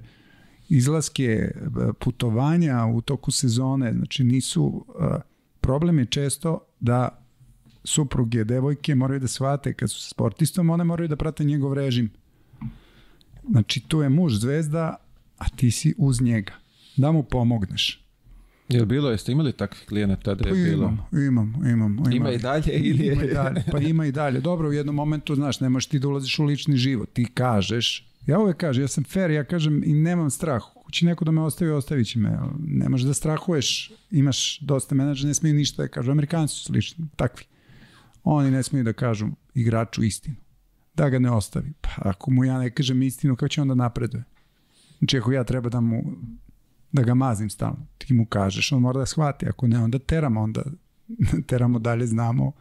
izlaske, 0.69 1.51
putovanja 2.01 2.87
u 2.87 3.01
toku 3.01 3.31
sezone, 3.31 3.93
znači 3.93 4.25
nisu, 4.25 4.87
problem 5.61 5.99
je 5.99 6.07
često 6.07 6.59
da 6.81 7.26
supruge, 7.87 8.45
devojke 8.45 8.95
moraju 8.95 9.21
da 9.21 9.29
shvate 9.29 9.73
kad 9.73 9.91
su 9.91 10.11
sportistom, 10.11 10.71
one 10.71 10.85
moraju 10.85 11.09
da 11.09 11.17
prate 11.17 11.45
njegov 11.45 11.75
režim. 11.75 12.11
Znači, 13.51 13.81
tu 13.81 14.03
je 14.03 14.09
muž 14.09 14.35
zvezda, 14.35 14.97
a 15.39 15.49
ti 15.49 15.71
si 15.71 15.95
uz 15.99 16.21
njega. 16.21 16.53
Da 16.97 17.13
mu 17.13 17.23
pomogneš. 17.23 18.03
Je 18.69 18.87
bilo, 18.87 19.11
jeste 19.11 19.33
imali 19.33 19.53
takvih 19.53 19.87
klijenata 19.89 20.35
da 20.35 20.49
je 20.49 20.55
pa 20.55 20.71
bilo? 20.71 20.93
Imam, 21.13 21.55
imam, 21.63 21.67
imam. 21.67 22.13
Ima 22.13 22.33
i 22.33 22.39
dalje 22.39 22.73
ili 22.73 23.07
je? 23.07 23.13
Ima 23.13 23.25
i 23.25 23.35
dalje, 23.35 23.65
pa 23.73 23.79
ima 23.79 24.07
i 24.07 24.13
dalje. 24.13 24.41
Dobro, 24.41 24.69
u 24.69 24.73
jednom 24.73 24.95
momentu, 24.95 25.35
znaš, 25.35 25.61
nemaš 25.61 25.87
ti 25.87 25.99
da 25.99 26.09
ulaziš 26.09 26.39
u 26.39 26.45
lični 26.45 26.77
život. 26.77 27.09
Ti 27.13 27.25
kažeš, 27.35 28.07
ja 28.27 28.39
uvek 28.39 28.57
kažem, 28.57 28.85
ja 28.85 28.89
sam 28.89 29.05
fair, 29.05 29.31
ja 29.31 29.45
kažem 29.45 29.83
i 29.85 29.93
nemam 29.93 30.31
strah. 30.31 30.63
Hoće 30.85 31.07
neko 31.07 31.25
da 31.25 31.31
me 31.31 31.41
ostavi, 31.41 31.71
ostavit 31.71 32.09
će 32.09 32.19
me. 32.19 32.39
Nemaš 32.59 33.03
da 33.03 33.15
strahuješ, 33.15 33.93
imaš 34.11 34.59
dosta 34.61 34.95
menadža, 34.95 35.29
ne 35.29 35.35
smiju 35.35 35.55
ništa 35.55 35.83
da 35.83 35.89
kažu. 35.89 36.11
Amerikanci 36.11 36.55
su 36.55 36.65
slični, 36.65 37.05
takvi. 37.17 37.45
Oni 38.29 38.51
ne 38.51 38.63
smiju 38.63 38.85
da 38.85 38.93
kažu 38.93 39.29
igraču 39.55 40.03
istinu. 40.03 40.37
Da 40.95 41.09
ga 41.09 41.19
ne 41.19 41.31
ostavi. 41.31 41.73
Pa 41.81 41.91
ako 41.97 42.31
mu 42.31 42.45
ja 42.45 42.59
ne 42.59 42.71
kažem 42.71 43.03
istinu, 43.03 43.37
kako 43.37 43.49
će 43.49 43.63
onda 43.63 43.75
napreduje? 43.75 44.25
Znači 44.99 45.19
ako 45.19 45.33
ja 45.33 45.45
treba 45.45 45.69
da 45.69 45.81
mu 45.81 46.03
da 46.93 47.03
ga 47.03 47.15
mazim 47.15 47.51
stalno, 47.51 47.87
ti 47.99 48.15
mu 48.15 48.27
kažeš, 48.27 48.73
on 48.73 48.81
mora 48.81 48.99
da 48.99 49.07
shvati, 49.07 49.49
ako 49.49 49.67
ne, 49.67 49.79
onda 49.79 49.99
teramo, 49.99 50.41
onda 50.41 50.63
teramo 51.49 51.79
dalje, 51.79 52.07
znamo 52.07 52.53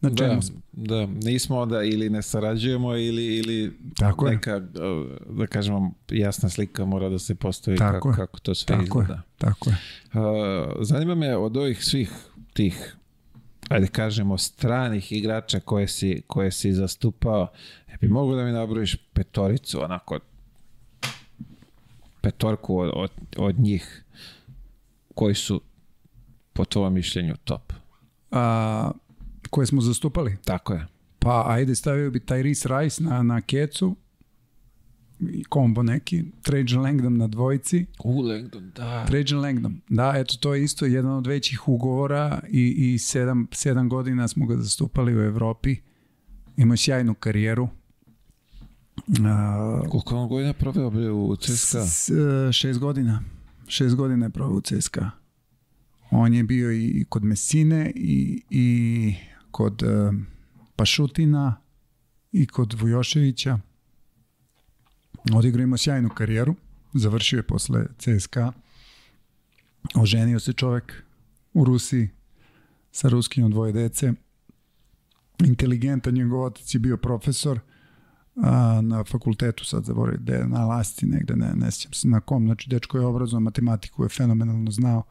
na 0.00 0.10
čemu 0.16 0.34
da, 0.34 0.42
smo. 0.42 0.60
Da, 0.72 1.06
nismo 1.06 1.58
onda 1.58 1.82
ili 1.82 2.10
ne 2.10 2.22
sarađujemo 2.22 2.96
ili, 2.96 3.36
ili 3.36 3.78
Tako 3.96 4.28
neka, 4.28 4.50
je. 4.50 4.60
da 5.30 5.46
kažemo, 5.46 5.92
jasna 6.10 6.48
slika 6.48 6.84
mora 6.84 7.08
da 7.08 7.18
se 7.18 7.34
postavi 7.34 7.76
Tako 7.76 7.92
kako, 7.92 8.08
je. 8.08 8.14
kako 8.16 8.38
to 8.38 8.54
sve 8.54 8.66
Tako 8.66 8.82
izgleda. 8.82 9.14
Je. 9.14 9.20
Tako 9.38 9.70
je. 9.70 9.76
Uh, 10.12 10.72
zanima 10.80 11.14
me 11.14 11.36
od 11.36 11.56
ovih 11.56 11.84
svih 11.84 12.12
tih 12.52 12.97
ajde 13.68 13.86
kažemo, 13.86 14.38
stranih 14.38 15.12
igrača 15.12 15.60
koje 15.60 15.88
si, 15.88 16.22
koje 16.26 16.50
si 16.50 16.72
zastupao, 16.72 17.48
e 17.88 17.96
bi 18.00 18.08
mogu 18.08 18.34
da 18.34 18.44
mi 18.44 18.52
nabrojiš 18.52 18.96
petoricu, 19.12 19.84
onako, 19.84 20.18
petorku 22.20 22.78
od, 22.78 22.90
od, 22.94 23.10
od 23.36 23.60
njih 23.60 24.04
koji 25.14 25.34
su 25.34 25.60
po 26.52 26.64
tvojom 26.64 26.94
mišljenju 26.94 27.34
top. 27.44 27.72
A, 28.30 28.90
koje 29.50 29.66
smo 29.66 29.80
zastupali? 29.80 30.36
Tako 30.44 30.72
je. 30.72 30.86
Pa 31.18 31.44
ajde 31.46 31.74
stavio 31.74 32.10
bi 32.10 32.18
Tyrese 32.18 32.80
Rice 32.80 33.02
na, 33.02 33.22
na 33.22 33.40
kecu, 33.40 33.96
kombo 35.48 35.82
neki, 35.82 36.24
Trajan 36.42 36.82
Langdon 36.82 37.16
na 37.16 37.26
dvojici. 37.26 37.86
U, 38.04 38.20
Langdon, 38.20 38.70
da. 38.76 39.06
Trajan 39.06 39.40
Langdon, 39.40 39.80
da, 39.88 40.12
eto 40.16 40.36
to 40.40 40.54
je 40.54 40.64
isto 40.64 40.86
jedan 40.86 41.12
od 41.12 41.26
većih 41.26 41.68
ugovora 41.68 42.40
i, 42.50 42.92
i 42.94 42.98
sedam, 42.98 43.46
sedam 43.52 43.88
godina 43.88 44.28
smo 44.28 44.46
ga 44.46 44.56
zastupali 44.56 45.16
u 45.16 45.20
Evropi. 45.20 45.76
Imao 46.56 46.76
sjajnu 46.76 47.14
karijeru. 47.14 47.68
Uh, 49.08 49.90
Koliko 49.90 50.16
on 50.16 50.28
godina 50.28 50.52
proveo 50.52 50.90
bi 50.90 51.08
u 51.08 51.36
CSKA? 51.36 51.86
S, 51.86 52.10
šest 52.52 52.78
godina. 52.78 53.22
Šest 53.66 53.94
godina 53.94 54.26
je 54.26 54.30
proveo 54.30 54.56
u 54.56 54.60
CSKA. 54.60 55.10
On 56.10 56.34
je 56.34 56.44
bio 56.44 56.72
i 56.72 57.06
kod 57.08 57.24
Mesine 57.24 57.92
i, 57.94 58.42
i 58.50 59.14
kod 59.50 59.82
uh, 59.82 60.14
Pašutina 60.76 61.56
i 62.32 62.46
kod 62.46 62.80
Vujoševića. 62.80 63.58
Odigrao 65.34 65.62
ima 65.62 65.76
sjajnu 65.76 66.08
karijeru. 66.08 66.54
Završio 66.94 67.36
je 67.36 67.42
posle 67.42 67.86
CSKA. 67.98 68.52
Oženio 69.94 70.40
se 70.40 70.52
čovek 70.52 71.02
u 71.54 71.64
Rusiji 71.64 72.08
sa 72.90 73.08
ruskinjom 73.08 73.50
dvoje 73.50 73.72
dece. 73.72 74.12
Inteligentan, 75.44 76.14
njegov 76.14 76.44
otac 76.44 76.74
je 76.74 76.78
bio 76.78 76.96
profesor 76.96 77.60
a, 78.36 78.80
na 78.82 79.04
fakultetu, 79.04 79.64
sad 79.64 79.84
zaboravim, 79.84 80.20
gde 80.22 80.44
na 80.46 80.66
Lasti 80.66 81.06
negde, 81.06 81.36
ne, 81.36 81.52
ne 81.54 81.70
sjećam 81.70 81.92
se 81.92 82.08
na 82.08 82.20
kom, 82.20 82.46
znači 82.46 82.70
dečko 82.70 82.98
je 82.98 83.06
obrazovan 83.06 83.42
matematiku, 83.42 84.02
je 84.02 84.08
fenomenalno 84.08 84.70
znao. 84.70 85.02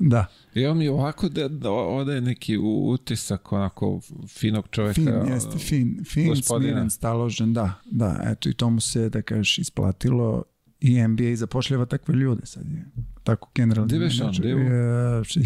Da. 0.00 0.26
I 0.54 0.66
on 0.66 0.78
mi 0.78 0.88
ovako 0.88 1.28
da, 1.28 1.48
da 1.48 1.70
odaje 1.70 2.20
neki 2.20 2.58
utisak 2.62 3.52
onako 3.52 4.00
finog 4.28 4.68
čoveka. 4.70 4.94
Fin, 4.94 5.08
jeste, 5.08 5.58
fin, 5.58 6.04
fin, 6.04 6.28
gospodina. 6.28 6.72
smiren, 6.72 6.90
staložen, 6.90 7.52
da, 7.52 7.72
da, 7.84 8.20
eto 8.24 8.48
i 8.48 8.54
to 8.54 8.70
mu 8.70 8.80
se, 8.80 9.08
da 9.08 9.22
kažeš, 9.22 9.58
isplatilo 9.58 10.44
i 10.80 11.02
NBA 11.02 11.36
zapošljava 11.36 11.86
takve 11.86 12.14
ljude 12.14 12.46
sad 12.46 12.64
je 12.66 12.84
tako 13.24 13.50
generalno. 13.54 13.86
Gde 13.86 13.98
veš 13.98 14.20
on? 14.20 14.32
Gde 14.38 14.56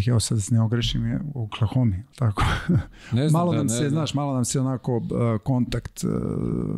ja 0.05 0.19
sad 0.19 0.41
se 0.41 0.53
ne 0.53 0.61
ogrešim 0.61 1.05
je 1.05 1.19
u 1.33 1.43
Oklahoma, 1.43 1.95
tako. 2.15 2.43
Ne 3.11 3.29
znam, 3.29 3.39
malo 3.39 3.51
da, 3.51 3.57
nam 3.57 3.69
se, 3.69 3.75
znam. 3.75 3.89
znaš, 3.89 4.13
malo 4.13 4.33
nam 4.33 4.45
se 4.45 4.59
onako 4.59 4.97
uh, 4.97 5.41
kontakt 5.43 6.03
uh, 6.03 6.11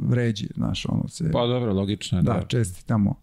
vređi, 0.10 0.48
znaš, 0.56 0.86
ono 0.90 1.08
se... 1.08 1.32
Pa 1.32 1.48
dobro, 1.48 1.74
logično 1.74 2.18
je. 2.18 2.22
Da, 2.22 2.34
da. 2.34 2.46
česti 2.48 2.86
tamo. 2.86 3.16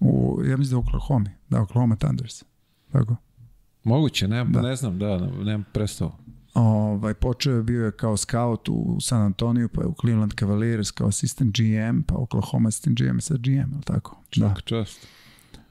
U, 0.00 0.40
ja 0.44 0.56
mislim 0.56 0.70
da 0.70 0.76
u 0.76 0.80
Oklahoma, 0.80 1.30
da, 1.48 1.60
Oklahoma 1.60 1.96
Thunders. 1.96 2.44
Tako. 2.92 3.16
Moguće, 3.84 4.28
ne, 4.28 4.44
da. 4.44 4.62
ne 4.62 4.76
znam, 4.76 4.98
da, 4.98 5.18
nemam 5.18 5.64
predstavu. 5.72 6.12
Ovaj, 6.54 7.14
počeo 7.14 7.56
je 7.56 7.62
bio 7.62 7.84
je 7.84 7.92
kao 7.92 8.16
scout 8.16 8.68
u 8.68 8.98
San 9.00 9.22
Antonio, 9.22 9.68
pa 9.68 9.80
je 9.80 9.86
u 9.86 9.94
Cleveland 10.00 10.32
Cavaliers 10.38 10.90
kao 10.90 11.08
assistant 11.08 11.56
GM, 11.56 12.02
pa 12.02 12.14
Oklahoma 12.14 12.68
assistant 12.68 12.98
GM 12.98 13.18
sa 13.18 13.34
GM, 13.36 13.72
ili 13.72 13.82
tako? 13.84 14.22
Čak, 14.30 14.42
da. 14.42 14.60
čast. 14.64 15.06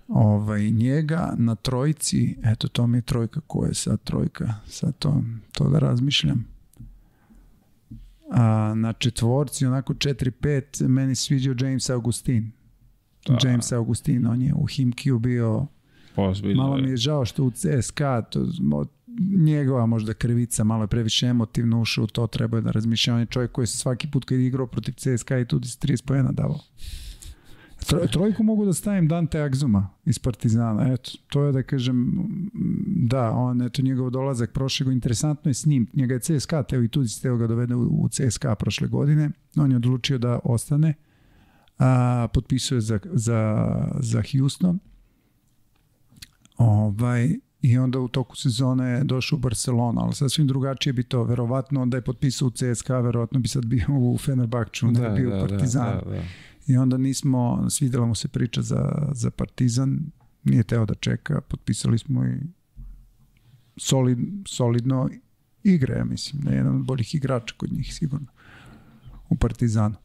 Ovaj, 0.08 0.72
njega 0.72 1.34
na 1.38 1.56
trojici, 1.56 2.38
eto 2.44 2.68
to 2.68 2.88
mi 2.88 2.98
je 2.98 3.02
trojka, 3.02 3.42
ko 3.48 3.66
je 3.66 3.74
sad 3.74 4.04
trojka? 4.04 4.54
Sad 4.68 4.98
to, 4.98 5.24
to 5.52 5.70
da 5.70 5.80
razmišljam. 5.80 6.46
A, 8.32 8.74
na 8.76 8.94
četvorci, 8.94 9.66
onako 9.66 9.94
4-5, 9.94 10.88
meni 10.88 11.16
sviđao 11.16 11.56
James 11.60 11.90
Augustin. 11.90 12.52
Da. 13.28 13.38
James 13.44 13.72
Augustin, 13.72 14.28
on 14.28 14.42
je 14.42 14.54
u 14.54 14.66
Himkiju 14.66 15.20
bio 15.20 15.68
Ozbiljno. 16.16 16.64
Malo 16.64 16.78
mi 16.78 16.90
je 16.90 16.98
žao 16.98 17.26
što 17.26 17.44
u 17.44 17.52
CSKA 17.52 18.22
to, 18.22 18.46
njegova 19.38 19.86
možda 19.86 20.14
krivica 20.14 20.64
malo 20.64 20.84
je 20.84 20.88
previše 20.88 21.28
emotivno 21.28 21.82
ušao 21.82 22.04
u 22.04 22.08
to, 22.08 22.28
treba 22.28 22.58
je 22.58 22.62
da 22.62 22.72
razmišlja. 22.72 23.14
On 23.14 23.20
je 23.20 23.26
čovjek 23.26 23.52
koji 23.52 23.68
se 23.68 23.78
svaki 23.78 24.08
put 24.12 24.26
kad 24.26 24.40
je 24.40 24.48
igrao 24.48 24.68
protiv 24.68 24.94
CSKA 24.94 25.40
i 25.40 25.46
se 25.68 25.78
30 25.88 26.06
pojena 26.06 26.32
davao. 26.32 26.60
Tro, 27.86 28.08
trojku 28.08 28.44
mogu 28.44 28.66
da 28.66 28.74
stavim 28.74 29.08
Dante 29.08 29.42
Agzuma 29.42 29.90
iz 30.06 30.20
Partizana. 30.20 30.94
Eto, 30.94 31.12
to 31.30 31.44
je 31.44 31.52
da 31.52 31.64
kažem, 31.64 32.14
da, 32.86 33.32
on, 33.32 33.62
eto, 33.62 33.82
njegov 33.82 34.10
dolazak 34.10 34.52
prošle 34.52 34.94
interesantno 34.94 35.50
je 35.50 35.54
s 35.54 35.66
njim. 35.66 35.88
Njega 35.94 36.14
je 36.14 36.20
CSKA, 36.20 36.64
teo 36.64 36.84
i 36.84 37.08
se 37.08 37.22
teo 37.22 37.38
ga 37.38 37.48
dovede 37.48 37.76
u, 37.76 37.82
u 37.82 38.10
CSKA 38.10 38.56
prošle 38.56 38.88
godine. 38.88 39.30
On 39.56 39.72
je 39.72 39.78
odlučio 39.78 40.18
da 40.18 40.40
ostane. 40.44 40.94
A, 41.80 42.28
potpisuje 42.34 42.82
za, 42.82 43.00
za, 43.14 43.68
za 44.00 44.24
Houston 44.32 44.80
Ovaj, 46.62 47.38
I 47.62 47.78
onda 47.78 48.00
u 48.00 48.08
toku 48.08 48.36
sezone 48.36 48.90
je 48.90 49.04
došao 49.04 49.38
u 49.38 49.40
Barcelona, 49.40 50.02
ali 50.02 50.16
sasvim 50.16 50.48
drugačije 50.48 50.94
bi 50.94 51.04
to. 51.04 51.24
Verovatno 51.24 51.86
da 51.86 51.98
je 51.98 52.02
potpisao 52.02 52.48
u 52.48 52.52
CSKA, 52.52 53.00
verovatno 53.00 53.40
bi 53.40 53.48
sad 53.48 53.66
bio 53.66 53.86
u 53.90 54.18
Fenerbahču, 54.18 54.92
da, 54.92 55.00
da 55.00 55.10
bio 55.10 55.30
da, 55.30 55.48
Partizan. 55.48 55.86
Da, 55.86 56.02
da, 56.06 56.16
da. 56.16 56.24
I 56.68 56.78
onda 56.78 56.98
nismo, 56.98 57.70
svidela 57.70 58.06
mu 58.06 58.16
se 58.16 58.28
priča 58.28 58.62
za, 58.62 59.10
za 59.12 59.32
Partizan, 59.32 60.00
nije 60.44 60.64
teo 60.64 60.86
da 60.86 60.94
čeka, 60.94 61.42
potpisali 61.42 61.98
smo 61.98 62.26
i 62.26 62.38
solid, 63.78 64.20
solidno 64.48 65.10
igre, 65.64 65.98
ja 65.98 66.06
mislim, 66.06 66.44
na 66.44 66.52
jedan 66.52 66.76
od 66.76 66.86
boljih 66.86 67.16
igrača 67.16 67.56
kod 67.58 67.74
njih 67.74 67.94
sigurno 67.94 68.28
u 69.30 69.36
Partizanu. 69.36 69.96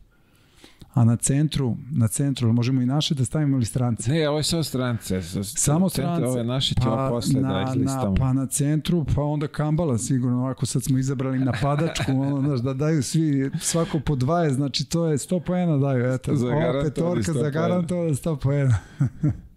A 0.96 1.04
na 1.04 1.16
centru, 1.16 1.76
na 1.90 2.08
centru, 2.08 2.52
možemo 2.52 2.82
i 2.82 2.86
naše 2.86 3.14
da 3.14 3.24
stavimo 3.24 3.56
ili 3.56 3.64
strance? 3.64 4.10
Ne, 4.10 4.28
ovo 4.28 4.38
je 4.38 4.42
sve 4.42 4.64
strance. 4.64 5.22
Samo 5.44 5.88
strance. 5.88 6.26
Ove 6.26 6.44
naše 6.44 6.74
ćemo 6.74 6.96
pa, 6.96 7.08
posle 7.10 7.40
da 7.40 7.48
na, 7.48 7.64
da 7.64 7.70
izlistamo. 7.70 8.10
Na, 8.10 8.14
pa 8.14 8.32
na 8.32 8.46
centru, 8.46 9.04
pa 9.14 9.22
onda 9.22 9.46
Kambala 9.48 9.98
sigurno, 9.98 10.38
ovako 10.38 10.66
sad 10.66 10.82
smo 10.82 10.98
izabrali 10.98 11.38
napadačku, 11.38 12.12
ono, 12.22 12.40
znaš, 12.40 12.60
da 12.60 12.74
daju 12.74 13.02
svi, 13.02 13.50
svako 13.60 14.00
po 14.00 14.14
20, 14.14 14.50
znači 14.50 14.84
to 14.84 15.06
je 15.06 15.18
100 15.18 15.40
poena 15.40 15.76
daju, 15.78 16.12
eto. 16.12 16.32
Ova 16.32 16.82
petorka 16.82 17.32
za 17.32 17.50
garantovano 17.50 18.10
100 18.10 18.36
poena. 18.42 18.78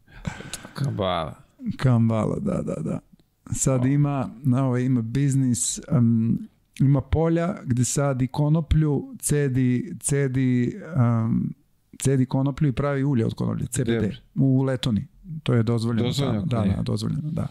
Kambala. 0.73 1.35
Kambala, 1.77 2.39
da, 2.39 2.61
da, 2.61 2.75
da. 2.81 2.99
Sad 3.53 3.85
ima, 3.85 4.29
na 4.43 4.65
ovo 4.65 4.77
ima 4.77 5.01
biznis, 5.01 5.79
um, 5.91 6.49
ima 6.79 7.01
polja 7.01 7.55
gde 7.65 7.85
sadi 7.85 8.27
konoplju, 8.27 9.15
cedi, 9.19 9.95
cedi, 9.99 10.75
um, 11.25 11.53
cedi 11.99 12.25
konoplju 12.25 12.69
i 12.69 12.73
pravi 12.73 13.03
ulje 13.03 13.25
od 13.25 13.33
konoplje, 13.33 13.67
CBD, 13.67 13.85
Debr. 13.85 14.15
u 14.35 14.61
Letoni. 14.61 15.07
To 15.43 15.53
je 15.53 15.63
dozvoljeno. 15.63 16.07
Dozvoljeno, 16.07 16.45
da, 16.45 16.65
da, 16.75 16.81
dozvoljeno, 16.81 17.29
da. 17.31 17.47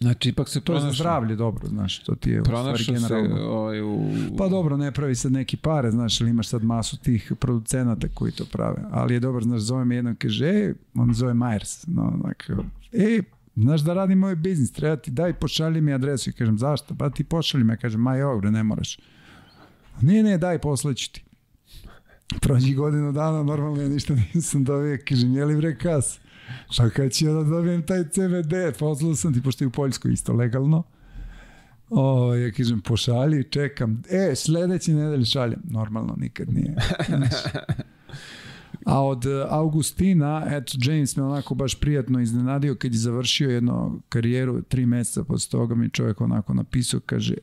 Znači, 0.00 0.28
ipak 0.28 0.48
se 0.48 0.60
to 0.60 0.74
je 0.74 0.80
za 0.80 0.92
zdravlje 0.92 1.36
dobro, 1.36 1.68
znaš, 1.68 1.98
to 1.98 2.14
ti 2.14 2.30
je 2.30 2.40
u 2.40 2.44
stvari 2.44 2.84
generalno. 2.86 3.36
Se, 3.36 3.42
ovaj, 3.42 3.82
u... 3.82 4.00
Pa 4.38 4.48
dobro, 4.48 4.76
ne 4.76 4.92
pravi 4.92 5.14
sad 5.14 5.32
neki 5.32 5.56
pare, 5.56 5.90
znaš, 5.90 6.20
ali 6.20 6.30
imaš 6.30 6.48
sad 6.48 6.64
masu 6.64 6.96
tih 6.96 7.32
producenata 7.40 8.08
koji 8.14 8.32
to 8.32 8.44
prave, 8.52 8.84
ali 8.90 9.14
je 9.14 9.20
dobro, 9.20 9.40
znaš, 9.40 9.60
zove 9.60 9.84
me 9.84 9.96
jedan, 9.96 10.16
kaže, 10.16 10.46
e, 10.46 10.74
on 10.94 11.14
zove 11.14 11.32
Myers, 11.32 11.84
no, 11.88 12.02
onako, 12.02 12.64
e, 12.92 13.22
Znaš 13.60 13.80
da 13.80 13.94
radim 13.94 14.18
moj 14.18 14.36
biznis, 14.36 14.72
treba 14.72 14.96
ti 14.96 15.10
daj 15.10 15.32
pošalji 15.32 15.80
mi 15.80 15.92
adresu 15.92 16.30
i 16.30 16.32
kažem 16.32 16.58
zašto? 16.58 16.94
Pa 16.94 17.10
ti 17.10 17.24
pošalji 17.24 17.64
me, 17.64 17.76
kažem 17.76 18.00
maj 18.00 18.22
ovre, 18.22 18.50
ne 18.50 18.62
moraš. 18.62 18.98
Ne, 20.00 20.22
ne, 20.22 20.38
daj 20.38 20.58
posleću 20.58 21.12
ti. 21.12 21.24
Prođi 22.40 22.74
godinu 22.74 23.12
dana, 23.12 23.42
normalno 23.42 23.82
ja 23.82 23.88
ništa 23.88 24.14
nisam 24.34 24.64
dobio, 24.64 24.98
kažem, 25.08 25.32
je 25.32 25.44
li 25.44 25.56
bre 25.56 25.78
kas? 25.78 26.20
Šta 26.70 26.90
kad 26.90 27.12
ću 27.12 27.26
ja 27.26 27.32
da 27.32 27.42
dobijem 27.42 27.82
taj 27.82 28.04
CBD? 28.04 28.78
Poslao 28.78 29.14
sam 29.14 29.34
ti, 29.34 29.42
pošto 29.42 29.64
je 29.64 29.68
u 29.68 29.70
Poljskoj 29.70 30.12
isto 30.12 30.32
legalno. 30.32 30.82
O, 31.90 32.34
ja 32.34 32.52
kažem, 32.52 32.80
pošalji, 32.80 33.44
čekam. 33.44 34.02
E, 34.10 34.34
sledeći 34.34 34.94
nedelj 34.94 35.24
šaljem. 35.24 35.60
Normalno, 35.64 36.14
nikad 36.18 36.52
nije. 36.52 36.74
A 38.86 39.04
od 39.04 39.26
e, 39.26 39.46
Augustina, 39.48 40.46
eto, 40.50 40.72
James 40.82 41.16
me 41.16 41.22
onako 41.22 41.54
baš 41.54 41.80
prijatno 41.80 42.20
iznenadio 42.20 42.74
kad 42.74 42.92
je 42.92 42.98
završio 42.98 43.50
jednu 43.50 44.00
karijeru, 44.08 44.62
tri 44.62 44.86
meseca 44.86 45.24
posle 45.24 45.50
toga 45.50 45.74
mi 45.74 45.90
čovjek 45.90 46.20
onako 46.20 46.54
napisao, 46.54 47.00
kaže, 47.06 47.34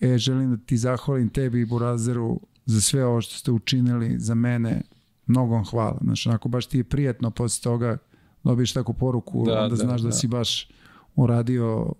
e, 0.00 0.18
želim 0.18 0.50
da 0.50 0.56
ti 0.56 0.76
zahvalim 0.76 1.28
tebi 1.28 1.60
i 1.60 1.66
Burazeru 1.66 2.40
za 2.66 2.80
sve 2.80 3.04
ovo 3.04 3.20
što 3.20 3.34
ste 3.34 3.50
učinili 3.50 4.18
za 4.18 4.34
mene, 4.34 4.82
mnogo 5.26 5.54
vam 5.54 5.64
hvala. 5.64 5.98
Znači, 6.04 6.28
onako 6.28 6.48
baš 6.48 6.66
ti 6.66 6.78
je 6.78 6.84
prijatno 6.84 7.30
posle 7.30 7.62
toga 7.62 7.98
dobiješ 8.44 8.72
takvu 8.72 8.94
poruku, 8.94 9.44
da, 9.46 9.62
onda 9.62 9.68
da, 9.68 9.76
znaš 9.76 10.00
da, 10.00 10.08
da 10.08 10.12
si 10.12 10.28
baš 10.28 10.68
uradio 11.16 11.92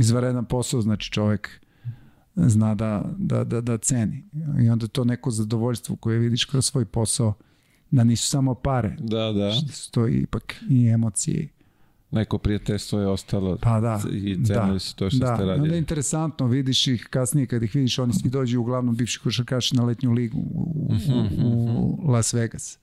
izvaredan 0.00 0.44
posao, 0.44 0.80
znači 0.80 1.12
čovjek 1.12 1.60
zna 2.36 2.74
da, 2.74 3.04
da, 3.18 3.44
da, 3.44 3.60
da 3.60 3.78
ceni. 3.78 4.24
I 4.62 4.68
onda 4.68 4.86
to 4.86 5.04
neko 5.04 5.30
zadovoljstvo 5.30 5.96
koje 5.96 6.18
vidiš 6.18 6.44
kroz 6.44 6.66
svoj 6.66 6.84
posao 6.84 7.34
da 7.90 8.04
nisu 8.04 8.28
samo 8.28 8.54
pare. 8.54 8.96
Da, 9.00 9.32
da. 9.32 9.52
Što 9.52 9.90
to 9.90 10.08
ipak 10.08 10.54
i 10.70 10.86
emocije. 10.88 11.48
neko 12.10 12.38
prijateljstvo 12.38 13.00
je 13.00 13.06
ostalo 13.08 13.58
Pa 13.62 13.80
da. 13.80 14.00
i 14.12 14.44
cenili 14.44 14.72
da, 14.72 14.78
su 14.78 14.96
to 14.96 15.10
što 15.10 15.18
da. 15.18 15.26
ste 15.26 15.42
Onda 15.42 15.52
je 15.52 15.58
radili. 15.58 15.78
interesantno, 15.78 16.46
vidiš 16.46 16.86
ih 16.86 17.06
kasnije 17.10 17.46
kad 17.46 17.62
ih 17.62 17.74
vidiš, 17.74 17.98
oni 17.98 18.12
svi 18.12 18.30
dođu 18.30 18.60
uglavnom 18.60 18.96
bivši 18.96 19.20
košarkaši 19.20 19.76
na 19.76 19.84
letnju 19.84 20.12
ligu 20.12 20.38
u, 20.40 20.88
Mhm, 20.94 21.44
u, 21.44 21.48
u 22.02 22.10
Las 22.10 22.32
Vegas. 22.32 22.78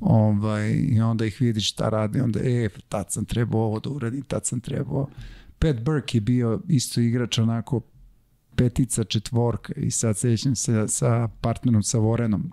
Ovaj, 0.00 0.72
I 0.72 1.00
onda 1.00 1.24
ih 1.24 1.40
vidiš 1.40 1.70
šta 1.70 1.88
rade, 1.88 2.22
onda 2.22 2.40
e, 2.42 2.68
tad 2.88 3.12
sam 3.12 3.24
trebao 3.24 3.60
ovo 3.60 3.80
da 3.80 3.90
uradim, 3.90 4.22
tad 4.22 4.46
sam 4.46 4.60
trebao. 4.60 5.06
Pat 5.58 5.80
Burke 5.80 6.16
je 6.16 6.22
bio 6.22 6.60
isto 6.68 7.00
igrač 7.00 7.38
onako 7.38 7.80
petica, 8.56 9.04
četvorka 9.04 9.72
i 9.74 9.90
sad 9.90 10.16
sećam 10.16 10.54
se 10.56 10.88
sa 10.88 11.28
partnerom 11.40 11.82
sa 11.82 11.98
Vorenom. 11.98 12.52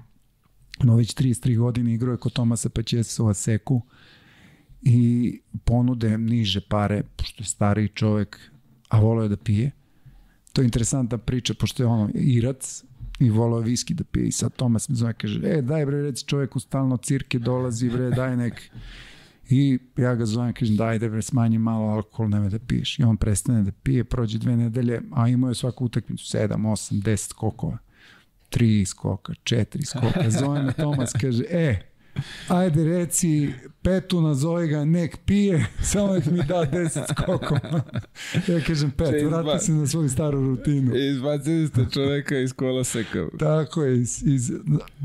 No 0.84 0.96
već 0.96 1.16
33 1.16 1.58
godine 1.58 1.94
igrao 1.94 2.12
je 2.12 2.18
kod 2.18 2.34
Tomasa 2.34 2.70
Pačesova 2.70 3.34
Seku 3.34 3.82
i 4.82 5.40
ponude 5.64 6.18
niže 6.18 6.62
pare, 6.62 7.04
pošto 7.16 7.44
je 7.44 7.48
stariji 7.48 7.88
čovek, 7.88 8.40
a 8.90 9.00
voleo 9.00 9.24
je 9.24 9.30
da 9.30 9.38
pije. 9.38 9.72
To 10.54 10.62
je 10.62 10.66
interesantna 10.66 11.18
priča, 11.18 11.54
pošto 11.54 11.84
je 11.84 11.88
ono 11.88 12.10
Irac 12.14 12.84
i 13.20 13.30
voleo 13.30 13.60
je 13.60 13.66
viski 13.66 13.94
da 13.94 14.04
pije. 14.04 14.28
I 14.28 14.32
sad 14.32 14.54
Tomas 14.56 14.90
me 14.90 14.96
zove, 14.96 15.14
kaže, 15.14 15.42
e, 15.44 15.62
daj 15.62 15.86
bre, 15.86 16.02
reci 16.02 16.26
čoveku 16.26 16.60
stalno 16.60 16.98
cirke 16.98 17.40
dolazi, 17.40 17.90
bre, 17.90 18.10
daj 18.10 18.38
nek... 18.38 18.70
I 19.50 19.80
ja 19.98 20.16
ga 20.16 20.26
zovem, 20.26 20.54
kažem, 20.54 20.76
daj 20.78 21.00
da 21.00 21.10
bre, 21.10 21.22
smanji 21.22 21.58
malo 21.58 21.88
alkohol, 21.88 22.30
nemoj 22.30 22.50
da 22.50 22.60
piješ. 22.60 23.00
I 23.00 23.04
on 23.04 23.18
prestane 23.18 23.64
da 23.64 23.72
pije, 23.72 24.04
prođe 24.04 24.38
dve 24.38 24.56
nedelje, 24.58 25.02
a 25.12 25.28
imao 25.28 25.50
je 25.52 25.56
svaku 25.56 25.86
utakmicu 25.86 26.38
7, 26.38 26.48
8, 26.48 27.02
10 27.02 27.30
skokova. 27.30 27.78
Tri 28.52 28.86
skoka, 28.86 29.34
četiri 29.44 29.86
skoka. 29.86 30.30
Zove 30.40 30.64
me 30.64 30.74
Tomas, 30.74 31.12
kaže, 31.14 31.44
e, 31.50 31.80
ajde 32.48 32.84
reci 32.84 33.50
Petu 33.82 34.22
nazovi 34.22 34.68
ga, 34.68 34.86
nek 34.86 35.18
pije, 35.26 35.66
samo 35.84 36.14
nek 36.14 36.26
mi 36.26 36.38
da 36.38 36.66
10 36.66 37.02
skokova. 37.12 37.82
ja 38.48 38.60
kažem, 38.68 38.92
Pet, 38.92 39.08
Čez 39.10 39.24
vrati 39.24 39.66
se 39.66 39.72
na 39.72 39.88
svoju 39.88 40.10
staru 40.10 40.42
rutinu. 40.42 40.96
Izbacili 41.12 41.68
ste 41.68 41.86
čoveka 41.94 42.38
iz 42.38 42.54
koloseka. 42.54 43.26
Tako 43.40 43.84
je, 43.84 43.98
iz, 43.98 44.24
iz, 44.24 44.52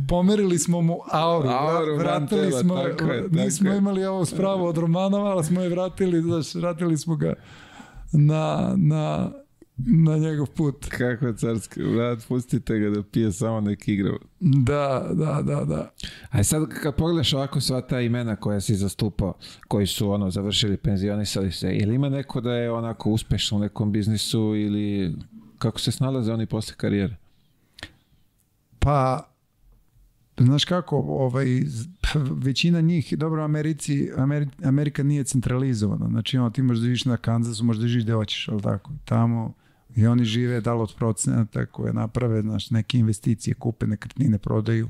pomerili 0.09 0.59
smo 0.59 0.81
mu 0.81 0.99
auru, 1.11 1.49
Auru, 1.49 1.93
vra- 1.93 1.99
vratili 1.99 2.41
mantela, 2.41 2.61
smo, 2.61 2.75
tako 2.77 3.05
je, 3.05 3.23
tako 3.23 3.37
nismo 3.37 3.71
je. 3.71 3.79
imali 3.79 4.05
ovo 4.05 4.25
spravo 4.25 4.69
od 4.69 4.79
Romanova, 4.79 5.31
ali 5.31 5.45
smo 5.45 5.63
je 5.63 5.69
vratili, 5.69 6.23
znaš, 6.23 6.55
vratili 6.55 6.97
smo 6.97 7.17
ga 7.17 7.33
na, 8.13 8.75
na, 8.77 9.33
na 9.79 10.17
njegov 10.17 10.47
put. 10.47 10.87
Kako 10.89 11.33
carski, 11.33 11.83
brat, 11.83 12.27
pustite 12.29 12.79
ga 12.79 12.91
da 12.91 13.03
pije 13.03 13.33
samo 13.33 13.61
nek 13.61 13.89
igra. 13.89 14.13
Da, 14.41 15.09
da, 15.13 15.43
da, 15.43 15.65
da. 15.65 15.91
A 16.31 16.45
sad 16.45 16.69
kad 16.83 16.95
pogledaš 16.95 17.33
ovako 17.33 17.61
sva 17.61 17.81
ta 17.81 18.01
imena 18.01 18.37
koja 18.37 18.61
si 18.61 18.75
zastupao, 18.75 19.35
koji 19.69 19.87
su 19.87 20.11
ono 20.11 20.31
završili, 20.31 20.77
penzionisali 20.77 21.53
se, 21.53 21.77
ili 21.77 21.95
ima 21.95 22.09
neko 22.09 22.41
da 22.41 22.53
je 22.53 22.71
onako 22.71 23.11
uspešan 23.11 23.59
u 23.59 23.61
nekom 23.61 23.93
biznisu 23.93 24.55
ili 24.57 25.15
kako 25.59 25.81
se 25.81 25.93
snalaze 25.93 26.33
oni 26.33 26.47
posle 26.47 26.75
karijere? 26.77 27.17
Pa, 28.79 29.29
znaš 30.39 30.65
kako, 30.65 30.97
ovaj, 30.97 31.47
većina 32.45 32.81
njih, 32.81 33.15
dobro, 33.19 33.43
u 33.43 33.45
Americi, 33.45 34.11
Ameri, 34.17 34.49
Amerika 34.65 35.03
nije 35.03 35.25
centralizovana, 35.25 36.09
znači 36.09 36.39
ono, 36.39 36.51
ti 36.51 36.63
možeš 36.63 36.81
da 36.81 36.85
živiš 36.85 37.05
na 37.05 37.17
Kansasu, 37.17 37.65
možeš 37.65 37.81
da 37.81 37.89
živiš 37.89 38.05
gde 38.05 38.13
hoćeš, 38.13 38.49
ali 38.49 38.63
tako, 38.63 38.91
tamo 39.05 39.55
i 39.97 40.07
oni 40.07 40.25
žive 40.25 40.61
da 40.61 40.75
li 40.75 40.83
od 40.83 40.95
procenata 40.99 41.67
koje 41.67 41.93
naprave, 41.93 42.43
znaš, 42.43 42.71
neke 42.71 42.99
investicije, 42.99 43.55
kupe 43.55 43.87
nekretnine, 43.87 44.39
prodaju, 44.39 44.89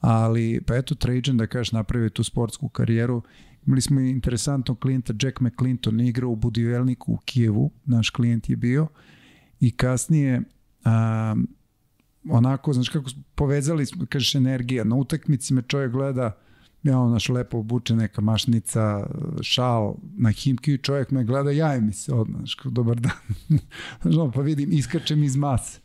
ali, 0.00 0.60
pa 0.66 0.76
eto, 0.76 0.94
Trajan, 0.94 1.36
da 1.36 1.46
kažeš, 1.46 1.72
napravio 1.72 2.10
tu 2.10 2.24
sportsku 2.24 2.68
karijeru, 2.68 3.22
imali 3.66 3.80
smo 3.80 4.00
i 4.00 4.10
interesantnog 4.10 4.78
klijenta, 4.78 5.12
Jack 5.22 5.40
McClinton, 5.40 6.00
igrao 6.00 6.30
u 6.30 6.36
Budivelniku 6.36 7.12
u 7.12 7.18
Kijevu, 7.24 7.70
naš 7.84 8.10
klijent 8.10 8.50
je 8.50 8.56
bio, 8.56 8.88
i 9.60 9.70
kasnije, 9.70 10.42
a, 10.84 11.34
onako, 12.30 12.72
znaš 12.72 12.88
kako, 12.88 13.10
povezali 13.34 13.86
smo, 13.86 14.06
kažeš, 14.08 14.34
energija. 14.34 14.84
Na 14.84 14.96
utakmici 14.96 15.54
me 15.54 15.62
čovjek 15.62 15.92
gleda, 15.92 16.38
ja 16.82 16.98
ono, 16.98 17.10
naš 17.10 17.28
lepo 17.28 17.58
obuče 17.58 17.96
neka 17.96 18.20
mašnica, 18.20 19.06
šal 19.42 19.94
na 20.16 20.30
himki 20.30 20.78
čovjek 20.78 21.10
me 21.10 21.24
gleda, 21.24 21.50
jaje 21.50 21.80
mi 21.80 21.92
se 21.92 22.14
odmah, 22.14 22.38
znaš, 22.38 22.56
dobar 22.64 23.00
dan. 23.00 23.58
znaš, 24.02 24.30
pa 24.34 24.40
vidim, 24.40 24.72
iskačem 24.72 25.22
iz 25.24 25.36
mase. 25.36 25.80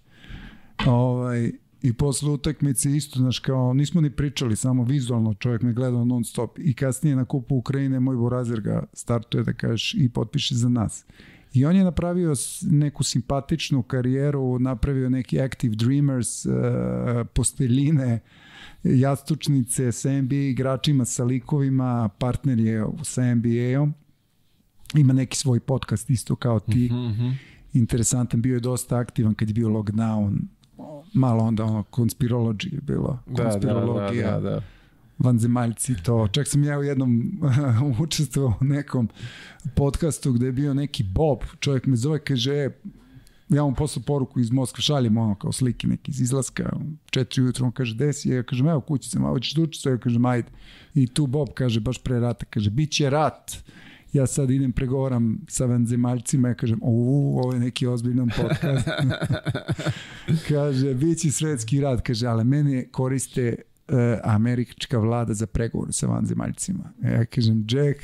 Ovaj, 0.88 1.52
I 1.82 1.94
posle 1.94 2.30
utakmice 2.32 2.92
isto, 2.92 3.20
znaš, 3.20 3.40
kao, 3.40 3.74
nismo 3.74 4.02
ni 4.02 4.10
pričali, 4.10 4.56
samo 4.56 4.84
vizualno 4.84 5.34
čovjek 5.34 5.62
me 5.62 5.74
gledao 5.74 6.06
non 6.06 6.24
stop. 6.24 6.60
I 6.60 6.74
kasnije 6.74 7.16
na 7.16 7.26
kupu 7.26 7.56
Ukrajine 7.56 8.00
moj 8.00 8.16
Borazir 8.16 8.62
ga 8.62 8.84
startuje 8.94 9.44
da 9.44 9.54
kažeš 9.54 9.94
i 9.94 10.10
potpiše 10.10 10.56
za 10.56 10.70
nas. 10.70 11.06
I 11.54 11.66
on 11.66 11.76
je 11.76 11.84
napravio 11.84 12.34
neku 12.62 13.04
simpatičnu 13.04 13.84
karijeru, 13.84 14.60
napravio 14.60 15.10
neki 15.10 15.42
Active 15.42 15.76
Dreamers, 15.76 16.46
uh, 16.46 16.54
posteljine, 17.34 18.20
jastučnice 18.84 19.92
sa 19.92 20.22
NBA 20.22 20.36
igračima, 20.36 21.06
sa 21.06 21.24
likovima, 21.24 22.10
partner 22.18 22.60
je 22.60 22.86
sa 23.04 23.36
NBA-om. 23.36 23.94
Ima 24.96 25.14
neki 25.14 25.38
svoj 25.38 25.60
podcast 25.60 26.10
isto 26.10 26.36
kao 26.36 26.60
ti. 26.60 26.92
Interesantan, 27.74 28.42
bio 28.42 28.54
je 28.54 28.60
dosta 28.60 28.98
aktivan 28.98 29.34
kad 29.34 29.48
je 29.48 29.54
bio 29.54 29.70
lockdown. 29.70 30.38
Malo 31.14 31.44
onda 31.44 31.64
ono, 31.64 31.84
conspirology 31.92 32.74
je 32.74 32.82
bilo. 32.82 33.20
Konspirologija 33.36 34.40
da. 34.40 34.62
vanzemaljci 35.20 35.96
to. 36.04 36.28
Čak 36.28 36.48
sam 36.48 36.64
ja 36.64 36.80
u 36.80 36.84
jednom 36.84 37.42
učestvovao 38.04 38.58
u 38.62 38.64
nekom 38.64 39.10
podcastu 39.76 40.34
gde 40.34 40.46
je 40.46 40.52
bio 40.52 40.74
neki 40.74 41.04
Bob, 41.04 41.40
čovjek 41.60 41.86
me 41.86 41.96
zove, 41.96 42.20
kaže, 42.20 42.54
e, 42.54 42.70
ja 43.56 43.64
mu 43.64 43.74
poslao 43.76 44.04
poruku 44.04 44.40
iz 44.40 44.52
Moskve, 44.52 44.82
šaljem 44.82 45.18
ono 45.18 45.36
kao 45.36 45.52
slike 45.52 45.88
neki 45.88 46.12
iz 46.12 46.22
izlaska, 46.22 46.70
četiri 47.12 47.42
ujutro, 47.42 47.66
on 47.66 47.72
kaže, 47.72 47.96
desi, 47.96 48.30
ja 48.30 48.44
kažem, 48.44 48.68
evo 48.68 48.82
kući 48.82 49.10
sam, 49.10 49.26
a 49.26 49.30
hoćeš 49.30 49.54
da 49.54 49.62
učestvuje, 49.62 49.94
ja 49.94 49.98
kažem, 49.98 50.26
ajde. 50.26 50.48
I 50.96 51.08
tu 51.08 51.28
Bob 51.28 51.50
kaže, 51.54 51.80
baš 51.80 52.04
pre 52.04 52.20
rata, 52.20 52.46
kaže, 52.46 52.70
bit 52.70 52.92
će 52.92 53.10
rat. 53.10 53.58
Ja 54.14 54.28
sad 54.28 54.52
idem, 54.52 54.72
pregovaram 54.72 55.40
sa 55.48 55.66
vanzemaljcima, 55.66 56.48
ja 56.48 56.54
kažem, 56.54 56.80
u, 56.82 57.40
ovo 57.40 57.54
je 57.54 57.60
neki 57.60 57.88
ozbiljan 57.88 58.30
podcast. 58.38 58.88
kaže, 60.50 60.94
bit 60.94 61.20
će 61.20 61.32
svetski 61.32 61.82
rat, 61.82 62.02
kaže, 62.02 62.28
ali 62.28 62.44
mene 62.44 62.88
koriste 62.92 63.56
uh, 63.88 63.96
američka 64.24 64.98
vlada 64.98 65.34
za 65.34 65.48
pregovor 65.48 65.88
sa 65.92 66.08
vanzemaljcima. 66.08 66.94
Ja 67.04 67.26
kažem, 67.26 67.66
Jack, 67.70 68.00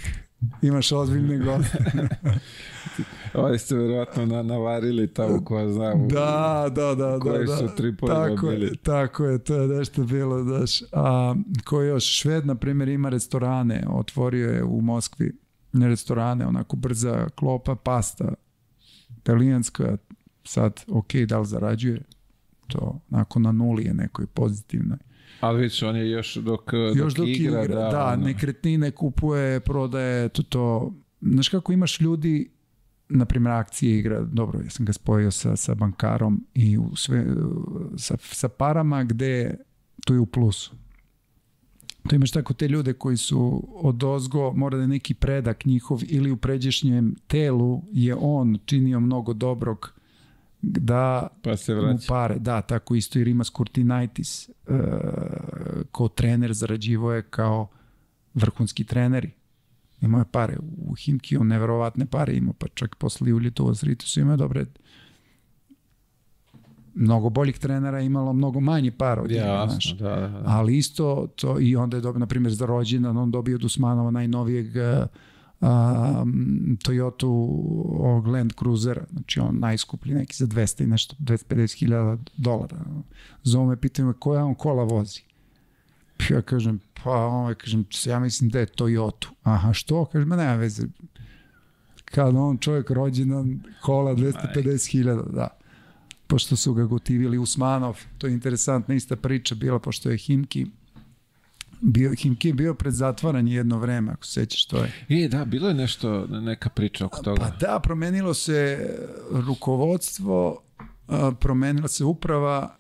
imaš 0.62 0.92
ozbiljne 0.92 1.38
goste. 1.38 1.78
Oni 3.34 3.58
ste 3.58 3.76
verovatno 3.76 4.26
na, 4.26 4.44
navarili 4.44 5.14
tamo 5.14 5.44
ko 5.46 5.70
zna. 5.70 5.94
da, 5.96 6.70
da, 6.76 6.96
da, 6.96 6.96
da. 6.96 7.20
Koji 7.20 7.46
da. 7.46 7.58
su 7.58 7.68
tripovima 7.78 8.28
tako 8.28 8.48
bili. 8.48 8.66
Je, 8.66 8.76
tako 8.76 9.26
je, 9.26 9.40
to 9.40 9.56
je 9.56 9.68
nešto 9.68 10.04
bilo, 10.04 10.44
daš. 10.44 10.82
A, 10.92 11.36
ko 11.66 11.82
još? 11.82 12.04
Šved, 12.04 12.46
na 12.46 12.56
primjer, 12.56 12.90
ima 12.90 13.10
restorane, 13.10 13.86
otvorio 13.90 14.50
je 14.50 14.64
u 14.64 14.82
Moskvi 14.82 15.36
restorane, 15.74 16.48
onako 16.48 16.76
brza 16.76 17.30
klopa, 17.36 17.76
pasta, 17.76 18.34
italijanska, 19.18 19.98
sad, 20.44 20.84
ok, 20.88 21.16
da 21.16 21.40
li 21.40 21.46
zarađuje, 21.46 22.02
to 22.68 23.00
onako 23.12 23.40
na 23.40 23.52
nuli 23.52 23.84
je 23.84 23.94
nekoj 23.94 24.26
pozitivnoj. 24.28 24.98
Ali 25.40 25.62
vidiš, 25.62 25.84
on 25.84 25.96
je 25.96 26.10
još 26.10 26.36
dok, 26.36 26.74
Još 26.96 27.14
dok, 27.14 27.18
dok 27.18 27.28
igra, 27.28 27.64
igra, 27.64 27.90
da, 27.90 28.06
ono, 28.06 28.26
nekretnine 28.26 28.92
kupuje, 28.92 29.60
prodaje, 29.60 30.30
to 30.30 30.44
to. 30.44 30.94
Znaš 31.22 31.50
kako 31.50 31.74
imaš 31.74 32.00
ljudi, 32.00 32.52
na 33.10 33.26
primjer 33.26 33.52
akcije 33.52 34.00
igra, 34.00 34.22
dobro, 34.22 34.60
ja 34.60 34.70
sam 34.70 34.86
ga 34.86 34.94
spojio 34.94 35.32
sa, 35.32 35.56
sa 35.56 35.76
bankarom 35.76 36.46
i 36.54 36.78
u 36.78 36.96
sve, 36.96 37.26
sa, 37.98 38.18
sa 38.22 38.50
parama 38.50 39.04
gde 39.04 39.58
to 40.06 40.14
je 40.14 40.20
u 40.20 40.26
plusu. 40.26 40.72
To 42.08 42.16
imaš 42.16 42.32
tako 42.32 42.54
te 42.54 42.68
ljude 42.68 42.94
koji 42.94 43.18
su 43.18 43.68
od 43.76 44.04
ozgo, 44.04 44.54
mora 44.54 44.78
da 44.78 44.84
je 44.84 44.88
neki 44.88 45.14
predak 45.14 45.66
njihov 45.66 46.00
ili 46.08 46.32
u 46.32 46.38
pređešnjem 46.38 47.16
telu 47.28 47.84
je 47.92 48.16
on 48.20 48.58
činio 48.66 49.00
mnogo 49.00 49.34
dobrog 49.34 49.99
da 50.62 51.28
pa 51.42 51.58
se 51.58 51.76
mu 51.76 51.82
vraća. 51.82 52.06
pare, 52.08 52.40
da, 52.40 52.62
tako 52.62 52.96
isto 52.96 53.20
i 53.20 53.24
Rimas 53.24 53.50
Kurtinaitis, 53.50 54.50
e, 54.50 54.52
kao 55.92 56.08
trener 56.08 56.54
zarađivo 56.54 57.14
je 57.14 57.22
kao 57.22 57.68
vrhunski 58.34 58.84
treneri. 58.84 59.32
Imao 60.02 60.20
je 60.20 60.26
pare 60.32 60.58
u 60.78 60.94
Himki, 60.94 61.38
on 61.38 61.48
neverovatne 61.48 62.06
pare 62.06 62.34
imao, 62.34 62.54
pa 62.54 62.68
čak 62.68 62.96
posle 62.96 63.34
u 63.34 63.38
Litovo 63.38 63.76
su 63.76 64.20
imao 64.20 64.38
dobre 64.38 64.66
mnogo 67.00 67.30
boljih 67.30 67.60
trenera 67.60 68.00
imalo 68.00 68.34
mnogo 68.34 68.60
manje 68.60 68.92
para 68.92 69.22
od 69.22 69.32
njega, 69.32 69.66
znaš. 69.70 69.86
Jasno, 69.86 70.08
da, 70.08 70.16
da, 70.16 70.28
da. 70.28 70.44
Ali 70.46 70.78
isto 70.78 71.28
to 71.36 71.60
i 71.60 71.76
onda 71.76 71.98
je 71.98 72.02
dobio, 72.02 72.20
na 72.20 72.26
primjer, 72.26 72.54
za 72.54 72.66
rođendan, 72.66 73.18
on 73.18 73.32
dobio 73.32 73.56
od 73.56 73.64
Usmanova 73.64 74.12
najnovijeg 74.12 74.68
uh, 74.68 75.08
um, 75.62 76.78
Toyota 76.84 77.26
ovog 77.26 78.28
Land 78.28 78.54
Cruisera, 78.60 79.06
znači 79.12 79.40
on 79.40 79.60
najskuplji 79.60 80.14
neki 80.14 80.36
za 80.36 80.48
200 80.48 80.84
i 80.84 80.88
nešto, 80.88 81.16
250 81.20 81.80
hiljada 81.80 82.18
dolara. 82.38 82.78
Zove 83.44 83.68
me, 83.68 83.82
pitaju 83.82 84.08
me 84.08 84.14
koja 84.20 84.46
on 84.46 84.56
kola 84.56 84.84
vozi. 84.84 85.22
Ja 86.30 86.42
kažem, 86.42 86.80
pa 87.04 87.46
ja 87.50 87.56
kažem, 87.56 87.86
ja 88.06 88.20
mislim 88.20 88.50
da 88.50 88.60
je 88.60 88.66
Toyota. 88.66 89.28
Aha, 89.44 89.74
što? 89.74 90.06
Kažem, 90.06 90.28
ma 90.28 90.36
nema 90.36 90.56
veze. 90.56 90.84
Kad 92.06 92.36
on 92.36 92.58
čovjek 92.58 92.90
rođendan 92.90 93.64
kola 93.82 94.16
250.000, 94.16 95.32
da. 95.32 95.48
Pošto 96.28 96.56
su 96.56 96.74
ga 96.74 96.84
gotivili 96.84 97.38
Usmanov, 97.38 97.98
to 98.18 98.28
je 98.28 98.34
interesantna 98.34 98.96
ista 98.96 99.16
priča 99.16 99.56
bila, 99.56 99.80
pošto 99.80 100.10
je 100.10 100.18
Himki 100.18 100.68
bio, 101.82 102.12
Himki 102.18 102.48
je 102.48 102.54
bio 102.54 102.74
pred 102.74 102.94
zatvaranje 102.94 103.56
jedno 103.56 103.78
vreme, 103.78 104.12
ako 104.12 104.26
se 104.26 104.32
sećaš 104.32 104.66
to 104.66 104.78
je. 104.78 104.92
E, 105.10 105.28
da, 105.28 105.46
bilo 105.46 105.68
je 105.68 105.74
nešto, 105.74 106.28
neka 106.28 106.70
priča 106.70 107.06
oko 107.06 107.24
toga. 107.24 107.42
Pa 107.42 107.68
da, 107.68 107.80
promenilo 107.80 108.34
se 108.34 108.90
rukovodstvo, 109.32 110.62
promenila 111.40 111.88
se 111.88 112.04
uprava, 112.04 112.76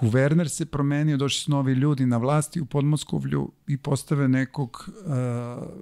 guverner 0.00 0.48
se 0.48 0.66
promenio, 0.66 1.16
došli 1.16 1.40
su 1.40 1.50
novi 1.50 1.72
ljudi 1.72 2.06
na 2.06 2.16
vlasti 2.16 2.60
u 2.60 2.66
Podmoskovlju 2.66 3.52
i 3.66 3.76
postave 3.76 4.28
nekog 4.28 4.88
uh, 4.88 5.12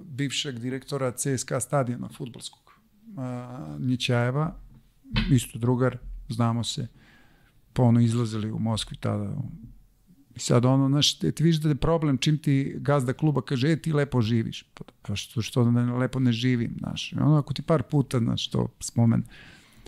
bivšeg 0.03 0.59
direktora 0.59 1.11
CSKA 1.11 1.59
stadiona 1.59 2.09
futbolskog. 2.17 2.73
Uh, 3.15 3.81
Nićajeva, 3.81 4.55
isto 5.31 5.59
drugar, 5.59 5.97
znamo 6.29 6.63
se, 6.63 6.87
pa 7.73 7.83
ono 7.83 7.99
izlazili 7.99 8.51
u 8.51 8.59
Moskvi 8.59 8.97
tada. 8.97 9.33
I 10.35 10.39
sad 10.39 10.65
ono, 10.65 10.87
znaš, 10.87 11.19
ti 11.19 11.43
vidiš 11.43 11.57
da 11.57 11.69
je 11.69 11.75
problem 11.75 12.17
čim 12.17 12.37
ti 12.37 12.75
gazda 12.77 13.13
kluba 13.13 13.41
kaže, 13.41 13.71
e, 13.71 13.81
ti 13.81 13.93
lepo 13.93 14.21
živiš. 14.21 14.65
Pa, 15.01 15.15
što, 15.15 15.41
što 15.41 15.71
ne, 15.71 15.93
lepo 15.93 16.19
ne 16.19 16.31
živim, 16.31 16.75
znaš. 16.79 17.13
Ono, 17.13 17.37
ako 17.37 17.53
ti 17.53 17.61
par 17.61 17.83
puta, 17.83 18.19
znaš, 18.19 18.47
to 18.49 18.67
spomen. 18.79 19.23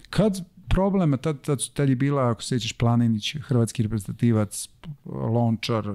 Kad 0.09 0.43
problema, 0.69 1.17
tad, 1.17 1.41
tad, 1.41 1.69
tad 1.73 1.89
je 1.89 1.95
bila, 1.95 2.29
ako 2.29 2.43
sećaš, 2.43 2.73
Planinić, 2.73 3.35
hrvatski 3.41 3.83
reprezentativac, 3.83 4.69
Lončar, 5.05 5.89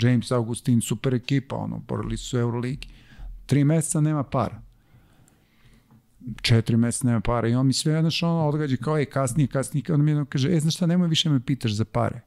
James 0.00 0.32
Augustin, 0.32 0.80
super 0.80 1.14
ekipa, 1.14 1.56
ono, 1.56 1.82
borili 1.88 2.16
su 2.16 2.38
Euroligi. 2.38 2.88
Tri 3.46 3.64
meseca 3.64 4.00
nema 4.00 4.22
para. 4.22 4.62
Četiri 6.42 6.76
meseca 6.76 7.06
nema 7.06 7.20
para 7.20 7.48
i 7.48 7.54
on 7.54 7.66
mi 7.66 7.72
sve, 7.72 8.00
znaš, 8.00 8.22
ono, 8.22 8.48
odgađa 8.48 8.76
kao, 8.76 8.98
ej, 8.98 9.04
kasnije, 9.04 9.46
kasnije, 9.46 9.84
on 9.94 10.04
mi 10.04 10.10
jedno 10.10 10.24
kaže, 10.24 10.56
e, 10.56 10.60
znaš 10.60 10.74
šta, 10.74 10.86
nemoj 10.86 11.08
više 11.08 11.30
me 11.30 11.40
pitaš 11.40 11.72
za 11.72 11.84
pare. 11.84 12.20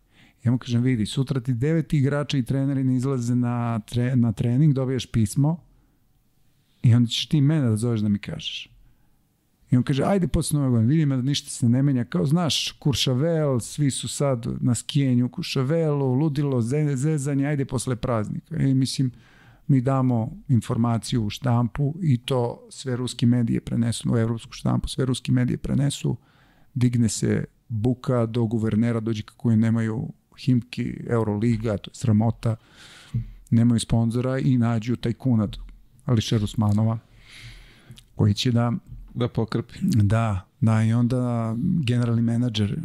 Ja 0.44 0.52
mu 0.52 0.58
kažem, 0.58 0.82
vidi, 0.82 1.06
sutra 1.06 1.42
ti 1.42 1.54
devet 1.54 1.94
igrača 1.94 2.38
i 2.38 2.44
treneri 2.44 2.84
ne 2.84 2.96
izlaze 2.96 3.36
na, 3.36 3.80
tre, 3.80 4.16
na 4.16 4.32
trening, 4.32 4.74
dobiješ 4.74 5.06
pismo 5.06 5.64
i 6.84 6.96
onda 6.96 7.08
ćeš 7.08 7.26
ti 7.26 7.42
mene 7.42 7.70
da 7.70 7.78
zoveš 7.78 8.02
da 8.02 8.10
mi 8.10 8.20
kažeš. 8.20 8.70
I 9.72 9.78
on 9.78 9.84
kaže, 9.84 10.04
ajde 10.04 10.28
posle 10.28 10.60
nove 10.60 10.72
godine, 10.72 10.88
vidim 10.88 11.10
da 11.10 11.22
ništa 11.22 11.50
se 11.50 11.70
ne 11.70 11.84
menja. 11.84 12.06
Kao, 12.06 12.26
znaš, 12.26 12.72
Kuršavel, 12.72 13.60
svi 13.60 13.92
su 13.92 14.08
sad 14.08 14.48
na 14.62 14.76
skijenju 14.76 15.26
u 15.26 15.30
Kuršavelu, 15.30 16.14
ludilo, 16.14 16.62
zezanje, 16.96 17.48
ajde 17.48 17.66
posle 17.66 17.96
praznika. 17.96 18.58
I 18.58 18.74
mislim, 18.74 19.12
mi 19.68 19.82
damo 19.82 20.38
informaciju 20.48 21.26
u 21.26 21.30
štampu 21.30 21.96
i 22.02 22.18
to 22.18 22.68
sve 22.70 22.96
ruski 22.96 23.26
medije 23.26 23.62
prenesu, 23.62 24.14
u 24.14 24.18
evropsku 24.18 24.54
štampu, 24.54 24.88
sve 24.88 25.06
ruski 25.06 25.32
medije 25.32 25.58
prenesu, 25.58 26.18
digne 26.74 27.10
se 27.10 27.46
buka 27.68 28.26
do 28.26 28.46
guvernera, 28.46 29.00
dođe 29.00 29.24
kako 29.24 29.56
nemaju 29.56 30.10
Himki, 30.40 30.94
Euroliga, 31.10 31.78
to 31.78 31.92
je 31.92 31.96
sramota, 31.96 32.56
nemaju 33.52 33.80
sponzora 33.80 34.40
i 34.40 34.58
nađu 34.58 34.96
taj 34.96 35.14
kunad 35.14 35.58
Ališer 36.06 36.44
Usmanova, 36.44 37.00
koji 38.16 38.34
će 38.34 38.52
da 38.52 38.72
Da 39.14 39.28
pokrpi. 39.28 39.74
Da, 39.82 40.46
da, 40.62 40.84
i 40.84 40.94
onda 40.94 41.56
generalni 41.84 42.22
menadžer 42.22 42.78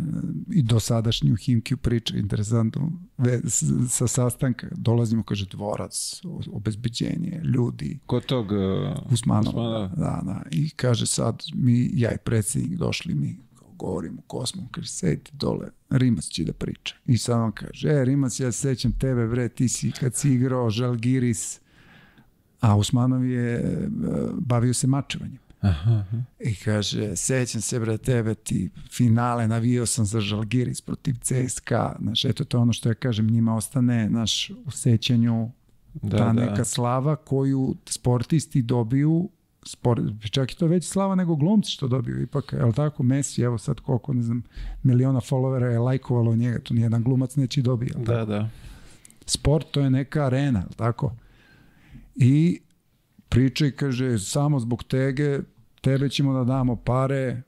i 0.52 0.62
dosadašnji 0.62 1.32
u 1.32 1.36
Himkiju 1.36 1.76
priča, 1.76 2.16
interesantno, 2.16 2.92
ve, 3.18 3.40
sa 3.88 4.06
sastanka 4.06 4.66
dolazimo, 4.72 5.22
kaže, 5.22 5.46
dvorac, 5.46 6.20
obezbeđenje, 6.52 7.40
ljudi. 7.44 7.98
Kod 8.06 8.26
tog 8.26 8.46
uh, 8.46 9.12
Usmanova. 9.12 9.48
Usmanova. 9.48 9.88
Da, 9.96 10.22
da, 10.24 10.42
i 10.50 10.70
kaže 10.70 11.06
sad, 11.06 11.42
mi, 11.54 11.90
ja 11.92 12.12
i 12.12 12.18
predsjednik 12.24 12.78
došli 12.78 13.14
mi, 13.14 13.36
govorimo 13.78 14.22
kosmom, 14.26 14.68
kaže, 14.70 14.88
sedite 14.88 15.30
dole, 15.34 15.68
Rimac 15.90 16.24
će 16.24 16.44
da 16.44 16.52
priča. 16.52 16.94
I 17.06 17.18
sad 17.18 17.40
on 17.40 17.52
kaže, 17.52 17.88
e, 17.88 18.04
Rimac, 18.04 18.40
ja 18.40 18.52
sećam 18.52 18.92
tebe, 18.92 19.26
bre, 19.26 19.48
ti 19.48 19.68
si 19.68 19.92
kad 20.00 20.14
si 20.14 20.30
igrao 20.30 20.70
Žalgiris, 20.70 21.60
a 22.60 22.76
Usmanov 22.76 23.24
je 23.24 23.88
bavio 24.32 24.74
se 24.74 24.86
mačevanjem. 24.86 25.38
Aha, 25.60 25.92
aha. 25.92 26.22
I 26.40 26.54
kaže, 26.54 27.16
sećam 27.16 27.60
se 27.60 27.80
bre 27.80 27.98
tebe, 27.98 28.34
ti 28.34 28.70
finale, 28.90 29.48
navio 29.48 29.86
sam 29.86 30.04
za 30.04 30.20
Žalgiris 30.20 30.80
protiv 30.80 31.14
CSKA, 31.20 31.96
znaš, 32.00 32.24
eto 32.24 32.44
to 32.44 32.60
ono 32.60 32.72
što 32.72 32.88
ja 32.88 32.94
kažem, 32.94 33.26
njima 33.26 33.56
ostane, 33.56 34.10
naš, 34.10 34.50
u 34.50 34.70
sećanju 34.70 35.50
da, 35.94 36.16
ta 36.16 36.24
da. 36.24 36.32
neka 36.32 36.64
slava 36.64 37.16
koju 37.16 37.74
sportisti 37.86 38.62
dobiju 38.62 39.28
sport, 39.66 40.00
čak 40.30 40.52
i 40.52 40.56
to 40.56 40.66
već 40.66 40.88
slava 40.88 41.14
nego 41.14 41.36
glumci 41.36 41.70
što 41.70 41.88
dobiju 41.88 42.22
ipak, 42.22 42.52
je 42.52 42.64
li 42.64 42.72
tako, 42.72 43.02
Messi, 43.02 43.42
evo 43.42 43.58
sad 43.58 43.80
koliko, 43.80 44.12
ne 44.12 44.22
znam, 44.22 44.42
miliona 44.82 45.20
followera 45.20 45.64
je 45.64 45.78
lajkovalo 45.78 46.36
njega, 46.36 46.58
to 46.58 46.74
nijedan 46.74 47.02
glumac 47.02 47.36
neće 47.36 47.62
dobiti. 47.62 47.98
Da, 47.98 48.04
tako? 48.04 48.30
da. 48.30 48.48
Sport 49.26 49.70
to 49.70 49.80
je 49.80 49.90
neka 49.90 50.26
arena, 50.26 50.58
je 50.58 50.76
tako? 50.76 51.12
I 52.16 52.60
priča 53.28 53.66
i 53.66 53.72
kaže, 53.72 54.18
samo 54.18 54.60
zbog 54.60 54.84
tege 54.84 55.40
tebe 55.80 56.08
ćemo 56.08 56.32
da 56.32 56.44
damo 56.44 56.76
pare, 56.76 57.42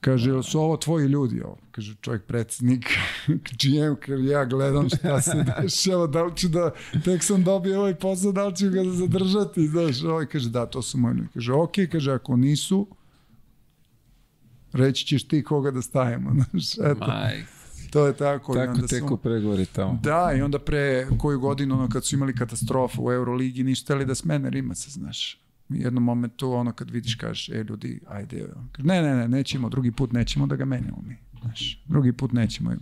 Kaže, 0.00 0.42
su 0.42 0.60
ovo 0.60 0.76
tvoji 0.76 1.06
ljudi? 1.06 1.42
Ovo? 1.42 1.58
Kaže, 1.70 1.94
čovjek 2.00 2.24
predsjednik, 2.24 2.86
GM, 3.60 4.00
kaže, 4.06 4.24
ja 4.24 4.44
gledam 4.44 4.88
šta 4.88 5.20
se 5.20 5.44
dešava, 5.62 6.06
da 6.06 6.22
li 6.22 6.36
ću 6.36 6.48
da, 6.48 6.70
tek 7.04 7.24
sam 7.24 7.44
dobio 7.44 7.78
ovaj 7.78 7.94
posao, 7.94 8.32
da 8.32 8.46
li 8.46 8.56
ću 8.56 8.70
ga 8.70 8.84
zadržati, 8.84 9.66
znaš, 9.66 10.02
ovaj 10.02 10.26
kaže, 10.26 10.50
da, 10.50 10.66
to 10.66 10.82
su 10.82 10.98
moji 10.98 11.14
ljudi. 11.14 11.28
Kaže, 11.34 11.52
ok, 11.52 11.72
kaže, 11.92 12.12
ako 12.12 12.36
nisu, 12.36 12.86
reći 14.72 15.06
ćeš 15.06 15.28
ti 15.28 15.42
koga 15.44 15.70
da 15.70 15.82
stavimo, 15.82 16.34
znaš, 16.50 16.78
eto. 16.78 17.06
Maj. 17.06 17.44
To 17.90 18.06
je 18.06 18.16
tako. 18.16 18.54
Tako 18.54 18.64
i 18.64 18.68
onda 18.68 18.86
teku 18.86 19.08
su, 19.08 19.16
pregovori 19.16 19.66
tamo. 19.66 19.98
Da, 20.02 20.32
i 20.38 20.42
onda 20.42 20.58
pre 20.58 21.06
koju 21.18 21.40
godinu, 21.40 21.74
ono, 21.74 21.88
kad 21.88 22.04
su 22.04 22.14
imali 22.14 22.34
katastrofu 22.34 23.04
u 23.04 23.12
Euroligi, 23.12 23.64
nisu 23.64 23.96
li 23.96 24.04
da 24.04 24.14
smene 24.14 24.50
Rimaca, 24.50 24.90
znaš 24.90 25.47
jednom 25.68 26.04
momentu 26.04 26.52
ono 26.52 26.72
kad 26.72 26.90
vidiš 26.90 27.14
kažeš 27.14 27.48
e 27.48 27.64
ljudi 27.68 28.00
ajde 28.08 28.48
ne 28.78 29.02
ne 29.02 29.16
ne 29.16 29.28
nećemo 29.28 29.68
drugi 29.68 29.92
put 29.92 30.12
nećemo 30.12 30.46
da 30.46 30.56
ga 30.56 30.64
menjamo 30.64 31.02
mi 31.06 31.16
znaš 31.42 31.84
drugi 31.86 32.12
put 32.12 32.32
nećemo 32.32 32.72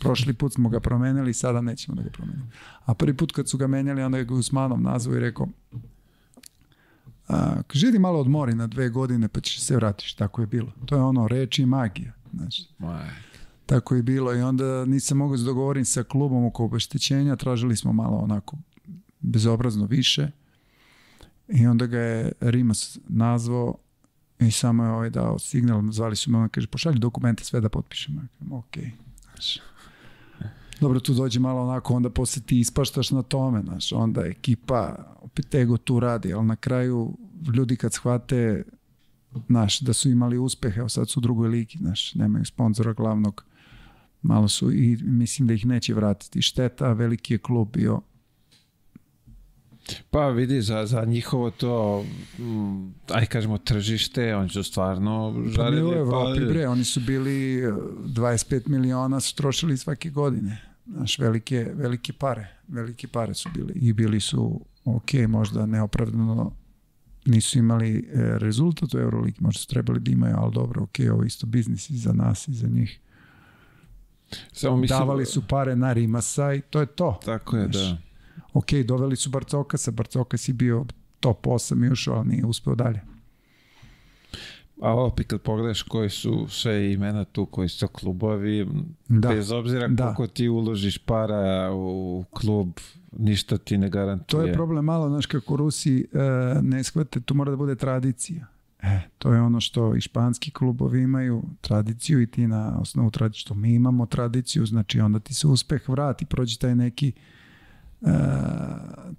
prošli 0.00 0.32
put 0.32 0.52
smo 0.52 0.68
ga 0.68 0.80
promenili 0.80 1.34
sada 1.34 1.60
nećemo 1.60 1.96
da 1.96 2.02
ga 2.02 2.10
promenimo. 2.10 2.46
A 2.84 2.94
prvi 2.94 3.16
put 3.16 3.32
kad 3.32 3.48
su 3.48 3.58
ga 3.58 3.66
menjali 3.66 4.02
onda 4.02 4.18
je 4.18 4.24
ga 4.24 4.34
Usmanov 4.34 4.80
nazvao 4.80 5.16
i 5.16 5.20
rekao 5.20 5.48
a, 7.28 7.62
kaže 7.66 7.98
malo 7.98 8.20
odmori 8.20 8.54
na 8.54 8.66
dve 8.66 8.88
godine 8.88 9.28
pa 9.28 9.40
ćeš 9.40 9.60
se 9.60 9.76
vratiš. 9.76 10.14
Tako 10.14 10.40
je 10.40 10.46
bilo. 10.46 10.72
To 10.86 10.96
je 10.96 11.02
ono 11.02 11.28
reči 11.28 11.62
i 11.62 11.66
magija 11.66 12.12
znaš. 12.32 12.62
Tako 13.66 13.94
je 13.94 14.02
bilo 14.02 14.34
i 14.34 14.40
onda 14.40 14.84
nisam 14.84 15.18
mogao 15.18 15.38
se 15.38 15.44
dogovoriti 15.44 15.84
sa 15.84 16.02
klubom 16.02 16.44
oko 16.44 16.64
obeštećenja 16.64 17.36
tražili 17.36 17.76
smo 17.76 17.92
malo 17.92 18.16
onako 18.16 18.56
bezobrazno 19.20 19.86
više 19.86 20.30
I 21.48 21.66
onda 21.66 21.86
ga 21.86 21.98
je 21.98 22.32
Rimas 22.40 22.98
nazvao 23.08 23.76
i 24.38 24.50
samo 24.50 24.84
je 24.84 24.90
ovaj 24.90 25.10
dao 25.10 25.38
signal, 25.38 25.82
zvali 25.90 26.16
su 26.16 26.30
me, 26.30 26.38
on 26.38 26.48
kaže, 26.48 26.66
pošalji 26.66 26.98
dokumente 26.98 27.44
sve 27.44 27.60
da 27.60 27.68
potpišemo. 27.68 28.20
Ok, 28.50 28.76
znaš. 29.32 29.58
Dobro, 30.80 31.00
tu 31.00 31.14
dođe 31.14 31.40
malo 31.40 31.62
onako, 31.62 31.94
onda 31.94 32.10
posle 32.10 32.42
ti 32.42 32.60
ispaštaš 32.60 33.10
na 33.10 33.22
tome, 33.22 33.62
znaš, 33.62 33.92
onda 33.92 34.20
ekipa, 34.26 34.96
opet 35.22 35.54
ego 35.54 35.76
tu 35.76 36.00
radi, 36.00 36.32
ali 36.32 36.46
na 36.46 36.56
kraju 36.56 37.16
ljudi 37.54 37.76
kad 37.76 37.92
shvate, 37.92 38.64
znaš, 39.46 39.80
da 39.80 39.92
su 39.92 40.10
imali 40.10 40.38
uspehe, 40.38 40.80
evo 40.80 40.88
sad 40.88 41.08
su 41.08 41.20
u 41.20 41.22
drugoj 41.22 41.48
ligi, 41.48 41.78
znaš, 41.78 42.14
nemaju 42.14 42.44
sponzora 42.44 42.92
glavnog, 42.92 43.44
malo 44.22 44.48
su 44.48 44.72
i 44.72 44.96
mislim 45.02 45.48
da 45.48 45.54
ih 45.54 45.66
neće 45.66 45.94
vratiti. 45.94 46.42
Šteta, 46.42 46.92
veliki 46.92 47.34
je 47.34 47.38
klub 47.38 47.68
bio, 47.72 48.00
Pa 50.10 50.28
vidi, 50.28 50.62
za, 50.62 50.86
za 50.86 51.04
njihovo 51.04 51.50
to, 51.50 52.04
mm, 52.38 52.94
aj 53.08 53.26
kažemo, 53.26 53.58
tržište, 53.58 54.36
oni 54.36 54.48
su 54.48 54.62
stvarno 54.62 55.44
žarili 55.46 55.92
pa, 55.92 55.98
Evropi, 55.98 56.40
bre, 56.44 56.68
oni 56.68 56.84
su 56.84 57.00
bili 57.00 57.62
25 57.62 58.56
e, 58.56 58.60
miliona 58.66 59.20
su 59.20 59.36
trošili 59.36 59.76
svake 59.76 60.10
godine. 60.10 60.62
Znaš, 60.86 61.18
velike, 61.18 61.70
velike 61.74 62.12
pare, 62.12 62.48
velike 62.68 63.08
pare 63.08 63.34
su 63.34 63.48
bili 63.54 63.72
i 63.74 63.92
bili 63.92 64.20
su, 64.20 64.60
ok, 64.84 65.12
možda 65.28 65.66
neopravdano 65.66 66.52
nisu 67.24 67.58
imali 67.58 67.98
e, 67.98 68.38
rezultat 68.38 68.94
u 68.94 68.98
Euroligi, 68.98 69.36
možda 69.40 69.58
su 69.58 69.68
trebali 69.68 70.00
da 70.00 70.10
imaju, 70.10 70.34
ali 70.38 70.52
dobro, 70.54 70.82
ok, 70.82 70.96
ovo 71.12 71.24
isto 71.24 71.46
biznis 71.46 71.90
i 71.90 71.96
za 71.96 72.12
nas 72.12 72.48
i 72.48 72.54
za 72.54 72.68
njih. 72.68 73.00
Samo 74.52 74.76
mislim... 74.76 74.98
Davali 74.98 75.26
su 75.26 75.42
pare 75.48 75.76
na 75.76 75.92
Rimasa 75.92 76.54
i 76.54 76.60
to 76.60 76.80
je 76.80 76.86
to. 76.86 77.20
Tako 77.24 77.56
je, 77.56 77.68
znaš. 77.72 77.90
da 77.90 78.05
ok, 78.52 78.72
doveli 78.74 79.16
su 79.16 79.30
Barcokasa, 79.30 79.90
Barcokas 79.90 80.48
je 80.48 80.54
bio 80.54 80.84
top 81.20 81.46
8 81.46 81.86
i 81.86 81.92
ušao, 81.92 82.14
ali 82.14 82.28
nije 82.28 82.44
uspeo 82.46 82.74
dalje. 82.74 83.00
a 84.82 84.94
opet 84.94 85.26
kad 85.26 85.40
pogledaš 85.40 85.82
koji 85.82 86.10
su 86.10 86.46
sve 86.48 86.92
imena 86.92 87.24
tu, 87.24 87.46
koji 87.46 87.68
su 87.68 87.88
klubovi, 87.88 88.66
Da. 89.08 89.28
bez 89.28 89.50
obzira 89.50 89.88
Da. 89.88 90.04
koliko 90.04 90.26
ti 90.26 90.48
uložiš 90.48 90.98
para 90.98 91.70
u 91.72 92.24
klub, 92.30 92.72
ništa 93.12 93.58
ti 93.58 93.78
ne 93.78 93.88
garantuje. 93.90 94.42
To 94.42 94.46
je 94.46 94.52
problem 94.52 94.84
malo, 94.84 95.08
znaš, 95.08 95.26
kako 95.26 95.56
Rusi 95.56 96.06
e, 96.12 96.18
ne 96.62 96.84
shvate, 96.84 97.20
tu 97.20 97.34
mora 97.34 97.50
da 97.50 97.56
bude 97.56 97.76
tradicija. 97.76 98.46
E, 98.82 99.00
to 99.18 99.32
je 99.32 99.40
ono 99.40 99.60
što 99.60 99.96
i 99.96 100.00
španski 100.00 100.50
klubovi 100.50 101.02
imaju 101.02 101.42
tradiciju 101.60 102.22
i 102.22 102.26
ti 102.26 102.46
na 102.46 102.78
osnovu 102.80 103.10
tradicije, 103.10 103.40
što 103.40 103.54
mi 103.54 103.74
imamo 103.74 104.06
tradiciju, 104.06 104.66
znači 104.66 105.00
onda 105.00 105.18
ti 105.18 105.34
se 105.34 105.46
uspeh 105.46 105.88
vrati, 105.88 106.24
prođi 106.24 106.58
taj 106.58 106.74
neki 106.74 107.12
e, 108.02 108.08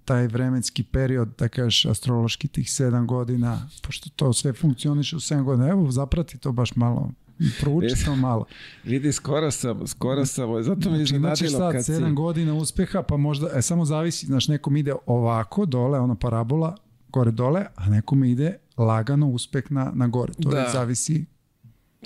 taj 0.05 0.27
vremenski 0.27 0.83
period, 0.83 1.29
da 1.37 1.47
kažeš 1.47 1.85
astrološki 1.85 2.47
tih 2.47 2.71
sedam 2.71 3.07
godina, 3.07 3.69
pošto 3.81 4.09
to 4.15 4.33
sve 4.33 4.53
funkcioniše 4.53 5.15
u 5.15 5.19
sedam 5.19 5.45
godina, 5.45 5.69
evo 5.69 5.91
zaprati 5.91 6.37
to 6.37 6.51
baš 6.51 6.75
malo, 6.75 7.11
prouči 7.61 8.05
to 8.05 8.15
malo. 8.15 8.45
Vidi, 8.83 9.11
skoro 9.11 9.51
sam, 9.51 9.87
skoro 9.87 10.25
sam, 10.25 10.63
zato 10.63 10.89
me 10.89 10.97
Znači, 10.97 11.03
iznenadilo 11.03 11.59
sad 11.59 11.71
kad 11.71 11.85
si... 11.85 11.91
7 11.91 12.13
godina 12.13 12.53
uspeha, 12.53 13.03
pa 13.03 13.17
možda, 13.17 13.49
e, 13.53 13.61
samo 13.61 13.85
zavisi, 13.85 14.25
znaš, 14.25 14.47
nekom 14.47 14.77
ide 14.77 14.93
ovako 15.05 15.65
dole, 15.65 15.99
ona 15.99 16.15
parabola, 16.15 16.75
gore 17.09 17.31
dole, 17.31 17.65
a 17.75 17.89
nekom 17.89 18.23
ide 18.23 18.57
lagano 18.77 19.27
uspeh 19.27 19.71
na, 19.71 19.91
na 19.95 20.07
gore. 20.07 20.33
To 20.33 20.49
Da. 20.49 20.59
je 20.59 20.69
zavisi. 20.73 21.25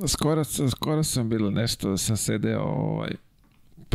Skoro, 0.08 0.43
skoro 0.43 1.03
sam 1.03 1.30
bilo 1.30 1.51
nešto 1.51 1.98
sam 1.98 2.17
sedeo, 2.17 2.61
ovaj, 2.61 3.11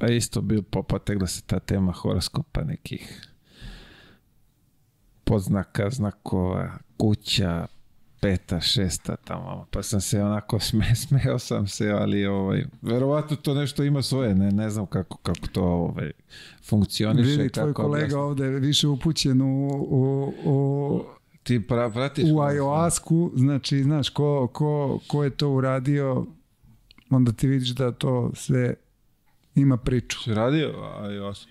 pa 0.00 0.06
isto 0.06 0.40
bio 0.40 0.62
popotegla 0.62 1.26
se 1.26 1.42
ta 1.42 1.58
tema 1.58 1.92
horoskopa 1.92 2.64
nekih 2.64 3.26
poznaka, 5.24 5.90
znakova, 5.90 6.78
kuća, 6.96 7.66
peta, 8.20 8.60
šesta 8.60 9.16
tamo, 9.16 9.66
pa 9.70 9.82
sam 9.82 10.00
se 10.00 10.22
onako 10.22 10.60
sme, 10.68 10.94
smeo 10.94 11.38
sam 11.38 11.66
se, 11.66 11.90
ali 11.90 12.26
ovaj, 12.26 12.64
verovatno 12.82 13.36
to 13.36 13.54
nešto 13.54 13.82
ima 13.84 14.02
svoje, 14.02 14.34
ne, 14.34 14.52
ne 14.52 14.70
znam 14.70 14.86
kako, 14.86 15.16
kako 15.16 15.46
to 15.52 15.62
ovaj, 15.62 16.10
funkcioniše. 16.64 17.30
Vidi, 17.30 17.48
tvoj 17.48 17.74
kako 17.74 17.82
kolega 17.82 18.04
objasniti. 18.04 18.14
ovde 18.16 18.44
je 18.44 18.60
više 18.60 18.88
upućen 18.88 19.42
u, 19.42 19.68
u, 19.90 20.32
u, 20.44 21.02
Ti 21.42 21.66
pra, 21.66 21.90
pratiš? 21.90 22.24
u 22.24 22.36
ayahuasku, 22.36 23.30
znači, 23.34 23.82
znaš, 23.82 24.08
ko, 24.08 24.48
ko, 24.52 25.00
ko 25.08 25.24
je 25.24 25.30
to 25.30 25.50
uradio, 25.50 26.26
onda 27.10 27.32
ti 27.32 27.46
vidiš 27.46 27.68
da 27.68 27.92
to 27.92 28.30
sve 28.34 28.74
ima 29.56 29.76
priču. 29.76 30.22
Si 30.22 30.34
radio? 30.34 30.74
Jas. 31.10 31.46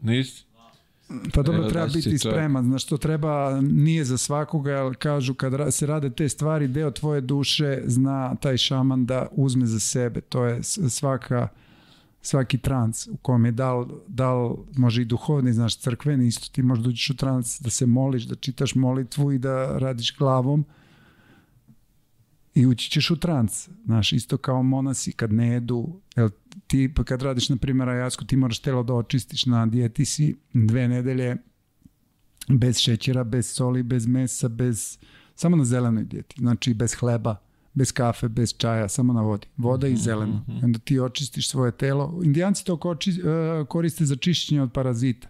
Nisi? 0.00 0.48
Pa 1.34 1.42
dobro, 1.42 1.62
Evo, 1.62 1.70
treba 1.70 1.86
da 1.86 1.92
biti 1.92 2.18
spreman, 2.18 2.64
znaš, 2.64 2.84
to 2.84 2.96
treba, 2.96 3.60
nije 3.60 4.04
za 4.04 4.18
svakoga, 4.18 4.72
ali 4.72 4.94
kažu 4.94 5.34
kad 5.34 5.74
se 5.74 5.86
rade 5.86 6.10
te 6.10 6.28
stvari, 6.28 6.68
deo 6.68 6.90
tvoje 6.90 7.20
duše 7.20 7.82
zna 7.84 8.34
taj 8.34 8.56
šaman 8.56 9.06
da 9.06 9.26
uzme 9.32 9.66
za 9.66 9.80
sebe, 9.80 10.20
to 10.20 10.44
je 10.44 10.62
svaka, 10.62 11.48
svaki 12.22 12.58
trans 12.58 13.06
u 13.06 13.16
kom 13.16 13.44
je 13.44 13.52
dal, 13.52 13.88
dal, 14.06 14.56
može 14.76 15.02
i 15.02 15.04
duhovni, 15.04 15.52
znaš, 15.52 15.78
crkveni, 15.78 16.26
isto 16.26 16.48
ti 16.52 16.62
možeš 16.62 16.86
uđeš 16.86 17.10
u 17.10 17.16
trans, 17.16 17.60
da 17.60 17.70
se 17.70 17.86
moliš, 17.86 18.24
da 18.24 18.34
čitaš 18.34 18.74
molitvu 18.74 19.32
i 19.32 19.38
da 19.38 19.78
radiš 19.78 20.16
glavom 20.16 20.64
i 22.58 22.66
ući 22.66 22.90
ćeš 22.90 23.10
u 23.10 23.16
trans, 23.16 23.68
znaš, 23.84 24.12
isto 24.12 24.36
kao 24.36 24.62
monasi 24.62 25.12
kad 25.12 25.32
ne 25.32 25.48
jedu, 25.48 26.00
jel, 26.16 26.30
ti 26.66 26.92
pa 26.94 27.04
kad 27.04 27.22
radiš 27.22 27.48
na 27.48 27.56
primjer 27.56 27.88
ajasku, 27.88 28.24
ti 28.24 28.36
moraš 28.36 28.58
telo 28.58 28.82
da 28.82 28.94
očistiš 28.94 29.46
na 29.46 29.66
dijeti 29.66 30.04
si 30.04 30.36
dve 30.52 30.88
nedelje 30.88 31.36
bez 32.48 32.78
šećera, 32.78 33.24
bez 33.24 33.54
soli, 33.54 33.82
bez 33.82 34.06
mesa, 34.06 34.48
bez 34.48 34.98
samo 35.34 35.56
na 35.56 35.64
zelenoj 35.64 36.04
dijeti, 36.04 36.34
znači 36.38 36.74
bez 36.74 36.94
hleba, 36.94 37.36
bez 37.74 37.92
kafe, 37.92 38.28
bez 38.28 38.54
čaja, 38.56 38.88
samo 38.88 39.12
na 39.12 39.22
vodi. 39.22 39.46
Voda 39.56 39.88
i 39.88 39.96
zeleno. 39.96 40.44
I 40.60 40.64
onda 40.64 40.78
ti 40.78 41.00
očistiš 41.00 41.48
svoje 41.48 41.72
telo. 41.72 42.20
Indijanci 42.24 42.64
to 42.64 42.76
koči, 42.76 43.10
e, 43.10 43.64
koriste 43.64 44.04
za 44.04 44.16
čišćenje 44.16 44.62
od 44.62 44.72
parazita. 44.72 45.28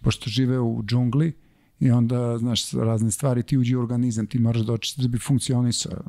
Pošto 0.00 0.30
žive 0.30 0.60
u 0.60 0.82
džungli 0.86 1.32
i 1.80 1.90
onda, 1.90 2.38
znaš, 2.38 2.72
razne 2.72 3.10
stvari 3.10 3.42
ti 3.42 3.58
uđi 3.58 3.76
u 3.76 3.80
organizam, 3.80 4.26
ti 4.26 4.38
moraš 4.38 4.62
da 4.62 4.72
očistiš 4.72 5.04
da 5.04 5.08
bi 5.08 5.18
funkcionisao. 5.18 6.02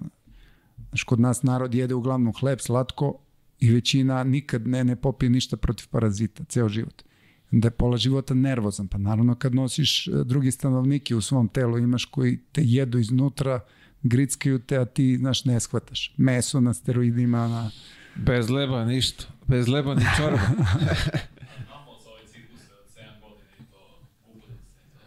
Znaš, 0.95 1.03
kod 1.03 1.19
nas 1.19 1.43
narod 1.43 1.74
jede 1.74 1.93
uglavnom 1.93 2.33
hleb, 2.33 2.59
slatko 2.59 3.19
i 3.59 3.72
većina 3.72 4.24
nikad 4.24 4.67
ne, 4.67 4.83
ne 4.83 4.95
popije 4.95 5.30
ništa 5.30 5.57
protiv 5.57 5.88
parazita, 5.90 6.43
ceo 6.43 6.69
život. 6.69 7.03
Da 7.51 7.67
je 7.67 7.72
pola 7.72 7.98
života 7.98 8.33
nervozan, 8.33 8.88
pa 8.88 8.98
naravno 8.98 9.35
kad 9.35 9.56
nosiš 9.56 10.07
e, 10.07 10.11
drugi 10.24 10.51
stanovnike 10.51 11.15
u 11.15 11.22
svom 11.22 11.48
telu, 11.48 11.77
imaš 11.77 12.06
koji 12.06 12.40
te 12.51 12.61
jedu 12.64 12.99
iznutra, 12.99 13.59
grickaju 14.03 14.59
te, 14.59 14.77
a 14.77 14.85
ti, 14.85 15.17
znaš, 15.17 15.45
ne 15.45 15.59
shvataš. 15.59 16.14
Meso 16.17 16.59
na 16.59 16.74
steroidima, 16.74 17.48
na... 17.48 17.72
Bez 18.15 18.49
leba 18.49 18.85
ništa. 18.85 19.24
Bez 19.48 19.67
leba 19.67 19.95
ni 19.95 20.06
čorba. 20.17 20.40
Znamo 21.65 21.99
za 22.03 22.09
ovaj 22.09 22.25
ciklus 22.32 22.61
od 22.72 22.88
7 22.95 23.22
godina 23.22 23.51
i 23.59 23.64
to 23.72 24.07
ubudi 24.32 24.57
se. 24.57 24.99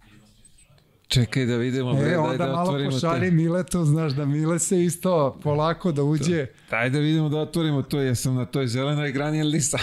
to 0.00 0.14
iznos 0.14 0.30
čisto 0.36 0.64
najgore. 0.68 0.98
Čekaj 1.10 1.46
da 1.46 1.56
vidimo. 1.56 1.94
bre, 1.94 2.02
E, 2.02 2.08
daj 2.08 2.16
onda 2.16 2.36
da 2.36 2.52
malo 2.52 2.62
otvorimo 2.62 2.90
pošalji 2.90 3.28
te. 3.28 3.30
Miletu, 3.30 3.84
znaš, 3.84 4.12
da 4.12 4.24
Mile 4.24 4.58
se 4.58 4.84
isto 4.84 5.38
polako 5.42 5.92
da 5.92 6.02
uđe. 6.02 6.46
Daj 6.70 6.90
da 6.90 6.98
vidimo 6.98 7.28
da 7.28 7.38
otvorimo 7.38 7.82
to. 7.82 8.00
Jesam 8.00 8.34
na 8.34 8.44
toj 8.44 8.66
zelenoj 8.66 9.12
grani 9.12 9.38
ili 9.38 9.52
nisam. 9.52 9.80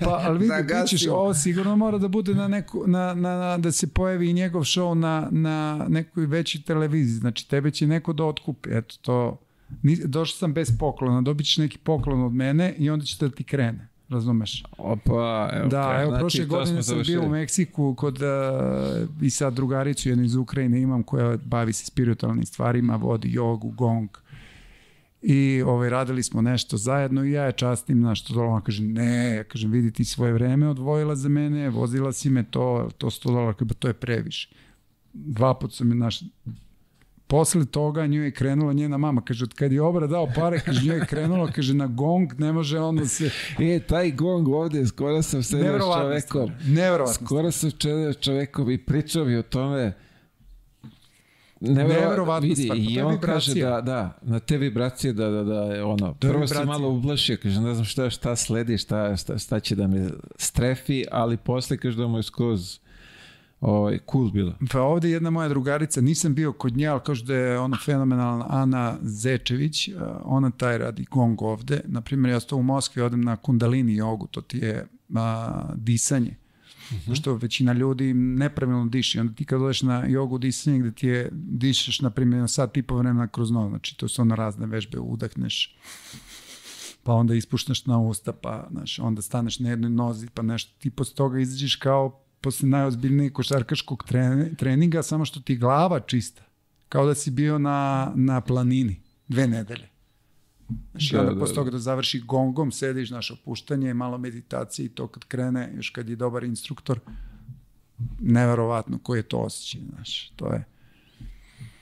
Pa, 0.00 0.20
ali 0.24 0.38
vidi, 0.38 0.52
Da 0.68 0.84
ćeš, 0.86 1.06
ovo 1.06 1.34
sigurno 1.34 1.76
mora 1.76 1.98
da 1.98 2.08
bude 2.08 2.34
na 2.34 2.48
neku, 2.48 2.84
na, 2.86 3.14
na, 3.14 3.36
na, 3.38 3.58
da 3.58 3.72
se 3.72 3.86
pojavi 3.86 4.30
i 4.30 4.32
njegov 4.32 4.62
show 4.62 4.94
na, 4.94 5.28
na 5.30 5.86
nekoj 5.88 6.26
većoj 6.26 6.62
televiziji. 6.62 7.18
Znači, 7.18 7.48
tebe 7.48 7.70
će 7.70 7.86
neko 7.86 8.12
da 8.12 8.24
otkupi. 8.24 8.70
Eto, 8.72 8.96
to, 9.02 9.40
došao 10.04 10.36
sam 10.36 10.52
bez 10.52 10.78
poklona, 10.78 11.20
dobit 11.22 11.46
ćeš 11.46 11.56
neki 11.56 11.78
poklon 11.78 12.22
od 12.22 12.32
mene 12.32 12.74
i 12.78 12.90
onda 12.90 13.04
će 13.04 13.16
da 13.20 13.34
ti 13.34 13.44
krene. 13.44 13.93
Razumeš? 14.14 14.62
Opa, 14.78 15.50
evo. 15.52 15.68
Da, 15.68 15.98
evo, 16.00 16.10
Znači, 16.10 16.20
prošle 16.20 16.44
godine 16.44 16.82
sam 16.82 17.02
bio 17.06 17.22
u. 17.22 17.28
Meksiku 17.28 17.94
kod, 17.94 18.18
uh, 18.22 19.22
i 19.22 19.30
sad 19.30 19.54
drugaricu 19.54 20.08
jednu 20.08 20.24
iz 20.24 20.36
Ukrajine 20.36 20.80
imam 20.80 21.02
koja 21.02 21.36
bavi 21.36 21.72
se 21.72 21.86
spiritualnim 21.86 22.46
stvarima, 22.46 22.96
vodi 22.96 23.32
jogu, 23.32 23.70
gong. 23.70 24.08
I 25.22 25.62
ovaj, 25.66 25.90
radili 25.90 26.22
smo 26.22 26.42
nešto 26.42 26.76
zajedno 26.76 27.24
i 27.24 27.32
ja 27.32 27.44
je 27.44 27.52
častim 27.52 28.00
na 28.00 28.14
što. 28.14 28.40
Ona 28.40 28.60
kaže, 28.60 28.82
ne, 28.82 29.34
ja 29.36 29.44
kažem, 29.44 29.70
vidi 29.70 29.90
ti 29.90 30.04
svoje 30.04 30.32
vreme 30.32 30.68
odvojila 30.68 31.16
za 31.16 31.28
mene, 31.28 31.70
vozila 31.70 32.12
si 32.12 32.30
me 32.30 32.44
to, 32.50 32.90
to 32.98 33.10
100 33.10 33.32
dolara, 33.32 33.54
"Ba, 33.60 33.74
to 33.74 33.88
je 33.88 33.94
previše. 33.94 34.54
Dva 35.12 35.54
put 35.54 35.72
sam 35.74 35.90
je 35.90 35.94
naš, 35.94 36.22
Posle 37.34 37.64
toga 37.64 38.06
nju 38.06 38.24
je 38.24 38.30
krenula 38.30 38.72
njena 38.72 38.98
mama, 38.98 39.20
kaže, 39.20 39.44
od 39.44 39.54
kad 39.54 39.72
je 39.72 39.82
obra 39.82 40.06
dao 40.06 40.28
pare, 40.34 40.60
kaže, 40.60 40.86
nju 40.86 40.92
je 40.92 41.06
krenula, 41.06 41.50
kaže, 41.50 41.74
na 41.74 41.86
gong 41.86 42.32
ne 42.38 42.52
može 42.52 42.80
ono 42.80 43.06
se... 43.06 43.30
E, 43.58 43.80
taj 43.80 44.10
gong 44.10 44.48
ovde, 44.48 44.86
skoro 44.86 45.22
sam 45.22 45.42
sedeo 45.42 45.62
s 45.62 45.66
Neverovatno 45.66 46.02
čovekom. 46.02 46.50
Neverovatno. 46.66 47.26
Skoro 47.26 47.50
sam 47.50 47.70
sedeo 47.70 48.12
s 48.12 48.16
čovekom 48.16 48.70
i 48.70 48.78
pričao 48.78 49.24
mi 49.24 49.36
o 49.36 49.42
tome. 49.42 49.92
Neverovatna 51.60 52.48
vidi, 52.48 52.62
stvar, 52.62 52.78
pa 52.78 52.82
I 52.82 53.00
on 53.00 53.12
vibracija. 53.12 53.34
kaže 53.34 53.60
da, 53.60 53.80
da, 53.80 54.18
na 54.22 54.38
te 54.38 54.58
vibracije 54.58 55.12
da, 55.12 55.30
da, 55.30 55.42
da, 55.42 55.86
ono, 55.86 56.06
je 56.06 56.14
prvo 56.20 56.46
se 56.46 56.64
malo 56.64 56.88
ublašio, 56.88 57.36
kaže, 57.42 57.60
ne 57.60 57.74
znam 57.74 57.84
šta, 57.84 58.10
šta 58.10 58.36
sledi, 58.36 58.78
šta, 58.78 59.16
šta, 59.16 59.38
šta 59.38 59.60
će 59.60 59.74
da 59.74 59.86
me 59.86 60.08
strefi, 60.36 61.04
ali 61.10 61.36
posle 61.36 61.76
kaže 61.76 61.96
da 61.96 62.06
mu 62.06 62.18
je 62.18 62.22
skroz 62.22 62.83
ovaj, 63.64 63.98
cool 64.12 64.30
bilo. 64.30 64.54
Pa 64.72 64.80
ovde 64.80 65.10
jedna 65.10 65.30
moja 65.30 65.48
drugarica, 65.48 66.00
nisam 66.00 66.34
bio 66.34 66.52
kod 66.52 66.76
nje, 66.76 66.86
ali 66.86 67.00
kaže 67.06 67.24
da 67.24 67.34
je 67.34 67.58
ona 67.58 67.76
fenomenalna 67.84 68.46
Ana 68.48 68.96
Zečević, 69.02 69.88
a, 69.88 70.20
ona 70.24 70.50
taj 70.50 70.78
radi 70.78 71.04
gong 71.10 71.42
ovde. 71.42 71.80
Naprimjer, 71.84 72.32
ja 72.32 72.40
sto 72.40 72.56
u 72.56 72.62
Moskvi 72.62 73.02
odem 73.02 73.20
na 73.20 73.36
kundalini 73.36 73.96
jogu, 73.96 74.26
to 74.26 74.40
ti 74.40 74.58
je 74.58 74.86
a, 75.14 75.62
disanje. 75.74 76.36
Uh 77.08 77.14
Što 77.14 77.34
većina 77.34 77.72
ljudi 77.72 78.14
nepravilno 78.14 78.86
diši. 78.86 79.20
Onda 79.20 79.34
ti 79.34 79.44
kad 79.44 79.62
odeš 79.62 79.82
na 79.82 80.06
jogu 80.06 80.38
disanje 80.38 80.78
gde 80.78 80.92
ti 80.92 81.06
je, 81.06 81.28
dišeš, 81.32 82.00
na 82.00 82.10
primjer, 82.10 82.40
na 82.40 82.48
sat 82.48 82.76
i 82.76 82.82
po 82.82 82.96
vremena 82.96 83.28
kroz 83.28 83.50
nos, 83.50 83.68
znači 83.68 83.96
to 83.98 84.08
su 84.08 84.22
ono 84.22 84.34
razne 84.34 84.66
vežbe, 84.66 84.98
udahneš, 84.98 85.76
pa 87.02 87.12
onda 87.12 87.34
ispuštaš 87.34 87.86
na 87.86 87.98
usta, 87.98 88.32
pa 88.32 88.68
znaš, 88.70 88.98
onda 88.98 89.22
staneš 89.22 89.58
na 89.58 89.70
jednoj 89.70 89.90
nozi, 89.90 90.28
pa 90.34 90.42
nešto, 90.42 90.72
ti 90.78 90.90
posle 90.90 91.14
toga 91.14 91.40
izađeš 91.40 91.76
kao 91.76 92.23
posle 92.44 92.68
najozbiljnijeg 92.68 93.32
košarkaškog 93.32 94.04
tre- 94.08 94.56
treninga, 94.56 95.02
samo 95.02 95.24
što 95.24 95.40
ti 95.40 95.56
glava 95.56 96.00
čista. 96.00 96.42
Kao 96.88 97.06
da 97.06 97.14
si 97.14 97.30
bio 97.30 97.58
na, 97.58 98.12
na 98.14 98.40
planini 98.40 99.00
dve 99.28 99.46
nedelje. 99.46 99.88
Znaš, 100.90 101.10
Da, 101.10 101.20
onda 101.20 101.34
da, 101.34 101.40
posle 101.40 101.54
da. 101.54 101.60
toga 101.60 101.70
da 101.70 101.78
završi 101.78 102.20
gongom, 102.20 102.72
sediš, 102.72 103.08
znaš, 103.08 103.30
opuštanje, 103.30 103.94
malo 103.94 104.18
meditacije 104.18 104.86
i 104.86 104.88
to 104.88 105.06
kad 105.06 105.24
krene, 105.24 105.72
još 105.76 105.90
kad 105.90 106.08
je 106.08 106.16
dobar 106.16 106.44
instruktor, 106.44 107.00
neverovatno 108.20 108.98
koji 109.02 109.18
je 109.18 109.22
to 109.22 109.38
osjećaj, 109.38 109.80
znaš, 109.94 110.28
to 110.36 110.52
je. 110.52 110.64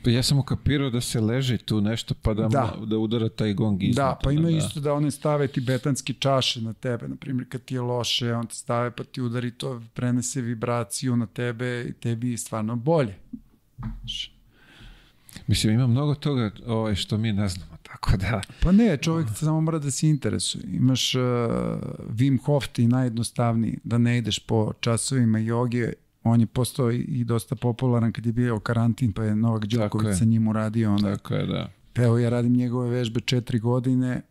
Pa 0.05 0.11
ja 0.11 0.23
sam 0.23 0.39
ukapirao 0.39 0.91
da 0.91 1.01
se 1.01 1.21
leži 1.21 1.59
tu 1.59 1.81
nešto 1.81 2.15
pa 2.23 2.35
da, 2.35 2.43
Da. 2.43 2.77
da. 2.81 2.87
da 2.87 2.99
udara 2.99 3.29
taj 3.29 3.55
gong 3.55 3.83
iznad. 3.83 4.07
Da, 4.07 4.19
pa 4.23 4.33
ima 4.33 4.51
da. 4.51 4.57
isto 4.57 4.81
da 4.81 4.93
one 4.93 5.11
stave 5.11 5.49
tibetanske 5.49 6.13
čaše 6.13 6.61
na 6.61 6.73
tebe, 6.73 7.09
na 7.09 7.17
primjer 7.17 7.49
kad 7.49 7.63
ti 7.63 7.75
je 7.75 7.81
loše, 7.81 8.35
on 8.35 8.47
te 8.47 8.55
stave 8.55 8.91
pa 8.91 9.05
ti 9.05 9.21
udari 9.23 9.51
to, 9.51 9.83
prenese 9.95 10.41
vibraciju 10.41 11.17
na 11.17 11.27
tebe 11.27 11.85
i 11.89 11.93
tebi 11.93 12.31
je 12.31 12.39
stvarno 12.39 12.77
bolje. 12.77 13.15
Mislim, 15.47 15.75
ima 15.75 15.87
mnogo 15.87 16.15
toga 16.15 16.51
ovaj, 16.67 16.95
što 16.95 17.19
mi 17.19 17.33
ne 17.33 17.49
znamo, 17.49 17.77
tako 17.83 18.17
da... 18.17 18.41
Pa 18.63 18.73
ne, 18.73 18.97
čovjek 18.97 19.29
samo 19.35 19.61
mora 19.61 19.79
da 19.79 19.91
se 19.91 20.09
interesuje. 20.09 20.65
Imaš 20.73 21.15
uh, 21.15 21.23
Wim 22.09 22.45
Hof 22.45 22.69
ti 22.69 22.87
najjednostavniji, 22.87 23.79
da 23.85 23.99
ne 23.99 24.19
ideš 24.19 24.39
po 24.39 24.73
časovima 24.81 25.39
joge, 25.39 25.93
on 26.25 26.41
je 26.41 26.47
postao 26.47 26.93
i- 26.93 27.25
dosta 27.25 27.57
popularan 27.57 28.13
kad 28.13 28.27
je 28.27 28.33
bio 28.33 28.61
karantin, 28.61 29.13
pa 29.13 29.25
je 29.25 29.37
Novak. 29.37 29.67
Đoković 29.67 30.19
sa 30.19 30.25
njim 30.25 30.49
uradio. 30.49 30.91
Onda, 30.91 31.11
Tako 31.11 31.35
je, 31.35 31.47
da. 31.47 31.71
Pa 31.93 32.03
evo 32.03 32.19
ja 32.19 32.31
radim 32.31 32.53
njegove 32.53 32.91
vežbe 32.91 33.21
četiri 33.21 33.59
godine, 33.59 34.23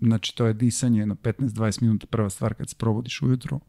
znači 0.00 0.36
to 0.36 0.46
je 0.46 0.52
disanje 0.54 1.06
na 1.06 1.14
15-20 1.14 1.82
minuta 1.82 2.06
prva 2.06 2.30
stvar 2.30 2.54
kad 2.54 2.68
se 2.68 2.76
probudiš 2.76 3.22
ujutro 3.22 3.60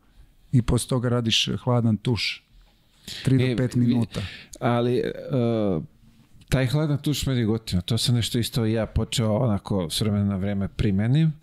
i 0.51 0.61
posle 0.61 0.89
toga 0.89 1.09
radiš 1.09 1.49
hladan 1.57 1.97
tuš 1.97 2.45
3 3.25 3.35
E, 3.43 3.55
do 3.55 3.63
5 3.63 3.75
vi- 3.75 3.79
minuta. 3.81 4.21
Ali 4.59 5.03
uh, 5.77 5.83
taj 6.49 6.67
hladan 6.67 6.97
tuš 6.97 7.25
meni 7.25 7.43
gotivno. 7.45 7.81
To 7.81 7.97
sam 7.97 8.15
nešto 8.15 8.39
isto 8.39 8.65
ja 8.65 8.85
počeo 8.85 9.35
onako 9.35 9.89
s 9.89 10.01
vremena 10.01 10.25
na 10.25 10.35
vreme 10.35 10.67
primenim 10.67 11.33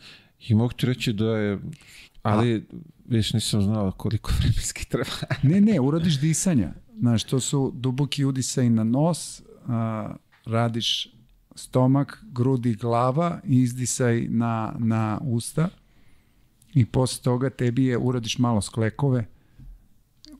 i 0.41 0.55
mogu 0.55 0.73
ti 0.73 0.87
reći 0.87 1.13
da 1.13 1.27
je 1.29 1.59
ali 2.23 2.67
viš 3.09 3.33
nisam 3.33 3.62
znao 3.62 3.93
koliko 3.93 4.33
vremenski 4.39 4.85
treba. 4.85 5.10
Ne, 5.43 5.60
ne, 5.60 5.81
uradiš 5.81 6.20
disanja. 6.20 6.73
Znaš, 6.99 7.25
to 7.25 7.41
su 7.41 7.73
duboki 7.75 8.25
udisaj 8.25 8.70
na 8.70 8.85
nos, 8.85 9.43
a, 9.68 10.15
radiš 10.47 11.09
stomak, 11.55 12.25
grudi, 12.33 12.75
glava 12.75 13.41
i 13.44 13.60
izdisaj 13.62 14.26
na, 14.28 14.75
na 14.78 15.18
usta 15.23 15.68
i 16.75 16.86
posle 16.86 17.23
toga 17.23 17.51
tebi 17.51 17.85
je 17.85 17.99
uradiš 17.99 18.39
malo 18.39 18.60
sklekove, 18.60 19.26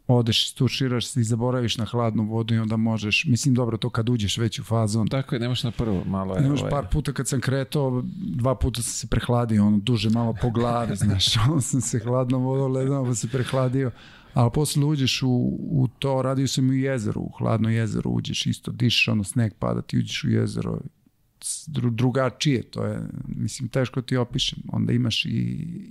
odeš, 0.09 0.51
stuširaš 0.51 1.07
se 1.07 1.21
i 1.21 1.25
zaboraviš 1.25 1.77
na 1.77 1.85
hladnu 1.85 2.25
vodu 2.25 2.55
i 2.55 2.59
onda 2.59 2.77
možeš, 2.77 3.25
mislim 3.25 3.55
dobro 3.55 3.77
to 3.77 3.91
kad 3.91 4.09
uđeš 4.09 4.39
već 4.39 4.59
u 4.59 4.65
fazon, 4.65 5.09
Tako 5.09 5.35
je, 5.35 5.41
nemaš 5.41 5.63
na 5.63 5.71
prvo, 5.71 6.05
malo 6.05 6.37
je. 6.37 6.47
Imaš 6.47 6.61
ovaj, 6.61 6.71
par 6.71 6.87
puta 6.93 7.13
kad 7.13 7.29
sam 7.29 7.41
kretao, 7.41 8.03
dva 8.15 8.55
puta 8.55 8.83
sam 8.83 8.93
se 8.93 9.07
prehladio, 9.07 9.67
ono, 9.67 9.79
duže 9.79 10.11
malo 10.11 10.35
po 10.43 10.51
glavi, 10.51 10.97
znaš, 11.07 11.37
ono 11.37 11.61
sam 11.61 11.81
se 11.81 11.99
hladnom 11.99 12.43
vodom 12.43 12.73
ledano 12.73 13.05
pa 13.05 13.15
se 13.15 13.29
prehladio, 13.29 13.91
ali 14.35 14.51
posle 14.55 14.85
uđeš 14.85 15.23
u, 15.23 15.59
u 15.61 15.89
to, 15.99 16.23
radio 16.23 16.49
sam 16.49 16.67
i 16.67 16.71
u 16.71 16.75
jezeru, 16.75 17.21
u 17.21 17.31
hladno 17.39 17.71
jezero 17.71 18.11
uđeš 18.11 18.47
isto, 18.47 18.73
dišeš, 18.73 19.09
ono, 19.09 19.25
sneg 19.25 19.53
pada, 19.59 19.83
ti 19.83 19.99
uđeš 19.99 20.25
u 20.25 20.31
jezero, 20.31 20.81
dru, 21.67 21.91
drugačije, 21.91 22.63
to 22.63 22.85
je, 22.85 23.01
mislim, 23.29 23.69
teško 23.69 24.03
ti 24.03 24.17
opišem, 24.17 24.59
onda 24.69 24.93
imaš 24.93 25.25
i, 25.25 25.29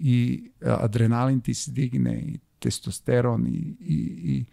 i 0.02 0.44
adrenalin 0.66 1.42
ti 1.42 1.54
se 1.54 1.72
digne, 1.72 2.22
i 2.22 2.40
testosteron, 2.66 3.48
i, 3.48 3.76
i, 3.80 3.98
i 4.24 4.46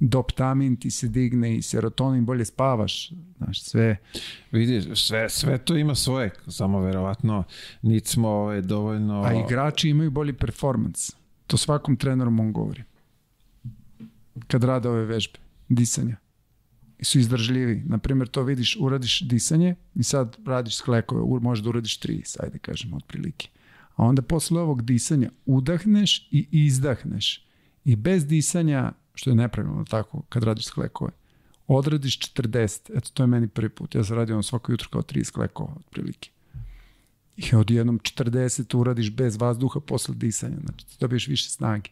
doptamin 0.00 0.76
ti 0.76 0.90
se 0.90 1.08
digne, 1.08 1.56
i 1.56 1.62
serotonin, 1.62 2.24
bolje 2.24 2.44
spavaš, 2.44 3.12
znaš, 3.36 3.62
sve, 3.62 3.96
Vidiš, 4.52 5.06
sve, 5.06 5.28
sve 5.28 5.58
to 5.58 5.76
ima 5.76 5.94
svoje, 5.94 6.30
samo 6.48 6.80
verovatno 6.80 7.44
niti 7.82 8.08
smo 8.08 8.28
ovaj, 8.28 8.62
dovoljno... 8.62 9.22
A 9.22 9.32
igrači 9.34 9.88
imaju 9.88 10.10
bolji 10.10 10.32
performans. 10.32 11.10
To 11.46 11.56
svakom 11.56 11.96
trenerom 11.96 12.40
on 12.40 12.52
govori. 12.52 12.82
Kad 14.46 14.64
rade 14.64 14.88
ove 14.88 15.04
vežbe, 15.04 15.38
disanja. 15.68 16.16
I 16.98 17.04
su 17.04 17.18
izdržljivi. 17.18 17.82
Naprimjer, 17.86 18.28
to 18.28 18.42
vidiš, 18.42 18.76
uradiš 18.80 19.20
disanje 19.20 19.74
i 19.94 20.02
sad 20.02 20.36
radiš 20.46 20.76
sklekove, 20.76 21.40
možeš 21.40 21.64
da 21.64 21.70
uradiš 21.70 21.96
tri, 21.98 22.22
ajde 22.40 22.58
kažem, 22.58 22.94
otprilike. 22.94 23.48
A 23.96 24.04
onda 24.04 24.22
posle 24.22 24.60
ovog 24.60 24.82
disanja 24.82 25.30
udahneš 25.46 26.28
i 26.30 26.48
izdahneš. 26.50 27.45
I 27.86 27.96
bez 27.96 28.26
disanja, 28.26 28.92
što 29.14 29.30
je 29.30 29.36
nepravilno 29.36 29.84
tako, 29.84 30.22
kad 30.28 30.42
radiš 30.42 30.64
sklekove, 30.64 31.12
odradiš 31.66 32.18
40. 32.18 32.96
Eto, 32.96 33.10
to 33.14 33.22
je 33.22 33.26
meni 33.26 33.48
prvi 33.48 33.68
put. 33.68 33.94
Ja 33.94 34.04
sam 34.04 34.16
radio 34.16 34.34
ono 34.34 34.42
svako 34.42 34.72
jutro 34.72 34.88
kao 34.92 35.02
30 35.02 35.24
sklekova, 35.24 35.72
otprilike. 35.76 36.30
I 37.36 37.54
odjednom 37.56 37.98
40 37.98 38.76
uradiš 38.76 39.10
bez 39.12 39.36
vazduha 39.36 39.80
posle 39.80 40.14
disanja. 40.14 40.56
Znači, 40.64 40.86
ti 40.86 40.96
dobiješ 41.00 41.28
više 41.28 41.50
snage. 41.50 41.90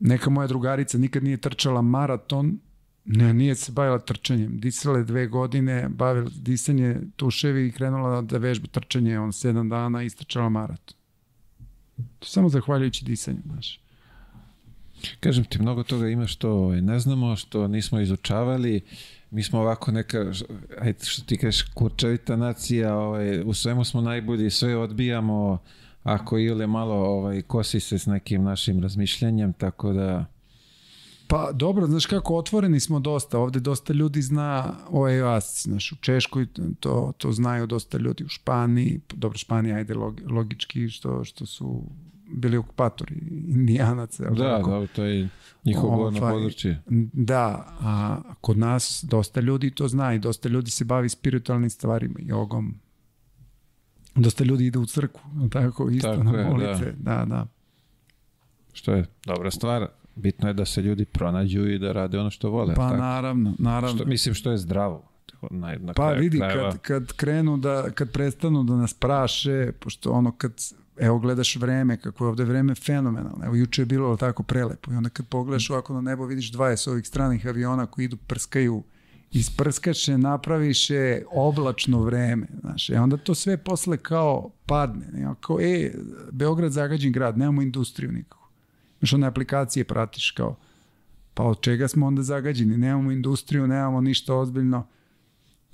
Neka 0.00 0.30
moja 0.30 0.46
drugarica 0.46 0.98
nikad 0.98 1.24
nije 1.24 1.36
trčala 1.36 1.82
maraton, 1.82 2.58
ne, 3.04 3.34
nije 3.34 3.54
se 3.54 3.72
bavila 3.72 3.98
trčanjem. 3.98 4.60
Disala 4.60 4.98
je 4.98 5.04
dve 5.04 5.26
godine, 5.26 5.88
bavila 5.88 6.30
disanje 6.36 6.96
tuševi 7.16 7.66
i 7.66 7.72
krenula 7.72 8.22
da 8.22 8.38
vežba 8.38 8.66
trčanje 8.66 9.18
on 9.18 9.32
sedam 9.32 9.68
dana 9.68 10.02
istrčala 10.02 10.48
maraton. 10.48 10.96
To 11.96 12.26
je 12.26 12.30
samo 12.30 12.48
zahvaljujući 12.48 13.04
disanju, 13.04 13.40
znaš. 13.44 13.79
Kažem 15.20 15.44
ti, 15.44 15.58
mnogo 15.58 15.82
toga 15.82 16.08
ima 16.08 16.26
što 16.26 16.50
ovaj, 16.50 16.80
ne 16.80 17.00
znamo, 17.00 17.36
što 17.36 17.68
nismo 17.68 18.00
izučavali. 18.00 18.80
Mi 19.30 19.42
smo 19.42 19.60
ovako 19.60 19.92
neka, 19.92 20.32
ajde 20.80 21.04
što 21.04 21.22
ti 21.22 21.36
kažeš, 21.36 21.62
kurčavita 21.62 22.36
nacija, 22.36 22.96
ovaj, 22.96 23.42
u 23.42 23.54
svemu 23.54 23.84
smo 23.84 24.00
najbolji, 24.00 24.50
sve 24.50 24.76
odbijamo, 24.76 25.58
ako 26.02 26.38
ili 26.38 26.66
malo 26.66 26.94
ovaj, 26.94 27.42
kosi 27.42 27.80
se 27.80 27.98
s 27.98 28.06
nekim 28.06 28.44
našim 28.44 28.82
razmišljanjem, 28.82 29.52
tako 29.52 29.92
da... 29.92 30.24
Pa 31.26 31.52
dobro, 31.52 31.86
znaš 31.86 32.06
kako, 32.06 32.36
otvoreni 32.36 32.80
smo 32.80 33.00
dosta. 33.00 33.38
Ovde 33.38 33.60
dosta 33.60 33.92
ljudi 33.92 34.22
zna 34.22 34.74
o 34.88 35.08
EOASci, 35.08 35.68
znaš, 35.68 35.92
u 35.92 35.96
Češkoj 35.96 36.46
to, 36.80 37.12
to 37.18 37.32
znaju 37.32 37.66
dosta 37.66 37.98
ljudi, 37.98 38.24
u 38.24 38.28
Španiji, 38.28 39.00
dobro, 39.14 39.38
Španija, 39.38 39.76
ajde 39.76 39.94
log, 39.94 40.20
logički, 40.30 40.88
što, 40.88 41.24
što 41.24 41.46
su 41.46 41.82
bili 42.32 42.56
okupatori 42.56 43.14
indijanaca. 43.48 44.30
Da, 44.30 44.56
tako? 44.56 44.80
da, 44.80 44.86
to 44.86 45.04
je 45.04 45.28
njihovo 45.64 45.96
govorno 45.96 46.20
područje. 46.20 46.82
Da, 47.12 47.66
a 47.80 48.20
kod 48.40 48.58
nas 48.58 49.04
dosta 49.08 49.40
ljudi 49.40 49.70
to 49.70 49.88
zna 49.88 50.14
i 50.14 50.18
dosta 50.18 50.48
ljudi 50.48 50.70
se 50.70 50.84
bavi 50.84 51.08
spiritualnim 51.08 51.70
stvarima, 51.70 52.14
jogom. 52.18 52.74
Dosta 54.14 54.44
ljudi 54.44 54.66
ide 54.66 54.78
u 54.78 54.86
crkvu, 54.86 55.20
jel 55.40 55.48
tako, 55.48 55.90
isto 55.90 56.08
Tako 56.08 56.22
na 56.22 56.38
je, 56.38 56.44
molitve. 56.44 56.94
Da, 56.98 57.24
da. 57.24 57.46
Što 58.72 58.92
je 58.92 59.06
dobra 59.24 59.50
stvar. 59.50 59.86
Bitno 60.14 60.48
je 60.48 60.54
da 60.54 60.64
se 60.64 60.82
ljudi 60.82 61.04
pronađu 61.04 61.66
i 61.66 61.78
da 61.78 61.92
rade 61.92 62.18
ono 62.18 62.30
što 62.30 62.50
vole. 62.50 62.74
Pa 62.74 62.88
tako? 62.88 62.96
naravno, 62.96 63.54
naravno. 63.58 63.96
Što, 63.96 64.04
mislim 64.06 64.34
što 64.34 64.50
je 64.50 64.58
zdravo. 64.58 65.10
Na, 65.50 65.76
na 65.80 65.92
Pa 65.92 66.08
kraju 66.08 66.20
vidi, 66.20 66.38
krajeva. 66.38 66.70
kad, 66.70 66.80
kad 66.80 67.12
krenu 67.12 67.56
da, 67.56 67.90
kad 67.94 68.12
prestanu 68.12 68.64
da 68.64 68.76
nas 68.76 68.94
praše, 68.94 69.72
pošto 69.80 70.12
ono 70.12 70.32
kad, 70.32 70.52
evo 71.00 71.18
gledaš 71.18 71.56
vreme, 71.56 71.96
kako 71.96 72.24
je 72.24 72.28
ovde 72.28 72.44
vreme 72.44 72.74
fenomenalno, 72.74 73.44
evo 73.44 73.54
juče 73.54 73.82
je 73.82 73.86
bilo 73.86 74.16
tako 74.16 74.42
prelepo. 74.42 74.92
I 74.92 74.94
onda 74.94 75.08
kad 75.08 75.26
pogledaš 75.26 75.70
ovako 75.70 75.94
na 75.94 76.00
nebo 76.00 76.26
vidiš 76.26 76.52
20 76.52 76.90
ovih 76.90 77.06
stranih 77.06 77.46
aviona 77.46 77.86
koji 77.86 78.04
idu 78.04 78.16
prskaju 78.16 78.82
isprskaše, 79.32 80.18
napraviše 80.18 81.22
oblačno 81.32 82.02
vreme, 82.02 82.46
znaš, 82.60 82.90
e 82.90 83.00
onda 83.00 83.16
to 83.16 83.34
sve 83.34 83.56
posle 83.56 83.96
kao 83.96 84.50
padne, 84.66 85.06
ne, 85.12 85.34
kao, 85.40 85.60
e, 85.60 85.92
Beograd 86.32 86.72
zagađen 86.72 87.12
grad, 87.12 87.38
nemamo 87.38 87.62
industriju 87.62 88.12
nikako. 88.12 88.50
Znaš, 88.98 89.12
one 89.12 89.26
aplikacije 89.26 89.84
pratiš 89.84 90.30
kao, 90.30 90.56
pa 91.34 91.42
od 91.42 91.60
čega 91.60 91.88
smo 91.88 92.06
onda 92.06 92.22
zagađeni, 92.22 92.76
nemamo 92.76 93.10
industriju, 93.10 93.66
nemamo 93.66 94.00
ništa 94.00 94.34
ozbiljno, 94.34 94.86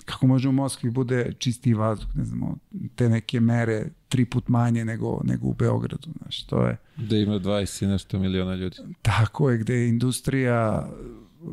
kako 0.07 0.27
može 0.27 0.49
u 0.49 0.53
Moskvi 0.53 0.89
bude 0.89 1.33
čistiji 1.33 1.73
vazduh, 1.73 2.15
ne 2.15 2.23
znamo, 2.23 2.57
te 2.95 3.09
neke 3.09 3.39
mere 3.39 3.85
tri 4.07 4.25
put 4.25 4.47
manje 4.47 4.85
nego, 4.85 5.21
nego 5.23 5.47
u 5.47 5.53
Beogradu, 5.53 6.07
znaš, 6.13 6.43
to 6.43 6.61
je 6.61 6.77
Da 6.97 7.15
ima 7.17 7.33
20 7.35 7.83
i 7.83 7.87
nešto 7.87 8.19
miliona 8.19 8.55
ljudi. 8.55 8.77
tako 9.01 9.49
je 9.49 9.57
gde 9.57 9.73
je 9.75 9.89
industrija 9.89 10.89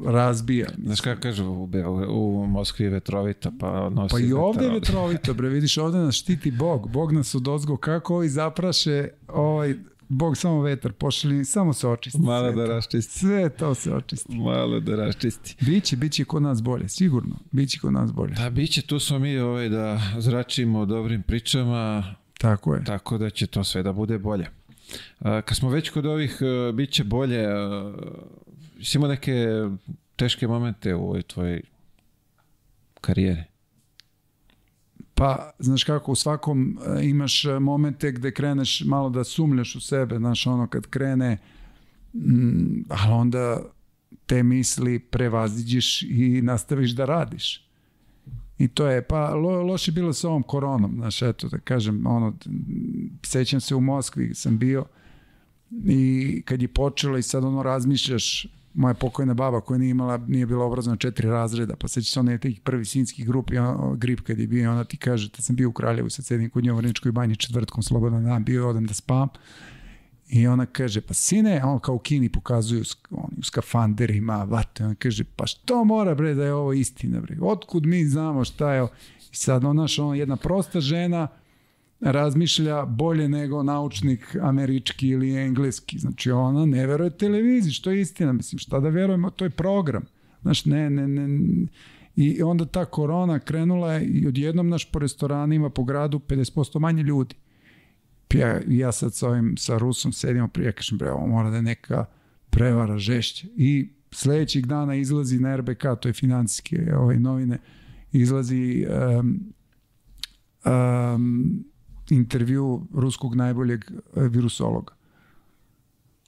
razbija. 0.07 0.66
Znaš 0.78 1.00
kako 1.00 1.20
kažu 1.20 1.44
u, 1.47 1.66
Beogradu- 1.66 2.10
u 2.10 2.47
Moskvi 2.47 2.84
je 2.84 2.91
vetrovita, 2.91 3.52
pa 3.60 3.91
nosi 3.91 4.12
Pa 4.12 4.20
i 4.20 4.33
ovde 4.33 4.65
je 4.65 4.70
vetar. 4.70 4.81
vetrovito, 4.81 5.34
bre, 5.34 5.49
vidiš, 5.49 5.78
ovde 5.78 5.99
nas 5.99 6.15
štiti 6.15 6.50
Bog, 6.50 6.91
Bog 6.91 7.12
nas 7.12 7.34
od 7.34 7.49
ozgo, 7.49 7.76
kako 7.76 8.15
ovi 8.15 8.28
zapraše, 8.28 9.08
ovaj, 9.28 9.74
Bog 10.08 10.36
samo 10.36 10.62
vetar 10.62 10.92
pošalje, 10.92 11.44
samo 11.44 11.73
se 11.73 11.89
očisti. 11.89 12.18
Malo 12.20 12.52
da 12.52 12.66
raščisti. 12.66 13.18
Sve 13.18 13.49
to 13.49 13.74
se 13.74 13.92
očisti. 13.94 14.34
Malo 14.34 14.81
da 14.81 14.97
raščisti. 14.97 15.57
Biće, 15.60 15.97
biće 15.97 16.24
kod 16.24 16.42
nas 16.42 16.62
bolje, 16.62 16.89
sigurno, 16.89 17.36
biće 17.50 17.78
kod 17.81 17.92
nas 17.92 18.12
bolje. 18.12 18.34
Da, 18.34 18.50
bit 18.50 18.70
će, 18.73 18.83
tu 18.83 18.99
smo 19.00 19.18
mi 19.18 19.39
ovaj, 19.39 19.68
da 19.68 20.00
zračimo 20.18 20.86
dobrim 20.86 21.23
pričama, 21.23 22.15
Tako 22.39 22.74
je. 22.74 22.84
tako 22.84 23.18
da 23.18 23.31
će 23.31 23.47
to 23.47 23.65
sve 23.65 23.83
da 23.83 23.92
bude 23.92 24.18
bolje. 24.18 24.47
A, 25.18 25.42
kad 25.42 25.57
smo 25.57 25.68
već 25.70 25.91
kod 25.91 26.07
ovih, 26.07 26.39
a, 26.42 26.73
bit 26.73 26.91
će 26.91 27.05
bolje, 27.05 27.44
jesi 28.78 28.99
imao 28.99 29.08
neke 29.08 29.47
teške 30.16 30.47
momente 30.49 30.94
u 30.94 31.02
ovoj 31.02 31.23
tvojoj 31.23 31.62
karijeri? 33.00 33.42
Pa, 35.15 35.51
znaš 35.59 35.84
kako, 35.84 36.12
u 36.12 36.15
svakom 36.15 36.78
e, 36.86 37.05
imaš 37.05 37.44
e, 37.44 37.59
momente 37.59 38.12
gde 38.12 38.31
kreneš 38.31 38.83
malo 38.84 39.10
da 39.10 39.25
sumljaš 39.25 39.76
u 39.76 39.81
sebe, 39.81 40.18
znaš, 40.18 40.47
ono 40.47 40.67
kad 40.67 40.86
krene, 40.86 41.39
mm, 42.15 42.84
ali 42.89 43.12
onda 43.12 43.60
te 44.26 44.43
misli 44.43 44.99
prevaziđeš 44.99 46.02
i 46.02 46.41
nastaviš 46.43 46.91
da 46.91 47.05
radiš. 47.05 47.65
I 48.59 48.68
to 48.68 48.86
je, 48.86 49.02
pa 49.02 49.34
lo, 49.34 49.62
loše 49.62 49.93
bilo 49.93 50.12
sa 50.12 50.28
ovom 50.28 50.43
koronom, 50.43 50.94
znaš, 50.97 51.23
eto 51.23 51.49
da 51.49 51.59
kažem, 51.59 52.07
ono, 52.07 52.26
m, 52.47 53.18
sećam 53.23 53.60
se 53.60 53.75
u 53.75 53.81
Moskvi 53.81 54.34
sam 54.34 54.59
bio 54.59 54.84
i 55.84 56.43
kad 56.44 56.62
je 56.62 56.68
počelo 56.68 57.18
i 57.18 57.23
sad 57.23 57.44
ono 57.44 57.62
razmišljaš 57.62 58.47
moja 58.75 58.94
pokojna 58.94 59.35
baba 59.35 59.61
koja 59.61 59.78
nije 59.78 59.91
imala, 59.91 60.17
nije 60.17 60.47
bila 60.47 60.65
obrazovana 60.65 60.97
četiri 60.97 61.28
razreda, 61.28 61.77
pa 61.77 61.89
seća 61.89 62.12
se 62.12 62.20
ona 62.20 62.33
je 62.33 62.39
tih 62.39 62.61
prvi 62.61 62.85
sinjski 62.85 63.25
grup, 63.25 63.51
on, 63.61 63.99
grip 63.99 64.20
kad 64.20 64.39
je 64.39 64.47
bio, 64.47 64.73
ona 64.73 64.85
ti 64.85 64.97
kaže, 64.97 65.31
da 65.36 65.43
sam 65.43 65.57
bio 65.57 65.69
u 65.69 65.73
Kraljevu, 65.73 66.11
sad 66.11 66.25
sedim 66.25 66.51
kod 66.51 66.65
nje 66.65 66.73
u 66.73 66.77
Vrničkoj 66.77 67.12
banji 67.12 67.36
četvrtkom, 67.36 67.83
slobodan 67.83 68.25
dan, 68.25 68.44
bio 68.44 68.69
odem 68.69 68.86
da 68.86 68.94
spam, 68.94 69.28
I 70.28 70.47
ona 70.47 70.67
kaže, 70.67 71.01
pa 71.01 71.15
sine, 71.15 71.65
on 71.65 71.78
kao 71.78 71.94
u 71.94 71.99
Kini 71.99 72.28
pokazuju 72.28 72.85
oni 73.11 73.36
u 73.39 73.43
skafanderima, 73.43 74.44
vate, 74.44 74.85
on 74.85 74.94
kaže, 74.94 75.25
pa 75.25 75.47
što 75.47 75.85
mora 75.85 76.15
bre 76.15 76.35
da 76.35 76.44
je 76.44 76.55
ovo 76.55 76.73
istina 76.73 77.20
bre, 77.20 77.36
otkud 77.41 77.86
mi 77.86 78.05
znamo 78.05 78.44
šta 78.44 78.73
je? 78.73 78.86
I 79.33 79.36
sad 79.36 79.65
ona, 79.65 79.86
ona 79.99 80.17
jedna 80.17 80.36
prosta 80.36 80.81
žena, 80.81 81.28
razmišlja 82.05 82.84
bolje 82.84 83.28
nego 83.28 83.62
naučnik 83.62 84.36
američki 84.42 85.08
ili 85.08 85.36
engleski. 85.36 85.99
Znači 85.99 86.31
ona 86.31 86.66
ne 86.66 86.86
veruje 86.86 87.10
televiziji, 87.10 87.73
što 87.73 87.91
je 87.91 88.00
istina. 88.00 88.33
Mislim, 88.33 88.58
šta 88.58 88.81
da 88.81 88.89
verujemo, 88.89 89.31
to 89.31 89.44
je 89.44 89.50
program. 89.50 90.02
Znaš, 90.42 90.65
ne, 90.65 90.91
ne, 90.91 91.08
ne. 91.08 91.66
I 92.16 92.42
onda 92.42 92.65
ta 92.65 92.84
korona 92.84 93.39
krenula 93.39 94.00
i 94.00 94.26
odjednom 94.26 94.68
naš 94.68 94.91
po 94.91 94.99
restoranima 94.99 95.70
po 95.70 95.84
gradu 95.84 96.18
50% 96.18 96.78
manje 96.78 97.02
ljudi. 97.02 97.34
Ja, 98.34 98.60
ja 98.68 98.92
sad 98.92 99.15
sa 99.15 99.28
ovim, 99.28 99.57
sa 99.57 99.78
Rusom 99.78 100.12
sedimo 100.12 100.49
prije, 100.49 100.73
kažem, 100.73 100.99
bre, 100.99 101.10
ovo 101.10 101.26
mora 101.26 101.50
da 101.50 101.57
je 101.57 101.62
neka 101.62 102.05
prevara 102.50 102.99
žešće. 102.99 103.47
I 103.57 103.89
sledećeg 104.10 104.66
dana 104.66 104.94
izlazi 104.94 105.39
na 105.39 105.57
RBK, 105.57 105.83
to 106.00 106.08
je 106.08 106.12
financijske 106.12 106.94
ovaj, 106.97 107.18
novine, 107.18 107.58
izlazi 108.12 108.86
um, 109.18 109.52
um, 110.65 111.65
intervju 112.10 112.86
ruskog 112.94 113.34
najboljeg 113.34 113.84
e, 113.84 114.20
virusologa 114.28 114.94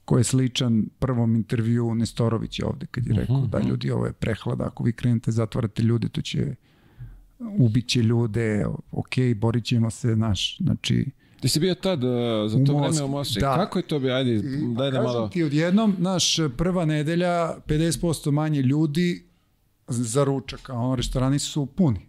koji 0.05 0.20
je 0.20 0.24
sličan 0.24 0.88
prvom 0.98 1.36
intervju 1.36 1.94
Nestorović 1.94 2.58
je 2.58 2.66
ovde 2.66 2.86
kad 2.86 3.06
je 3.06 3.14
rekao 3.14 3.36
uh 3.36 3.42
-huh. 3.42 3.50
da 3.50 3.60
ljudi 3.60 3.90
ovo 3.90 4.06
je 4.06 4.12
prehlada, 4.12 4.64
ako 4.64 4.84
vi 4.84 4.92
krenete 4.92 5.30
zatvarate 5.30 5.82
ljude 5.82 6.08
to 6.08 6.22
će 6.22 6.55
ubiće 7.38 8.02
ljude, 8.02 8.66
ok, 8.90 9.14
borit 9.36 9.64
ćemo 9.64 9.90
se, 9.90 10.16
naš, 10.16 10.56
znači 10.58 11.10
Ti 11.40 11.48
si 11.48 11.60
bio 11.60 11.74
tad 11.74 12.05
uh, 12.05 12.10
za 12.46 12.64
to 12.64 12.78
vreme 12.78 13.02
u 13.02 13.08
Moskvi. 13.08 13.40
da. 13.40 13.55
Kako 13.55 13.78
je 13.78 13.82
to 13.82 13.98
bi, 13.98 14.10
ajde, 14.10 14.42
daj 14.76 14.90
da 14.90 15.02
malo... 15.02 15.28
ti 15.28 15.42
odjednom, 15.42 15.96
naš 15.98 16.36
prva 16.56 16.84
nedelja 16.84 17.55
50% 17.66 18.30
manje 18.30 18.62
ljudi 18.62 19.26
za 19.88 20.24
ručak, 20.24 20.70
a 20.70 20.72
ono 20.72 20.96
restorani 20.96 21.38
su 21.38 21.66
puni. 21.66 22.00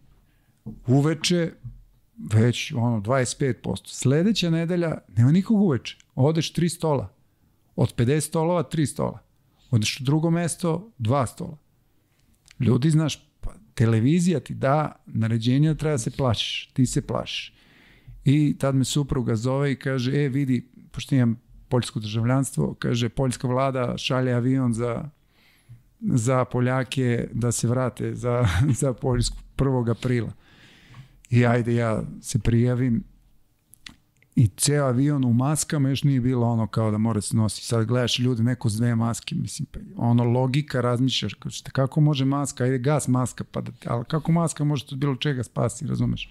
Uveče 0.88 1.52
već 2.18 2.74
ono 2.76 3.02
25%. 3.02 3.82
Sledeća 3.86 4.50
nedelja 4.50 4.98
nema 5.18 5.32
nikog 5.32 5.62
uveče. 5.62 5.98
Odeš 6.16 6.54
tri 6.54 6.70
stola. 6.70 7.14
Od 7.76 7.96
50 7.96 8.20
stolova 8.20 8.64
tri 8.64 8.86
stola. 8.86 9.20
Odeš 9.72 10.02
u 10.02 10.04
drugo 10.04 10.30
mesto 10.30 10.92
dva 10.98 11.26
stola. 11.26 11.58
Ljudi, 12.60 12.90
znaš, 12.90 13.30
pa, 13.42 13.54
televizija 13.74 14.40
ti 14.40 14.54
da 14.54 15.04
naređenja 15.06 15.74
da 15.74 15.78
treba 15.78 15.94
da 15.94 15.98
se 15.98 16.12
plašiš. 16.12 16.70
Ti 16.74 16.86
se 16.86 17.02
plašiš. 17.02 17.54
I 18.26 18.58
tad 18.60 18.76
me 18.76 18.86
supruga 18.86 19.36
zove 19.36 19.72
i 19.72 19.76
kaže, 19.76 20.24
e, 20.24 20.30
vidi, 20.30 20.70
pošto 20.92 21.16
imam 21.16 21.40
poljsko 21.70 22.00
državljanstvo, 22.00 22.74
kaže, 22.80 23.10
poljska 23.10 23.48
vlada 23.48 23.98
šalje 23.98 24.34
avion 24.34 24.74
za, 24.74 25.10
za 26.00 26.46
Poljake 26.46 27.28
da 27.34 27.52
se 27.52 27.68
vrate 27.68 28.16
za, 28.16 28.48
za 28.82 28.94
Poljsku 28.94 29.38
1. 29.58 29.92
aprila. 29.92 30.32
I 31.30 31.46
ajde 31.46 31.76
ja 31.76 32.04
se 32.22 32.40
prijavim 32.40 33.04
i 34.36 34.48
ceo 34.48 34.86
avion 34.86 35.26
u 35.26 35.34
maskama 35.34 35.90
još 35.90 36.04
nije 36.04 36.22
bilo 36.22 36.48
ono 36.48 36.68
kao 36.68 36.92
da 36.92 36.98
mora 36.98 37.22
se 37.22 37.38
nosi. 37.38 37.62
Sad 37.62 37.86
gledaš 37.86 38.20
ljude 38.20 38.44
neko 38.44 38.70
s 38.70 38.78
dve 38.78 38.96
maske, 38.96 39.36
mislim, 39.36 39.66
pa 39.72 39.80
ono 39.96 40.24
logika 40.24 40.82
razmišljaš, 40.82 41.34
kao 41.34 41.52
šta, 41.52 41.72
kako 41.72 42.02
može 42.02 42.26
maska, 42.26 42.64
ajde 42.64 42.78
gas 42.78 43.08
maska, 43.08 43.44
pa 43.44 43.62
da, 43.62 43.72
ali 43.86 44.06
kako 44.06 44.32
maska 44.32 44.64
može 44.64 44.86
od 44.92 44.98
bilo 44.98 45.16
čega 45.16 45.44
spasi, 45.44 45.88
razumeš? 45.88 46.30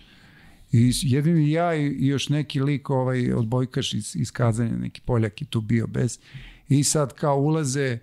I 0.73 0.93
jedini 1.03 1.51
ja 1.51 1.75
i, 1.75 2.07
još 2.07 2.29
neki 2.29 2.61
lik 2.61 2.91
ovaj, 2.91 3.33
odbojkaš 3.33 3.95
iz, 3.95 4.17
iz 4.17 4.33
kazanja, 4.33 4.77
neki 4.77 5.01
Poljak 5.01 5.41
je 5.41 5.47
tu 5.47 5.61
bio 5.61 5.87
bez. 5.87 6.19
I 6.69 6.85
sad 6.85 7.13
kao 7.13 7.37
ulaze, 7.37 7.99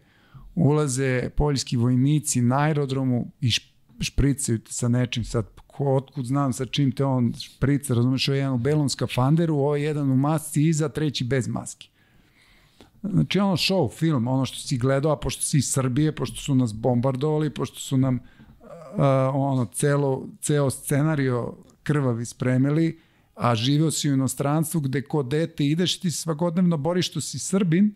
ulaze 0.55 1.29
poljski 1.37 1.77
vojnici 1.77 2.41
na 2.41 2.59
aerodromu 2.59 3.31
i 3.41 3.47
šp- 3.47 3.71
špricaju 3.99 4.59
sa 4.69 4.87
nečim 4.87 5.23
sad 5.23 5.45
ko, 5.77 5.95
otkud 5.95 6.25
znam 6.25 6.53
sa 6.53 6.65
čim 6.65 6.91
te 6.91 7.05
on 7.05 7.33
šprica, 7.33 7.93
razumeš, 7.93 8.27
ovo 8.27 8.35
je 8.35 8.39
jedan 8.39 8.53
u 8.53 8.57
belom 8.57 8.89
skafanderu, 8.89 9.55
ovo 9.55 9.75
je 9.75 9.83
jedan 9.83 10.11
u 10.11 10.15
masci 10.15 10.67
iza, 10.67 10.89
treći 10.89 11.23
bez 11.23 11.47
maski. 11.47 11.89
Znači 13.03 13.39
ono 13.39 13.57
show, 13.57 13.97
film, 13.97 14.27
ono 14.27 14.45
što 14.45 14.59
si 14.59 14.77
gledao, 14.77 15.11
a 15.11 15.19
pošto 15.19 15.41
si 15.41 15.57
iz 15.57 15.71
Srbije, 15.71 16.15
pošto 16.15 16.41
su 16.41 16.55
nas 16.55 16.73
bombardovali, 16.73 17.49
pošto 17.49 17.79
su 17.79 17.97
nam 17.97 18.15
uh, 18.15 18.99
ono 19.33 19.65
celo, 19.65 20.27
ceo 20.41 20.69
scenario 20.69 21.53
krvavi 21.83 22.25
spremili, 22.25 22.99
a 23.35 23.55
živeo 23.55 23.91
si 23.91 24.09
u 24.09 24.13
inostranstvu 24.13 24.81
gde 24.81 25.01
ko 25.01 25.23
dete 25.23 25.65
ideš 25.65 25.99
ti 25.99 26.11
svakodnevno 26.11 26.77
boriš 26.77 27.09
što 27.09 27.21
si 27.21 27.39
Srbin 27.39 27.93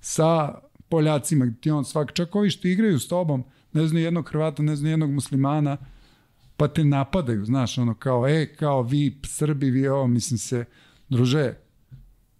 sa 0.00 0.54
Poljacima, 0.88 1.46
gde 1.46 1.60
ti 1.60 1.70
on 1.70 1.84
svak, 1.84 2.12
čak 2.12 2.34
ovi 2.34 2.50
što 2.50 2.68
igraju 2.68 2.98
s 2.98 3.08
tobom, 3.08 3.44
ne 3.72 3.86
znaju 3.86 4.04
jednog 4.04 4.28
Hrvata, 4.28 4.62
ne 4.62 4.76
znaju 4.76 4.92
jednog 4.92 5.10
muslimana, 5.10 5.76
pa 6.58 6.68
te 6.68 6.84
napadaju, 6.84 7.44
znaš, 7.44 7.78
ono 7.78 7.94
kao, 7.94 8.28
e, 8.28 8.54
kao 8.56 8.82
vi 8.82 9.20
Srbi, 9.24 9.70
vi 9.70 9.88
ovo, 9.88 10.06
mislim 10.06 10.38
se, 10.38 10.64
druže, 11.08 11.54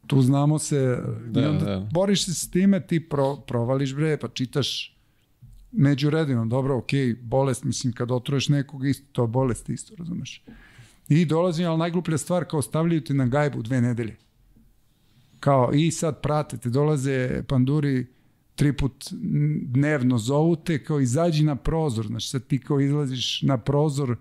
tu 0.06 0.22
znamo 0.22 0.58
se, 0.58 0.98
Da, 1.26 1.40
i 1.40 1.44
onda 1.44 1.64
da. 1.64 1.88
boriš 1.92 2.24
se 2.24 2.34
s 2.34 2.50
time, 2.50 2.86
ti 2.86 3.08
pro, 3.08 3.36
provališ 3.36 3.94
bre, 3.94 4.16
pa 4.16 4.28
čitaš 4.28 4.96
među 5.72 6.10
redima, 6.10 6.44
dobro, 6.44 6.76
ok, 6.76 6.90
bolest, 7.22 7.64
mislim, 7.64 7.92
kad 7.92 8.10
otruješ 8.10 8.48
nekog, 8.48 8.86
isto, 8.86 9.06
to 9.12 9.22
je 9.22 9.28
bolest 9.28 9.68
isto, 9.68 9.94
razumeš. 9.98 10.44
I 11.08 11.24
dolazi, 11.24 11.64
ali 11.64 11.78
najgluplja 11.78 12.18
stvar, 12.18 12.44
kao 12.44 12.62
stavljaju 12.62 13.04
te 13.04 13.14
na 13.14 13.26
gajbu 13.26 13.62
dve 13.62 13.80
nedelje. 13.80 14.16
Kao, 15.40 15.70
i 15.74 15.90
sad 15.90 16.20
pratite, 16.22 16.70
dolaze 16.70 17.42
panduri, 17.48 18.06
tri 18.58 18.72
put 18.72 19.08
dnevno 19.62 20.18
zovu 20.18 20.56
te, 20.56 20.84
kao 20.84 21.00
izađi 21.00 21.44
na 21.44 21.56
prozor, 21.56 22.06
znači 22.06 22.28
sad 22.28 22.46
ti 22.46 22.58
kao 22.58 22.80
izlaziš 22.80 23.42
na 23.42 23.58
prozor, 23.58 24.16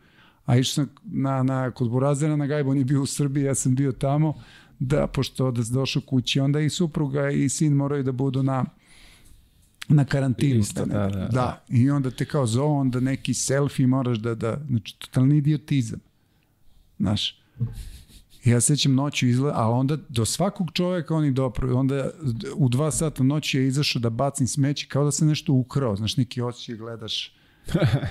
a 0.46 0.58
išao 0.58 0.86
sam 0.86 0.96
na, 1.04 1.44
na, 1.44 1.72
kod 1.72 1.90
Burazera 1.90 2.36
na 2.36 2.48
Gajbu, 2.48 2.70
on 2.70 2.78
je 2.78 2.86
bio 2.86 3.02
u 3.02 3.06
Srbiji, 3.06 3.44
ja 3.44 3.56
sam 3.56 3.76
bio 3.76 3.92
tamo, 3.92 4.34
da, 4.80 5.08
pošto 5.08 5.52
da 5.52 5.64
se 5.64 5.74
došao 5.74 6.02
kući, 6.02 6.40
onda 6.40 6.60
i 6.60 6.70
supruga 6.70 7.30
i 7.30 7.50
sin 7.50 7.74
moraju 7.74 8.04
da 8.04 8.12
budu 8.12 8.44
na 8.44 8.66
na 9.90 10.06
karantinu. 10.06 10.60
Isto, 10.60 10.86
da, 10.86 11.08
neke. 11.08 11.18
da. 11.18 11.28
da. 11.28 11.64
I 11.70 11.90
onda 11.90 12.12
te 12.12 12.26
kao 12.26 12.46
zovu, 12.46 12.78
onda 12.78 13.00
neki 13.00 13.34
selfie 13.34 13.88
moraš 13.88 14.18
da, 14.18 14.36
da, 14.36 14.62
znači 14.70 15.00
totalni 15.00 15.38
idiotizam. 15.38 16.00
Znaš, 17.00 17.42
Ja 18.48 18.62
sećam 18.62 18.96
noću 18.96 19.28
izgleda, 19.28 19.58
a 19.58 19.70
onda 19.70 19.98
do 20.10 20.26
svakog 20.26 20.72
čoveka 20.74 21.16
oni 21.16 21.32
dopru, 21.32 21.78
onda 21.78 22.10
u 22.56 22.70
dva 22.70 22.92
sata 22.92 23.24
noći 23.24 23.58
je 23.58 23.68
izašao 23.68 24.00
da 24.00 24.10
bacim 24.10 24.48
smeće 24.48 24.88
kao 24.88 25.06
da 25.06 25.12
se 25.12 25.26
nešto 25.26 25.54
ukrao, 25.54 25.96
znaš, 25.96 26.18
neki 26.18 26.42
osjećaj 26.42 26.76
gledaš. 26.76 27.34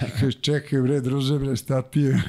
I 0.06 0.10
kažeš, 0.20 0.40
čekaj 0.40 0.81
bre, 0.81 1.00
druže 1.00 1.39
bre, 1.39 1.56
šta 1.56 1.82
ti 1.82 2.00
je? 2.00 2.23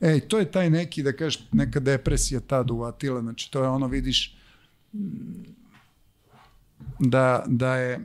Ej, 0.00 0.20
to 0.20 0.38
je 0.38 0.50
taj 0.50 0.70
neki, 0.70 1.02
da 1.02 1.12
kažeš, 1.12 1.42
neka 1.52 1.80
depresija 1.80 2.40
tad 2.40 2.70
uvatila, 2.70 3.20
znači 3.20 3.50
to 3.50 3.62
je 3.62 3.68
ono, 3.68 3.86
vidiš, 3.86 4.36
da, 6.98 7.44
da 7.46 7.76
je 7.76 8.00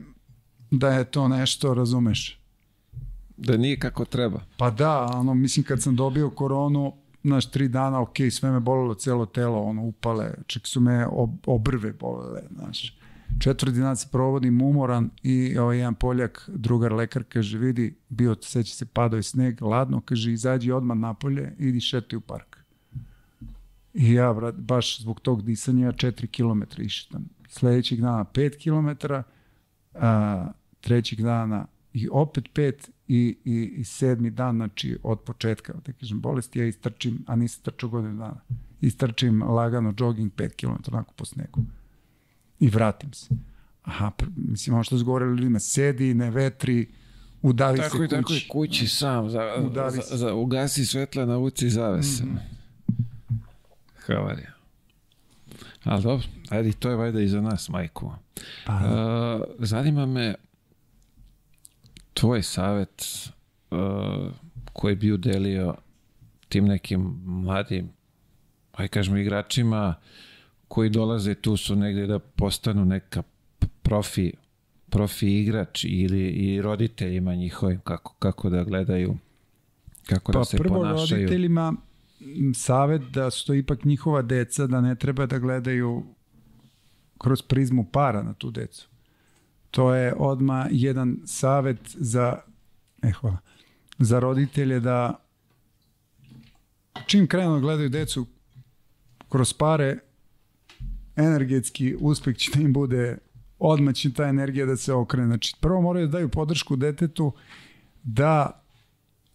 da 0.70 0.88
je 0.88 1.04
to 1.04 1.28
nešto, 1.28 1.74
razumeš? 1.74 2.40
Da 3.36 3.56
nije 3.56 3.78
kako 3.78 4.04
treba. 4.04 4.40
Pa 4.56 4.70
da, 4.70 5.04
ono, 5.04 5.34
mislim 5.34 5.64
kad 5.64 5.82
sam 5.82 5.96
dobio 5.96 6.30
koronu, 6.30 6.96
znaš, 7.24 7.50
tri 7.50 7.68
dana, 7.68 8.00
ok, 8.00 8.16
sve 8.30 8.50
me 8.50 8.60
bolelo 8.60 8.94
celo 8.94 9.26
telo, 9.26 9.62
ono, 9.62 9.82
upale, 9.82 10.34
čak 10.46 10.66
su 10.66 10.80
me 10.80 11.06
ob, 11.06 11.30
obrve 11.46 11.92
bolele, 11.92 12.42
znaš. 12.54 12.98
Četvrti 13.38 13.78
dan 13.78 13.96
se 13.96 14.08
provodim 14.12 14.62
umoran 14.62 15.10
i 15.22 15.58
ovaj 15.58 15.78
jedan 15.78 15.94
Poljak, 15.94 16.50
drugar 16.52 16.92
lekar, 16.92 17.24
kaže, 17.28 17.58
vidi, 17.58 17.94
bio, 18.08 18.36
seća 18.40 18.74
se, 18.74 18.86
padao 18.86 19.16
je 19.16 19.22
sneg, 19.22 19.62
ladno, 19.62 20.00
kaže, 20.00 20.32
izađi 20.32 20.72
odmah 20.72 20.96
napolje, 20.96 21.54
idi 21.58 21.80
šeti 21.80 22.16
u 22.16 22.20
park. 22.20 22.56
I 23.94 24.12
ja, 24.12 24.32
brat, 24.32 24.54
baš 24.54 25.00
zbog 25.00 25.20
tog 25.20 25.42
disanja, 25.42 25.92
4 25.92 26.26
km 26.26 26.82
išetam. 26.82 27.28
Sledećeg 27.48 28.00
dana 28.00 28.24
5 28.24 28.62
km, 28.62 29.06
a, 29.94 30.46
trećeg 30.80 31.20
dana 31.20 31.66
i 31.92 32.08
opet 32.12 32.44
5 32.54 32.88
i, 33.08 33.36
i, 33.44 33.74
i 33.76 33.84
sedmi 33.84 34.30
dan, 34.30 34.56
znači 34.56 34.98
od 35.02 35.20
početka, 35.20 35.72
da 35.86 35.92
kažem, 35.92 36.20
bolesti, 36.20 36.58
ja 36.58 36.66
istrčim, 36.66 37.24
a 37.26 37.36
nisam 37.36 37.62
trčao 37.62 37.88
godinu 37.88 38.18
dana, 38.18 38.40
istrčim 38.80 39.42
lagano 39.42 39.94
jogging 39.98 40.32
5 40.32 40.48
km, 40.56 40.94
onako 40.94 41.12
po 41.12 41.24
snegu. 41.24 41.60
I 42.60 42.68
vratim 42.68 43.12
se. 43.12 43.28
Aha, 43.82 44.12
mislim, 44.36 44.74
ono 44.74 44.84
što 44.84 44.98
su 44.98 45.04
govorili 45.04 45.36
ljudima, 45.36 45.58
sedi, 45.58 46.14
ne 46.14 46.30
vetri, 46.30 46.88
udavi 47.42 47.78
Tako 47.78 47.96
se 47.96 48.04
i 48.04 48.08
tako 48.08 48.32
i 48.32 48.34
kući. 48.34 48.48
kući 48.48 48.86
sam, 48.86 49.30
za, 49.30 49.54
Udavi 49.66 50.00
za, 50.10 50.16
za, 50.16 50.34
ugasi 50.34 50.86
svetla, 50.86 51.24
navuci 51.24 51.70
zavese. 51.70 52.24
Mm. 52.24 52.28
-hmm. 52.28 52.38
Havarija. 54.06 54.52
Ali 55.84 56.02
dobro, 56.02 56.26
ajde, 56.48 56.72
to 56.72 56.90
je 56.90 56.96
valjda 56.96 57.20
i 57.20 57.28
za 57.28 57.40
nas, 57.40 57.68
majku. 57.68 58.12
Pa, 58.66 58.74
Uh, 58.74 59.42
zanima 59.58 60.06
me, 60.06 60.34
tvoj 62.20 62.42
savjet 62.42 63.30
uh, 63.70 63.78
koji 64.72 64.96
bi 64.96 65.12
udelio 65.12 65.74
tim 66.48 66.64
nekim 66.64 67.20
mladim, 67.24 67.88
aj 68.72 68.88
kažemo 68.88 69.16
igračima 69.16 69.94
koji 70.68 70.90
dolaze 70.90 71.34
tu 71.34 71.56
su 71.56 71.76
negde 71.76 72.06
da 72.06 72.18
postanu 72.18 72.84
neka 72.84 73.22
profi 73.82 74.32
profi 74.90 75.40
igrač 75.40 75.84
ili 75.84 76.28
i 76.28 76.62
roditeljima 76.62 77.34
njihovim 77.34 77.80
kako, 77.80 78.14
kako 78.18 78.50
da 78.50 78.64
gledaju 78.64 79.16
kako 80.06 80.32
da 80.32 80.38
Pa 80.38 80.44
se 80.44 80.56
prvo 80.56 80.74
ponašaju. 80.74 81.20
roditeljima 81.20 81.74
savet 82.54 83.02
da 83.02 83.30
su 83.30 83.46
to 83.46 83.54
ipak 83.54 83.84
njihova 83.84 84.22
deca, 84.22 84.66
da 84.66 84.80
ne 84.80 84.94
treba 84.94 85.26
da 85.26 85.38
gledaju 85.38 86.04
kroz 87.18 87.42
prizmu 87.42 87.84
para 87.92 88.22
na 88.22 88.34
tu 88.34 88.50
decu. 88.50 88.88
To 89.70 89.94
je 89.94 90.14
odma 90.18 90.66
jedan 90.70 91.16
savet 91.24 91.78
za 91.84 92.38
e, 93.02 93.10
hvala, 93.10 93.38
za 93.98 94.20
roditelje 94.20 94.80
da 94.80 95.24
čim 97.06 97.26
krenu 97.26 97.54
da 97.54 97.60
gledaju 97.60 97.88
decu 97.88 98.26
kroz 99.28 99.52
pare, 99.52 99.98
energetski 101.16 101.96
uspeh 102.00 102.36
će 102.36 102.50
da 102.54 102.60
im 102.60 102.72
bude 102.72 103.18
odmah 103.58 103.94
će 103.94 104.12
ta 104.12 104.24
energija 104.28 104.66
da 104.66 104.76
se 104.76 104.92
okrene. 104.92 105.26
Znači, 105.26 105.54
prvo 105.60 105.80
moraju 105.80 106.06
da 106.06 106.12
daju 106.12 106.28
podršku 106.28 106.76
detetu 106.76 107.32
da 108.02 108.64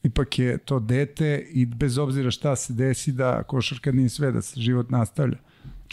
ipak 0.04 0.40
je 0.40 0.58
to 0.58 0.80
dete 0.80 1.46
i 1.50 1.66
bez 1.66 1.98
obzira 1.98 2.32
šta 2.32 2.56
se 2.56 2.74
desi 2.74 3.12
da 3.12 3.44
košarka 3.44 3.92
nije 3.92 4.10
sve, 4.10 4.32
da 4.32 4.42
se 4.42 4.62
život 4.62 4.90
nastavlja. 4.90 5.38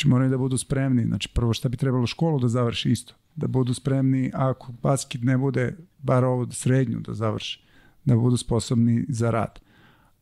Znači 0.01 0.09
moraju 0.09 0.31
da 0.31 0.39
budu 0.39 0.59
spremni. 0.59 1.05
Znači 1.05 1.29
prvo 1.35 1.53
šta 1.53 1.69
bi 1.69 1.77
trebalo 1.77 2.07
školu 2.07 2.39
da 2.41 2.49
završi 2.49 2.91
isto. 2.91 3.15
Da 3.37 3.47
budu 3.47 3.75
spremni 3.75 4.31
ako 4.35 4.73
basket 4.73 5.23
ne 5.23 5.39
bude 5.39 5.77
bar 5.99 6.25
ovo 6.25 6.51
srednju 6.51 7.01
da 7.01 7.15
završi. 7.15 7.61
Da 8.05 8.17
budu 8.17 8.37
sposobni 8.37 9.05
za 9.09 9.31
rad. 9.31 9.61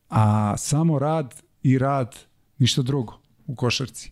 A 0.09 0.57
samo 0.57 0.99
rad 0.99 1.41
i 1.63 1.77
rad 1.77 2.15
ništa 2.57 2.81
drugo 2.81 3.13
u 3.47 3.55
košarci. 3.55 4.11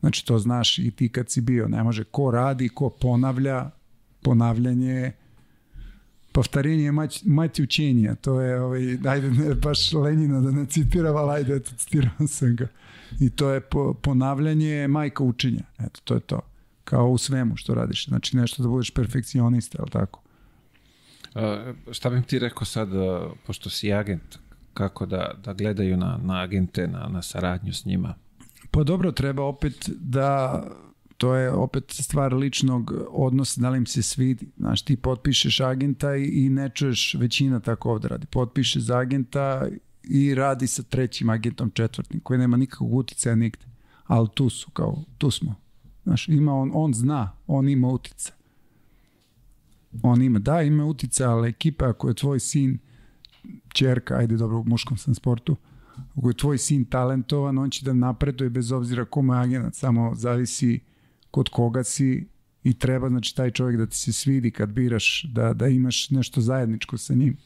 Znači 0.00 0.26
to 0.26 0.38
znaš 0.38 0.78
i 0.78 0.90
ti 0.90 1.08
kad 1.08 1.30
si 1.30 1.40
bio. 1.40 1.68
Ne 1.68 1.82
može 1.82 2.04
ko 2.04 2.30
radi, 2.30 2.68
ko 2.68 2.90
ponavlja, 2.90 3.70
ponavljanje 4.22 5.12
Повторение 6.38 6.92
mać, 6.92 7.24
mać 7.24 7.60
učenja. 7.60 8.14
To 8.14 8.40
je, 8.40 8.60
ovaj, 8.60 8.98
ajde, 9.08 9.30
ne, 9.30 9.54
baš 9.54 9.92
Lenina 9.92 10.40
da 10.40 10.50
ne 10.50 10.66
citiram, 10.66 11.16
ali 11.16 11.32
ajde, 11.32 11.56
eto, 11.56 11.70
citirao 11.76 12.26
sam 12.28 12.56
ga. 12.56 12.68
I 13.20 13.30
to 13.30 13.50
je 13.50 13.60
po, 13.60 13.94
ponavljanje 13.94 14.68
je 14.68 14.88
majka 14.88 15.24
učenja. 15.24 15.62
Eto, 15.78 16.00
to 16.04 16.14
je 16.14 16.20
to. 16.20 16.40
Kao 16.84 17.08
u 17.08 17.18
svemu 17.18 17.56
što 17.56 17.74
radiš. 17.74 18.08
Znači 18.08 18.36
nešto 18.36 18.62
da 18.62 18.68
budeš 18.68 18.90
perfekcionista, 18.90 19.78
ali 19.80 19.90
tako? 19.90 20.22
A, 21.34 21.72
šta 21.92 22.10
bih 22.10 22.24
ti 22.24 22.38
rekao 22.38 22.64
sad, 22.64 22.88
pošto 23.46 23.70
si 23.70 23.92
agent, 23.92 24.38
kako 24.74 25.06
da, 25.06 25.34
da 25.44 25.52
gledaju 25.52 25.96
na, 25.96 26.18
na 26.22 26.42
agente, 26.42 26.86
na, 26.86 27.08
na 27.08 27.22
saradnju 27.22 27.72
s 27.72 27.84
njima? 27.84 28.14
Pa 28.70 28.82
dobro, 28.82 29.12
treba 29.12 29.42
opet 29.42 29.90
da 30.00 30.62
to 31.18 31.34
je 31.34 31.52
opet 31.52 31.84
stvar 31.88 32.34
ličnog 32.34 32.92
odnosa, 33.10 33.60
da 33.60 33.70
li 33.70 33.78
im 33.78 33.86
se 33.86 34.02
svidi. 34.02 34.46
Znaš, 34.56 34.82
ti 34.82 34.96
potpišeš 34.96 35.60
agenta 35.60 36.16
i, 36.16 36.24
i 36.24 36.48
ne 36.50 36.70
čuješ, 36.74 37.14
većina 37.14 37.60
tako 37.60 37.90
ovde 37.90 38.08
radi. 38.08 38.26
Potpiše 38.26 38.80
za 38.80 38.98
agenta 38.98 39.68
i 40.02 40.34
radi 40.34 40.66
sa 40.66 40.82
trećim 40.82 41.30
agentom 41.30 41.70
četvrtnim, 41.70 42.20
koji 42.20 42.38
nema 42.38 42.56
nikakvog 42.56 42.94
uticaja 42.94 43.36
nigde. 43.36 43.64
Ali 44.06 44.28
tu 44.34 44.50
su, 44.50 44.70
kao, 44.70 45.04
tu 45.18 45.30
smo. 45.30 45.54
Znaš, 46.02 46.28
ima 46.28 46.54
on, 46.54 46.70
on 46.74 46.94
zna, 46.94 47.32
on 47.46 47.68
ima 47.68 47.88
utica. 47.88 48.32
On 50.02 50.22
ima, 50.22 50.38
da, 50.38 50.62
ima 50.62 50.84
utica, 50.84 51.30
ali 51.30 51.48
ekipa 51.48 51.88
ako 51.88 52.08
je 52.08 52.14
tvoj 52.14 52.40
sin, 52.40 52.78
čerka, 53.68 54.14
ajde 54.14 54.36
dobro, 54.36 54.58
u 54.58 54.64
muškom 54.64 54.96
sam 54.96 55.14
sportu, 55.14 55.56
ako 56.16 56.30
je 56.30 56.36
tvoj 56.36 56.58
sin 56.58 56.84
talentovan, 56.84 57.58
on 57.58 57.70
će 57.70 57.84
da 57.84 57.92
napreduje 57.92 58.50
bez 58.50 58.72
obzira 58.72 59.04
kome 59.04 59.36
je 59.36 59.40
agent, 59.40 59.74
samo 59.74 60.14
zavisi 60.14 60.80
kod 61.30 61.48
koga 61.48 61.84
si 61.84 62.26
i 62.64 62.78
treba 62.78 63.08
znači 63.08 63.36
taj 63.36 63.50
čovjek 63.50 63.78
da 63.78 63.86
ti 63.86 63.96
se 63.96 64.12
svidi 64.12 64.50
kad 64.50 64.68
biraš 64.68 65.24
da, 65.32 65.52
da 65.52 65.66
imaš 65.66 66.10
nešto 66.10 66.40
zajedničko 66.40 66.98
sa 66.98 67.14
njim. 67.14 67.36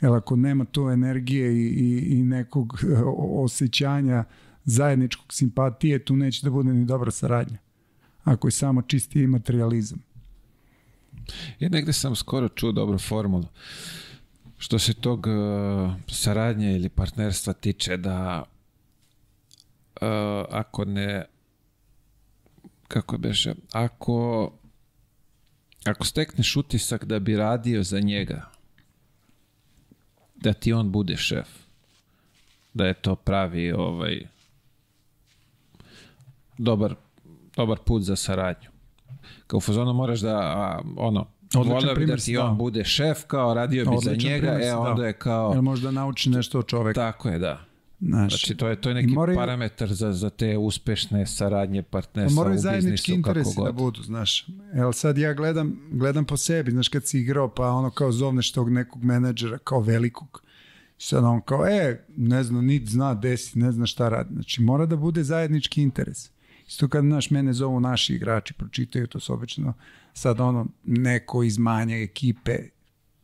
Jer 0.00 0.12
ako 0.12 0.36
nema 0.36 0.64
tu 0.64 0.88
energije 0.88 1.52
i, 1.52 1.66
i, 1.66 2.18
i 2.18 2.22
nekog 2.22 2.80
osjećanja 3.16 4.24
zajedničkog 4.64 5.32
simpatije, 5.32 6.04
tu 6.04 6.16
neće 6.16 6.40
da 6.44 6.50
bude 6.50 6.72
ni 6.72 6.84
dobra 6.84 7.10
saradnja. 7.10 7.58
Ako 8.24 8.48
je 8.48 8.52
samo 8.52 8.82
čisti 8.82 9.26
materializam. 9.26 9.98
I 11.60 11.68
negde 11.68 11.92
sam 11.92 12.16
skoro 12.16 12.48
čuo 12.48 12.72
dobru 12.72 12.98
formulu. 12.98 13.46
Što 14.58 14.78
se 14.78 14.94
tog 14.94 15.26
uh, 15.26 15.92
saradnje 16.08 16.76
ili 16.76 16.88
partnerstva 16.88 17.52
tiče 17.52 17.96
da 17.96 18.44
uh, 20.00 20.08
ako 20.50 20.84
ne 20.84 21.24
kako 22.92 23.18
beže, 23.18 23.54
ako 23.72 24.50
ako 25.84 26.04
stekneš 26.04 26.56
utisak 26.56 27.04
da 27.04 27.18
bi 27.18 27.36
radio 27.36 27.82
za 27.82 28.00
njega, 28.00 28.50
da 30.34 30.52
ti 30.52 30.72
on 30.72 30.92
bude 30.92 31.16
šef, 31.16 31.48
da 32.74 32.86
je 32.86 32.94
to 32.94 33.14
pravi 33.16 33.72
ovaj 33.72 34.20
dobar, 36.58 36.94
dobar 37.56 37.78
put 37.78 38.02
za 38.02 38.16
saradnju. 38.16 38.68
Kao 39.46 39.58
u 39.58 39.60
fazonu 39.60 39.92
moraš 39.92 40.20
da, 40.20 40.36
a, 40.36 40.82
ono, 40.96 41.26
Odličan 41.56 41.94
bi 41.96 42.06
da 42.06 42.16
ti 42.16 42.36
on 42.36 42.46
dao. 42.46 42.54
bude 42.54 42.84
šef, 42.84 43.24
kao 43.26 43.54
radio 43.54 43.84
bi 43.84 43.96
za 43.96 44.10
Odličan 44.10 44.30
njega, 44.30 44.46
primer 44.46 44.62
si 44.62 44.68
e 44.68 44.70
dao. 44.70 44.80
onda 44.82 45.06
je 45.06 45.12
kao, 45.12 45.52
Jer 45.52 45.62
možda 45.62 45.90
nauči 45.90 46.30
nešto 46.30 46.58
od 46.58 46.66
čoveka. 46.66 47.00
tako 47.00 47.28
je, 47.28 47.38
da. 47.38 47.64
Znaš, 48.02 48.30
Znači, 48.32 48.54
to 48.54 48.68
je, 48.68 48.80
to 48.80 48.88
je 48.88 48.94
neki 48.94 49.06
moraju- 49.08 49.36
parametar 49.36 49.92
za, 49.92 50.12
za 50.12 50.30
te 50.30 50.58
uspešne 50.58 51.26
saradnje 51.26 51.82
partnerstva 51.82 52.34
moraju 52.34 52.54
u 52.54 52.58
zajednički 52.58 53.12
interesi 53.12 53.56
da 53.64 53.72
budu, 53.72 54.02
znaš. 54.02 54.46
Jel 54.74 54.92
sad 54.92 55.18
ja 55.18 55.34
gledam, 55.34 55.80
gledam 55.90 56.24
po 56.24 56.36
sebi, 56.36 56.70
znaš, 56.70 56.88
kad 56.88 57.06
si 57.06 57.18
igrao, 57.20 57.48
pa 57.48 57.68
ono 57.68 57.90
kao 57.90 58.12
zovneš 58.12 58.52
tog 58.52 58.70
nekog 58.70 59.04
menadžera, 59.04 59.58
kao 59.58 59.80
velikog, 59.80 60.42
sad 60.98 61.24
on 61.24 61.40
kao, 61.40 61.66
e, 61.66 62.04
ne 62.16 62.44
zna, 62.44 62.60
niti 62.60 62.90
zna 62.90 63.14
desi, 63.14 63.58
ne 63.58 63.72
zna 63.72 63.86
šta 63.86 64.08
radi. 64.08 64.34
Znači, 64.34 64.62
mora 64.62 64.86
da 64.86 64.96
bude 64.96 65.24
zajednički 65.24 65.82
interes. 65.82 66.30
Isto 66.68 66.88
kad, 66.88 67.04
naš, 67.04 67.30
mene 67.30 67.52
zovu 67.52 67.80
naši 67.80 68.14
igrači, 68.14 68.54
pročitaju 68.54 69.06
to 69.06 69.20
su 69.20 69.32
obično 69.34 69.74
sad 70.14 70.40
ono, 70.40 70.66
neko 70.84 71.42
iz 71.42 71.58
manje 71.58 72.02
ekipe, 72.02 72.58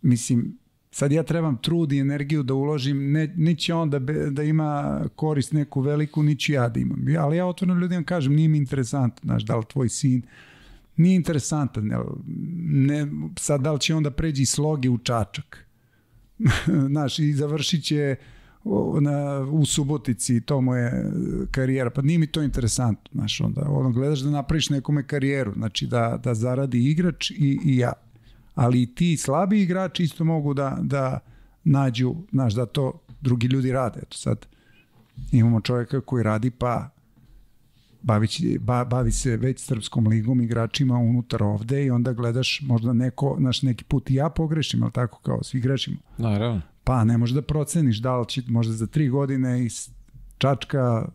mislim, 0.03 0.59
sad 0.91 1.13
ja 1.13 1.23
trebam 1.23 1.57
trud 1.57 1.93
i 1.93 1.99
energiju 1.99 2.43
da 2.43 2.55
uložim, 2.55 3.13
ne, 3.13 3.35
niće 3.37 3.75
on 3.75 3.91
da, 3.91 3.99
be, 3.99 4.13
da 4.31 4.43
ima 4.43 5.05
korist 5.17 5.53
neku 5.53 5.81
veliku, 5.81 6.23
niću 6.23 6.53
ja 6.53 6.69
da 6.69 6.81
imam. 6.81 7.05
Ali 7.19 7.37
ja 7.37 7.47
otvoreno 7.47 7.81
ljudima 7.81 8.03
kažem, 8.03 8.35
nije 8.35 8.49
mi 8.49 8.59
interesantno, 8.59 9.21
znaš, 9.25 9.43
da 9.43 9.57
li 9.57 9.65
tvoj 9.65 9.89
sin, 9.89 10.23
nije 10.97 11.17
interesantan, 11.17 11.91
jel, 11.91 12.05
ne, 12.67 13.07
sad 13.39 13.61
da 13.61 13.73
li 13.73 13.81
će 13.81 13.95
onda 13.95 14.11
pređi 14.11 14.47
sloge 14.47 14.91
u 14.91 14.99
čačak, 14.99 15.67
znaš, 16.91 17.19
i 17.19 17.33
završit 17.33 17.85
će 17.85 18.17
na, 19.01 19.41
u 19.51 19.67
Subotici, 19.67 20.41
to 20.41 20.61
mu 20.61 20.75
je 20.75 21.13
karijera, 21.51 21.91
pa 21.91 22.03
nije 22.03 22.19
mi 22.19 22.27
to 22.27 22.43
interesantno, 22.43 23.11
znaš, 23.13 23.41
onda 23.41 23.63
ono, 23.69 23.91
gledaš 23.91 24.21
da 24.21 24.31
napraviš 24.31 24.71
nekome 24.71 25.07
karijeru, 25.07 25.53
znači 25.53 25.87
da, 25.87 26.21
da 26.25 26.35
zaradi 26.35 26.91
igrač 26.91 27.31
i, 27.31 27.59
i 27.65 27.77
ja. 27.79 27.93
Ali 28.59 28.83
i 28.83 28.95
ti 28.95 29.17
slabi 29.17 29.63
igrači 29.63 30.03
isto 30.03 30.25
mogu 30.25 30.55
da, 30.55 30.79
da 30.81 31.21
nađu, 31.65 32.15
znaš, 32.33 32.55
da 32.55 32.67
to 32.67 33.01
drugi 33.21 33.47
ljudi 33.47 33.73
rade. 33.73 34.01
Eto 34.03 34.17
sad 34.17 34.47
imamo 35.33 35.61
čovjeka 35.61 36.01
koji 36.01 36.23
radi 36.23 36.51
pa 36.51 36.91
bavi, 38.03 38.29
ba, 38.61 38.85
bavi 38.85 39.13
se 39.13 39.37
već 39.37 39.61
srpskom 39.61 40.07
ligom 40.07 40.41
igračima 40.41 40.97
unutar 40.97 41.43
ovde 41.43 41.85
i 41.85 41.91
onda 41.91 42.13
gledaš 42.13 42.61
možda 42.63 42.93
neko, 42.93 43.37
znaš, 43.39 43.63
neki 43.63 43.85
put 43.85 44.11
i 44.11 44.15
ja 44.15 44.29
pogrešim, 44.29 44.83
ali 44.83 44.93
tako 44.93 45.21
kao 45.23 45.43
svi 45.43 45.61
grešimo. 45.61 45.97
Naravno. 46.19 46.61
Pa 46.85 47.05
ne 47.05 47.19
možeš 47.19 47.35
da 47.35 47.43
proceniš 47.43 47.99
da 47.99 48.17
li 48.17 48.27
će 48.29 48.43
možda 48.49 48.73
za 48.73 48.87
tri 48.87 49.09
godine 49.09 49.65
iz 49.65 49.91
Čačka 50.39 51.09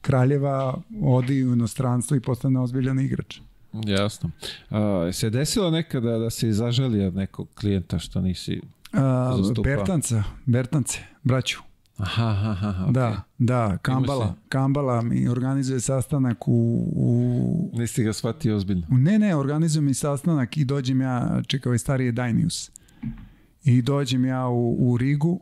Kraljeva 0.00 0.82
odi 1.02 1.44
u 1.44 1.52
inostranstvo 1.52 2.16
i 2.16 2.20
postane 2.20 2.60
ozbiljan 2.60 3.00
igrač. 3.00 3.40
Jasno. 3.86 4.30
A, 4.70 5.12
se 5.12 5.30
desilo 5.30 5.70
nekada 5.70 6.18
da 6.18 6.30
se 6.30 6.52
zaželi 6.52 7.04
od 7.04 7.14
nekog 7.14 7.48
klijenta 7.54 7.98
što 7.98 8.20
nisi... 8.20 8.60
A, 8.92 9.34
Zastupao. 9.36 9.62
Bertanca, 9.62 10.22
Bertance, 10.46 10.98
braću. 11.22 11.58
Aha, 11.96 12.28
aha, 12.28 12.50
aha, 12.50 12.84
okay. 12.86 12.92
Da, 12.92 13.22
da, 13.38 13.78
Kambala, 13.82 14.34
Kambala 14.48 15.02
mi 15.02 15.28
organizuje 15.28 15.80
sastanak 15.80 16.48
u, 16.48 16.84
u 16.96 17.78
Nisi 17.78 18.02
ga 18.02 18.12
shvatio 18.12 18.56
ozbiljno. 18.56 18.86
Ne, 18.90 19.18
ne, 19.18 19.36
organizujem 19.36 19.84
mi 19.84 19.94
sastanak 19.94 20.56
i 20.56 20.64
dođem 20.64 21.00
ja, 21.00 21.42
čekaj, 21.46 21.70
ovaj 21.70 22.06
je 22.06 22.12
Dajnius. 22.12 22.70
I 23.64 23.82
dođem 23.82 24.24
ja 24.24 24.48
u, 24.48 24.90
u 24.90 24.96
Rigu 24.96 25.40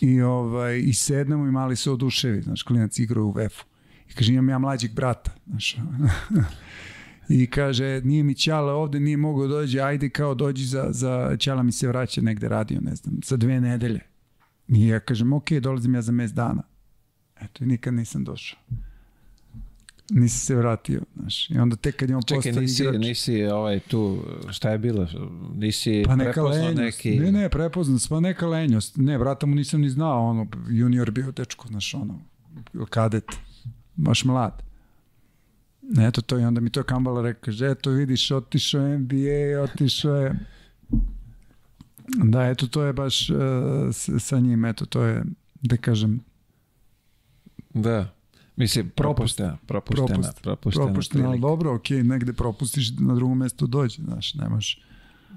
i, 0.00 0.20
ovaj, 0.20 0.78
i 0.78 0.92
sednemo 0.94 1.46
i 1.46 1.50
mali 1.50 1.76
se 1.76 1.90
oduševi, 1.90 2.42
znaš, 2.42 2.62
klinac 2.62 2.98
igra 2.98 3.22
u 3.22 3.30
VEF-u. 3.30 3.64
I 4.10 4.14
kaže, 4.14 4.32
imam 4.32 4.48
ja 4.48 4.58
mlađeg 4.58 4.94
brata, 4.94 5.30
znaš. 5.46 5.76
I 7.28 7.46
kaže, 7.46 8.00
nije 8.04 8.22
mi 8.22 8.34
Ćala 8.34 8.72
ovde, 8.72 9.00
nije 9.00 9.16
mogao 9.16 9.46
dođe, 9.46 9.80
ajde 9.80 10.08
kao 10.08 10.34
dođi 10.34 10.64
za, 10.64 10.86
za 10.90 11.36
Ćala 11.38 11.62
mi 11.62 11.72
se 11.72 11.88
vraća 11.88 12.20
negde 12.20 12.48
radio, 12.48 12.80
ne 12.80 12.94
znam, 12.94 13.20
za 13.24 13.36
dve 13.36 13.60
nedelje. 13.60 14.00
I 14.68 14.86
ja 14.86 15.00
kažem, 15.00 15.32
ok, 15.32 15.52
dolazim 15.52 15.94
ja 15.94 16.02
za 16.02 16.12
mes 16.12 16.32
dana. 16.32 16.62
Eto, 17.40 17.64
i 17.64 17.66
nikad 17.66 17.94
nisam 17.94 18.24
došao. 18.24 18.58
Nisam 20.10 20.38
se 20.38 20.54
vratio, 20.54 21.00
znaš. 21.16 21.50
I 21.50 21.58
onda 21.58 21.76
tek 21.76 21.96
kad 21.96 22.10
je 22.10 22.16
on 22.16 22.22
Čekaj, 22.22 22.42
postao 22.42 22.60
nisi, 22.60 22.82
igrač... 22.82 23.00
nisi 23.00 23.44
ovaj 23.44 23.80
tu, 23.80 24.22
šta 24.50 24.70
je 24.70 24.78
bilo? 24.78 25.08
Nisi 25.54 26.02
Pa 26.06 26.16
neka 26.16 26.32
prepoznao 26.32 26.66
lenjost. 26.66 26.76
neki... 26.76 27.18
Ne, 27.18 27.32
ne, 27.32 27.48
prepoznat, 27.48 28.02
pa 28.08 28.20
neka 28.20 28.46
lenjost. 28.46 28.96
Ne, 28.96 29.18
brata 29.18 29.46
mu 29.46 29.54
nisam 29.54 29.80
ni 29.80 29.90
znao, 29.90 30.26
ono, 30.26 30.46
junior 30.68 31.10
bio 31.10 31.32
dečko, 31.32 31.68
znaš, 31.68 31.94
ono, 31.94 32.20
kadet, 32.90 33.24
baš 33.96 34.24
mlad. 34.24 34.65
Eto 36.00 36.22
to 36.22 36.38
i 36.38 36.44
onda 36.44 36.60
mi 36.60 36.70
to 36.70 36.82
Kambala 36.82 37.22
rekao, 37.22 37.40
kaže, 37.44 37.70
eto 37.70 37.90
vidiš, 37.90 38.30
otišao 38.30 38.86
je 38.86 38.98
NBA, 38.98 39.62
otišao 39.62 40.16
je... 40.16 40.34
Da, 42.24 42.42
eto 42.42 42.66
to 42.66 42.82
je 42.82 42.92
baš 42.92 43.30
uh, 43.30 43.36
sa 44.18 44.38
njim, 44.40 44.64
eto 44.64 44.86
to 44.86 45.02
je, 45.02 45.24
da 45.62 45.76
kažem, 45.76 46.20
Da. 47.74 48.12
Mislim, 48.56 48.90
propuštena, 48.94 49.58
propuštena, 49.66 50.06
propust, 50.06 50.40
propuštena, 50.42 50.86
propušteno, 50.86 51.28
ali 51.28 51.40
dobro, 51.40 51.74
okej, 51.74 52.02
negde 52.02 52.32
propustiš, 52.32 52.90
na 52.98 53.14
drugom 53.14 53.38
mestu 53.38 53.66
dođe, 53.66 54.02
znaš, 54.02 54.34
nemaš, 54.34 54.80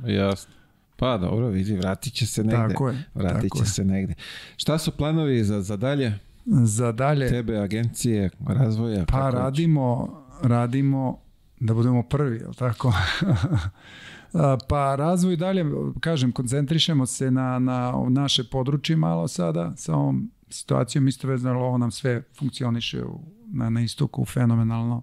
Jasno. 0.08 0.54
Pa 0.96 1.18
dobro, 1.18 1.48
vidi, 1.48 1.76
vratit 1.76 2.14
će 2.14 2.28
se 2.28 2.44
negde. 2.44 2.68
tako 2.74 2.90
je, 2.90 3.04
Vratit 3.14 3.42
tako 3.42 3.58
će 3.58 3.64
je. 3.64 3.68
se 3.68 3.86
negde. 3.86 4.14
Šta 4.58 4.78
su 4.78 4.92
planovi 4.92 5.44
za, 5.44 5.62
za 5.62 5.78
dalje? 5.78 6.20
Za 6.46 6.92
dalje, 6.92 7.30
Tebe, 7.30 7.58
agencije, 7.58 8.30
razvoja? 8.48 9.06
Pa 9.06 9.30
radimo, 9.30 10.19
radimo 10.42 11.18
da 11.60 11.74
budemo 11.74 12.04
prvi, 12.04 12.38
jel 12.38 12.54
tako? 12.54 12.94
Pa 14.70 14.96
razvoj 14.96 15.36
dalje, 15.36 15.66
kažem, 16.00 16.32
koncentrišemo 16.32 17.06
se 17.06 17.32
na, 17.32 17.60
na 17.60 17.94
naše 18.10 18.44
područje 18.44 18.96
malo 18.96 19.28
sada, 19.28 19.74
sa 19.76 19.96
ovom 19.96 20.32
situacijom 20.50 21.08
isto 21.08 21.28
vezano, 21.28 21.60
ovo 21.60 21.78
nam 21.78 21.92
sve 21.92 22.24
funkcioniše 22.38 23.04
u, 23.04 23.20
na, 23.48 23.70
na 23.70 23.82
istoku 23.82 24.26
fenomenalno. 24.26 25.02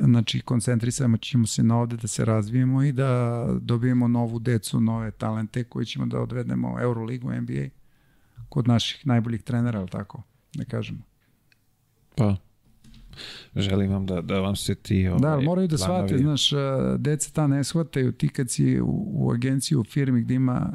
Znači, 0.00 0.40
koncentrisamo 0.40 1.16
ćemo 1.16 1.46
se 1.46 1.62
na 1.62 1.78
ovde 1.78 1.96
da 1.96 2.08
se 2.08 2.24
razvijemo 2.24 2.82
i 2.82 2.92
da 2.92 3.44
dobijemo 3.60 4.08
novu 4.08 4.38
decu, 4.38 4.80
nove 4.80 5.10
talente 5.10 5.64
koje 5.64 5.84
ćemo 5.84 6.06
da 6.06 6.20
odvedemo 6.20 6.74
u 6.74 6.80
Euroligu, 6.80 7.32
NBA, 7.32 7.68
kod 8.48 8.68
naših 8.68 9.06
najboljih 9.06 9.42
trenera, 9.42 9.78
jel 9.78 9.88
tako? 9.88 10.22
Da 10.54 10.64
kažemo. 10.64 11.00
Pa, 12.16 12.36
želim 13.56 13.90
vam 13.90 14.06
da, 14.06 14.20
da 14.20 14.40
vam 14.40 14.56
se 14.56 14.74
ti 14.74 15.08
ovaj, 15.08 15.20
Da, 15.20 15.40
moraju 15.40 15.68
da 15.68 15.76
planovi- 15.76 16.08
shvate, 16.08 16.18
znaš, 16.18 16.50
deca 16.98 17.30
ta 17.30 17.46
ne 17.46 17.64
shvataju, 17.64 18.12
ti 18.12 18.28
kad 18.28 18.50
si 18.50 18.80
u, 18.80 18.86
u 19.08 19.30
agenciji, 19.32 19.76
u 19.76 19.84
firmi 19.84 20.22
gde 20.22 20.34
ima 20.34 20.72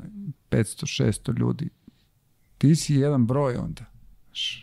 500-600 0.51 1.39
ljudi, 1.39 1.69
ti 2.57 2.75
si 2.75 2.95
jedan 2.95 3.25
broj 3.25 3.55
onda. 3.55 3.85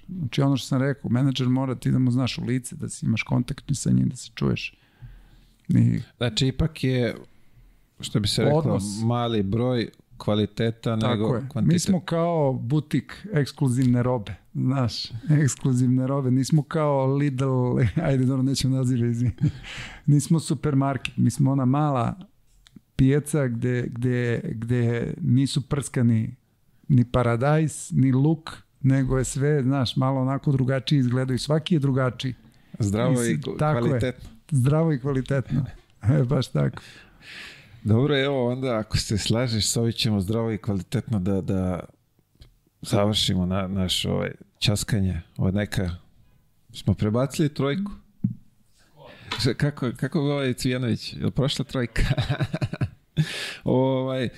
Znači 0.09 0.43
ono 0.43 0.57
što 0.57 0.67
sam 0.67 0.81
rekao, 0.81 1.11
menadžer 1.11 1.49
mora 1.49 1.75
ti 1.75 1.91
da 1.91 1.99
mu 1.99 2.11
znaš 2.11 2.39
u 2.39 2.45
lice, 2.45 2.77
da 2.77 2.89
si 2.89 3.07
imaš 3.07 3.23
kontakt 3.23 3.65
sa 3.75 3.91
njim, 3.91 4.09
da 4.09 4.17
se 4.17 4.31
čuješ. 4.35 4.75
I, 5.69 6.01
Znači, 6.17 6.47
ipak 6.47 6.85
je, 6.85 7.17
što 8.01 8.21
bi 8.21 8.29
se 8.29 8.43
reklo, 8.43 8.59
Odnos. 8.59 8.83
mali 9.03 9.43
broj 9.43 9.89
kvaliteta 10.19 10.97
nego 10.97 11.09
tako 11.09 11.35
je. 11.35 11.49
kvantitet. 11.49 11.73
Mi 11.73 11.79
smo 11.79 12.01
kao 12.01 12.53
butik 12.53 13.27
ekskluzivne 13.33 14.03
robe, 14.03 14.35
znaš, 14.55 15.11
ekskluzivne 15.43 16.07
robe. 16.07 16.31
Nismo 16.31 16.63
kao 16.63 17.17
Lidl, 17.17 17.79
ajde, 18.07 18.25
dobro, 18.25 18.43
nećemo 18.43 18.77
nazive, 18.77 19.11
izvini. 19.11 19.35
Nismo 20.07 20.41
supermarket, 20.41 21.17
mi 21.17 21.31
smo 21.31 21.53
ona 21.53 21.65
mala 21.65 22.15
pijaca 22.97 23.47
gde, 23.47 23.89
gde, 23.91 24.41
gde 24.55 25.15
nisu 25.21 25.69
prskani 25.69 26.35
ni 26.89 27.05
paradajs, 27.05 27.91
ni 27.91 28.13
luk, 28.13 28.51
nego 28.81 29.19
je 29.19 29.25
sve, 29.25 29.63
znaš, 29.63 29.97
malo 29.97 30.21
onako 30.21 30.53
drugačije 30.53 30.99
izgledaju. 30.99 31.39
Svaki 31.39 31.75
je 31.75 31.79
drugačiji. 31.79 32.35
Zdravo 32.79 33.25
i 33.25 33.41
tako 33.59 33.79
je. 33.79 33.83
kvalitetno. 33.83 34.29
Zdravo 34.51 34.93
i 34.93 35.01
kvalitetno. 35.01 35.65
E, 36.03 36.25
baš 36.25 36.49
tako. 36.49 36.83
Dobro, 37.83 38.19
evo 38.19 38.51
onda 38.51 38.79
ako 38.79 38.97
se 38.97 39.19
slažeš, 39.19 39.69
s 39.69 39.77
ovim 39.77 39.93
ćemo 39.93 40.21
zdravo 40.21 40.53
i 40.53 40.59
kvalitetno 40.59 41.21
da, 41.21 41.41
da 41.41 41.81
završimo 42.83 43.47
na, 43.47 43.69
naš 43.69 44.05
ovaj, 44.05 44.31
časkanje. 44.59 45.21
Od 45.37 45.55
neka, 45.55 45.91
smo 46.73 46.95
prebacili 46.95 47.55
trojku. 47.55 47.93
Kako, 49.57 49.91
kako 49.97 50.19
je 50.19 50.33
ovaj 50.33 50.55
Cvijanović? 50.55 51.13
Je 51.13 51.25
li 51.25 51.31
prošla 51.31 51.65
trojka? 51.65 52.03
ovaj, 53.65 54.29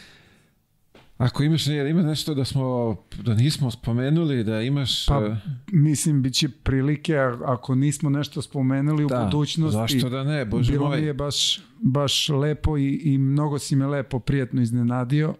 ako 1.20 1.42
imaš, 1.42 1.66
ima 1.66 2.02
nešto 2.02 2.34
da 2.34 2.44
smo, 2.44 2.96
da 3.22 3.34
nismo 3.34 3.70
spomenuli, 3.70 4.44
da 4.44 4.60
imaš... 4.60 5.06
Pa, 5.06 5.26
eh, 5.26 5.36
mislim, 5.72 6.22
bit 6.22 6.34
će 6.34 6.48
prilike, 6.48 7.16
ako 7.44 7.74
nismo 7.74 8.10
nešto 8.10 8.42
spomenuli 8.42 9.04
u 9.04 9.08
da, 9.08 9.24
budućnosti. 9.24 9.76
Zašto 9.76 10.08
da 10.08 10.24
ne, 10.24 10.44
bože 10.44 10.72
Bilo 10.72 10.84
mi 10.84 10.96
moj. 10.96 11.06
je 11.06 11.14
baš, 11.14 11.60
baš 11.80 12.28
lepo 12.28 12.78
i, 12.78 13.00
i 13.04 13.18
mnogo 13.18 13.58
si 13.58 13.76
me 13.76 13.86
lepo, 13.86 14.18
prijetno 14.18 14.62
iznenadio. 14.62 15.34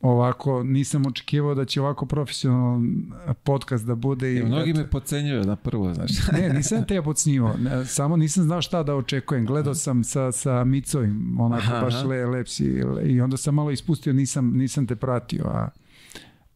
Ovako, 0.00 0.62
nisam 0.62 1.06
očekivao 1.06 1.54
da 1.54 1.64
će 1.64 1.80
ovako 1.80 2.06
profesionalan 2.06 3.12
podcast 3.42 3.86
da 3.86 3.94
bude. 3.94 4.32
I, 4.32 4.36
I 4.36 4.42
mnogi 4.44 4.70
eto. 4.70 4.80
me 4.80 4.90
pocenjuju 4.90 5.44
na 5.44 5.56
prvo, 5.56 5.94
znaš. 5.94 6.10
Ne, 6.32 6.48
nisam 6.48 6.84
te 6.84 7.02
podcnjivo. 7.02 7.54
Ne, 7.58 7.84
Samo 7.84 8.16
nisam 8.16 8.44
znao 8.44 8.62
šta 8.62 8.82
da 8.82 8.94
očekujem. 8.94 9.46
Gledao 9.46 9.74
sam 9.74 10.04
sa, 10.04 10.32
sa 10.32 10.64
Micovim, 10.64 11.40
onako 11.40 11.62
Aha, 11.62 11.80
baš 11.80 12.04
le, 12.04 12.26
lep 12.26 12.48
si. 12.48 12.82
I 13.04 13.20
onda 13.20 13.36
sam 13.36 13.54
malo 13.54 13.70
ispustio, 13.70 14.12
nisam, 14.12 14.52
nisam 14.56 14.86
te 14.86 14.96
pratio. 14.96 15.44
A, 15.46 15.68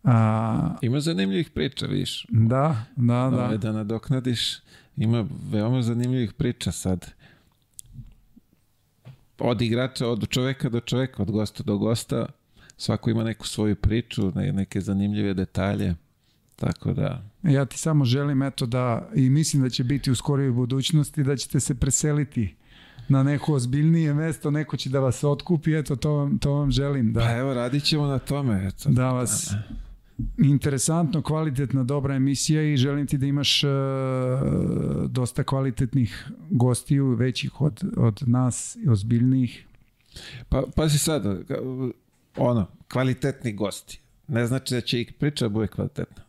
a, 0.04 0.76
Ima 0.82 1.00
zanimljivih 1.00 1.50
priča, 1.50 1.86
vidiš. 1.86 2.26
da, 2.28 2.84
da, 2.96 3.24
Ovaj, 3.26 3.48
da. 3.48 3.56
da 3.56 3.72
nadoknadiš. 3.72 4.58
Ima 4.96 5.26
veoma 5.50 5.82
zanimljivih 5.82 6.32
priča 6.32 6.72
sad. 6.72 7.10
Od 9.38 9.62
igrača, 9.62 10.08
od 10.08 10.28
čoveka 10.28 10.68
do 10.68 10.80
čoveka, 10.80 11.22
od 11.22 11.30
gosta 11.30 11.62
do 11.62 11.78
gosta. 11.78 12.26
Svako 12.80 13.10
ima 13.10 13.24
neku 13.24 13.46
svoju 13.46 13.76
priču, 13.76 14.32
ne- 14.34 14.52
neke 14.52 14.80
zanimljive 14.80 15.34
detalje. 15.34 15.94
Tako 16.56 16.92
da, 16.92 17.22
Ja 17.42 17.64
ti 17.64 17.78
samo 17.78 18.04
želim 18.04 18.42
eto 18.42 18.66
da, 18.66 19.08
i 19.14 19.30
mislim 19.30 19.62
da 19.62 19.68
će 19.68 19.84
biti 19.84 20.10
u 20.10 20.14
skorijoj 20.14 20.52
budućnosti, 20.52 21.22
da 21.22 21.36
ćete 21.36 21.60
se 21.60 21.74
preseliti 21.74 22.54
na 23.08 23.22
neko 23.22 23.54
ozbiljnije 23.54 24.14
mesto, 24.14 24.50
neko 24.50 24.76
će 24.76 24.90
da 24.90 25.00
vas 25.00 25.24
otkupi, 25.24 25.74
eto 25.74 25.96
to 25.96 26.12
vam, 26.12 26.38
to 26.38 26.52
vam 26.52 26.70
želim. 26.70 27.14
pa 27.14 27.20
Da, 27.20 27.36
evo 27.36 27.54
radit 27.54 27.82
ćemo 27.84 28.06
na 28.06 28.18
tome. 28.18 28.66
Eto. 28.66 28.90
da 28.90 29.10
vas 29.10 29.52
interesantno, 30.38 31.22
kvalitetna, 31.22 31.84
dobra 31.84 32.14
emisija 32.14 32.62
i 32.64 32.76
želim 32.76 33.06
ti 33.06 33.18
da 33.18 33.26
imaš 33.26 33.64
uh, 33.64 33.70
dosta 35.06 35.42
kvalitetnih 35.44 36.28
gostiju, 36.50 37.06
većih 37.08 37.60
od, 37.60 37.80
od 37.96 38.22
nas 38.26 38.76
ozbiljnijih. 38.88 39.66
Pa, 40.48 40.62
pazi 40.76 40.98
sad, 40.98 41.24
ka- 41.24 41.92
ono, 42.36 42.66
kvalitetni 42.92 43.52
gosti. 43.52 44.00
Ne 44.28 44.46
znači 44.46 44.74
da 44.74 44.80
će 44.80 45.00
i 45.00 45.12
priča 45.12 45.48
bude 45.48 45.66
kvalitetna. 45.66 46.22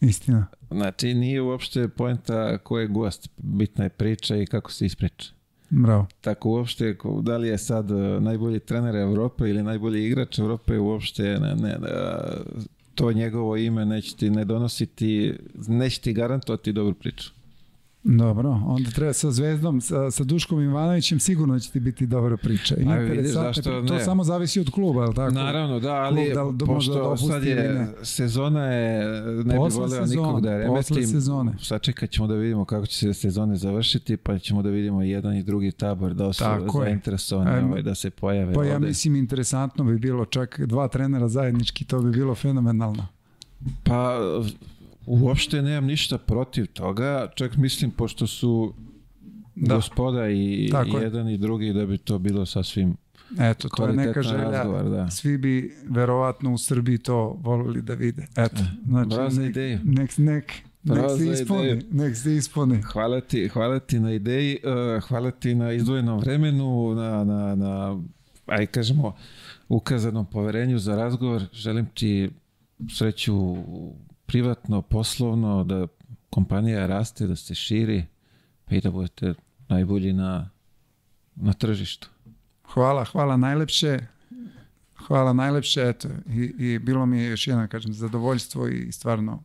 Istina. 0.00 0.46
Znači, 0.70 1.14
nije 1.14 1.42
uopšte 1.42 1.88
poenta 1.88 2.58
ko 2.58 2.78
je 2.78 2.86
gost. 2.86 3.28
Bitna 3.36 3.84
je 3.84 3.90
priča 3.90 4.36
i 4.36 4.46
kako 4.46 4.72
se 4.72 4.86
ispriča. 4.86 5.32
Bravo. 5.70 6.06
Tako 6.20 6.50
uopšte, 6.50 6.96
da 7.22 7.36
li 7.36 7.48
je 7.48 7.58
sad 7.58 7.90
e, 7.90 7.94
najbolji 8.20 8.60
trener 8.60 8.96
Evrope 8.96 9.50
ili 9.50 9.62
najbolji 9.62 10.06
igrač 10.06 10.38
Evrope, 10.38 10.78
uopšte 10.78 11.22
ne, 11.22 11.54
ne, 11.54 11.70
e, 11.70 11.78
to 12.94 13.12
njegovo 13.12 13.56
ime 13.56 13.84
neće 13.84 14.16
ti 14.16 14.30
ne 14.30 14.44
donositi, 14.44 15.34
neće 15.68 16.00
ti 16.00 16.12
garantovati 16.12 16.72
dobru 16.72 16.94
priču. 16.94 17.30
Dobro, 18.06 18.60
onda 18.66 18.90
treba 18.90 19.12
sa 19.12 19.30
Zvezdom, 19.30 19.80
sa, 19.80 20.10
sa 20.10 20.24
Duškom 20.24 20.60
Ivanovićem 20.60 21.20
sigurno 21.20 21.58
će 21.58 21.70
ti 21.70 21.80
biti 21.80 22.06
dobra 22.06 22.36
priča. 22.36 22.76
I 22.76 22.84
A 22.84 22.94
vidiš, 22.96 23.30
zašto 23.32 23.62
pri- 23.72 23.88
To 23.88 23.94
ne? 23.94 24.00
samo 24.00 24.24
zavisi 24.24 24.60
od 24.60 24.70
kluba, 24.70 25.02
je 25.02 25.08
li 25.08 25.14
tako? 25.14 25.34
Naravno, 25.34 25.80
da, 25.80 25.92
ali 25.92 26.24
Klub 26.24 26.34
da 26.52 26.56
do- 26.56 26.66
možda 26.66 27.02
pošto 27.02 27.26
sad 27.26 27.44
je, 27.44 27.54
ne. 27.54 27.86
sezona 28.02 28.64
je, 28.64 29.04
ne 29.34 29.56
Posle 29.56 29.80
bi 29.80 29.86
voleo 29.86 30.06
nikog 30.06 30.40
da 30.42 30.50
posle 30.66 30.94
remetim. 30.96 31.06
sezone. 31.10 31.52
Sačekat 31.60 32.10
ćemo 32.10 32.28
da 32.28 32.34
vidimo 32.34 32.64
kako 32.64 32.86
će 32.86 32.96
se 32.98 33.14
sezone 33.14 33.56
završiti, 33.56 34.16
pa 34.16 34.38
ćemo 34.38 34.62
da 34.62 34.70
vidimo 34.70 35.02
jedan 35.02 35.34
i 35.34 35.42
drugi 35.42 35.72
tabor 35.72 36.14
da 36.14 36.32
su 36.32 36.44
zainteresovani 36.74 37.50
ovaj, 37.62 37.82
da 37.82 37.94
se 37.94 38.10
pojave 38.10 38.54
Pa 38.54 38.64
ja 38.64 38.74
ovde. 38.74 38.86
mislim 38.86 39.16
interesantno 39.16 39.84
bi 39.84 39.98
bilo 39.98 40.24
čak 40.24 40.60
dva 40.60 40.88
trenera 40.88 41.28
zajednički, 41.28 41.84
to 41.84 42.00
bi 42.00 42.10
bilo 42.10 42.34
fenomenalno. 42.34 43.06
Pa 43.84 44.18
uopšte 45.06 45.62
nemam 45.62 45.84
ništa 45.84 46.18
protiv 46.18 46.66
toga, 46.66 47.30
čak 47.34 47.56
mislim 47.56 47.90
pošto 47.90 48.26
su 48.26 48.74
Da. 49.56 49.74
gospoda 49.74 50.28
i, 50.28 50.68
Tako 50.72 50.88
i 50.88 50.92
je. 50.92 51.02
jedan 51.02 51.28
i 51.28 51.38
drugi 51.38 51.72
da 51.72 51.86
bi 51.86 51.98
to 51.98 52.18
bilo 52.18 52.46
sasvim 52.46 52.96
Eto, 53.40 53.68
to 53.68 53.86
je 53.86 53.92
neka 53.92 54.22
želja. 54.22 54.50
razgovor, 54.50 54.84
da. 54.84 55.10
Svi 55.10 55.38
bi 55.38 55.74
verovatno 55.84 56.52
u 56.52 56.58
Srbiji 56.58 56.98
to 56.98 57.38
volili 57.40 57.82
da 57.82 57.94
vide. 57.94 58.26
Eto, 58.36 58.56
znači, 58.86 59.08
Brazna 59.08 59.42
nek, 59.42 59.50
ideja. 59.50 59.78
nek, 59.84 60.18
nek, 60.18 60.52
Nek 60.84 61.04
se 61.18 61.32
ispuni, 61.32 61.82
nek 61.90 62.16
se 62.16 62.36
ispuni. 62.36 62.82
Hvala 62.82 63.20
ti, 63.20 63.48
hvala 63.48 63.78
ti 63.78 64.00
na 64.00 64.12
ideji, 64.12 64.58
uh, 64.64 65.02
hvala 65.04 65.30
ti 65.30 65.54
na 65.54 65.72
izdvojenom 65.72 66.20
vremenu, 66.20 66.94
na, 66.94 67.24
na, 67.24 67.54
na 67.54 68.00
aj 68.46 68.66
kažemo, 68.66 69.14
ukazanom 69.68 70.26
poverenju 70.26 70.78
za 70.78 70.96
razgovor. 70.96 71.42
Želim 71.52 71.86
ti 71.86 72.30
sreću 72.90 73.56
privatno, 74.26 74.82
poslovno, 74.82 75.64
da 75.64 75.86
kompanija 76.30 76.86
raste, 76.86 77.26
da 77.26 77.36
se 77.36 77.54
širi, 77.54 78.04
pa 78.64 78.74
i 78.74 78.80
da 78.80 78.90
budete 78.90 79.34
najbolji 79.68 80.12
na, 80.12 80.50
na 81.34 81.52
tržištu. 81.52 82.08
Hvala, 82.64 83.04
hvala 83.04 83.36
najlepše. 83.36 83.98
Hvala 85.06 85.32
najlepše, 85.32 85.88
eto, 85.88 86.08
i, 86.28 86.54
i 86.58 86.78
bilo 86.78 87.06
mi 87.06 87.18
je 87.18 87.30
još 87.30 87.46
jedan, 87.46 87.68
kažem, 87.68 87.92
zadovoljstvo 87.92 88.68
i 88.68 88.92
stvarno 88.92 89.42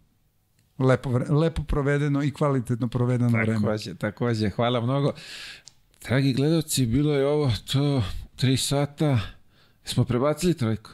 lepo, 0.80 1.20
lepo 1.30 1.64
provedeno 1.64 2.24
i 2.24 2.32
kvalitetno 2.32 2.88
provedeno 2.88 3.30
vreme. 3.30 3.60
Takođe, 3.60 3.96
takođe, 3.96 4.50
hvala 4.50 4.82
mnogo. 4.82 5.14
Dragi 6.08 6.34
gledalci, 6.34 6.86
bilo 6.86 7.14
je 7.14 7.28
ovo 7.28 7.52
to 7.72 8.04
tri 8.36 8.58
sata. 8.58 9.20
Smo 9.84 10.04
prebacili 10.04 10.54
trojku? 10.54 10.92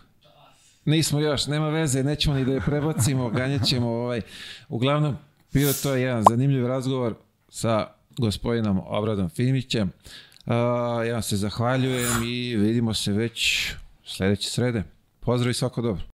Nismo 0.86 1.20
još, 1.20 1.48
nema 1.48 1.70
veze, 1.70 2.04
nećemo 2.04 2.36
ni 2.36 2.46
da 2.46 2.54
je 2.54 2.62
prebacimo, 2.62 3.30
ganjat 3.30 3.64
ćemo 3.64 3.88
ovaj. 3.88 4.22
Uglavnom, 4.70 5.18
bio 5.54 5.74
to 5.74 5.96
jedan 5.96 6.24
zanimljiv 6.30 6.68
razgovor 6.68 7.16
sa 7.50 7.88
gospodinom 8.18 8.82
Obradom 8.86 9.30
Fimićem. 9.30 9.92
Uh, 10.46 10.54
ja 11.08 11.14
vam 11.14 11.22
se 11.22 11.38
zahvaljujem 11.38 12.24
i 12.24 12.56
vidimo 12.56 12.94
se 12.94 13.12
već 13.12 13.70
sledeće 14.06 14.50
srede. 14.50 14.84
Pozdrav 15.20 15.52
i 15.52 15.54
svako 15.54 15.82
dobro. 15.82 16.15